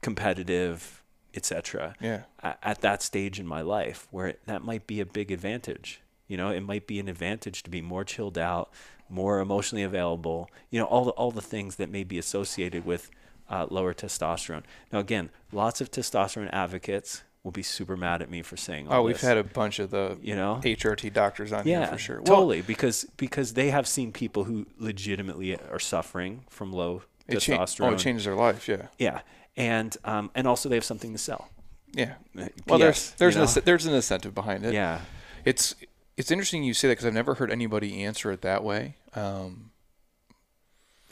competitive, 0.01 1.03
etc. 1.35 1.95
Yeah. 2.01 2.23
At 2.41 2.81
that 2.81 3.01
stage 3.01 3.39
in 3.39 3.47
my 3.47 3.61
life, 3.61 4.07
where 4.11 4.35
that 4.45 4.63
might 4.63 4.87
be 4.87 4.99
a 5.01 5.05
big 5.05 5.31
advantage. 5.31 6.01
You 6.27 6.37
know, 6.37 6.49
it 6.49 6.61
might 6.61 6.87
be 6.87 6.99
an 6.99 7.07
advantage 7.07 7.61
to 7.63 7.69
be 7.69 7.81
more 7.81 8.03
chilled 8.03 8.37
out, 8.37 8.71
more 9.09 9.39
emotionally 9.39 9.83
available. 9.83 10.49
You 10.71 10.79
know, 10.79 10.85
all 10.85 11.05
the 11.05 11.11
all 11.11 11.31
the 11.31 11.41
things 11.41 11.75
that 11.75 11.89
may 11.89 12.03
be 12.03 12.17
associated 12.17 12.85
with 12.85 13.11
uh, 13.49 13.67
lower 13.69 13.93
testosterone. 13.93 14.63
Now, 14.91 14.99
again, 14.99 15.29
lots 15.51 15.79
of 15.81 15.91
testosterone 15.91 16.49
advocates 16.51 17.21
will 17.45 17.51
be 17.51 17.63
super 17.63 17.95
mad 17.95 18.21
at 18.21 18.29
me 18.29 18.41
for 18.41 18.57
saying 18.57 18.87
all 18.89 18.95
Oh, 18.99 19.03
we've 19.03 19.15
this, 19.15 19.21
had 19.21 19.37
a 19.37 19.43
bunch 19.43 19.79
of 19.79 19.91
the 19.91 20.17
you 20.21 20.35
know 20.35 20.59
HRT 20.63 21.13
doctors 21.13 21.53
on 21.53 21.65
yeah, 21.65 21.79
here 21.81 21.87
for 21.93 21.97
sure. 21.97 22.15
Well, 22.17 22.25
Totally, 22.25 22.61
because 22.61 23.05
because 23.15 23.53
they 23.53 23.69
have 23.69 23.87
seen 23.87 24.11
people 24.11 24.43
who 24.45 24.65
legitimately 24.77 25.55
are 25.57 25.79
suffering 25.79 26.43
from 26.49 26.73
low 26.73 27.03
it 27.27 27.39
cha- 27.39 27.53
testosterone. 27.57 27.91
oh, 27.91 27.93
it 27.93 27.99
changes 27.99 28.25
their 28.25 28.35
life. 28.35 28.67
Yeah. 28.67 28.87
Yeah, 28.97 29.21
and 29.55 29.95
um, 30.03 30.31
and 30.35 30.47
also 30.47 30.67
they 30.67 30.75
have 30.75 30.83
something 30.83 31.13
to 31.13 31.17
sell. 31.19 31.47
Yeah. 31.93 32.15
Uh, 32.37 32.47
Well, 32.67 32.79
there's 32.79 33.11
there's 33.11 33.35
you 33.35 33.41
an 33.43 33.47
know? 33.47 33.61
there's 33.63 33.85
an 33.85 33.93
incentive 33.93 34.33
behind 34.35 34.65
it. 34.65 34.73
yeah, 34.73 35.01
It's 35.45 35.75
it's 36.17 36.31
interesting 36.31 36.63
you 36.63 36.73
say 36.73 36.87
that 36.87 36.93
because 36.93 37.05
I've 37.05 37.13
never 37.13 37.35
heard 37.35 37.51
anybody 37.51 38.03
answer 38.03 38.31
it 38.31 38.41
that 38.41 38.63
way. 38.63 38.95
Um, 39.13 39.71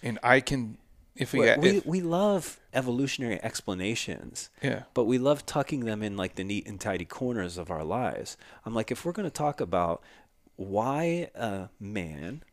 and 0.01 0.17
I 0.23 0.39
can, 0.41 0.77
if 1.15 1.33
we, 1.33 1.39
we, 1.41 1.57
we 1.57 1.69
if- 1.77 1.85
we 1.85 2.01
love 2.01 2.59
evolutionary 2.73 3.39
explanations. 3.43 4.49
yeah, 4.61 4.83
but 4.93 5.03
we 5.05 5.17
love 5.17 5.45
tucking 5.45 5.85
them 5.85 6.01
in 6.03 6.17
like 6.17 6.35
the 6.35 6.43
neat 6.43 6.67
and 6.67 6.79
tidy 6.79 7.05
corners 7.05 7.57
of 7.57 7.69
our 7.69 7.83
lives. 7.83 8.37
I'm 8.65 8.73
like, 8.73 8.89
if 8.91 9.05
we're 9.05 9.11
going 9.11 9.27
to 9.27 9.33
talk 9.33 9.61
about 9.61 10.01
why 10.55 11.29
a 11.35 11.69
man, 11.79 12.43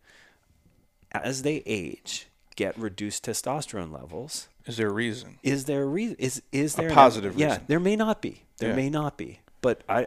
as 1.12 1.42
they 1.42 1.62
age, 1.66 2.26
get 2.56 2.76
reduced 2.78 3.24
testosterone 3.24 3.92
levels, 3.92 4.48
is 4.66 4.76
there 4.76 4.88
a 4.88 4.92
reason? 4.92 5.38
is 5.42 5.64
there 5.64 5.82
a 5.82 5.86
reason? 5.86 6.16
Is 6.18 6.42
is 6.52 6.74
there 6.74 6.88
a 6.88 6.92
positive 6.94 7.32
reason? 7.34 7.40
Yeah, 7.40 7.54
reason. 7.54 7.64
there 7.68 7.80
may 7.80 7.96
not 7.96 8.20
be. 8.20 8.42
There 8.58 8.70
Yeah. 8.70 8.76
may 8.76 8.90
not 8.90 9.16
be. 9.16 9.40
But 9.62 9.82
I, 9.88 10.06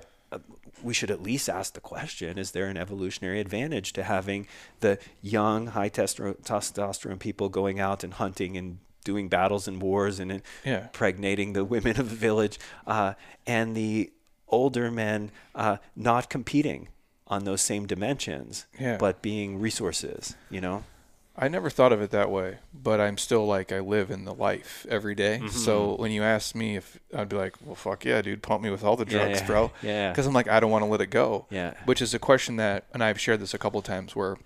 we 0.81 0.93
should 0.93 1.11
at 1.11 1.21
least 1.21 1.49
ask 1.49 1.73
the 1.73 1.81
question: 1.81 2.37
Is 2.37 2.51
there 2.51 2.67
an 2.67 2.77
evolutionary 2.77 3.39
advantage 3.39 3.93
to 3.93 4.03
having 4.03 4.47
the 4.79 4.97
young, 5.21 5.67
high 5.67 5.89
testosterone 5.89 7.19
people 7.19 7.49
going 7.49 7.79
out 7.79 8.03
and 8.03 8.13
hunting 8.13 8.57
and 8.57 8.79
doing 9.03 9.27
battles 9.29 9.67
and 9.67 9.81
wars 9.81 10.19
and 10.19 10.41
Yeah. 10.65 10.83
impregnating 10.83 11.53
the 11.53 11.65
women 11.65 11.99
of 11.99 12.09
the 12.09 12.15
village, 12.15 12.57
uh, 12.87 13.13
and 13.45 13.75
the 13.75 14.11
older 14.47 14.89
men 14.91 15.31
uh, 15.55 15.77
not 15.95 16.29
competing 16.29 16.87
on 17.27 17.43
those 17.43 17.61
same 17.61 17.85
dimensions, 17.87 18.65
Yeah. 18.79 18.97
but 18.97 19.21
being 19.21 19.59
resources? 19.59 20.35
You 20.49 20.61
know. 20.61 20.83
I 21.35 21.47
never 21.47 21.71
thought 21.71 21.91
of 21.91 22.01
it 22.01 22.11
that 22.11 22.29
way, 22.29 22.59
but 22.73 23.01
I'm 23.01 23.17
still 23.17 23.47
like 23.47 23.71
I 23.71 23.79
live 23.79 24.11
in 24.11 24.23
the 24.23 24.33
life 24.35 24.85
every 24.87 25.15
day. 25.15 25.39
Mm-hmm. 25.41 25.47
So 25.47 25.95
when 25.95 26.11
you 26.11 26.21
ask 26.21 26.53
me 26.53 26.75
if 26.75 26.99
I'd 27.15 27.27
be 27.29 27.35
like, 27.35 27.55
well, 27.65 27.73
fuck 27.75 28.05
yeah, 28.05 28.21
dude, 28.21 28.43
pump 28.43 28.61
me 28.61 28.69
with 28.69 28.83
all 28.83 28.95
the 28.95 29.05
drugs, 29.05 29.39
yeah, 29.39 29.47
bro. 29.47 29.71
yeah. 29.81 30.11
Because 30.11 30.27
I'm 30.27 30.33
like, 30.33 30.47
I 30.47 30.59
don't 30.59 30.69
want 30.69 30.83
to 30.83 30.89
let 30.89 31.01
it 31.01 31.07
go. 31.07 31.47
Yeah. 31.49 31.73
Which 31.85 32.03
is 32.03 32.13
a 32.13 32.19
question 32.19 32.57
that, 32.57 32.85
and 32.93 33.03
I've 33.03 33.19
shared 33.19 33.39
this 33.39 33.55
a 33.55 33.57
couple 33.57 33.79
of 33.79 33.85
times 33.85 34.15
where 34.15 34.37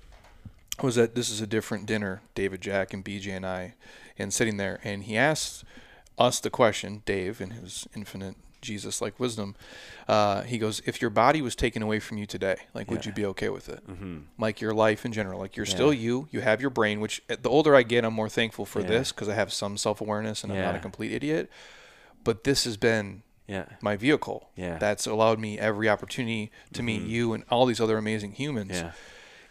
I 0.79 0.85
was 0.85 0.97
at 0.97 1.13
this 1.13 1.29
is 1.29 1.41
a 1.41 1.47
different 1.47 1.87
dinner, 1.87 2.21
David 2.35 2.61
Jack 2.61 2.93
and 2.93 3.03
BJ 3.03 3.35
and 3.35 3.45
I, 3.45 3.73
and 4.17 4.33
sitting 4.33 4.55
there, 4.55 4.79
and 4.83 5.03
he 5.03 5.17
asked 5.17 5.65
us 6.17 6.39
the 6.39 6.49
question, 6.49 7.01
Dave, 7.05 7.41
in 7.41 7.51
his 7.51 7.85
infinite 7.95 8.35
Jesus 8.61 9.01
like 9.01 9.19
wisdom, 9.19 9.55
uh, 10.07 10.41
he 10.43 10.57
goes, 10.57 10.81
if 10.85 11.01
your 11.01 11.09
body 11.09 11.41
was 11.41 11.55
taken 11.55 11.81
away 11.81 11.99
from 11.99 12.17
you 12.17 12.25
today, 12.25 12.57
like, 12.73 12.89
would 12.89 13.05
you 13.05 13.11
be 13.11 13.25
okay 13.25 13.49
with 13.49 13.69
it? 13.69 13.85
Mm-hmm. 13.87 14.17
Like 14.37 14.61
your 14.61 14.73
life 14.73 15.05
in 15.05 15.11
general, 15.13 15.39
like 15.39 15.55
you're 15.55 15.65
Yeah. 15.65 15.73
still 15.75 15.93
you, 15.93 16.27
you 16.31 16.41
have 16.41 16.61
your 16.61 16.69
brain, 16.69 16.99
which 16.99 17.21
uh, 17.29 17.35
the 17.41 17.49
older 17.49 17.75
I 17.75 17.83
get, 17.83 18.03
I'm 18.05 18.13
more 18.13 18.29
thankful 18.29 18.65
for 18.65 18.81
Yeah. 18.81 18.87
this 18.87 19.11
because 19.11 19.29
I 19.29 19.33
have 19.35 19.51
some 19.53 19.77
self 19.77 20.01
awareness 20.01 20.43
and 20.43 20.51
I'm 20.51 20.59
not 20.59 20.75
a 20.75 20.79
complete 20.79 21.11
idiot. 21.11 21.49
But 22.23 22.43
this 22.43 22.63
has 22.65 22.77
been 22.77 23.23
Yeah. 23.47 23.65
my 23.81 23.95
vehicle 23.95 24.49
Yeah. 24.55 24.77
that's 24.77 25.05
allowed 25.07 25.39
me 25.39 25.57
every 25.59 25.87
opportunity 25.87 26.51
to 26.73 26.83
meet 26.83 27.03
you 27.03 27.33
and 27.33 27.43
all 27.49 27.65
these 27.65 27.79
other 27.79 27.97
amazing 27.97 28.33
humans. 28.33 28.71
Yeah. 28.73 28.91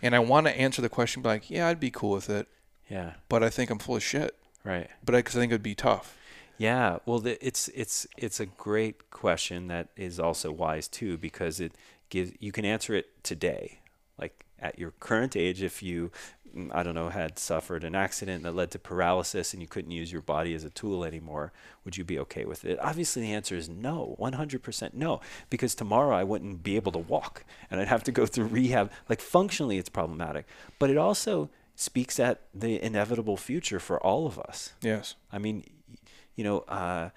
And 0.03 0.15
I 0.15 0.19
want 0.19 0.47
to 0.47 0.59
answer 0.59 0.83
the 0.83 0.89
question, 0.91 1.23
be 1.23 1.29
like, 1.29 1.51
yeah, 1.51 1.69
I'd 1.69 1.81
be 1.81 1.91
cool 1.91 2.11
with 2.11 2.29
it, 2.29 2.49
Yeah. 2.91 3.13
but 3.29 3.43
I 3.43 3.49
think 3.51 3.71
I'm 3.71 3.79
full 3.79 3.97
of 3.97 4.03
shit. 4.03 4.37
Right. 4.63 4.91
But 5.05 5.15
I, 5.15 5.23
cause 5.23 5.37
I 5.37 5.41
think 5.41 5.53
it'd 5.53 5.63
be 5.63 5.75
tough. 5.77 6.16
Yeah, 6.59 6.99
well, 7.05 7.19
the, 7.19 7.45
it's 7.47 7.69
it's 7.69 8.07
it's 8.17 8.41
a 8.41 8.47
great 8.47 9.11
question 9.11 9.69
that 9.69 9.89
is 9.97 10.19
also 10.19 10.51
wise 10.51 10.89
too 10.89 11.19
because 11.19 11.61
it 11.61 11.73
gives 12.09 12.33
you 12.39 12.53
can 12.53 12.65
answer 12.65 12.95
it 12.95 13.23
today, 13.23 13.81
like 14.19 14.47
at 14.59 14.79
your 14.79 14.93
current 14.93 15.37
age. 15.37 15.63
If 15.63 15.83
you 15.83 16.11
mm, 16.57 16.71
I 16.73 16.83
don't 16.83 16.95
know, 16.95 17.11
had 17.11 17.39
suffered 17.39 17.85
an 17.85 17.95
accident 17.95 18.43
that 18.45 18.55
led 18.55 18.71
to 18.71 18.79
paralysis 18.79 19.53
and 19.53 19.61
you 19.61 19.69
couldn't 19.69 19.91
use 19.91 20.11
your 20.11 20.23
body 20.23 20.55
as 20.55 20.65
a 20.65 20.71
tool 20.71 21.05
anymore, 21.05 21.53
would 21.85 21.97
you 21.97 22.05
be 22.05 22.19
okay 22.21 22.47
with 22.47 22.65
it? 22.65 22.79
Obviously, 22.81 23.23
the 23.23 23.35
answer 23.35 23.55
is 23.55 23.69
no, 23.69 24.17
100% 24.19 24.95
no, 24.95 25.21
because 25.51 25.75
tomorrow 25.75 26.17
I 26.17 26.25
wouldn't 26.25 26.63
be 26.63 26.77
able 26.77 26.93
to 26.93 26.99
walk 26.99 27.45
and 27.71 27.81
I'd 27.81 27.89
have 27.89 28.05
to 28.05 28.13
go 28.13 28.25
through 28.25 28.47
rehab. 28.47 28.91
Like, 29.09 29.21
functionally, 29.21 29.77
it's 29.77 29.91
problematic. 29.91 30.47
But 30.79 30.91
it 30.91 30.97
also 30.97 31.51
speaks 31.77 32.19
at 32.19 32.41
the 32.55 32.83
inevitable 32.83 33.37
future 33.37 33.79
for 33.79 34.01
all 34.03 34.27
of 34.27 34.39
us. 34.39 34.73
Yes. 34.81 35.15
I 35.31 35.39
mean, 35.39 35.63
you 36.37 36.45
know, 36.45 36.59
uh, 36.61 37.11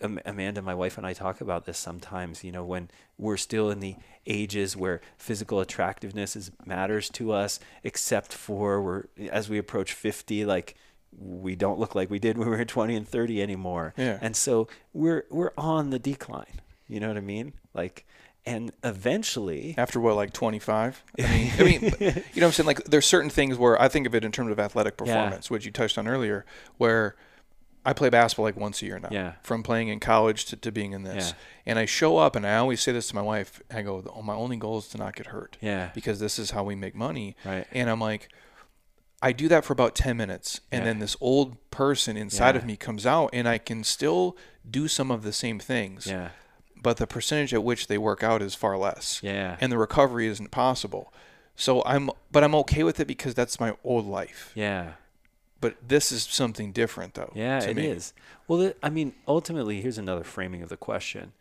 Amanda, 0.00 0.62
my 0.62 0.74
wife, 0.74 0.96
and 0.96 1.06
I 1.06 1.12
talk 1.12 1.40
about 1.40 1.64
this 1.64 1.78
sometimes. 1.78 2.44
You 2.44 2.52
know, 2.52 2.64
when 2.64 2.88
we're 3.16 3.36
still 3.36 3.70
in 3.70 3.80
the 3.80 3.96
ages 4.26 4.76
where 4.76 5.00
physical 5.16 5.60
attractiveness 5.60 6.36
is 6.36 6.52
matters 6.64 7.08
to 7.10 7.32
us, 7.32 7.58
except 7.82 8.32
for 8.32 8.80
we're 8.82 9.04
as 9.30 9.48
we 9.48 9.58
approach 9.58 9.92
fifty, 9.92 10.44
like 10.44 10.76
we 11.16 11.56
don't 11.56 11.78
look 11.78 11.94
like 11.94 12.10
we 12.10 12.18
did 12.18 12.36
when 12.36 12.48
we 12.48 12.56
were 12.56 12.64
20 12.64 12.94
and 12.94 13.08
30 13.08 13.42
anymore. 13.42 13.94
Yeah. 13.96 14.18
And 14.20 14.36
so 14.36 14.68
we're 14.92 15.24
we're 15.30 15.52
on 15.56 15.90
the 15.90 15.98
decline. 15.98 16.60
You 16.86 17.00
know 17.00 17.08
what 17.08 17.16
I 17.16 17.22
mean? 17.22 17.54
Like 17.74 18.06
and 18.46 18.72
eventually 18.82 19.74
after 19.76 20.00
what 20.00 20.14
like 20.14 20.32
25 20.32 21.04
i 21.18 21.22
mean 21.22 21.52
i 21.58 21.62
mean 21.64 21.82
you 21.82 21.90
know 21.90 22.12
what 22.14 22.42
i'm 22.44 22.52
saying 22.52 22.66
like 22.66 22.82
there's 22.84 23.04
certain 23.04 23.28
things 23.28 23.58
where 23.58 23.80
i 23.82 23.88
think 23.88 24.06
of 24.06 24.14
it 24.14 24.24
in 24.24 24.32
terms 24.32 24.50
of 24.50 24.58
athletic 24.58 24.96
performance 24.96 25.50
yeah. 25.50 25.54
which 25.54 25.66
you 25.66 25.72
touched 25.72 25.98
on 25.98 26.06
earlier 26.06 26.46
where 26.78 27.16
I 27.88 27.94
play 27.94 28.10
basketball 28.10 28.44
like 28.44 28.56
once 28.56 28.82
a 28.82 28.86
year 28.86 28.98
now. 28.98 29.08
Yeah. 29.10 29.32
From 29.42 29.62
playing 29.62 29.88
in 29.88 29.98
college 29.98 30.44
to, 30.46 30.56
to 30.56 30.70
being 30.70 30.92
in 30.92 31.04
this. 31.04 31.30
Yeah. 31.30 31.34
And 31.70 31.78
I 31.78 31.86
show 31.86 32.18
up 32.18 32.36
and 32.36 32.46
I 32.46 32.56
always 32.58 32.82
say 32.82 32.92
this 32.92 33.08
to 33.08 33.14
my 33.14 33.22
wife. 33.22 33.62
I 33.72 33.80
go, 33.80 34.04
oh, 34.14 34.20
my 34.20 34.34
only 34.34 34.58
goal 34.58 34.76
is 34.78 34.88
to 34.88 34.98
not 34.98 35.16
get 35.16 35.28
hurt. 35.28 35.56
Yeah. 35.62 35.90
Because 35.94 36.20
this 36.20 36.38
is 36.38 36.50
how 36.50 36.64
we 36.64 36.74
make 36.74 36.94
money. 36.94 37.34
Right. 37.46 37.66
And 37.72 37.88
I'm 37.88 38.00
like, 38.00 38.28
I 39.22 39.32
do 39.32 39.48
that 39.48 39.64
for 39.64 39.72
about 39.72 39.94
10 39.94 40.18
minutes. 40.18 40.60
And 40.70 40.80
Yeah. 40.80 40.84
then 40.84 40.98
this 40.98 41.16
old 41.20 41.56
person 41.70 42.16
inside 42.18 42.54
Yeah. 42.54 42.60
of 42.60 42.66
me 42.66 42.76
comes 42.76 43.06
out 43.06 43.30
and 43.32 43.48
I 43.48 43.56
can 43.56 43.82
still 43.84 44.36
do 44.70 44.86
some 44.86 45.10
of 45.10 45.22
the 45.22 45.32
same 45.32 45.58
things. 45.58 46.06
Yeah. 46.06 46.28
But 46.76 46.98
the 46.98 47.06
percentage 47.06 47.54
at 47.54 47.64
which 47.64 47.86
they 47.86 47.96
work 47.96 48.22
out 48.22 48.42
is 48.42 48.54
far 48.54 48.76
less. 48.76 49.20
Yeah. 49.22 49.56
And 49.62 49.72
the 49.72 49.78
recovery 49.78 50.26
isn't 50.26 50.50
possible. 50.50 51.10
So 51.56 51.82
I'm, 51.86 52.10
but 52.30 52.44
I'm 52.44 52.54
okay 52.56 52.84
with 52.84 53.00
it 53.00 53.06
because 53.06 53.34
that's 53.34 53.58
my 53.58 53.74
old 53.82 54.06
life. 54.06 54.52
Yeah. 54.54 54.92
But 55.60 55.76
this 55.86 56.12
is 56.12 56.22
something 56.22 56.72
different, 56.72 57.14
though. 57.14 57.32
Yeah, 57.34 57.62
it 57.62 57.76
me. 57.76 57.86
is. 57.86 58.12
Well, 58.46 58.60
it, 58.60 58.78
I 58.82 58.90
mean, 58.90 59.14
ultimately, 59.26 59.80
here's 59.80 59.98
another 59.98 60.24
framing 60.24 60.62
of 60.62 60.68
the 60.68 60.76
question: 60.76 61.32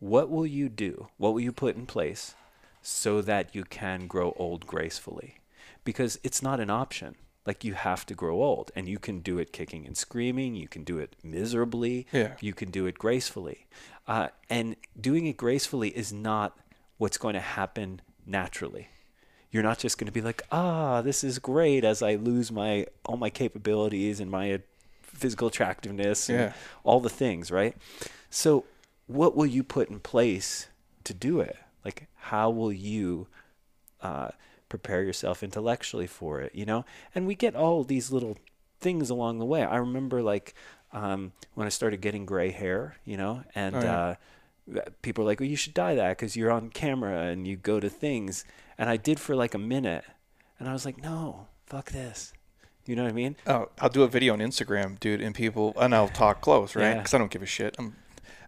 What 0.00 0.30
will 0.30 0.46
you 0.46 0.68
do? 0.68 1.08
What 1.18 1.32
will 1.32 1.40
you 1.40 1.52
put 1.52 1.76
in 1.76 1.86
place 1.86 2.34
so 2.82 3.20
that 3.22 3.54
you 3.54 3.64
can 3.64 4.06
grow 4.06 4.34
old 4.36 4.66
gracefully? 4.66 5.36
Because 5.84 6.18
it's 6.22 6.42
not 6.42 6.60
an 6.60 6.70
option. 6.70 7.16
Like 7.46 7.64
you 7.64 7.74
have 7.74 8.04
to 8.06 8.14
grow 8.14 8.42
old, 8.42 8.70
and 8.74 8.88
you 8.88 8.98
can 8.98 9.20
do 9.20 9.38
it 9.38 9.52
kicking 9.52 9.86
and 9.86 9.96
screaming. 9.96 10.56
You 10.56 10.68
can 10.68 10.84
do 10.84 10.98
it 10.98 11.16
miserably. 11.22 12.06
Yeah. 12.12 12.34
You 12.40 12.52
can 12.52 12.70
do 12.70 12.86
it 12.86 12.98
gracefully, 12.98 13.66
uh, 14.06 14.28
and 14.48 14.76
doing 15.00 15.26
it 15.26 15.36
gracefully 15.36 15.88
is 15.90 16.12
not 16.12 16.58
what's 16.98 17.16
going 17.16 17.34
to 17.34 17.40
happen 17.40 18.02
naturally 18.26 18.88
you're 19.50 19.62
not 19.62 19.78
just 19.78 19.98
going 19.98 20.06
to 20.06 20.12
be 20.12 20.20
like, 20.20 20.42
ah, 20.52 21.02
this 21.02 21.24
is 21.24 21.38
great 21.38 21.84
as 21.84 22.02
I 22.02 22.14
lose 22.14 22.52
my 22.52 22.86
all 23.04 23.16
my 23.16 23.30
capabilities 23.30 24.20
and 24.20 24.30
my 24.30 24.60
physical 25.02 25.48
attractiveness 25.48 26.28
and 26.28 26.38
Yeah. 26.38 26.52
all 26.84 27.00
the 27.00 27.10
things, 27.10 27.50
right? 27.50 27.76
So, 28.30 28.64
what 29.06 29.34
will 29.36 29.46
you 29.46 29.62
put 29.64 29.90
in 29.90 29.98
place 30.00 30.68
to 31.04 31.12
do 31.12 31.40
it? 31.40 31.56
Like, 31.84 32.06
how 32.14 32.48
will 32.50 32.72
you 32.72 33.26
uh, 34.02 34.28
prepare 34.68 35.02
yourself 35.02 35.42
intellectually 35.42 36.06
for 36.06 36.40
it? 36.40 36.54
You 36.54 36.64
know, 36.64 36.84
and 37.14 37.26
we 37.26 37.34
get 37.34 37.56
all 37.56 37.82
these 37.84 38.12
little 38.12 38.38
things 38.80 39.10
along 39.10 39.38
the 39.40 39.44
way. 39.44 39.62
I 39.64 39.76
remember 39.76 40.22
like 40.22 40.54
um, 40.92 41.32
when 41.54 41.66
I 41.66 41.70
started 41.70 42.00
getting 42.00 42.24
gray 42.24 42.50
hair, 42.50 42.96
you 43.04 43.16
know, 43.16 43.42
and 43.54 43.76
Oh, 43.76 43.80
yeah. 43.82 44.14
uh, 44.76 44.80
people 45.02 45.24
are 45.24 45.26
like, 45.26 45.40
well, 45.40 45.48
you 45.48 45.56
should 45.56 45.74
dye 45.74 45.96
that 45.96 46.10
because 46.16 46.36
you're 46.36 46.52
on 46.52 46.70
camera 46.70 47.22
and 47.26 47.46
you 47.46 47.56
go 47.56 47.80
to 47.80 47.88
things. 47.90 48.44
And 48.80 48.88
I 48.88 48.96
did 48.96 49.20
for 49.20 49.36
like 49.36 49.52
a 49.52 49.58
minute, 49.58 50.04
and 50.58 50.66
I 50.66 50.72
was 50.72 50.86
like, 50.86 51.02
no, 51.02 51.48
fuck 51.66 51.90
this. 51.92 52.32
You 52.86 52.96
know 52.96 53.02
what 53.02 53.10
I 53.10 53.14
mean? 53.14 53.36
Oh, 53.46 53.68
I'll 53.78 53.90
do 53.90 54.04
a 54.04 54.08
video 54.08 54.32
on 54.32 54.38
Instagram, 54.38 54.98
dude, 54.98 55.20
and 55.20 55.34
people, 55.34 55.74
and 55.78 55.94
I'll 55.94 56.08
talk 56.08 56.40
close, 56.40 56.74
right? 56.74 56.84
Yeah. 56.84 56.94
Because 56.96 57.12
I 57.12 57.18
don't 57.18 57.30
give 57.30 57.42
a 57.42 57.46
shit. 57.46 57.76
I'm, 57.78 57.94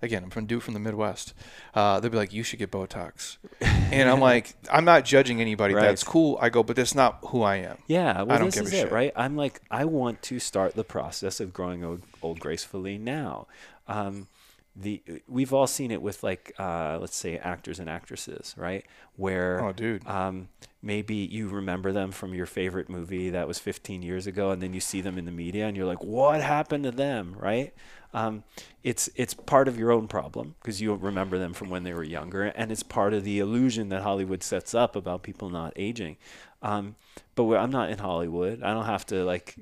again, 0.00 0.24
I'm 0.24 0.30
from 0.30 0.46
dude 0.46 0.62
from 0.62 0.72
the 0.72 0.80
Midwest. 0.80 1.34
Uh, 1.74 2.00
they'll 2.00 2.10
be 2.10 2.16
like, 2.16 2.32
"You 2.32 2.42
should 2.42 2.59
get 2.59 2.70
Botox," 2.70 3.36
and 3.60 4.09
I'm 4.09 4.20
like, 4.20 4.54
I'm 4.70 4.86
not 4.86 5.04
judging 5.04 5.42
anybody. 5.42 5.74
Right. 5.74 5.82
That's 5.82 6.02
cool. 6.02 6.38
I 6.40 6.48
go, 6.48 6.62
but 6.62 6.76
that's 6.76 6.94
not 6.94 7.18
who 7.26 7.42
I 7.42 7.56
am. 7.56 7.76
Yeah, 7.86 8.22
well, 8.22 8.38
don't 8.38 8.46
this 8.46 8.54
give 8.54 8.64
a 8.64 8.66
is 8.68 8.72
it, 8.72 8.76
shit. 8.84 8.90
right? 8.92 9.12
I'm 9.14 9.36
like, 9.36 9.60
I 9.70 9.84
want 9.84 10.22
to 10.22 10.40
start 10.40 10.76
the 10.76 10.84
process 10.84 11.40
of 11.40 11.52
growing 11.52 11.84
old, 11.84 12.04
old 12.22 12.40
gracefully 12.40 12.96
now. 12.96 13.48
Um, 13.86 14.28
the 14.74 15.03
we've 15.28 15.53
all 15.53 15.66
seen 15.66 15.90
it 15.90 16.01
with 16.01 16.23
like, 16.23 16.53
uh, 16.59 16.99
let's 17.01 17.16
say, 17.16 17.36
actors 17.36 17.78
and 17.78 17.90
actresses, 17.90 18.55
right? 18.57 18.85
Where 19.16 19.62
Oh, 19.62 19.73
dude. 19.73 20.07
um, 20.07 20.49
maybe 20.82 21.15
you 21.15 21.49
remember 21.49 21.93
them 21.93 22.11
from 22.11 22.32
your 22.35 22.47
favorite 22.47 22.89
movie 22.89 23.31
that 23.31 23.47
was 23.47 23.59
15 23.59 24.03
years 24.03 24.27
ago, 24.27 24.51
and 24.51 24.62
then 24.62 24.73
you 24.73 24.81
see 24.81 25.01
them 25.03 25.19
in 25.19 25.27
the 25.27 25.31
media, 25.32 25.66
and 25.66 25.77
you're 25.77 25.86
like, 25.86 26.03
what 26.03 26.40
happened 26.40 26.85
to 26.85 26.90
them, 26.90 27.36
right? 27.39 27.74
Um, 28.15 28.44
it's 28.82 29.09
it's 29.15 29.35
part 29.35 29.69
of 29.69 29.78
your 29.78 29.90
own 29.90 30.07
problem 30.09 30.55
because 30.61 30.81
you 30.81 30.94
remember 30.94 31.39
them 31.39 31.53
from 31.55 31.70
when 31.70 31.82
they 31.82 31.94
were 31.94 32.03
younger, 32.05 32.44
and 32.44 32.70
it's 32.73 32.82
part 32.82 33.12
of 33.15 33.24
the 33.24 33.39
illusion 33.40 33.89
that 33.90 34.03
Hollywood 34.03 34.43
sets 34.43 34.74
up 34.74 34.97
about 34.97 35.23
people 35.23 35.51
not 35.51 35.73
aging. 35.77 36.16
Um, 36.62 36.94
but 37.35 37.44
I'm 37.57 37.70
not 37.70 37.90
in 37.90 37.99
Hollywood. 37.99 38.62
I 38.62 38.73
don't 38.73 38.85
have 38.86 39.07
to 39.07 39.24
like 39.24 39.57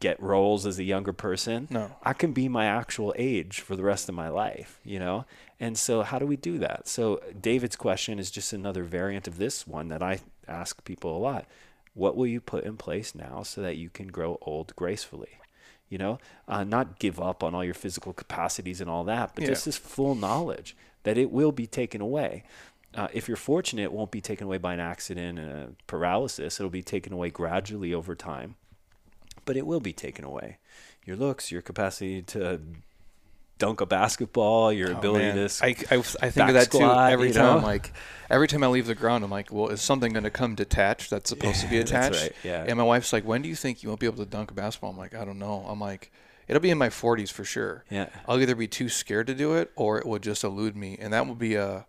get 0.00 0.20
roles 0.22 0.66
as 0.66 0.78
a 0.78 0.84
younger 0.84 1.12
person. 1.12 1.66
No. 1.70 1.90
I 2.02 2.12
can 2.12 2.32
be 2.32 2.48
my 2.48 2.66
actual 2.66 3.14
age 3.16 3.60
for 3.60 3.76
the 3.76 3.82
rest 3.82 4.08
of 4.08 4.14
my 4.14 4.28
life, 4.28 4.78
you 4.84 4.98
know? 4.98 5.24
And 5.58 5.76
so 5.76 6.02
how 6.02 6.18
do 6.18 6.26
we 6.26 6.36
do 6.36 6.58
that? 6.58 6.86
So 6.88 7.20
David's 7.40 7.76
question 7.76 8.18
is 8.18 8.30
just 8.30 8.52
another 8.52 8.84
variant 8.84 9.26
of 9.26 9.38
this 9.38 9.66
one 9.66 9.88
that 9.88 10.02
I 10.02 10.20
ask 10.46 10.84
people 10.84 11.16
a 11.16 11.18
lot. 11.18 11.46
What 11.94 12.16
will 12.16 12.26
you 12.26 12.40
put 12.40 12.64
in 12.64 12.76
place 12.76 13.14
now 13.14 13.42
so 13.42 13.62
that 13.62 13.76
you 13.76 13.88
can 13.90 14.08
grow 14.08 14.38
old 14.42 14.74
gracefully? 14.76 15.38
You 15.88 15.98
know, 15.98 16.18
uh, 16.48 16.64
not 16.64 16.98
give 16.98 17.20
up 17.20 17.42
on 17.44 17.54
all 17.54 17.64
your 17.64 17.74
physical 17.74 18.12
capacities 18.12 18.80
and 18.80 18.90
all 18.90 19.04
that, 19.04 19.32
but 19.34 19.42
Yeah. 19.42 19.50
just 19.50 19.64
this 19.64 19.76
full 19.76 20.14
knowledge 20.14 20.76
that 21.04 21.18
it 21.18 21.30
will 21.30 21.52
be 21.52 21.66
taken 21.66 22.00
away. 22.00 22.42
Uh, 22.94 23.08
if 23.12 23.28
you're 23.28 23.36
fortunate, 23.36 23.82
it 23.82 23.92
won't 23.92 24.10
be 24.10 24.20
taken 24.20 24.46
away 24.46 24.56
by 24.58 24.72
an 24.72 24.80
accident 24.80 25.38
and 25.38 25.50
a 25.50 25.68
paralysis. 25.86 26.58
It'll 26.58 26.70
be 26.70 26.82
taken 26.82 27.12
away 27.12 27.30
gradually 27.30 27.92
over 27.92 28.14
time 28.14 28.54
but 29.44 29.56
it 29.56 29.66
will 29.66 29.80
be 29.80 29.92
taken 29.92 30.24
away. 30.24 30.58
Your 31.04 31.16
looks, 31.16 31.50
your 31.52 31.62
capacity 31.62 32.22
to 32.22 32.60
dunk 33.58 33.80
a 33.80 33.86
basketball, 33.86 34.72
your 34.72 34.92
Oh, 34.94 34.98
ability 34.98 35.24
man. 35.26 35.48
to. 35.48 35.64
I, 35.64 35.68
I, 35.68 35.96
I 35.96 36.30
think 36.30 36.48
of 36.48 36.54
that 36.54 36.70
too 36.72 36.80
every 36.82 37.28
you 37.28 37.34
time. 37.34 37.60
know? 37.60 37.66
Like 37.66 37.92
every 38.30 38.48
time 38.48 38.64
I 38.64 38.66
leave 38.68 38.86
the 38.86 38.94
ground, 38.94 39.22
I'm 39.22 39.30
like, 39.30 39.52
well, 39.52 39.68
is 39.68 39.80
something 39.80 40.12
going 40.12 40.24
to 40.24 40.30
come 40.30 40.54
detached 40.54 41.10
that's 41.10 41.28
supposed 41.30 41.60
to 41.60 41.68
be 41.68 41.78
That's 41.78 41.90
attached? 41.90 42.22
right, 42.22 42.32
yeah. 42.42 42.64
And 42.66 42.76
my 42.78 42.84
wife's 42.84 43.12
like, 43.12 43.24
when 43.24 43.42
do 43.42 43.48
you 43.48 43.54
think 43.54 43.82
you 43.82 43.88
won't 43.90 44.00
be 44.00 44.06
able 44.06 44.24
to 44.24 44.30
dunk 44.30 44.50
a 44.50 44.54
basketball? 44.54 44.90
I'm 44.90 44.98
like, 44.98 45.14
I 45.14 45.24
don't 45.24 45.38
know. 45.38 45.64
I'm 45.68 45.78
like, 45.80 46.10
it'll 46.48 46.60
be 46.60 46.70
in 46.70 46.78
my 46.78 46.88
40s 46.88 47.30
for 47.30 47.44
sure. 47.44 47.84
Yeah. 47.90 48.08
I'll 48.26 48.40
either 48.40 48.54
be 48.56 48.66
too 48.66 48.88
scared 48.88 49.26
to 49.28 49.34
do 49.34 49.54
it 49.54 49.70
or 49.76 49.98
it 49.98 50.06
will 50.06 50.18
just 50.18 50.42
elude 50.42 50.74
me, 50.76 50.96
and 51.00 51.12
that 51.12 51.26
will 51.26 51.34
be 51.36 51.54
a, 51.54 51.86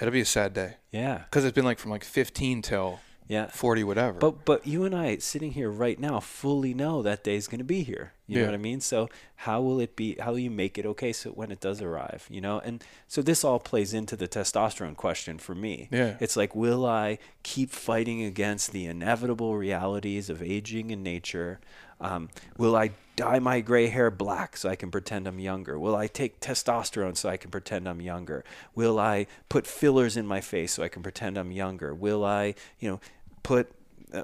it'll 0.00 0.10
be 0.12 0.20
a 0.22 0.24
sad 0.26 0.52
day 0.54 0.76
yeah, 0.90 1.18
because 1.30 1.44
it's 1.44 1.54
been 1.54 1.64
like 1.64 1.78
from 1.78 1.90
like 1.92 2.02
15 2.02 2.60
till 2.62 2.98
yeah. 3.32 3.46
40, 3.46 3.84
whatever. 3.84 4.18
But 4.18 4.44
but 4.44 4.66
you 4.66 4.84
and 4.84 4.94
I 4.94 5.16
sitting 5.16 5.52
here 5.52 5.70
right 5.70 5.98
now 5.98 6.20
fully 6.20 6.74
know 6.74 7.00
that 7.02 7.24
day 7.24 7.36
is 7.36 7.48
going 7.48 7.60
to 7.60 7.64
be 7.64 7.82
here. 7.82 8.12
You 8.26 8.38
know 8.38 8.46
what 8.46 8.54
I 8.54 8.58
mean? 8.58 8.80
So 8.80 9.10
how 9.36 9.60
will 9.60 9.78
it 9.80 9.94
be? 9.94 10.16
How 10.18 10.32
will 10.32 10.38
you 10.38 10.50
make 10.50 10.78
it 10.78 10.86
okay 10.86 11.12
so 11.12 11.30
when 11.30 11.50
it 11.50 11.60
does 11.60 11.82
arrive? 11.82 12.26
You 12.30 12.40
know, 12.40 12.60
and 12.60 12.82
so 13.08 13.20
this 13.20 13.44
all 13.44 13.58
plays 13.58 13.92
into 13.92 14.16
the 14.16 14.28
testosterone 14.28 14.96
question 14.96 15.38
for 15.38 15.54
me. 15.54 15.88
Yeah. 15.90 16.16
It's 16.20 16.36
like, 16.36 16.54
will 16.54 16.86
I 16.86 17.18
keep 17.42 17.70
fighting 17.70 18.22
against 18.22 18.72
the 18.72 18.86
inevitable 18.86 19.56
realities 19.56 20.30
of 20.30 20.42
aging 20.42 20.92
and 20.92 21.02
nature? 21.02 21.60
Um, 22.00 22.30
will 22.56 22.74
I 22.74 22.90
dye 23.14 23.38
my 23.38 23.60
gray 23.60 23.86
hair 23.86 24.10
black 24.10 24.56
so 24.56 24.68
I 24.68 24.76
can 24.76 24.90
pretend 24.90 25.28
I'm 25.28 25.38
younger? 25.38 25.78
Will 25.78 25.94
I 25.94 26.08
take 26.08 26.40
testosterone 26.40 27.16
so 27.16 27.28
I 27.28 27.36
can 27.36 27.50
pretend 27.50 27.88
I'm 27.88 28.00
younger? 28.00 28.44
Will 28.74 28.98
I 28.98 29.26
put 29.48 29.66
fillers 29.66 30.16
in 30.16 30.26
my 30.26 30.40
face 30.40 30.72
so 30.72 30.82
I 30.82 30.88
can 30.88 31.02
pretend 31.02 31.38
I'm 31.38 31.52
younger? 31.52 31.94
Will 31.94 32.24
I, 32.24 32.54
you 32.80 32.90
know, 32.90 33.00
put 33.42 33.70
uh, 34.12 34.22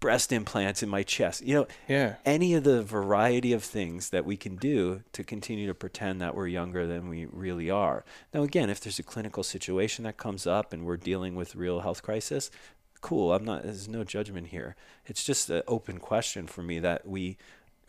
breast 0.00 0.32
implants 0.32 0.82
in 0.82 0.88
my 0.88 1.02
chest? 1.02 1.42
You 1.42 1.54
know, 1.54 1.66
Yeah. 1.88 2.16
any 2.24 2.54
of 2.54 2.64
the 2.64 2.82
variety 2.82 3.52
of 3.52 3.62
things 3.62 4.10
that 4.10 4.24
we 4.24 4.36
can 4.36 4.56
do 4.56 5.02
to 5.12 5.22
continue 5.22 5.66
to 5.66 5.74
pretend 5.74 6.20
that 6.20 6.34
we're 6.34 6.46
younger 6.46 6.86
than 6.86 7.08
we 7.08 7.26
really 7.26 7.70
are. 7.70 8.04
Now, 8.32 8.42
again, 8.42 8.70
if 8.70 8.80
there's 8.80 8.98
a 8.98 9.02
clinical 9.02 9.42
situation 9.42 10.04
that 10.04 10.16
comes 10.16 10.46
up 10.46 10.72
and 10.72 10.84
we're 10.84 10.96
dealing 10.96 11.34
with 11.34 11.54
real 11.54 11.80
health 11.80 12.02
crisis, 12.02 12.50
cool. 13.02 13.32
I'm 13.34 13.44
not. 13.44 13.62
There's 13.62 13.88
no 13.88 14.04
judgment 14.04 14.48
here. 14.48 14.76
It's 15.06 15.24
just 15.24 15.50
an 15.50 15.62
open 15.68 15.98
question 15.98 16.46
for 16.46 16.62
me 16.62 16.78
that 16.80 17.06
we 17.06 17.36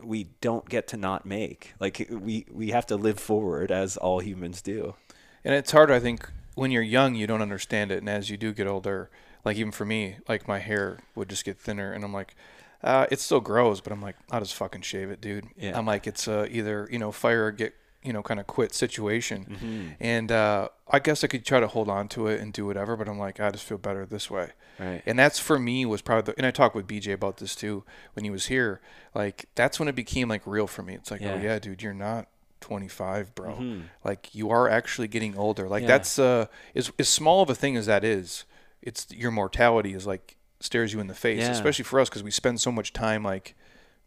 we 0.04 0.30
don't 0.42 0.68
get 0.68 0.88
to 0.88 0.98
not 0.98 1.26
make. 1.26 1.74
Like 1.80 2.08
we 2.10 2.46
we 2.52 2.72
have 2.72 2.86
to 2.88 2.96
live 2.96 3.20
forward 3.20 3.72
as 3.72 3.98
all 3.98 4.20
humans 4.20 4.62
do. 4.62 4.96
And 5.44 5.54
it's 5.54 5.72
hard, 5.72 5.92
I 5.92 6.00
think, 6.00 6.30
when 6.56 6.72
you're 6.72 6.82
young, 6.82 7.16
you 7.16 7.28
don't 7.28 7.42
understand 7.42 7.92
it, 7.92 7.98
and 8.00 8.10
as 8.10 8.30
you 8.30 8.38
do 8.38 8.54
get 8.54 8.68
older, 8.68 9.10
like 9.46 9.58
even 9.58 9.72
for 9.72 9.86
me, 9.86 10.18
like 10.28 10.48
my 10.48 10.60
hair 10.60 11.00
would 11.16 11.30
just 11.30 11.46
get 11.46 11.58
thinner, 11.60 11.92
and 11.92 12.04
I'm 12.04 12.14
like, 12.14 12.36
uh, 12.84 13.06
it 13.12 13.20
still 13.20 13.42
grows, 13.42 13.82
but 13.82 13.92
I'm 13.94 14.02
like, 14.02 14.16
I'll 14.32 14.40
just 14.42 14.56
fucking 14.56 14.82
shave 14.82 15.10
it, 15.12 15.22
dude. 15.22 15.46
Yeah. 15.58 15.78
I'm 15.78 15.86
like, 15.86 16.08
it's 16.08 16.28
uh, 16.28 16.48
either 16.50 16.88
you 16.92 17.00
know 17.00 17.12
fire 17.12 17.46
or 17.46 17.52
get 17.52 17.74
you 18.04 18.12
know 18.14 18.24
kind 18.24 18.40
of 18.40 18.48
quit 18.48 18.74
situation, 18.74 19.46
Mm-hmm. 19.46 19.88
and 20.00 20.32
uh, 20.32 20.70
I 20.90 21.00
guess 21.00 21.24
I 21.24 21.28
could 21.28 21.46
try 21.46 21.60
to 21.60 21.68
hold 21.68 21.90
on 21.90 22.08
to 22.10 22.28
it 22.28 22.42
and 22.42 22.52
do 22.52 22.66
whatever, 22.66 22.96
but 22.98 23.08
I'm 23.08 23.20
like, 23.20 23.40
I 23.40 23.52
just 23.52 23.64
feel 23.66 23.78
better 23.78 24.06
this 24.06 24.30
way. 24.32 24.50
Right. 24.80 25.04
And 25.06 25.20
that's 25.20 25.38
for 25.38 25.60
me 25.60 25.86
was 25.86 26.02
probably 26.02 26.32
the, 26.34 26.38
and 26.40 26.46
I 26.48 26.52
talked 26.52 26.74
with 26.76 26.88
BJ 26.88 27.14
about 27.14 27.38
this 27.38 27.56
too 27.56 27.84
when 28.14 28.24
he 28.26 28.32
was 28.32 28.48
here. 28.48 28.82
Like 29.14 29.46
that's 29.54 29.80
when 29.80 29.88
it 29.88 29.94
became 29.96 30.28
like 30.30 30.42
real 30.48 30.66
for 30.66 30.82
me. 30.82 30.96
It's 30.96 31.12
like, 31.12 31.22
Yeah. 31.22 31.34
oh 31.34 31.38
yeah, 31.42 31.60
dude, 31.60 31.84
you're 31.84 31.94
not 31.94 32.28
25, 32.62 33.36
bro. 33.36 33.54
Mhm. 33.56 33.84
Like 34.04 34.34
you 34.34 34.50
are 34.50 34.68
actually 34.70 35.08
getting 35.08 35.38
older. 35.38 35.68
Like 35.70 35.82
Yeah. 35.84 35.88
that's 35.90 36.18
uh 36.18 36.46
as 36.76 36.92
as 36.98 37.10
small 37.10 37.42
of 37.44 37.50
a 37.52 37.56
thing 37.56 37.76
as 37.78 37.86
that 37.86 38.04
is, 38.04 38.46
it's 38.82 39.08
your 39.12 39.32
mortality 39.32 39.94
is 39.94 40.08
like 40.08 40.38
stares 40.60 40.94
you 40.94 41.00
in 41.00 41.08
the 41.08 41.14
face, 41.16 41.40
Yeah. 41.40 41.52
especially 41.52 41.84
for 41.84 42.00
us 42.00 42.10
because 42.10 42.24
we 42.24 42.32
spend 42.32 42.62
so 42.62 42.72
much 42.72 42.94
time 42.94 43.24
like 43.24 43.56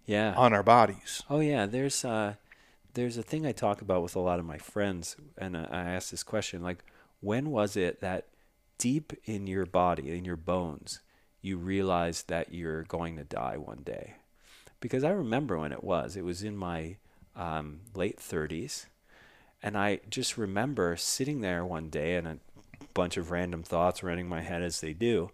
Yeah. 0.06 0.34
on 0.36 0.52
our 0.52 0.62
bodies. 0.62 1.22
Oh 1.30 1.40
yeah, 1.40 1.66
there's 1.66 2.04
uh, 2.04 2.34
there's 2.94 3.16
a 3.16 3.22
thing 3.22 3.44
I 3.46 3.52
talk 3.52 3.80
about 3.80 4.02
with 4.02 4.14
a 4.16 4.20
lot 4.20 4.38
of 4.38 4.44
my 4.44 4.58
friends, 4.58 5.16
and 5.36 5.56
uh, 5.56 5.66
I 5.70 5.80
ask 5.82 6.10
this 6.10 6.22
question 6.22 6.62
like, 6.62 6.84
when 7.20 7.50
was 7.50 7.76
it 7.76 8.00
that 8.00 8.26
deep 8.78 9.12
in 9.24 9.46
your 9.46 9.66
body, 9.66 10.16
in 10.16 10.24
your 10.24 10.36
bones, 10.36 11.00
you 11.42 11.56
realized 11.56 12.28
that 12.28 12.52
you're 12.54 12.82
going 12.84 13.16
to 13.16 13.24
die 13.24 13.56
one 13.56 13.82
day? 13.84 14.14
Because 14.80 15.02
I 15.04 15.10
remember 15.10 15.58
when 15.58 15.72
it 15.72 15.82
was. 15.82 16.16
It 16.16 16.24
was 16.24 16.42
in 16.42 16.56
my 16.56 16.96
um, 17.34 17.80
late 17.94 18.18
30s, 18.18 18.86
and 19.62 19.76
I 19.78 20.00
just 20.10 20.36
remember 20.36 20.94
sitting 20.96 21.40
there 21.40 21.64
one 21.64 21.88
day, 21.88 22.16
and 22.16 22.28
a 22.28 22.38
bunch 22.94 23.16
of 23.16 23.30
random 23.30 23.62
thoughts 23.62 24.02
running 24.02 24.28
my 24.28 24.40
head 24.40 24.62
as 24.62 24.80
they 24.80 24.92
do, 24.94 25.30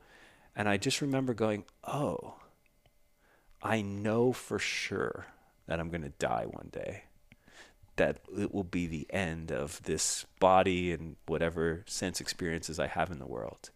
and 0.57 0.69
I 0.69 0.77
just 0.77 1.01
remember 1.01 1.35
going, 1.35 1.65
oh. 1.85 2.35
I 3.63 3.83
know 3.83 4.33
for 4.33 4.59
sure 4.59 5.27
that 5.67 5.81
I'm 5.81 5.91
going 5.91 6.03
to 6.03 6.13
die 6.19 6.47
one 6.47 6.71
day. 6.73 7.05
That 7.97 8.21
it 8.37 8.55
will 8.55 8.65
be 8.65 8.87
the 8.87 9.07
end 9.11 9.53
of 9.53 9.83
this 9.83 10.25
body 10.39 10.93
and 10.93 11.17
whatever 11.27 11.85
sense 11.87 12.21
experiences 12.21 12.81
I 12.81 12.87
have 12.87 13.11
in 13.11 13.19
the 13.19 13.27
world. 13.27 13.71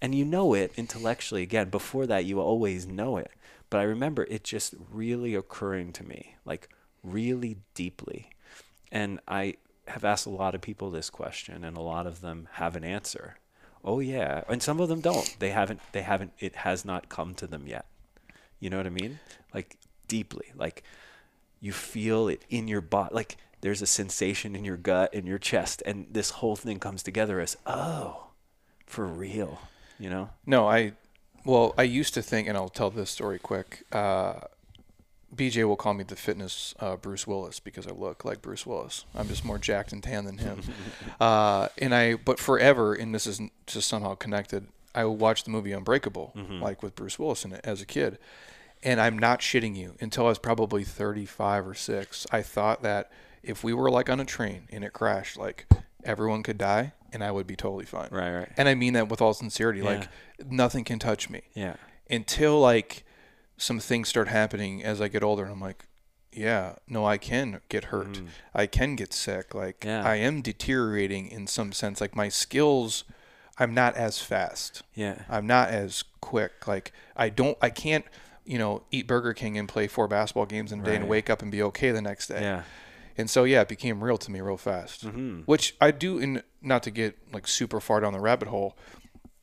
And 0.00 0.14
you 0.14 0.24
know 0.24 0.54
it 0.54 0.72
intellectually. 0.76 1.42
Again, 1.42 1.70
before 1.70 2.06
that, 2.06 2.24
you 2.24 2.40
always 2.40 2.86
know 2.86 3.16
it. 3.16 3.30
But 3.70 3.78
I 3.78 3.84
remember 3.84 4.24
it 4.24 4.42
just 4.42 4.74
really 4.90 5.36
occurring 5.36 5.92
to 5.92 6.04
me, 6.04 6.34
like 6.44 6.68
really 7.04 7.58
deeply. 7.74 8.30
And 8.90 9.20
I 9.28 9.54
have 9.88 10.04
asked 10.04 10.26
a 10.26 10.30
lot 10.30 10.54
of 10.54 10.60
people 10.60 10.90
this 10.90 11.10
question, 11.10 11.64
and 11.64 11.76
a 11.76 11.82
lot 11.82 12.06
of 12.06 12.20
them 12.20 12.48
have 12.52 12.76
an 12.76 12.84
answer. 12.84 13.36
Oh 13.84 14.00
yeah, 14.00 14.44
and 14.48 14.62
some 14.62 14.80
of 14.80 14.88
them 14.88 15.00
don't. 15.00 15.36
They 15.38 15.50
haven't. 15.50 15.80
They 15.92 16.02
haven't. 16.02 16.32
It 16.38 16.56
has 16.56 16.84
not 16.84 17.08
come 17.08 17.34
to 17.36 17.46
them 17.46 17.66
yet. 17.66 17.86
You 18.60 18.70
know 18.70 18.76
what 18.76 18.86
I 18.86 18.90
mean? 18.90 19.18
Like 19.52 19.76
deeply. 20.06 20.52
Like 20.54 20.84
you 21.60 21.72
feel 21.72 22.28
it 22.28 22.44
in 22.48 22.68
your 22.68 22.80
body. 22.80 23.14
Like 23.14 23.36
there's 23.60 23.82
a 23.82 23.86
sensation 23.86 24.54
in 24.54 24.64
your 24.64 24.76
gut, 24.76 25.12
in 25.12 25.26
your 25.26 25.38
chest, 25.38 25.82
and 25.84 26.06
this 26.10 26.30
whole 26.30 26.56
thing 26.56 26.78
comes 26.78 27.02
together 27.02 27.40
as 27.40 27.56
oh, 27.66 28.28
for 28.86 29.06
real. 29.06 29.60
You 29.98 30.10
know? 30.10 30.30
No, 30.46 30.68
I 30.68 30.92
well, 31.44 31.74
I 31.76 31.82
used 31.82 32.14
to 32.14 32.22
think 32.22 32.48
and 32.48 32.56
I'll 32.56 32.68
tell 32.68 32.90
this 32.90 33.10
story 33.10 33.38
quick. 33.38 33.84
Uh 33.90 34.40
BJ 35.34 35.66
will 35.66 35.76
call 35.76 35.94
me 35.94 36.04
the 36.04 36.16
fitness 36.16 36.74
uh, 36.80 36.96
Bruce 36.96 37.26
Willis 37.26 37.58
because 37.60 37.86
I 37.86 37.90
look 37.92 38.24
like 38.24 38.42
Bruce 38.42 38.66
Willis. 38.66 39.04
I'm 39.14 39.28
just 39.28 39.44
more 39.44 39.58
jacked 39.58 39.92
and 39.92 40.02
tan 40.02 40.24
than 40.26 40.38
him. 40.38 40.60
uh, 41.20 41.68
and 41.78 41.94
I, 41.94 42.14
but 42.16 42.38
forever, 42.38 42.94
and 42.94 43.14
this 43.14 43.26
is 43.26 43.40
just 43.66 43.88
somehow 43.88 44.14
connected. 44.14 44.66
I 44.94 45.04
watched 45.06 45.46
the 45.46 45.50
movie 45.50 45.72
Unbreakable, 45.72 46.34
like 46.60 46.82
with 46.82 46.94
Bruce 46.94 47.18
Willis 47.18 47.44
in 47.46 47.52
it 47.52 47.62
as 47.64 47.80
a 47.80 47.86
kid, 47.86 48.18
and 48.82 49.00
I'm 49.00 49.18
not 49.18 49.40
shitting 49.40 49.74
you. 49.74 49.94
Until 50.00 50.26
I 50.26 50.28
was 50.28 50.38
probably 50.38 50.84
35 50.84 51.66
or 51.66 51.74
six, 51.74 52.26
I 52.30 52.42
thought 52.42 52.82
that 52.82 53.10
if 53.42 53.64
we 53.64 53.72
were 53.72 53.90
like 53.90 54.10
on 54.10 54.20
a 54.20 54.26
train 54.26 54.68
and 54.70 54.84
it 54.84 54.92
crashed, 54.92 55.38
like 55.38 55.66
everyone 56.04 56.42
could 56.42 56.58
die 56.58 56.92
and 57.10 57.24
I 57.24 57.30
would 57.30 57.46
be 57.46 57.56
totally 57.56 57.86
fine. 57.86 58.08
Right, 58.10 58.32
right. 58.34 58.48
And 58.58 58.68
I 58.68 58.74
mean 58.74 58.92
that 58.92 59.08
with 59.08 59.22
all 59.22 59.32
sincerity. 59.32 59.80
Like 59.82 60.08
nothing 60.46 60.84
can 60.84 60.98
touch 60.98 61.30
me 61.30 61.40
Yeah. 61.54 61.76
until 62.10 62.60
like 62.60 63.04
some 63.62 63.78
things 63.78 64.08
start 64.08 64.26
happening 64.26 64.82
as 64.82 65.00
I 65.00 65.06
get 65.06 65.22
older, 65.22 65.44
and 65.44 65.52
I'm 65.52 65.60
like, 65.60 65.84
yeah, 66.32 66.76
no, 66.88 67.04
I 67.06 67.16
can 67.16 67.60
get 67.68 67.84
hurt. 67.84 68.20
I 68.54 68.66
can 68.66 68.96
get 68.96 69.12
sick. 69.12 69.54
Like 69.54 69.80
Mm. 69.80 69.86
Yeah. 69.86 70.02
I 70.04 70.16
am 70.16 70.42
deteriorating 70.42 71.28
in 71.28 71.46
some 71.46 71.72
sense. 71.72 72.00
Like 72.00 72.16
my 72.16 72.28
skills, 72.28 73.04
I'm 73.58 73.74
not 73.74 73.94
as 73.96 74.20
fast. 74.20 74.82
Yeah. 74.94 75.22
I'm 75.28 75.46
not 75.46 75.68
as 75.68 76.04
quick. 76.20 76.66
Like 76.66 76.92
I 77.14 77.28
don't, 77.28 77.58
I 77.60 77.68
can't, 77.70 78.06
you 78.44 78.58
know, 78.58 78.82
eat 78.90 79.06
Burger 79.06 79.34
King 79.34 79.58
and 79.58 79.68
play 79.68 79.86
four 79.86 80.08
basketball 80.08 80.46
games 80.46 80.72
in 80.72 80.80
a 80.80 80.84
day 80.84 80.96
and 80.96 81.08
wake 81.08 81.28
up 81.28 81.42
and 81.42 81.52
be 81.52 81.62
okay 81.64 81.90
the 81.92 82.02
next 82.02 82.28
day. 82.28 82.40
Yeah. 82.40 82.62
And 83.18 83.28
so 83.28 83.44
yeah, 83.44 83.60
it 83.60 83.68
became 83.68 84.02
real 84.02 84.16
to 84.16 84.30
me 84.30 84.40
real 84.40 84.56
fast. 84.56 85.06
Mm-hmm. 85.06 85.40
Which 85.42 85.76
I 85.82 85.90
do 85.90 86.18
in 86.18 86.42
not 86.62 86.82
to 86.84 86.90
get 86.90 87.18
like 87.32 87.46
super 87.46 87.78
far 87.78 88.00
down 88.00 88.14
the 88.14 88.20
rabbit 88.20 88.48
hole. 88.48 88.74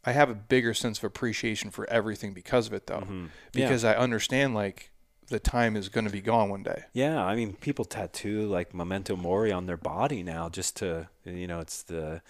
I 0.06 0.11
have 0.14 0.30
a 0.30 0.36
bigger 0.36 0.74
sense 0.74 0.98
of 1.00 1.03
appreciation 1.03 1.72
for 1.72 1.90
everything 1.90 2.34
because 2.34 2.68
of 2.68 2.74
it 2.74 2.88
though. 2.88 3.00
Mm-hmm. 3.02 3.26
Yeah. 3.53 3.66
Because 3.68 3.84
I 3.84 3.94
understand 3.95 4.53
like 4.56 4.92
the 5.28 5.40
time 5.40 5.76
is 5.76 5.90
going 5.90 6.06
to 6.06 6.11
be 6.11 6.22
gone 6.22 6.50
one 6.50 6.64
day. 6.64 6.84
Yeah, 6.94 7.24
I 7.24 7.36
mean, 7.36 7.53
people 7.53 7.86
tattoo 7.86 8.48
like 8.48 8.74
memento 8.74 9.16
mori 9.16 9.52
on 9.52 9.66
their 9.68 9.78
body 9.78 10.24
now, 10.24 10.50
just 10.50 10.76
to 10.78 11.10
you 11.26 11.48
know, 11.48 11.60
it's 11.60 11.84
the 11.84 12.22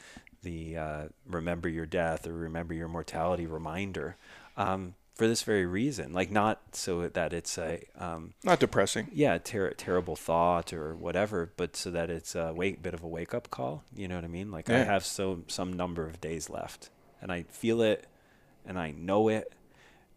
the 0.41 0.77
uh, 0.77 1.03
remember 1.25 1.67
your 1.69 1.85
death 1.85 2.25
or 2.27 2.33
remember 2.33 2.73
your 2.73 2.87
mortality 2.87 3.45
reminder, 3.45 4.15
um, 4.57 4.95
for 5.15 5.27
this 5.27 5.43
very 5.43 5.65
reason. 5.65 6.11
Like 6.13 6.31
not 6.31 6.61
so 6.73 7.07
that 7.07 7.33
it's 7.33 7.57
a 7.57 7.83
um, 7.97 8.33
Not 8.43 8.59
depressing. 8.59 9.09
yeah 9.13 9.37
ter- 9.37 9.71
terrible 9.73 10.15
thought 10.15 10.73
or 10.73 10.95
whatever, 10.95 11.51
but 11.55 11.75
so 11.75 11.91
that 11.91 12.09
it's 12.09 12.35
a 12.35 12.53
wake 12.53 12.81
bit 12.81 12.93
of 12.93 13.03
a 13.03 13.07
wake 13.07 13.33
up 13.33 13.49
call. 13.49 13.83
You 13.95 14.07
know 14.07 14.15
what 14.15 14.23
I 14.23 14.27
mean? 14.27 14.49
Like 14.51 14.69
I 14.69 14.83
have 14.83 15.05
so 15.05 15.43
some 15.47 15.71
number 15.73 16.05
of 16.05 16.19
days 16.21 16.49
left, 16.49 16.89
and 17.21 17.31
I 17.31 17.43
feel 17.43 17.81
it, 17.81 18.05
and 18.65 18.77
I 18.79 18.91
know 18.91 19.27
it, 19.29 19.51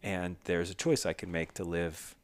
and 0.01 0.35
there's 0.45 0.69
a 0.69 0.75
choice 0.75 1.05
I 1.05 1.13
can 1.13 1.31
make 1.31 1.53
to 1.55 1.63
live 1.63 2.15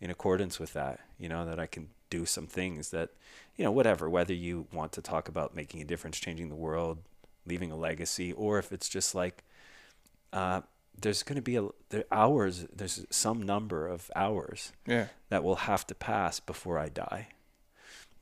in 0.00 0.10
accordance 0.10 0.58
with 0.58 0.72
that. 0.74 1.00
You 1.18 1.28
know 1.28 1.44
that 1.46 1.58
I 1.58 1.66
can 1.66 1.88
do 2.10 2.26
some 2.26 2.46
things 2.46 2.90
that, 2.90 3.10
you 3.56 3.64
know, 3.64 3.70
whatever. 3.72 4.08
Whether 4.10 4.34
you 4.34 4.66
want 4.72 4.92
to 4.92 5.00
talk 5.02 5.28
about 5.28 5.54
making 5.56 5.80
a 5.80 5.84
difference, 5.84 6.18
changing 6.20 6.48
the 6.50 6.54
world, 6.54 6.98
leaving 7.46 7.70
a 7.72 7.76
legacy, 7.76 8.32
or 8.32 8.58
if 8.58 8.70
it's 8.72 8.88
just 8.88 9.14
like, 9.14 9.42
uh, 10.32 10.60
there's 11.00 11.22
going 11.22 11.36
to 11.36 11.42
be 11.42 11.56
a 11.56 11.68
there 11.88 12.04
hours. 12.12 12.66
There's 12.74 13.06
some 13.10 13.42
number 13.42 13.86
of 13.86 14.10
hours 14.14 14.72
Yeah. 14.86 15.06
that 15.30 15.42
will 15.42 15.56
have 15.56 15.86
to 15.86 15.94
pass 15.94 16.38
before 16.38 16.78
I 16.78 16.88
die. 16.90 17.28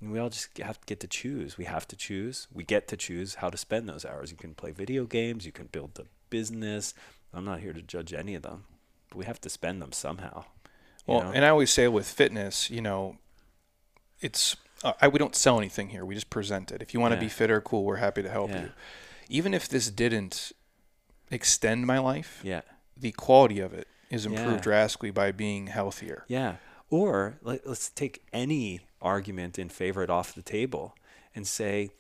And 0.00 0.12
we 0.12 0.18
all 0.18 0.30
just 0.30 0.56
have 0.58 0.80
to 0.80 0.86
get 0.86 1.00
to 1.00 1.06
choose. 1.06 1.58
We 1.58 1.64
have 1.66 1.86
to 1.88 1.96
choose. 1.96 2.48
We 2.52 2.64
get 2.64 2.88
to 2.88 2.96
choose 2.96 3.36
how 3.36 3.50
to 3.50 3.56
spend 3.58 3.88
those 3.88 4.04
hours. 4.04 4.30
You 4.30 4.36
can 4.36 4.54
play 4.54 4.70
video 4.70 5.04
games. 5.04 5.44
You 5.44 5.52
can 5.52 5.66
build 5.66 5.98
a 5.98 6.04
business. 6.30 6.94
I'm 7.34 7.44
not 7.44 7.60
here 7.60 7.72
to 7.72 7.82
judge 7.82 8.12
any 8.14 8.34
of 8.34 8.42
them, 8.42 8.64
but 9.10 9.18
we 9.18 9.24
have 9.26 9.40
to 9.42 9.50
spend 9.50 9.80
them 9.82 9.92
somehow. 9.92 10.44
Well, 11.06 11.20
know? 11.24 11.32
and 11.32 11.44
I 11.44 11.48
always 11.50 11.70
say 11.70 11.86
with 11.88 12.08
fitness, 12.08 12.70
you 12.70 12.80
know, 12.80 13.18
it's 14.20 14.56
uh, 14.82 14.94
I 15.00 15.08
we 15.08 15.18
don't 15.18 15.36
sell 15.36 15.58
anything 15.58 15.90
here. 15.90 16.04
We 16.04 16.14
just 16.14 16.30
present 16.30 16.72
it. 16.72 16.80
If 16.82 16.94
you 16.94 17.00
want 17.00 17.12
to 17.12 17.16
Yeah. 17.16 17.20
be 17.20 17.28
fitter, 17.28 17.60
cool, 17.60 17.84
we're 17.84 17.96
happy 17.96 18.22
to 18.22 18.30
help 18.30 18.50
Yeah. 18.50 18.62
you. 18.62 18.72
Even 19.28 19.54
if 19.54 19.68
this 19.68 19.90
didn't 19.90 20.52
extend 21.30 21.86
my 21.86 21.98
life, 21.98 22.40
yeah, 22.42 22.62
the 22.96 23.12
quality 23.12 23.60
of 23.60 23.72
it 23.74 23.86
is 24.08 24.26
improved 24.26 24.60
Yeah. 24.60 24.64
drastically 24.64 25.10
by 25.10 25.30
being 25.32 25.66
healthier. 25.68 26.24
yeah. 26.28 26.56
Or 26.92 27.38
let, 27.42 27.64
let's 27.68 27.88
take 27.88 28.24
any 28.32 28.80
argument 29.02 29.58
in 29.58 29.68
favor 29.68 30.02
it 30.02 30.10
off 30.10 30.34
the 30.34 30.42
table 30.42 30.94
and 31.34 31.46
say, 31.46 31.90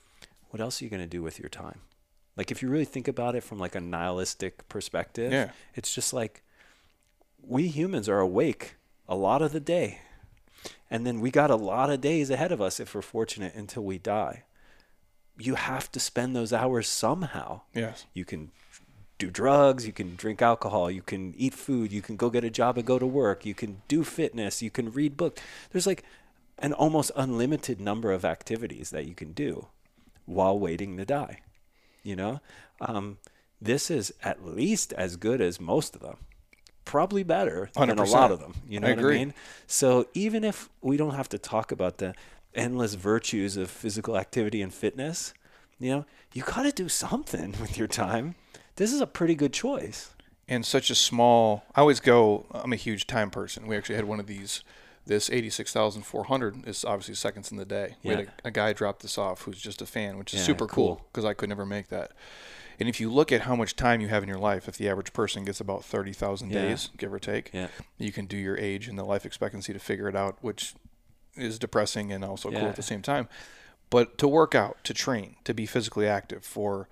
what 0.50 0.60
else 0.60 0.80
are 0.80 0.84
you 0.84 0.90
going 0.90 1.02
to 1.02 1.08
do 1.08 1.22
with 1.22 1.38
your 1.38 1.48
time? 1.48 1.80
Like 2.36 2.50
if 2.50 2.62
you 2.62 2.68
really 2.68 2.84
think 2.84 3.08
about 3.08 3.34
it 3.34 3.42
from 3.44 3.58
like 3.58 3.74
a 3.74 3.80
nihilistic 3.80 4.68
perspective, 4.68 5.32
Yeah. 5.32 5.50
it's 5.74 5.94
just 5.94 6.12
like 6.12 6.42
we 7.42 7.68
humans 7.68 8.08
are 8.08 8.20
awake 8.20 8.74
a 9.08 9.14
lot 9.14 9.42
of 9.42 9.52
the 9.52 9.60
day. 9.60 9.98
And 10.90 11.06
then 11.06 11.20
we 11.20 11.30
got 11.30 11.50
a 11.50 11.56
lot 11.56 11.90
of 11.90 12.00
days 12.00 12.30
ahead 12.30 12.52
of 12.52 12.60
us 12.60 12.80
if 12.80 12.94
we're 12.94 13.02
fortunate 13.02 13.54
until 13.54 13.84
we 13.84 13.98
die. 13.98 14.42
You 15.38 15.54
have 15.54 15.90
to 15.92 16.00
spend 16.00 16.34
those 16.36 16.52
hours 16.52 16.86
somehow. 16.88 17.62
Yes. 17.74 18.04
You 18.12 18.24
can 18.24 18.50
do 19.18 19.30
drugs, 19.30 19.86
you 19.86 19.92
can 19.92 20.16
drink 20.16 20.42
alcohol, 20.42 20.90
you 20.90 21.02
can 21.02 21.34
eat 21.36 21.54
food, 21.54 21.92
you 21.92 22.02
can 22.02 22.16
go 22.16 22.30
get 22.30 22.42
a 22.44 22.50
job 22.50 22.76
and 22.78 22.86
go 22.86 22.98
to 22.98 23.06
work, 23.06 23.44
you 23.46 23.54
can 23.54 23.82
do 23.86 24.02
fitness, 24.02 24.62
you 24.62 24.70
can 24.70 24.90
read 24.92 25.16
books. 25.16 25.40
There's 25.70 25.86
like 25.86 26.02
an 26.60 26.72
almost 26.72 27.10
unlimited 27.16 27.80
number 27.80 28.12
of 28.12 28.24
activities 28.24 28.90
that 28.90 29.06
you 29.06 29.14
can 29.14 29.32
do 29.32 29.66
while 30.26 30.58
waiting 30.58 30.96
to 30.96 31.04
die. 31.04 31.40
You 32.02 32.16
know, 32.16 32.40
um, 32.80 33.18
this 33.60 33.90
is 33.90 34.12
at 34.22 34.44
least 34.46 34.92
as 34.94 35.16
good 35.16 35.40
as 35.40 35.60
most 35.60 35.94
of 35.94 36.02
them. 36.02 36.16
Probably 36.84 37.22
better 37.22 37.70
than 37.74 37.98
a 37.98 38.04
lot 38.04 38.30
of 38.32 38.40
them. 38.40 38.54
You 38.66 38.80
know 38.80 38.88
I 38.88 38.90
what 38.90 38.98
agree. 38.98 39.16
I 39.16 39.18
mean? 39.26 39.34
So 39.66 40.06
even 40.14 40.42
if 40.44 40.68
we 40.80 40.96
don't 40.96 41.14
have 41.14 41.28
to 41.30 41.38
talk 41.38 41.70
about 41.70 41.98
the 41.98 42.14
endless 42.54 42.94
virtues 42.94 43.56
of 43.56 43.70
physical 43.70 44.16
activity 44.16 44.60
and 44.62 44.72
fitness, 44.74 45.32
you 45.78 45.90
know, 45.90 46.04
you 46.32 46.42
got 46.42 46.62
to 46.62 46.72
do 46.72 46.88
something 46.88 47.54
with 47.60 47.78
your 47.78 47.86
time. 47.88 48.34
This 48.76 48.92
is 48.92 49.00
a 49.00 49.06
pretty 49.06 49.34
good 49.34 49.52
choice. 49.52 50.10
and 50.48 50.66
such 50.66 50.90
a 50.90 50.94
small. 50.96 51.64
I 51.76 51.80
always 51.82 52.00
go. 52.00 52.46
I'm 52.52 52.72
a 52.72 52.76
huge 52.76 53.06
time 53.06 53.30
person. 53.30 53.66
We 53.68 53.76
actually 53.76 53.96
had 53.96 54.06
one 54.06 54.18
of 54.18 54.26
these. 54.26 54.64
This 55.06 55.30
86,400 55.30 56.68
is 56.68 56.84
obviously 56.84 57.14
seconds 57.14 57.50
in 57.50 57.56
the 57.56 57.64
day. 57.64 57.96
We 58.04 58.10
had 58.10 58.20
a, 58.44 58.48
a 58.48 58.50
guy 58.50 58.72
drop 58.72 59.00
this 59.02 59.18
off 59.18 59.42
who's 59.42 59.60
just 59.60 59.82
a 59.82 59.86
fan, 59.86 60.18
which 60.18 60.32
is 60.34 60.40
Yeah, 60.40 60.46
super 60.46 60.66
cool 60.66 60.96
cool. 60.96 61.06
because 61.12 61.24
I 61.24 61.34
could 61.34 61.48
never 61.48 61.66
make 61.66 61.88
that. 61.88 62.12
And 62.78 62.88
if 62.88 63.00
you 63.00 63.10
look 63.10 63.32
at 63.32 63.42
how 63.42 63.56
much 63.56 63.76
time 63.76 64.00
you 64.00 64.08
have 64.08 64.22
in 64.22 64.28
your 64.28 64.38
life, 64.38 64.68
if 64.68 64.76
the 64.76 64.88
average 64.88 65.12
person 65.12 65.44
gets 65.44 65.60
about 65.60 65.84
30,000 65.84 66.50
Yeah. 66.50 66.62
days, 66.62 66.90
give 66.96 67.12
or 67.12 67.18
take, 67.18 67.50
Yeah. 67.52 67.68
you 67.98 68.12
can 68.12 68.26
do 68.26 68.36
your 68.36 68.56
age 68.56 68.88
and 68.88 68.98
the 68.98 69.04
life 69.04 69.26
expectancy 69.26 69.72
to 69.72 69.78
figure 69.78 70.08
it 70.08 70.16
out, 70.16 70.38
which 70.42 70.74
is 71.36 71.58
depressing 71.58 72.12
and 72.12 72.24
also 72.24 72.50
cool 72.50 72.66
at 72.66 72.76
the 72.76 72.82
same 72.82 73.02
time. 73.02 73.28
But 73.90 74.16
to 74.18 74.28
work 74.28 74.54
out, 74.54 74.82
to 74.84 74.94
train, 74.94 75.36
to 75.44 75.52
be 75.52 75.66
physically 75.66 76.06
active 76.06 76.44
for 76.44 76.88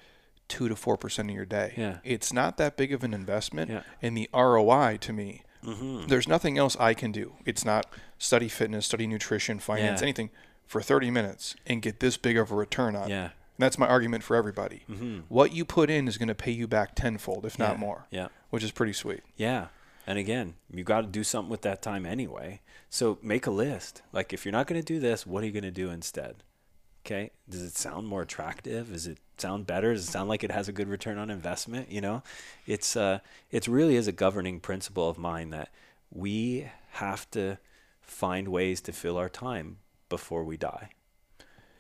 two 0.49 0.69
to 0.69 0.75
four 0.77 0.97
percent 0.97 1.29
of 1.31 1.37
your 1.37 1.45
day, 1.45 1.75
Yeah. 1.77 1.99
it's 2.05 2.33
not 2.33 2.57
that 2.57 2.77
big 2.77 2.93
of 2.93 3.05
an 3.05 3.13
investment. 3.15 3.71
Yeah. 3.71 3.83
And 4.03 4.17
the 4.17 4.29
ROI 4.33 4.97
to 5.03 5.13
me, 5.13 5.43
Mm-hmm. 5.75 6.07
there's 6.09 6.29
nothing 6.29 6.59
else 6.59 6.77
I 6.81 6.95
can 6.95 7.13
do. 7.13 7.35
It's 7.45 7.65
not 7.65 7.87
study 8.19 8.49
fitness, 8.49 8.87
study 8.87 9.07
nutrition, 9.07 9.59
finance, 9.59 10.01
Yeah. 10.01 10.05
anything 10.05 10.31
for 10.67 10.81
30 10.83 11.11
minutes 11.11 11.55
and 11.67 11.81
get 11.83 12.01
this 12.01 12.17
big 12.17 12.37
of 12.37 12.51
a 12.51 12.55
return 12.55 12.95
on. 12.97 13.05
it. 13.11 13.11
Yeah. 13.11 13.31
That's 13.59 13.79
my 13.79 13.87
argument 13.89 14.23
for 14.23 14.37
everybody. 14.37 14.85
What 15.29 15.53
you 15.53 15.65
put 15.65 15.91
in 15.91 16.07
is 16.07 16.17
going 16.17 16.29
to 16.29 16.35
pay 16.35 16.53
you 16.53 16.69
back 16.69 16.95
tenfold, 16.95 17.45
if 17.45 17.59
not 17.59 17.79
more, 17.79 18.07
Yeah. 18.11 18.29
which 18.51 18.63
is 18.63 18.71
pretty 18.71 18.93
sweet. 18.93 19.23
Yeah. 19.37 19.69
And 20.07 20.17
again, 20.19 20.55
you 20.73 20.85
got 20.85 21.01
to 21.03 21.07
do 21.09 21.25
something 21.25 21.51
with 21.51 21.63
that 21.63 21.83
time 21.83 22.07
anyway. 22.07 22.61
So 22.89 23.19
make 23.21 23.47
a 23.47 23.51
list. 23.51 24.03
Like, 24.13 24.33
if 24.33 24.45
you're 24.45 24.53
not 24.53 24.67
going 24.69 24.81
to 24.81 24.87
do 24.87 25.01
this, 25.01 25.27
what 25.27 25.43
are 25.43 25.47
you 25.47 25.53
going 25.53 25.65
to 25.65 25.71
do 25.71 25.91
instead? 25.91 26.45
Okay. 27.05 27.31
Does 27.49 27.63
it 27.63 27.77
sound 27.77 28.07
more 28.07 28.23
attractive? 28.23 28.93
Is 28.95 29.07
it 29.07 29.19
sound 29.41 29.67
better? 29.67 29.93
Does 29.93 30.09
it 30.09 30.11
sound 30.11 30.29
like 30.29 30.45
it 30.45 30.51
has 30.51 30.69
a 30.69 30.73
good 30.73 30.89
return 30.89 31.19
on 31.19 31.31
investment? 31.31 31.91
You 31.91 32.01
know, 32.01 32.23
it's 32.67 32.97
uh, 32.97 33.21
it's 33.51 33.69
really 33.69 33.97
is 33.97 34.09
a 34.09 34.13
governing 34.13 34.61
principle 34.61 35.09
of 35.09 35.19
mine 35.19 35.51
that 35.51 35.71
we 36.11 36.69
have 36.93 37.31
to 37.33 37.59
find 38.01 38.49
ways 38.49 38.81
to 38.83 38.93
fill 38.93 39.17
our 39.17 39.29
time 39.29 39.79
before 40.09 40.45
we 40.45 40.57
die. 40.57 40.91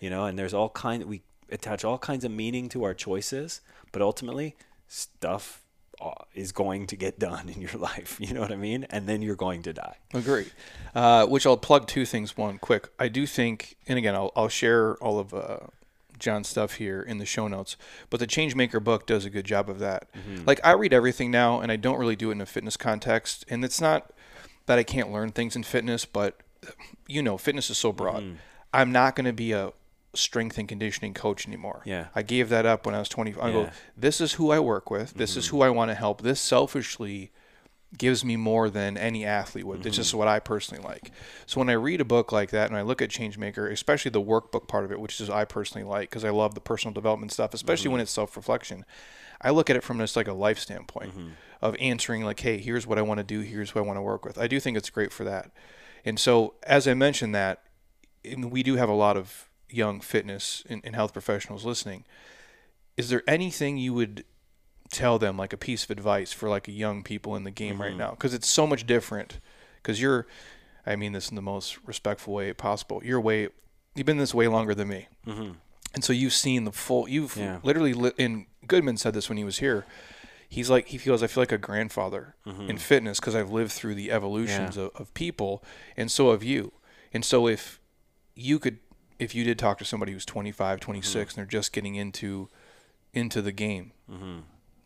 You 0.00 0.10
know, 0.10 0.24
and 0.24 0.38
there's 0.38 0.54
all 0.54 0.68
kind 0.68 1.04
we 1.04 1.22
attach 1.50 1.84
all 1.84 1.98
kinds 1.98 2.24
of 2.24 2.30
meaning 2.30 2.68
to 2.70 2.84
our 2.84 2.94
choices, 2.94 3.60
but 3.92 4.02
ultimately 4.02 4.56
stuff 4.86 5.64
uh, 6.00 6.12
is 6.34 6.52
going 6.52 6.86
to 6.86 6.96
get 6.96 7.18
done 7.18 7.48
in 7.48 7.60
your 7.60 7.72
life. 7.78 8.18
You 8.20 8.34
know 8.34 8.40
what 8.40 8.52
I 8.52 8.56
mean? 8.56 8.86
And 8.90 9.08
then 9.08 9.22
you're 9.22 9.36
going 9.36 9.62
to 9.62 9.72
die. 9.72 9.96
Agree. 10.14 10.46
Uh, 10.94 11.26
which 11.26 11.46
I'll 11.46 11.56
plug 11.56 11.86
two 11.86 12.04
things. 12.04 12.36
One, 12.36 12.58
quick. 12.58 12.88
I 12.98 13.08
do 13.08 13.26
think, 13.26 13.76
and 13.86 13.98
again, 13.98 14.14
I'll, 14.14 14.32
I'll 14.36 14.48
share 14.48 14.96
all 14.96 15.18
of 15.18 15.34
uh, 15.34 15.58
John's 16.18 16.48
stuff 16.48 16.74
here 16.74 17.00
in 17.00 17.18
the 17.18 17.26
show 17.26 17.48
notes, 17.48 17.76
but 18.10 18.20
the 18.20 18.26
Changemaker 18.26 18.82
book 18.82 19.06
does 19.06 19.24
a 19.24 19.30
good 19.30 19.44
job 19.44 19.68
of 19.68 19.78
that. 19.78 20.08
Mm-hmm. 20.12 20.44
Like, 20.44 20.60
I 20.64 20.72
read 20.72 20.92
everything 20.92 21.30
now, 21.30 21.60
and 21.60 21.70
I 21.72 21.76
don't 21.76 21.98
really 21.98 22.16
do 22.16 22.30
it 22.30 22.32
in 22.32 22.40
a 22.40 22.46
fitness 22.46 22.76
context. 22.76 23.44
And 23.48 23.64
it's 23.64 23.80
not 23.80 24.12
that 24.66 24.78
I 24.78 24.82
can't 24.82 25.12
learn 25.12 25.30
things 25.30 25.56
in 25.56 25.62
fitness, 25.62 26.04
but 26.04 26.40
you 27.06 27.22
know, 27.22 27.38
fitness 27.38 27.70
is 27.70 27.78
so 27.78 27.92
broad. 27.92 28.22
Mm-hmm. 28.22 28.34
I'm 28.72 28.92
not 28.92 29.16
going 29.16 29.26
to 29.26 29.32
be 29.32 29.52
a 29.52 29.72
strength 30.14 30.58
and 30.58 30.68
conditioning 30.68 31.14
coach 31.14 31.46
anymore. 31.46 31.82
Yeah. 31.84 32.06
I 32.14 32.22
gave 32.22 32.48
that 32.50 32.66
up 32.66 32.86
when 32.86 32.94
I 32.94 32.98
was 32.98 33.08
20. 33.08 33.34
I 33.40 33.52
go, 33.52 33.62
Yeah. 33.62 33.70
this 33.96 34.20
is 34.20 34.34
who 34.34 34.50
I 34.50 34.58
work 34.58 34.90
with. 34.90 35.14
This 35.14 35.36
is 35.36 35.46
mm-hmm. 35.46 35.56
who 35.56 35.62
I 35.62 35.70
want 35.70 35.90
to 35.90 35.94
help. 35.94 36.22
This 36.22 36.40
selfishly 36.40 37.30
gives 37.96 38.24
me 38.24 38.36
more 38.36 38.68
than 38.68 38.98
any 38.98 39.24
athlete 39.24 39.64
would. 39.64 39.86
It's 39.86 39.96
just 39.96 40.10
mm-hmm. 40.10 40.18
what 40.18 40.28
I 40.28 40.40
personally 40.40 40.84
like. 40.84 41.10
So 41.46 41.58
when 41.58 41.70
I 41.70 41.74
read 41.74 42.00
a 42.00 42.04
book 42.04 42.32
like 42.32 42.50
that 42.50 42.68
and 42.68 42.76
I 42.76 42.82
look 42.82 43.00
at 43.00 43.08
Changemaker, 43.08 43.70
especially 43.70 44.10
the 44.10 44.20
workbook 44.20 44.68
part 44.68 44.84
of 44.84 44.92
it, 44.92 45.00
which 45.00 45.20
is 45.20 45.30
I 45.30 45.46
personally 45.46 45.88
like 45.88 46.10
because 46.10 46.24
I 46.24 46.30
love 46.30 46.54
the 46.54 46.60
personal 46.60 46.92
development 46.92 47.32
stuff, 47.32 47.54
especially 47.54 47.88
when 47.88 47.98
mm-hmm. 47.98 48.02
it's 48.02 48.10
self-reflection. 48.10 48.84
I 49.40 49.50
look 49.50 49.70
at 49.70 49.76
it 49.76 49.82
from 49.82 49.98
just 49.98 50.16
like 50.16 50.28
a 50.28 50.34
life 50.34 50.58
standpoint 50.58 51.12
mm-hmm. 51.12 51.28
of 51.62 51.76
answering 51.80 52.24
like, 52.24 52.40
hey, 52.40 52.58
here's 52.58 52.86
what 52.86 52.98
I 52.98 53.02
want 53.02 53.18
to 53.18 53.24
do, 53.24 53.40
here's 53.40 53.70
who 53.70 53.78
I 53.78 53.82
want 53.82 53.96
to 53.96 54.02
work 54.02 54.24
with. 54.24 54.36
I 54.36 54.48
do 54.48 54.60
think 54.60 54.76
it's 54.76 54.90
great 54.90 55.12
for 55.12 55.24
that. 55.24 55.50
And 56.04 56.18
so 56.20 56.54
as 56.64 56.86
I 56.86 56.94
mentioned 56.94 57.34
that, 57.34 57.62
and 58.24 58.50
we 58.50 58.62
do 58.62 58.76
have 58.76 58.88
a 58.88 58.94
lot 58.94 59.16
of 59.16 59.48
young 59.70 60.00
fitness 60.00 60.62
and, 60.68 60.82
and 60.84 60.94
health 60.94 61.12
professionals 61.12 61.64
listening. 61.64 62.04
Is 62.96 63.08
there 63.08 63.22
anything 63.26 63.78
you 63.78 63.94
would 63.94 64.24
tell 64.90 65.18
them 65.18 65.36
like 65.36 65.52
a 65.52 65.56
piece 65.56 65.84
of 65.84 65.90
advice 65.90 66.32
for 66.32 66.48
like 66.48 66.66
young 66.68 67.02
people 67.02 67.36
in 67.36 67.44
the 67.44 67.50
game 67.50 67.80
right 67.80 67.90
mm-hmm. 67.90 67.98
now 67.98 68.10
because 68.10 68.34
it's 68.34 68.48
so 68.48 68.66
much 68.66 68.86
different 68.86 69.38
because 69.82 70.00
you're 70.00 70.26
i 70.86 70.96
mean 70.96 71.12
this 71.12 71.28
in 71.28 71.36
the 71.36 71.42
most 71.42 71.78
respectful 71.86 72.32
way 72.34 72.52
possible 72.52 73.02
you're 73.04 73.20
way 73.20 73.48
you've 73.98 74.06
been 74.06 74.18
this 74.18 74.32
way 74.32 74.48
longer 74.48 74.74
than 74.74 74.88
me. 74.88 75.08
Mm-hmm. 75.26 75.52
And 75.94 76.04
so 76.04 76.12
you've 76.12 76.32
seen 76.32 76.64
the 76.64 76.72
full 76.72 77.08
you've 77.08 77.36
Yeah. 77.36 77.58
literally 77.62 77.92
li- 77.92 78.12
and 78.18 78.46
goodman 78.66 78.96
said 78.96 79.14
this 79.14 79.28
when 79.28 79.38
he 79.38 79.44
was 79.44 79.58
here 79.58 79.84
he's 80.48 80.70
like 80.70 80.88
he 80.88 80.98
feels 80.98 81.22
i 81.22 81.26
feel 81.26 81.42
like 81.42 81.52
a 81.52 81.58
grandfather 81.58 82.34
in 82.46 82.52
mm-hmm. 82.52 82.76
fitness 82.76 83.18
because 83.18 83.34
i've 83.34 83.50
lived 83.50 83.72
through 83.72 83.94
the 83.94 84.10
evolutions 84.12 84.76
Yeah. 84.76 84.84
of, 84.84 84.90
of 84.96 85.14
people 85.14 85.64
and 85.96 86.10
so 86.10 86.30
have 86.30 86.42
you. 86.42 86.72
And 87.12 87.24
so 87.24 87.48
if 87.48 87.80
you 88.34 88.58
could 88.58 88.78
if 89.18 89.34
you 89.34 89.42
did 89.42 89.58
talk 89.58 89.78
to 89.78 89.84
somebody 89.84 90.12
who's 90.12 90.24
25 90.24 90.80
26 90.80 91.32
and 91.32 91.38
they're 91.38 91.46
just 91.46 91.72
getting 91.72 91.96
into 91.96 92.48
into 93.12 93.42
the 93.42 93.52
game 93.52 93.92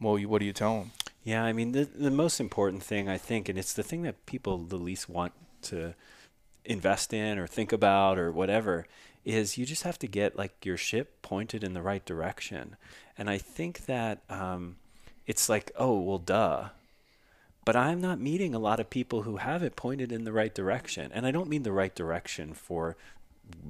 well 0.02 0.18
you, 0.18 0.28
what 0.28 0.40
do 0.40 0.46
you 0.46 0.52
tell 0.52 0.78
them 0.78 0.90
Yeah, 1.24 1.44
I 1.44 1.52
mean 1.52 1.72
the 1.72 1.84
the 1.84 2.10
most 2.10 2.40
important 2.40 2.82
thing 2.82 3.08
I 3.08 3.18
think, 3.18 3.48
and 3.48 3.58
it's 3.58 3.72
the 3.72 3.82
thing 3.82 4.02
that 4.02 4.26
people 4.26 4.58
the 4.58 4.76
least 4.76 5.08
want 5.08 5.32
to 5.62 5.94
invest 6.64 7.12
in 7.12 7.38
or 7.38 7.46
think 7.46 7.72
about 7.72 8.18
or 8.18 8.32
whatever, 8.32 8.86
is 9.24 9.56
you 9.58 9.64
just 9.64 9.84
have 9.84 9.98
to 10.00 10.06
get 10.06 10.36
like 10.36 10.64
your 10.64 10.76
ship 10.76 11.22
pointed 11.22 11.62
in 11.62 11.74
the 11.74 11.82
right 11.82 12.04
direction. 12.04 12.76
And 13.16 13.30
I 13.30 13.38
think 13.38 13.86
that 13.86 14.22
um, 14.28 14.76
it's 15.26 15.48
like, 15.48 15.70
oh 15.78 16.00
well, 16.00 16.18
duh. 16.18 16.70
But 17.64 17.76
I'm 17.76 18.00
not 18.00 18.18
meeting 18.18 18.56
a 18.56 18.58
lot 18.58 18.80
of 18.80 18.90
people 18.90 19.22
who 19.22 19.36
have 19.36 19.62
it 19.62 19.76
pointed 19.76 20.10
in 20.10 20.24
the 20.24 20.32
right 20.32 20.52
direction, 20.52 21.12
and 21.14 21.24
I 21.24 21.30
don't 21.30 21.48
mean 21.48 21.62
the 21.62 21.70
right 21.70 21.94
direction 21.94 22.54
for 22.54 22.96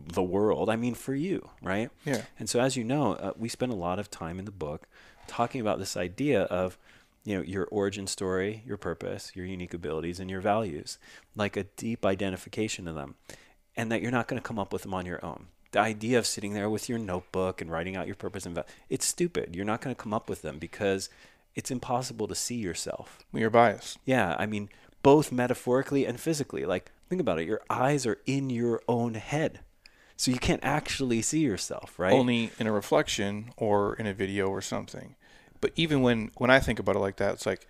the 0.07 0.23
world. 0.23 0.71
I 0.71 0.77
mean 0.77 0.95
for 0.95 1.15
you, 1.15 1.51
right? 1.61 1.91
Yeah. 2.07 2.23
And 2.39 2.49
so, 2.49 2.61
as 2.61 2.75
you 2.75 2.85
know, 2.85 3.13
uh, 3.15 3.33
we 3.37 3.51
spend 3.51 3.71
a 3.71 3.77
lot 3.77 3.99
of 3.99 4.11
time 4.11 4.39
in 4.39 4.47
the 4.47 4.51
book 4.51 4.89
talking 5.33 5.61
about 5.61 5.79
this 5.79 5.97
idea 5.97 6.43
of, 6.43 6.79
you 7.25 7.37
know, 7.37 7.43
your 7.43 7.67
origin 7.67 8.07
story, 8.07 8.63
your 8.67 8.77
purpose, 8.77 9.33
your 9.35 9.47
unique 9.47 9.73
abilities, 9.73 10.21
and 10.21 10.31
your 10.31 10.43
values, 10.43 10.99
like 11.35 11.57
a 11.57 11.65
deep 11.65 12.05
identification 12.05 12.87
of 12.87 12.95
them, 12.95 13.15
and 13.77 13.91
that 13.91 14.03
you're 14.03 14.11
not 14.11 14.29
going 14.29 14.41
to 14.41 14.47
come 14.47 14.59
up 14.59 14.73
with 14.73 14.83
them 14.83 14.93
on 14.93 15.07
your 15.07 15.25
own. 15.25 15.47
The 15.71 15.81
idea 15.81 16.19
of 16.19 16.27
sitting 16.27 16.53
there 16.53 16.69
with 16.69 16.89
your 16.91 16.99
notebook 16.99 17.63
and 17.63 17.71
writing 17.71 17.97
out 17.97 18.07
your 18.07 18.15
purpose 18.15 18.45
and 18.45 18.55
val- 18.55 18.67
it's 18.91 19.07
stupid. 19.07 19.57
You're 19.57 19.65
not 19.65 19.81
going 19.81 19.97
to 19.97 20.03
come 20.03 20.13
up 20.13 20.29
with 20.29 20.43
them 20.43 20.59
because 20.59 21.09
it's 21.55 21.71
impossible 21.71 22.29
to 22.29 22.35
see 22.35 22.57
yourself. 22.57 23.25
you're 23.33 23.49
biased 23.49 23.99
Yeah, 24.05 24.37
I 24.39 24.45
mean, 24.45 24.69
both 25.03 25.33
metaphorically 25.33 26.05
and 26.05 26.21
physically. 26.21 26.67
Like, 26.67 26.91
think 27.09 27.23
about 27.23 27.39
it. 27.39 27.47
Your 27.47 27.63
eyes 27.71 28.07
are 28.07 28.19
in 28.27 28.51
your 28.51 28.83
own 28.87 29.15
head. 29.15 29.61
So 30.17 30.31
you 30.31 30.39
can't 30.39 30.63
actually 30.63 31.23
see 31.23 31.41
yourself, 31.41 31.99
right? 31.99 32.13
only 32.13 32.51
in 32.59 32.67
a 32.67 32.73
reflection 32.73 33.51
or 33.57 33.95
in 33.95 34.07
a 34.07 34.15
video 34.15 34.49
or 34.49 34.61
something. 34.61 35.17
But 35.63 35.73
even 35.77 36.03
when 36.03 36.31
when 36.37 36.51
I 36.51 36.61
think 36.61 36.79
about 36.79 36.97
it 36.97 36.99
like 36.99 37.17
that, 37.17 37.33
it's 37.35 37.47
like 37.47 37.67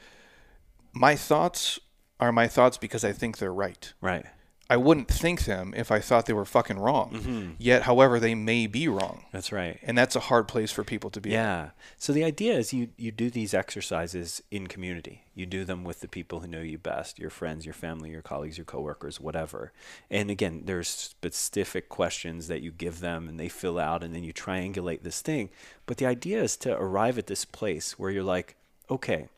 my 0.92 1.14
thoughts 1.14 1.78
are 2.18 2.32
my 2.32 2.48
thoughts 2.48 2.76
because 2.76 3.04
I 3.04 3.12
think 3.12 3.38
they're 3.38 3.52
right. 3.52 3.92
right. 4.00 4.26
I 4.72 4.76
wouldn't 4.78 5.08
think 5.08 5.44
them 5.44 5.74
if 5.76 5.90
I 5.92 6.00
thought 6.00 6.24
they 6.24 6.32
were 6.32 6.46
fucking 6.46 6.78
wrong. 6.78 7.10
Mm-hmm. 7.12 7.50
Yet, 7.58 7.82
however, 7.82 8.18
they 8.18 8.34
may 8.34 8.66
be 8.66 8.88
wrong, 8.88 9.24
That's 9.30 9.52
right. 9.52 9.78
and 9.82 9.98
that's 9.98 10.16
a 10.16 10.20
hard 10.30 10.48
place 10.48 10.72
for 10.72 10.82
people 10.82 11.10
to 11.10 11.20
be. 11.20 11.28
in. 11.28 11.34
Yeah. 11.34 11.70
So 11.98 12.12
the 12.14 12.24
idea 12.24 12.54
is 12.56 12.72
you 12.72 12.88
you 12.96 13.10
do 13.10 13.28
these 13.28 13.52
exercises 13.52 14.42
in 14.50 14.66
community. 14.68 15.24
You 15.34 15.44
do 15.44 15.64
them 15.66 15.84
with 15.84 16.00
the 16.00 16.08
people 16.08 16.40
who 16.40 16.48
know 16.48 16.62
you 16.62 16.78
best, 16.78 17.18
your 17.18 17.28
friends, 17.30 17.66
your 17.66 17.74
family, 17.74 18.08
your 18.10 18.22
colleagues, 18.22 18.56
your 18.56 18.64
coworkers, 18.64 19.20
whatever. 19.20 19.72
And 20.10 20.30
again, 20.30 20.62
there's 20.64 20.88
specific 20.88 21.88
questions 21.90 22.48
that 22.48 22.62
you 22.62 22.72
give 22.72 23.00
them 23.00 23.28
and 23.28 23.38
they 23.38 23.48
fill 23.50 23.78
out 23.78 24.02
and 24.02 24.14
then 24.14 24.24
you 24.24 24.32
triangulate 24.32 25.02
this 25.02 25.20
thing. 25.20 25.50
But 25.86 25.98
the 25.98 26.06
idea 26.06 26.42
is 26.42 26.56
to 26.58 26.74
arrive 26.76 27.18
at 27.18 27.26
this 27.26 27.44
place 27.44 27.98
where 27.98 28.10
you're 28.10 28.22
like, 28.36 28.56
okay, 28.88 29.28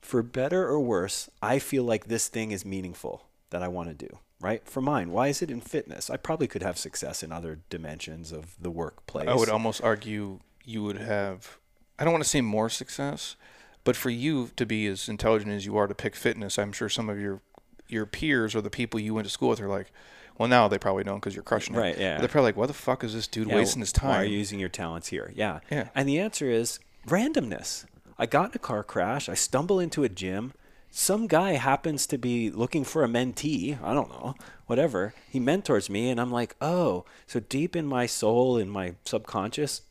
for 0.00 0.22
better 0.22 0.66
or 0.66 0.80
worse, 0.80 1.28
I 1.42 1.58
feel 1.58 1.84
like 1.84 2.06
this 2.06 2.28
thing 2.28 2.50
is 2.50 2.64
meaningful 2.64 3.26
that 3.50 3.62
I 3.62 3.68
want 3.68 3.88
to 3.90 4.06
do. 4.08 4.18
Right? 4.40 4.66
For 4.66 4.80
mine, 4.80 5.12
why 5.12 5.28
is 5.28 5.42
it 5.42 5.50
in 5.50 5.60
fitness? 5.60 6.08
I 6.08 6.16
probably 6.16 6.46
could 6.46 6.62
have 6.62 6.78
success 6.78 7.22
in 7.22 7.30
other 7.30 7.58
dimensions 7.68 8.32
of 8.32 8.54
the 8.60 8.70
workplace. 8.70 9.28
I 9.28 9.34
would 9.34 9.50
almost 9.50 9.82
argue 9.82 10.40
you 10.64 10.82
would 10.82 10.96
have, 10.98 11.58
I 11.98 12.04
don't 12.04 12.12
want 12.12 12.24
to 12.24 12.30
say 12.30 12.40
more 12.40 12.70
success, 12.70 13.36
but 13.84 13.96
for 13.96 14.10
you 14.10 14.50
to 14.56 14.64
be 14.64 14.86
as 14.86 15.08
intelligent 15.08 15.52
as 15.52 15.66
you 15.66 15.76
are 15.76 15.86
to 15.86 15.94
pick 15.94 16.16
fitness, 16.16 16.58
I'm 16.58 16.72
sure 16.72 16.88
some 16.88 17.08
of 17.10 17.20
your 17.20 17.42
your 17.90 18.06
peers 18.06 18.54
or 18.54 18.60
the 18.60 18.70
people 18.70 19.00
you 19.00 19.12
went 19.14 19.26
to 19.26 19.32
school 19.32 19.48
with 19.48 19.60
are 19.60 19.68
like, 19.68 19.90
well, 20.38 20.48
now 20.48 20.68
they 20.68 20.78
probably 20.78 21.04
don't 21.04 21.18
because 21.18 21.34
you're 21.34 21.42
crushing 21.42 21.74
it. 21.74 21.78
Right, 21.78 21.98
yeah. 21.98 22.18
They're 22.18 22.28
probably 22.28 22.48
like, 22.48 22.56
why 22.56 22.66
the 22.66 22.72
fuck 22.72 23.04
is 23.04 23.12
this 23.14 23.26
dude 23.26 23.48
Yeah, 23.48 23.56
wasting 23.56 23.80
his 23.80 23.92
time? 23.92 24.10
Why 24.10 24.22
are 24.22 24.24
you 24.24 24.38
using 24.38 24.58
your 24.58 24.68
talents 24.68 25.08
here? 25.08 25.32
Yeah. 25.34 25.60
Yeah. 25.70 25.88
And 25.94 26.08
the 26.08 26.18
answer 26.18 26.48
is 26.48 26.78
randomness. 27.06 27.84
I 28.18 28.26
got 28.26 28.50
in 28.50 28.52
a 28.54 28.58
car 28.58 28.82
crash. 28.82 29.28
I 29.28 29.34
stumble 29.34 29.80
into 29.80 30.04
a 30.04 30.08
gym. 30.08 30.52
Some 30.90 31.26
guy 31.26 31.52
happens 31.52 32.06
to 32.08 32.18
be 32.18 32.50
looking 32.50 32.84
for 32.84 33.04
a 33.04 33.08
mentee. 33.08 33.82
I 33.82 33.94
don't 33.94 34.10
know, 34.10 34.34
whatever. 34.66 35.14
He 35.28 35.38
mentors 35.38 35.88
me, 35.88 36.10
and 36.10 36.20
I'm 36.20 36.32
like, 36.32 36.56
oh, 36.60 37.04
so 37.26 37.40
deep 37.40 37.76
in 37.76 37.86
my 37.86 38.06
soul, 38.06 38.58
in 38.58 38.68
my 38.68 38.94
subconscious, 39.04 39.82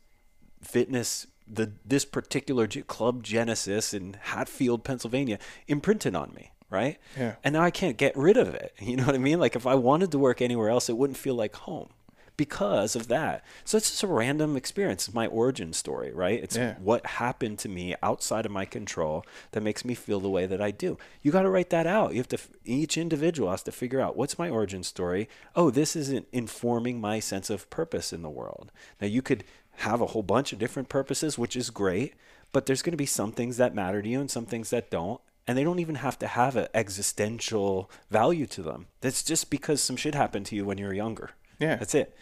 fitness 0.61 1.25
the 1.51 1.71
this 1.83 2.05
particular 2.05 2.67
club 2.67 3.23
Genesis 3.23 3.93
in 3.93 4.17
Hatfield, 4.21 4.83
Pennsylvania, 4.83 5.39
imprinted 5.67 6.15
on 6.15 6.33
me, 6.33 6.51
right? 6.69 6.99
Yeah. 7.17 7.35
And 7.43 7.53
now 7.53 7.63
I 7.63 7.71
can't 7.71 7.97
get 7.97 8.15
rid 8.15 8.37
of 8.37 8.53
it. 8.53 8.73
You 8.81 8.97
know 8.97 9.05
what 9.05 9.15
I 9.15 9.19
mean? 9.19 9.39
Like 9.39 9.55
if 9.55 9.65
I 9.65 9.75
wanted 9.75 10.11
to 10.11 10.19
work 10.19 10.41
anywhere 10.41 10.69
else, 10.69 10.89
it 10.89 10.97
wouldn't 10.97 11.17
feel 11.17 11.35
like 11.35 11.55
home 11.55 11.89
because 12.39 12.95
of 12.95 13.09
that. 13.09 13.43
So 13.65 13.75
it's 13.77 13.89
just 13.91 14.01
a 14.01 14.07
random 14.07 14.55
experience. 14.55 15.09
It's 15.09 15.13
my 15.13 15.27
origin 15.27 15.73
story, 15.73 16.13
right? 16.13 16.41
It's 16.41 16.55
Yeah. 16.55 16.75
what 16.79 17.05
happened 17.05 17.59
to 17.59 17.67
me 17.67 17.95
outside 18.01 18.45
of 18.45 18.51
my 18.53 18.63
control 18.63 19.25
that 19.51 19.61
makes 19.61 19.83
me 19.83 19.93
feel 19.93 20.21
the 20.21 20.29
way 20.29 20.45
that 20.45 20.61
I 20.61 20.71
do. 20.71 20.97
You 21.21 21.33
got 21.33 21.41
to 21.41 21.49
write 21.49 21.69
that 21.71 21.85
out. 21.85 22.11
You 22.13 22.19
have 22.19 22.29
to 22.29 22.39
each 22.63 22.97
individual 22.97 23.51
has 23.51 23.61
to 23.63 23.73
figure 23.73 23.99
out 23.99 24.15
what's 24.15 24.39
my 24.39 24.49
origin 24.49 24.83
story. 24.83 25.27
Oh, 25.53 25.69
this 25.69 25.97
isn't 25.97 26.27
informing 26.31 27.01
my 27.01 27.19
sense 27.19 27.49
of 27.49 27.69
purpose 27.69 28.13
in 28.13 28.21
the 28.21 28.29
world. 28.29 28.71
Now 29.01 29.07
you 29.07 29.21
could 29.21 29.43
have 29.79 29.99
a 29.99 30.07
whole 30.07 30.23
bunch 30.23 30.53
of 30.53 30.59
different 30.59 30.87
purposes, 30.87 31.37
which 31.37 31.57
is 31.57 31.69
great, 31.69 32.13
but 32.53 32.67
there's 32.67 32.81
going 32.81 32.93
to 32.93 32.97
be 32.97 33.05
some 33.05 33.33
things 33.33 33.57
that 33.57 33.75
matter 33.75 34.01
to 34.01 34.07
you 34.07 34.21
and 34.21 34.31
some 34.31 34.45
things 34.45 34.69
that 34.69 34.89
don't. 34.89 35.19
And 35.45 35.57
they 35.57 35.63
don't 35.65 35.79
even 35.79 35.95
have 35.95 36.17
to 36.19 36.27
have 36.27 36.55
an 36.55 36.67
existential 36.75 37.89
value 38.09 38.45
to 38.47 38.61
them. 38.61 38.87
That's 39.01 39.23
just 39.23 39.49
because 39.49 39.81
some 39.81 39.95
shit 39.97 40.13
happened 40.15 40.45
to 40.47 40.55
you 40.55 40.63
when 40.63 40.77
you 40.77 40.85
were 40.85 40.93
younger. 40.93 41.31
Yeah. 41.59 41.75
That's 41.75 41.95
it. 41.95 42.15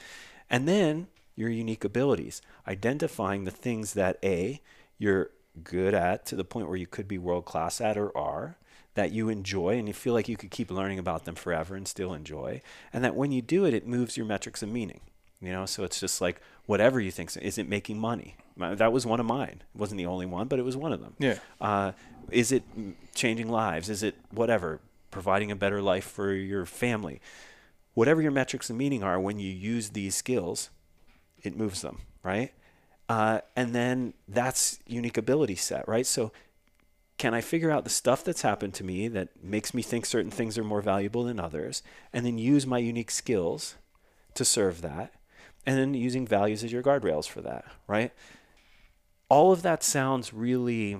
And 0.50 0.68
then 0.68 1.08
your 1.36 1.50
unique 1.50 1.84
abilities, 1.84 2.42
identifying 2.68 3.44
the 3.44 3.52
things 3.52 3.94
that 3.94 4.18
A, 4.24 4.62
you're 4.98 5.30
good 5.64 5.94
at 5.94 6.26
to 6.28 6.36
the 6.36 6.44
point 6.44 6.68
where 6.68 6.78
you 6.78 6.88
could 6.88 7.08
be 7.08 7.18
world 7.18 7.46
class 7.46 7.80
at 7.80 7.98
or 7.98 8.16
are, 8.18 8.58
that 8.96 9.12
you 9.12 9.30
enjoy 9.30 9.78
and 9.78 9.88
you 9.88 9.94
feel 9.94 10.14
like 10.14 10.28
you 10.28 10.36
could 10.36 10.50
keep 10.50 10.72
learning 10.72 10.98
about 10.98 11.26
them 11.26 11.36
forever 11.36 11.76
and 11.76 11.88
still 11.88 12.14
enjoy. 12.14 12.62
And 12.92 13.04
that 13.04 13.16
when 13.16 13.32
you 13.32 13.42
do 13.44 13.64
it, 13.66 13.74
it 13.74 13.88
moves 13.88 14.18
your 14.18 14.26
metrics 14.26 14.64
of 14.64 14.70
meaning. 14.70 15.02
You 15.40 15.52
know, 15.52 15.68
so 15.68 15.84
it's 15.84 16.00
just 16.00 16.20
like 16.20 16.42
whatever 16.66 17.00
you 17.00 17.12
think. 17.12 17.38
Is 17.38 17.60
it 17.60 17.70
making 17.70 18.00
money? 18.00 18.36
That 18.58 18.92
was 18.92 19.06
one 19.06 19.20
of 19.20 19.28
mine. 19.28 19.62
It 19.76 19.80
wasn't 19.80 20.00
the 20.00 20.08
only 20.08 20.26
one, 20.26 20.48
but 20.48 20.58
it 20.58 20.64
was 20.64 20.76
one 20.76 20.92
of 20.92 21.00
them. 21.00 21.14
Yeah. 21.20 21.38
Uh, 21.62 21.92
is 22.32 22.52
it 22.52 22.64
changing 23.14 23.50
lives? 23.50 23.88
Is 23.88 24.02
it 24.02 24.16
whatever? 24.32 24.80
Providing 25.12 25.52
a 25.52 25.56
better 25.56 25.80
life 25.80 26.06
for 26.06 26.34
your 26.34 26.66
family? 26.66 27.22
Whatever 27.98 28.22
your 28.22 28.30
metrics 28.30 28.70
and 28.70 28.78
meaning 28.78 29.02
are 29.02 29.20
when 29.20 29.40
you 29.40 29.52
use 29.52 29.90
these 29.90 30.16
skills, 30.16 30.70
it 31.42 31.58
moves 31.58 31.82
them, 31.82 31.98
right? 32.22 32.54
Uh, 33.10 33.40
and 33.56 33.74
then 33.74 34.14
that's 34.28 34.78
unique 34.86 35.18
ability 35.18 35.56
set, 35.56 35.88
right? 35.88 36.06
So 36.06 36.32
can 37.18 37.34
I 37.34 37.42
figure 37.42 37.72
out 37.72 37.86
the 37.86 37.90
stuff 37.90 38.24
that's 38.24 38.44
happened 38.44 38.76
to 38.76 38.84
me 38.84 39.08
that 39.08 39.44
makes 39.44 39.74
me 39.74 39.82
think 39.82 40.06
certain 40.06 40.30
things 40.30 40.60
are 40.60 40.64
more 40.64 40.84
valuable 40.84 41.24
than 41.24 41.40
others, 41.40 41.82
and 42.14 42.24
then 42.24 42.38
use 42.38 42.68
my 42.68 42.78
unique 42.78 43.10
skills 43.10 43.78
to 44.36 44.46
serve 44.46 44.84
that, 44.84 45.16
and 45.66 45.80
then 45.80 45.96
using 45.96 46.28
values 46.28 46.64
as 46.64 46.72
your 46.72 46.84
guardrails 46.84 47.28
for 47.28 47.42
that, 47.42 47.66
right? 47.88 48.14
All 49.28 49.52
of 49.52 49.64
that 49.64 49.82
sounds 49.82 50.32
really 50.32 50.98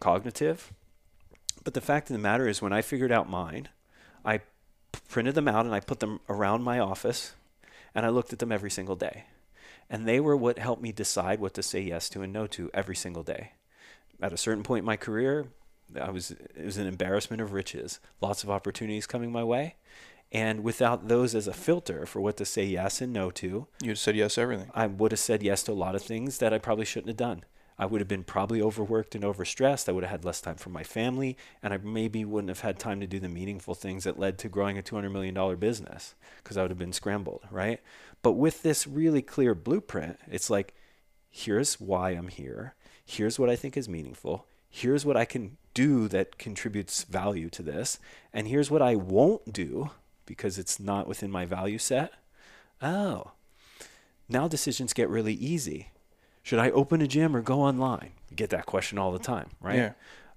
cognitive, 0.00 0.72
but 1.64 1.74
the 1.74 1.82
fact 1.82 2.08
of 2.08 2.14
the 2.14 2.22
matter 2.22 2.48
is, 2.48 2.62
when 2.62 2.72
I 2.72 2.80
figured 2.80 3.12
out 3.12 3.28
mine, 3.28 3.68
I 4.24 4.40
printed 5.08 5.34
them 5.34 5.48
out 5.48 5.66
and 5.66 5.74
I 5.74 5.80
put 5.80 6.00
them 6.00 6.20
around 6.28 6.62
my 6.62 6.78
office, 6.78 7.34
and 7.94 8.04
I 8.04 8.10
looked 8.10 8.32
at 8.32 8.38
them 8.38 8.52
every 8.52 8.70
single 8.70 8.96
day. 8.96 9.24
And 9.90 10.06
they 10.06 10.20
were 10.20 10.36
what 10.36 10.58
helped 10.58 10.82
me 10.82 10.92
decide 10.92 11.40
what 11.40 11.54
to 11.54 11.62
say 11.62 11.80
yes 11.80 12.08
to 12.10 12.22
and 12.22 12.32
no 12.32 12.46
to 12.48 12.70
every 12.72 12.96
single 12.96 13.22
day. 13.22 13.52
At 14.20 14.32
a 14.32 14.38
certain 14.38 14.62
point 14.62 14.80
in 14.80 14.86
my 14.86 14.96
career, 14.96 15.48
I 16.00 16.10
was 16.10 16.30
it 16.30 16.64
was 16.64 16.78
an 16.78 16.86
embarrassment 16.86 17.42
of 17.42 17.52
riches. 17.52 18.00
Lots 18.20 18.42
of 18.42 18.50
opportunities 18.50 19.06
coming 19.06 19.30
my 19.30 19.44
way, 19.44 19.76
and 20.32 20.64
without 20.64 21.08
those 21.08 21.34
as 21.34 21.46
a 21.46 21.52
filter 21.52 22.06
for 22.06 22.20
what 22.20 22.36
to 22.38 22.44
say 22.44 22.64
yes 22.64 23.00
and 23.00 23.12
no 23.12 23.30
to, 23.32 23.66
You 23.82 23.92
just 23.92 24.02
said 24.02 24.16
yes 24.16 24.34
to 24.34 24.40
everything. 24.40 24.70
I 24.74 24.86
would 24.86 25.12
have 25.12 25.20
said 25.20 25.42
yes 25.42 25.62
to 25.64 25.72
a 25.72 25.74
lot 25.74 25.94
of 25.94 26.02
things 26.02 26.38
that 26.38 26.52
I 26.52 26.58
probably 26.58 26.84
shouldn't 26.84 27.08
have 27.08 27.16
done. 27.16 27.44
I 27.78 27.86
would 27.86 28.00
have 28.00 28.08
been 28.08 28.24
probably 28.24 28.62
overworked 28.62 29.14
and 29.14 29.24
overstressed. 29.24 29.88
I 29.88 29.92
would 29.92 30.04
have 30.04 30.10
had 30.10 30.24
less 30.24 30.40
time 30.40 30.56
for 30.56 30.70
my 30.70 30.84
family, 30.84 31.36
and 31.62 31.74
I 31.74 31.78
maybe 31.78 32.24
wouldn't 32.24 32.50
have 32.50 32.60
had 32.60 32.78
time 32.78 33.00
to 33.00 33.06
do 33.06 33.18
the 33.18 33.28
meaningful 33.28 33.74
things 33.74 34.04
that 34.04 34.18
led 34.18 34.38
to 34.38 34.48
growing 34.48 34.78
a 34.78 34.82
$200 34.82 35.10
million 35.10 35.56
business 35.56 36.14
because 36.42 36.56
I 36.56 36.62
would 36.62 36.70
have 36.70 36.78
been 36.78 36.92
scrambled, 36.92 37.42
right? 37.50 37.80
But 38.22 38.32
with 38.32 38.62
this 38.62 38.86
really 38.86 39.22
clear 39.22 39.54
blueprint, 39.54 40.18
it's 40.30 40.50
like, 40.50 40.74
here's 41.30 41.80
why 41.80 42.10
I'm 42.10 42.28
here. 42.28 42.74
Here's 43.04 43.38
what 43.38 43.50
I 43.50 43.56
think 43.56 43.76
is 43.76 43.88
meaningful. 43.88 44.46
Here's 44.70 45.04
what 45.04 45.16
I 45.16 45.24
can 45.24 45.56
do 45.74 46.08
that 46.08 46.38
contributes 46.38 47.04
value 47.04 47.50
to 47.50 47.62
this. 47.62 47.98
And 48.32 48.48
here's 48.48 48.70
what 48.70 48.82
I 48.82 48.94
won't 48.94 49.52
do 49.52 49.90
because 50.26 50.58
it's 50.58 50.80
not 50.80 51.06
within 51.06 51.30
my 51.30 51.44
value 51.44 51.78
set. 51.78 52.12
Oh, 52.80 53.32
now 54.28 54.48
decisions 54.48 54.92
get 54.92 55.08
really 55.08 55.34
easy. 55.34 55.88
Should 56.44 56.58
I 56.58 56.70
open 56.70 57.00
a 57.00 57.06
gym 57.06 57.34
or 57.34 57.40
go 57.40 57.62
online? 57.62 58.10
You 58.30 58.36
get 58.36 58.50
that 58.50 58.66
question 58.66 58.98
all 58.98 59.12
the 59.12 59.18
time, 59.18 59.48
right? 59.62 59.76
Yeah. 59.76 59.92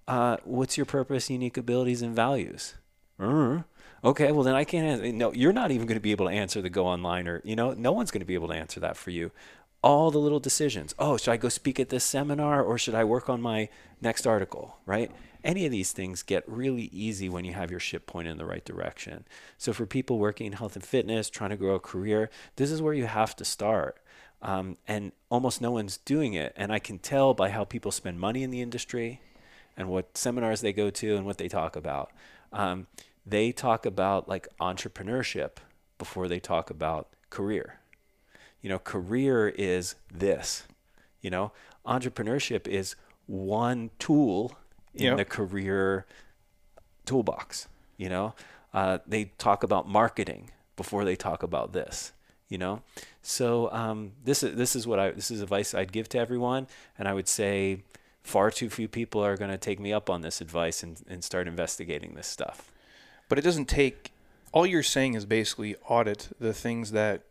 Uh, 0.08 0.38
what's 0.46 0.78
your 0.78 0.86
purpose, 0.86 1.30
unique 1.30 1.58
abilities, 1.58 2.02
and 2.02 2.16
values? 2.16 2.76
Uh, 3.20 3.64
okay, 4.06 4.32
well 4.32 4.44
then 4.44 4.56
I 4.56 4.64
can't. 4.64 4.88
Answer. 4.88 5.12
No, 5.12 5.34
you're 5.34 5.52
not 5.52 5.70
even 5.70 5.86
going 5.86 5.98
to 5.98 6.02
be 6.02 6.12
able 6.12 6.28
to 6.28 6.32
answer 6.32 6.62
the 6.62 6.70
go 6.70 6.88
online, 6.88 7.28
or 7.28 7.42
you 7.44 7.58
know, 7.58 7.74
no 7.74 7.92
one's 7.92 8.10
going 8.10 8.22
to 8.22 8.26
be 8.26 8.36
able 8.36 8.48
to 8.48 8.54
answer 8.54 8.80
that 8.80 8.96
for 8.96 9.12
you. 9.12 9.32
All 9.84 10.10
the 10.10 10.18
little 10.18 10.40
decisions. 10.40 10.96
Oh, 10.98 11.18
should 11.18 11.32
I 11.32 11.38
go 11.38 11.50
speak 11.50 11.78
at 11.78 11.90
this 11.90 12.06
seminar, 12.06 12.64
or 12.64 12.78
should 12.78 12.96
I 12.96 13.04
work 13.04 13.28
on 13.28 13.42
my 13.42 13.68
next 14.02 14.26
article? 14.26 14.78
Right? 14.86 15.12
Any 15.44 15.66
of 15.66 15.74
these 15.74 15.92
things 15.92 16.24
get 16.24 16.48
really 16.48 16.90
easy 16.94 17.28
when 17.28 17.44
you 17.44 17.54
have 17.54 17.70
your 17.70 17.82
ship 17.82 18.08
pointed 18.08 18.32
in 18.32 18.38
the 18.38 18.46
right 18.46 18.64
direction. 18.64 19.26
So 19.58 19.74
for 19.74 19.86
people 19.86 20.20
working 20.20 20.48
in 20.48 20.54
health 20.54 20.76
and 20.76 20.86
fitness, 20.86 21.30
trying 21.30 21.50
to 21.50 21.58
grow 21.58 21.76
a 21.76 21.80
career, 21.82 22.30
this 22.56 22.72
is 22.72 22.82
where 22.82 22.94
you 22.94 23.08
have 23.08 23.36
to 23.36 23.46
start 23.46 23.98
um, 24.42 24.78
and 24.88 25.12
almost 25.30 25.62
no 25.62 25.72
one's 25.72 25.98
doing 25.98 26.34
it. 26.34 26.54
And 26.56 26.72
I 26.72 26.80
can 26.80 27.00
tell 27.00 27.34
by 27.34 27.50
how 27.50 27.64
people 27.64 27.92
spend 27.92 28.20
money 28.20 28.44
in 28.44 28.52
the 28.52 28.62
industry 28.62 29.22
and 29.76 29.90
what 29.90 30.18
seminars 30.18 30.62
they 30.62 30.74
go 30.74 30.90
to 30.90 31.16
and 31.16 31.26
what 31.26 31.38
they 31.38 31.48
talk 31.48 31.76
about. 31.76 32.12
Um, 32.54 32.88
they 33.26 33.52
talk 33.52 33.86
about 33.86 34.28
like 34.30 34.48
entrepreneurship 34.60 35.58
before 35.98 36.28
they 36.28 36.40
talk 36.40 36.70
about 36.70 37.10
career. 37.30 37.80
You 38.62 38.70
know, 38.70 38.80
career 38.80 39.50
is 39.50 39.96
this. 40.14 40.64
You 41.22 41.30
know, 41.30 41.52
entrepreneurship 41.86 42.68
is 42.68 42.96
one 43.26 43.90
tool 44.00 44.58
in 44.94 45.06
Yep. 45.06 45.18
the 45.18 45.26
career 45.26 46.06
toolbox. 47.06 47.68
You 47.98 48.10
know, 48.10 48.34
uh, 48.74 49.00
they 49.08 49.26
talk 49.38 49.64
about 49.64 49.88
marketing 49.88 50.52
before 50.76 51.04
they 51.06 51.16
talk 51.16 51.44
about 51.44 51.74
this. 51.74 52.12
You 52.50 52.58
know, 52.58 52.82
so 53.22 53.70
um, 53.74 54.14
this 54.24 54.42
is 54.42 54.56
this 54.56 54.76
is 54.76 54.88
what 54.88 55.00
I 55.00 55.12
this 55.12 55.32
is 55.32 55.42
advice 55.42 55.74
I'd 55.74 55.92
give 55.92 56.08
to 56.10 56.18
everyone, 56.18 56.68
and 56.98 57.08
I 57.08 57.14
would 57.14 57.28
say 57.28 57.84
far 58.24 58.52
too 58.52 58.70
few 58.70 58.88
people 58.88 59.24
are 59.24 59.36
going 59.36 59.52
to 59.52 59.58
take 59.58 59.80
me 59.80 59.92
up 59.92 60.10
on 60.10 60.22
this 60.22 60.40
advice 60.42 60.82
and, 60.84 61.02
and 61.10 61.24
start 61.24 61.48
investigating 61.48 62.14
this 62.16 62.28
stuff. 62.28 62.72
But 63.30 63.38
it 63.38 63.42
doesn't 63.42 63.68
take. 63.68 64.12
All 64.54 64.66
you're 64.66 64.82
saying 64.84 65.14
is 65.16 65.26
basically 65.26 65.76
audit 65.90 66.30
the 66.40 66.54
things 66.54 66.92
that 66.92 67.24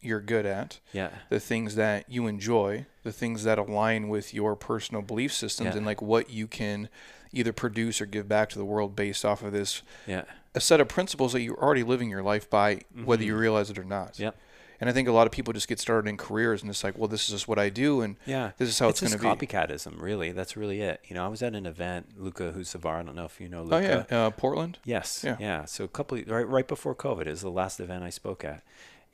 you're 0.00 0.20
good 0.20 0.46
at, 0.46 0.80
Yeah, 0.92 1.10
the 1.28 1.38
things 1.38 1.74
that 1.76 2.10
you 2.10 2.26
enjoy, 2.26 2.86
the 3.02 3.12
things 3.12 3.44
that 3.44 3.58
align 3.58 4.08
with 4.08 4.34
your 4.34 4.56
personal 4.56 5.00
belief 5.02 5.32
systems, 5.32 5.70
Yeah. 5.72 5.76
and 5.76 5.86
like 5.86 6.02
what 6.02 6.30
you 6.30 6.46
can 6.46 6.88
either 7.32 7.52
produce 7.52 8.00
or 8.00 8.06
give 8.06 8.28
back 8.28 8.48
to 8.50 8.58
the 8.58 8.64
world 8.64 8.96
based 8.96 9.24
off 9.24 9.42
of 9.42 9.52
this 9.52 9.82
yeah, 10.06 10.24
a 10.54 10.60
set 10.60 10.80
of 10.80 10.88
principles 10.88 11.32
that 11.34 11.40
you're 11.42 11.62
already 11.62 11.82
living 11.82 12.10
your 12.10 12.22
life 12.22 12.48
by, 12.50 12.80
whether 13.04 13.22
you 13.22 13.36
realize 13.36 13.70
it 13.70 13.78
or 13.78 13.84
not. 13.84 14.14
Mm-hmm. 14.14 14.22
Yep. 14.24 14.36
And 14.82 14.90
I 14.90 14.92
think 14.92 15.06
a 15.06 15.12
lot 15.12 15.28
of 15.28 15.32
people 15.32 15.52
just 15.52 15.68
get 15.68 15.78
started 15.78 16.08
in 16.08 16.16
careers 16.16 16.60
and 16.60 16.68
it's 16.68 16.82
like, 16.82 16.98
well, 16.98 17.06
this 17.06 17.22
is 17.22 17.28
just 17.28 17.46
what 17.46 17.56
I 17.56 17.68
do, 17.68 18.00
and 18.00 18.16
yeah. 18.26 18.50
this 18.58 18.68
is 18.68 18.76
how 18.80 18.88
it's, 18.88 19.00
it's 19.00 19.14
going 19.14 19.36
to 19.36 19.36
be. 19.36 19.46
copycatism, 19.46 20.02
really. 20.02 20.32
That's 20.32 20.56
really 20.56 20.80
it. 20.80 21.00
You 21.06 21.14
know, 21.14 21.24
I 21.24 21.28
was 21.28 21.40
at 21.40 21.54
an 21.54 21.66
event, 21.66 22.18
Luka 22.18 22.52
Hocevar. 22.52 22.96
I 22.96 23.02
don't 23.04 23.14
know 23.14 23.24
if 23.24 23.40
you 23.40 23.48
know 23.48 23.64
Oh 23.70 23.78
yeah, 23.78 24.04
uh, 24.10 24.30
Portland. 24.30 24.78
Yes. 24.84 25.22
Yeah. 25.24 25.36
Yeah. 25.38 25.66
So 25.66 25.84
a 25.84 25.88
couple 25.88 26.18
right 26.26 26.48
right 26.48 26.66
before 26.66 26.96
COVID 26.96 27.28
is 27.28 27.42
the 27.42 27.50
last 27.50 27.78
event 27.78 28.02
I 28.02 28.10
spoke 28.10 28.44
at, 28.44 28.64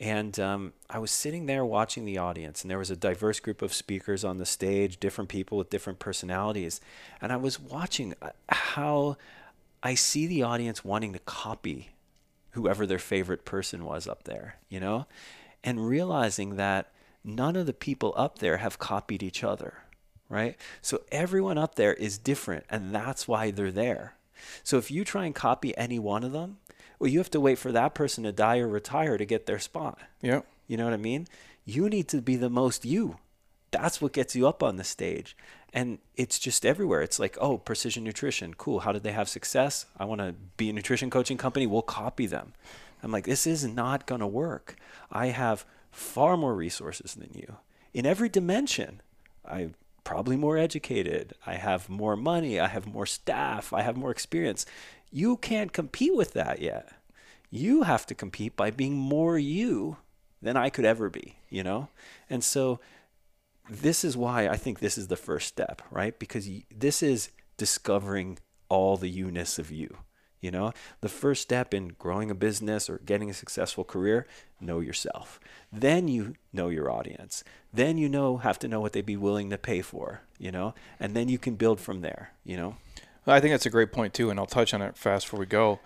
and 0.01 0.41
um, 0.41 0.73
I 0.89 1.01
was 1.01 1.11
sitting 1.11 1.45
there 1.45 1.67
watching 1.67 2.07
the 2.07 2.17
audience, 2.17 2.63
and 2.63 2.71
there 2.71 2.79
was 2.79 2.91
a 2.91 2.97
diverse 2.97 3.39
group 3.39 3.61
of 3.61 3.75
speakers 3.75 4.25
on 4.25 4.39
the 4.39 4.47
stage, 4.47 4.99
different 4.99 5.29
people 5.29 5.59
with 5.59 5.69
different 5.69 5.99
personalities, 5.99 6.81
and 7.21 7.31
I 7.31 7.37
was 7.37 7.61
watching 7.61 8.15
uh, 8.23 8.31
how 8.49 9.19
I 9.83 9.97
see 9.97 10.27
the 10.27 10.43
audience 10.45 10.83
wanting 10.83 11.13
to 11.13 11.19
copy 11.19 11.91
whoever 12.53 12.87
their 12.87 12.99
favorite 12.99 13.45
person 13.45 13.85
was 13.85 14.09
up 14.09 14.25
there, 14.25 14.57
you 14.71 14.81
know, 14.81 15.07
and 15.63 15.87
realizing 15.87 16.57
that 16.57 16.93
none 17.25 17.57
of 17.57 17.67
the 17.67 17.73
people 17.73 18.15
up 18.17 18.39
there 18.39 18.59
have 18.59 18.79
copied 18.79 19.23
each 19.23 19.45
other, 19.45 19.75
right? 20.29 20.57
So 20.81 21.03
everyone 21.11 21.59
up 21.59 21.75
there 21.75 21.95
is 21.95 22.19
different, 22.19 22.65
and 22.71 22.95
that's 22.95 23.29
why 23.29 23.51
they're 23.51 23.71
there. 23.71 24.15
So 24.63 24.79
if 24.79 24.91
you 24.91 25.05
try 25.05 25.27
and 25.27 25.35
copy 25.35 25.77
any 25.77 25.99
one 25.99 26.25
of 26.25 26.33
them, 26.33 26.59
well, 26.99 27.11
you 27.11 27.19
have 27.19 27.31
to 27.31 27.41
wait 27.41 27.59
for 27.59 27.73
that 27.73 27.95
person 27.95 28.25
to 28.25 28.33
die 28.33 28.59
or 28.59 28.69
retire 28.69 29.19
to 29.19 29.25
get 29.25 29.47
their 29.47 29.59
spot. 29.59 29.99
Yeah. 30.21 30.41
You 30.67 30.77
know 30.77 30.85
what 30.85 30.95
I 30.95 30.99
mean? 30.99 31.27
You 31.65 31.89
need 31.89 32.09
to 32.09 32.21
be 32.21 32.37
the 32.37 32.51
most 32.51 32.85
you. 32.85 33.19
That's 33.71 34.01
what 34.01 34.13
gets 34.13 34.35
you 34.35 34.49
up 34.49 34.63
on 34.63 34.77
the 34.77 34.85
stage. 34.85 35.37
And 35.73 35.99
it's 36.17 36.39
just 36.39 36.65
everywhere. 36.65 37.03
It's 37.03 37.19
like, 37.19 37.37
oh, 37.41 37.59
precision 37.59 38.03
nutrition. 38.03 38.55
Cool. 38.55 38.81
How 38.81 38.93
did 38.93 39.03
they 39.03 39.13
have 39.13 39.29
success? 39.29 39.87
I 39.99 40.07
want 40.07 40.21
to 40.21 40.35
be 40.57 40.71
a 40.71 40.73
nutrition 40.73 41.11
coaching 41.11 41.37
company. 41.37 41.67
We'll 41.67 41.83
copy 41.83 42.27
them. 42.27 42.55
I'm 43.03 43.13
like, 43.13 43.25
this 43.25 43.47
is 43.47 43.67
not 43.67 44.07
going 44.07 44.21
to 44.21 44.27
work. 44.27 44.77
I 45.11 45.27
have 45.27 45.65
far 45.91 46.37
more 46.37 46.55
resources 46.55 47.15
than 47.15 47.31
you 47.33 47.57
in 47.95 48.07
every 48.07 48.29
dimension. 48.29 49.01
I'm 49.45 49.75
probably 50.05 50.37
more 50.37 50.57
educated. 50.57 51.35
I 51.47 51.55
have 51.55 51.89
more 51.89 52.17
money. 52.17 52.59
I 52.59 52.69
have 52.69 52.87
more 52.87 53.07
staff. 53.07 53.73
I 53.73 53.83
have 53.83 53.97
more 53.97 54.11
experience. 54.11 54.67
You 55.11 55.37
can't 55.37 55.73
compete 55.73 56.15
with 56.15 56.33
that 56.33 56.61
yet. 56.61 56.93
You 57.51 57.83
have 57.83 58.07
to 58.07 58.15
compete 58.15 58.57
by 58.57 58.71
being 58.71 58.97
more 58.97 59.39
you 59.39 59.97
than 60.43 60.57
I 60.57 60.71
could 60.71 60.85
ever 60.85 61.09
be, 61.09 61.37
you 61.49 61.63
know? 61.63 61.89
And 62.29 62.45
so 62.45 62.79
this 63.69 64.05
is 64.05 64.17
why 64.17 64.49
I 64.49 64.57
think 64.57 64.79
this 64.79 64.99
is 64.99 65.09
the 65.09 65.17
first 65.17 65.49
step, 65.49 65.83
right? 65.91 66.19
Because 66.19 66.49
this 66.75 67.03
is 67.03 67.31
discovering 67.57 68.39
all 68.69 68.97
the 68.97 69.09
you-ness 69.09 69.59
of 69.59 69.71
you. 69.71 69.97
You 70.41 70.51
know, 70.53 70.73
the 71.01 71.09
first 71.09 71.43
step 71.43 71.75
in 71.75 71.89
growing 71.99 72.31
a 72.31 72.35
business 72.35 72.89
or 72.89 72.99
getting 72.99 73.29
a 73.29 73.35
successful 73.35 73.83
career, 73.85 74.27
know 74.61 74.81
yourself. 74.81 75.41
Then 75.73 76.07
you 76.07 76.35
know 76.53 76.69
your 76.69 76.91
audience. 76.91 77.43
Then 77.73 77.99
you 77.99 78.09
know 78.09 78.39
have 78.39 78.59
to 78.61 78.69
know 78.69 78.81
what 78.81 78.93
they'd 78.93 79.05
be 79.05 79.17
willing 79.17 79.51
to 79.51 79.59
pay 79.59 79.83
for, 79.83 80.23
you 80.39 80.53
know, 80.53 80.75
and 81.01 81.15
then 81.15 81.29
you 81.29 81.39
can 81.39 81.57
build 81.57 81.81
from 81.81 82.03
there, 82.03 82.33
you 82.45 82.57
know. 82.57 82.77
Well, 83.27 83.37
I 83.37 83.41
think 83.41 83.53
that's 83.53 83.67
a 83.67 83.71
great 83.71 83.93
point 83.93 84.15
too, 84.15 84.31
and 84.31 84.39
I'll 84.39 84.47
touch 84.47 84.73
on 84.73 84.81
it 84.81 84.97
fast 84.97 85.27
before 85.27 85.41
we 85.41 85.47
go. 85.47 85.81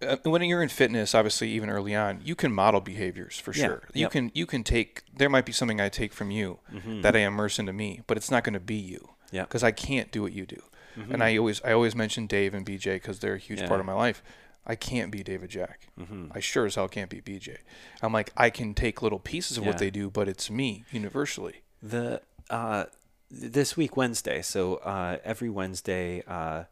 Uh, 0.00 0.16
when 0.24 0.42
you're 0.42 0.62
in 0.62 0.68
fitness, 0.68 1.14
obviously, 1.14 1.50
even 1.50 1.70
early 1.70 1.94
on, 1.94 2.20
you 2.24 2.34
can 2.34 2.52
model 2.52 2.80
behaviors 2.80 3.38
for 3.38 3.52
Yeah, 3.52 3.66
sure. 3.66 3.82
You 3.94 4.02
yep. 4.02 4.10
can 4.12 4.30
you 4.34 4.46
can 4.46 4.64
take. 4.64 5.02
There 5.14 5.28
might 5.28 5.46
be 5.46 5.52
something 5.52 5.80
I 5.80 5.88
take 5.88 6.12
from 6.12 6.30
you 6.30 6.58
that 7.02 7.14
I 7.16 7.20
immerse 7.20 7.58
into 7.58 7.72
me, 7.72 8.02
but 8.06 8.16
it's 8.16 8.30
not 8.30 8.44
going 8.44 8.54
to 8.54 8.60
be 8.60 8.74
you. 8.76 8.98
Mm-hmm. 8.98 9.36
Yeah. 9.36 9.42
Mm-hmm. 9.42 9.48
Because 9.48 9.62
I 9.62 9.70
can't 9.70 10.10
do 10.12 10.22
what 10.22 10.32
you 10.32 10.46
do. 10.46 10.62
And 10.96 11.22
I 11.22 11.36
always 11.36 11.60
I 11.62 11.72
always 11.72 11.94
mention 11.94 12.26
Dave 12.26 12.54
and 12.54 12.64
BJ 12.64 12.94
because 12.94 13.18
they're 13.20 13.34
a 13.34 13.38
huge 13.38 13.60
Yeah. 13.60 13.68
part 13.68 13.80
of 13.80 13.86
my 13.86 13.94
life. 13.94 14.22
I 14.66 14.76
can't 14.76 15.10
be 15.10 15.22
David 15.22 15.50
Jack. 15.50 15.88
Mm-hmm. 16.00 16.28
I 16.34 16.40
sure 16.40 16.64
as 16.66 16.74
hell 16.76 16.88
can't 16.88 17.10
be 17.10 17.20
BJ. 17.20 17.58
I'm 18.02 18.12
like 18.12 18.32
I 18.36 18.48
can 18.50 18.74
take 18.74 19.02
little 19.02 19.18
pieces 19.18 19.58
of 19.58 19.66
what 19.66 19.78
they 19.78 19.90
do, 19.90 20.08
but 20.10 20.28
it's 20.28 20.50
me 20.50 20.84
universally. 20.90 21.62
The 21.82 22.22
uh, 22.50 22.84
this 23.30 23.76
week 23.76 23.96
Wednesday, 23.96 24.40
so 24.42 24.76
uh, 24.76 25.18
every 25.24 25.50
Wednesday, 25.50 26.22
uh, 26.26 26.64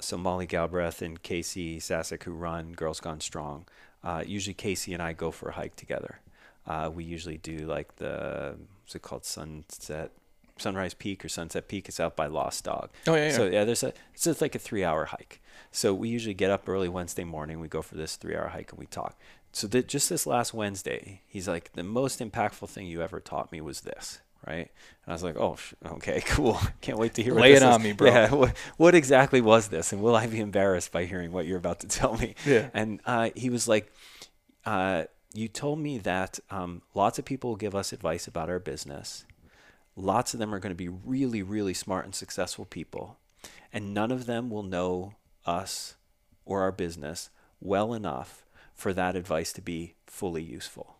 so 0.00 0.16
Molly 0.16 0.46
Galbraith 0.46 1.02
and 1.02 1.22
Casey 1.22 1.78
Sasek, 1.78 2.22
who 2.24 2.32
run 2.32 2.72
Girls 2.72 2.98
Gone 3.00 3.20
Strong, 3.20 3.66
uh, 4.02 4.24
usually 4.26 4.54
Casey 4.54 4.92
and 4.94 5.02
I 5.02 5.12
go 5.12 5.30
for 5.30 5.50
a 5.50 5.52
hike 5.52 5.76
together. 5.76 6.20
Uh, 6.66 6.90
we 6.92 7.04
usually 7.04 7.38
do 7.38 7.58
like 7.66 7.96
the 7.96 8.56
what's 8.82 8.94
it 8.94 9.02
called 9.02 9.24
Sunset 9.24 10.10
Sunrise 10.58 10.94
Peak 10.94 11.24
or 11.24 11.28
Sunset 11.28 11.68
Peak. 11.68 11.88
is 11.88 11.98
out 12.00 12.16
by 12.16 12.26
Lost 12.26 12.64
Dog. 12.64 12.90
Oh, 13.06 13.14
yeah, 13.14 13.26
yeah. 13.26 13.32
So 13.36 13.46
yeah, 13.46 13.64
there's 13.64 13.82
a 13.82 13.92
it's 14.14 14.24
just 14.24 14.40
like 14.40 14.54
a 14.54 14.58
three 14.58 14.84
hour 14.84 15.06
hike. 15.06 15.40
So 15.70 15.94
we 15.94 16.08
usually 16.08 16.34
get 16.34 16.50
up 16.50 16.68
early 16.68 16.88
Wednesday 16.88 17.24
morning. 17.24 17.58
We 17.60 17.68
go 17.68 17.82
for 17.82 17.94
this 17.94 18.16
three 18.16 18.36
hour 18.36 18.48
hike 18.48 18.70
and 18.72 18.78
we 18.78 18.86
talk. 18.86 19.16
So 19.52 19.66
that 19.68 19.86
just 19.88 20.08
this 20.08 20.26
last 20.26 20.54
Wednesday, 20.54 21.20
he's 21.26 21.46
like, 21.46 21.72
the 21.74 21.82
most 21.82 22.20
impactful 22.20 22.68
thing 22.70 22.86
you 22.86 23.02
ever 23.02 23.20
taught 23.20 23.52
me 23.52 23.60
was 23.60 23.82
this, 23.82 24.20
right? 24.46 24.70
And 25.04 25.08
I 25.08 25.12
was 25.12 25.22
like, 25.22 25.36
oh, 25.36 25.56
sh- 25.56 25.74
okay, 25.84 26.20
cool. 26.26 26.58
Can't 26.80 26.96
wait 26.98 27.12
to 27.14 27.22
hear. 27.22 27.34
What 27.34 27.42
Lay 27.42 27.52
this 27.52 27.62
it 27.62 27.66
is. 27.68 27.74
on 27.74 27.82
me, 27.82 27.92
bro. 27.92 28.08
Yeah. 28.10 28.34
What, 28.34 28.56
what 28.78 28.94
exactly 28.94 29.42
was 29.42 29.68
this, 29.68 29.92
and 29.92 30.00
will 30.02 30.16
I 30.16 30.26
be 30.26 30.40
embarrassed 30.40 30.90
by 30.90 31.04
hearing 31.04 31.32
what 31.32 31.44
you're 31.46 31.58
about 31.58 31.80
to 31.80 31.86
tell 31.88 32.16
me? 32.16 32.34
Yeah. 32.46 32.70
And 32.72 33.00
uh, 33.04 33.28
he 33.36 33.50
was 33.50 33.68
like, 33.68 33.92
uh, 34.64 35.04
you 35.34 35.48
told 35.48 35.78
me 35.78 35.98
that 35.98 36.38
um, 36.50 36.80
lots 36.94 37.18
of 37.18 37.24
people 37.26 37.54
give 37.56 37.74
us 37.74 37.92
advice 37.92 38.26
about 38.26 38.48
our 38.48 38.58
business. 38.58 39.24
Lots 39.96 40.32
of 40.34 40.40
them 40.40 40.54
are 40.54 40.58
going 40.58 40.70
to 40.70 40.76
be 40.76 40.88
really, 40.88 41.42
really 41.42 41.74
smart 41.74 42.04
and 42.04 42.14
successful 42.14 42.64
people, 42.64 43.18
and 43.72 43.92
none 43.92 44.10
of 44.10 44.26
them 44.26 44.48
will 44.50 44.62
know 44.62 45.14
us 45.44 45.96
or 46.44 46.62
our 46.62 46.72
business 46.72 47.30
well 47.60 47.92
enough 47.94 48.44
for 48.74 48.92
that 48.94 49.16
advice 49.16 49.52
to 49.52 49.60
be 49.62 49.94
fully 50.06 50.42
useful. 50.42 50.96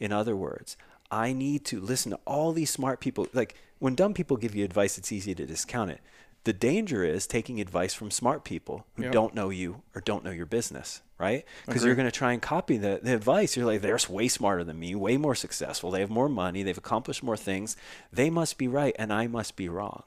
In 0.00 0.12
other 0.12 0.36
words, 0.36 0.76
I 1.10 1.32
need 1.32 1.64
to 1.66 1.80
listen 1.80 2.10
to 2.10 2.18
all 2.26 2.52
these 2.52 2.70
smart 2.70 3.00
people. 3.00 3.28
Like 3.32 3.54
when 3.78 3.94
dumb 3.94 4.14
people 4.14 4.36
give 4.36 4.54
you 4.54 4.64
advice, 4.64 4.98
it's 4.98 5.12
easy 5.12 5.34
to 5.34 5.46
discount 5.46 5.90
it. 5.92 6.00
The 6.42 6.52
danger 6.52 7.04
is 7.04 7.26
taking 7.26 7.60
advice 7.60 7.94
from 7.94 8.10
smart 8.10 8.44
people 8.44 8.84
who 8.96 9.04
Yep. 9.04 9.12
don't 9.12 9.34
know 9.34 9.48
you 9.50 9.82
or 9.94 10.00
don't 10.00 10.24
know 10.24 10.30
your 10.30 10.44
business, 10.46 11.00
right? 11.18 11.44
Because 11.66 11.84
you're 11.84 11.94
going 11.94 12.08
to 12.08 12.12
try 12.12 12.32
and 12.32 12.42
copy 12.42 12.76
the, 12.76 13.00
the 13.02 13.14
advice. 13.14 13.56
You're 13.56 13.66
like, 13.66 13.82
they're 13.82 13.98
way 14.08 14.28
smarter 14.28 14.64
than 14.64 14.78
me, 14.78 14.94
way 14.94 15.16
more 15.16 15.34
successful. 15.34 15.90
They 15.90 16.00
have 16.00 16.10
more 16.10 16.28
money. 16.28 16.62
They've 16.62 16.76
accomplished 16.76 17.22
more 17.22 17.36
things. 17.36 17.76
They 18.12 18.30
must 18.30 18.58
be 18.58 18.68
right 18.68 18.94
and 18.98 19.12
I 19.12 19.26
must 19.26 19.56
be 19.56 19.68
wrong. 19.68 20.02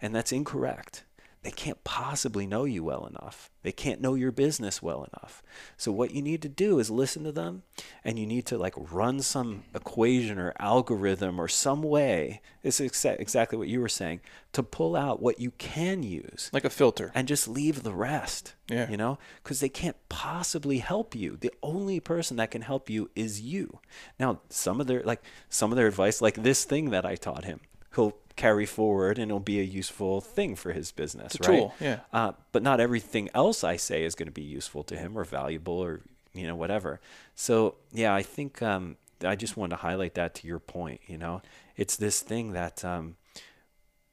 And 0.00 0.14
that's 0.14 0.32
incorrect. 0.32 1.04
They 1.42 1.50
can't 1.50 1.82
possibly 1.82 2.46
know 2.46 2.62
you 2.64 2.84
well 2.84 3.04
enough. 3.04 3.50
They 3.64 3.72
can't 3.72 4.00
know 4.00 4.14
your 4.14 4.30
business 4.30 4.80
well 4.80 5.02
enough. 5.12 5.42
So 5.76 5.90
what 5.90 6.12
you 6.12 6.22
need 6.22 6.40
to 6.42 6.48
do 6.48 6.78
is 6.78 6.88
listen 6.88 7.24
to 7.24 7.32
them 7.32 7.64
and 8.04 8.16
you 8.16 8.26
need 8.26 8.46
to 8.46 8.56
like 8.58 8.74
run 8.76 9.22
some 9.22 9.64
equation 9.74 10.38
or 10.38 10.54
algorithm 10.60 11.40
or 11.40 11.48
some 11.48 11.82
way. 11.82 12.42
It's 12.62 12.78
exa- 12.78 13.18
exactly 13.18 13.58
what 13.58 13.66
you 13.66 13.80
were 13.80 13.88
saying 13.88 14.20
to 14.52 14.62
pull 14.62 14.94
out 14.94 15.20
what 15.20 15.40
you 15.40 15.50
can 15.58 16.04
use 16.04 16.48
Like 16.52 16.64
a 16.64 16.70
filter. 16.70 17.10
and 17.12 17.26
just 17.26 17.48
leave 17.48 17.82
the 17.82 17.94
rest. 17.94 18.54
Yeah. 18.68 18.88
You 18.88 18.96
know, 18.96 19.18
because 19.42 19.58
they 19.58 19.68
can't 19.68 19.96
possibly 20.08 20.78
help 20.78 21.12
you. 21.16 21.36
The 21.40 21.52
only 21.60 21.98
person 21.98 22.36
that 22.36 22.52
can 22.52 22.62
help 22.62 22.88
you 22.88 23.10
is 23.16 23.40
you. 23.40 23.80
Now, 24.18 24.40
some 24.48 24.80
of 24.80 24.86
their 24.86 25.02
like 25.02 25.22
some 25.48 25.72
of 25.72 25.76
their 25.76 25.88
advice, 25.88 26.22
like 26.22 26.36
this 26.36 26.62
thing 26.64 26.90
that 26.90 27.04
I 27.04 27.16
taught 27.16 27.44
him, 27.44 27.60
he'll 27.96 28.12
carry 28.36 28.66
forward 28.66 29.18
and 29.18 29.30
it'll 29.30 29.40
be 29.40 29.60
a 29.60 29.64
useful 29.64 30.20
thing 30.20 30.54
for 30.56 30.72
his 30.72 30.92
business. 30.92 31.36
Right? 31.40 31.58
tool, 31.58 31.74
yeah. 31.80 32.00
Uh, 32.12 32.32
but 32.52 32.62
not 32.62 32.80
everything 32.80 33.28
else 33.34 33.62
I 33.64 33.76
say 33.76 34.04
is 34.04 34.14
going 34.14 34.26
to 34.28 34.32
be 34.32 34.42
useful 34.42 34.82
to 34.84 34.96
him 34.96 35.16
or 35.16 35.24
valuable 35.24 35.78
or 35.78 36.00
you 36.34 36.46
know 36.46 36.56
whatever. 36.56 37.00
So 37.34 37.76
yeah, 37.92 38.14
I 38.14 38.22
think 38.22 38.62
um, 38.62 38.96
I 39.24 39.36
just 39.36 39.56
wanted 39.56 39.76
to 39.76 39.82
highlight 39.82 40.14
that 40.14 40.34
to 40.36 40.46
your 40.46 40.58
point. 40.58 41.00
You 41.06 41.18
know, 41.18 41.42
it's 41.76 41.96
this 41.96 42.20
thing 42.20 42.52
that 42.52 42.84
um, 42.84 43.16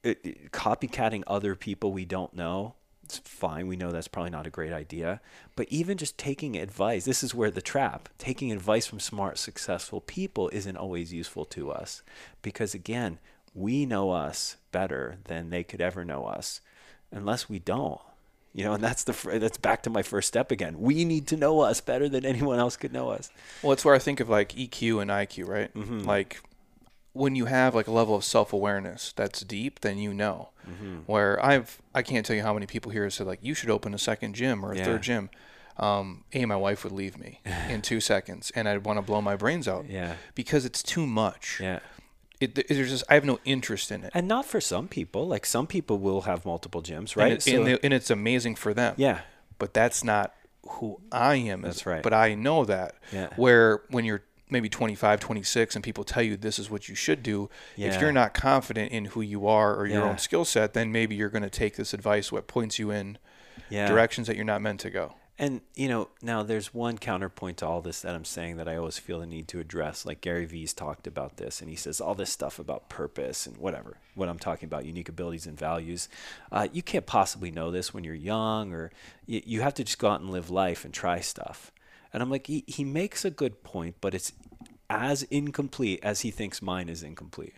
it, 0.04 0.20
it- 0.24 0.52
copycatting 0.52 1.24
other 1.28 1.56
people 1.56 1.92
we 1.92 2.06
don't 2.06 2.34
know 2.34 2.76
it's 3.04 3.18
fine 3.18 3.66
we 3.68 3.76
know 3.76 3.92
that's 3.92 4.08
probably 4.08 4.30
not 4.30 4.46
a 4.46 4.52
great 4.52 4.72
idea 4.72 5.20
but 5.56 5.68
even 5.70 5.98
just 5.98 6.16
taking 6.16 6.56
advice 6.56 7.06
this 7.06 7.24
is 7.24 7.34
where 7.34 7.50
the 7.50 7.62
trap 7.62 8.08
taking 8.20 8.52
advice 8.52 8.86
from 8.86 9.00
smart 9.00 9.38
successful 9.40 10.00
people 10.00 10.48
isn't 10.54 10.78
always 10.78 11.12
useful 11.12 11.44
to 11.44 11.72
us 11.72 12.04
because 12.44 12.76
again 12.76 13.18
we 13.54 13.86
know 13.86 14.12
us 14.12 14.58
better 14.72 15.18
than 15.26 15.50
they 15.50 15.64
could 15.64 15.82
ever 15.82 16.06
know 16.06 16.26
us 16.26 16.62
unless 17.12 17.50
we 17.50 17.58
don't 17.60 18.00
you 18.54 18.64
know 18.64 18.74
and 18.74 18.84
that's 18.84 19.04
the 19.04 19.40
that's 19.40 19.58
back 19.58 19.82
to 19.84 19.90
my 19.90 20.02
first 20.04 20.28
step 20.28 20.52
again 20.52 20.80
we 20.80 21.04
need 21.06 21.28
to 21.28 21.36
know 21.38 21.60
us 21.62 21.82
better 21.82 22.08
than 22.10 22.26
anyone 22.26 22.60
else 22.60 22.76
could 22.78 22.94
know 22.94 23.10
us 23.10 23.30
Well, 23.62 23.72
it's 23.74 23.84
where 23.86 23.96
I 23.96 24.00
think 24.00 24.20
of 24.20 24.30
like 24.30 24.50
EQ 24.54 25.02
and 25.02 25.12
IQ, 25.12 25.48
right? 25.48 25.74
Mm-hmm. 25.74 26.00
Like 26.02 26.42
when 27.14 27.36
you 27.36 27.46
have 27.46 27.74
like 27.76 27.88
a 27.88 27.92
level 27.92 28.16
of 28.16 28.24
self 28.24 28.54
awareness 28.54 29.14
that's 29.16 29.42
deep, 29.42 29.80
then 29.82 29.98
you 29.98 30.14
know. 30.14 30.50
Mm-hmm. 30.70 30.98
Where 31.08 31.44
I've 31.44 31.82
I 31.94 32.02
can't 32.04 32.26
tell 32.26 32.36
you 32.36 32.44
how 32.44 32.54
many 32.54 32.66
people 32.68 32.92
here 32.92 33.04
have 33.04 33.14
said 33.14 33.28
like 33.28 33.40
you 33.42 33.54
should 33.56 33.70
open 33.72 33.94
a 33.94 33.98
second 33.98 34.36
gym 34.36 34.64
or 34.64 34.72
a 34.74 34.78
Yeah. 34.78 34.86
third 34.86 35.02
gym. 35.04 35.30
Um, 35.78 36.24
a 36.34 36.46
my 36.46 36.56
wife 36.56 36.84
would 36.84 36.94
leave 36.94 37.18
me 37.18 37.40
in 37.70 37.82
two 37.82 38.00
seconds, 38.00 38.52
and 38.56 38.68
I'd 38.70 38.86
want 38.86 38.98
to 38.98 39.02
blow 39.02 39.22
my 39.22 39.36
brains 39.36 39.68
out. 39.68 39.90
Yeah. 39.90 40.16
Because 40.36 40.66
it's 40.66 40.84
too 40.84 41.06
much. 41.08 41.60
yeah 41.62 41.80
It, 42.40 42.56
there's 42.70 42.90
just 42.90 43.04
I 43.10 43.16
have 43.16 43.26
no 43.26 43.40
interest 43.44 43.92
in 43.92 44.04
it. 44.04 44.12
and 44.14 44.28
not 44.28 44.46
for 44.46 44.62
some 44.62 44.88
people 44.88 45.28
like 45.28 45.46
some 45.46 45.68
people 45.68 45.98
will 46.00 46.22
have 46.22 46.46
multiple 46.46 46.82
gyms 46.82 47.12
And 47.14 47.18
right 47.18 47.32
it- 47.34 47.48
and, 47.48 47.68
the- 47.68 47.84
and 47.84 47.94
it's 47.94 48.10
amazing 48.10 48.56
for 48.56 48.74
them. 48.74 48.94
yeah 48.98 49.22
but 49.58 49.74
that's 49.74 50.04
not 50.06 50.34
who 50.74 51.00
I 51.12 51.36
am. 51.36 51.62
That's 51.62 51.86
right. 51.86 52.04
But 52.04 52.14
I 52.14 52.36
know 52.36 52.64
that. 52.66 52.96
Yeah. 53.12 53.30
Where 53.38 53.82
when 53.90 54.06
you're 54.06 54.24
maybe 54.50 54.70
25, 54.70 55.20
26, 55.20 55.76
and 55.76 55.84
people 55.84 56.04
tell 56.04 56.22
you 56.24 56.38
this 56.38 56.60
is 56.60 56.70
what 56.70 56.88
you 56.88 56.96
should 56.96 57.24
do, 57.24 57.50
yeah. 57.76 57.88
if 57.88 58.00
you're 58.00 58.12
not 58.12 58.34
confident 58.34 58.92
in 58.92 59.06
who 59.06 59.22
you 59.22 59.48
are 59.48 59.76
or 59.76 59.86
your 59.88 60.04
Yeah. 60.04 60.10
own 60.12 60.18
skill 60.18 60.46
set, 60.46 60.74
then 60.74 60.92
maybe 60.92 61.16
you're 61.16 61.30
going 61.30 61.44
to 61.44 61.50
take 61.50 61.76
this 61.76 61.94
advice 61.94 62.32
what 62.32 62.48
points 62.48 62.78
you 62.80 62.90
in 62.92 63.18
yeah 63.70 63.88
directions 63.88 64.28
that 64.28 64.36
you're 64.36 64.46
not 64.46 64.62
meant 64.62 64.80
to 64.82 64.90
go. 64.90 65.16
And 65.42 65.62
you 65.74 65.88
know, 65.88 66.10
now 66.22 66.44
there's 66.44 66.74
one 66.74 66.98
counterpoint 66.98 67.58
to 67.58 67.66
all 67.66 67.80
this 67.80 68.02
that 68.02 68.14
I'm 68.14 68.26
saying 68.26 68.58
that 68.58 68.68
I 68.68 68.76
always 68.76 69.00
feel 69.00 69.22
the 69.22 69.26
need 69.26 69.48
to 69.48 69.62
address. 69.62 70.06
Like 70.06 70.20
Gary 70.20 70.46
Vee's 70.46 70.74
talked 70.74 71.08
about 71.08 71.38
this, 71.38 71.62
and 71.62 71.70
he 71.70 71.78
says 71.78 72.02
all 72.02 72.14
this 72.14 72.30
stuff 72.30 72.60
about 72.60 72.90
purpose 72.90 73.48
and 73.48 73.56
whatever. 73.56 73.96
What 74.16 74.28
I'm 74.28 74.38
talking 74.38 74.68
about, 74.68 74.86
unique 74.86 75.08
abilities 75.08 75.48
and 75.48 75.58
values. 75.58 76.10
Uh, 76.52 76.68
you 76.74 76.84
can't 76.84 77.06
possibly 77.06 77.52
know 77.52 77.72
this 77.72 77.94
when 77.94 78.04
you're 78.04 78.14
young, 78.14 78.74
or 78.74 78.92
you, 79.26 79.42
you 79.46 79.62
have 79.62 79.74
to 79.76 79.86
just 79.86 79.98
go 79.98 80.10
out 80.10 80.20
and 80.20 80.30
live 80.30 80.50
life 80.50 80.84
and 80.84 80.94
try 80.94 81.22
stuff. 81.22 81.72
And 82.12 82.22
I'm 82.22 82.30
like, 82.30 82.48
he, 82.48 82.66
he 82.68 82.84
makes 82.84 83.24
a 83.24 83.32
good 83.32 83.64
point, 83.64 83.96
but 84.02 84.14
it's 84.14 84.34
as 84.90 85.24
incomplete 85.24 86.02
as 86.04 86.22
he 86.22 86.32
thinks 86.32 86.62
mine 86.62 86.90
is 86.90 87.02
incomplete. 87.02 87.54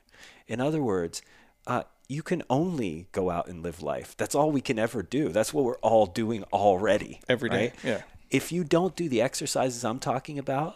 In 0.48 0.62
other 0.62 0.84
words, 0.84 1.24
uh, 1.66 1.84
you 2.12 2.22
can 2.22 2.44
only 2.50 3.08
go 3.14 3.30
out 3.30 3.48
and 3.48 3.64
live 3.64 3.82
life. 3.82 4.18
That's 4.18 4.36
all 4.36 4.52
we 4.52 4.60
can 4.60 4.78
ever 4.78 5.02
do. 5.02 5.30
That's 5.30 5.54
what 5.54 5.64
we're 5.64 5.78
all 5.78 6.06
doing 6.06 6.44
already. 6.52 7.22
Every 7.30 7.50
day, 7.50 7.68
right? 7.68 7.74
yeah. 7.86 8.02
If 8.30 8.52
you 8.52 8.66
don't 8.66 8.98
do 8.98 9.08
the 9.08 9.22
exercises 9.22 9.86
I'm 9.86 10.00
talking 10.00 10.38
about, 10.38 10.76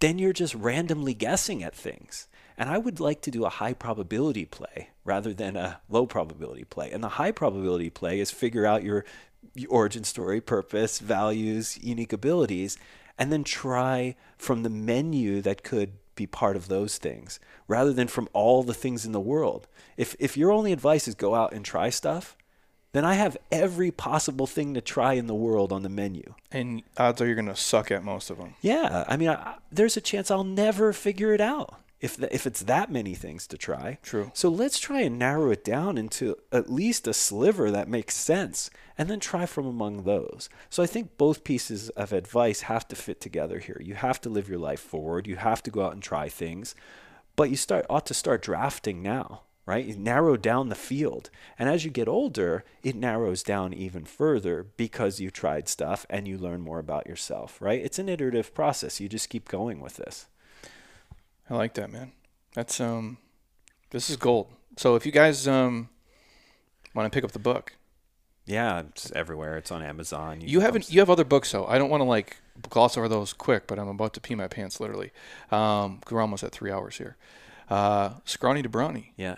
then 0.00 0.18
you're 0.18 0.34
just 0.34 0.54
randomly 0.54 1.14
guessing 1.14 1.62
at 1.62 1.74
things. 1.74 2.28
And 2.58 2.68
I 2.68 2.76
would 2.76 3.00
like 3.00 3.22
to 3.22 3.30
do 3.30 3.46
a 3.46 3.48
high 3.48 3.72
probability 3.72 4.44
play 4.44 4.90
rather 5.06 5.32
than 5.32 5.56
a 5.56 5.80
low 5.88 6.04
probability 6.04 6.64
play. 6.64 6.90
And 6.92 7.02
the 7.02 7.08
high 7.08 7.32
probability 7.32 7.88
play 7.88 8.20
is 8.20 8.30
figure 8.30 8.66
out 8.66 8.84
your, 8.84 9.06
your 9.54 9.70
origin 9.70 10.04
story, 10.04 10.42
purpose, 10.42 10.98
values, 10.98 11.78
unique 11.82 12.12
abilities, 12.12 12.76
and 13.18 13.32
then 13.32 13.42
try 13.42 14.16
from 14.36 14.62
the 14.62 14.70
menu 14.70 15.40
that 15.40 15.62
could 15.62 15.94
be 16.14 16.26
part 16.26 16.56
of 16.56 16.68
those 16.68 16.98
things 16.98 17.40
rather 17.68 17.92
than 17.92 18.08
from 18.08 18.28
all 18.32 18.62
the 18.62 18.74
things 18.74 19.04
in 19.04 19.12
the 19.12 19.20
world. 19.20 19.66
If 19.96 20.14
if 20.18 20.36
your 20.36 20.52
only 20.52 20.72
advice 20.72 21.08
is 21.08 21.14
go 21.14 21.34
out 21.34 21.52
and 21.52 21.64
try 21.64 21.90
stuff, 21.90 22.36
then 22.92 23.04
I 23.04 23.14
have 23.14 23.36
every 23.50 23.90
possible 23.90 24.46
thing 24.46 24.74
to 24.74 24.80
try 24.80 25.14
in 25.14 25.26
the 25.26 25.34
world 25.34 25.72
on 25.72 25.82
the 25.82 25.88
menu. 25.88 26.34
And 26.52 26.82
odds 26.96 27.20
are 27.20 27.26
you're 27.26 27.34
going 27.34 27.46
to 27.46 27.56
suck 27.56 27.90
at 27.90 28.04
most 28.04 28.30
of 28.30 28.38
them. 28.38 28.54
Yeah, 28.60 29.04
I 29.08 29.16
mean, 29.16 29.30
I, 29.30 29.56
there's 29.72 29.96
a 29.96 30.00
chance 30.00 30.30
I'll 30.30 30.44
never 30.44 30.92
figure 30.92 31.34
it 31.34 31.40
out 31.40 31.80
if 32.00 32.16
the, 32.16 32.32
if 32.32 32.46
it's 32.46 32.62
that 32.62 32.92
many 32.92 33.14
things 33.14 33.46
to 33.48 33.58
try. 33.58 33.98
True. 34.02 34.30
So 34.32 34.48
let's 34.48 34.78
try 34.78 35.00
and 35.00 35.18
narrow 35.18 35.50
it 35.50 35.64
down 35.64 35.98
into 35.98 36.36
at 36.52 36.70
least 36.70 37.08
a 37.08 37.14
sliver 37.14 37.70
that 37.70 37.88
makes 37.88 38.14
sense, 38.14 38.70
and 38.96 39.08
then 39.08 39.20
try 39.20 39.46
from 39.46 39.66
among 39.66 40.04
those. 40.04 40.48
So 40.70 40.82
I 40.82 40.86
think 40.86 41.16
both 41.16 41.44
pieces 41.44 41.90
of 41.90 42.12
advice 42.12 42.62
have 42.62 42.86
to 42.88 42.96
fit 42.96 43.20
together 43.20 43.58
here. 43.58 43.80
You 43.84 43.94
have 43.94 44.20
to 44.22 44.28
live 44.28 44.48
your 44.48 44.58
life 44.58 44.80
forward. 44.80 45.26
You 45.26 45.36
have 45.36 45.62
to 45.64 45.70
go 45.70 45.84
out 45.84 45.92
and 45.92 46.02
try 46.02 46.28
things, 46.28 46.74
but 47.36 47.50
you 47.50 47.56
start 47.56 47.86
ought 47.90 48.06
to 48.06 48.14
start 48.14 48.42
drafting 48.42 49.02
now 49.02 49.42
right? 49.66 49.84
You 49.86 49.96
narrow 49.96 50.36
down 50.36 50.68
the 50.68 50.74
field. 50.74 51.30
And 51.58 51.68
as 51.68 51.84
you 51.84 51.90
get 51.90 52.08
older, 52.08 52.64
it 52.82 52.94
narrows 52.94 53.42
down 53.42 53.72
even 53.72 54.04
further 54.04 54.66
because 54.76 55.20
you 55.20 55.30
tried 55.30 55.68
stuff 55.68 56.04
and 56.10 56.28
you 56.28 56.36
learn 56.36 56.60
more 56.60 56.78
about 56.78 57.06
yourself, 57.06 57.60
right? 57.60 57.82
It's 57.82 57.98
an 57.98 58.08
iterative 58.08 58.54
process. 58.54 59.00
You 59.00 59.08
just 59.08 59.30
keep 59.30 59.48
going 59.48 59.80
with 59.80 59.96
this. 59.96 60.26
I 61.48 61.54
like 61.54 61.74
that, 61.74 61.90
man. 61.90 62.12
That's 62.54 62.80
um 62.80 63.18
this 63.90 64.10
is 64.10 64.16
gold. 64.16 64.48
So 64.76 64.96
if 64.96 65.06
you 65.06 65.12
guys 65.12 65.48
um 65.48 65.88
want 66.94 67.10
to 67.10 67.14
pick 67.14 67.24
up 67.24 67.32
the 67.32 67.38
book, 67.38 67.76
yeah, 68.46 68.80
it's 68.80 69.10
everywhere. 69.12 69.56
It's 69.56 69.70
on 69.70 69.82
Amazon. 69.82 70.40
You, 70.40 70.48
you 70.48 70.60
haven't. 70.60 70.90
You 70.90 71.00
have 71.00 71.10
other 71.10 71.24
books 71.24 71.52
though. 71.52 71.66
I 71.66 71.78
don't 71.78 71.90
want 71.90 72.00
to 72.00 72.04
like 72.06 72.36
gloss 72.68 72.96
over 72.96 73.08
those 73.08 73.32
quick, 73.32 73.66
but 73.66 73.78
I'm 73.78 73.88
about 73.88 74.14
to 74.14 74.20
pee 74.20 74.34
my 74.34 74.48
pants 74.48 74.80
literally. 74.80 75.12
Um, 75.50 76.00
we're 76.10 76.20
almost 76.20 76.44
at 76.44 76.52
three 76.52 76.70
hours 76.70 76.98
here. 76.98 77.16
Uh, 77.68 78.10
Scrawny 78.24 78.62
to 78.62 78.68
Brawny. 78.68 79.12
Yeah. 79.16 79.36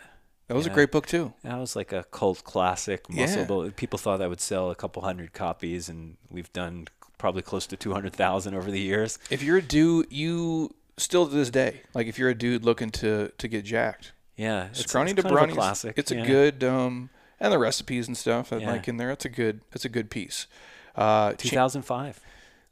That 0.48 0.54
was 0.54 0.66
yeah. 0.66 0.72
a 0.72 0.74
great 0.74 0.92
book 0.92 1.06
too. 1.06 1.32
That 1.42 1.58
was 1.58 1.74
like 1.74 1.92
a 1.92 2.04
cult 2.04 2.44
classic. 2.44 3.10
Muscle 3.10 3.64
yeah. 3.64 3.70
People 3.74 3.98
thought 3.98 4.18
that 4.18 4.28
would 4.28 4.40
sell 4.40 4.70
a 4.70 4.76
couple 4.76 5.02
hundred 5.02 5.32
copies, 5.32 5.88
and 5.88 6.16
we've 6.30 6.52
done 6.52 6.86
probably 7.18 7.42
close 7.42 7.66
to 7.68 7.76
two 7.76 7.92
hundred 7.92 8.12
thousand 8.12 8.54
over 8.54 8.70
the 8.70 8.80
years. 8.80 9.18
If 9.30 9.42
you're 9.42 9.56
a 9.56 9.62
dude, 9.62 10.12
you 10.12 10.74
still 10.96 11.26
to 11.26 11.34
this 11.34 11.50
day, 11.50 11.82
like 11.94 12.06
if 12.06 12.18
you're 12.18 12.28
a 12.30 12.34
dude 12.34 12.64
looking 12.64 12.90
to 12.90 13.32
to 13.38 13.48
get 13.48 13.64
jacked, 13.64 14.12
yeah, 14.36 14.66
it's, 14.66 14.80
Scrawny 14.80 15.10
it's 15.10 15.22
to 15.22 15.28
Brawny 15.28 15.52
classic. 15.52 15.94
It's 15.98 16.12
yeah. 16.12 16.22
a 16.22 16.26
good 16.26 16.62
um, 16.62 17.10
and 17.40 17.52
the 17.52 17.58
recipes 17.58 18.06
and 18.06 18.16
stuff 18.16 18.50
that 18.50 18.60
yeah. 18.60 18.72
like 18.72 18.88
in 18.88 18.96
there. 18.96 19.10
It's 19.10 19.24
a 19.24 19.30
good. 19.30 19.60
It's 19.72 19.84
a 19.84 19.90
good 19.90 20.10
piece. 20.10 20.46
Uh, 20.94 21.32
2005 21.32 22.20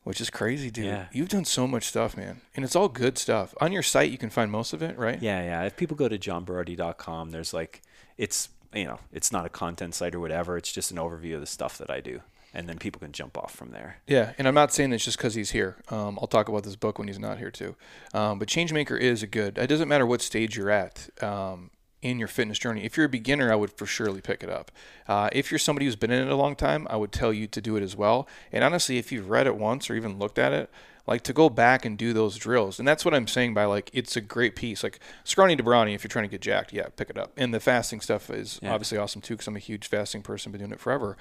which 0.05 0.21
is 0.21 0.31
crazy, 0.31 0.71
dude. 0.71 0.85
Yeah. 0.85 1.07
You've 1.13 1.31
done 1.31 1.47
so 1.47 1.67
much 1.67 1.85
stuff, 1.85 2.17
man. 2.17 2.43
And 2.55 2.65
it's 2.65 2.77
all 2.77 2.89
good 2.89 3.19
stuff. 3.19 3.55
On 3.61 3.73
your 3.73 3.83
site, 3.83 4.11
you 4.11 4.19
can 4.19 4.31
find 4.31 4.51
most 4.51 4.73
of 4.73 4.83
it, 4.83 4.97
right? 4.99 5.21
Yeah, 5.21 5.43
yeah. 5.43 5.63
If 5.65 5.77
people 5.77 5.97
go 5.97 6.09
to 6.09 6.19
johnberardi.com, 6.19 7.31
there's 7.31 7.53
like, 7.53 7.83
it's, 8.19 8.51
you 8.75 8.85
know, 8.85 9.01
it's 9.13 9.33
not 9.33 9.47
a 9.47 9.49
content 9.49 9.95
site 9.95 10.15
or 10.15 10.21
whatever. 10.21 10.57
It's 10.59 10.71
just 10.71 10.91
an 10.91 10.99
overview 10.99 11.35
of 11.35 11.41
the 11.41 11.47
stuff 11.47 11.79
that 11.79 11.91
I 11.91 12.01
do. 12.01 12.21
And 12.53 12.69
then 12.69 12.79
people 12.79 13.01
can 13.01 13.13
jump 13.13 13.37
off 13.37 13.53
from 13.53 13.73
there. 13.73 13.97
Yeah. 14.07 14.35
And 14.39 14.47
I'm 14.47 14.55
not 14.55 14.73
saying 14.73 14.91
this 14.91 15.05
just 15.05 15.17
because 15.17 15.35
he's 15.35 15.51
here. 15.51 15.77
Um, 15.89 16.19
I'll 16.21 16.29
talk 16.29 16.49
about 16.49 16.63
this 16.63 16.77
book 16.77 16.99
when 16.99 17.09
he's 17.09 17.19
not 17.19 17.39
here, 17.39 17.51
too. 17.51 17.75
Um, 18.13 18.39
but 18.39 18.47
Changemaker 18.47 19.01
is 19.01 19.23
a 19.23 19.27
good, 19.27 19.59
it 19.59 19.67
doesn't 19.67 19.89
matter 19.89 20.07
what 20.07 20.21
stage 20.21 20.57
you're 20.57 20.71
at. 20.71 21.09
Um, 21.21 21.71
in 22.05 22.19
your 22.19 22.29
fitness 22.29 22.59
journey. 22.59 22.85
If 22.85 22.97
you're 22.97 23.07
a 23.07 23.09
beginner, 23.09 23.51
I 23.51 23.57
would 23.57 23.73
for 23.73 23.87
surely 23.87 24.21
pick 24.21 24.43
it 24.45 24.51
up. 24.51 24.71
Uh, 25.09 25.31
if 25.33 25.51
you're 25.51 25.59
somebody 25.59 25.87
who's 25.87 25.97
been 25.97 26.11
in 26.11 26.29
it 26.29 26.31
a 26.31 26.37
long 26.37 26.55
time, 26.55 26.87
I 26.91 26.97
would 26.97 27.11
tell 27.11 27.33
you 27.33 27.47
to 27.47 27.61
do 27.61 27.77
it 27.77 27.83
as 27.83 27.97
well. 27.97 28.29
And 28.53 28.63
honestly, 28.63 28.99
if 28.99 29.11
you've 29.11 29.31
read 29.31 29.47
it 29.47 29.57
once 29.57 29.89
or 29.89 29.97
even 29.97 30.19
looked 30.19 30.39
at 30.39 30.53
it, 30.53 30.71
like 31.07 31.23
to 31.23 31.33
go 31.33 31.49
back 31.49 31.85
and 31.87 31.97
do 31.97 32.13
those 32.13 32.37
drills. 32.37 32.79
And 32.79 32.87
that's 32.87 33.05
what 33.05 33.15
I'm 33.15 33.27
saying 33.27 33.55
by 33.55 33.65
like 33.65 33.91
it's 33.95 34.17
a 34.17 34.21
great 34.21 34.55
piece. 34.55 34.83
Like 34.83 35.01
Scrawny 35.25 35.57
to 35.57 35.63
Brawny, 35.63 35.95
if 35.95 36.05
you're 36.05 36.11
trying 36.11 36.27
to 36.27 36.31
get 36.31 36.43
jacked, 36.43 36.75
yeah, 36.75 36.89
pick 36.95 37.09
it 37.09 37.19
up. 37.19 37.33
And 37.39 37.55
the 37.55 37.61
fasting 37.61 38.03
stuff 38.03 38.29
is 38.29 38.61
yeah. 38.63 38.73
obviously 38.73 38.99
awesome 38.99 39.23
too, 39.23 39.35
because 39.35 39.49
I'm 39.49 39.57
a 39.57 39.61
huge 39.61 39.89
fasting 39.89 40.23
person, 40.23 40.53
been 40.53 40.61
doing 40.61 40.73
it 40.73 40.81
forever. 40.81 41.17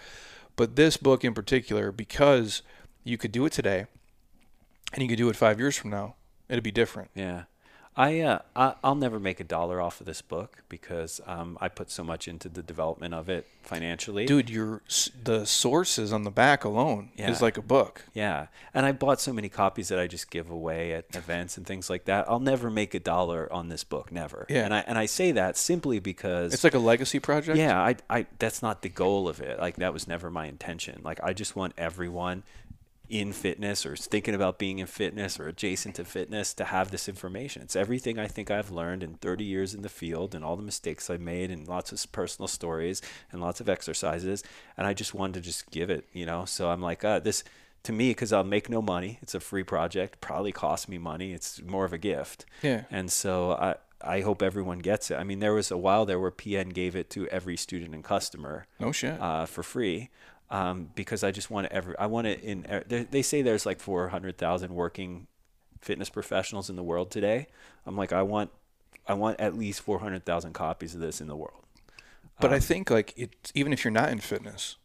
But 0.58 0.76
this 0.76 0.98
book 0.98 1.24
in 1.24 1.34
particular, 1.34 1.94
because 1.94 2.62
you 3.06 3.18
could 3.18 3.32
do 3.32 3.46
it 3.46 3.54
today, 3.54 3.86
and 4.92 5.02
you 5.02 5.08
could 5.08 5.18
do 5.18 5.30
it 5.30 5.36
five 5.36 5.60
years 5.60 5.78
from 5.78 5.90
now, 5.90 6.16
it'd 6.50 6.64
be 6.64 6.72
different. 6.72 7.10
Yeah. 7.16 7.44
I, 7.96 8.20
uh, 8.22 8.40
I 8.56 8.76
will 8.84 8.96
never 8.96 9.20
make 9.20 9.40
a 9.40 9.44
dollar 9.44 9.80
off 9.80 10.00
of 10.00 10.06
this 10.06 10.22
book 10.22 10.64
because 10.68 11.22
um, 11.28 11.58
I 11.62 11.70
put 11.70 11.92
so 11.92 12.04
much 12.04 12.28
into 12.28 12.50
the 12.50 12.64
development 12.64 13.14
of 13.14 13.30
it 13.30 13.48
financially. 13.62 14.26
Dude, 14.26 14.50
your 14.50 14.82
the 15.24 15.46
sources 15.46 16.12
on 16.12 16.24
the 16.24 16.32
back 16.32 16.64
alone 16.64 17.12
yeah. 17.16 17.30
is 17.30 17.42
like 17.42 17.58
a 17.58 17.62
book. 17.62 18.06
Yeah, 18.14 18.48
and 18.74 18.86
I 18.86 18.92
bought 18.92 19.22
so 19.22 19.32
many 19.32 19.50
copies 19.50 19.90
that 19.90 20.00
I 20.00 20.08
just 20.08 20.32
give 20.32 20.50
away 20.50 20.94
at 20.94 21.16
events 21.16 21.58
and 21.58 21.66
things 21.66 21.90
like 21.90 22.06
that. 22.06 22.30
I'll 22.30 22.40
never 22.40 22.70
make 22.70 22.94
a 22.94 23.00
dollar 23.00 23.52
on 23.52 23.70
this 23.70 23.84
book, 23.84 24.12
never. 24.12 24.46
Yeah, 24.50 24.66
and 24.66 24.74
I 24.74 24.80
and 24.88 24.98
I 24.98 25.06
say 25.06 25.32
that 25.34 25.58
simply 25.58 26.00
because 26.00 26.54
it's 26.54 26.64
like 26.64 26.74
a 26.74 26.80
legacy 26.80 27.20
project. 27.20 27.58
Yeah, 27.58 27.80
I 27.80 27.96
I 28.10 28.26
that's 28.40 28.62
not 28.62 28.82
the 28.82 28.90
goal 28.90 29.28
of 29.28 29.40
it. 29.40 29.60
Like 29.60 29.76
that 29.78 29.94
was 29.94 30.08
never 30.08 30.30
my 30.32 30.48
intention. 30.48 31.02
Like 31.04 31.20
I 31.24 31.34
just 31.34 31.56
want 31.56 31.74
everyone 31.78 32.44
in 33.10 33.34
fitness 33.34 33.86
or 33.86 33.96
thinking 33.96 34.34
about 34.34 34.58
being 34.58 34.80
in 34.80 34.88
fitness 34.88 35.40
or 35.40 35.48
adjacent 35.48 35.96
to 35.96 36.06
fitness 36.06 36.54
to 36.54 36.66
have 36.66 36.90
this 36.90 37.10
information. 37.10 37.62
It's 37.62 37.76
everything 37.76 38.18
I 38.18 38.28
think 38.28 38.50
I've 38.50 38.72
learned 38.72 39.04
in 39.04 39.16
30 39.16 39.44
years 39.44 39.74
in 39.74 39.82
the 39.82 39.90
field 39.90 40.34
and 40.34 40.44
all 40.44 40.56
the 40.56 40.64
mistakes 40.64 41.10
I've 41.10 41.22
made 41.22 41.52
and 41.52 41.68
lots 41.68 41.92
of 41.92 42.12
personal 42.12 42.48
stories 42.48 43.02
and 43.32 43.42
lots 43.42 43.60
of 43.60 43.68
exercises. 43.68 44.44
And 44.78 44.88
I 44.88 44.94
just 44.94 45.14
wanted 45.14 45.36
to 45.36 45.42
just 45.42 45.70
give 45.70 45.90
it, 45.90 46.08
you 46.14 46.26
know? 46.26 46.46
So 46.46 46.70
I'm 46.70 46.82
like, 46.82 47.04
uh, 47.04 47.20
this 47.20 47.44
to 47.84 47.92
me, 47.92 48.12
because 48.12 48.32
I'll 48.32 48.46
make 48.46 48.70
no 48.70 48.82
money. 48.82 49.20
It's 49.22 49.36
a 49.36 49.42
free 49.42 49.64
project, 49.64 50.22
probably 50.22 50.54
cost 50.54 50.88
me 50.88 50.98
money. 50.98 51.34
It's 51.34 51.62
more 51.62 51.84
of 51.84 51.92
a 51.92 51.98
gift. 51.98 52.46
Yeah. 52.62 52.84
And 52.90 53.12
so 53.12 53.52
I, 53.52 53.76
I 54.02 54.22
hope 54.22 54.42
everyone 54.42 54.80
gets 54.80 55.12
it. 55.12 55.16
I 55.16 55.26
mean, 55.26 55.40
there 55.40 55.54
was 55.54 55.70
a 55.70 55.78
while 55.78 56.06
there 56.06 56.20
where 56.20 56.32
PN 56.32 56.74
gave 56.74 56.96
it 56.96 57.10
to 57.12 57.28
every 57.28 57.58
student 57.58 57.94
and 57.94 58.04
customer. 58.04 58.68
No 58.80 58.94
shit. 58.94 59.20
Uh, 59.20 59.46
for 59.46 59.64
free 59.64 60.10
um, 60.54 60.92
because 60.94 61.24
I 61.24 61.32
just 61.32 61.50
want 61.50 61.68
to 61.68 61.74
every 61.74 61.98
I 61.98 62.06
want 62.06 62.28
it 62.28 62.42
in. 62.42 62.84
They, 62.88 63.04
they 63.04 63.22
say 63.24 63.42
there's 63.42 63.66
like 63.66 63.80
400,000 63.80 64.74
working 64.74 65.28
fitness 65.82 66.10
professionals 66.10 66.70
in 66.70 66.76
the 66.76 66.84
world 66.84 67.10
today. 67.10 67.48
I'm 67.88 67.98
like 67.98 68.14
I 68.14 68.22
want 68.22 68.52
I 69.08 69.16
want 69.16 69.40
at 69.40 69.58
least 69.58 69.82
400,000 69.82 70.54
copies 70.54 70.94
of 70.94 71.02
this 71.02 71.20
in 71.20 71.28
the 71.28 71.36
world. 71.36 71.64
But 72.40 72.52
um, 72.52 72.54
I 72.54 72.60
think 72.60 72.92
like 72.92 73.14
it 73.18 73.52
even 73.56 73.74
if 73.74 73.84
you're 73.84 73.92
not 73.92 74.10
in 74.10 74.20
fitness. 74.20 74.78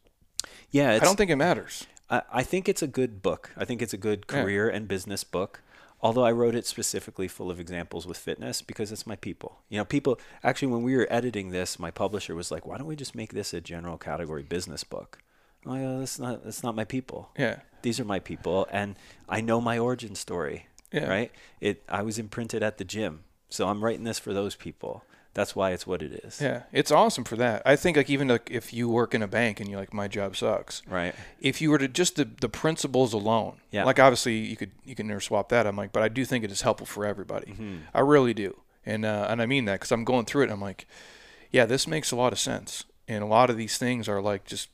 Yeah, 0.71 0.91
I 0.91 0.99
don't 0.99 1.15
think 1.15 1.29
it 1.29 1.35
matters. 1.35 1.85
I, 2.09 2.23
I 2.33 2.43
think 2.43 2.67
it's 2.67 2.81
a 2.81 2.87
good 2.87 3.21
book. 3.21 3.51
I 3.55 3.63
think 3.63 3.83
it's 3.83 3.93
a 3.93 3.97
good 3.97 4.25
career 4.25 4.69
yeah. 4.69 4.75
and 4.75 4.87
business 4.87 5.23
book 5.23 5.61
although 6.01 6.23
I 6.23 6.31
wrote 6.31 6.55
it 6.55 6.65
specifically 6.65 7.27
full 7.27 7.51
of 7.51 7.59
examples 7.59 8.07
with 8.07 8.17
fitness 8.17 8.61
because 8.61 8.89
it's 8.89 9.05
my 9.05 9.17
people. 9.17 9.59
You 9.67 9.77
know, 9.77 9.83
people 9.83 10.17
actually 10.43 10.69
when 10.69 10.81
we 10.81 10.95
were 10.95 11.05
editing 11.09 11.49
this, 11.49 11.77
my 11.77 11.91
publisher 11.91 12.35
was 12.35 12.51
like, 12.51 12.65
"Why 12.65 12.77
don't 12.77 12.87
we 12.87 12.95
just 12.95 13.15
make 13.15 13.33
this 13.33 13.53
a 13.53 13.59
general 13.59 13.97
category 13.97 14.43
business 14.43 14.85
book?" 14.85 15.21
Oh, 15.65 15.99
that's 15.99 16.19
not 16.19 16.43
that's 16.43 16.63
not 16.63 16.75
my 16.75 16.85
people. 16.85 17.29
Yeah. 17.37 17.59
These 17.81 17.99
are 17.99 18.05
my 18.05 18.19
people 18.19 18.67
and 18.71 18.95
I 19.27 19.41
know 19.41 19.61
my 19.61 19.77
origin 19.77 20.15
story. 20.15 20.67
Yeah. 20.91 21.07
Right? 21.07 21.31
It 21.59 21.83
I 21.89 22.01
was 22.01 22.17
imprinted 22.17 22.63
at 22.63 22.77
the 22.77 22.85
gym. 22.85 23.23
So 23.49 23.67
I'm 23.67 23.83
writing 23.83 24.03
this 24.03 24.19
for 24.19 24.33
those 24.33 24.55
people. 24.55 25.03
That's 25.33 25.55
why 25.55 25.71
it's 25.71 25.85
what 25.85 26.01
it 26.01 26.11
is. 26.25 26.41
Yeah, 26.41 26.63
it's 26.71 26.91
awesome 26.91 27.23
for 27.23 27.35
that. 27.35 27.61
I 27.65 27.75
think 27.75 27.97
like 27.97 28.09
even 28.09 28.27
like 28.27 28.49
if 28.51 28.73
you 28.73 28.89
work 28.89 29.13
in 29.13 29.21
a 29.21 29.27
bank 29.27 29.59
and 29.59 29.69
you're 29.69 29.79
like 29.79 29.93
my 29.93 30.07
job 30.07 30.35
sucks. 30.35 30.81
Right. 30.87 31.13
If 31.39 31.61
you 31.61 31.69
were 31.69 31.77
to 31.77 31.87
just 31.87 32.15
the, 32.15 32.25
the 32.25 32.49
principles 32.49 33.13
alone. 33.13 33.57
Yeah. 33.71 33.85
Like 33.85 33.99
obviously 33.99 34.37
you 34.37 34.57
could 34.57 34.71
you 34.83 34.95
can 34.95 35.07
never 35.07 35.19
swap 35.19 35.49
that. 35.49 35.67
I'm 35.67 35.75
like, 35.75 35.91
but 35.91 36.03
I 36.03 36.09
do 36.09 36.25
think 36.25 36.43
it 36.43 36.51
is 36.51 36.61
helpful 36.61 36.87
for 36.87 37.05
everybody. 37.05 37.51
Mm-hmm. 37.51 37.75
I 37.93 37.99
really 37.99 38.33
do. 38.33 38.59
And 38.85 39.05
uh, 39.05 39.27
and 39.29 39.41
I 39.41 39.45
mean 39.45 39.65
that 39.65 39.73
because 39.73 39.91
I'm 39.91 40.03
going 40.03 40.25
through 40.25 40.45
it. 40.45 40.51
I'm 40.51 40.61
like, 40.61 40.87
yeah, 41.51 41.65
this 41.65 41.87
makes 41.87 42.11
a 42.11 42.15
lot 42.15 42.33
of 42.33 42.39
sense. 42.39 42.85
And 43.07 43.23
a 43.23 43.27
lot 43.27 43.49
of 43.49 43.57
these 43.57 43.77
things 43.77 44.09
are 44.09 44.21
like 44.21 44.45
just 44.45 44.69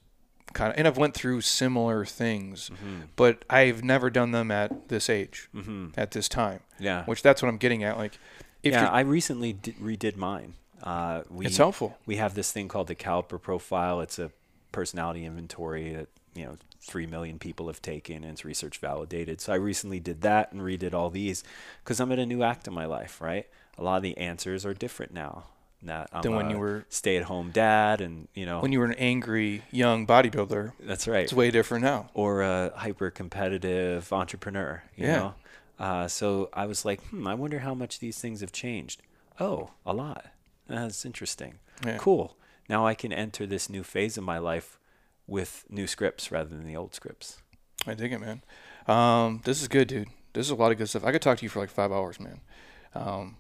kind 0.54 0.72
of, 0.72 0.78
and 0.78 0.88
I've 0.88 0.98
went 0.98 1.14
through 1.14 1.42
similar 1.42 2.06
things, 2.06 2.70
mm-hmm. 2.70 3.06
but 3.16 3.44
I've 3.50 3.84
never 3.84 4.10
done 4.10 4.32
them 4.32 4.52
at 4.52 4.90
this 4.90 5.10
age, 5.10 5.50
mm-hmm. 5.54 5.88
at 5.98 6.12
this 6.12 6.28
time. 6.28 6.62
Yeah, 6.80 7.06
which 7.06 7.22
that's 7.22 7.42
what 7.42 7.50
I'm 7.50 7.58
getting 7.58 7.84
at. 7.84 7.98
Like, 7.98 8.18
yeah, 8.64 8.90
I 8.90 9.02
recently 9.02 9.54
did, 9.54 9.78
redid 9.78 10.16
mine. 10.16 10.56
Uh, 10.84 11.22
we, 11.30 11.46
it's 11.46 11.58
helpful. 11.58 11.98
We 12.06 12.18
have 12.18 12.34
this 12.34 12.52
thing 12.52 12.68
called 12.68 12.88
the 12.88 12.96
Caliper 12.96 13.42
Profile. 13.42 14.02
It's 14.02 14.20
a 14.20 14.32
personality 14.72 15.26
inventory 15.26 15.94
that 15.94 16.08
you 16.34 16.46
know 16.46 16.58
three 16.82 17.06
million 17.06 17.40
people 17.40 17.68
have 17.68 17.82
taken, 17.82 18.24
and 18.24 18.34
it's 18.34 18.46
research 18.46 18.78
validated. 18.78 19.42
So 19.42 19.54
I 19.54 19.58
recently 19.58 20.00
did 20.00 20.22
that 20.22 20.52
and 20.52 20.62
redid 20.62 20.94
all 20.94 21.10
these 21.10 21.44
because 21.84 22.00
I'm 22.00 22.12
at 22.12 22.20
a 22.20 22.26
new 22.26 22.44
act 22.44 22.68
in 22.68 22.74
my 22.74 22.86
life. 22.86 23.22
Right, 23.22 23.48
a 23.78 23.84
lot 23.84 23.98
of 23.98 24.04
the 24.04 24.18
answers 24.18 24.66
are 24.66 24.74
different 24.74 25.14
now 25.14 25.46
that 25.88 26.10
I'm 26.12 26.22
than 26.22 26.36
when 26.36 26.50
you 26.50 26.58
were 26.58 26.86
stay-at-home 26.90 27.52
dad, 27.52 28.02
and 28.02 28.28
you 28.34 28.46
know 28.46 28.60
when 28.60 28.72
you 28.72 28.80
were 28.80 28.86
an 28.86 28.94
angry 28.94 29.64
young 29.72 30.06
bodybuilder. 30.08 30.74
That's 30.80 31.08
right. 31.08 31.24
It's 31.24 31.34
way 31.34 31.52
different 31.52 31.84
now. 31.84 32.10
Or 32.14 32.42
a 32.42 32.72
hyper-competitive 32.76 34.12
entrepreneur. 34.12 34.84
You 34.96 35.06
yeah. 35.08 35.16
Know? 35.18 35.34
Uh, 35.78 36.08
so 36.08 36.50
I 36.54 36.66
was 36.66 36.86
like, 36.86 37.02
hmm, 37.08 37.28
I 37.28 37.34
wonder 37.34 37.60
how 37.60 37.74
much 37.74 38.00
these 38.00 38.20
things 38.20 38.42
have 38.42 38.52
changed. 38.52 39.02
Oh, 39.40 39.72
a 39.86 39.94
lot. 39.94 40.26
That's 40.68 41.06
interesting. 41.06 41.56
Yeah. 41.86 41.98
Cool. 41.98 42.38
Now 42.70 42.88
I 42.88 42.96
can 42.96 43.12
enter 43.12 43.46
this 43.46 43.70
new 43.70 43.84
phase 43.84 44.18
of 44.18 44.24
my 44.24 44.38
life 44.38 44.80
with 45.28 45.66
new 45.70 45.88
scripts 45.88 46.32
rather 46.32 46.50
than 46.50 46.66
the 46.66 46.76
old 46.76 46.96
scripts. 46.96 47.42
I 47.86 47.94
dig 47.94 48.14
it, 48.14 48.20
man. 48.20 48.42
Um, 48.88 49.42
this 49.44 49.62
is 49.62 49.68
good, 49.68 49.88
dude. 49.88 50.08
This 50.34 50.48
is 50.48 50.52
a 50.52 50.56
lot 50.56 50.72
of 50.72 50.78
good 50.78 50.90
stuff. 50.90 51.04
I 51.04 51.12
could 51.12 51.22
talk 51.22 51.38
to 51.40 51.44
you 51.44 51.50
for 51.50 51.60
like 51.60 51.70
five 51.70 51.92
hours, 51.92 52.20
man. 52.20 52.42
Um, 52.94 53.38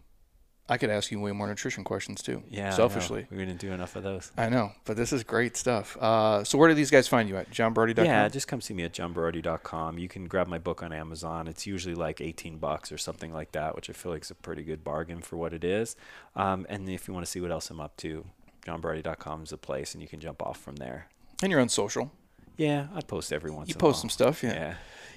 I 0.67 0.77
could 0.77 0.89
ask 0.89 1.11
you 1.11 1.19
way 1.19 1.31
more 1.31 1.47
nutrition 1.47 1.83
questions 1.83 2.23
too. 2.23 2.41
Yeah. 2.49 2.71
Selfishly. 2.71 3.27
we 3.29 3.37
didn't 3.37 3.59
do 3.59 3.71
enough 3.71 3.95
of 3.95 4.01
those. 4.03 4.31
I 4.35 4.49
know, 4.49 4.71
but 4.85 4.97
this 4.97 5.13
is 5.13 5.23
great 5.23 5.55
stuff. 5.55 5.95
Uh, 5.97 6.43
so 6.43 6.57
where 6.57 6.67
do 6.69 6.73
these 6.73 6.89
guys 6.89 7.07
find 7.07 7.29
you 7.29 7.37
at? 7.37 7.51
johnberardi.com? 7.51 8.05
Yeah, 8.05 8.27
just 8.29 8.47
come 8.47 8.61
see 8.61 8.73
me 8.73 8.83
at 8.83 8.91
johnberardi.com. 8.93 9.99
You 9.99 10.07
can 10.07 10.25
grab 10.25 10.47
my 10.47 10.57
book 10.57 10.81
on 10.81 10.91
Amazon. 10.91 11.47
It's 11.47 11.67
usually 11.67 11.93
like 11.95 12.19
18 12.19 12.57
bucks 12.57 12.91
or 12.91 12.97
something 12.97 13.31
like 13.31 13.51
that, 13.51 13.75
which 13.75 13.89
I 13.89 13.93
feel 13.93 14.11
like 14.11 14.23
is 14.23 14.31
a 14.31 14.35
pretty 14.35 14.63
good 14.63 14.83
bargain 14.83 15.21
for 15.21 15.37
what 15.37 15.53
it 15.53 15.63
is. 15.63 15.95
Um, 16.35 16.65
and 16.67 16.89
if 16.89 17.07
you 17.07 17.13
want 17.13 17.25
to 17.25 17.31
see 17.31 17.41
what 17.41 17.51
else 17.51 17.69
I'm 17.69 17.79
up 17.79 17.95
to, 17.97 18.25
johnberardi.com 18.65 19.43
is 19.43 19.49
the 19.51 19.57
place, 19.57 19.93
and 19.93 20.01
you 20.01 20.07
can 20.07 20.19
jump 20.19 20.41
off 20.41 20.59
from 20.59 20.77
there. 20.77 21.07
And 21.43 21.51
you're 21.51 21.61
on 21.61 21.69
social. 21.69 22.11
Yeah, 22.57 22.87
I 22.95 23.01
post 23.01 23.31
every 23.33 23.51
once. 23.51 23.69
You 23.69 23.75
post 23.75 24.01
some 24.01 24.09
stuff, 24.09 24.41
yeah. 24.41 24.53
Yeah, 24.53 24.73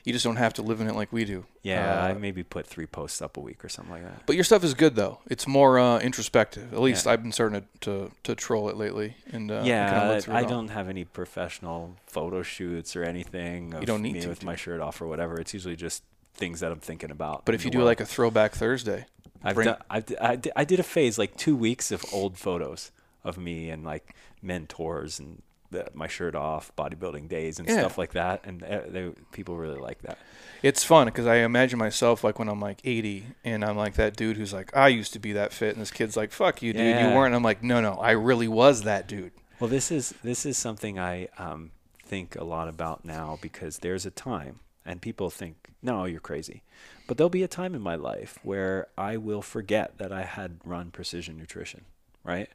You 0.08 0.12
just 0.14 0.24
don't 0.24 0.36
have 0.36 0.54
to 0.54 0.62
live 0.62 0.80
in 0.80 0.88
it 0.88 0.94
like 0.94 1.12
we 1.12 1.24
do. 1.26 1.44
yeah. 1.62 2.02
I 2.02 2.12
Uh, 2.12 2.14
maybe 2.18 2.42
put 2.42 2.66
three 2.66 2.86
posts 2.86 3.20
up 3.20 3.36
a 3.36 3.40
week 3.40 3.62
or 3.64 3.68
something 3.68 3.92
like 3.92 4.02
that. 4.04 4.24
But 4.26 4.36
your 4.36 4.44
stuff 4.44 4.64
is 4.64 4.72
good 4.74 4.96
though. 4.96 5.18
It's 5.28 5.46
more 5.46 5.78
uh, 5.78 5.98
introspective. 6.00 6.72
At 6.72 6.80
least 6.80 7.04
Yeah. 7.06 7.12
I've 7.12 7.22
been 7.22 7.32
starting 7.32 7.60
to, 7.60 7.66
to, 7.82 8.10
to 8.24 8.34
troll 8.34 8.70
it 8.70 8.76
lately. 8.76 9.16
And 9.32 9.50
uh, 9.50 9.62
yeah, 9.64 10.20
I 10.28 10.42
all. 10.44 10.48
don't 10.48 10.68
have 10.68 10.88
any 10.88 11.04
professional 11.04 11.94
photo 12.06 12.42
shoots 12.42 12.96
or 12.96 13.04
anything. 13.04 13.74
Of 13.74 13.84
don't 13.84 14.00
need 14.02 14.14
me 14.14 14.20
to, 14.22 14.28
with 14.28 14.40
do 14.40 14.46
my 14.46 14.56
shirt 14.56 14.80
off 14.80 15.00
or 15.02 15.06
whatever. 15.06 15.38
It's 15.38 15.52
usually 15.52 15.76
just 15.76 16.02
things 16.34 16.60
that 16.60 16.72
I'm 16.72 16.80
thinking 16.80 17.10
about. 17.10 17.44
But 17.44 17.54
if 17.54 17.64
you 17.66 17.70
do 17.70 17.78
world. 17.78 17.88
like 17.88 18.00
a 18.00 18.06
throwback 18.06 18.52
Thursday, 18.54 19.04
I've 19.44 19.56
Bring- 19.56 19.66
done, 19.66 19.82
I've, 19.90 20.04
I, 20.20 20.36
did, 20.36 20.52
I 20.56 20.64
did 20.64 20.80
a 20.80 20.82
phase 20.84 21.18
like 21.18 21.36
two 21.36 21.54
weeks 21.54 21.92
of 21.92 22.04
old 22.12 22.38
photos 22.38 22.92
of 23.24 23.36
me 23.36 23.68
and 23.68 23.84
like 23.84 24.14
mentors 24.40 25.18
and 25.18 25.42
the, 25.70 25.88
my 25.94 26.06
shirt 26.06 26.34
off, 26.34 26.72
bodybuilding 26.76 27.28
days 27.28 27.58
and 27.58 27.68
Yeah. 27.68 27.78
stuff 27.80 27.98
like 27.98 28.12
that, 28.12 28.40
and 28.44 28.62
uh, 28.62 28.80
they, 28.88 29.10
people 29.32 29.56
really 29.56 29.78
like 29.78 30.02
that. 30.02 30.18
it's 30.62 30.82
fun 30.82 31.06
because 31.06 31.26
I 31.26 31.36
imagine 31.36 31.78
myself 31.78 32.24
like 32.24 32.38
when 32.38 32.48
I'm 32.48 32.60
like 32.60 32.80
80 32.84 33.26
and 33.44 33.64
I'm 33.64 33.76
like 33.76 33.94
that 33.94 34.16
dude 34.16 34.36
who's 34.36 34.52
like, 34.52 34.74
I 34.76 34.88
used 34.88 35.12
to 35.12 35.18
be 35.18 35.32
that 35.34 35.52
fit. 35.52 35.74
And 35.74 35.80
this 35.82 35.90
kid's 35.90 36.16
like, 36.16 36.32
fuck 36.32 36.62
you, 36.62 36.72
dude. 36.72 36.98
You 36.98 37.14
weren't. 37.14 37.34
I'm 37.34 37.42
like, 37.42 37.62
no, 37.62 37.80
no, 37.80 37.92
I 37.94 38.12
really 38.12 38.48
was 38.48 38.82
that 38.82 39.06
dude. 39.06 39.32
Well, 39.60 39.68
this 39.70 39.90
is 39.90 40.14
this 40.22 40.46
is 40.46 40.56
something 40.56 40.98
I 40.98 41.28
um, 41.38 41.72
think 42.04 42.34
a 42.36 42.44
lot 42.44 42.68
about 42.68 43.04
now 43.04 43.38
because 43.42 43.78
there's 43.78 44.06
a 44.06 44.10
time, 44.10 44.60
and 44.86 45.00
people 45.02 45.30
think, 45.30 45.68
no, 45.82 46.04
you're 46.06 46.20
crazy, 46.20 46.62
but 47.06 47.16
there'll 47.16 47.28
be 47.28 47.42
a 47.42 47.48
time 47.48 47.74
in 47.74 47.82
my 47.82 47.94
life 47.96 48.38
where 48.42 48.86
I 48.96 49.16
will 49.16 49.42
forget 49.42 49.98
that 49.98 50.12
I 50.12 50.22
had 50.24 50.58
run 50.64 50.90
precision 50.92 51.36
nutrition, 51.36 51.84
right? 52.24 52.48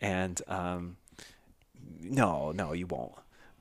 And 0.00 0.40
um, 0.48 0.96
no, 2.10 2.52
no, 2.52 2.72
you 2.72 2.86
won't. 2.86 3.12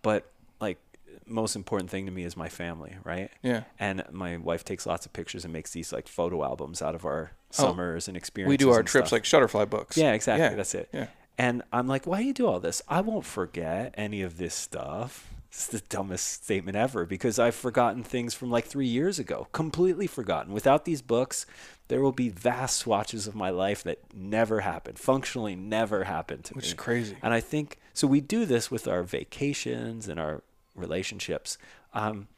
But 0.01 0.31
like, 0.59 0.79
most 1.25 1.55
important 1.55 1.89
thing 1.89 2.05
to 2.05 2.11
me 2.11 2.23
is 2.23 2.35
my 2.35 2.49
family, 2.49 2.95
right? 3.03 3.31
Yeah. 3.41 3.63
And 3.79 4.03
my 4.11 4.37
wife 4.37 4.65
takes 4.65 4.85
lots 4.85 5.05
of 5.05 5.13
pictures 5.13 5.43
and 5.43 5.53
makes 5.53 5.71
these 5.71 5.93
like 5.93 6.07
photo 6.07 6.43
albums 6.43 6.81
out 6.81 6.95
of 6.95 7.05
our 7.05 7.31
oh. 7.33 7.63
summers 7.63 8.07
and 8.07 8.17
experiences. 8.17 8.49
Oh, 8.49 8.67
We 8.67 8.71
do 8.71 8.75
our 8.75 8.83
trips 8.83 9.09
stuff. 9.09 9.11
like 9.11 9.23
Shutterfly 9.23 9.69
books. 9.69 9.97
Yeah, 9.97 10.13
exactly. 10.13 10.45
Yeah. 10.45 10.55
That's 10.55 10.75
it. 10.75 10.89
Yeah. 10.91 11.07
And 11.37 11.63
I'm 11.71 11.87
like, 11.87 12.05
why 12.05 12.19
do 12.19 12.25
you 12.25 12.33
do 12.33 12.47
all 12.47 12.59
this? 12.59 12.81
I 12.87 13.01
won't 13.01 13.25
forget 13.25 13.93
any 13.97 14.21
of 14.21 14.37
this 14.37 14.53
stuff. 14.53 15.32
It's 15.53 15.67
the 15.67 15.81
dumbest 15.81 16.43
statement 16.43 16.75
ever 16.75 17.05
because 17.05 17.37
I've 17.37 17.53
forgotten 17.53 18.03
things 18.03 18.33
from 18.33 18.49
like 18.49 18.65
three 18.65 18.87
years 18.87 19.19
ago, 19.19 19.47
completely 19.51 20.07
forgotten. 20.07 20.51
Without 20.51 20.83
these 20.83 21.03
books, 21.03 21.45
there 21.89 22.01
will 22.01 22.11
be 22.11 22.29
vast 22.29 22.77
swatches 22.77 23.27
of 23.27 23.35
my 23.35 23.51
life 23.51 23.83
that 23.83 23.99
never 24.15 24.61
happened, 24.61 24.97
functionally 24.97 25.55
never 25.55 26.05
happened 26.05 26.45
to 26.45 26.55
Which 26.55 26.63
me. 26.63 26.67
Which 26.69 26.73
is 26.73 26.73
crazy. 26.73 27.17
And 27.21 27.35
I 27.35 27.39
think 27.39 27.77
so. 27.93 28.07
We 28.07 28.19
do 28.19 28.45
this 28.45 28.71
with 28.71 28.87
our 28.87 29.03
vacations 29.03 30.07
and 30.07 30.19
our 30.19 30.41
relationships. 30.75 31.59
Um, 31.93 32.29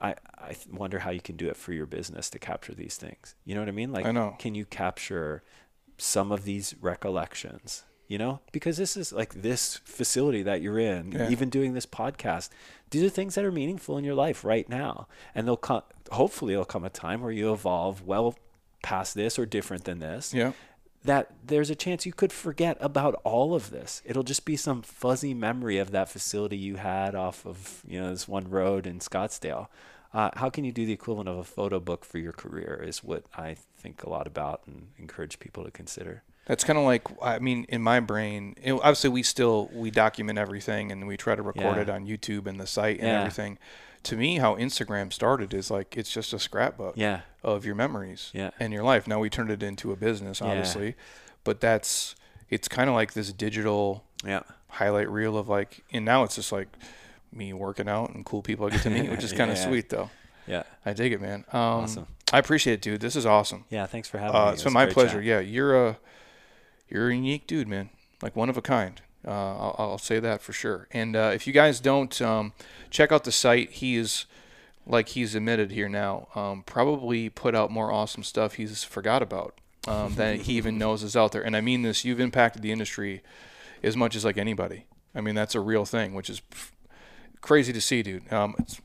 I 0.00 0.14
I 0.38 0.54
wonder 0.72 1.00
how 1.00 1.10
you 1.10 1.20
can 1.20 1.34
do 1.34 1.48
it 1.48 1.56
for 1.56 1.72
your 1.72 1.86
business 1.86 2.30
to 2.30 2.38
capture 2.38 2.72
these 2.72 2.96
things. 2.96 3.34
You 3.44 3.56
know 3.56 3.62
what 3.62 3.68
I 3.68 3.72
mean? 3.72 3.90
Like, 3.90 4.06
I 4.06 4.12
know. 4.12 4.36
Can 4.38 4.54
you 4.54 4.64
capture 4.64 5.42
some 5.98 6.30
of 6.30 6.44
these 6.44 6.76
recollections? 6.80 7.82
You 8.10 8.18
know, 8.18 8.40
because 8.50 8.76
this 8.76 8.96
is 8.96 9.12
like 9.12 9.34
this 9.42 9.76
facility 9.84 10.42
that 10.42 10.60
you're 10.60 10.80
in, 10.80 11.12
Yeah. 11.12 11.30
even 11.30 11.48
doing 11.48 11.74
this 11.74 11.86
podcast. 11.86 12.48
These 12.90 13.04
are 13.04 13.08
things 13.08 13.36
that 13.36 13.44
are 13.44 13.52
meaningful 13.52 13.96
in 13.98 14.02
your 14.04 14.16
life 14.16 14.44
right 14.44 14.68
now, 14.68 15.06
and 15.32 15.46
they'll 15.46 15.56
come. 15.56 15.82
Hopefully, 16.10 16.52
there'll 16.54 16.64
come 16.64 16.84
a 16.84 16.90
time 16.90 17.20
where 17.22 17.30
you 17.30 17.52
evolve 17.52 18.04
well 18.04 18.34
past 18.82 19.14
this 19.14 19.38
or 19.38 19.46
different 19.46 19.84
than 19.84 20.00
this 20.00 20.34
Yeah. 20.34 20.54
that 21.04 21.30
there's 21.46 21.70
a 21.70 21.76
chance 21.76 22.04
you 22.04 22.12
could 22.12 22.32
forget 22.32 22.76
about 22.80 23.14
all 23.22 23.54
of 23.54 23.70
this. 23.70 24.02
It'll 24.04 24.24
just 24.24 24.44
be 24.44 24.56
some 24.56 24.82
fuzzy 24.82 25.32
memory 25.32 25.78
of 25.78 25.92
that 25.92 26.08
facility 26.08 26.56
you 26.56 26.76
had 26.78 27.14
off 27.14 27.46
of 27.46 27.84
you 27.86 28.00
know 28.00 28.10
this 28.10 28.26
one 28.26 28.50
road 28.50 28.88
in 28.88 28.98
Scottsdale. 28.98 29.68
Uh, 30.12 30.30
how 30.34 30.50
can 30.50 30.64
you 30.64 30.72
do 30.72 30.84
the 30.84 30.92
equivalent 30.92 31.28
of 31.28 31.38
a 31.38 31.44
photo 31.44 31.78
book 31.78 32.04
for 32.04 32.18
your 32.18 32.32
career? 32.32 32.82
Is 32.84 33.04
what 33.04 33.22
I 33.36 33.54
think 33.78 34.02
a 34.02 34.10
lot 34.10 34.26
about 34.26 34.62
and 34.66 34.88
encourage 34.98 35.38
people 35.38 35.62
to 35.62 35.70
consider. 35.70 36.24
That's 36.46 36.64
kind 36.64 36.78
of 36.78 36.84
like 36.84 37.06
I 37.22 37.38
mean, 37.38 37.64
in 37.68 37.82
my 37.82 38.00
brain, 38.00 38.56
know, 38.66 38.78
obviously 38.80 39.10
we 39.10 39.22
still 39.22 39.70
we 39.72 39.90
document 39.90 40.38
everything 40.38 40.90
and 40.90 41.06
we 41.06 41.16
try 41.16 41.34
to 41.34 41.42
record 41.42 41.76
Yeah. 41.76 41.82
it 41.82 41.88
on 41.90 42.06
YouTube 42.06 42.46
and 42.46 42.58
the 42.58 42.66
site 42.66 42.98
and 42.98 43.08
Yeah. 43.08 43.18
everything. 43.20 43.58
To 44.04 44.16
me, 44.16 44.36
how 44.38 44.56
Instagram 44.56 45.12
started 45.12 45.52
is 45.54 45.70
like 45.70 45.96
it's 45.96 46.10
just 46.10 46.32
a 46.32 46.38
scrapbook 46.38 46.94
Yeah, 46.96 47.20
of 47.44 47.64
your 47.66 47.74
memories 47.74 48.32
and 48.58 48.72
your 48.72 48.82
life. 48.82 49.06
Now 49.06 49.18
we 49.20 49.28
turned 49.30 49.50
it 49.50 49.62
into 49.62 49.92
a 49.92 49.96
business, 49.96 50.40
obviously, 50.42 50.96
but 51.44 51.60
that's 51.60 52.14
it's 52.48 52.66
kind 52.66 52.88
of 52.88 52.96
like 52.96 53.12
this 53.12 53.32
digital 53.32 54.04
highlight 54.68 55.08
reel 55.10 55.36
of 55.36 55.48
like, 55.48 55.84
and 55.92 56.04
now 56.04 56.24
it's 56.24 56.34
just 56.36 56.50
like 56.52 56.68
me 57.32 57.52
working 57.52 57.88
out 57.88 58.10
and 58.14 58.24
cool 58.24 58.42
people 58.42 58.66
I 58.66 58.70
get 58.70 58.82
to 58.82 58.90
meet, 58.90 59.08
which 59.10 59.22
is 59.22 59.32
kind 59.40 59.50
of 59.50 59.58
sweet 59.58 59.90
though. 59.90 60.10
yeah, 60.46 60.62
I 60.84 60.94
dig 60.94 61.12
it, 61.12 61.20
man. 61.20 61.44
Um, 61.52 61.60
Awesome. 61.84 62.06
I 62.32 62.38
appreciate 62.38 62.74
it, 62.74 62.82
dude. 62.82 63.00
This 63.00 63.16
is 63.16 63.26
awesome. 63.26 63.64
yeah. 63.70 63.86
Thanks 63.86 64.08
for 64.08 64.18
having 64.18 64.34
Uh, 64.34 64.46
me. 64.46 64.52
It's 64.54 64.64
been 64.64 64.72
my 64.72 64.86
pleasure. 64.86 65.16
chat. 65.18 65.24
Yeah, 65.24 65.40
you're 65.40 65.88
a 65.88 65.96
you're 66.90 67.10
a 67.10 67.14
unique 67.14 67.46
dude, 67.46 67.68
man. 67.68 67.90
Like 68.22 68.36
one 68.36 68.48
of 68.48 68.56
a 68.56 68.62
kind. 68.62 69.00
Uh, 69.26 69.30
I'll, 69.30 69.76
I'll 69.78 69.98
say 69.98 70.18
that 70.20 70.42
for 70.42 70.52
sure. 70.52 70.88
And 70.92 71.14
uh, 71.14 71.30
if 71.34 71.46
you 71.46 71.52
guys 71.52 71.80
don't 71.80 72.20
um, 72.22 72.52
check 72.90 73.12
out 73.12 73.24
the 73.24 73.32
site, 73.32 73.70
he 73.70 73.96
is 73.96 74.26
like 74.86 75.10
he's 75.10 75.34
admitted 75.34 75.70
here 75.70 75.88
now. 75.88 76.28
Um, 76.34 76.62
probably 76.64 77.28
put 77.28 77.54
out 77.54 77.70
more 77.70 77.92
awesome 77.92 78.22
stuff 78.22 78.54
he's 78.54 78.82
forgot 78.82 79.22
about 79.22 79.58
um, 79.86 80.14
that 80.14 80.42
he 80.42 80.54
even 80.54 80.78
knows 80.78 81.02
is 81.02 81.16
out 81.16 81.32
there. 81.32 81.42
And 81.42 81.56
I 81.56 81.60
mean 81.60 81.82
this. 81.82 82.04
You've 82.04 82.20
impacted 82.20 82.62
the 82.62 82.72
industry 82.72 83.22
as 83.82 83.96
much 83.96 84.16
as 84.16 84.24
like 84.24 84.38
anybody. 84.38 84.86
I 85.14 85.20
mean 85.20 85.34
that's 85.34 85.54
a 85.54 85.60
real 85.60 85.84
thing, 85.84 86.14
which 86.14 86.30
is 86.30 86.40
crazy 87.40 87.72
to 87.72 87.80
see, 87.80 88.02
dude. 88.02 88.32
Um, 88.32 88.54
it's 88.58 88.80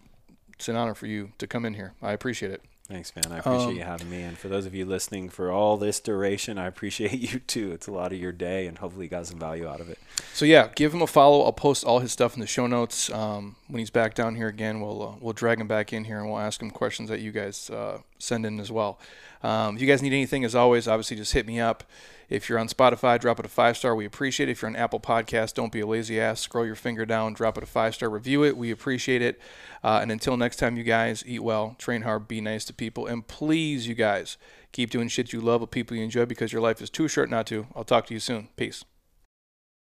it's 0.53 0.69
an 0.69 0.75
honor 0.75 0.95
for 0.95 1.05
you 1.05 1.31
to 1.37 1.47
come 1.47 1.65
in 1.65 1.73
here. 1.73 1.93
I 2.01 2.13
appreciate 2.13 2.51
it. 2.51 2.61
Thanks, 2.87 3.11
man. 3.15 3.31
I 3.33 3.39
appreciate 3.39 3.69
Um, 3.69 3.75
you 3.77 3.83
having 3.83 4.11
me. 4.11 4.21
And 4.21 4.37
for 4.37 4.47
those 4.47 4.67
of 4.67 4.75
you 4.75 4.85
listening 4.85 5.29
for 5.29 5.51
all 5.51 5.75
this 5.75 5.99
duration, 5.99 6.59
I 6.59 6.67
appreciate 6.67 7.13
you 7.33 7.39
too. 7.39 7.71
It's 7.71 7.87
a 7.87 7.91
lot 7.91 8.11
of 8.13 8.19
your 8.19 8.31
day, 8.31 8.67
and 8.67 8.77
hopefully 8.77 9.05
you 9.05 9.09
got 9.09 9.25
some 9.25 9.39
value 9.39 9.67
out 9.67 9.79
of 9.81 9.89
it. 9.89 9.97
So 10.33 10.45
yeah, 10.45 10.69
give 10.75 10.93
him 10.93 11.01
a 11.01 11.07
follow. 11.07 11.41
I'll 11.43 11.51
post 11.51 11.83
all 11.83 11.97
his 11.99 12.11
stuff 12.11 12.35
in 12.35 12.41
the 12.41 12.47
show 12.47 12.67
notes. 12.67 13.09
Um, 13.11 13.55
when 13.69 13.79
he's 13.79 13.89
back 13.89 14.13
down 14.13 14.35
here 14.35 14.47
again, 14.47 14.81
we'll 14.81 15.01
uh, 15.01 15.15
we'll 15.19 15.33
drag 15.33 15.59
him 15.59 15.67
back 15.67 15.93
in 15.93 16.03
here 16.03 16.19
and 16.19 16.29
we'll 16.29 16.39
ask 16.39 16.61
him 16.61 16.69
questions 16.69 17.09
that 17.09 17.21
you 17.21 17.31
guys 17.31 17.71
uh, 17.71 18.01
send 18.19 18.45
in 18.45 18.59
as 18.59 18.71
well. 18.71 18.99
Um, 19.45 19.75
if 19.75 19.81
you 19.81 19.87
guys 19.87 20.01
need 20.01 20.11
anything, 20.11 20.43
as 20.43 20.55
always, 20.55 20.87
obviously 20.87 21.17
just 21.17 21.33
hit 21.33 21.45
me 21.45 21.59
up. 21.59 21.83
If 22.29 22.49
you're 22.49 22.57
on 22.57 22.67
Spotify, 22.67 23.19
drop 23.19 23.39
it 23.39 23.45
a 23.45 23.49
five 23.49 23.77
star. 23.77 23.95
We 23.95 24.03
appreciate 24.03 24.49
it. 24.49 24.53
If 24.53 24.63
you're 24.63 24.69
on 24.69 24.75
Apple 24.75 24.99
Podcast, 24.99 25.53
don't 25.53 25.71
be 25.71 25.81
a 25.81 25.85
lazy 25.85 26.19
ass. 26.19 26.41
Scroll 26.41 26.65
your 26.65 26.73
finger 26.73 27.05
down, 27.05 27.33
drop 27.33 27.55
it 27.55 27.63
a 27.63 27.67
five 27.67 27.93
star, 27.93 28.09
review 28.09 28.43
it. 28.43 28.57
We 28.57 28.71
appreciate 28.71 29.21
it. 29.21 29.39
Uh, 29.83 29.99
and 30.01 30.11
until 30.11 30.35
next 30.35 30.55
time, 30.55 30.77
you 30.77 30.83
guys 30.83 31.23
eat 31.27 31.43
well, 31.43 31.75
train 31.77 32.01
hard, 32.01 32.27
be 32.27 32.41
nice 32.41 32.65
to 32.65 32.73
people, 32.73 33.05
and 33.05 33.27
please, 33.27 33.87
you 33.87 33.93
guys 33.93 34.37
keep 34.71 34.89
doing 34.89 35.07
shit 35.07 35.31
you 35.31 35.39
love 35.39 35.61
with 35.61 35.69
people 35.69 35.95
you 35.95 36.03
enjoy 36.03 36.25
because 36.25 36.51
your 36.51 36.61
life 36.63 36.81
is 36.81 36.89
too 36.89 37.07
short 37.07 37.29
not 37.29 37.45
to. 37.45 37.67
I'll 37.75 37.83
talk 37.83 38.07
to 38.07 38.15
you 38.15 38.19
soon. 38.19 38.49
Peace. 38.55 38.83